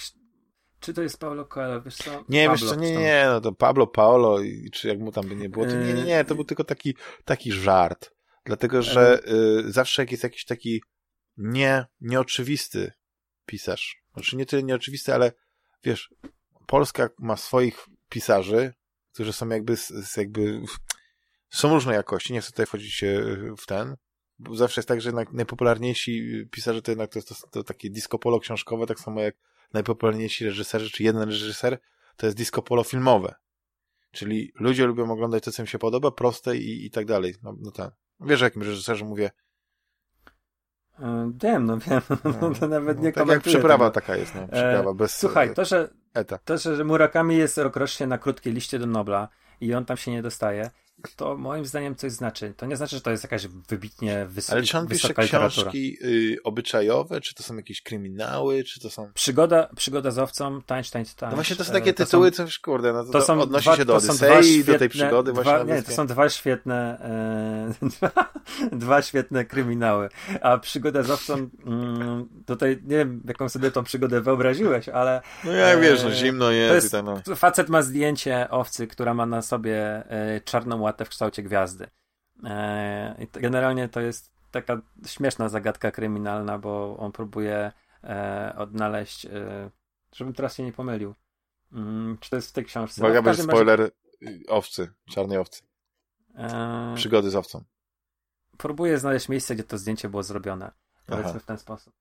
czy 0.79 0.93
to 0.93 1.01
jest 1.01 1.19
Paulo 1.19 1.45
Coelho, 1.45 1.81
wiesz 1.81 1.95
co? 1.95 2.25
Nie, 2.29 2.47
Pablo, 2.47 2.67
wiesz 2.67 2.69
co, 2.69 2.75
nie, 2.75 2.95
nie, 2.95 3.25
no 3.27 3.41
to 3.41 3.51
Pablo 3.51 3.87
Paolo, 3.87 4.39
czy 4.71 4.87
jak 4.87 4.99
mu 4.99 5.11
tam 5.11 5.27
by 5.27 5.35
nie 5.35 5.49
było, 5.49 5.65
to 5.65 5.71
nie, 5.71 5.93
nie, 5.93 6.03
nie, 6.03 6.25
to 6.25 6.35
był 6.35 6.43
tylko 6.43 6.63
taki, 6.63 6.95
taki 7.25 7.51
żart. 7.51 8.13
Dlatego, 8.45 8.81
że 8.81 9.19
y, 9.67 9.71
zawsze 9.71 10.01
jak 10.01 10.11
jest 10.11 10.23
jakiś 10.23 10.45
taki 10.45 10.83
nie, 11.37 11.85
nieoczywisty 12.01 12.91
pisarz, 13.45 14.03
znaczy 14.13 14.37
nie 14.37 14.45
tyle 14.45 14.63
nieoczywisty, 14.63 15.13
ale 15.13 15.31
wiesz, 15.83 16.13
Polska 16.71 17.09
ma 17.19 17.37
swoich 17.37 17.87
pisarzy, 18.09 18.73
którzy 19.13 19.33
są 19.33 19.49
jakby, 19.49 19.75
jakby 20.17 20.61
są 21.49 21.73
różnej 21.73 21.95
jakości, 21.95 22.33
nie 22.33 22.41
chcę 22.41 22.51
tutaj 22.51 22.65
wchodzić 22.65 23.03
e, 23.03 23.23
w 23.57 23.65
ten, 23.65 23.95
bo 24.39 24.55
zawsze 24.55 24.79
jest 24.79 24.87
tak, 24.87 25.01
że 25.01 25.11
najpopularniejsi 25.31 26.45
pisarze 26.51 26.81
to 26.81 26.91
jednak 26.91 27.11
to, 27.11 27.21
to, 27.21 27.35
to 27.51 27.63
takie 27.63 27.89
disco 27.89 28.19
polo 28.19 28.39
książkowe, 28.39 28.85
tak 28.85 28.99
samo 28.99 29.21
jak 29.21 29.35
najpopularniejsi 29.73 30.45
reżyserzy, 30.45 30.89
czy 30.89 31.03
jeden 31.03 31.23
reżyser, 31.23 31.79
to 32.17 32.25
jest 32.25 32.37
disco 32.37 32.61
polo 32.61 32.83
filmowe. 32.83 33.35
Czyli 34.11 34.51
ludzie 34.55 34.85
lubią 34.85 35.11
oglądać 35.11 35.43
to, 35.43 35.51
co 35.51 35.63
im 35.63 35.67
się 35.67 35.79
podoba, 35.79 36.11
proste 36.11 36.57
i, 36.57 36.85
i 36.85 36.91
tak 36.91 37.05
dalej. 37.05 37.35
No, 37.43 37.55
no 37.59 37.71
tak. 37.71 37.93
Wiesz, 38.19 38.41
o 38.41 38.45
jakim 38.45 38.61
reżyserze 38.61 39.05
mówię? 39.05 39.31
E, 40.99 41.31
wiem, 41.43 41.65
no 41.65 41.77
wiem, 41.77 42.01
no, 42.41 42.53
to 42.53 42.67
nawet 42.67 42.97
no, 42.97 43.03
nie 43.03 43.11
tak 43.11 43.27
jak 43.27 43.41
przyprawa 43.41 43.91
tego. 43.91 44.01
taka 44.01 44.15
jest, 44.15 44.35
no, 44.35 44.47
przyprawa 44.47 44.91
e, 44.91 44.93
bez... 44.93 45.17
Słuchaj, 45.17 45.53
to, 45.53 45.65
że 45.65 46.00
Eta. 46.13 46.37
To, 46.37 46.57
że 46.57 46.83
Murakami 46.83 47.37
jest 47.37 47.57
rokrocznie 47.57 48.07
na 48.07 48.17
krótkiej 48.17 48.53
liście 48.53 48.79
do 48.79 48.85
Nobla 48.85 49.27
i 49.61 49.73
on 49.73 49.85
tam 49.85 49.97
się 49.97 50.11
nie 50.11 50.21
dostaje, 50.21 50.69
to 51.15 51.37
moim 51.37 51.65
zdaniem 51.65 51.95
coś 51.95 52.11
znaczy. 52.11 52.53
To 52.57 52.65
nie 52.65 52.75
znaczy, 52.75 52.95
że 52.95 53.01
to 53.01 53.11
jest 53.11 53.23
jakaś 53.23 53.47
wybitnie 53.47 54.25
wysoka 54.29 54.55
Ale 54.55 54.65
czy 54.65 54.77
on 54.77 54.87
pisze 54.87 55.13
książki 55.13 55.97
y, 56.03 56.37
obyczajowe, 56.43 57.21
czy 57.21 57.35
to 57.35 57.43
są 57.43 57.55
jakieś 57.55 57.81
kryminały, 57.81 58.63
czy 58.63 58.79
to 58.79 58.89
są... 58.89 59.11
Przygoda, 59.13 59.69
przygoda 59.75 60.11
z 60.11 60.19
owcą, 60.19 60.61
tańcz, 60.61 60.89
tańcz, 60.89 61.13
tańcz. 61.13 61.31
No 61.31 61.35
właśnie 61.35 61.55
to 61.55 61.63
są 61.63 61.73
takie 61.73 61.93
to 61.93 62.05
tytuły, 62.05 62.31
są, 62.31 62.47
co 62.47 62.51
kurde, 62.63 62.93
no 62.93 63.03
to, 63.03 63.11
to 63.11 63.21
są 63.21 63.41
odnosi 63.41 63.65
dwa, 63.65 63.77
się 63.77 63.85
do 63.85 63.95
Odysei, 63.95 64.63
do 64.63 64.79
tej 64.79 64.89
przygody 64.89 65.33
dwa, 65.33 65.43
właśnie. 65.43 65.73
Nie, 65.73 65.83
to 65.83 65.91
są 65.91 66.07
dwa 66.07 66.29
świetne 66.29 66.99
e, 68.71 68.71
dwa 68.85 69.01
świetne 69.01 69.45
kryminały. 69.45 70.09
A 70.41 70.57
przygoda 70.57 71.03
z 71.03 71.09
owcą 71.09 71.49
mm, 71.65 72.29
tutaj 72.45 72.79
nie 72.83 72.97
wiem, 72.97 73.21
jaką 73.27 73.49
sobie 73.49 73.71
tą 73.71 73.83
przygodę 73.83 74.21
wyobraziłeś, 74.21 74.89
ale... 74.89 75.21
No 75.43 75.51
ja 75.51 75.65
e, 75.65 75.81
wiesz, 75.81 76.03
no 76.03 76.11
zimno 76.11 76.51
jest. 76.51 76.73
jest 76.73 76.91
tak, 76.91 77.05
no. 77.05 77.35
Facet 77.35 77.69
ma 77.69 77.81
zdjęcie 77.81 78.49
owcy, 78.49 78.87
która 78.87 79.13
ma 79.13 79.25
na 79.25 79.41
sobie 79.41 80.03
e, 80.09 80.41
czarną 80.45 80.87
łatę 80.91 81.05
w 81.05 81.09
kształcie 81.09 81.43
gwiazdy. 81.43 81.87
E, 82.43 83.27
generalnie 83.33 83.89
to 83.89 84.01
jest 84.01 84.31
taka 84.51 84.81
śmieszna 85.05 85.49
zagadka 85.49 85.91
kryminalna, 85.91 86.59
bo 86.59 86.97
on 86.97 87.11
próbuje 87.11 87.71
e, 88.03 88.53
odnaleźć, 88.57 89.25
e, 89.25 89.69
żebym 90.15 90.33
teraz 90.33 90.55
się 90.55 90.63
nie 90.63 90.73
pomylił. 90.73 91.15
Mm, 91.71 92.17
czy 92.19 92.29
to 92.29 92.35
jest 92.35 92.49
w 92.49 92.53
tej 92.53 92.65
książce? 92.65 93.01
Uwaga, 93.01 93.21
no, 93.21 93.33
spoiler 93.33 93.79
razie... 93.79 93.91
owcy, 94.47 94.93
czarnej 95.09 95.37
owcy. 95.37 95.63
Przygody 96.95 97.29
z 97.29 97.35
owcą. 97.35 97.63
Próbuję 98.57 98.99
znaleźć 98.99 99.29
miejsce, 99.29 99.55
gdzie 99.55 99.63
to 99.63 99.77
zdjęcie 99.77 100.09
było 100.09 100.23
zrobione. 100.23 100.71
Powiedzmy 101.05 101.29
Aha. 101.29 101.39
w 101.39 101.45
ten 101.45 101.57
sposób. 101.57 101.93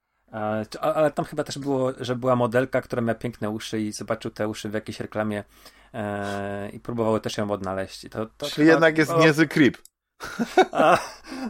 Ale 0.81 1.11
tam 1.11 1.25
chyba 1.25 1.45
też 1.45 1.59
było, 1.59 1.93
że 2.01 2.17
była 2.17 2.37
modelka, 2.37 2.83
która 2.83 3.03
miała 3.03 3.15
piękne 3.19 3.51
uszy 3.51 3.81
i 3.81 3.93
zobaczył 3.93 4.31
te 4.31 4.49
uszy 4.49 4.69
w 4.69 4.75
jakiejś 4.75 5.01
reklamie 5.01 5.45
e, 5.95 6.71
i 6.71 6.81
próbowały 6.81 7.21
też 7.21 7.37
ją 7.37 7.51
odnaleźć. 7.51 8.09
To, 8.11 8.27
to 8.27 8.47
Czyli 8.47 8.55
chyba, 8.55 8.71
jednak 8.71 8.99
jest 8.99 9.11
o... 9.11 9.21
niezły 9.21 9.49
creep. 9.49 9.79
A, 10.73 10.99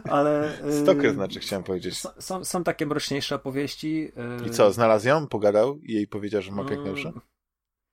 ale... 0.09 0.57
Stoker 0.83 1.13
znaczy, 1.13 1.39
chciałem 1.39 1.63
powiedzieć. 1.63 2.01
Są, 2.19 2.45
są 2.45 2.63
takie 2.63 2.85
mroczniejsze 2.85 3.35
opowieści. 3.35 4.11
I 4.47 4.49
co, 4.49 4.71
znalazł 4.71 5.07
ją, 5.07 5.27
pogadał 5.27 5.77
i 5.77 5.93
jej 5.93 6.07
powiedział, 6.07 6.41
że 6.41 6.51
ma 6.51 6.63
piękne 6.63 6.91
uszy? 6.91 7.11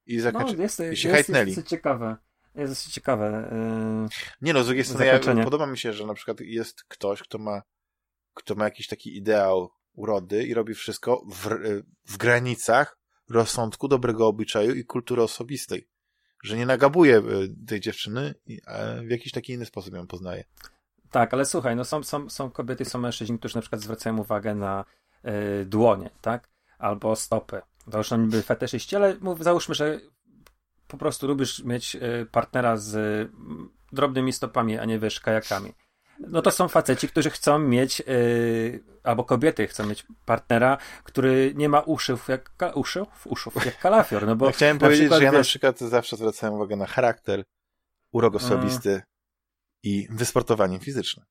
I 0.07 0.21
zakończy... 0.21 0.57
No, 0.57 0.63
jest, 0.63 0.81
I 0.81 0.97
się 0.97 1.09
jest, 1.09 1.29
jest, 1.29 1.57
jest 1.57 1.69
ciekawe. 1.69 2.17
Jest 2.55 2.73
dosyć 2.73 2.93
ciekawe. 2.93 3.49
Yy, 4.03 4.09
nie 4.41 4.53
no, 4.53 4.63
z 4.63 4.67
drugiej 4.67 4.85
strony 4.85 5.07
ja, 5.07 5.45
podoba 5.45 5.67
mi 5.67 5.79
się, 5.79 5.93
że 5.93 6.07
na 6.07 6.15
przykład 6.15 6.41
jest 6.41 6.85
ktoś, 6.85 7.23
kto 7.23 7.39
ma 7.39 7.63
kto 8.35 8.55
ma 8.55 8.65
jakiś 8.65 8.87
taki 8.87 9.17
ideał 9.17 9.71
urody 9.99 10.45
i 10.45 10.55
robi 10.55 10.75
wszystko 10.75 11.25
w, 11.33 11.49
w 12.07 12.17
granicach 12.17 12.99
rozsądku, 13.31 13.89
dobrego 13.89 14.27
obyczaju 14.27 14.75
i 14.75 14.85
kultury 14.85 15.23
osobistej. 15.23 15.89
Że 16.45 16.57
nie 16.57 16.67
nagabuje 16.67 17.17
e, 17.17 17.23
tej 17.67 17.81
dziewczyny, 17.81 18.35
a 18.67 18.79
w 19.07 19.11
jakiś 19.11 19.33
taki 19.33 19.53
inny 19.53 19.67
sposób 19.67 19.95
ją 19.95 20.07
poznaje. 20.07 20.45
Tak, 21.11 21.35
ale 21.35 21.45
słuchaj, 21.45 21.77
no 21.77 21.85
są, 21.85 22.03
są, 22.03 22.31
są 22.31 22.51
kobiety, 22.51 22.85
są 22.85 22.99
mężczyźni, 22.99 23.39
którzy 23.39 23.57
na 23.57 23.61
przykład 23.61 23.83
zwracają 23.83 24.19
uwagę 24.19 24.55
na 24.55 24.85
y, 25.63 25.65
dłonie, 25.65 26.11
tak? 26.21 26.49
Albo 26.79 27.17
stopy. 27.17 27.61
Załóżmy 27.87 28.19
niby 28.19 28.43
fetyszyści, 28.43 28.97
ale 28.97 29.17
mów, 29.21 29.45
załóżmy, 29.45 29.75
że 29.75 30.01
po 30.89 30.99
prostu 30.99 31.27
lubisz 31.27 31.65
mieć 31.65 31.97
y, 31.97 32.27
partnera 32.33 32.77
z 32.77 33.31
drobnymi 33.93 34.33
stopami, 34.33 34.79
a 34.79 34.85
nie 34.85 34.99
wiesz, 34.99 35.21
kajakami. 35.21 35.73
No 36.21 36.43
to 36.43 36.51
są 36.51 36.69
faceci, 36.69 37.09
którzy 37.09 37.31
chcą 37.31 37.59
mieć, 37.59 38.01
yy, 38.01 38.85
albo 39.03 39.25
kobiety 39.25 39.67
chcą 39.67 39.87
mieć 39.87 40.07
partnera, 40.25 40.79
który 41.05 41.53
nie 41.57 41.69
ma 41.69 41.81
uszów 41.81 42.29
jak, 42.29 42.51
uszów? 42.75 43.27
uszów 43.27 43.67
jak 43.67 43.79
kalafior. 43.79 44.27
No 44.27 44.37
bo 44.37 44.47
ja 44.47 44.53
chciałem 44.53 44.79
powiedzieć, 44.79 45.01
przykład, 45.01 45.21
że 45.21 45.25
ja 45.25 45.33
na 45.33 45.43
przykład 45.43 45.79
zawsze 45.79 46.17
zwracałem 46.17 46.55
uwagę 46.55 46.77
na 46.77 46.87
charakter, 46.87 47.45
urok 48.13 48.35
osobisty 48.35 48.89
hmm. 48.89 49.07
i 49.83 50.09
wysportowanie 50.11 50.79
fizyczne. 50.79 51.25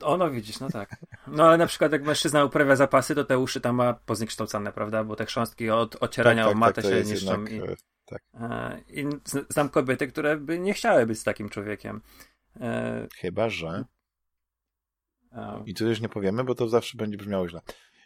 O, 0.00 0.16
no 0.16 0.30
widzisz, 0.30 0.60
no 0.60 0.70
tak. 0.70 0.96
No 1.26 1.48
ale 1.48 1.58
na 1.58 1.66
przykład 1.66 1.92
jak 1.92 2.02
mężczyzna 2.02 2.44
uprawia 2.44 2.76
zapasy, 2.76 3.14
to 3.14 3.24
te 3.24 3.38
uszy 3.38 3.60
tam 3.60 3.76
ma 3.76 3.94
pozniekształcane, 3.94 4.72
prawda? 4.72 5.04
Bo 5.04 5.16
te 5.16 5.26
chrząstki 5.26 5.70
od 5.70 6.02
ocierania 6.02 6.42
tak, 6.42 6.50
tak, 6.52 6.56
o 6.56 6.58
matę 6.58 6.82
tak, 6.82 6.92
się 6.92 7.02
niszczą. 7.04 7.44
Jednak, 7.44 7.52
i, 7.52 7.72
e, 7.72 7.76
tak. 8.04 8.22
E, 8.34 8.80
I 8.88 9.06
znam 9.48 9.68
kobiety, 9.68 10.08
które 10.08 10.36
by 10.36 10.58
nie 10.58 10.74
chciały 10.74 11.06
być 11.06 11.18
z 11.18 11.24
takim 11.24 11.48
człowiekiem. 11.48 12.00
E, 12.60 13.06
Chyba, 13.20 13.48
że 13.48 13.84
i 15.66 15.74
tu 15.74 15.88
już 15.88 16.00
nie 16.00 16.08
powiemy, 16.08 16.44
bo 16.44 16.54
to 16.54 16.68
zawsze 16.68 16.98
będzie 16.98 17.16
brzmiało 17.16 17.48
źle. 17.48 17.60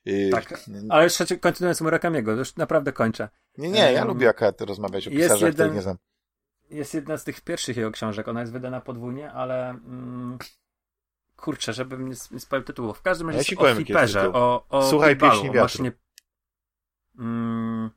Yy, 0.05 0.31
tak, 0.31 0.65
ale 0.89 1.05
jeszcze 1.05 1.37
kontynuując 1.37 1.81
Murakamiego, 1.81 2.33
już 2.33 2.57
naprawdę 2.57 2.93
kończę. 2.93 3.29
Nie, 3.59 3.71
nie, 3.71 3.93
ja 3.93 4.01
um, 4.01 4.09
lubię 4.09 4.29
akurat 4.29 4.61
rozmawiać 4.61 5.09
o 5.09 5.11
pisarzach, 5.11 5.41
jeden, 5.41 5.53
których 5.53 5.75
nie 5.75 5.83
znam. 5.83 5.97
Jest 6.71 6.95
jedna 6.95 7.17
z 7.17 7.25
tych 7.25 7.41
pierwszych 7.41 7.77
jego 7.77 7.91
książek, 7.91 8.29
ona 8.29 8.41
jest 8.41 8.53
wydana 8.53 8.81
podwójnie, 8.81 9.33
ale 9.33 9.71
mm, 9.71 10.39
kurczę, 11.37 11.73
żebym 11.73 12.09
nie, 12.09 12.17
spalił 12.17 12.65
tytułu. 12.65 12.95
W 12.95 13.03
każdym 13.03 13.27
razie 13.27 13.37
ja 13.37 13.69
jest 13.69 13.73
o 13.73 13.75
fliperze, 13.75 14.33
o, 14.33 14.67
o 14.69 14.91
Słuchaj 14.91 15.17
pieśni 15.17 15.45
wiatru. 15.45 15.61
Maszynie, 15.61 15.93
mm, 17.19 17.91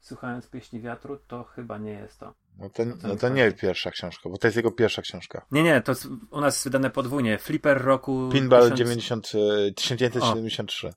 słuchając 0.00 0.48
pieśni 0.48 0.80
wiatru, 0.80 1.16
to 1.16 1.44
chyba 1.44 1.78
nie 1.78 1.92
jest 1.92 2.18
to. 2.18 2.34
No 2.58 2.70
to, 2.70 2.82
no 3.02 3.16
to 3.16 3.28
nie 3.28 3.52
pierwsza 3.52 3.90
książka, 3.90 4.28
bo 4.28 4.38
to 4.38 4.46
jest 4.46 4.56
jego 4.56 4.70
pierwsza 4.70 5.02
książka. 5.02 5.46
Nie, 5.50 5.62
nie, 5.62 5.80
to 5.80 5.92
jest 5.92 6.08
u 6.30 6.40
nas 6.40 6.64
wydane 6.64 6.90
podwójnie. 6.90 7.38
Flipper 7.38 7.82
roku... 7.82 8.28
Pinball 8.32 8.62
1000... 8.62 8.78
90, 8.78 9.32
1973. 9.76 10.88
O. 10.88 10.92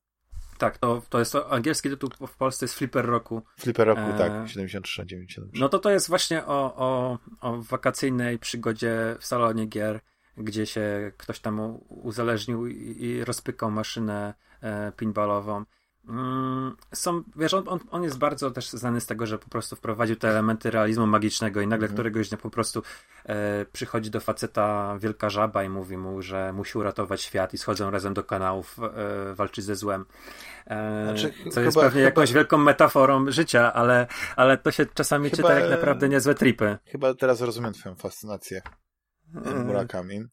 Tak, 0.58 0.78
to, 0.78 1.02
to 1.10 1.20
jest 1.20 1.32
to, 1.32 1.52
angielski 1.52 1.90
tytuł 1.90 2.10
w 2.28 2.38
Polsce 2.38 2.66
jest 2.66 2.76
Flipper 2.76 3.06
roku. 3.06 3.42
Flipper 3.60 3.88
roku, 3.88 4.02
e... 4.02 4.18
tak, 4.18 4.50
73, 4.50 5.06
93. 5.06 5.62
No 5.62 5.70
to 5.70 5.80
to 5.80 5.92
jest 5.92 6.10
właśnie 6.10 6.46
o, 6.46 6.76
o, 6.76 7.20
o 7.42 7.62
wakacyjnej 7.62 8.40
przygodzie 8.40 9.16
w 9.20 9.26
salonie 9.26 9.66
gier, 9.66 10.00
gdzie 10.38 10.66
się 10.66 11.12
ktoś 11.18 11.40
tam 11.40 11.80
uzależnił 11.88 12.68
i, 12.68 13.04
i 13.04 13.26
rozpykał 13.26 13.72
maszynę 13.72 14.34
e, 14.62 14.92
pinballową. 14.92 15.66
Mm, 16.10 16.76
są, 16.94 17.24
wiesz, 17.36 17.54
on, 17.54 17.64
on, 17.68 17.80
on, 17.92 18.04
jest 18.04 18.18
bardzo 18.18 18.52
też 18.52 18.70
znany 18.70 19.02
z 19.02 19.06
tego, 19.06 19.26
że 19.26 19.40
po 19.40 19.50
prostu 19.50 19.76
wprowadził 19.76 20.16
te 20.16 20.30
elementy 20.30 20.72
realizmu 20.72 21.08
magicznego 21.08 21.62
i 21.62 21.68
nagle 21.68 21.88
mm. 21.88 21.96
któregoś 21.96 22.30
dnia 22.30 22.38
po 22.38 22.50
prostu 22.50 22.84
e, 23.26 23.66
przychodzi 23.66 24.12
do 24.12 24.20
faceta 24.20 24.98
wielka 25.00 25.30
żaba 25.30 25.64
i 25.64 25.70
mówi 25.70 25.98
mu, 25.98 26.22
że 26.22 26.54
musi 26.54 26.78
uratować 26.78 27.22
świat 27.22 27.54
i 27.54 27.58
schodzą 27.58 27.92
razem 27.92 28.14
do 28.14 28.24
kanałów 28.24 28.78
e, 28.80 29.34
walczyć 29.34 29.66
ze 29.66 29.76
złem. 29.76 30.06
E, 30.68 31.04
znaczy, 31.04 31.34
co 31.44 31.50
chyba, 31.50 31.62
jest 31.62 31.78
pewnie 31.78 31.90
chyba... 31.90 32.06
jakąś 32.06 32.34
wielką 32.34 32.58
metaforą 32.58 33.32
życia, 33.32 33.74
ale, 33.74 34.08
ale 34.36 34.58
to 34.58 34.72
się 34.72 34.86
czasami 34.86 35.30
chyba, 35.30 35.36
czyta 35.36 35.60
jak 35.60 35.70
naprawdę 35.70 36.10
niezłe 36.10 36.36
tripy. 36.36 36.78
Chyba 36.86 37.14
teraz 37.14 37.42
rozumiem 37.42 37.74
twoją 37.74 37.96
fascynację 37.96 38.62
mm. 39.36 39.66
Murakami. 39.66 40.24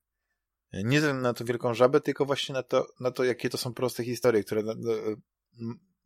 Nie 0.72 1.00
na 1.00 1.34
to 1.34 1.44
wielką 1.44 1.74
żabę, 1.74 2.00
tylko 2.00 2.24
właśnie 2.24 2.52
na 2.52 2.62
to, 2.62 2.86
na 3.00 3.10
to 3.10 3.24
jakie 3.24 3.50
to 3.50 3.58
są 3.58 3.74
proste 3.74 4.04
historie, 4.04 4.44
które 4.44 4.62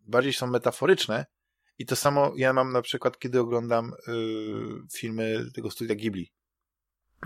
bardziej 0.07 0.33
są 0.33 0.47
metaforyczne 0.47 1.27
i 1.79 1.87
to 1.87 1.97
samo 1.97 2.33
ja 2.37 2.53
mam 2.53 2.73
na 2.73 2.83
przykład, 2.83 3.19
kiedy 3.19 3.41
oglądam 3.41 3.93
y, 4.09 4.13
filmy 4.95 5.45
tego 5.55 5.71
studia 5.71 5.95
Ghibli. 5.95 6.33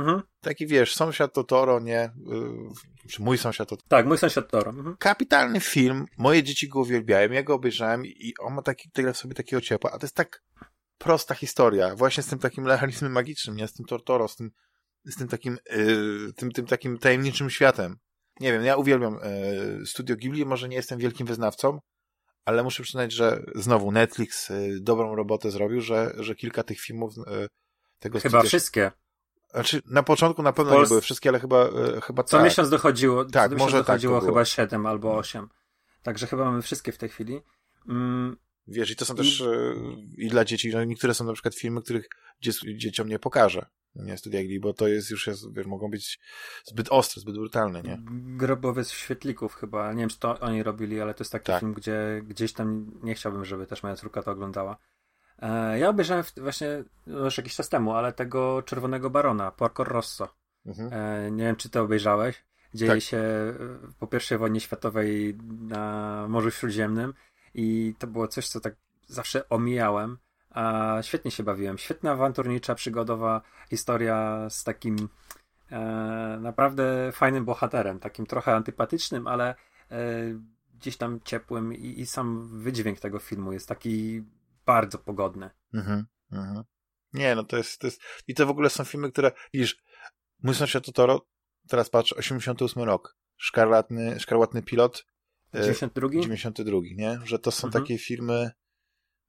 Mhm. 0.00 0.22
Taki 0.40 0.66
wiesz, 0.66 0.94
sąsiad 0.94 1.32
Totoro, 1.32 1.80
nie? 1.80 2.04
Y, 2.04 3.08
czy 3.08 3.22
mój 3.22 3.38
sąsiad 3.38 3.68
Totoro. 3.68 3.88
Tak, 3.88 4.06
mój 4.06 4.18
sąsiad 4.18 4.50
Totoro. 4.50 4.70
Mhm. 4.70 4.96
Kapitalny 4.96 5.60
film, 5.60 6.06
moje 6.18 6.42
dzieci 6.42 6.68
go 6.68 6.80
uwielbiają, 6.80 7.32
ja 7.32 7.42
go 7.42 7.54
obejrzałem 7.54 8.06
i 8.06 8.34
on 8.38 8.54
ma 8.54 8.62
taki, 8.62 8.90
tyle 8.90 9.12
w 9.12 9.16
sobie 9.16 9.34
takiego 9.34 9.60
ciepła, 9.60 9.90
a 9.92 9.98
to 9.98 10.06
jest 10.06 10.16
tak 10.16 10.42
prosta 10.98 11.34
historia, 11.34 11.96
właśnie 11.96 12.22
z 12.22 12.26
tym 12.26 12.38
takim 12.38 12.66
realizmem 12.66 13.12
magicznym, 13.12 13.56
nie? 13.56 13.68
Z 13.68 13.72
tym 13.72 13.86
Totoro, 13.86 14.28
z 14.28 14.36
tym, 14.36 14.50
z 15.04 15.16
tym 15.16 15.28
takim, 15.28 15.58
yy, 15.70 16.32
tym, 16.36 16.52
tym 16.52 16.66
takim 16.66 16.98
tajemniczym 16.98 17.50
światem. 17.50 17.96
Nie 18.40 18.52
wiem, 18.52 18.64
ja 18.64 18.76
uwielbiam 18.76 19.18
yy, 19.78 19.86
Studio 19.86 20.16
Ghibli, 20.16 20.46
może 20.46 20.68
nie 20.68 20.76
jestem 20.76 20.98
wielkim 20.98 21.26
wyznawcą, 21.26 21.80
ale 22.50 22.62
muszę 22.62 22.82
przyznać, 22.82 23.12
że 23.12 23.42
znowu 23.54 23.92
Netflix 23.92 24.50
y, 24.50 24.78
dobrą 24.80 25.14
robotę 25.14 25.50
zrobił, 25.50 25.80
że, 25.80 26.12
że 26.18 26.34
kilka 26.34 26.62
tych 26.62 26.80
filmów 26.80 27.18
y, 27.18 27.48
tego 27.98 28.20
Chyba 28.20 28.42
wszystkie. 28.42 28.92
Znaczy, 29.50 29.82
na 29.86 30.02
początku 30.02 30.42
na 30.42 30.52
pewno 30.52 30.72
Pols... 30.72 30.82
nie 30.82 30.88
były 30.88 31.00
wszystkie, 31.00 31.28
ale 31.28 31.40
chyba, 31.40 31.66
y, 31.66 32.00
chyba 32.00 32.22
Co 32.22 32.36
tak. 32.36 32.44
miesiąc 32.44 32.70
dochodziło, 32.70 33.24
tak, 33.24 33.50
co 33.50 33.56
może 33.56 33.76
tak 33.76 33.86
dochodziło 33.86 34.20
tak 34.20 34.28
chyba 34.28 34.44
7 34.44 34.86
albo 34.86 35.16
8. 35.16 35.48
Także 36.02 36.26
chyba 36.26 36.44
mamy 36.44 36.62
wszystkie 36.62 36.92
w 36.92 36.98
tej 36.98 37.08
chwili. 37.08 37.40
Mm. 37.88 38.36
Wiesz, 38.66 38.90
i 38.90 38.96
to 38.96 39.04
są 39.04 39.14
I... 39.14 39.16
też 39.16 39.42
i 40.16 40.28
dla 40.28 40.44
dzieci, 40.44 40.70
że 40.70 40.86
niektóre 40.86 41.14
są 41.14 41.24
na 41.24 41.32
przykład 41.32 41.54
filmy, 41.54 41.82
których 41.82 42.08
dzieciom 42.76 43.08
nie 43.08 43.18
pokażę 43.18 43.66
nie 43.94 44.18
studia 44.18 44.40
Ghibli, 44.40 44.60
bo 44.60 44.72
to 44.72 44.88
jest 44.88 45.10
już, 45.10 45.26
jest, 45.26 45.54
wiesz, 45.54 45.66
mogą 45.66 45.90
być 45.90 46.20
zbyt 46.64 46.88
ostre, 46.90 47.20
zbyt 47.20 47.34
brutalne, 47.34 47.82
nie? 47.82 48.02
Grobowiec 48.36 48.90
świetlików 48.90 49.54
chyba, 49.54 49.92
nie 49.92 50.00
wiem, 50.00 50.08
czy 50.08 50.18
to 50.18 50.40
oni 50.40 50.62
robili, 50.62 51.00
ale 51.00 51.14
to 51.14 51.24
jest 51.24 51.32
taki 51.32 51.46
tak. 51.46 51.60
film, 51.60 51.74
gdzie 51.74 52.22
gdzieś 52.24 52.52
tam 52.52 52.90
nie 53.02 53.14
chciałbym, 53.14 53.44
żeby 53.44 53.66
też 53.66 53.82
moja 53.82 53.96
córka 53.96 54.22
to 54.22 54.30
oglądała. 54.30 54.76
E, 55.38 55.78
ja 55.78 55.88
obejrzałem 55.88 56.24
właśnie 56.36 56.84
no 57.06 57.24
już 57.24 57.38
jakiś 57.38 57.56
czas 57.56 57.68
temu, 57.68 57.92
ale 57.92 58.12
tego 58.12 58.62
Czerwonego 58.62 59.10
Barona, 59.10 59.50
Porco 59.50 59.84
Rosso. 59.84 60.28
Mhm. 60.66 60.92
E, 60.92 61.30
nie 61.30 61.44
wiem, 61.44 61.56
czy 61.56 61.70
to 61.70 61.82
obejrzałeś. 61.82 62.44
Dzieje 62.74 62.92
tak. 62.92 63.02
się 63.02 63.18
e, 63.18 63.54
po 63.98 64.06
pierwszej 64.06 64.38
wojnie 64.38 64.60
światowej 64.60 65.38
na 65.60 66.26
Morzu 66.28 66.50
Śródziemnym 66.50 67.14
i 67.54 67.94
to 67.98 68.06
było 68.06 68.28
coś, 68.28 68.48
co 68.48 68.60
tak 68.60 68.74
zawsze 69.06 69.48
omijałem 69.48 70.18
a 70.50 70.98
świetnie 71.02 71.30
się 71.30 71.42
bawiłem. 71.42 71.78
Świetna 71.78 72.12
awanturnicza, 72.12 72.74
przygodowa 72.74 73.42
historia 73.70 74.46
z 74.50 74.64
takim 74.64 75.08
e, 75.70 75.78
naprawdę 76.40 77.12
fajnym 77.12 77.44
bohaterem, 77.44 78.00
takim 78.00 78.26
trochę 78.26 78.54
antypatycznym, 78.54 79.26
ale 79.26 79.54
e, 79.90 79.96
gdzieś 80.74 80.96
tam 80.96 81.20
ciepłym 81.24 81.74
i, 81.74 82.00
i, 82.00 82.06
sam 82.06 82.48
wydźwięk 82.62 83.00
tego 83.00 83.18
filmu 83.18 83.52
jest 83.52 83.68
taki 83.68 84.22
bardzo 84.66 84.98
pogodny. 84.98 85.50
Mhm, 85.74 86.06
mhm. 86.32 86.64
Nie, 87.12 87.34
no 87.34 87.44
to 87.44 87.56
jest, 87.56 87.80
to 87.80 87.86
jest... 87.86 88.02
I 88.28 88.34
to 88.34 88.46
w 88.46 88.50
ogóle 88.50 88.70
są 88.70 88.84
filmy, 88.84 89.12
które... 89.12 89.32
Widzisz, 89.52 89.82
Mój 90.42 90.54
sąsiad 90.54 90.84
Totoro, 90.84 91.26
teraz 91.68 91.90
patrz, 91.90 92.12
88 92.12 92.82
rok. 92.82 93.16
Szkarłatny, 93.36 94.20
szkarłatny 94.20 94.62
pilot. 94.62 95.06
92? 95.54 96.08
92, 96.08 96.78
nie? 96.94 97.20
Że 97.24 97.38
to 97.38 97.50
są 97.50 97.68
mhm. 97.68 97.84
takie 97.84 97.98
filmy 97.98 98.50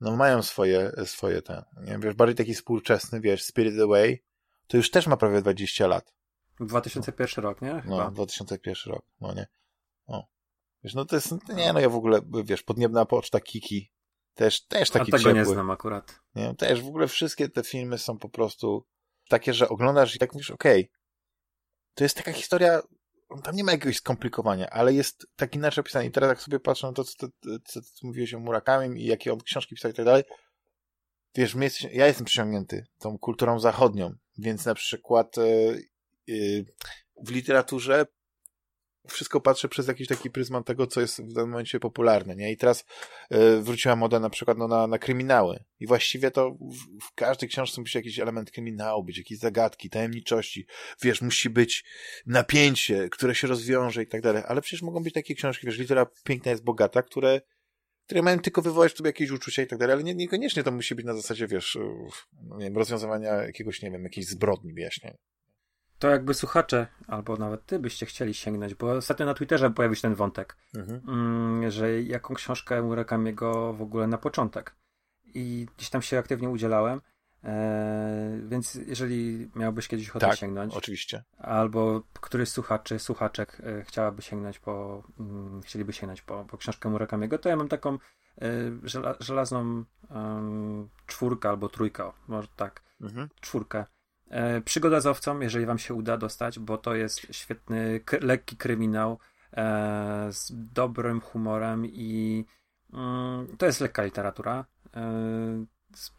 no 0.02 0.16
mają 0.16 0.44
swoje, 0.44 0.92
swoje 1.06 1.42
te, 1.42 1.64
nie 1.82 1.98
wiesz, 2.00 2.14
bardziej 2.14 2.36
taki 2.36 2.54
współczesny, 2.54 3.22
wiesz, 3.22 3.44
Spirit 3.44 3.80
Away, 3.80 4.24
to 4.68 4.78
już 4.78 4.92
też 4.92 5.08
ma 5.08 5.18
prawie 5.18 5.42
20 5.42 5.88
lat. 5.88 6.14
2001 6.60 7.44
rok, 7.44 7.62
nie? 7.62 7.82
Chyba. 7.82 7.98
No, 7.98 8.12
2001 8.12 8.94
rok, 8.94 9.06
no 9.22 9.34
nie. 9.34 9.48
O. 10.08 10.28
Wiesz, 10.84 10.94
no 10.94 11.06
to 11.06 11.16
jest, 11.16 11.32
nie 11.56 11.74
no, 11.74 11.80
ja 11.80 11.90
w 11.90 11.96
ogóle, 11.96 12.20
wiesz, 12.44 12.64
Podniebna 12.64 13.06
Poczta 13.06 13.40
Kiki, 13.40 13.92
też, 14.34 14.68
też 14.68 14.90
taki 14.90 15.02
A 15.02 15.06
tego 15.06 15.18
ciepły. 15.18 15.34
nie 15.34 15.46
znam 15.46 15.70
akurat. 15.70 16.20
Nie, 16.36 16.56
też 16.56 16.82
w 16.82 16.88
ogóle 16.88 17.08
wszystkie 17.08 17.50
te 17.50 17.64
filmy 17.64 17.98
są 17.98 18.18
po 18.18 18.30
prostu 18.30 18.86
takie, 19.30 19.54
że 19.54 19.70
oglądasz 19.70 20.16
i 20.16 20.20
tak 20.20 20.34
mówisz, 20.34 20.52
okej, 20.52 20.82
okay, 20.82 21.02
to 21.94 22.04
jest 22.04 22.18
taka 22.18 22.34
historia 22.34 22.82
tam 23.44 23.56
nie 23.56 23.64
ma 23.64 23.72
jakiegoś 23.72 23.98
skomplikowania, 23.98 24.70
ale 24.70 24.94
jest 24.94 25.28
tak 25.36 25.56
inaczej 25.56 25.82
opisany. 25.82 26.06
I 26.06 26.12
teraz 26.12 26.30
jak 26.30 26.42
sobie 26.42 26.60
patrzę 26.60 26.88
na 26.88 26.94
to, 26.94 27.04
co, 27.04 27.14
co, 27.18 27.28
co, 27.66 27.82
co 27.82 28.08
mówiłeś 28.08 28.34
o 28.34 28.40
Murakami 28.40 29.02
i 29.02 29.06
jakie 29.06 29.34
on 29.34 29.40
książki 29.40 29.76
pisał 29.76 29.92
i 29.92 29.94
tak 29.94 30.06
dalej, 30.06 30.24
wiesz, 31.36 31.56
ja 31.92 32.08
jestem 32.08 32.26
przyciągnięty 32.26 32.86
tą 33.00 33.20
kulturą 33.20 33.60
zachodnią, 33.60 34.16
więc 34.38 34.66
na 34.66 34.74
przykład 34.74 35.36
yy, 36.28 36.66
w 37.24 37.32
literaturze 37.32 38.06
wszystko 39.08 39.42
patrzę 39.42 39.70
przez 39.70 39.88
jakiś 39.88 40.08
taki 40.08 40.32
pryzmat 40.32 40.66
tego, 40.66 40.88
co 40.88 41.02
jest 41.02 41.22
w 41.22 41.34
danym 41.34 41.50
momencie 41.50 41.80
popularne, 41.80 42.36
nie? 42.36 42.52
I 42.52 42.58
teraz 42.58 42.86
y, 43.34 43.62
wróciła 43.62 43.96
moda 43.96 44.20
na 44.20 44.30
przykład 44.30 44.58
no, 44.58 44.68
na, 44.68 44.88
na 44.88 44.98
kryminały. 44.98 45.64
I 45.80 45.88
właściwie 45.88 46.32
to 46.32 46.52
w, 46.52 47.06
w 47.06 47.14
każdej 47.16 47.50
książce 47.50 47.82
musi 47.82 47.98
jakiś 47.98 48.20
element 48.20 48.52
kryminału 48.52 49.04
być, 49.04 49.18
jakieś 49.18 49.38
zagadki, 49.38 49.90
tajemniczości. 49.90 50.66
Wiesz, 51.02 51.22
musi 51.22 51.50
być 51.50 51.84
napięcie, 52.26 53.10
które 53.10 53.36
się 53.36 53.48
rozwiąże 53.48 54.04
i 54.04 54.08
tak 54.08 54.22
dalej. 54.22 54.44
Ale 54.48 54.62
przecież 54.62 54.82
mogą 54.82 55.04
być 55.04 55.14
takie 55.14 55.36
książki, 55.36 55.66
wiesz, 55.66 55.78
litera 55.78 56.06
piękna 56.24 56.52
jest 56.52 56.64
bogata, 56.64 57.04
które 57.04 57.42
które 58.06 58.22
mają 58.22 58.40
tylko 58.40 58.62
wywołać 58.62 58.94
w 58.94 59.06
jakieś 59.06 59.32
uczucia 59.32 59.62
i 59.62 59.68
tak 59.68 59.80
dalej, 59.80 59.94
ale 59.94 60.04
nie, 60.04 60.16
niekoniecznie 60.16 60.64
to 60.64 60.72
musi 60.72 60.96
być 60.96 61.06
na 61.06 61.14
zasadzie, 61.14 61.48
wiesz, 61.48 61.78
no 62.44 62.58
nie 62.58 62.66
wiem, 62.66 62.78
rozwiązywania 62.78 63.34
jakiegoś, 63.34 63.82
nie 63.82 63.92
wiem, 63.92 64.04
jakiejś 64.04 64.28
zbrodni, 64.28 64.74
wyjaśnienia 64.74 65.18
to 66.02 66.10
jakby 66.10 66.34
słuchacze, 66.34 66.88
albo 67.08 67.38
nawet 67.38 67.66
ty 67.66 67.80
byście 67.80 68.06
chcieli 68.06 68.34
sięgnąć, 68.34 68.76
bo 68.76 68.92
ostatnio 68.92 69.26
na 69.26 69.34
Twitterze 69.34 69.72
pojawił 69.72 69.96
się 69.96 70.02
ten 70.02 70.16
wątek, 70.16 70.58
mhm. 70.76 71.02
Mm, 71.08 71.72
że 71.72 72.02
jaką 72.02 72.34
książkę 72.34 72.82
Murakamiego 72.82 73.74
w 73.74 73.82
ogóle 73.82 74.08
na 74.08 74.18
początek. 74.18 74.76
I 75.26 75.68
gdzieś 75.78 75.90
tam 75.90 76.02
się 76.02 76.20
aktywnie 76.20 76.50
udzielałem, 76.50 77.02
e, 77.44 78.40
więc 78.48 78.76
jeżeli 78.76 79.50
miałbyś 79.56 79.88
kiedyś 79.88 80.10
ochotę 80.10 80.28
tak, 80.28 80.38
sięgnąć. 80.38 80.74
oczywiście. 80.76 81.24
Albo 81.38 82.02
któryś 82.14 82.50
z 82.50 82.52
słuchaczy, 82.52 83.00
słuchaczek 83.00 83.62
e, 83.64 83.84
chciałaby 83.84 84.22
sięgnąć 84.22 84.60
po, 84.60 85.04
mm, 85.20 85.62
chcieliby 85.62 85.94
sięgnąć 85.94 86.22
po, 86.22 86.46
po 86.46 86.58
książkę 86.58 86.90
Murakamiego, 86.90 87.38
to 87.38 87.50
ja 87.50 87.56
mam 87.56 87.68
taką 87.68 87.94
e, 87.94 88.48
żelazną 89.20 89.84
czwórkę 91.06 91.50
albo 91.50 91.70
trójkę, 91.70 92.12
może 92.28 92.48
tak, 92.56 92.84
mhm. 93.02 93.30
czwórkę 93.42 93.86
E, 93.86 94.01
przygoda 94.66 95.00
z 95.00 95.06
owcą, 95.06 95.40
jeżeli 95.40 95.66
wam 95.66 95.80
się 95.80 95.94
uda 95.94 96.18
dostać, 96.18 96.60
bo 96.60 96.78
to 96.78 96.96
jest 96.96 97.20
świetny, 97.32 98.02
lekki 98.22 98.58
kryminał 98.58 99.20
e, 99.54 100.28
z 100.32 100.52
dobrym 100.74 101.22
humorem 101.22 101.86
i 101.86 102.46
mm, 102.94 103.58
to 103.58 103.66
jest 103.66 103.82
lekka 103.82 104.04
literatura. 104.04 104.66
E, 104.96 105.66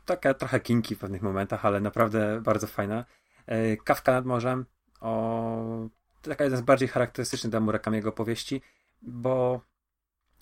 taka 0.04 0.34
trochę 0.34 0.60
kinki 0.60 0.94
w 0.94 0.98
pewnych 0.98 1.22
momentach, 1.22 1.64
ale 1.64 1.80
naprawdę 1.80 2.40
bardzo 2.40 2.66
fajna. 2.66 3.04
Kawka 3.84 4.12
nad 4.12 4.26
morzem, 4.26 4.66
o, 5.00 5.88
taka 6.22 6.44
jedna 6.44 6.58
z 6.58 6.62
bardziej 6.62 6.88
charakterystycznych 6.88 7.50
dla 7.50 7.60
Murakamiego 7.60 8.12
powieści, 8.12 8.62
bo 9.02 9.60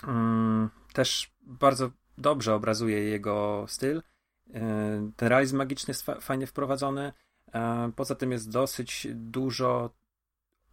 mm, 0.04 0.70
też 0.92 1.34
bardzo 1.40 1.90
dobrze 2.18 2.54
obrazuje 2.54 3.02
jego 3.04 3.64
styl. 3.68 4.02
Ten 5.16 5.28
realizm 5.28 5.56
magiczny 5.56 5.90
jest 5.90 6.02
fa 6.02 6.20
fajnie 6.20 6.46
wprowadzony. 6.46 7.12
E, 7.54 7.92
poza 7.96 8.14
tym 8.14 8.32
jest 8.32 8.50
dosyć 8.50 9.06
dużo 9.14 9.90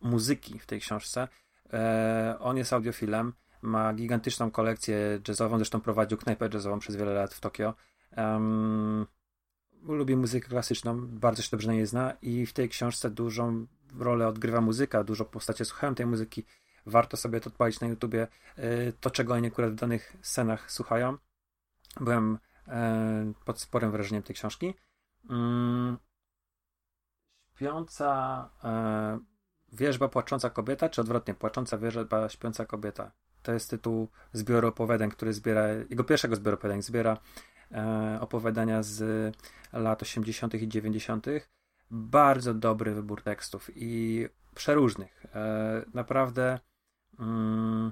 muzyki 0.01 0.59
w 0.59 0.65
tej 0.65 0.79
książce. 0.79 1.27
E, 1.73 2.37
on 2.39 2.57
jest 2.57 2.73
audiofilem, 2.73 3.33
ma 3.61 3.93
gigantyczną 3.93 4.51
kolekcję 4.51 5.19
jazzową, 5.27 5.57
zresztą 5.57 5.81
prowadził 5.81 6.17
knajpę 6.17 6.49
jazzową 6.53 6.79
przez 6.79 6.95
wiele 6.95 7.13
lat 7.13 7.33
w 7.33 7.39
Tokio. 7.39 7.73
Lubi 9.83 10.15
muzykę 10.15 10.49
klasyczną, 10.49 11.07
bardzo 11.07 11.41
się 11.41 11.49
dobrze 11.51 11.67
na 11.67 11.73
niej 11.73 11.85
zna 11.85 12.13
i 12.21 12.45
w 12.45 12.53
tej 12.53 12.69
książce 12.69 13.09
dużą 13.09 13.67
rolę 13.99 14.27
odgrywa 14.27 14.61
muzyka, 14.61 15.03
dużo 15.03 15.25
postacie 15.25 15.65
słuchają 15.65 15.95
tej 15.95 16.05
muzyki. 16.05 16.43
Warto 16.85 17.17
sobie 17.17 17.39
to 17.39 17.49
odpalić 17.49 17.79
na 17.79 17.87
YouTubie, 17.87 18.27
e, 18.55 18.91
to 18.91 19.11
czego 19.11 19.33
oni 19.33 19.47
akurat 19.47 19.71
w 19.71 19.75
danych 19.75 20.17
scenach 20.21 20.71
słuchają. 20.71 21.17
Byłem 21.99 22.37
pod 23.45 23.61
sporym 23.61 23.91
wrażeniem 23.91 24.23
tej 24.23 24.35
książki. 24.35 24.73
Śpiąca 27.57 28.49
e, 28.63 29.19
wierzba 29.73 30.07
płacząca 30.07 30.49
kobieta, 30.49 30.89
czy 30.89 31.01
odwrotnie, 31.01 31.33
płacząca 31.33 31.77
wierzba 31.77 32.29
śpiąca 32.29 32.65
kobieta. 32.65 33.11
To 33.43 33.53
jest 33.53 33.69
tytuł 33.69 34.07
zbioru 34.33 34.67
opowiadań, 34.67 35.09
który 35.09 35.33
zbiera, 35.33 35.67
jego 35.89 36.03
pierwszego 36.03 36.35
zbioru 36.35 36.57
opowiadań, 36.57 36.81
zbiera 36.81 37.17
e, 37.71 38.17
opowiadania 38.21 38.83
z 38.83 39.35
lat 39.73 40.01
80. 40.01 40.53
i 40.53 40.67
90. 40.67 41.25
Bardzo 41.91 42.53
dobry 42.53 42.93
wybór 42.93 43.21
tekstów 43.21 43.69
i 43.75 44.25
przeróżnych. 44.55 45.25
E, 45.35 45.85
naprawdę 45.93 46.59
mm, 47.19 47.91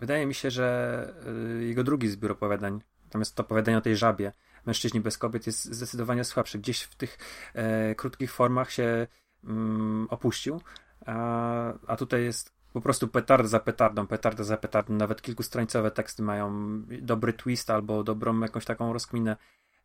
wydaje 0.00 0.26
mi 0.26 0.34
się, 0.34 0.50
że 0.50 1.14
e, 1.60 1.64
jego 1.64 1.84
drugi 1.84 2.08
zbiór 2.08 2.32
opowiadań, 2.32 2.80
natomiast 3.04 3.34
to 3.34 3.42
opowiadanie 3.42 3.78
o 3.78 3.80
tej 3.80 3.96
żabie, 3.96 4.32
Mężczyźni 4.66 5.00
bez 5.00 5.18
kobiet 5.18 5.46
jest 5.46 5.64
zdecydowanie 5.64 6.24
słabszy. 6.24 6.58
Gdzieś 6.58 6.82
w 6.82 6.94
tych 6.94 7.18
e, 7.54 7.94
krótkich 7.94 8.32
formach 8.32 8.70
się 8.70 9.06
mm, 9.44 10.06
opuścił, 10.10 10.60
a, 11.06 11.72
a 11.86 11.96
tutaj 11.96 12.24
jest 12.24 12.58
po 12.72 12.80
prostu 12.80 13.08
petarda 13.08 13.48
za 13.48 13.60
petardą, 13.60 14.06
petarda 14.06 14.44
za 14.44 14.56
petardą. 14.56 14.94
Nawet 14.94 15.22
kilkustronicowe 15.22 15.90
teksty 15.90 16.22
mają 16.22 16.52
dobry 17.02 17.32
twist 17.32 17.70
albo 17.70 18.04
dobrą 18.04 18.40
jakąś 18.40 18.64
taką 18.64 18.92
rozkminę. 18.92 19.36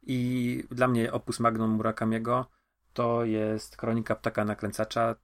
I 0.04 0.64
dla 0.72 0.88
mnie 0.88 1.12
opus 1.12 1.40
magnum 1.40 1.72
Murakamiego 1.72 2.46
to 2.94 3.26
jest 3.26 3.78
Kronika 3.78 4.16
Ptaka 4.16 4.46
Nakręcacza. 4.46 5.16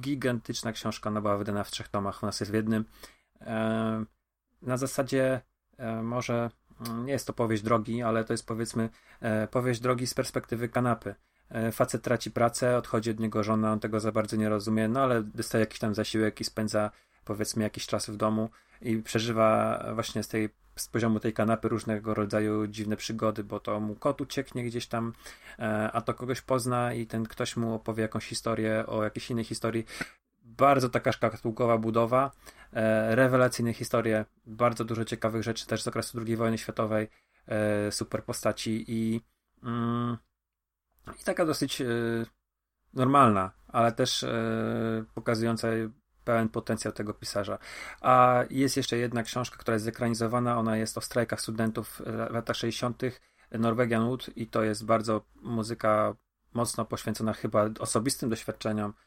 Gigantyczna 0.00 0.72
książka, 0.72 1.10
ona 1.10 1.20
była 1.20 1.36
wydana 1.36 1.64
w 1.64 1.70
trzech 1.70 1.88
tomach, 1.88 2.22
u 2.22 2.26
nas 2.26 2.40
jest 2.40 2.52
w 2.52 2.54
jednym. 2.54 2.84
E, 3.40 4.04
na 4.62 4.76
zasadzie 4.76 5.40
e, 5.78 6.02
może 6.02 6.50
nie 7.04 7.12
jest 7.12 7.26
to 7.26 7.32
powieść 7.32 7.62
drogi, 7.62 8.02
ale 8.02 8.24
to 8.24 8.32
jest 8.32 8.46
powiedzmy 8.46 8.88
e, 9.20 9.46
powieść 9.46 9.80
drogi 9.80 10.06
z 10.06 10.14
perspektywy 10.14 10.68
kanapy. 10.68 11.14
E, 11.50 11.72
facet 11.72 12.02
traci 12.02 12.30
pracę, 12.30 12.76
odchodzi 12.76 13.10
od 13.10 13.20
niego 13.20 13.42
żona, 13.42 13.72
on 13.72 13.80
tego 13.80 14.00
za 14.00 14.12
bardzo 14.12 14.36
nie 14.36 14.48
rozumie, 14.48 14.88
no 14.88 15.00
ale 15.00 15.22
dostaje 15.22 15.60
jakiś 15.62 15.78
tam 15.78 15.94
zasiłek 15.94 16.40
i 16.40 16.44
spędza 16.44 16.90
powiedzmy 17.24 17.62
jakiś 17.62 17.86
czas 17.86 18.10
w 18.10 18.16
domu 18.16 18.50
i 18.82 18.98
przeżywa 18.98 19.84
właśnie 19.94 20.22
z 20.22 20.28
tej 20.28 20.50
z 20.76 20.88
poziomu 20.88 21.20
tej 21.20 21.32
kanapy 21.32 21.68
różnego 21.68 22.14
rodzaju 22.14 22.66
dziwne 22.66 22.96
przygody, 22.96 23.44
bo 23.44 23.60
to 23.60 23.80
mu 23.80 23.94
kot 23.94 24.20
ucieknie 24.20 24.64
gdzieś 24.64 24.86
tam, 24.86 25.12
e, 25.58 25.92
a 25.92 26.00
to 26.00 26.14
kogoś 26.14 26.40
pozna 26.40 26.94
i 26.94 27.06
ten 27.06 27.24
ktoś 27.24 27.56
mu 27.56 27.74
opowie 27.74 28.02
jakąś 28.02 28.26
historię 28.26 28.84
o 28.86 29.04
jakiejś 29.04 29.30
innej 29.30 29.44
historii. 29.44 29.86
Bardzo 30.46 30.88
taka 30.88 31.12
szkatułkowa 31.12 31.78
budowa, 31.78 32.30
e, 32.72 33.16
rewelacyjne 33.16 33.72
historie, 33.72 34.24
bardzo 34.46 34.84
dużo 34.84 35.04
ciekawych 35.04 35.42
rzeczy 35.42 35.66
też 35.66 35.82
z 35.82 35.88
okresu 35.88 36.18
II 36.26 36.36
wojny 36.36 36.58
światowej, 36.58 37.08
e, 37.46 37.92
super 37.92 38.24
postaci 38.24 38.84
i, 38.88 39.20
mm, 39.62 40.16
i 41.20 41.24
taka 41.24 41.46
dosyć 41.46 41.80
e, 41.80 41.86
normalna, 42.94 43.50
ale 43.68 43.92
też 43.92 44.22
e, 44.22 45.04
pokazująca 45.14 45.68
pełen 46.24 46.48
potencjał 46.48 46.92
tego 46.92 47.14
pisarza. 47.14 47.58
A 48.00 48.44
jest 48.50 48.76
jeszcze 48.76 48.96
jedna 48.96 49.22
książka, 49.22 49.56
która 49.56 49.74
jest 49.74 49.84
zekranizowana, 49.84 50.58
ona 50.58 50.76
jest 50.76 50.98
o 50.98 51.00
strajkach 51.00 51.40
studentów 51.40 52.02
w 52.06 52.32
latach 52.32 52.56
60. 52.56 53.02
Norwegian 53.50 54.06
Wood 54.06 54.30
i 54.36 54.46
to 54.46 54.62
jest 54.62 54.84
bardzo 54.84 55.24
muzyka 55.42 56.14
mocno 56.54 56.84
poświęcona 56.84 57.32
chyba 57.32 57.68
osobistym 57.80 58.30
doświadczeniom 58.30 58.92
E, 58.92 59.05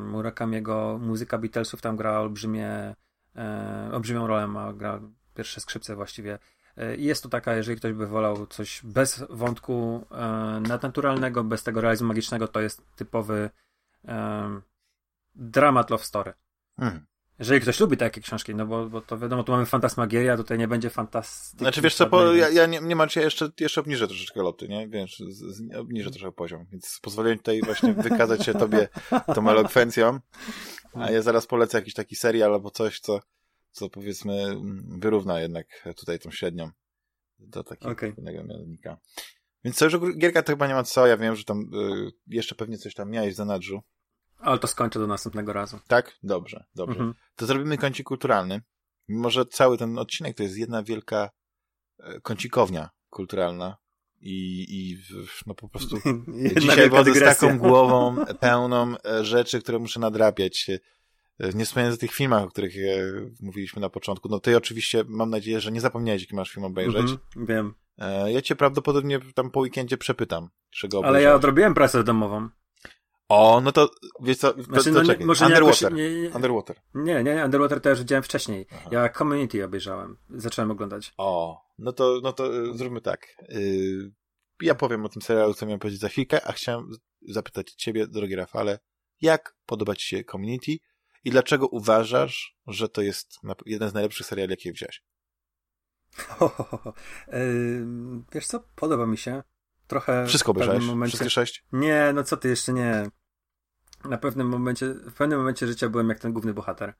Murakamiego 0.00 0.98
muzyka 1.02 1.38
Beatlesów 1.38 1.80
tam 1.80 1.96
gra 1.96 2.20
olbrzymie, 2.20 2.94
olbrzymią 3.92 4.26
rolę, 4.26 4.46
ma 4.46 4.72
gra 4.72 5.00
pierwsze 5.34 5.60
skrzypce 5.60 5.96
właściwie. 5.96 6.38
E, 6.76 6.96
jest 6.96 7.22
to 7.22 7.28
taka, 7.28 7.54
jeżeli 7.54 7.78
ktoś 7.78 7.92
by 7.92 8.06
wolał 8.06 8.46
coś 8.46 8.80
bez 8.84 9.24
wątku 9.30 10.06
nadnaturalnego, 10.68 11.44
bez 11.44 11.62
tego 11.62 11.80
realizmu 11.80 12.08
magicznego, 12.08 12.48
to 12.48 12.60
jest 12.60 12.82
typowy 12.96 13.50
dramat 15.34 15.90
love 15.90 16.04
story. 16.04 16.32
Hmm. 16.80 17.06
Jeżeli 17.38 17.60
ktoś 17.60 17.80
lubi 17.80 17.96
takie 17.96 18.20
książki, 18.20 18.54
no 18.54 18.66
bo, 18.66 18.88
bo 18.88 19.00
to 19.00 19.18
wiadomo, 19.18 19.44
tu 19.44 19.52
mamy 19.52 19.66
fantasmagieria, 19.66 20.36
tutaj 20.36 20.58
nie 20.58 20.68
będzie 20.68 20.90
fantastyki. 20.90 21.64
Znaczy 21.64 21.80
wiesz 21.80 21.94
co, 21.94 22.06
po, 22.06 22.32
ja, 22.32 22.48
ja 22.48 22.66
nie, 22.66 22.80
nie 22.80 22.96
macie 22.96 23.20
jeszcze, 23.20 23.50
jeszcze 23.60 23.80
obniżę 23.80 24.08
troszeczkę 24.08 24.42
loty, 24.42 24.68
nie? 24.68 24.88
Wiesz, 24.88 25.22
obniżę 25.76 26.10
troszkę 26.10 26.32
poziom, 26.32 26.66
więc 26.72 26.98
pozwolę 27.02 27.36
tutaj 27.36 27.60
właśnie 27.62 27.92
wykazać 27.92 28.44
się 28.44 28.54
tobie 28.54 28.88
tą 29.34 29.50
elokwencją, 29.50 30.20
a 30.94 31.10
ja 31.10 31.22
zaraz 31.22 31.46
polecę 31.46 31.78
jakiś 31.78 31.94
taki 31.94 32.16
serial 32.16 32.54
albo 32.54 32.70
coś, 32.70 33.00
co, 33.00 33.20
co 33.70 33.90
powiedzmy 33.90 34.56
wyrówna 34.98 35.40
jednak 35.40 35.88
tutaj 35.96 36.18
tą 36.18 36.30
średnią 36.30 36.70
do 37.38 37.64
takiego 37.64 37.90
okay. 37.90 38.14
mianownika. 38.18 38.98
Więc 39.64 39.76
co, 39.76 39.90
że 39.90 39.98
Gierka 40.18 40.42
to 40.42 40.52
chyba 40.52 40.66
nie 40.66 40.74
ma 40.74 40.82
co, 40.82 41.06
ja 41.06 41.16
wiem, 41.16 41.36
że 41.36 41.44
tam 41.44 41.60
y, 41.60 42.10
jeszcze 42.26 42.54
pewnie 42.54 42.78
coś 42.78 42.94
tam 42.94 43.10
miałeś 43.10 43.34
w 43.34 43.36
zanadrzu. 43.36 43.82
Ale 44.38 44.58
to 44.58 44.66
skończę 44.66 44.98
do 44.98 45.06
następnego 45.06 45.52
razu. 45.52 45.78
Tak? 45.88 46.18
Dobrze, 46.22 46.64
dobrze. 46.74 46.98
Mhm. 46.98 47.14
To 47.36 47.46
zrobimy 47.46 47.78
kącik 47.78 48.06
kulturalny. 48.06 48.62
Mimo, 49.08 49.30
że 49.30 49.46
cały 49.46 49.78
ten 49.78 49.98
odcinek 49.98 50.36
to 50.36 50.42
jest 50.42 50.58
jedna 50.58 50.82
wielka 50.82 51.30
e, 51.98 52.20
kącikownia 52.20 52.90
kulturalna 53.10 53.76
i, 54.20 54.66
i 54.68 54.98
no 55.46 55.54
po 55.54 55.68
prostu 55.68 55.96
dzisiaj 56.60 56.90
wodę 56.90 57.14
z 57.14 57.20
taką 57.20 57.58
głową 57.58 58.16
pełną 58.40 58.94
e, 59.04 59.24
rzeczy, 59.24 59.60
które 59.60 59.78
muszę 59.78 60.00
nadrabiać. 60.00 60.70
E, 61.40 61.52
nie 61.54 61.64
wspomniałem 61.64 61.94
o 61.94 61.96
tych 61.96 62.12
filmach, 62.12 62.42
o 62.42 62.48
których 62.48 62.74
mówiliśmy 63.40 63.80
na 63.80 63.88
początku. 63.88 64.28
No 64.28 64.40
ty 64.40 64.56
oczywiście 64.56 65.04
mam 65.08 65.30
nadzieję, 65.30 65.60
że 65.60 65.72
nie 65.72 65.80
zapomniałeś, 65.80 66.22
jaki 66.22 66.36
masz 66.36 66.50
film 66.50 66.64
obejrzeć. 66.64 67.10
Mhm, 67.10 67.46
wiem. 67.46 67.74
Ja 68.26 68.42
cię 68.42 68.56
prawdopodobnie 68.56 69.20
tam 69.34 69.50
po 69.50 69.60
weekendzie 69.60 69.98
przepytam, 69.98 70.48
czego 70.70 71.04
Ale 71.04 71.22
ja 71.22 71.34
odrobiłem 71.34 71.74
pracę 71.74 72.04
domową. 72.04 72.48
O, 73.28 73.60
no 73.60 73.72
to, 73.72 73.90
wiesz 74.20 74.36
co, 74.36 74.52
to, 74.52 74.62
znaczy, 74.62 74.92
no, 74.92 75.26
może 75.26 75.46
Underwater. 75.46 75.92
Nie, 75.92 76.22
nie, 76.22 76.30
Underwater. 76.30 76.76
Nie, 76.94 77.24
nie, 77.24 77.44
Underwater 77.44 77.80
to 77.80 77.90
już 77.90 77.98
widziałem 77.98 78.22
wcześniej. 78.22 78.66
Aha. 78.72 78.88
Ja 78.92 79.08
Community 79.08 79.64
obejrzałem. 79.64 80.16
Zacząłem 80.30 80.70
oglądać. 80.70 81.14
O, 81.16 81.60
no 81.78 81.92
to, 81.92 82.20
no 82.22 82.32
to 82.32 82.56
y, 82.56 82.78
zróbmy 82.78 83.00
tak. 83.00 83.26
Yy, 83.48 84.12
ja 84.62 84.74
powiem 84.74 85.04
o 85.04 85.08
tym 85.08 85.22
serialu, 85.22 85.54
co 85.54 85.66
miałem 85.66 85.80
powiedzieć 85.80 86.00
za 86.00 86.08
chwilkę, 86.08 86.46
a 86.46 86.52
chciałem 86.52 86.90
zapytać 87.28 87.72
ciebie, 87.72 88.06
drogi 88.06 88.36
Rafale, 88.36 88.78
jak 89.20 89.56
podoba 89.66 89.94
ci 89.94 90.08
się 90.08 90.24
Community 90.24 90.72
i 91.24 91.30
dlaczego 91.30 91.66
uważasz, 91.66 92.56
że 92.66 92.88
to 92.88 93.02
jest 93.02 93.38
jeden 93.66 93.90
z 93.90 93.94
najlepszych 93.94 94.26
seriali, 94.26 94.50
jakie 94.50 94.72
wziąłeś? 94.72 95.02
Ho, 96.16 96.48
ho, 96.48 96.64
ho. 96.64 96.94
Yy, 97.32 97.86
wiesz 98.32 98.46
co, 98.46 98.60
podoba 98.76 99.06
mi 99.06 99.18
się. 99.18 99.42
Trochę. 99.86 100.26
Wszystko 100.26 100.50
obejrzałeś? 100.50 100.84
Momencie... 100.84 101.10
Wszystkie 101.10 101.30
sześć? 101.30 101.64
Nie, 101.72 102.12
no 102.14 102.22
co 102.24 102.36
ty, 102.36 102.48
jeszcze 102.48 102.72
nie. 102.72 103.10
Na 104.04 104.18
pewnym 104.18 104.48
momencie, 104.48 104.94
w 104.94 105.14
pewnym 105.14 105.38
momencie 105.38 105.66
życia 105.66 105.88
byłem 105.88 106.08
jak 106.08 106.18
ten 106.18 106.32
główny 106.32 106.54
bohater. 106.54 106.94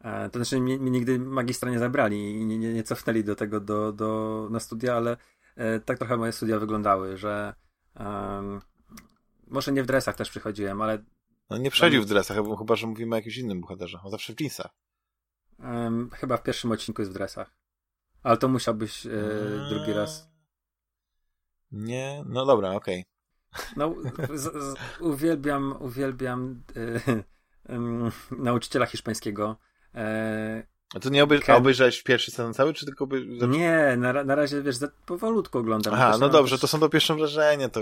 E, 0.00 0.30
to 0.30 0.38
znaczy, 0.38 0.60
mnie, 0.60 0.78
mnie 0.78 0.90
nigdy 0.90 1.18
magistra 1.18 1.70
nie 1.70 1.78
zabrali 1.78 2.30
i 2.30 2.46
nie, 2.46 2.58
nie, 2.58 2.72
nie 2.72 2.82
cofnęli 2.82 3.24
do 3.24 3.36
tego 3.36 3.60
do, 3.60 3.92
do, 3.92 4.48
na 4.50 4.60
studia, 4.60 4.96
ale 4.96 5.16
e, 5.56 5.80
tak 5.80 5.98
trochę 5.98 6.16
moje 6.16 6.32
studia 6.32 6.58
wyglądały, 6.58 7.16
że 7.16 7.54
um, 8.00 8.60
może 9.46 9.72
nie 9.72 9.82
w 9.82 9.86
dresach 9.86 10.16
też 10.16 10.30
przychodziłem, 10.30 10.82
ale. 10.82 10.98
No 11.50 11.58
nie 11.58 11.70
przychodził 11.70 12.02
w 12.02 12.06
dresach, 12.06 12.36
chyba, 12.58 12.76
że 12.76 12.86
mówimy 12.86 13.14
o 13.14 13.18
jakimś 13.18 13.36
innym 13.36 13.60
bohaterze. 13.60 13.98
On 14.04 14.10
zawsze 14.10 14.34
w 14.34 14.40
jeansach. 14.40 14.70
Um, 15.58 16.10
chyba 16.10 16.36
w 16.36 16.42
pierwszym 16.42 16.72
odcinku 16.72 17.02
jest 17.02 17.12
w 17.12 17.14
dresach. 17.14 17.56
Ale 18.22 18.36
to 18.36 18.48
musiałbyś 18.48 19.06
e, 19.06 19.10
drugi 19.68 19.92
raz. 19.92 20.30
Nie, 21.72 22.24
no 22.26 22.46
dobra, 22.46 22.72
okej. 22.72 23.00
Okay. 23.00 23.15
No, 23.76 23.94
z, 24.34 24.42
z, 24.42 24.76
uwielbiam, 25.00 25.74
uwielbiam 25.80 26.62
e, 26.76 27.20
nauczyciela 28.30 28.86
hiszpańskiego. 28.86 29.56
E, 29.94 30.66
a 30.94 31.00
to 31.00 31.08
nie 31.08 31.24
obej 31.24 31.40
Ken... 31.40 31.56
obejrzałeś 31.56 32.02
pierwszy 32.02 32.30
sezon 32.30 32.54
cały, 32.54 32.74
czy 32.74 32.86
tylko 32.86 33.06
by... 33.06 33.26
Nie, 33.48 33.96
na, 33.98 34.24
na 34.24 34.34
razie, 34.34 34.62
wiesz, 34.62 34.76
za, 34.76 34.88
powolutku 35.06 35.58
oglądam. 35.58 35.94
Aha, 35.94 36.16
no 36.20 36.28
dobrze, 36.28 36.54
też... 36.54 36.60
to 36.60 36.66
są 36.66 36.80
to 36.80 36.88
pierwsze 36.88 37.14
wrażenia, 37.14 37.68
to, 37.68 37.80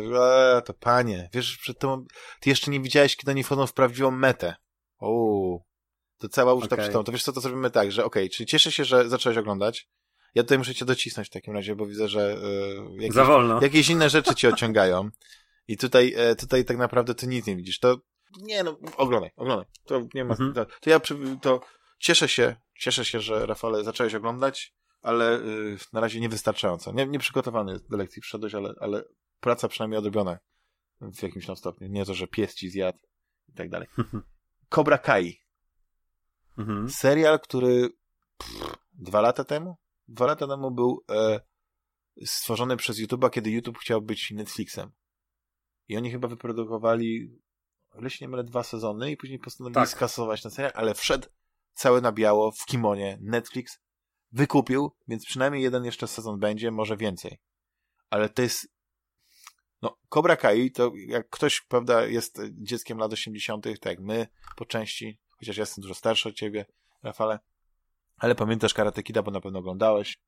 e, 0.57 0.63
to 0.63 0.75
panie, 0.75 1.31
wiesz, 1.33 1.59
przed 1.59 1.79
tym, 1.79 2.07
ty 2.41 2.51
jeszcze 2.51 2.71
nie 2.71 2.81
widziałeś, 2.81 3.17
kiedy 3.17 3.31
oni 3.31 3.45
wchodzą 3.45 3.67
w 3.67 3.73
prawdziwą 3.73 4.11
metę. 4.11 4.55
O, 4.99 5.59
to 6.19 6.29
cała 6.29 6.55
uczta 6.55 6.77
okay. 6.77 7.05
to 7.05 7.13
wiesz 7.13 7.23
co, 7.23 7.33
to 7.33 7.41
zrobimy 7.41 7.71
tak, 7.71 7.93
że 7.93 8.05
okej, 8.05 8.25
okay, 8.25 8.37
czyli 8.37 8.47
cieszę 8.47 8.73
się, 8.73 8.85
że 8.85 9.09
zacząłeś 9.09 9.39
oglądać, 9.39 9.89
ja 10.35 10.43
tutaj 10.43 10.59
muszę 10.59 10.75
cię 10.75 10.85
docisnąć 10.85 11.29
w 11.29 11.33
takim 11.33 11.55
razie, 11.55 11.77
bo 11.77 11.87
widzę, 11.87 12.09
że 12.09 12.37
yy, 12.97 13.03
jakieś, 13.03 13.63
jakieś 13.63 13.89
inne 13.89 14.11
rzeczy 14.11 14.35
cię 14.35 14.49
odciągają. 14.53 15.11
I 15.69 15.77
tutaj, 15.77 16.15
e, 16.17 16.37
tutaj 16.37 16.65
tak 16.65 16.77
naprawdę 16.77 17.15
ty 17.15 17.27
nic 17.27 17.47
nie 17.47 17.57
widzisz. 17.57 17.79
To 17.79 17.97
nie 18.43 18.65
no, 18.65 18.79
oglądaj, 18.97 19.31
oglądaj. 19.37 19.67
To 19.85 20.07
nie 20.15 20.25
ma. 20.25 20.31
Mhm. 20.31 20.55
To, 20.55 20.67
to, 20.67 20.91
ja 20.91 21.01
to 21.43 21.61
cieszę 21.99 22.29
się, 22.29 22.57
cieszę 22.79 23.05
się, 23.05 23.21
że 23.21 23.47
Rafale 23.47 23.85
zacząłeś 23.85 24.15
oglądać, 24.15 24.75
ale 25.03 25.41
yy, 25.45 25.79
na 25.93 26.01
razie 26.01 26.21
niewystarczająco. 26.21 26.93
Nie, 26.93 27.07
nie 27.07 27.19
przygotowany 27.19 27.81
do 27.91 27.97
lekcji 27.97 28.23
przyszedłeś, 28.23 28.55
ale, 28.55 28.75
ale 28.81 29.05
praca 29.41 29.69
przynajmniej 29.69 29.99
odrobiona 29.99 30.39
w 31.01 31.23
jakimś 31.23 31.47
tam 31.47 31.57
stopniu. 31.57 31.89
Nie 31.89 32.05
to, 32.05 32.15
że 32.15 32.27
pies 32.27 32.55
ci 32.55 32.71
zjadł 32.71 32.99
i 33.49 33.53
tak 33.53 33.71
dalej. 33.71 33.89
Cobra 34.69 34.99
Kai. 34.99 35.41
Mhm. 36.59 36.91
Serial, 36.91 37.41
który 37.41 37.89
pff, 38.39 38.77
dwa 38.93 39.21
lata 39.21 39.45
temu 39.45 39.77
dwa 40.09 40.27
lata 40.27 40.47
temu 40.47 40.71
był 40.71 41.05
e, 41.11 41.41
stworzony 42.25 42.77
przez 42.77 42.99
YouTube'a, 42.99 43.31
kiedy 43.31 43.51
YouTube 43.51 43.79
chciał 43.79 44.03
być 44.03 44.31
Netflixem. 44.31 44.93
I 45.89 45.97
oni 45.97 46.11
chyba 46.11 46.29
wyprodukowali, 46.29 47.41
ile 47.99 48.11
się 48.11 48.25
nie 48.25 48.29
mylę, 48.29 48.45
dwa 48.45 48.63
sezony 48.63 49.11
i 49.11 49.17
później 49.17 49.39
postanowili 49.39 49.75
tak. 49.75 49.89
skasować 49.89 50.43
ten 50.43 50.51
serial, 50.51 50.73
ale 50.75 50.95
wszedł 50.95 51.29
cały 51.75 52.01
na 52.01 52.13
biało 52.13 52.53
w 52.53 52.65
kimonie. 52.65 53.19
Netflix 53.21 53.79
wykupił, 54.33 54.93
więc 55.09 55.27
przynajmniej 55.27 55.63
jeden 55.63 55.85
jeszcze 55.85 56.09
sezon 56.09 56.39
będzie, 56.41 56.71
może 56.71 56.97
więcej. 56.97 57.39
Ale 58.11 58.29
to 58.29 58.43
jest 58.43 58.69
no, 59.83 59.99
Cobra 60.09 60.37
Kai, 60.37 60.71
to 60.71 60.93
jak 60.95 61.29
ktoś, 61.31 61.61
prawda, 61.61 62.07
jest 62.07 62.41
dzieckiem 62.53 62.99
lat 62.99 63.13
80., 63.13 63.65
tak 63.65 63.85
jak 63.85 64.01
my, 64.01 64.27
po 64.57 64.65
części, 64.65 65.19
chociaż 65.39 65.57
ja 65.57 65.63
jestem 65.63 65.83
dużo 65.83 65.95
starszy 65.95 66.29
od 66.29 66.35
ciebie, 66.35 66.67
Rafale, 67.03 67.39
ale 68.17 68.35
pamiętasz 68.35 68.75
Karate 68.75 69.03
Kida, 69.03 69.23
bo 69.23 69.31
na 69.31 69.41
pewno 69.41 69.59
oglądałeś. 69.59 70.19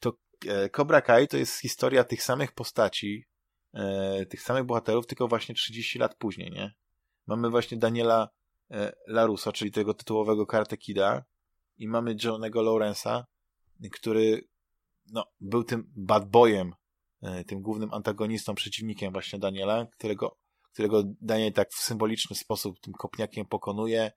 To 0.00 0.12
e, 0.46 0.68
Cobra 0.68 1.00
Kai 1.00 1.28
to 1.28 1.36
jest 1.36 1.60
historia 1.60 2.04
tych 2.04 2.22
samych 2.22 2.52
postaci, 2.52 3.26
e, 3.74 4.26
tych 4.26 4.42
samych 4.42 4.64
bohaterów, 4.64 5.06
tylko 5.06 5.28
właśnie 5.28 5.54
30 5.54 5.98
lat 5.98 6.14
później, 6.14 6.50
nie? 6.50 6.74
Mamy 7.26 7.50
właśnie 7.50 7.78
Daniela 7.78 8.28
e, 8.70 8.92
Laruso, 9.06 9.52
czyli 9.52 9.70
tego 9.70 9.94
tytułowego 9.94 10.46
Karate 10.46 10.76
Kida 10.76 11.24
i 11.76 11.88
mamy 11.88 12.16
Johnego 12.24 12.62
Lawrence'a, 12.62 13.24
który 13.92 14.48
no, 15.12 15.24
był 15.40 15.64
tym 15.64 15.92
bad 15.96 16.30
boyem, 16.30 16.74
e, 17.22 17.44
tym 17.44 17.62
głównym 17.62 17.94
antagonistą, 17.94 18.54
przeciwnikiem 18.54 19.12
właśnie 19.12 19.38
Daniela, 19.38 19.86
którego, 19.86 20.36
którego 20.72 21.02
Daniel 21.20 21.52
tak 21.52 21.70
w 21.70 21.82
symboliczny 21.82 22.36
sposób 22.36 22.80
tym 22.80 22.92
kopniakiem 22.92 23.46
pokonuje, 23.46 24.12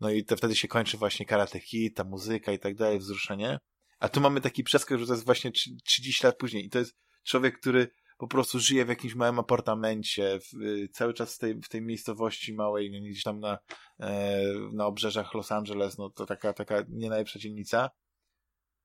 no 0.00 0.10
i 0.10 0.24
to 0.24 0.36
wtedy 0.36 0.56
się 0.56 0.68
kończy 0.68 0.96
właśnie 0.96 1.26
Karate 1.26 1.60
Kid, 1.60 1.96
ta 1.96 2.04
muzyka 2.04 2.52
i 2.52 2.58
tak 2.58 2.74
dalej, 2.74 2.98
wzruszenie. 2.98 3.58
A 3.98 4.08
tu 4.08 4.20
mamy 4.20 4.40
taki 4.40 4.64
przeskok, 4.64 4.98
że 4.98 5.06
to 5.06 5.12
jest 5.12 5.24
właśnie 5.24 5.50
30 5.84 6.26
lat 6.26 6.36
później. 6.36 6.66
I 6.66 6.70
to 6.70 6.78
jest 6.78 6.96
człowiek, 7.24 7.60
który 7.60 7.90
po 8.20 8.28
prostu 8.28 8.60
żyje 8.60 8.84
w 8.84 8.88
jakimś 8.88 9.14
małym 9.14 9.38
apartamencie, 9.38 10.38
w, 10.40 10.88
cały 10.92 11.14
czas 11.14 11.34
w 11.34 11.38
tej, 11.38 11.54
w 11.54 11.68
tej 11.68 11.82
miejscowości 11.82 12.54
małej, 12.54 13.02
gdzieś 13.02 13.22
tam 13.22 13.40
na, 13.40 13.58
e, 14.00 14.42
na 14.72 14.86
obrzeżach 14.86 15.34
Los 15.34 15.52
Angeles, 15.52 15.98
no 15.98 16.10
to 16.10 16.26
taka, 16.26 16.52
taka 16.52 16.82
nie 16.88 17.08
najlepsza 17.08 17.38
dzielnica. 17.38 17.90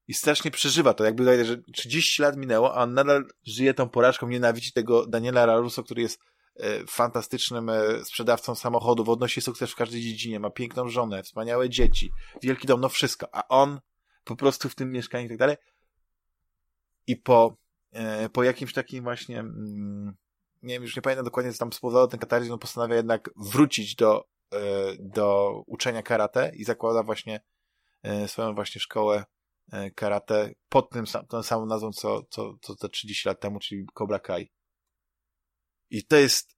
I 0.08 0.14
strasznie 0.14 0.52
przeżywa 0.52 0.94
to, 0.94 1.04
jakby 1.04 1.26
daje, 1.26 1.46
że 1.46 1.58
30 1.74 2.22
lat 2.22 2.38
minęło, 2.38 2.76
a 2.76 2.84
on 2.84 2.94
nadal 2.94 3.26
żyje 3.44 3.74
tą 3.74 3.90
porażką, 3.90 4.28
nienawidzi 4.28 4.74
tego 4.74 5.08
Daniela 5.08 5.46
Laruso, 5.46 5.84
który 5.84 6.02
jest 6.02 6.20
E, 6.56 6.86
fantastycznym 6.88 7.70
e, 7.70 8.06
sprzedawcą 8.06 8.56
samochodów, 8.56 9.10
odnosi 9.10 9.42
sukces 9.42 9.72
w 9.72 9.76
każdej 9.76 10.02
dziedzinie, 10.02 10.40
ma 10.40 10.50
piękną 10.50 10.90
żonę, 10.90 11.24
wspaniałe 11.24 11.70
dzieci, 11.70 12.12
wielki 12.42 12.68
dom, 12.68 12.82
no 12.82 12.90
wszystko, 12.90 13.28
a 13.32 13.48
on 13.48 13.80
po 14.24 14.36
prostu 14.36 14.70
w 14.70 14.76
tym 14.76 14.92
mieszkaniu 14.92 15.26
i 15.26 15.30
tak 15.30 15.38
dalej. 15.38 15.56
I 17.08 17.18
po, 17.18 17.58
po 18.34 18.44
jakimś 18.44 18.74
takim 18.74 19.04
właśnie, 19.04 19.40
mm, 19.40 20.16
nie 20.62 20.74
wiem, 20.74 20.84
już 20.84 20.96
nie 20.96 21.02
pamiętam 21.02 21.26
dokładnie, 21.26 21.54
co 21.54 21.60
tam 21.60 21.74
spowodowało 21.74 22.08
ten 22.08 22.20
kataryzm, 22.20 22.54
on 22.54 22.60
postanawia 22.60 22.96
jednak 22.96 23.30
wrócić 23.36 23.96
do, 23.96 24.26
do 25.00 25.52
uczenia 25.68 26.04
karate 26.04 26.52
i 26.56 26.64
zakłada 26.64 27.04
właśnie 27.04 27.40
swoją 28.28 28.56
właśnie 28.56 28.82
szkołę 28.82 29.26
karate 29.96 30.54
pod 30.70 30.90
tym, 30.90 31.06
tą 31.30 31.44
samą 31.44 31.66
nazwą, 31.66 31.92
co, 31.92 32.24
co, 32.30 32.54
co 32.62 32.76
te 32.76 32.90
30 32.90 33.30
lat 33.30 33.40
temu, 33.40 33.60
czyli 33.60 33.86
Cobra 33.94 34.20
Kai. 34.20 34.52
I 35.90 36.06
to 36.06 36.16
jest 36.16 36.56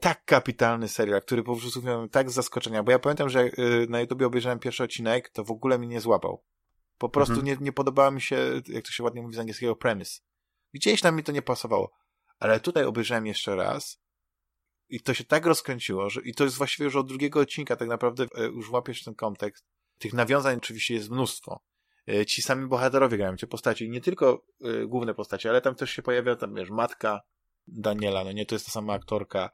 tak 0.00 0.24
kapitalny 0.24 0.88
serial, 0.88 1.22
który 1.22 1.42
po 1.42 1.56
prostu 1.56 1.82
miałem 1.82 2.08
tak 2.08 2.30
z 2.30 2.34
zaskoczenia, 2.34 2.82
bo 2.82 2.90
ja 2.90 2.98
pamiętam, 2.98 3.28
że 3.28 3.50
na 3.88 4.00
YouTube 4.00 4.22
obejrzałem 4.22 4.58
pierwszy 4.58 4.84
odcinek, 4.84 5.28
to 5.28 5.44
w 5.44 5.50
ogóle 5.50 5.78
mnie 5.78 5.88
nie 5.88 6.00
złapał. 6.00 6.44
Po 6.98 7.08
prostu 7.08 7.34
mhm. 7.34 7.46
nie, 7.46 7.64
nie 7.64 7.72
podobała 7.72 8.10
mi 8.10 8.20
się, 8.20 8.36
jak 8.66 8.84
to 8.84 8.90
się 8.90 9.02
ładnie 9.02 9.22
mówi 9.22 9.34
z 9.34 9.38
angielskiego, 9.38 9.76
premise. 9.76 10.20
Gdzieś 10.74 11.00
tam 11.00 11.16
mi 11.16 11.22
to 11.22 11.32
nie 11.32 11.42
pasowało. 11.42 11.92
Ale 12.38 12.60
tutaj 12.60 12.84
obejrzałem 12.84 13.26
jeszcze 13.26 13.56
raz 13.56 14.02
i 14.88 15.00
to 15.00 15.14
się 15.14 15.24
tak 15.24 15.46
rozkręciło, 15.46 16.10
że 16.10 16.20
i 16.20 16.34
to 16.34 16.44
jest 16.44 16.56
właściwie 16.56 16.84
już 16.84 16.96
od 16.96 17.08
drugiego 17.08 17.40
odcinka 17.40 17.76
tak 17.76 17.88
naprawdę 17.88 18.24
y, 18.24 18.42
już 18.42 18.70
łapiesz 18.70 19.04
ten 19.04 19.14
kontekst. 19.14 19.64
Tych 19.98 20.12
nawiązań 20.12 20.56
oczywiście 20.56 20.94
jest 20.94 21.10
mnóstwo. 21.10 21.62
Y, 22.08 22.26
ci 22.26 22.42
sami 22.42 22.66
bohaterowie 22.66 23.16
grają, 23.16 23.36
ci 23.36 23.46
postaci. 23.46 23.84
I 23.84 23.90
nie 23.90 24.00
tylko 24.00 24.46
główne 24.86 25.14
postacie, 25.14 25.50
ale 25.50 25.60
tam 25.60 25.74
też 25.74 25.90
się 25.90 26.02
pojawia 26.02 26.36
tam, 26.36 26.54
wiesz, 26.54 26.70
matka, 26.70 27.20
Daniela, 27.66 28.24
no 28.24 28.32
nie, 28.32 28.46
to 28.46 28.54
jest 28.54 28.66
ta 28.66 28.72
sama 28.72 28.92
aktorka, 28.92 29.50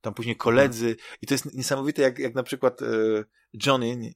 tam 0.00 0.14
później 0.14 0.36
koledzy 0.36 0.96
i 1.22 1.26
to 1.26 1.34
jest 1.34 1.54
niesamowite, 1.54 2.02
jak, 2.02 2.18
jak 2.18 2.34
na 2.34 2.42
przykład 2.42 2.82
e, 2.82 2.86
Johnny 3.66 4.12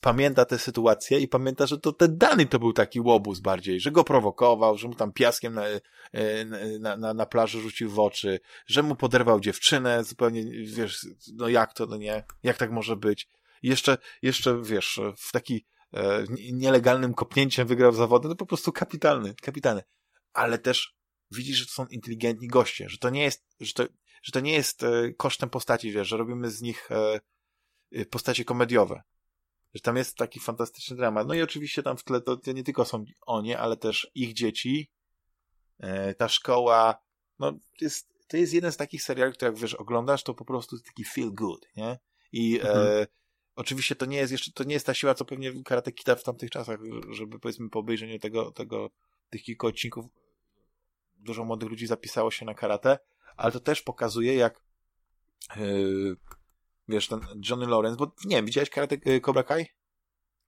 pamięta 0.00 0.44
tę 0.44 0.58
sytuację 0.58 1.18
i 1.18 1.28
pamięta, 1.28 1.66
że 1.66 1.78
to 1.78 1.92
ten 1.92 2.18
Dany 2.18 2.46
to 2.46 2.58
był 2.58 2.72
taki 2.72 3.00
łobuz 3.00 3.40
bardziej, 3.40 3.80
że 3.80 3.90
go 3.90 4.04
prowokował, 4.04 4.78
że 4.78 4.88
mu 4.88 4.94
tam 4.94 5.12
piaskiem 5.12 5.54
na, 5.54 5.64
e, 5.66 5.80
na, 6.80 6.96
na, 6.96 7.14
na 7.14 7.26
plaży 7.26 7.60
rzucił 7.60 7.90
w 7.90 7.98
oczy, 7.98 8.40
że 8.66 8.82
mu 8.82 8.96
poderwał 8.96 9.40
dziewczynę, 9.40 10.04
zupełnie, 10.04 10.44
wiesz, 10.66 11.06
no 11.34 11.48
jak 11.48 11.74
to, 11.74 11.86
no 11.86 11.96
nie, 11.96 12.24
jak 12.42 12.56
tak 12.56 12.70
może 12.70 12.96
być. 12.96 13.28
Jeszcze, 13.62 13.98
jeszcze, 14.22 14.62
wiesz, 14.62 15.00
w 15.18 15.32
taki 15.32 15.66
e, 15.94 16.24
nielegalnym 16.52 17.14
kopnięciem 17.14 17.66
wygrał 17.66 17.92
zawody, 17.92 18.28
no 18.28 18.36
po 18.36 18.46
prostu 18.46 18.72
kapitalny, 18.72 19.34
kapitalny. 19.42 19.82
Ale 20.32 20.58
też 20.58 20.98
widzisz, 21.30 21.56
że 21.56 21.66
to 21.66 21.72
są 21.72 21.86
inteligentni 21.86 22.48
goście, 22.48 22.88
że 22.88 22.98
to 22.98 23.10
nie 23.10 23.22
jest, 23.22 23.46
że 23.60 23.72
to, 23.72 23.84
że 24.22 24.32
to 24.32 24.40
nie 24.40 24.52
jest 24.52 24.82
e, 24.82 25.12
kosztem 25.16 25.50
postaci, 25.50 25.92
wiesz, 25.92 26.08
że 26.08 26.16
robimy 26.16 26.50
z 26.50 26.62
nich 26.62 26.90
e, 26.90 27.20
e, 27.92 28.04
postacie 28.04 28.44
komediowe. 28.44 29.02
Że 29.74 29.80
tam 29.80 29.96
jest 29.96 30.16
taki 30.16 30.40
fantastyczny 30.40 30.96
dramat. 30.96 31.28
No 31.28 31.34
i 31.34 31.42
oczywiście 31.42 31.82
tam 31.82 31.96
w 31.96 32.04
tle 32.04 32.20
to, 32.20 32.38
nie 32.54 32.64
tylko 32.64 32.84
są 32.84 33.04
oni, 33.26 33.54
ale 33.54 33.76
też 33.76 34.10
ich 34.14 34.32
dzieci, 34.32 34.90
ta 36.18 36.28
szkoła, 36.28 36.98
no 37.38 37.52
jest, 37.80 38.08
to 38.28 38.36
jest 38.36 38.52
jeden 38.52 38.72
z 38.72 38.76
takich 38.76 39.02
seriali, 39.02 39.32
które 39.32 39.50
jak 39.50 39.60
wiesz, 39.60 39.74
oglądasz, 39.74 40.22
to 40.22 40.34
po 40.34 40.44
prostu 40.44 40.76
jest 40.76 40.86
taki 40.86 41.04
feel 41.04 41.32
good, 41.32 41.66
nie? 41.76 41.98
I 42.32 42.60
mhm. 42.60 42.86
e, 42.86 43.06
oczywiście 43.56 43.96
to 43.96 44.06
nie 44.06 44.16
jest 44.16 44.32
jeszcze, 44.32 44.52
to 44.52 44.64
nie 44.64 44.74
jest 44.74 44.86
ta 44.86 44.94
siła, 44.94 45.14
co 45.14 45.24
pewnie 45.24 45.62
Karate 45.64 45.92
Kita 45.92 46.16
w 46.16 46.22
tamtych 46.22 46.50
czasach, 46.50 46.78
żeby 47.10 47.38
powiedzmy 47.38 47.70
po 47.70 47.78
obejrzeniu 47.78 48.18
tego, 48.18 48.52
tego, 48.52 48.90
tych 49.30 49.42
kilku 49.42 49.66
odcinków 49.66 50.06
dużo 51.18 51.44
młodych 51.44 51.68
ludzi 51.68 51.86
zapisało 51.86 52.30
się 52.30 52.46
na 52.46 52.54
karate, 52.54 52.98
ale 53.36 53.52
to 53.52 53.60
też 53.60 53.82
pokazuje, 53.82 54.34
jak 54.34 54.60
yy, 55.56 56.16
wiesz, 56.88 57.08
ten 57.08 57.20
Johnny 57.50 57.66
Lawrence, 57.66 57.96
bo 57.96 58.12
nie 58.24 58.36
wiem, 58.36 58.46
widziałeś 58.46 58.70
karate 58.70 58.96
yy, 59.04 59.20
Cobra 59.20 59.42
Kai? 59.42 59.66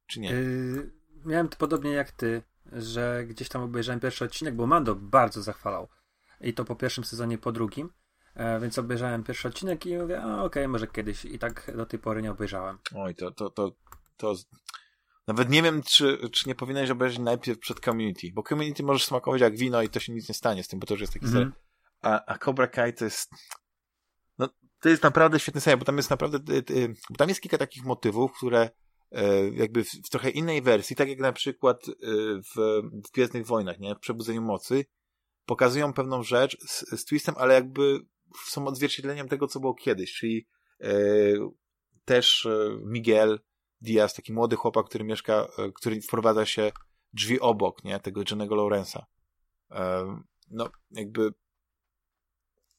Czy 0.06 0.20
nie? 0.20 0.30
Yy, 0.30 0.92
miałem 1.24 1.48
to 1.48 1.56
podobnie 1.56 1.90
jak 1.90 2.12
ty, 2.12 2.42
że 2.72 3.24
gdzieś 3.26 3.48
tam 3.48 3.62
obejrzałem 3.62 4.00
pierwszy 4.00 4.24
odcinek, 4.24 4.54
bo 4.54 4.66
Mando 4.66 4.94
bardzo 4.94 5.42
zachwalał. 5.42 5.88
I 6.40 6.54
to 6.54 6.64
po 6.64 6.76
pierwszym 6.76 7.04
sezonie, 7.04 7.38
po 7.38 7.52
drugim. 7.52 7.90
E, 8.34 8.60
więc 8.60 8.78
obejrzałem 8.78 9.24
pierwszy 9.24 9.48
odcinek 9.48 9.86
i 9.86 9.96
mówię, 9.96 10.18
okej, 10.18 10.40
okay, 10.40 10.68
może 10.68 10.86
kiedyś. 10.86 11.24
I 11.24 11.38
tak 11.38 11.72
do 11.76 11.86
tej 11.86 11.98
pory 11.98 12.22
nie 12.22 12.30
obejrzałem. 12.30 12.78
Oj, 12.94 13.14
to, 13.14 13.30
to, 13.30 13.50
to, 13.50 13.72
to 14.16 14.34
nawet 15.26 15.50
nie 15.50 15.62
wiem, 15.62 15.82
czy, 15.82 16.18
czy 16.32 16.48
nie 16.48 16.54
powinieneś 16.54 16.90
obejrzeć 16.90 17.18
najpierw 17.18 17.58
przed 17.58 17.80
Community, 17.80 18.26
bo 18.34 18.42
Community 18.42 18.82
możesz 18.82 19.04
smakować 19.04 19.40
jak 19.40 19.56
wino 19.56 19.82
i 19.82 19.88
to 19.88 20.00
się 20.00 20.12
nic 20.12 20.28
nie 20.28 20.34
stanie 20.34 20.64
z 20.64 20.68
tym, 20.68 20.80
bo 20.80 20.86
to 20.86 20.94
już 20.94 21.00
jest 21.00 21.12
taki 21.12 21.26
mm 21.26 21.48
-hmm. 21.48 21.52
a, 22.02 22.32
a 22.32 22.38
Cobra 22.38 22.66
Kai 22.66 22.94
to 22.94 23.04
jest 23.04 23.30
to 24.80 24.88
jest 24.88 25.02
naprawdę 25.02 25.40
świetny 25.40 25.60
serial, 25.60 25.78
bo 25.78 25.84
tam 25.84 25.96
jest 25.96 26.10
naprawdę 26.10 26.38
bo 27.10 27.16
tam 27.16 27.28
jest 27.28 27.40
kilka 27.40 27.58
takich 27.58 27.84
motywów, 27.84 28.32
które 28.32 28.70
e, 29.10 29.48
jakby 29.48 29.84
w, 29.84 29.88
w 29.88 30.10
trochę 30.10 30.30
innej 30.30 30.62
wersji, 30.62 30.96
tak 30.96 31.08
jak 31.08 31.18
na 31.18 31.32
przykład 31.32 31.88
e, 31.88 31.92
w, 32.42 32.82
w 33.06 33.10
Gwiezdnych 33.14 33.46
Wojnach, 33.46 33.78
nie? 33.78 33.94
W 33.94 33.98
Przebudzeniu 33.98 34.42
Mocy, 34.42 34.84
pokazują 35.46 35.92
pewną 35.92 36.22
rzecz 36.22 36.56
z, 36.68 37.00
z 37.00 37.04
twistem, 37.04 37.34
ale 37.38 37.54
jakby 37.54 38.00
są 38.46 38.66
odzwierciedleniem 38.66 39.28
tego, 39.28 39.46
co 39.46 39.60
było 39.60 39.74
kiedyś, 39.74 40.14
czyli 40.14 40.46
e, 40.80 40.92
też 42.04 42.46
e, 42.46 42.78
Miguel 42.84 43.40
Diaz, 43.80 44.14
taki 44.14 44.32
młody 44.32 44.56
chłopak, 44.56 44.86
który 44.86 45.04
mieszka, 45.04 45.48
który 45.74 46.02
wprowadza 46.02 46.46
się 46.46 46.72
drzwi 47.12 47.40
obok, 47.40 47.84
nie, 47.84 48.00
tego 48.00 48.22
Johnego 48.30 48.54
Lawrence'a. 48.54 49.02
No, 50.50 50.70
jakby 50.90 51.32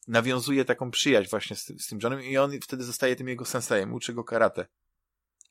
nawiązuje 0.07 0.65
taką 0.65 0.91
przyjaźń 0.91 1.29
właśnie 1.29 1.55
z, 1.55 1.65
z 1.65 1.87
tym 1.87 1.99
Johnem 2.03 2.23
i 2.23 2.37
on 2.37 2.51
wtedy 2.61 2.83
zostaje 2.83 3.15
tym 3.15 3.27
jego 3.27 3.45
sensejem, 3.45 3.93
uczy 3.93 4.13
go 4.13 4.23
karate. 4.23 4.67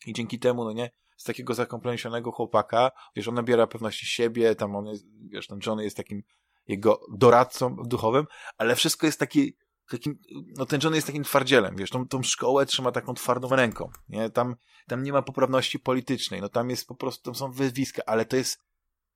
I 0.06 0.12
dzięki 0.12 0.39
temu, 0.39 0.64
no 0.64 0.72
nie, 0.72 0.90
z 1.16 1.24
takiego 1.24 1.55
zakomplesionego 1.55 2.32
chłopaka, 2.32 2.90
wiesz, 3.16 3.28
on 3.28 3.35
nabiera 3.35 3.66
pewności 3.66 4.06
siebie, 4.06 4.55
tam 4.55 4.77
on 4.77 4.86
jest, 4.86 5.05
wiesz, 5.28 5.47
ten 5.47 5.59
Johnny 5.66 5.85
jest 5.85 5.97
takim 5.97 6.22
jego 6.68 7.01
doradcą 7.12 7.77
duchowym, 7.77 8.27
ale 8.59 8.77
wszystko 8.77 9.06
jest 9.06 9.20
taki, 9.20 9.56
takim, 9.90 10.18
no 10.56 10.66
ten 10.66 10.81
Johnny 10.82 10.97
jest 10.97 11.06
takim 11.06 11.24
twardzielem, 11.24 11.77
wiesz, 11.77 11.90
tą, 11.90 12.09
tą 12.09 12.22
szkołę 12.22 12.66
trzyma 12.66 12.93
taką 12.93 13.14
twardą 13.14 13.48
ręką, 13.48 13.90
nie, 14.09 14.31
tam, 14.31 14.56
tam 14.86 15.02
nie 15.02 15.12
ma 15.12 15.22
poprawności 15.22 15.78
politycznej, 15.78 16.40
no 16.40 16.48
tam 16.48 16.70
jest 16.70 16.86
po 16.86 16.94
prostu, 16.94 17.22
tam 17.24 17.35
są 17.35 17.52
wyzwiska, 17.52 18.02
ale 18.06 18.24
to 18.24 18.36
jest, 18.36 18.59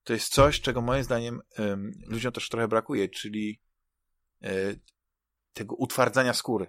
to 0.04 0.12
jest 0.12 0.32
coś, 0.32 0.60
czego 0.60 0.80
moim 0.80 1.04
zdaniem 1.04 1.40
ludziom 2.06 2.32
też 2.32 2.48
trochę 2.48 2.68
brakuje, 2.68 3.08
czyli 3.08 3.60
y, 4.44 4.80
tego 5.54 5.74
utwardzania 5.74 6.34
skóry, 6.34 6.66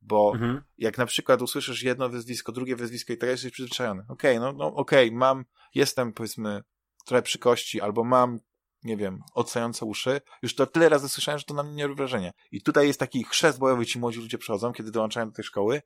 bo 0.00 0.32
mhm. 0.34 0.62
jak 0.78 0.98
na 0.98 1.06
przykład 1.06 1.42
usłyszysz 1.42 1.82
jedno 1.82 2.08
wyzwisko, 2.08 2.52
drugie 2.52 2.76
wyzwisko 2.76 3.12
i 3.12 3.16
tak 3.16 3.30
jesteś 3.30 3.52
przyzwyczajony, 3.52 4.04
okej, 4.08 4.38
okay, 4.38 4.52
no, 4.52 4.58
no 4.58 4.74
okej, 4.74 5.08
okay, 5.08 5.18
mam, 5.18 5.44
jestem 5.74 6.12
powiedzmy 6.12 6.62
trochę 7.06 7.22
przy 7.22 7.38
kości, 7.38 7.80
albo 7.80 8.04
mam 8.04 8.38
nie 8.84 8.96
wiem, 8.96 9.22
odsające 9.34 9.84
uszy. 9.84 10.20
Już 10.42 10.54
to 10.54 10.66
tyle 10.66 10.88
razy 10.88 11.08
słyszałem, 11.08 11.38
że 11.38 11.44
to 11.44 11.54
na 11.54 11.62
mnie 11.62 11.74
nie 11.74 11.86
robi 11.86 11.96
wrażenia. 11.96 12.32
I 12.52 12.62
tutaj 12.62 12.86
jest 12.86 13.00
taki 13.00 13.24
chrzest 13.24 13.58
bojowy, 13.58 13.86
ci 13.86 13.98
młodzi 13.98 14.20
ludzie 14.20 14.38
przechodzą, 14.38 14.72
kiedy 14.72 14.90
dołączają 14.90 15.26
do 15.26 15.32
tej 15.32 15.44
szkoły, 15.44 15.82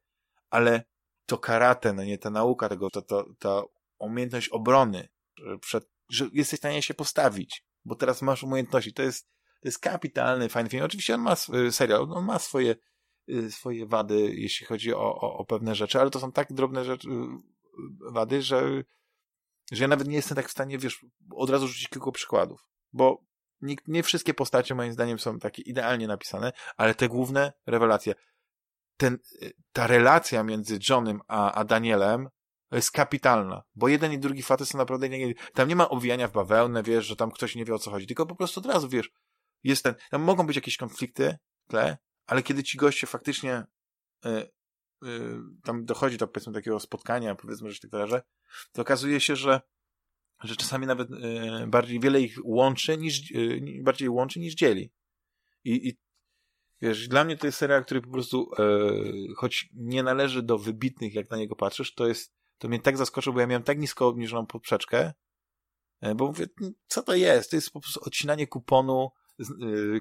ale 0.51 0.85
to 1.27 1.39
karate, 1.39 1.93
no 1.93 2.05
nie, 2.05 2.19
ta 2.19 2.31
nauka 2.31 2.69
tego, 2.69 2.91
to, 2.91 3.03
to, 3.03 3.27
ta 3.39 3.63
umiejętność 3.99 4.49
obrony, 4.49 5.09
przed, 5.61 5.89
że 6.09 6.29
jesteś 6.33 6.59
w 6.59 6.61
stanie 6.61 6.83
się 6.83 6.95
postawić, 6.95 7.65
bo 7.85 7.95
teraz 7.95 8.23
masz 8.23 8.43
umiejętności. 8.43 8.93
To 8.93 9.03
jest, 9.03 9.29
to 9.63 9.69
jest 9.69 9.79
kapitalny, 9.79 10.49
fajny 10.49 10.71
film. 10.71 10.85
Oczywiście 10.85 11.15
on 11.15 11.21
ma 11.21 11.37
serial, 11.71 12.13
on 12.13 12.25
ma 12.25 12.39
swoje, 12.39 12.75
y, 13.29 13.53
swoje 13.53 13.87
wady, 13.87 14.35
jeśli 14.35 14.67
chodzi 14.67 14.95
o, 14.95 15.21
o, 15.21 15.39
o 15.39 15.45
pewne 15.45 15.75
rzeczy, 15.75 16.01
ale 16.01 16.11
to 16.11 16.21
są 16.21 16.33
tak 16.33 16.53
drobne 16.53 16.85
rzeczy, 16.85 17.09
y, 17.09 17.13
wady, 18.13 18.43
że, 18.43 18.83
że 19.73 19.85
ja 19.85 19.89
nawet 19.89 20.09
nie 20.09 20.17
jestem 20.17 20.37
tak 20.37 20.49
w 20.49 20.53
stanie, 20.53 20.79
wiesz, 20.79 21.07
od 21.31 21.51
razu 21.51 21.69
rzucić 21.69 21.89
kilku 21.89 22.13
przykładów 22.13 22.73
bo 22.93 23.25
nie, 23.61 23.77
nie 23.87 24.03
wszystkie 24.03 24.35
postacie 24.35 24.75
moim 24.75 24.93
zdaniem 24.93 25.19
są 25.19 25.39
takie 25.39 25.63
idealnie 25.63 26.07
napisane, 26.07 26.53
ale 26.77 26.95
te 26.95 27.09
główne 27.09 27.53
rewelacje. 27.67 28.15
Ten, 28.97 29.19
ta 29.73 29.87
relacja 29.87 30.43
między 30.43 30.79
Johnem 30.89 31.21
a, 31.29 31.53
a 31.53 31.65
Danielem 31.65 32.29
jest 32.73 32.91
kapitalna, 32.91 33.63
bo 33.75 33.89
jeden 33.89 34.13
i 34.13 34.19
drugi 34.19 34.43
facet 34.43 34.69
są 34.69 34.79
naprawdę 34.79 35.09
nie, 35.09 35.35
tam 35.55 35.69
nie 35.69 35.77
ma 35.77 35.89
owijania 35.89 36.29
w 36.29 36.33
bawełnę, 36.33 36.83
wiesz, 36.83 37.07
że 37.07 37.17
tam 37.17 37.31
ktoś 37.31 37.55
nie 37.55 37.65
wie 37.65 37.75
o 37.75 37.79
co 37.79 37.91
chodzi, 37.91 38.07
tylko 38.07 38.27
po 38.27 38.37
prostu 38.37 38.61
od 38.61 38.67
razu, 38.67 38.89
wiesz, 38.89 39.11
jest 39.65 39.85
ten, 39.85 39.95
tam 40.11 40.23
mogą 40.23 40.47
być 40.47 40.57
jakieś 40.57 40.77
konflikty 40.77 41.37
tle, 41.69 41.99
ale 42.27 42.43
kiedy 42.43 42.63
ci 42.63 42.79
goście 42.79 43.07
faktycznie 43.07 43.65
y, 44.27 44.29
y, 44.29 45.39
tam 45.65 45.85
dochodzi 45.85 46.19
do 46.19 46.29
powiedzmy 46.29 46.53
takiego 46.53 46.81
spotkania, 46.81 47.35
powiedzmy, 47.35 47.71
że 47.71 47.81
tak 47.81 47.91
dalej, 47.91 48.21
to 48.73 48.83
okazuje 48.83 49.21
się, 49.21 49.37
że 49.37 49.61
że 50.43 50.57
czasami 50.57 50.87
nawet 50.87 51.11
y, 51.11 51.67
bardziej 51.67 52.01
wiele 52.01 52.21
ich 52.21 52.37
łączy 52.45 52.99
niż, 52.99 53.33
bardziej 53.83 54.09
łączy 54.09 54.41
niż 54.41 54.55
dzieli. 54.55 54.93
I, 55.65 55.89
I 55.89 55.99
wiesz, 56.81 57.09
dla 57.09 57.25
mnie 57.25 57.37
to 57.37 57.47
jest 57.47 57.59
serial, 57.59 57.85
który 57.85 58.01
po 58.01 58.11
prostu, 58.11 58.51
choć 59.37 59.69
nie 59.75 60.03
należy 60.03 60.43
do 60.43 60.59
wybitnych, 60.59 61.15
jak 61.15 61.31
na 61.31 61.37
niego 61.37 61.57
patrzysz, 61.57 61.95
to 61.95 62.07
jest, 62.07 62.35
to 62.59 62.69
mnie 62.69 62.81
tak 62.81 62.97
zaskoczył, 62.97 63.33
bo 63.33 63.41
ja 63.41 63.47
miałem 63.47 63.63
tak 63.63 63.79
nisko 63.79 64.07
obniżoną 64.07 64.47
poprzeczkę, 64.47 65.13
bo 66.17 66.27
mówię, 66.27 66.47
co 66.87 67.03
to 67.03 67.15
jest? 67.15 67.51
To 67.51 67.57
jest 67.57 67.71
po 67.71 67.81
prostu 67.81 68.01
odcinanie 68.01 68.47
kuponu, 68.47 69.11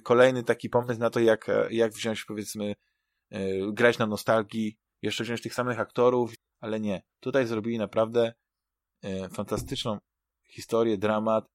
kolejny 0.04 0.44
taki 0.44 0.70
pomysł 0.70 1.00
na 1.00 1.10
to, 1.10 1.20
jak, 1.20 1.48
jak 1.70 1.94
wziąć, 1.94 2.26
powiedzmy, 2.26 2.76
grać 3.74 3.98
na 3.98 4.08
nostalgii, 4.08 4.78
jeszcze 5.02 5.24
wziąć 5.24 5.42
tych 5.42 5.54
samych 5.54 5.80
aktorów, 5.80 6.34
ale 6.60 6.80
nie. 6.80 7.02
Tutaj 7.20 7.48
zrobili 7.48 7.78
naprawdę 7.78 8.34
fantastyczną 9.34 10.00
historię, 10.52 10.98
dramat. 10.98 11.46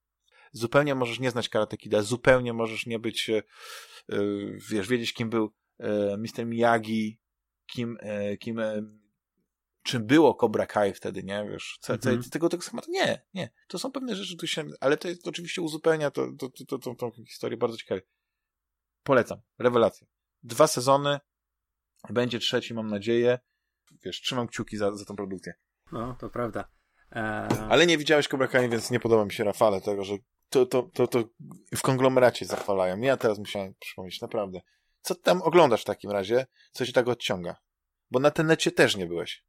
Zupełnie 0.52 0.94
możesz 0.94 1.20
nie 1.20 1.30
znać 1.30 1.48
Karate 1.48 1.76
Kida, 1.76 2.02
zupełnie 2.02 2.52
możesz 2.52 2.86
nie 2.86 2.98
być, 2.98 3.30
e, 3.30 3.36
e, 3.36 3.42
wiesz, 4.70 4.88
wiedzieć 4.88 5.12
kim 5.12 5.30
był 5.30 5.52
e, 5.78 6.16
Mr. 6.16 6.46
Miyagi, 6.46 7.18
kim, 7.66 7.98
kim 8.40 8.60
czym 9.86 10.06
było 10.06 10.34
Cobra 10.34 10.66
Kai 10.66 10.94
wtedy, 10.94 11.22
nie, 11.22 11.48
wiesz, 11.50 11.78
co, 11.80 11.98
co, 11.98 12.10
mhm. 12.10 12.30
tego, 12.30 12.48
tego 12.48 12.62
schematu, 12.62 12.90
nie, 12.90 13.26
nie, 13.34 13.50
to 13.68 13.78
są 13.78 13.92
pewne 13.92 14.16
rzeczy, 14.16 14.36
tu 14.36 14.46
się, 14.46 14.64
ale 14.80 14.96
to, 14.96 15.08
jest, 15.08 15.28
oczywiście 15.28 15.62
uzupełnia 15.62 16.10
to, 16.10 16.26
to, 16.38 16.48
to, 16.66 16.78
to, 16.78 16.94
tą, 16.94 17.10
historię 17.10 17.56
bardzo 17.56 17.76
ciekawie. 17.76 18.02
Polecam, 19.02 19.40
rewelacja. 19.58 20.06
Dwa 20.42 20.66
sezony, 20.66 21.20
będzie 22.10 22.38
trzeci, 22.38 22.74
mam 22.74 22.90
nadzieję, 22.90 23.38
wiesz, 24.04 24.20
trzymam 24.20 24.46
kciuki 24.48 24.76
za, 24.76 24.96
za 24.96 25.04
tą 25.04 25.16
produkcję. 25.16 25.54
No, 25.92 26.16
to 26.20 26.30
prawda. 26.30 26.68
Eee... 27.10 27.48
Ale 27.68 27.86
nie 27.86 27.98
widziałeś 27.98 28.28
Cobra 28.28 28.46
Kai, 28.46 28.68
więc 28.68 28.90
nie 28.90 29.00
podoba 29.00 29.24
mi 29.24 29.32
się 29.32 29.44
Rafale 29.44 29.80
tego, 29.80 30.04
że 30.04 30.16
to, 30.48 30.66
to, 30.66 30.82
to, 30.82 31.06
to 31.06 31.24
w 31.76 31.82
konglomeracie 31.82 32.46
zachwalają. 32.46 33.00
Ja 33.00 33.16
teraz 33.16 33.38
musiałem 33.38 33.74
przypomnieć, 33.80 34.20
naprawdę. 34.20 34.60
Co 35.00 35.14
tam 35.14 35.42
oglądasz 35.42 35.82
w 35.82 35.84
takim 35.84 36.10
razie? 36.10 36.46
Co 36.72 36.86
ci 36.86 36.92
tak 36.92 37.08
odciąga? 37.08 37.56
Bo 38.10 38.20
na 38.20 38.30
Tenecie 38.30 38.72
też 38.72 38.96
nie 38.96 39.06
byłeś. 39.06 39.44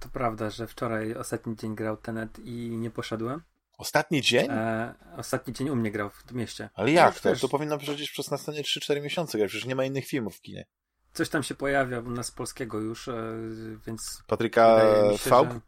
To 0.00 0.08
prawda, 0.08 0.50
że 0.50 0.66
wczoraj 0.66 1.14
ostatni 1.14 1.56
dzień 1.56 1.74
grał 1.74 1.96
Tenet 1.96 2.38
i 2.38 2.76
nie 2.76 2.90
poszedłem. 2.90 3.42
Ostatni 3.78 4.22
dzień? 4.22 4.46
E, 4.50 4.94
ostatni 5.16 5.52
dzień 5.52 5.68
u 5.68 5.76
mnie 5.76 5.90
grał 5.90 6.10
w 6.10 6.32
mieście. 6.32 6.70
Ale 6.74 6.92
jak 6.92 7.14
no, 7.14 7.20
to? 7.20 7.20
Też... 7.20 7.40
To 7.40 7.48
powinno 7.48 7.78
przecież 7.78 8.10
przez 8.10 8.30
następne 8.30 8.62
3-4 8.62 9.02
miesiące 9.02 9.38
grać, 9.38 9.50
przecież 9.50 9.66
nie 9.66 9.74
ma 9.74 9.84
innych 9.84 10.06
filmów 10.06 10.36
w 10.36 10.40
kinie. 10.40 10.66
Coś 11.12 11.28
tam 11.28 11.42
się 11.42 11.54
pojawia 11.54 12.00
u 12.00 12.10
nas 12.10 12.30
polskiego 12.30 12.80
już, 12.80 13.08
e, 13.08 13.38
więc... 13.86 14.22
Patryka 14.26 14.80
Faub? 15.18 15.52
Że... 15.52 15.60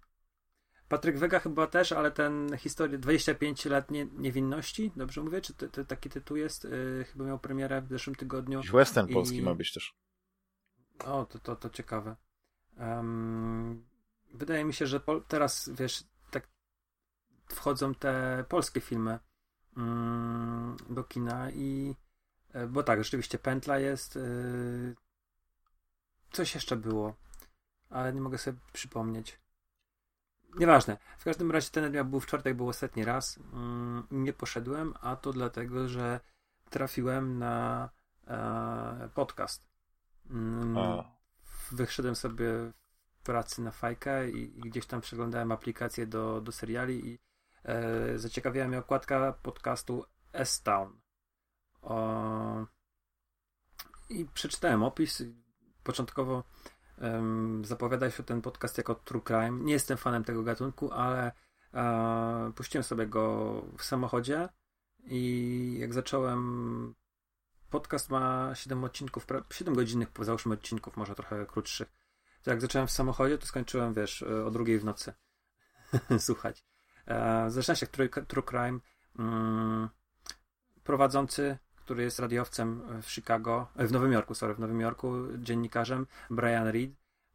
Patryk 0.89 1.19
Wega 1.19 1.41
chyba 1.41 1.67
też, 1.67 1.93
ale 1.93 2.11
ten 2.11 2.57
historia 2.57 2.99
25 2.99 3.65
lat 3.65 3.91
nie, 3.91 4.07
niewinności, 4.13 4.93
dobrze 4.97 5.23
mówię? 5.23 5.41
Czy 5.41 5.55
to, 5.55 5.69
to 5.69 5.85
taki 5.85 6.11
tytuł 6.11 6.37
jest? 6.37 6.65
Yy, 6.65 7.05
chyba 7.13 7.25
miał 7.25 7.39
premierę 7.39 7.83
w 7.83 7.89
zeszłym 7.89 8.17
tygodniu. 8.17 8.63
Western 8.73 9.09
I... 9.09 9.15
polski 9.15 9.43
ma 9.43 9.55
być 9.55 9.73
też. 9.73 9.95
O, 11.05 11.27
to, 11.27 11.39
to, 11.39 11.57
to 11.57 11.71
ciekawe. 11.71 12.17
Um, 12.79 13.88
wydaje 14.35 14.65
mi 14.65 14.75
się, 14.75 14.87
że 14.87 15.01
teraz, 15.29 15.71
wiesz, 15.75 16.05
tak 16.31 16.49
wchodzą 17.49 17.95
te 17.95 18.45
polskie 18.49 18.81
filmy 18.81 19.19
um, 19.77 20.77
do 20.91 21.05
kina 21.05 21.51
i 21.51 21.95
e, 22.53 22.67
bo 22.67 22.83
tak, 22.83 23.05
rzeczywiście 23.05 23.39
pętla 23.39 23.79
jest 23.79 24.17
yy, 24.17 24.95
coś 26.33 26.55
jeszcze 26.55 26.77
było, 26.77 27.15
ale 27.91 28.13
nie 28.13 28.21
mogę 28.21 28.39
sobie 28.39 28.59
przypomnieć. 28.73 29.41
Nieważne. 30.55 30.99
W 31.19 31.25
każdym 31.25 31.51
razie 31.51 31.71
ten 31.71 31.93
miał 31.93 32.05
był 32.05 32.21
w 32.21 32.27
czwartek, 32.27 32.57
był 32.57 32.69
ostatni 32.69 33.05
raz. 33.05 33.39
Mm, 33.53 34.07
nie 34.11 34.33
poszedłem, 34.33 34.95
a 35.01 35.17
to 35.17 35.33
dlatego, 35.33 35.89
że 35.89 36.21
trafiłem 36.71 37.39
na 37.39 37.89
e, 38.27 39.09
podcast. 39.15 39.69
Mm, 40.31 41.03
wyszedłem 41.73 42.17
sobie 42.17 42.73
pracy 43.29 43.63
na 43.63 43.71
fajkę 43.71 44.31
i, 44.31 44.59
i, 44.59 44.61
gdzieś 44.61 44.87
tam 44.87 45.01
przeglądałem 45.01 45.53
aplikacje 45.53 46.07
do, 46.07 46.41
do 46.41 46.53
seriali 46.53 47.09
i 47.09 47.19
e, 47.65 48.19
zaciekawiła 48.19 48.69
mnie 48.69 48.79
okładka 48.79 49.33
podcastu 49.33 50.05
S-Town. 50.33 51.01
I 54.11 54.27
przeczytałem 54.35 54.83
opis. 54.83 55.23
Początkowo 55.83 56.45
um, 57.01 57.65
zapowiada 57.65 58.11
się 58.11 58.23
ten 58.23 58.43
podcast 58.43 58.79
jako 58.79 58.95
True 58.95 59.23
Crime. 59.23 59.65
Nie 59.65 59.73
jestem 59.73 59.97
fanem 59.97 60.25
tego 60.25 60.43
gatunku, 60.43 60.93
ale 60.93 61.33
e, 61.75 62.53
puściłem 62.55 62.85
sobie 62.85 63.07
go 63.07 63.25
w 63.79 63.83
samochodzie 63.85 64.49
i 65.05 65.77
jak 65.81 65.95
zacząłem 65.95 66.95
podcast 67.71 68.11
ma 68.11 68.55
7 68.55 68.85
odcinków, 68.85 69.27
7 69.53 69.75
godzinnych, 69.75 70.09
załóżmy 70.21 70.55
odcinków, 70.55 70.97
może 70.97 71.15
trochę 71.15 71.47
krótszych. 71.47 72.08
To 72.43 72.51
jak 72.51 72.61
zacząłem 72.61 72.89
w 72.89 72.91
samochodzie, 72.91 73.39
to 73.39 73.47
skończyłem, 73.47 73.95
wiesz, 73.95 74.23
e, 74.23 74.45
o 74.47 74.51
drugiej 74.51 74.79
w 74.79 74.85
nocy 74.85 75.13
słuchać. 76.19 76.65
E, 77.07 77.45
zaczyna 77.51 77.75
się 77.75 77.87
True, 77.87 78.09
true 78.09 78.43
Crime. 78.43 78.79
Mm, 79.19 79.89
prowadzący, 80.85 81.59
który 81.77 82.03
jest 82.03 82.19
radiowcem 82.19 82.83
w 83.03 83.11
Chicago, 83.11 83.69
e, 83.77 83.87
w 83.87 83.93
Nowym 83.93 84.13
Jorku, 84.13 84.35
sorry, 84.35 84.55
w 84.55 84.59
Nowym 84.59 84.81
Jorku, 84.81 85.13
dziennikarzem, 85.39 86.07
Brian 86.31 86.69
Reed, 86.69 86.91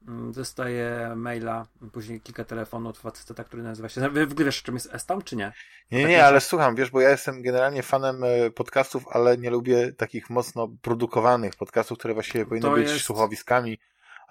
mm, 0.07 0.31
dostaje 0.31 1.13
maila, 1.15 1.67
później 1.91 2.21
kilka 2.21 2.43
telefonów 2.43 2.89
od 2.89 2.97
faceta, 2.97 3.43
który 3.43 3.63
nazywa 3.63 3.89
się... 3.89 4.01
W 4.01 4.05
ogóle 4.05 4.45
wiesz, 4.45 4.63
czym 4.63 4.75
jest 4.75 4.93
Estam, 4.93 5.21
czy 5.21 5.35
nie? 5.35 5.53
Nie, 5.91 6.01
tak 6.01 6.09
nie, 6.09 6.25
ale 6.25 6.41
słucham, 6.41 6.75
wiesz, 6.75 6.91
bo 6.91 7.01
ja 7.01 7.09
jestem 7.09 7.41
generalnie 7.41 7.83
fanem 7.83 8.23
podcastów, 8.55 9.07
ale 9.07 9.37
nie 9.37 9.49
lubię 9.49 9.93
takich 9.93 10.29
mocno 10.29 10.67
produkowanych 10.81 11.55
podcastów, 11.55 11.97
które 11.97 12.13
właściwie 12.13 12.45
powinny 12.45 12.69
to 12.69 12.75
być 12.75 12.89
jest... 12.89 13.05
słuchowiskami 13.05 13.77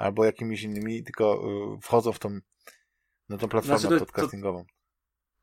albo 0.02 0.24
jakimiś 0.24 0.62
innymi, 0.62 1.02
tylko 1.02 1.34
e, 1.34 1.80
wchodzą 1.80 2.12
w 2.12 2.18
tą, 2.18 2.40
na 3.28 3.38
tą 3.38 3.48
platformę 3.48 3.78
znaczy 3.78 3.98
to, 3.98 4.06
podcastingową. 4.06 4.64
To, 4.64 4.70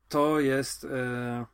to 0.08 0.40
jest... 0.40 0.82
Yy... 0.82 1.46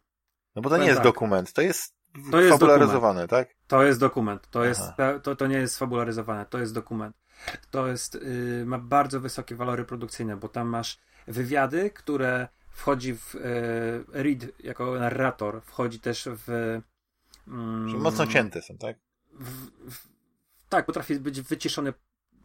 No 0.57 0.63
bo 0.63 0.71
to 0.71 0.77
nie 0.77 0.87
jest 0.87 0.97
tak. 0.97 1.05
dokument, 1.05 1.53
to 1.53 1.63
jest 1.63 1.97
to 2.31 2.41
jest 2.41 2.53
fabularyzowane, 2.53 3.21
dokument. 3.21 3.49
tak? 3.49 3.57
To 3.67 3.83
jest 3.83 4.01
dokument. 4.01 4.51
To, 4.51 4.65
jest, 4.65 4.83
to, 5.23 5.37
to 5.37 5.47
nie 5.47 5.57
jest 5.57 5.79
fabularyzowane, 5.79 6.47
to 6.47 6.59
jest 6.59 6.75
dokument. 6.75 7.17
To 7.71 7.87
jest, 7.87 8.15
yy, 8.15 8.67
ma 8.67 8.79
bardzo 8.79 9.21
wysokie 9.21 9.57
walory 9.57 9.85
produkcyjne, 9.85 10.37
bo 10.37 10.49
tam 10.49 10.69
masz 10.69 10.99
wywiady, 11.27 11.91
które 11.91 12.49
wchodzi 12.71 13.15
w 13.15 13.35
yy, 13.35 14.23
Reed 14.23 14.65
jako 14.65 14.99
narrator, 14.99 15.63
wchodzi 15.63 16.01
też 16.01 16.29
w. 16.33 16.81
Mm, 17.49 18.01
mocno 18.01 18.27
cięte 18.27 18.63
są, 18.63 18.79
tak? 18.79 18.97
W, 19.33 19.51
w, 19.91 20.09
tak, 20.69 20.87
potrafi 20.87 21.21
być 21.21 21.41
wyciszony 21.41 21.93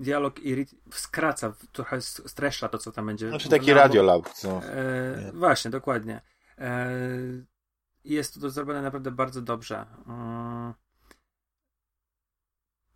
dialog 0.02 0.40
i 0.40 0.56
Reed 0.56 0.70
skraca, 0.92 1.54
trochę 1.72 2.02
streszcza 2.02 2.70
to, 2.70 2.78
co 2.78 2.92
tam 2.92 3.06
będzie. 3.06 3.30
Znaczy 3.30 3.50
taki 3.50 3.74
radiolab. 3.74 4.30
Co? 4.30 4.64
E, 4.64 5.32
właśnie, 5.34 5.72
dokładnie. 5.72 6.22
E, 6.58 6.90
jest 8.06 8.42
to 8.42 8.50
zrobione 8.50 8.82
naprawdę 8.82 9.12
bardzo 9.12 9.42
dobrze. 9.42 9.86
Mm. 10.08 10.74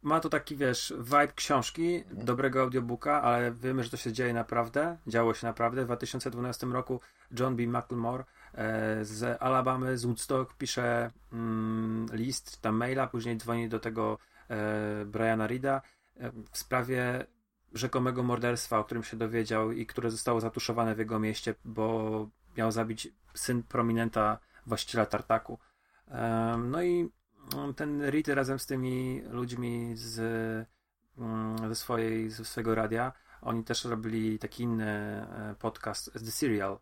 Ma 0.06 0.20
to 0.20 0.30
taki, 0.30 0.56
wiesz, 0.56 0.94
vibe 0.98 1.34
książki, 1.36 1.96
mhm. 1.96 2.26
dobrego 2.26 2.62
audiobooka, 2.62 3.22
ale 3.22 3.52
wiemy, 3.52 3.84
że 3.84 3.90
to 3.90 3.98
się 3.98 4.14
dzieje 4.14 4.34
naprawdę, 4.34 4.98
działo 5.08 5.34
się 5.34 5.48
naprawdę. 5.48 5.82
W 5.82 5.86
2012 5.86 6.68
roku 6.68 7.00
John 7.40 7.56
B. 7.56 7.68
McLemore 7.68 8.24
e, 8.54 9.06
z 9.06 9.42
Alabamy, 9.42 9.98
z 9.98 10.06
Woodstock 10.06 10.54
pisze 10.54 11.12
mm, 11.34 12.06
list, 12.12 12.62
tam 12.62 12.76
maila, 12.76 13.08
później 13.08 13.38
dzwoni 13.38 13.70
do 13.70 13.80
tego 13.80 14.18
e, 14.50 15.06
Briana 15.06 15.48
Reeda 15.48 15.76
e, 15.78 15.82
w 16.52 16.58
sprawie 16.58 17.26
rzekomego 17.74 18.24
morderstwa, 18.24 18.80
o 18.80 18.84
którym 18.84 19.04
się 19.04 19.18
dowiedział 19.18 19.72
i 19.72 19.86
które 19.86 20.12
zostało 20.12 20.42
zatuszowane 20.42 20.96
w 20.96 21.00
jego 21.00 21.20
mieście, 21.20 21.56
bo 21.66 22.30
miał 22.58 22.72
zabić 22.72 23.08
syn 23.34 23.64
prominenta 23.64 24.40
właściciela 24.66 25.06
tartaku. 25.06 25.60
No 26.58 26.82
i 26.82 27.10
mm, 27.54 27.74
ten 27.74 28.02
Reed 28.02 28.28
razem 28.28 28.60
z 28.60 28.66
tymi 28.66 29.22
ludźmi 29.30 29.92
z, 29.96 30.20
mm, 31.18 31.58
ze, 31.70 31.76
swojej, 31.76 32.30
ze 32.30 32.46
swojego 32.46 32.76
radia, 32.76 33.12
oni 33.42 33.64
też 33.64 33.86
robili 33.86 34.40
taki 34.40 34.64
inny 34.64 34.86
e, 34.86 35.56
podcast 35.60 36.14
The 36.14 36.32
Serial. 36.32 36.78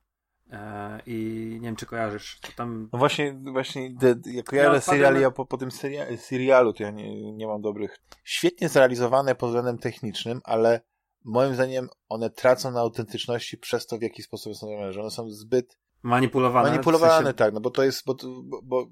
E, 0.52 1.00
I 1.06 1.50
nie 1.54 1.68
wiem, 1.68 1.76
czy 1.76 1.86
kojarzysz. 1.86 2.40
Tam... 2.56 2.90
No 2.94 3.00
właśnie, 3.00 3.34
właśnie 3.52 3.94
de, 3.94 4.16
ja 4.26 4.44
kojarzę 4.44 4.76
ja 4.76 4.82
serial, 4.82 5.22
ja 5.22 5.32
po, 5.32 5.46
po 5.46 5.58
tym 5.58 5.72
seria, 5.72 6.18
serialu 6.18 6.74
to 6.74 6.84
ja 6.84 6.92
nie, 6.92 7.34
nie 7.34 7.48
mam 7.48 7.62
dobrych. 7.62 8.00
Świetnie 8.24 8.70
zrealizowane 8.70 9.36
pod 9.36 9.50
względem 9.50 9.78
technicznym, 9.78 10.42
ale 10.44 10.82
moim 11.26 11.54
zdaniem 11.54 11.90
one 12.10 12.30
tracą 12.30 12.72
na 12.72 12.80
autentyczności 12.80 13.58
przez 13.58 13.88
to, 13.88 13.98
w 13.98 14.02
jaki 14.02 14.24
sposób 14.24 14.56
są 14.56 14.68
zrobione, 14.68 14.94
że 14.94 15.02
one 15.02 15.12
są 15.12 15.30
zbyt 15.30 15.78
Manipulowane. 16.04 16.70
Manipulowane, 16.70 17.14
w 17.14 17.18
sensie... 17.18 17.34
tak, 17.34 17.54
no 17.54 17.62
bo 17.62 17.72
to 17.72 17.84
jest, 17.84 18.06
bo, 18.06 18.16
bo, 18.44 18.62
bo 18.64 18.88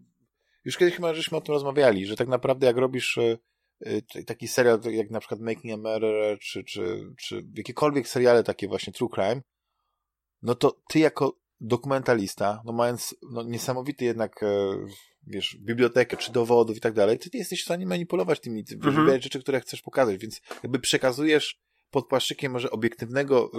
już 0.66 0.78
kiedyś 0.78 0.96
chyba 0.96 1.14
żeśmy 1.14 1.38
o 1.38 1.42
tym 1.42 1.54
rozmawiali, 1.54 2.06
że 2.06 2.16
tak 2.16 2.28
naprawdę 2.28 2.68
jak 2.68 2.78
robisz 2.78 3.18
y, 3.18 3.40
y, 4.16 4.24
taki 4.24 4.48
serial 4.48 4.80
jak 4.92 5.10
na 5.10 5.20
przykład 5.20 5.42
Making 5.42 5.74
a 5.74 5.78
Murderer, 5.78 6.40
czy, 6.40 6.64
czy, 6.64 7.14
czy 7.20 7.46
jakiekolwiek 7.56 8.08
seriale 8.08 8.44
takie 8.44 8.68
właśnie 8.68 8.94
True 8.94 9.10
Crime, 9.10 9.42
no 10.42 10.56
to 10.56 10.78
ty 10.90 11.00
jako 11.00 11.38
dokumentalista, 11.62 12.62
no 12.66 12.74
mając 12.74 13.16
no, 13.32 13.44
niesamowity 13.44 14.06
jednak, 14.06 14.44
e, 14.44 14.48
wiesz, 15.28 15.58
bibliotekę, 15.60 16.18
czy 16.18 16.32
dowodów 16.32 16.78
i 16.78 16.82
tak 16.82 16.94
dalej, 16.94 17.20
ty 17.20 17.30
nie 17.34 17.40
jesteś 17.40 17.62
w 17.62 17.66
stanie 17.66 17.86
manipulować 17.86 18.40
tymi, 18.40 18.64
mhm. 18.74 18.96
wybierać 18.96 19.24
rzeczy, 19.24 19.40
które 19.40 19.60
chcesz 19.62 19.82
pokazać, 19.82 20.18
więc 20.18 20.42
jakby 20.64 20.80
przekazujesz 20.80 21.60
pod 21.92 22.08
płaszczykiem 22.08 22.52
może 22.52 22.72
obiektywnego 22.72 23.52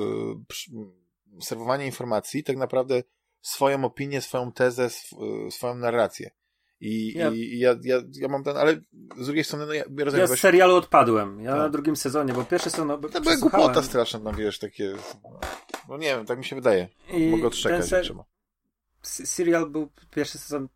y, 1.38 1.44
serwowania 1.44 1.86
informacji, 1.86 2.44
tak 2.44 2.56
naprawdę 2.56 3.02
swoją 3.40 3.84
opinię, 3.84 4.20
swoją 4.20 4.52
tezę, 4.52 4.84
sw 4.84 5.50
swoją 5.50 5.74
narrację. 5.74 6.30
I, 6.84 7.18
ja. 7.18 7.30
i 7.30 7.58
ja, 7.58 7.74
ja, 7.82 7.96
ja 8.12 8.28
mam 8.28 8.44
ten, 8.44 8.56
ale 8.56 8.80
z 9.18 9.26
drugiej 9.26 9.44
strony, 9.44 9.66
no 9.66 9.72
ja, 9.72 9.84
ja 9.98 10.04
rozumiem. 10.04 10.20
Ja 10.20 10.26
z 10.26 10.30
właśnie... 10.30 10.36
serialu 10.36 10.76
odpadłem. 10.76 11.40
Ja 11.40 11.50
no. 11.50 11.56
na 11.56 11.68
drugim 11.68 11.96
sezonie, 11.96 12.32
bo 12.32 12.44
pierwszy 12.44 12.70
sezon. 12.70 12.88
No, 12.88 12.98
to 12.98 13.20
była 13.20 13.36
głupota 13.36 13.82
straszna, 13.82 14.18
no 14.18 14.32
wiesz, 14.32 14.58
takie. 14.58 14.94
No 15.88 15.96
nie 15.96 16.06
wiem, 16.06 16.26
tak 16.26 16.38
mi 16.38 16.44
się 16.44 16.56
wydaje. 16.56 16.88
I 17.12 17.26
Mogę 17.26 17.46
odczekać, 17.46 17.86
ser... 17.86 18.04
trzeba. 18.04 18.24
Serial 19.02 19.70
był 19.70 19.88
pierwszy 20.10 20.38
sezon. 20.38 20.68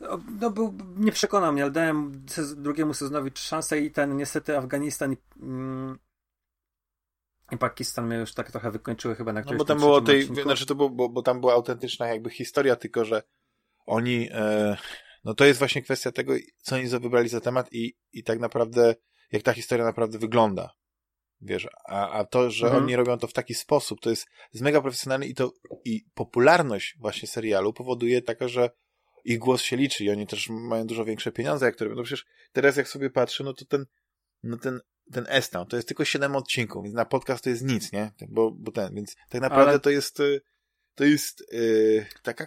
No, 0.00 0.20
no, 0.40 0.50
był, 0.50 0.74
nie 0.96 1.12
przekonał 1.12 1.52
mnie, 1.52 1.62
ale 1.62 1.72
dałem 1.72 2.24
drugiemu 2.56 2.94
sezonowi 2.94 3.30
szansę 3.34 3.80
i 3.80 3.90
ten 3.90 4.16
niestety 4.16 4.58
Afganistan 4.58 5.16
mm, 5.42 5.98
i 7.50 7.58
Pakistan 7.58 8.06
mnie 8.06 8.16
już 8.16 8.34
tak 8.34 8.50
trochę 8.50 8.70
wykończyły 8.70 9.14
chyba 9.14 9.32
na 9.32 9.42
którymś 9.42 9.58
No 9.58 9.64
bo 9.64 9.68
tam 9.68 9.78
było 9.78 10.00
tej, 10.00 10.24
znaczy 10.42 10.66
to 10.66 10.74
było, 10.74 10.90
bo, 10.90 11.08
bo 11.08 11.22
tam 11.22 11.40
była 11.40 11.54
autentyczna 11.54 12.06
jakby 12.06 12.30
historia, 12.30 12.76
tylko 12.76 13.04
że 13.04 13.22
oni, 13.86 14.28
e, 14.32 14.76
no 15.24 15.34
to 15.34 15.44
jest 15.44 15.58
właśnie 15.58 15.82
kwestia 15.82 16.12
tego, 16.12 16.34
co 16.62 16.76
oni 16.76 16.88
wybrali 16.88 17.28
za 17.28 17.40
temat 17.40 17.72
i, 17.72 17.96
i 18.12 18.24
tak 18.24 18.38
naprawdę, 18.38 18.94
jak 19.32 19.42
ta 19.42 19.52
historia 19.52 19.84
naprawdę 19.84 20.18
wygląda. 20.18 20.70
Wiesz, 21.40 21.68
a, 21.88 22.10
a 22.10 22.24
to, 22.24 22.50
że 22.50 22.66
mhm. 22.66 22.84
oni 22.84 22.96
robią 22.96 23.18
to 23.18 23.26
w 23.26 23.32
taki 23.32 23.54
sposób, 23.54 24.00
to 24.00 24.10
jest, 24.10 24.26
jest 24.52 24.64
mega 24.64 24.80
profesjonalne 24.80 25.26
i 25.26 25.34
to, 25.34 25.52
i 25.84 26.04
popularność 26.14 26.96
właśnie 26.98 27.28
serialu 27.28 27.72
powoduje 27.72 28.22
taka, 28.22 28.48
że 28.48 28.70
ich 29.24 29.38
głos 29.38 29.62
się 29.62 29.76
liczy 29.76 30.04
i 30.04 30.10
oni 30.10 30.26
też 30.26 30.48
mają 30.48 30.86
dużo 30.86 31.04
większe 31.04 31.32
pieniądze, 31.32 31.66
jak 31.66 31.76
to 31.76 31.84
robią. 31.84 31.96
No 31.96 32.02
przecież 32.02 32.26
teraz 32.52 32.76
jak 32.76 32.88
sobie 32.88 33.10
patrzę, 33.10 33.44
no 33.44 33.52
to 33.52 33.64
ten, 33.64 33.86
no 34.42 34.56
ten 34.56 34.80
ten 35.12 35.26
Estam, 35.28 35.66
to 35.66 35.76
jest 35.76 35.88
tylko 35.88 36.04
7 36.04 36.36
odcinków, 36.36 36.84
więc 36.84 36.94
na 36.94 37.04
podcast 37.04 37.44
to 37.44 37.50
jest 37.50 37.62
nic, 37.64 37.92
nie? 37.92 38.12
Bo, 38.28 38.50
bo 38.50 38.72
ten, 38.72 38.94
więc 38.94 39.16
tak 39.28 39.40
naprawdę 39.40 39.70
Ale... 39.70 39.80
to 39.80 39.90
jest 39.90 40.20
y, 40.20 40.40
to 40.94 41.04
jest 41.04 41.44
yy, 41.52 42.06
taka 42.22 42.46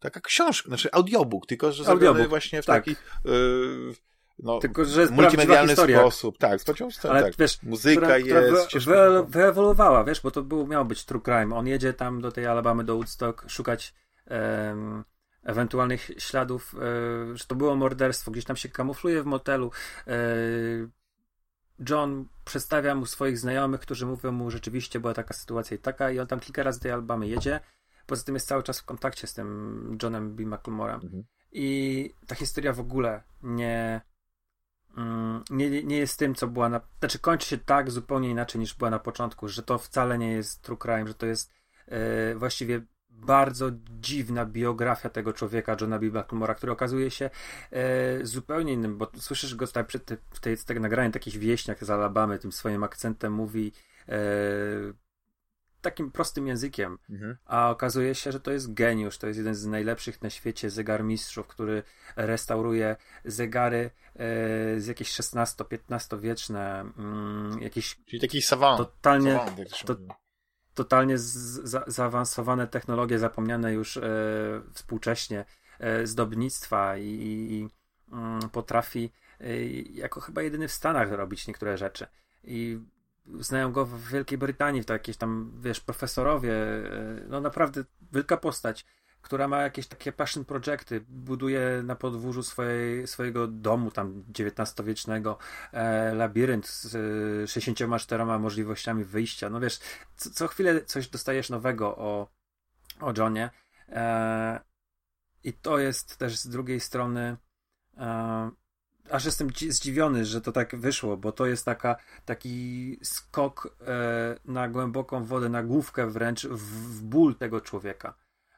taka 0.00 0.20
książka, 0.20 0.68
znaczy 0.68 0.88
audiobook, 0.92 1.46
tylko 1.46 1.72
że 1.72 1.84
zrobiony 1.84 2.28
właśnie 2.28 2.62
w 2.62 2.66
tak. 2.66 2.84
taki 2.84 2.96
yy, 3.24 3.94
no, 4.38 4.58
tylko, 4.58 4.84
że 4.84 5.06
multimedialny 5.06 5.76
sposób. 5.76 6.38
Tak, 6.38 6.64
pociąg, 6.64 6.92
Ale, 7.08 7.22
tak. 7.22 7.34
Wiesz, 7.38 7.62
muzyka 7.62 8.00
która, 8.00 8.18
jest. 8.18 8.66
Która 8.66 9.22
wy, 9.22 9.26
wyewoluowała, 9.28 10.04
wiesz, 10.04 10.20
bo 10.20 10.30
to 10.30 10.42
był, 10.42 10.66
miał 10.66 10.84
być 10.84 11.04
true 11.04 11.22
crime. 11.22 11.56
On 11.56 11.66
jedzie 11.66 11.92
tam 11.92 12.20
do 12.20 12.32
tej 12.32 12.46
Alabamy, 12.46 12.84
do 12.84 12.94
Woodstock, 12.94 13.44
szukać 13.48 13.94
ewentualnych 15.42 16.10
śladów, 16.18 16.74
e, 16.74 17.36
że 17.36 17.44
to 17.44 17.54
było 17.54 17.76
morderstwo. 17.76 18.30
Gdzieś 18.30 18.44
tam 18.44 18.56
się 18.56 18.68
kamufluje 18.68 19.22
w 19.22 19.26
motelu. 19.26 19.70
E, 20.06 20.12
John 21.88 22.28
przedstawia 22.44 22.94
mu 22.94 23.06
swoich 23.06 23.38
znajomych, 23.38 23.80
którzy 23.80 24.06
mówią 24.06 24.32
mu, 24.32 24.50
rzeczywiście 24.50 25.00
była 25.00 25.14
taka 25.14 25.34
sytuacja 25.34 25.76
i 25.76 25.80
taka, 25.80 26.10
i 26.10 26.18
on 26.18 26.26
tam 26.26 26.40
kilka 26.40 26.62
razy 26.62 26.80
tej 26.80 26.92
Alabamy 26.92 27.28
jedzie. 27.28 27.60
Poza 28.08 28.24
tym 28.24 28.34
jest 28.34 28.48
cały 28.48 28.62
czas 28.62 28.80
w 28.80 28.84
kontakcie 28.84 29.26
z 29.26 29.34
tym 29.34 29.98
Johnem 30.02 30.36
B. 30.36 30.42
McLemorem. 30.46 31.00
Mhm. 31.04 31.24
I 31.52 32.14
ta 32.26 32.34
historia 32.34 32.72
w 32.72 32.80
ogóle 32.80 33.22
nie, 33.42 34.00
mm, 34.96 35.44
nie, 35.50 35.82
nie 35.84 35.96
jest 35.98 36.18
tym, 36.18 36.34
co 36.34 36.46
była 36.46 36.68
na. 36.68 36.80
Znaczy, 36.98 37.18
kończy 37.18 37.46
się 37.46 37.58
tak 37.58 37.90
zupełnie 37.90 38.30
inaczej 38.30 38.60
niż 38.60 38.74
była 38.74 38.90
na 38.90 38.98
początku, 38.98 39.48
że 39.48 39.62
to 39.62 39.78
wcale 39.78 40.18
nie 40.18 40.32
jest 40.32 40.62
true 40.62 40.78
crime, 40.78 41.08
że 41.08 41.14
to 41.14 41.26
jest 41.26 41.52
yy, 41.88 41.94
właściwie 42.36 42.82
bardzo 43.10 43.70
dziwna 44.00 44.46
biografia 44.46 45.08
tego 45.08 45.32
człowieka, 45.32 45.76
Johna 45.80 45.98
B. 45.98 46.06
McLemora, 46.06 46.54
który 46.54 46.72
okazuje 46.72 47.10
się 47.10 47.30
e, 47.70 48.26
zupełnie 48.26 48.72
innym, 48.72 48.98
bo 48.98 49.10
słyszysz 49.16 49.54
go 49.54 49.66
tutaj 49.66 49.84
przy 49.84 50.00
te, 50.00 50.16
w 50.30 50.40
tej, 50.40 50.56
tego 50.56 50.80
nagrania, 50.80 51.10
jakiś 51.14 51.38
wieśniak 51.38 51.84
z 51.84 51.90
Alabamy, 51.90 52.38
tym 52.38 52.52
swoim 52.52 52.84
akcentem 52.84 53.32
mówi 53.32 53.72
e, 54.08 54.18
takim 55.80 56.10
prostym 56.10 56.46
językiem, 56.46 56.98
mhm. 57.10 57.36
a 57.46 57.70
okazuje 57.70 58.14
się, 58.14 58.32
że 58.32 58.40
to 58.40 58.52
jest 58.52 58.74
geniusz, 58.74 59.18
to 59.18 59.26
jest 59.26 59.38
jeden 59.38 59.54
z 59.54 59.66
najlepszych 59.66 60.22
na 60.22 60.30
świecie 60.30 60.70
zegarmistrzów, 60.70 61.46
który 61.46 61.82
restauruje 62.16 62.96
zegary 63.24 63.90
e, 64.14 64.80
z 64.80 64.86
jakieś 64.86 65.12
16-15 65.12 66.20
wieczne, 66.20 66.80
mm, 66.98 67.62
jakieś 67.62 67.96
Czyli 68.06 68.20
taki 68.20 68.42
savant. 68.42 68.78
Totalnie, 68.78 69.32
savant, 69.32 69.84
to, 69.86 69.96
totalnie 70.74 71.18
za, 71.18 71.84
zaawansowane 71.86 72.66
technologie 72.66 73.18
zapomniane 73.18 73.72
już 73.72 73.96
e, 73.96 74.02
współcześnie 74.72 75.44
e, 75.78 76.06
zdobnictwa 76.06 76.96
i, 76.96 77.04
i 77.04 77.68
mm, 78.12 78.50
potrafi 78.50 79.12
e, 79.40 79.66
jako 79.76 80.20
chyba 80.20 80.42
jedyny 80.42 80.68
w 80.68 80.72
Stanach 80.72 81.12
robić 81.12 81.46
niektóre 81.46 81.78
rzeczy. 81.78 82.06
I 82.44 82.78
znają 83.40 83.72
go 83.72 83.86
w 83.86 84.08
Wielkiej 84.08 84.38
Brytanii, 84.38 84.84
to 84.84 84.92
jakieś 84.92 85.16
tam, 85.16 85.52
wiesz, 85.60 85.80
profesorowie, 85.80 86.52
e, 86.52 87.24
no 87.28 87.40
naprawdę 87.40 87.84
wielka 88.12 88.36
postać, 88.36 88.84
która 89.22 89.48
ma 89.48 89.62
jakieś 89.62 89.86
takie 89.86 90.12
passion 90.12 90.44
projekty, 90.44 91.00
buduje 91.08 91.82
na 91.84 91.96
podwórzu 91.96 92.42
swojej, 92.42 93.06
swojego 93.06 93.46
domu 93.46 93.90
tam 93.90 94.24
XIX-wiecznego 94.38 95.38
e, 95.72 96.14
labirynt 96.14 96.68
z 96.68 96.94
e, 97.44 97.46
64 97.46 98.24
możliwościami 98.24 99.04
wyjścia. 99.04 99.50
No 99.50 99.60
wiesz, 99.60 99.80
co, 100.16 100.30
co 100.30 100.48
chwilę 100.48 100.84
coś 100.84 101.08
dostajesz 101.08 101.50
nowego 101.50 101.96
o, 101.96 102.28
o 103.00 103.12
Johnie 103.16 103.50
e, 103.88 104.60
i 105.44 105.52
to 105.52 105.78
jest 105.78 106.16
też 106.16 106.38
z 106.38 106.48
drugiej 106.48 106.80
strony 106.80 107.36
e, 107.96 108.50
aż 109.10 109.24
jestem 109.24 109.50
zdziwiony, 109.68 110.24
że 110.24 110.40
to 110.40 110.52
tak 110.52 110.76
wyszło, 110.76 111.16
bo 111.16 111.32
to 111.32 111.46
jest 111.46 111.64
taka, 111.64 111.96
taki 112.24 112.98
skok 113.02 113.76
e, 113.86 114.36
na 114.44 114.68
głęboką 114.68 115.24
wodę, 115.24 115.48
na 115.48 115.62
główkę 115.62 116.06
wręcz 116.06 116.46
w, 116.46 116.58
w 116.96 117.02
ból 117.02 117.34
tego 117.34 117.60
człowieka. 117.60 118.14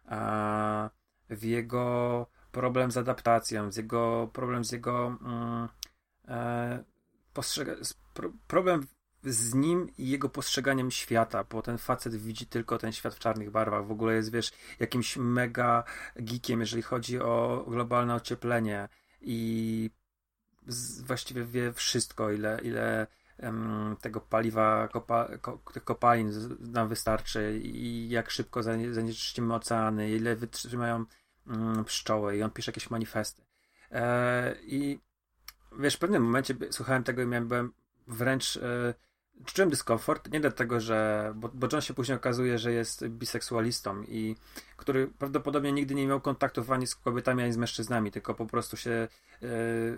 E, 0.09 0.91
w 1.31 1.45
jego 1.45 2.27
problem 2.53 2.91
z 2.91 2.97
adaptacją, 2.97 3.73
z 3.73 3.77
jego 3.77 4.31
problem 4.33 4.65
z 4.65 4.73
jego 4.73 5.19
mm, 5.23 5.69
e, 6.29 6.85
problem 8.47 8.87
z 9.25 9.55
nim 9.55 9.89
i 9.99 10.09
jego 10.09 10.29
postrzeganiem 10.29 10.91
świata, 10.91 11.45
bo 11.45 11.63
ten 11.63 11.79
facet 11.79 12.17
widzi 12.17 12.47
tylko 12.47 12.79
ten 12.79 12.93
świat 12.93 13.15
w 13.15 13.19
czarnych 13.19 13.51
barwach. 13.51 13.87
W 13.87 13.91
ogóle 13.91 14.15
jest, 14.15 14.33
wiesz, 14.33 14.53
jakimś 14.81 15.17
mega 15.17 15.85
geekiem, 16.17 16.61
jeżeli 16.61 16.83
chodzi 16.83 17.21
o 17.21 17.65
globalne 17.69 18.15
ocieplenie 18.15 18.89
i 19.21 19.91
właściwie 21.07 21.45
wie 21.45 21.73
wszystko, 21.73 22.31
ile, 22.31 22.61
ile 22.63 23.07
tego 24.01 24.21
paliwa, 24.21 24.89
kopa, 24.89 25.29
ko, 25.41 25.59
kopalin 25.85 26.33
nam 26.61 26.89
wystarczy 26.89 27.61
i 27.63 28.09
jak 28.09 28.31
szybko 28.31 28.63
zanieczyścimy 28.91 29.55
oceany, 29.55 30.11
ile 30.11 30.37
wytrzymają 30.37 31.05
um, 31.47 31.85
pszczoły 31.85 32.37
i 32.37 32.43
on 32.43 32.51
pisze 32.51 32.71
jakieś 32.71 32.91
manifesty. 32.91 33.43
E, 33.91 34.55
I 34.63 35.01
wiesz, 35.79 35.95
w 35.95 35.99
pewnym 35.99 36.23
momencie 36.23 36.55
słuchałem 36.71 37.05
tego 37.05 37.23
i 37.23 37.27
miałem, 37.27 37.49
byłem 37.49 37.73
wręcz 38.07 38.57
e, 38.57 38.95
czułem 39.45 39.71
dyskomfort, 39.71 40.33
nie 40.33 40.41
dlatego, 40.41 40.81
że. 40.81 41.33
Bo, 41.37 41.51
bo 41.55 41.69
John 41.73 41.81
się 41.81 41.95
później 41.95 42.17
okazuje, 42.17 42.59
że 42.59 42.73
jest 42.73 43.09
biseksualistą 43.09 44.03
i 44.03 44.37
który 44.77 45.07
prawdopodobnie 45.07 45.73
nigdy 45.73 45.95
nie 45.95 46.07
miał 46.07 46.21
kontaktów 46.21 46.71
ani 46.71 46.87
z 46.87 46.95
kobietami, 46.95 47.43
ani 47.43 47.53
z 47.53 47.57
mężczyznami, 47.57 48.11
tylko 48.11 48.35
po 48.35 48.47
prostu 48.47 48.77
się 48.77 48.91
e, 48.91 49.09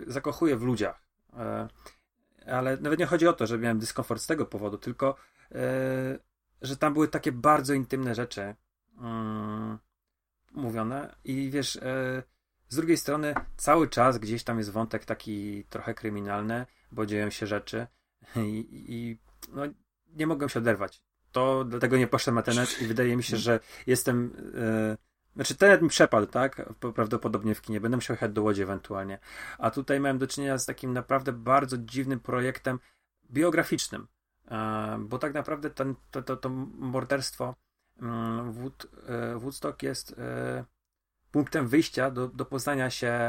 zakochuje 0.07 0.57
w 0.57 0.63
ludziach. 0.63 1.01
E, 1.37 1.67
ale 2.47 2.77
nawet 2.77 2.99
nie 2.99 3.05
chodzi 3.05 3.27
o 3.27 3.33
to, 3.33 3.47
że 3.47 3.57
miałem 3.57 3.79
dyskomfort 3.79 4.21
z 4.21 4.27
tego 4.27 4.45
powodu, 4.45 4.77
tylko 4.77 5.15
e, 5.51 6.19
że 6.61 6.77
tam 6.77 6.93
były 6.93 7.07
takie 7.07 7.31
bardzo 7.31 7.73
intymne 7.73 8.15
rzeczy 8.15 8.55
mm, 8.97 9.77
mówione 10.51 11.15
i 11.23 11.49
wiesz. 11.49 11.79
Z 12.69 12.75
drugiej 12.75 12.97
strony, 12.97 13.33
cały 13.57 13.87
czas 13.87 14.17
gdzieś 14.17 14.43
tam 14.43 14.57
jest 14.57 14.71
wątek 14.71 15.05
taki 15.05 15.63
trochę 15.69 15.93
kryminalny, 15.93 16.65
bo 16.91 17.05
dzieją 17.05 17.29
się 17.29 17.47
rzeczy 17.47 17.87
i, 18.35 18.85
i 18.87 19.17
no, 19.53 19.63
nie 20.15 20.27
mogłem 20.27 20.49
się 20.49 20.59
oderwać. 20.59 21.03
To 21.31 21.63
dlatego 21.63 21.97
nie 21.97 22.07
poszedłem 22.07 22.35
na 22.35 22.41
tenet 22.41 22.81
i 22.81 22.87
wydaje 22.87 23.17
mi 23.17 23.23
się, 23.23 23.37
że 23.37 23.59
jestem. 23.87 24.33
Yy, 24.89 24.97
znaczy, 25.35 25.55
tenet 25.55 25.81
mi 25.81 25.89
przepadł, 25.89 26.27
tak? 26.27 26.73
Prawdopodobnie 26.95 27.55
w 27.55 27.61
kinie. 27.61 27.81
Będę 27.81 27.97
musiał 27.97 28.13
jechać 28.13 28.31
do 28.31 28.43
Łodzi 28.43 28.61
ewentualnie. 28.61 29.19
A 29.57 29.71
tutaj 29.71 29.99
miałem 29.99 30.17
do 30.17 30.27
czynienia 30.27 30.57
z 30.57 30.65
takim 30.65 30.93
naprawdę 30.93 31.31
bardzo 31.31 31.77
dziwnym 31.77 32.19
projektem 32.19 32.79
biograficznym. 33.31 34.07
Yy, 34.51 34.57
bo 34.99 35.19
tak 35.19 35.33
naprawdę 35.33 35.69
ten, 35.69 35.95
to, 36.11 36.21
to, 36.21 36.37
to 36.37 36.49
morderstwo 36.77 37.55
yy, 38.01 38.07
Wood, 38.51 38.87
yy, 39.33 39.39
Woodstock 39.39 39.83
jest 39.83 40.15
punktem 41.31 41.67
wyjścia 41.67 42.11
do, 42.11 42.27
do 42.27 42.45
poznania 42.45 42.89
się 42.89 43.19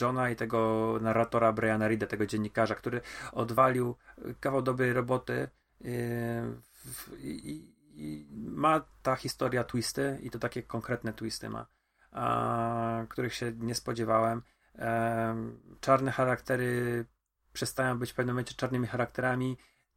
Johna 0.00 0.30
i 0.30 0.36
tego 0.36 0.98
narratora 1.00 1.52
Briana 1.52 1.88
Reeda, 1.88 2.06
tego 2.06 2.26
dziennikarza, 2.26 2.74
który 2.74 3.00
odwalił 3.32 3.96
kawał 4.40 4.62
dobrej 4.62 4.92
roboty 4.92 5.48
i, 7.18 7.72
i 7.94 8.26
ma 8.30 8.80
ta 9.02 9.16
historia 9.16 9.64
twisty 9.64 10.18
i 10.22 10.30
to 10.30 10.38
takie 10.38 10.62
konkretne 10.62 11.12
twisty 11.12 11.48
ma, 11.50 11.66
a, 12.10 13.04
których 13.08 13.34
się 13.34 13.52
nie 13.56 13.74
spodziewałem. 13.74 14.42
E, 14.78 15.36
czarne 15.80 16.12
charaktery 16.12 17.04
przestają 17.52 17.98
być 17.98 18.12
w 18.12 18.14
pewnym 18.14 18.34
momencie 18.34 18.54
czarnymi 18.54 18.86
charakterami 18.86 19.56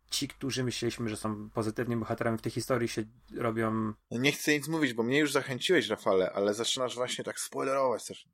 ci, 0.09 0.27
którzy 0.27 0.63
myśleliśmy, 0.63 1.09
że 1.09 1.17
są 1.17 1.49
pozytywnymi 1.49 1.99
bohaterami 1.99 2.37
w 2.37 2.41
tej 2.41 2.51
historii, 2.51 2.87
się 2.87 3.03
robią. 3.37 3.93
No 4.11 4.19
nie 4.19 4.31
chcę 4.31 4.51
nic 4.51 4.67
mówić, 4.67 4.93
bo 4.93 5.03
mnie 5.03 5.19
już 5.19 5.31
zachęciłeś, 5.31 5.87
Rafale, 5.87 6.31
ale 6.31 6.53
zaczynasz 6.53 6.95
właśnie 6.95 7.23
tak 7.23 7.39
spoilerować 7.39 8.05
też. 8.05 8.27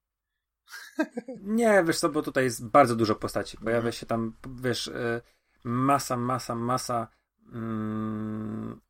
nie, 1.41 1.83
wiesz 1.87 1.99
co, 1.99 2.09
bo 2.09 2.21
tutaj 2.21 2.43
jest 2.43 2.67
bardzo 2.67 2.95
dużo 2.95 3.15
postaci. 3.15 3.57
Pojawia 3.57 3.77
mhm. 3.77 3.93
się 3.93 4.05
tam, 4.05 4.33
wiesz, 4.61 4.87
y, 4.87 5.21
masa, 5.63 6.17
masa, 6.17 6.55
masa 6.55 7.07
mm, 7.53 8.81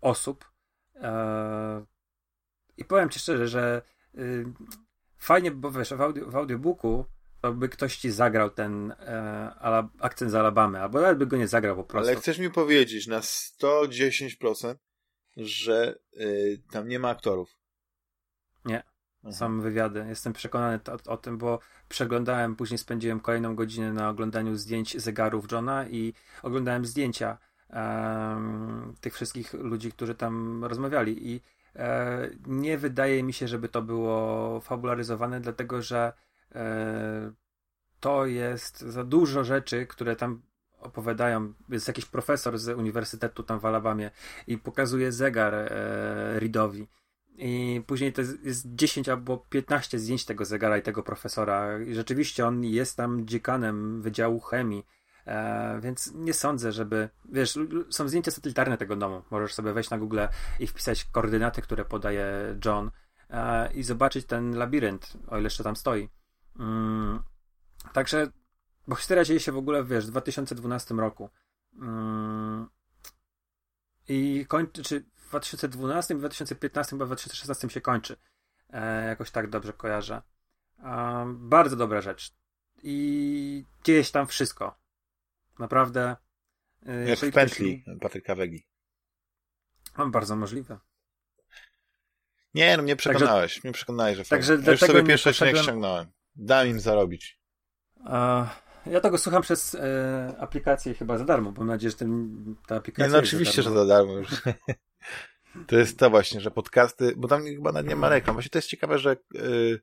osób. 0.00 0.50
E, 0.94 1.84
I 2.76 2.84
powiem 2.84 3.10
ci 3.10 3.20
szczerze, 3.20 3.48
że 3.48 3.82
y, 4.14 4.44
fajnie, 5.16 5.50
bo 5.50 5.70
wiesz, 5.70 5.94
w, 5.94 6.00
audio, 6.00 6.30
w 6.30 6.36
audiobooku 6.36 7.04
to 7.40 7.52
by 7.52 7.68
ktoś 7.68 7.96
ci 7.96 8.10
zagrał 8.10 8.50
ten 8.50 8.90
e, 8.98 9.88
akcent 10.00 10.30
z 10.30 10.34
Alabamy, 10.34 10.80
albo 10.80 11.00
nawet 11.00 11.18
by 11.18 11.26
go 11.26 11.36
nie 11.36 11.48
zagrał 11.48 11.76
po 11.76 11.84
prostu. 11.84 12.10
Ale 12.10 12.20
chcesz 12.20 12.38
mi 12.38 12.50
powiedzieć 12.50 13.06
na 13.06 13.20
110%, 13.20 14.74
że 15.36 15.98
y, 16.20 16.62
tam 16.70 16.88
nie 16.88 16.98
ma 16.98 17.08
aktorów? 17.08 17.58
Nie. 18.64 18.82
Mhm. 19.24 19.34
Są 19.34 19.60
wywiady. 19.60 20.04
Jestem 20.08 20.32
przekonany 20.32 20.80
o, 21.06 21.12
o, 21.12 21.16
tym, 21.16 21.38
bo 21.38 21.58
przeglądałem, 21.88 22.56
później 22.56 22.78
spędziłem 22.78 23.20
kolejną 23.20 23.54
godzinę 23.54 23.92
na 23.92 24.08
oglądaniu 24.08 24.56
zdjęć 24.56 25.00
zegarów 25.00 25.52
Johna 25.52 25.88
i 25.88 26.14
oglądałem 26.42 26.86
zdjęcia 26.86 27.38
tych 29.00 29.14
wszystkich 29.14 29.52
ludzi, 29.52 29.92
którzy 29.92 30.14
tam 30.14 30.64
rozmawiali 30.64 31.32
i 31.32 31.40
e, 31.76 32.30
nie 32.46 32.78
wydaje 32.78 33.22
mi 33.22 33.32
się, 33.32 33.48
żeby 33.48 33.68
to 33.68 33.82
było 33.82 34.60
fabularyzowane, 34.60 35.40
dlatego 35.40 35.82
że 35.82 36.12
E, 36.54 37.32
to 38.00 38.26
jest 38.26 38.80
za 38.80 39.04
dużo 39.04 39.44
rzeczy, 39.44 39.86
które 39.86 40.16
tam 40.16 40.42
opowiadają. 40.80 41.52
Jest 41.68 41.88
jakiś 41.88 42.04
profesor 42.04 42.58
z 42.58 42.68
uniwersytetu 42.68 43.42
tam 43.42 43.60
w 43.60 43.66
Alabamie 43.66 44.10
i 44.46 44.58
pokazuje 44.58 45.12
zegar 45.12 45.54
e, 45.54 45.68
Reedowi. 46.40 46.88
I 47.40 47.82
później 47.86 48.12
to 48.12 48.22
jest 48.22 48.74
10 48.74 49.08
albo 49.08 49.36
15 49.36 49.98
zdjęć 49.98 50.24
tego 50.24 50.44
zegara 50.44 50.78
i 50.78 50.82
tego 50.82 51.02
profesora. 51.02 51.78
I 51.78 51.94
rzeczywiście 51.94 52.46
on 52.46 52.64
jest 52.64 52.96
tam 52.96 53.26
dziekanem 53.26 54.02
Wydziału 54.02 54.40
Chemii. 54.40 54.86
E, 55.28 55.80
więc 55.80 56.12
nie 56.14 56.34
sądzę, 56.34 56.72
żeby. 56.72 57.08
Wiesz, 57.24 57.58
są 57.90 58.08
zdjęcia 58.08 58.30
satelitarne 58.30 58.78
tego 58.78 58.96
domu. 58.96 59.22
Możesz 59.30 59.54
sobie 59.54 59.72
wejść 59.72 59.90
na 59.90 59.98
Google 59.98 60.20
i 60.60 60.66
wpisać 60.66 61.04
koordynaty, 61.04 61.62
które 61.62 61.84
podaje 61.84 62.26
John 62.64 62.90
e, 63.30 63.72
i 63.72 63.82
zobaczyć 63.82 64.26
ten 64.26 64.56
labirynt, 64.56 65.12
o 65.26 65.36
ile 65.36 65.44
jeszcze 65.44 65.64
tam 65.64 65.76
stoi. 65.76 66.08
Mm, 66.58 67.22
także, 67.92 68.26
bo 68.86 68.96
historia 68.96 69.24
dzieje 69.24 69.40
się 69.40 69.52
w 69.52 69.56
ogóle, 69.56 69.84
wiesz, 69.84 70.06
w 70.06 70.10
2012 70.10 70.94
roku. 70.94 71.30
Mm, 71.74 72.68
I 74.08 74.46
kończy, 74.48 74.82
czy 74.82 75.00
w 75.00 75.28
2012, 75.28 76.14
w 76.14 76.18
2015, 76.18 76.90
chyba 76.90 77.04
w 77.04 77.08
2016 77.08 77.70
się 77.70 77.80
kończy. 77.80 78.16
E, 78.70 79.06
jakoś 79.06 79.30
tak 79.30 79.50
dobrze 79.50 79.72
kojarzę. 79.72 80.22
E, 80.78 81.24
bardzo 81.38 81.76
dobra 81.76 82.00
rzecz. 82.00 82.34
I 82.82 83.64
dzieje 83.84 84.04
się 84.04 84.12
tam 84.12 84.26
wszystko. 84.26 84.87
Naprawdę. 85.58 86.16
E, 86.86 87.08
Jak 87.08 87.18
w 87.18 87.32
pętli 87.32 87.84
Patryka 88.00 88.34
Wegi. 88.34 88.66
Bardzo 90.06 90.36
możliwe. 90.36 90.78
Nie, 92.54 92.76
no 92.76 92.82
mnie 92.82 92.96
przekonałeś. 92.96 93.54
Także, 93.54 93.68
mnie 93.68 93.72
przekonałeś, 93.72 94.16
że 94.16 94.24
Także 94.24 94.58
ja 94.64 94.70
już 94.70 94.80
sobie 94.80 95.04
pierwszy 95.04 95.30
odcinek 95.30 95.52
poszedłem... 95.52 95.64
ściągnąłem. 95.64 96.06
Dam 96.36 96.68
im 96.68 96.80
zarobić. 96.80 97.40
Ja 98.86 99.00
tego 99.02 99.18
słucham 99.18 99.42
przez 99.42 99.74
e, 99.74 100.34
aplikację 100.38 100.94
chyba 100.94 101.18
za 101.18 101.24
darmo. 101.24 101.52
Mam 101.52 101.66
nadzieję, 101.66 101.90
że 101.90 101.96
ten, 101.96 102.36
ta 102.66 102.76
aplikacja. 102.76 103.06
Nie, 103.06 103.12
no 103.12 103.18
oczywiście, 103.18 103.62
za 103.62 103.70
że 103.70 103.74
za 103.74 103.86
darmo 103.86 104.12
już. 104.12 104.28
to 105.66 105.76
jest 105.76 105.98
to 105.98 106.10
właśnie, 106.10 106.40
że 106.40 106.50
podcasty, 106.50 107.14
bo 107.16 107.28
tam 107.28 107.44
chyba 107.44 107.82
nie 107.82 107.96
ma 107.96 108.08
reklam. 108.08 108.36
Właśnie 108.36 108.50
to 108.50 108.58
jest 108.58 108.68
ciekawe, 108.68 108.98
że. 108.98 109.16
Yy... 109.32 109.80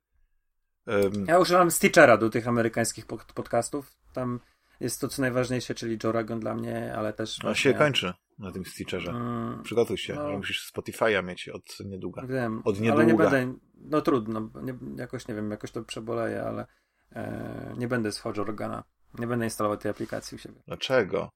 Ja 1.28 1.40
używam 1.40 1.72
Stitchera 1.72 2.18
do 2.18 2.30
tych 2.30 2.48
amerykańskich 2.48 3.06
podcastów. 3.36 3.96
Tam 4.14 4.40
jest 4.80 5.02
to 5.02 5.08
co 5.08 5.22
najważniejsze, 5.22 5.76
czyli 5.76 5.98
Joe 6.04 6.12
Rogan 6.12 6.40
dla 6.40 6.56
mnie, 6.56 6.96
ale 6.96 7.14
też. 7.14 7.38
No 7.38 7.50
właśnie... 7.50 7.72
się 7.72 7.78
kończy 7.78 8.14
na 8.40 8.52
tym 8.52 8.66
Stitcherze. 8.66 9.12
Mm, 9.12 9.64
Przygotuj 9.64 9.98
się, 9.98 10.14
no, 10.16 10.38
musisz 10.38 10.72
Spotify'a 10.74 11.24
mieć 11.24 11.50
od 11.50 11.80
niedługa. 11.86 12.28
Wiem, 12.28 12.62
od 12.66 12.80
niedługa. 12.80 12.94
ale 12.94 13.06
nie 13.06 13.14
będę. 13.14 13.60
No 13.76 14.02
trudno, 14.02 14.50
nie, 14.62 14.74
jakoś 14.98 15.28
nie 15.28 15.36
wiem, 15.36 15.52
jakoś 15.52 15.72
to 15.72 15.84
przeboleję, 15.84 16.44
ale 16.44 16.66
e, 17.12 17.74
nie 17.78 17.88
będę 17.88 18.12
słuchał 18.12 18.46
Rogana. 18.46 18.84
Nie 19.20 19.28
będę 19.28 19.46
instalował 19.46 19.78
tej 19.78 19.92
aplikacji 19.92 20.36
u 20.36 20.40
siebie. 20.40 20.62
Dlaczego? 20.68 21.30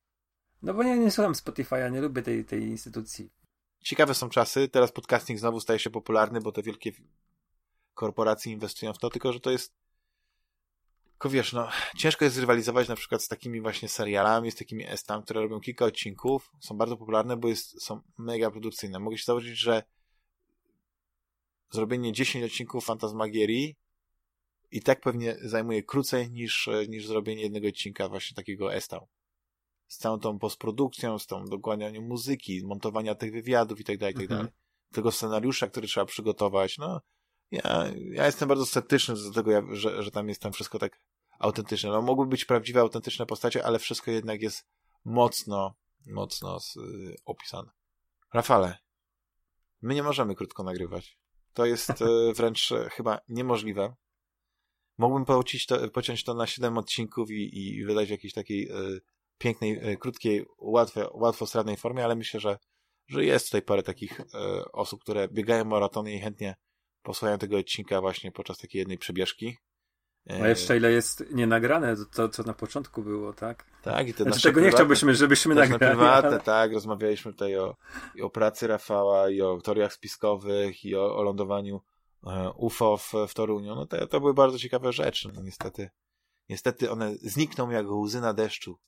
No 0.61 0.73
bo 0.73 0.83
ja 0.83 0.95
nie 0.95 1.11
słucham 1.11 1.33
Spotify'a, 1.33 1.91
nie 1.91 2.01
lubię 2.01 2.21
tej, 2.21 2.45
tej 2.45 2.63
instytucji. 2.63 3.31
Ciekawe 3.79 4.13
są 4.13 4.29
czasy, 4.29 4.67
teraz 4.67 4.91
podcasting 4.91 5.39
znowu 5.39 5.59
staje 5.59 5.79
się 5.79 5.89
popularny, 5.89 6.41
bo 6.41 6.51
te 6.51 6.63
wielkie 6.63 6.91
korporacje 7.93 8.53
inwestują 8.53 8.93
w 8.93 8.97
to, 8.97 9.09
tylko 9.09 9.33
że 9.33 9.39
to 9.39 9.51
jest 9.51 9.75
tylko 11.19 11.29
wiesz, 11.29 11.53
no, 11.53 11.69
ciężko 11.97 12.25
jest 12.25 12.35
zrywalizować 12.35 12.87
na 12.87 12.95
przykład 12.95 13.23
z 13.23 13.27
takimi 13.27 13.61
właśnie 13.61 13.89
serialami, 13.89 14.51
z 14.51 14.55
takimi 14.55 14.85
estami, 14.87 15.23
które 15.23 15.41
robią 15.41 15.59
kilka 15.59 15.85
odcinków, 15.85 16.51
są 16.59 16.77
bardzo 16.77 16.97
popularne, 16.97 17.37
bo 17.37 17.47
jest, 17.47 17.83
są 17.83 18.01
mega 18.17 18.51
produkcyjne. 18.51 18.99
Mogę 18.99 19.17
się 19.17 19.23
założyć, 19.23 19.59
że 19.59 19.83
zrobienie 21.71 22.13
10 22.13 22.45
odcinków 22.45 22.85
Fantasmagierii 22.85 23.75
i 24.71 24.81
tak 24.81 25.01
pewnie 25.01 25.37
zajmuje 25.41 25.83
krócej 25.83 26.31
niż, 26.31 26.69
niż 26.89 27.07
zrobienie 27.07 27.41
jednego 27.41 27.67
odcinka 27.67 28.09
właśnie 28.09 28.35
takiego 28.35 28.73
estał. 28.73 29.07
Z 29.87 29.97
całą 29.97 30.19
tą 30.19 30.39
postprodukcją, 30.39 31.19
z 31.19 31.27
tą 31.27 31.45
dokładnianiem 31.45 32.07
muzyki, 32.07 32.61
montowania 32.65 33.15
tych 33.15 33.31
wywiadów 33.31 33.79
i 33.79 33.83
tak 33.83 33.97
dalej, 33.97 34.13
i 34.13 34.17
tak 34.17 34.23
mhm. 34.23 34.39
dalej. 34.39 34.53
Tego 34.91 35.11
scenariusza, 35.11 35.67
który 35.67 35.87
trzeba 35.87 36.05
przygotować, 36.05 36.77
no, 36.77 37.01
ja, 37.51 37.85
ja 38.11 38.25
jestem 38.25 38.49
bardzo 38.49 38.65
sceptyczny 38.65 39.15
do 39.15 39.31
tego, 39.31 39.75
że, 39.75 40.03
że 40.03 40.11
tam 40.11 40.29
jest 40.29 40.41
tam 40.41 40.53
wszystko 40.53 40.79
tak 40.79 40.99
autentyczne. 41.39 41.89
No, 41.89 42.01
mogły 42.01 42.25
być 42.25 42.45
prawdziwe, 42.45 42.79
autentyczne 42.81 43.25
postacie, 43.25 43.65
ale 43.65 43.79
wszystko 43.79 44.11
jednak 44.11 44.41
jest 44.41 44.67
mocno, 45.05 45.75
mocno 46.05 46.59
z, 46.59 46.75
y, 46.75 47.15
opisane. 47.25 47.71
Rafale, 48.33 48.77
my 49.81 49.95
nie 49.95 50.03
możemy 50.03 50.35
krótko 50.35 50.63
nagrywać. 50.63 51.17
To 51.53 51.65
jest 51.65 51.89
y, 52.01 52.33
wręcz 52.33 52.71
y, 52.71 52.89
chyba 52.89 53.19
niemożliwe. 53.29 53.95
Mógłbym 54.97 55.25
pociąć 55.25 55.65
to, 55.65 55.89
pociąć 55.89 56.23
to 56.23 56.33
na 56.33 56.47
7 56.47 56.77
odcinków 56.77 57.31
i, 57.31 57.59
i 57.59 57.85
wydać 57.85 58.07
w 58.07 58.11
jakiejś 58.11 58.33
takiej 58.33 58.71
y, 58.71 59.01
pięknej, 59.37 59.89
y, 59.91 59.97
krótkiej, 59.97 60.45
łatwe, 60.57 61.09
łatwostrawnej 61.13 61.77
formie, 61.77 62.03
ale 62.05 62.15
myślę, 62.15 62.39
że, 62.39 62.57
że 63.07 63.25
jest 63.25 63.45
tutaj 63.45 63.61
parę 63.61 63.83
takich 63.83 64.21
osób, 64.73 65.01
które 65.01 65.27
biegają 65.27 65.65
maratony 65.65 66.13
i 66.13 66.19
chętnie 66.19 66.55
posłuchają 67.01 67.37
tego 67.37 67.57
odcinka 67.57 68.01
właśnie 68.01 68.31
podczas 68.31 68.57
takiej 68.57 68.79
jednej 68.79 68.97
przebieżki. 68.97 69.57
A 70.27 70.47
jeszcze 70.47 70.77
ile 70.77 70.91
jest 70.91 71.23
nienagrane, 71.31 71.95
to 72.13 72.29
co 72.29 72.43
na 72.43 72.53
początku 72.53 73.03
było, 73.03 73.33
tak? 73.33 73.65
Tak, 73.81 74.07
i 74.07 74.13
to 74.13 74.23
znaczy, 74.23 74.41
tego 74.41 74.61
nie 74.61 74.71
chciałbyśmy, 74.71 75.15
żebyśmy 75.15 75.55
nagrali. 75.55 75.79
prywatne, 75.79 76.29
ale... 76.29 76.39
tak, 76.39 76.73
rozmawialiśmy 76.73 77.31
tutaj 77.31 77.57
o, 77.57 77.77
o 78.21 78.29
pracy 78.29 78.67
Rafała, 78.67 79.29
i 79.29 79.41
o 79.41 79.61
teoriach 79.61 79.93
spiskowych, 79.93 80.85
i 80.85 80.95
o, 80.95 81.17
o 81.17 81.23
lądowaniu 81.23 81.81
e, 82.27 82.51
UFO 82.57 82.97
w, 82.97 83.13
w 83.27 83.33
Toruniu. 83.33 83.75
No 83.75 83.85
to, 83.85 84.07
to 84.07 84.19
były 84.19 84.33
bardzo 84.33 84.59
ciekawe 84.59 84.93
rzeczy. 84.93 85.29
No, 85.33 85.41
niestety, 85.41 85.89
niestety 86.49 86.91
one 86.91 87.15
znikną 87.15 87.69
jak 87.69 87.91
łzy 87.91 88.21
na 88.21 88.33
deszczu. 88.33 88.79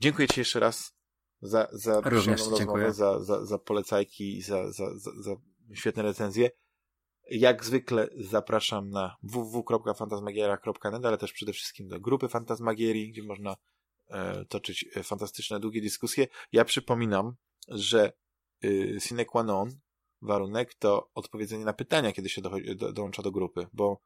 Dziękuję 0.00 0.28
Ci 0.28 0.40
jeszcze 0.40 0.60
raz 0.60 0.98
za, 1.40 1.68
za 1.72 2.00
rozmowę, 2.00 2.92
za, 2.92 3.24
za, 3.24 3.44
za 3.44 3.58
polecajki 3.58 4.36
i 4.36 4.42
za, 4.42 4.72
za, 4.72 4.98
za, 4.98 5.10
za 5.20 5.36
świetne 5.74 6.02
recenzje. 6.02 6.50
Jak 7.30 7.64
zwykle 7.64 8.08
zapraszam 8.16 8.90
na 8.90 9.16
www.fantasmagiera.net, 9.22 11.04
ale 11.04 11.18
też 11.18 11.32
przede 11.32 11.52
wszystkim 11.52 11.88
do 11.88 12.00
grupy 12.00 12.28
Fantasmagierii, 12.28 13.12
gdzie 13.12 13.22
można 13.22 13.56
e, 14.08 14.44
toczyć 14.44 14.84
e, 14.94 15.02
fantastyczne, 15.02 15.60
długie 15.60 15.82
dyskusje. 15.82 16.26
Ja 16.52 16.64
przypominam, 16.64 17.34
że 17.68 18.12
y, 18.64 18.96
sine 19.00 19.24
qua 19.24 19.42
non, 19.42 19.78
warunek, 20.22 20.74
to 20.74 21.10
odpowiedzenie 21.14 21.64
na 21.64 21.72
pytania, 21.72 22.12
kiedy 22.12 22.28
się 22.28 22.42
do, 22.42 22.92
dołącza 22.92 23.22
do 23.22 23.30
grupy, 23.30 23.66
bo 23.72 24.00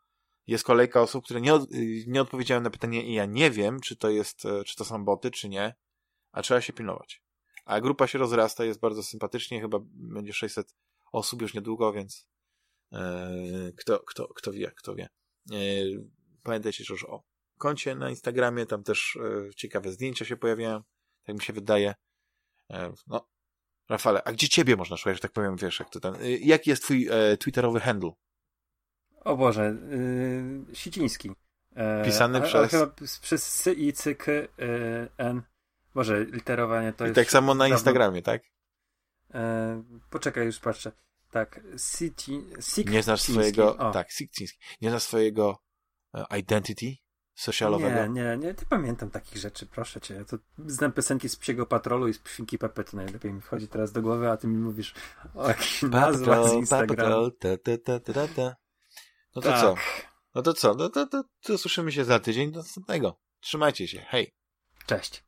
jest 0.47 0.65
kolejka 0.65 1.01
osób, 1.01 1.25
które 1.25 1.41
nie, 1.41 1.55
od, 1.55 1.73
y, 1.73 2.05
nie 2.07 2.23
odpowiedziały 2.23 2.60
na 2.60 2.70
pytanie 2.70 3.05
i 3.05 3.15
ja 3.15 3.26
nie 3.26 3.51
wiem, 3.51 3.81
czy 3.81 3.97
to 3.97 4.10
jest, 4.10 4.44
e, 4.44 4.65
czy 4.65 4.76
to 4.76 4.84
są 4.84 5.05
boty, 5.05 5.31
czy 5.31 5.49
nie, 5.49 5.75
a 6.33 6.42
trzeba 6.42 6.60
się 6.60 6.73
pilnować. 6.73 7.23
A 7.65 7.81
grupa 7.81 8.07
się 8.07 8.18
rozrasta, 8.18 8.65
jest 8.65 8.81
bardzo 8.81 9.02
sympatycznie, 9.02 9.60
chyba 9.60 9.78
będzie 9.84 10.33
600 10.33 10.75
osób 11.12 11.42
już 11.42 11.55
niedługo, 11.55 11.92
więc 11.92 12.26
kto, 13.77 14.01
kto, 14.01 14.29
kto 14.29 14.53
wie, 14.53 14.73
kto 14.77 14.95
wie. 14.95 15.09
E, 15.53 15.57
pamiętajcie 16.43 16.85
już 16.91 17.05
o 17.05 17.23
koncie 17.59 17.95
na 17.95 18.11
Instagramie, 18.11 18.67
tam 18.67 18.83
też 18.83 19.17
e, 19.17 19.55
ciekawe 19.55 19.93
zdjęcia 19.93 20.25
się 20.25 20.37
pojawiają, 20.37 20.83
tak 21.25 21.37
mi 21.37 21.43
się 21.43 21.53
wydaje. 21.53 21.95
No, 23.07 23.29
Rafale, 23.89 24.25
a 24.25 24.33
gdzie 24.33 24.49
ciebie 24.49 24.77
można 24.77 24.97
szukać, 24.97 25.17
że 25.17 25.21
tak 25.21 25.33
powiem, 25.33 25.57
wiesz, 25.57 25.79
jak 25.79 25.91
to 25.91 26.01
ten, 26.01 26.15
jaki 26.41 26.71
jest 26.71 26.83
twój 26.83 27.09
twitterowy 27.39 27.81
handle? 27.81 28.11
O 29.25 29.37
Boże, 29.37 29.77
yy, 30.69 30.77
Siciński. 30.77 31.31
Pisany 32.05 32.39
a, 32.39 32.41
przez... 32.41 32.75
A 32.75 32.79
chyba 32.79 32.93
przez 33.23 33.47
sy 33.47 33.73
i 33.73 33.93
cyk 33.93 34.29
y, 34.29 34.49
n. 35.19 35.43
Boże, 35.95 36.25
literowanie 36.25 36.93
to 36.93 37.05
I 37.05 37.09
jest... 37.09 37.19
I 37.19 37.21
tak 37.21 37.31
samo 37.31 37.55
na 37.55 37.69
Instagramie, 37.69 38.23
tak? 38.23 38.43
poczekaj, 40.11 40.47
już 40.47 40.59
patrzę. 40.59 40.93
Tak, 41.33 41.61
Sici, 41.78 42.41
Nie 42.86 43.02
znasz 43.02 43.23
swojego, 43.23 43.77
o. 43.77 43.93
tak, 43.93 44.12
Sikciński. 44.12 44.59
Nie 44.81 44.91
znasz 44.91 45.02
swojego 45.02 45.59
identity 46.39 46.97
socialowego? 47.35 48.07
Nie, 48.07 48.09
nie, 48.09 48.36
nie, 48.36 48.47
nie 48.47 48.55
pamiętam 48.69 49.11
takich 49.11 49.39
rzeczy, 49.39 49.67
proszę 49.67 50.01
cię. 50.01 50.15
Ja 50.15 50.25
to 50.25 50.36
znam 50.67 50.93
piosenki 50.93 51.28
z 51.28 51.36
Psiego 51.36 51.67
Patrolu 51.67 52.09
i 52.09 52.15
z 52.15 52.19
Psinki 52.19 52.59
Pepe, 52.59 52.85
to 52.85 52.97
najlepiej 52.97 53.33
mi 53.33 53.41
wchodzi 53.41 53.69
teraz 53.69 53.93
do 53.93 54.02
głowy, 54.02 54.31
a 54.31 54.36
ty 54.36 54.47
mi 54.47 54.57
mówisz 54.57 54.94
o 55.35 55.49
jakichś 55.49 55.83
nazwach 55.83 56.49
z 56.49 56.52
Instagramu. 56.52 57.31
Ta, 57.31 57.49
ta, 57.57 57.78
ta, 57.78 58.01
ta, 58.01 58.28
ta. 58.28 58.57
No 59.36 59.43
to 59.43 59.49
tak. 59.51 59.61
co? 59.61 59.75
No 60.35 60.43
to 60.43 60.55
co? 60.55 60.75
No 60.75 60.89
to, 60.89 61.07
to, 61.07 61.07
to, 61.07 61.25
to 61.43 61.59
słyszymy 61.59 61.93
się 61.93 62.05
za 62.05 62.19
tydzień 62.19 62.52
do 62.52 62.59
następnego. 62.59 63.19
Trzymajcie 63.41 63.89
się, 63.89 64.01
hej. 64.01 64.35
Cześć. 64.86 65.25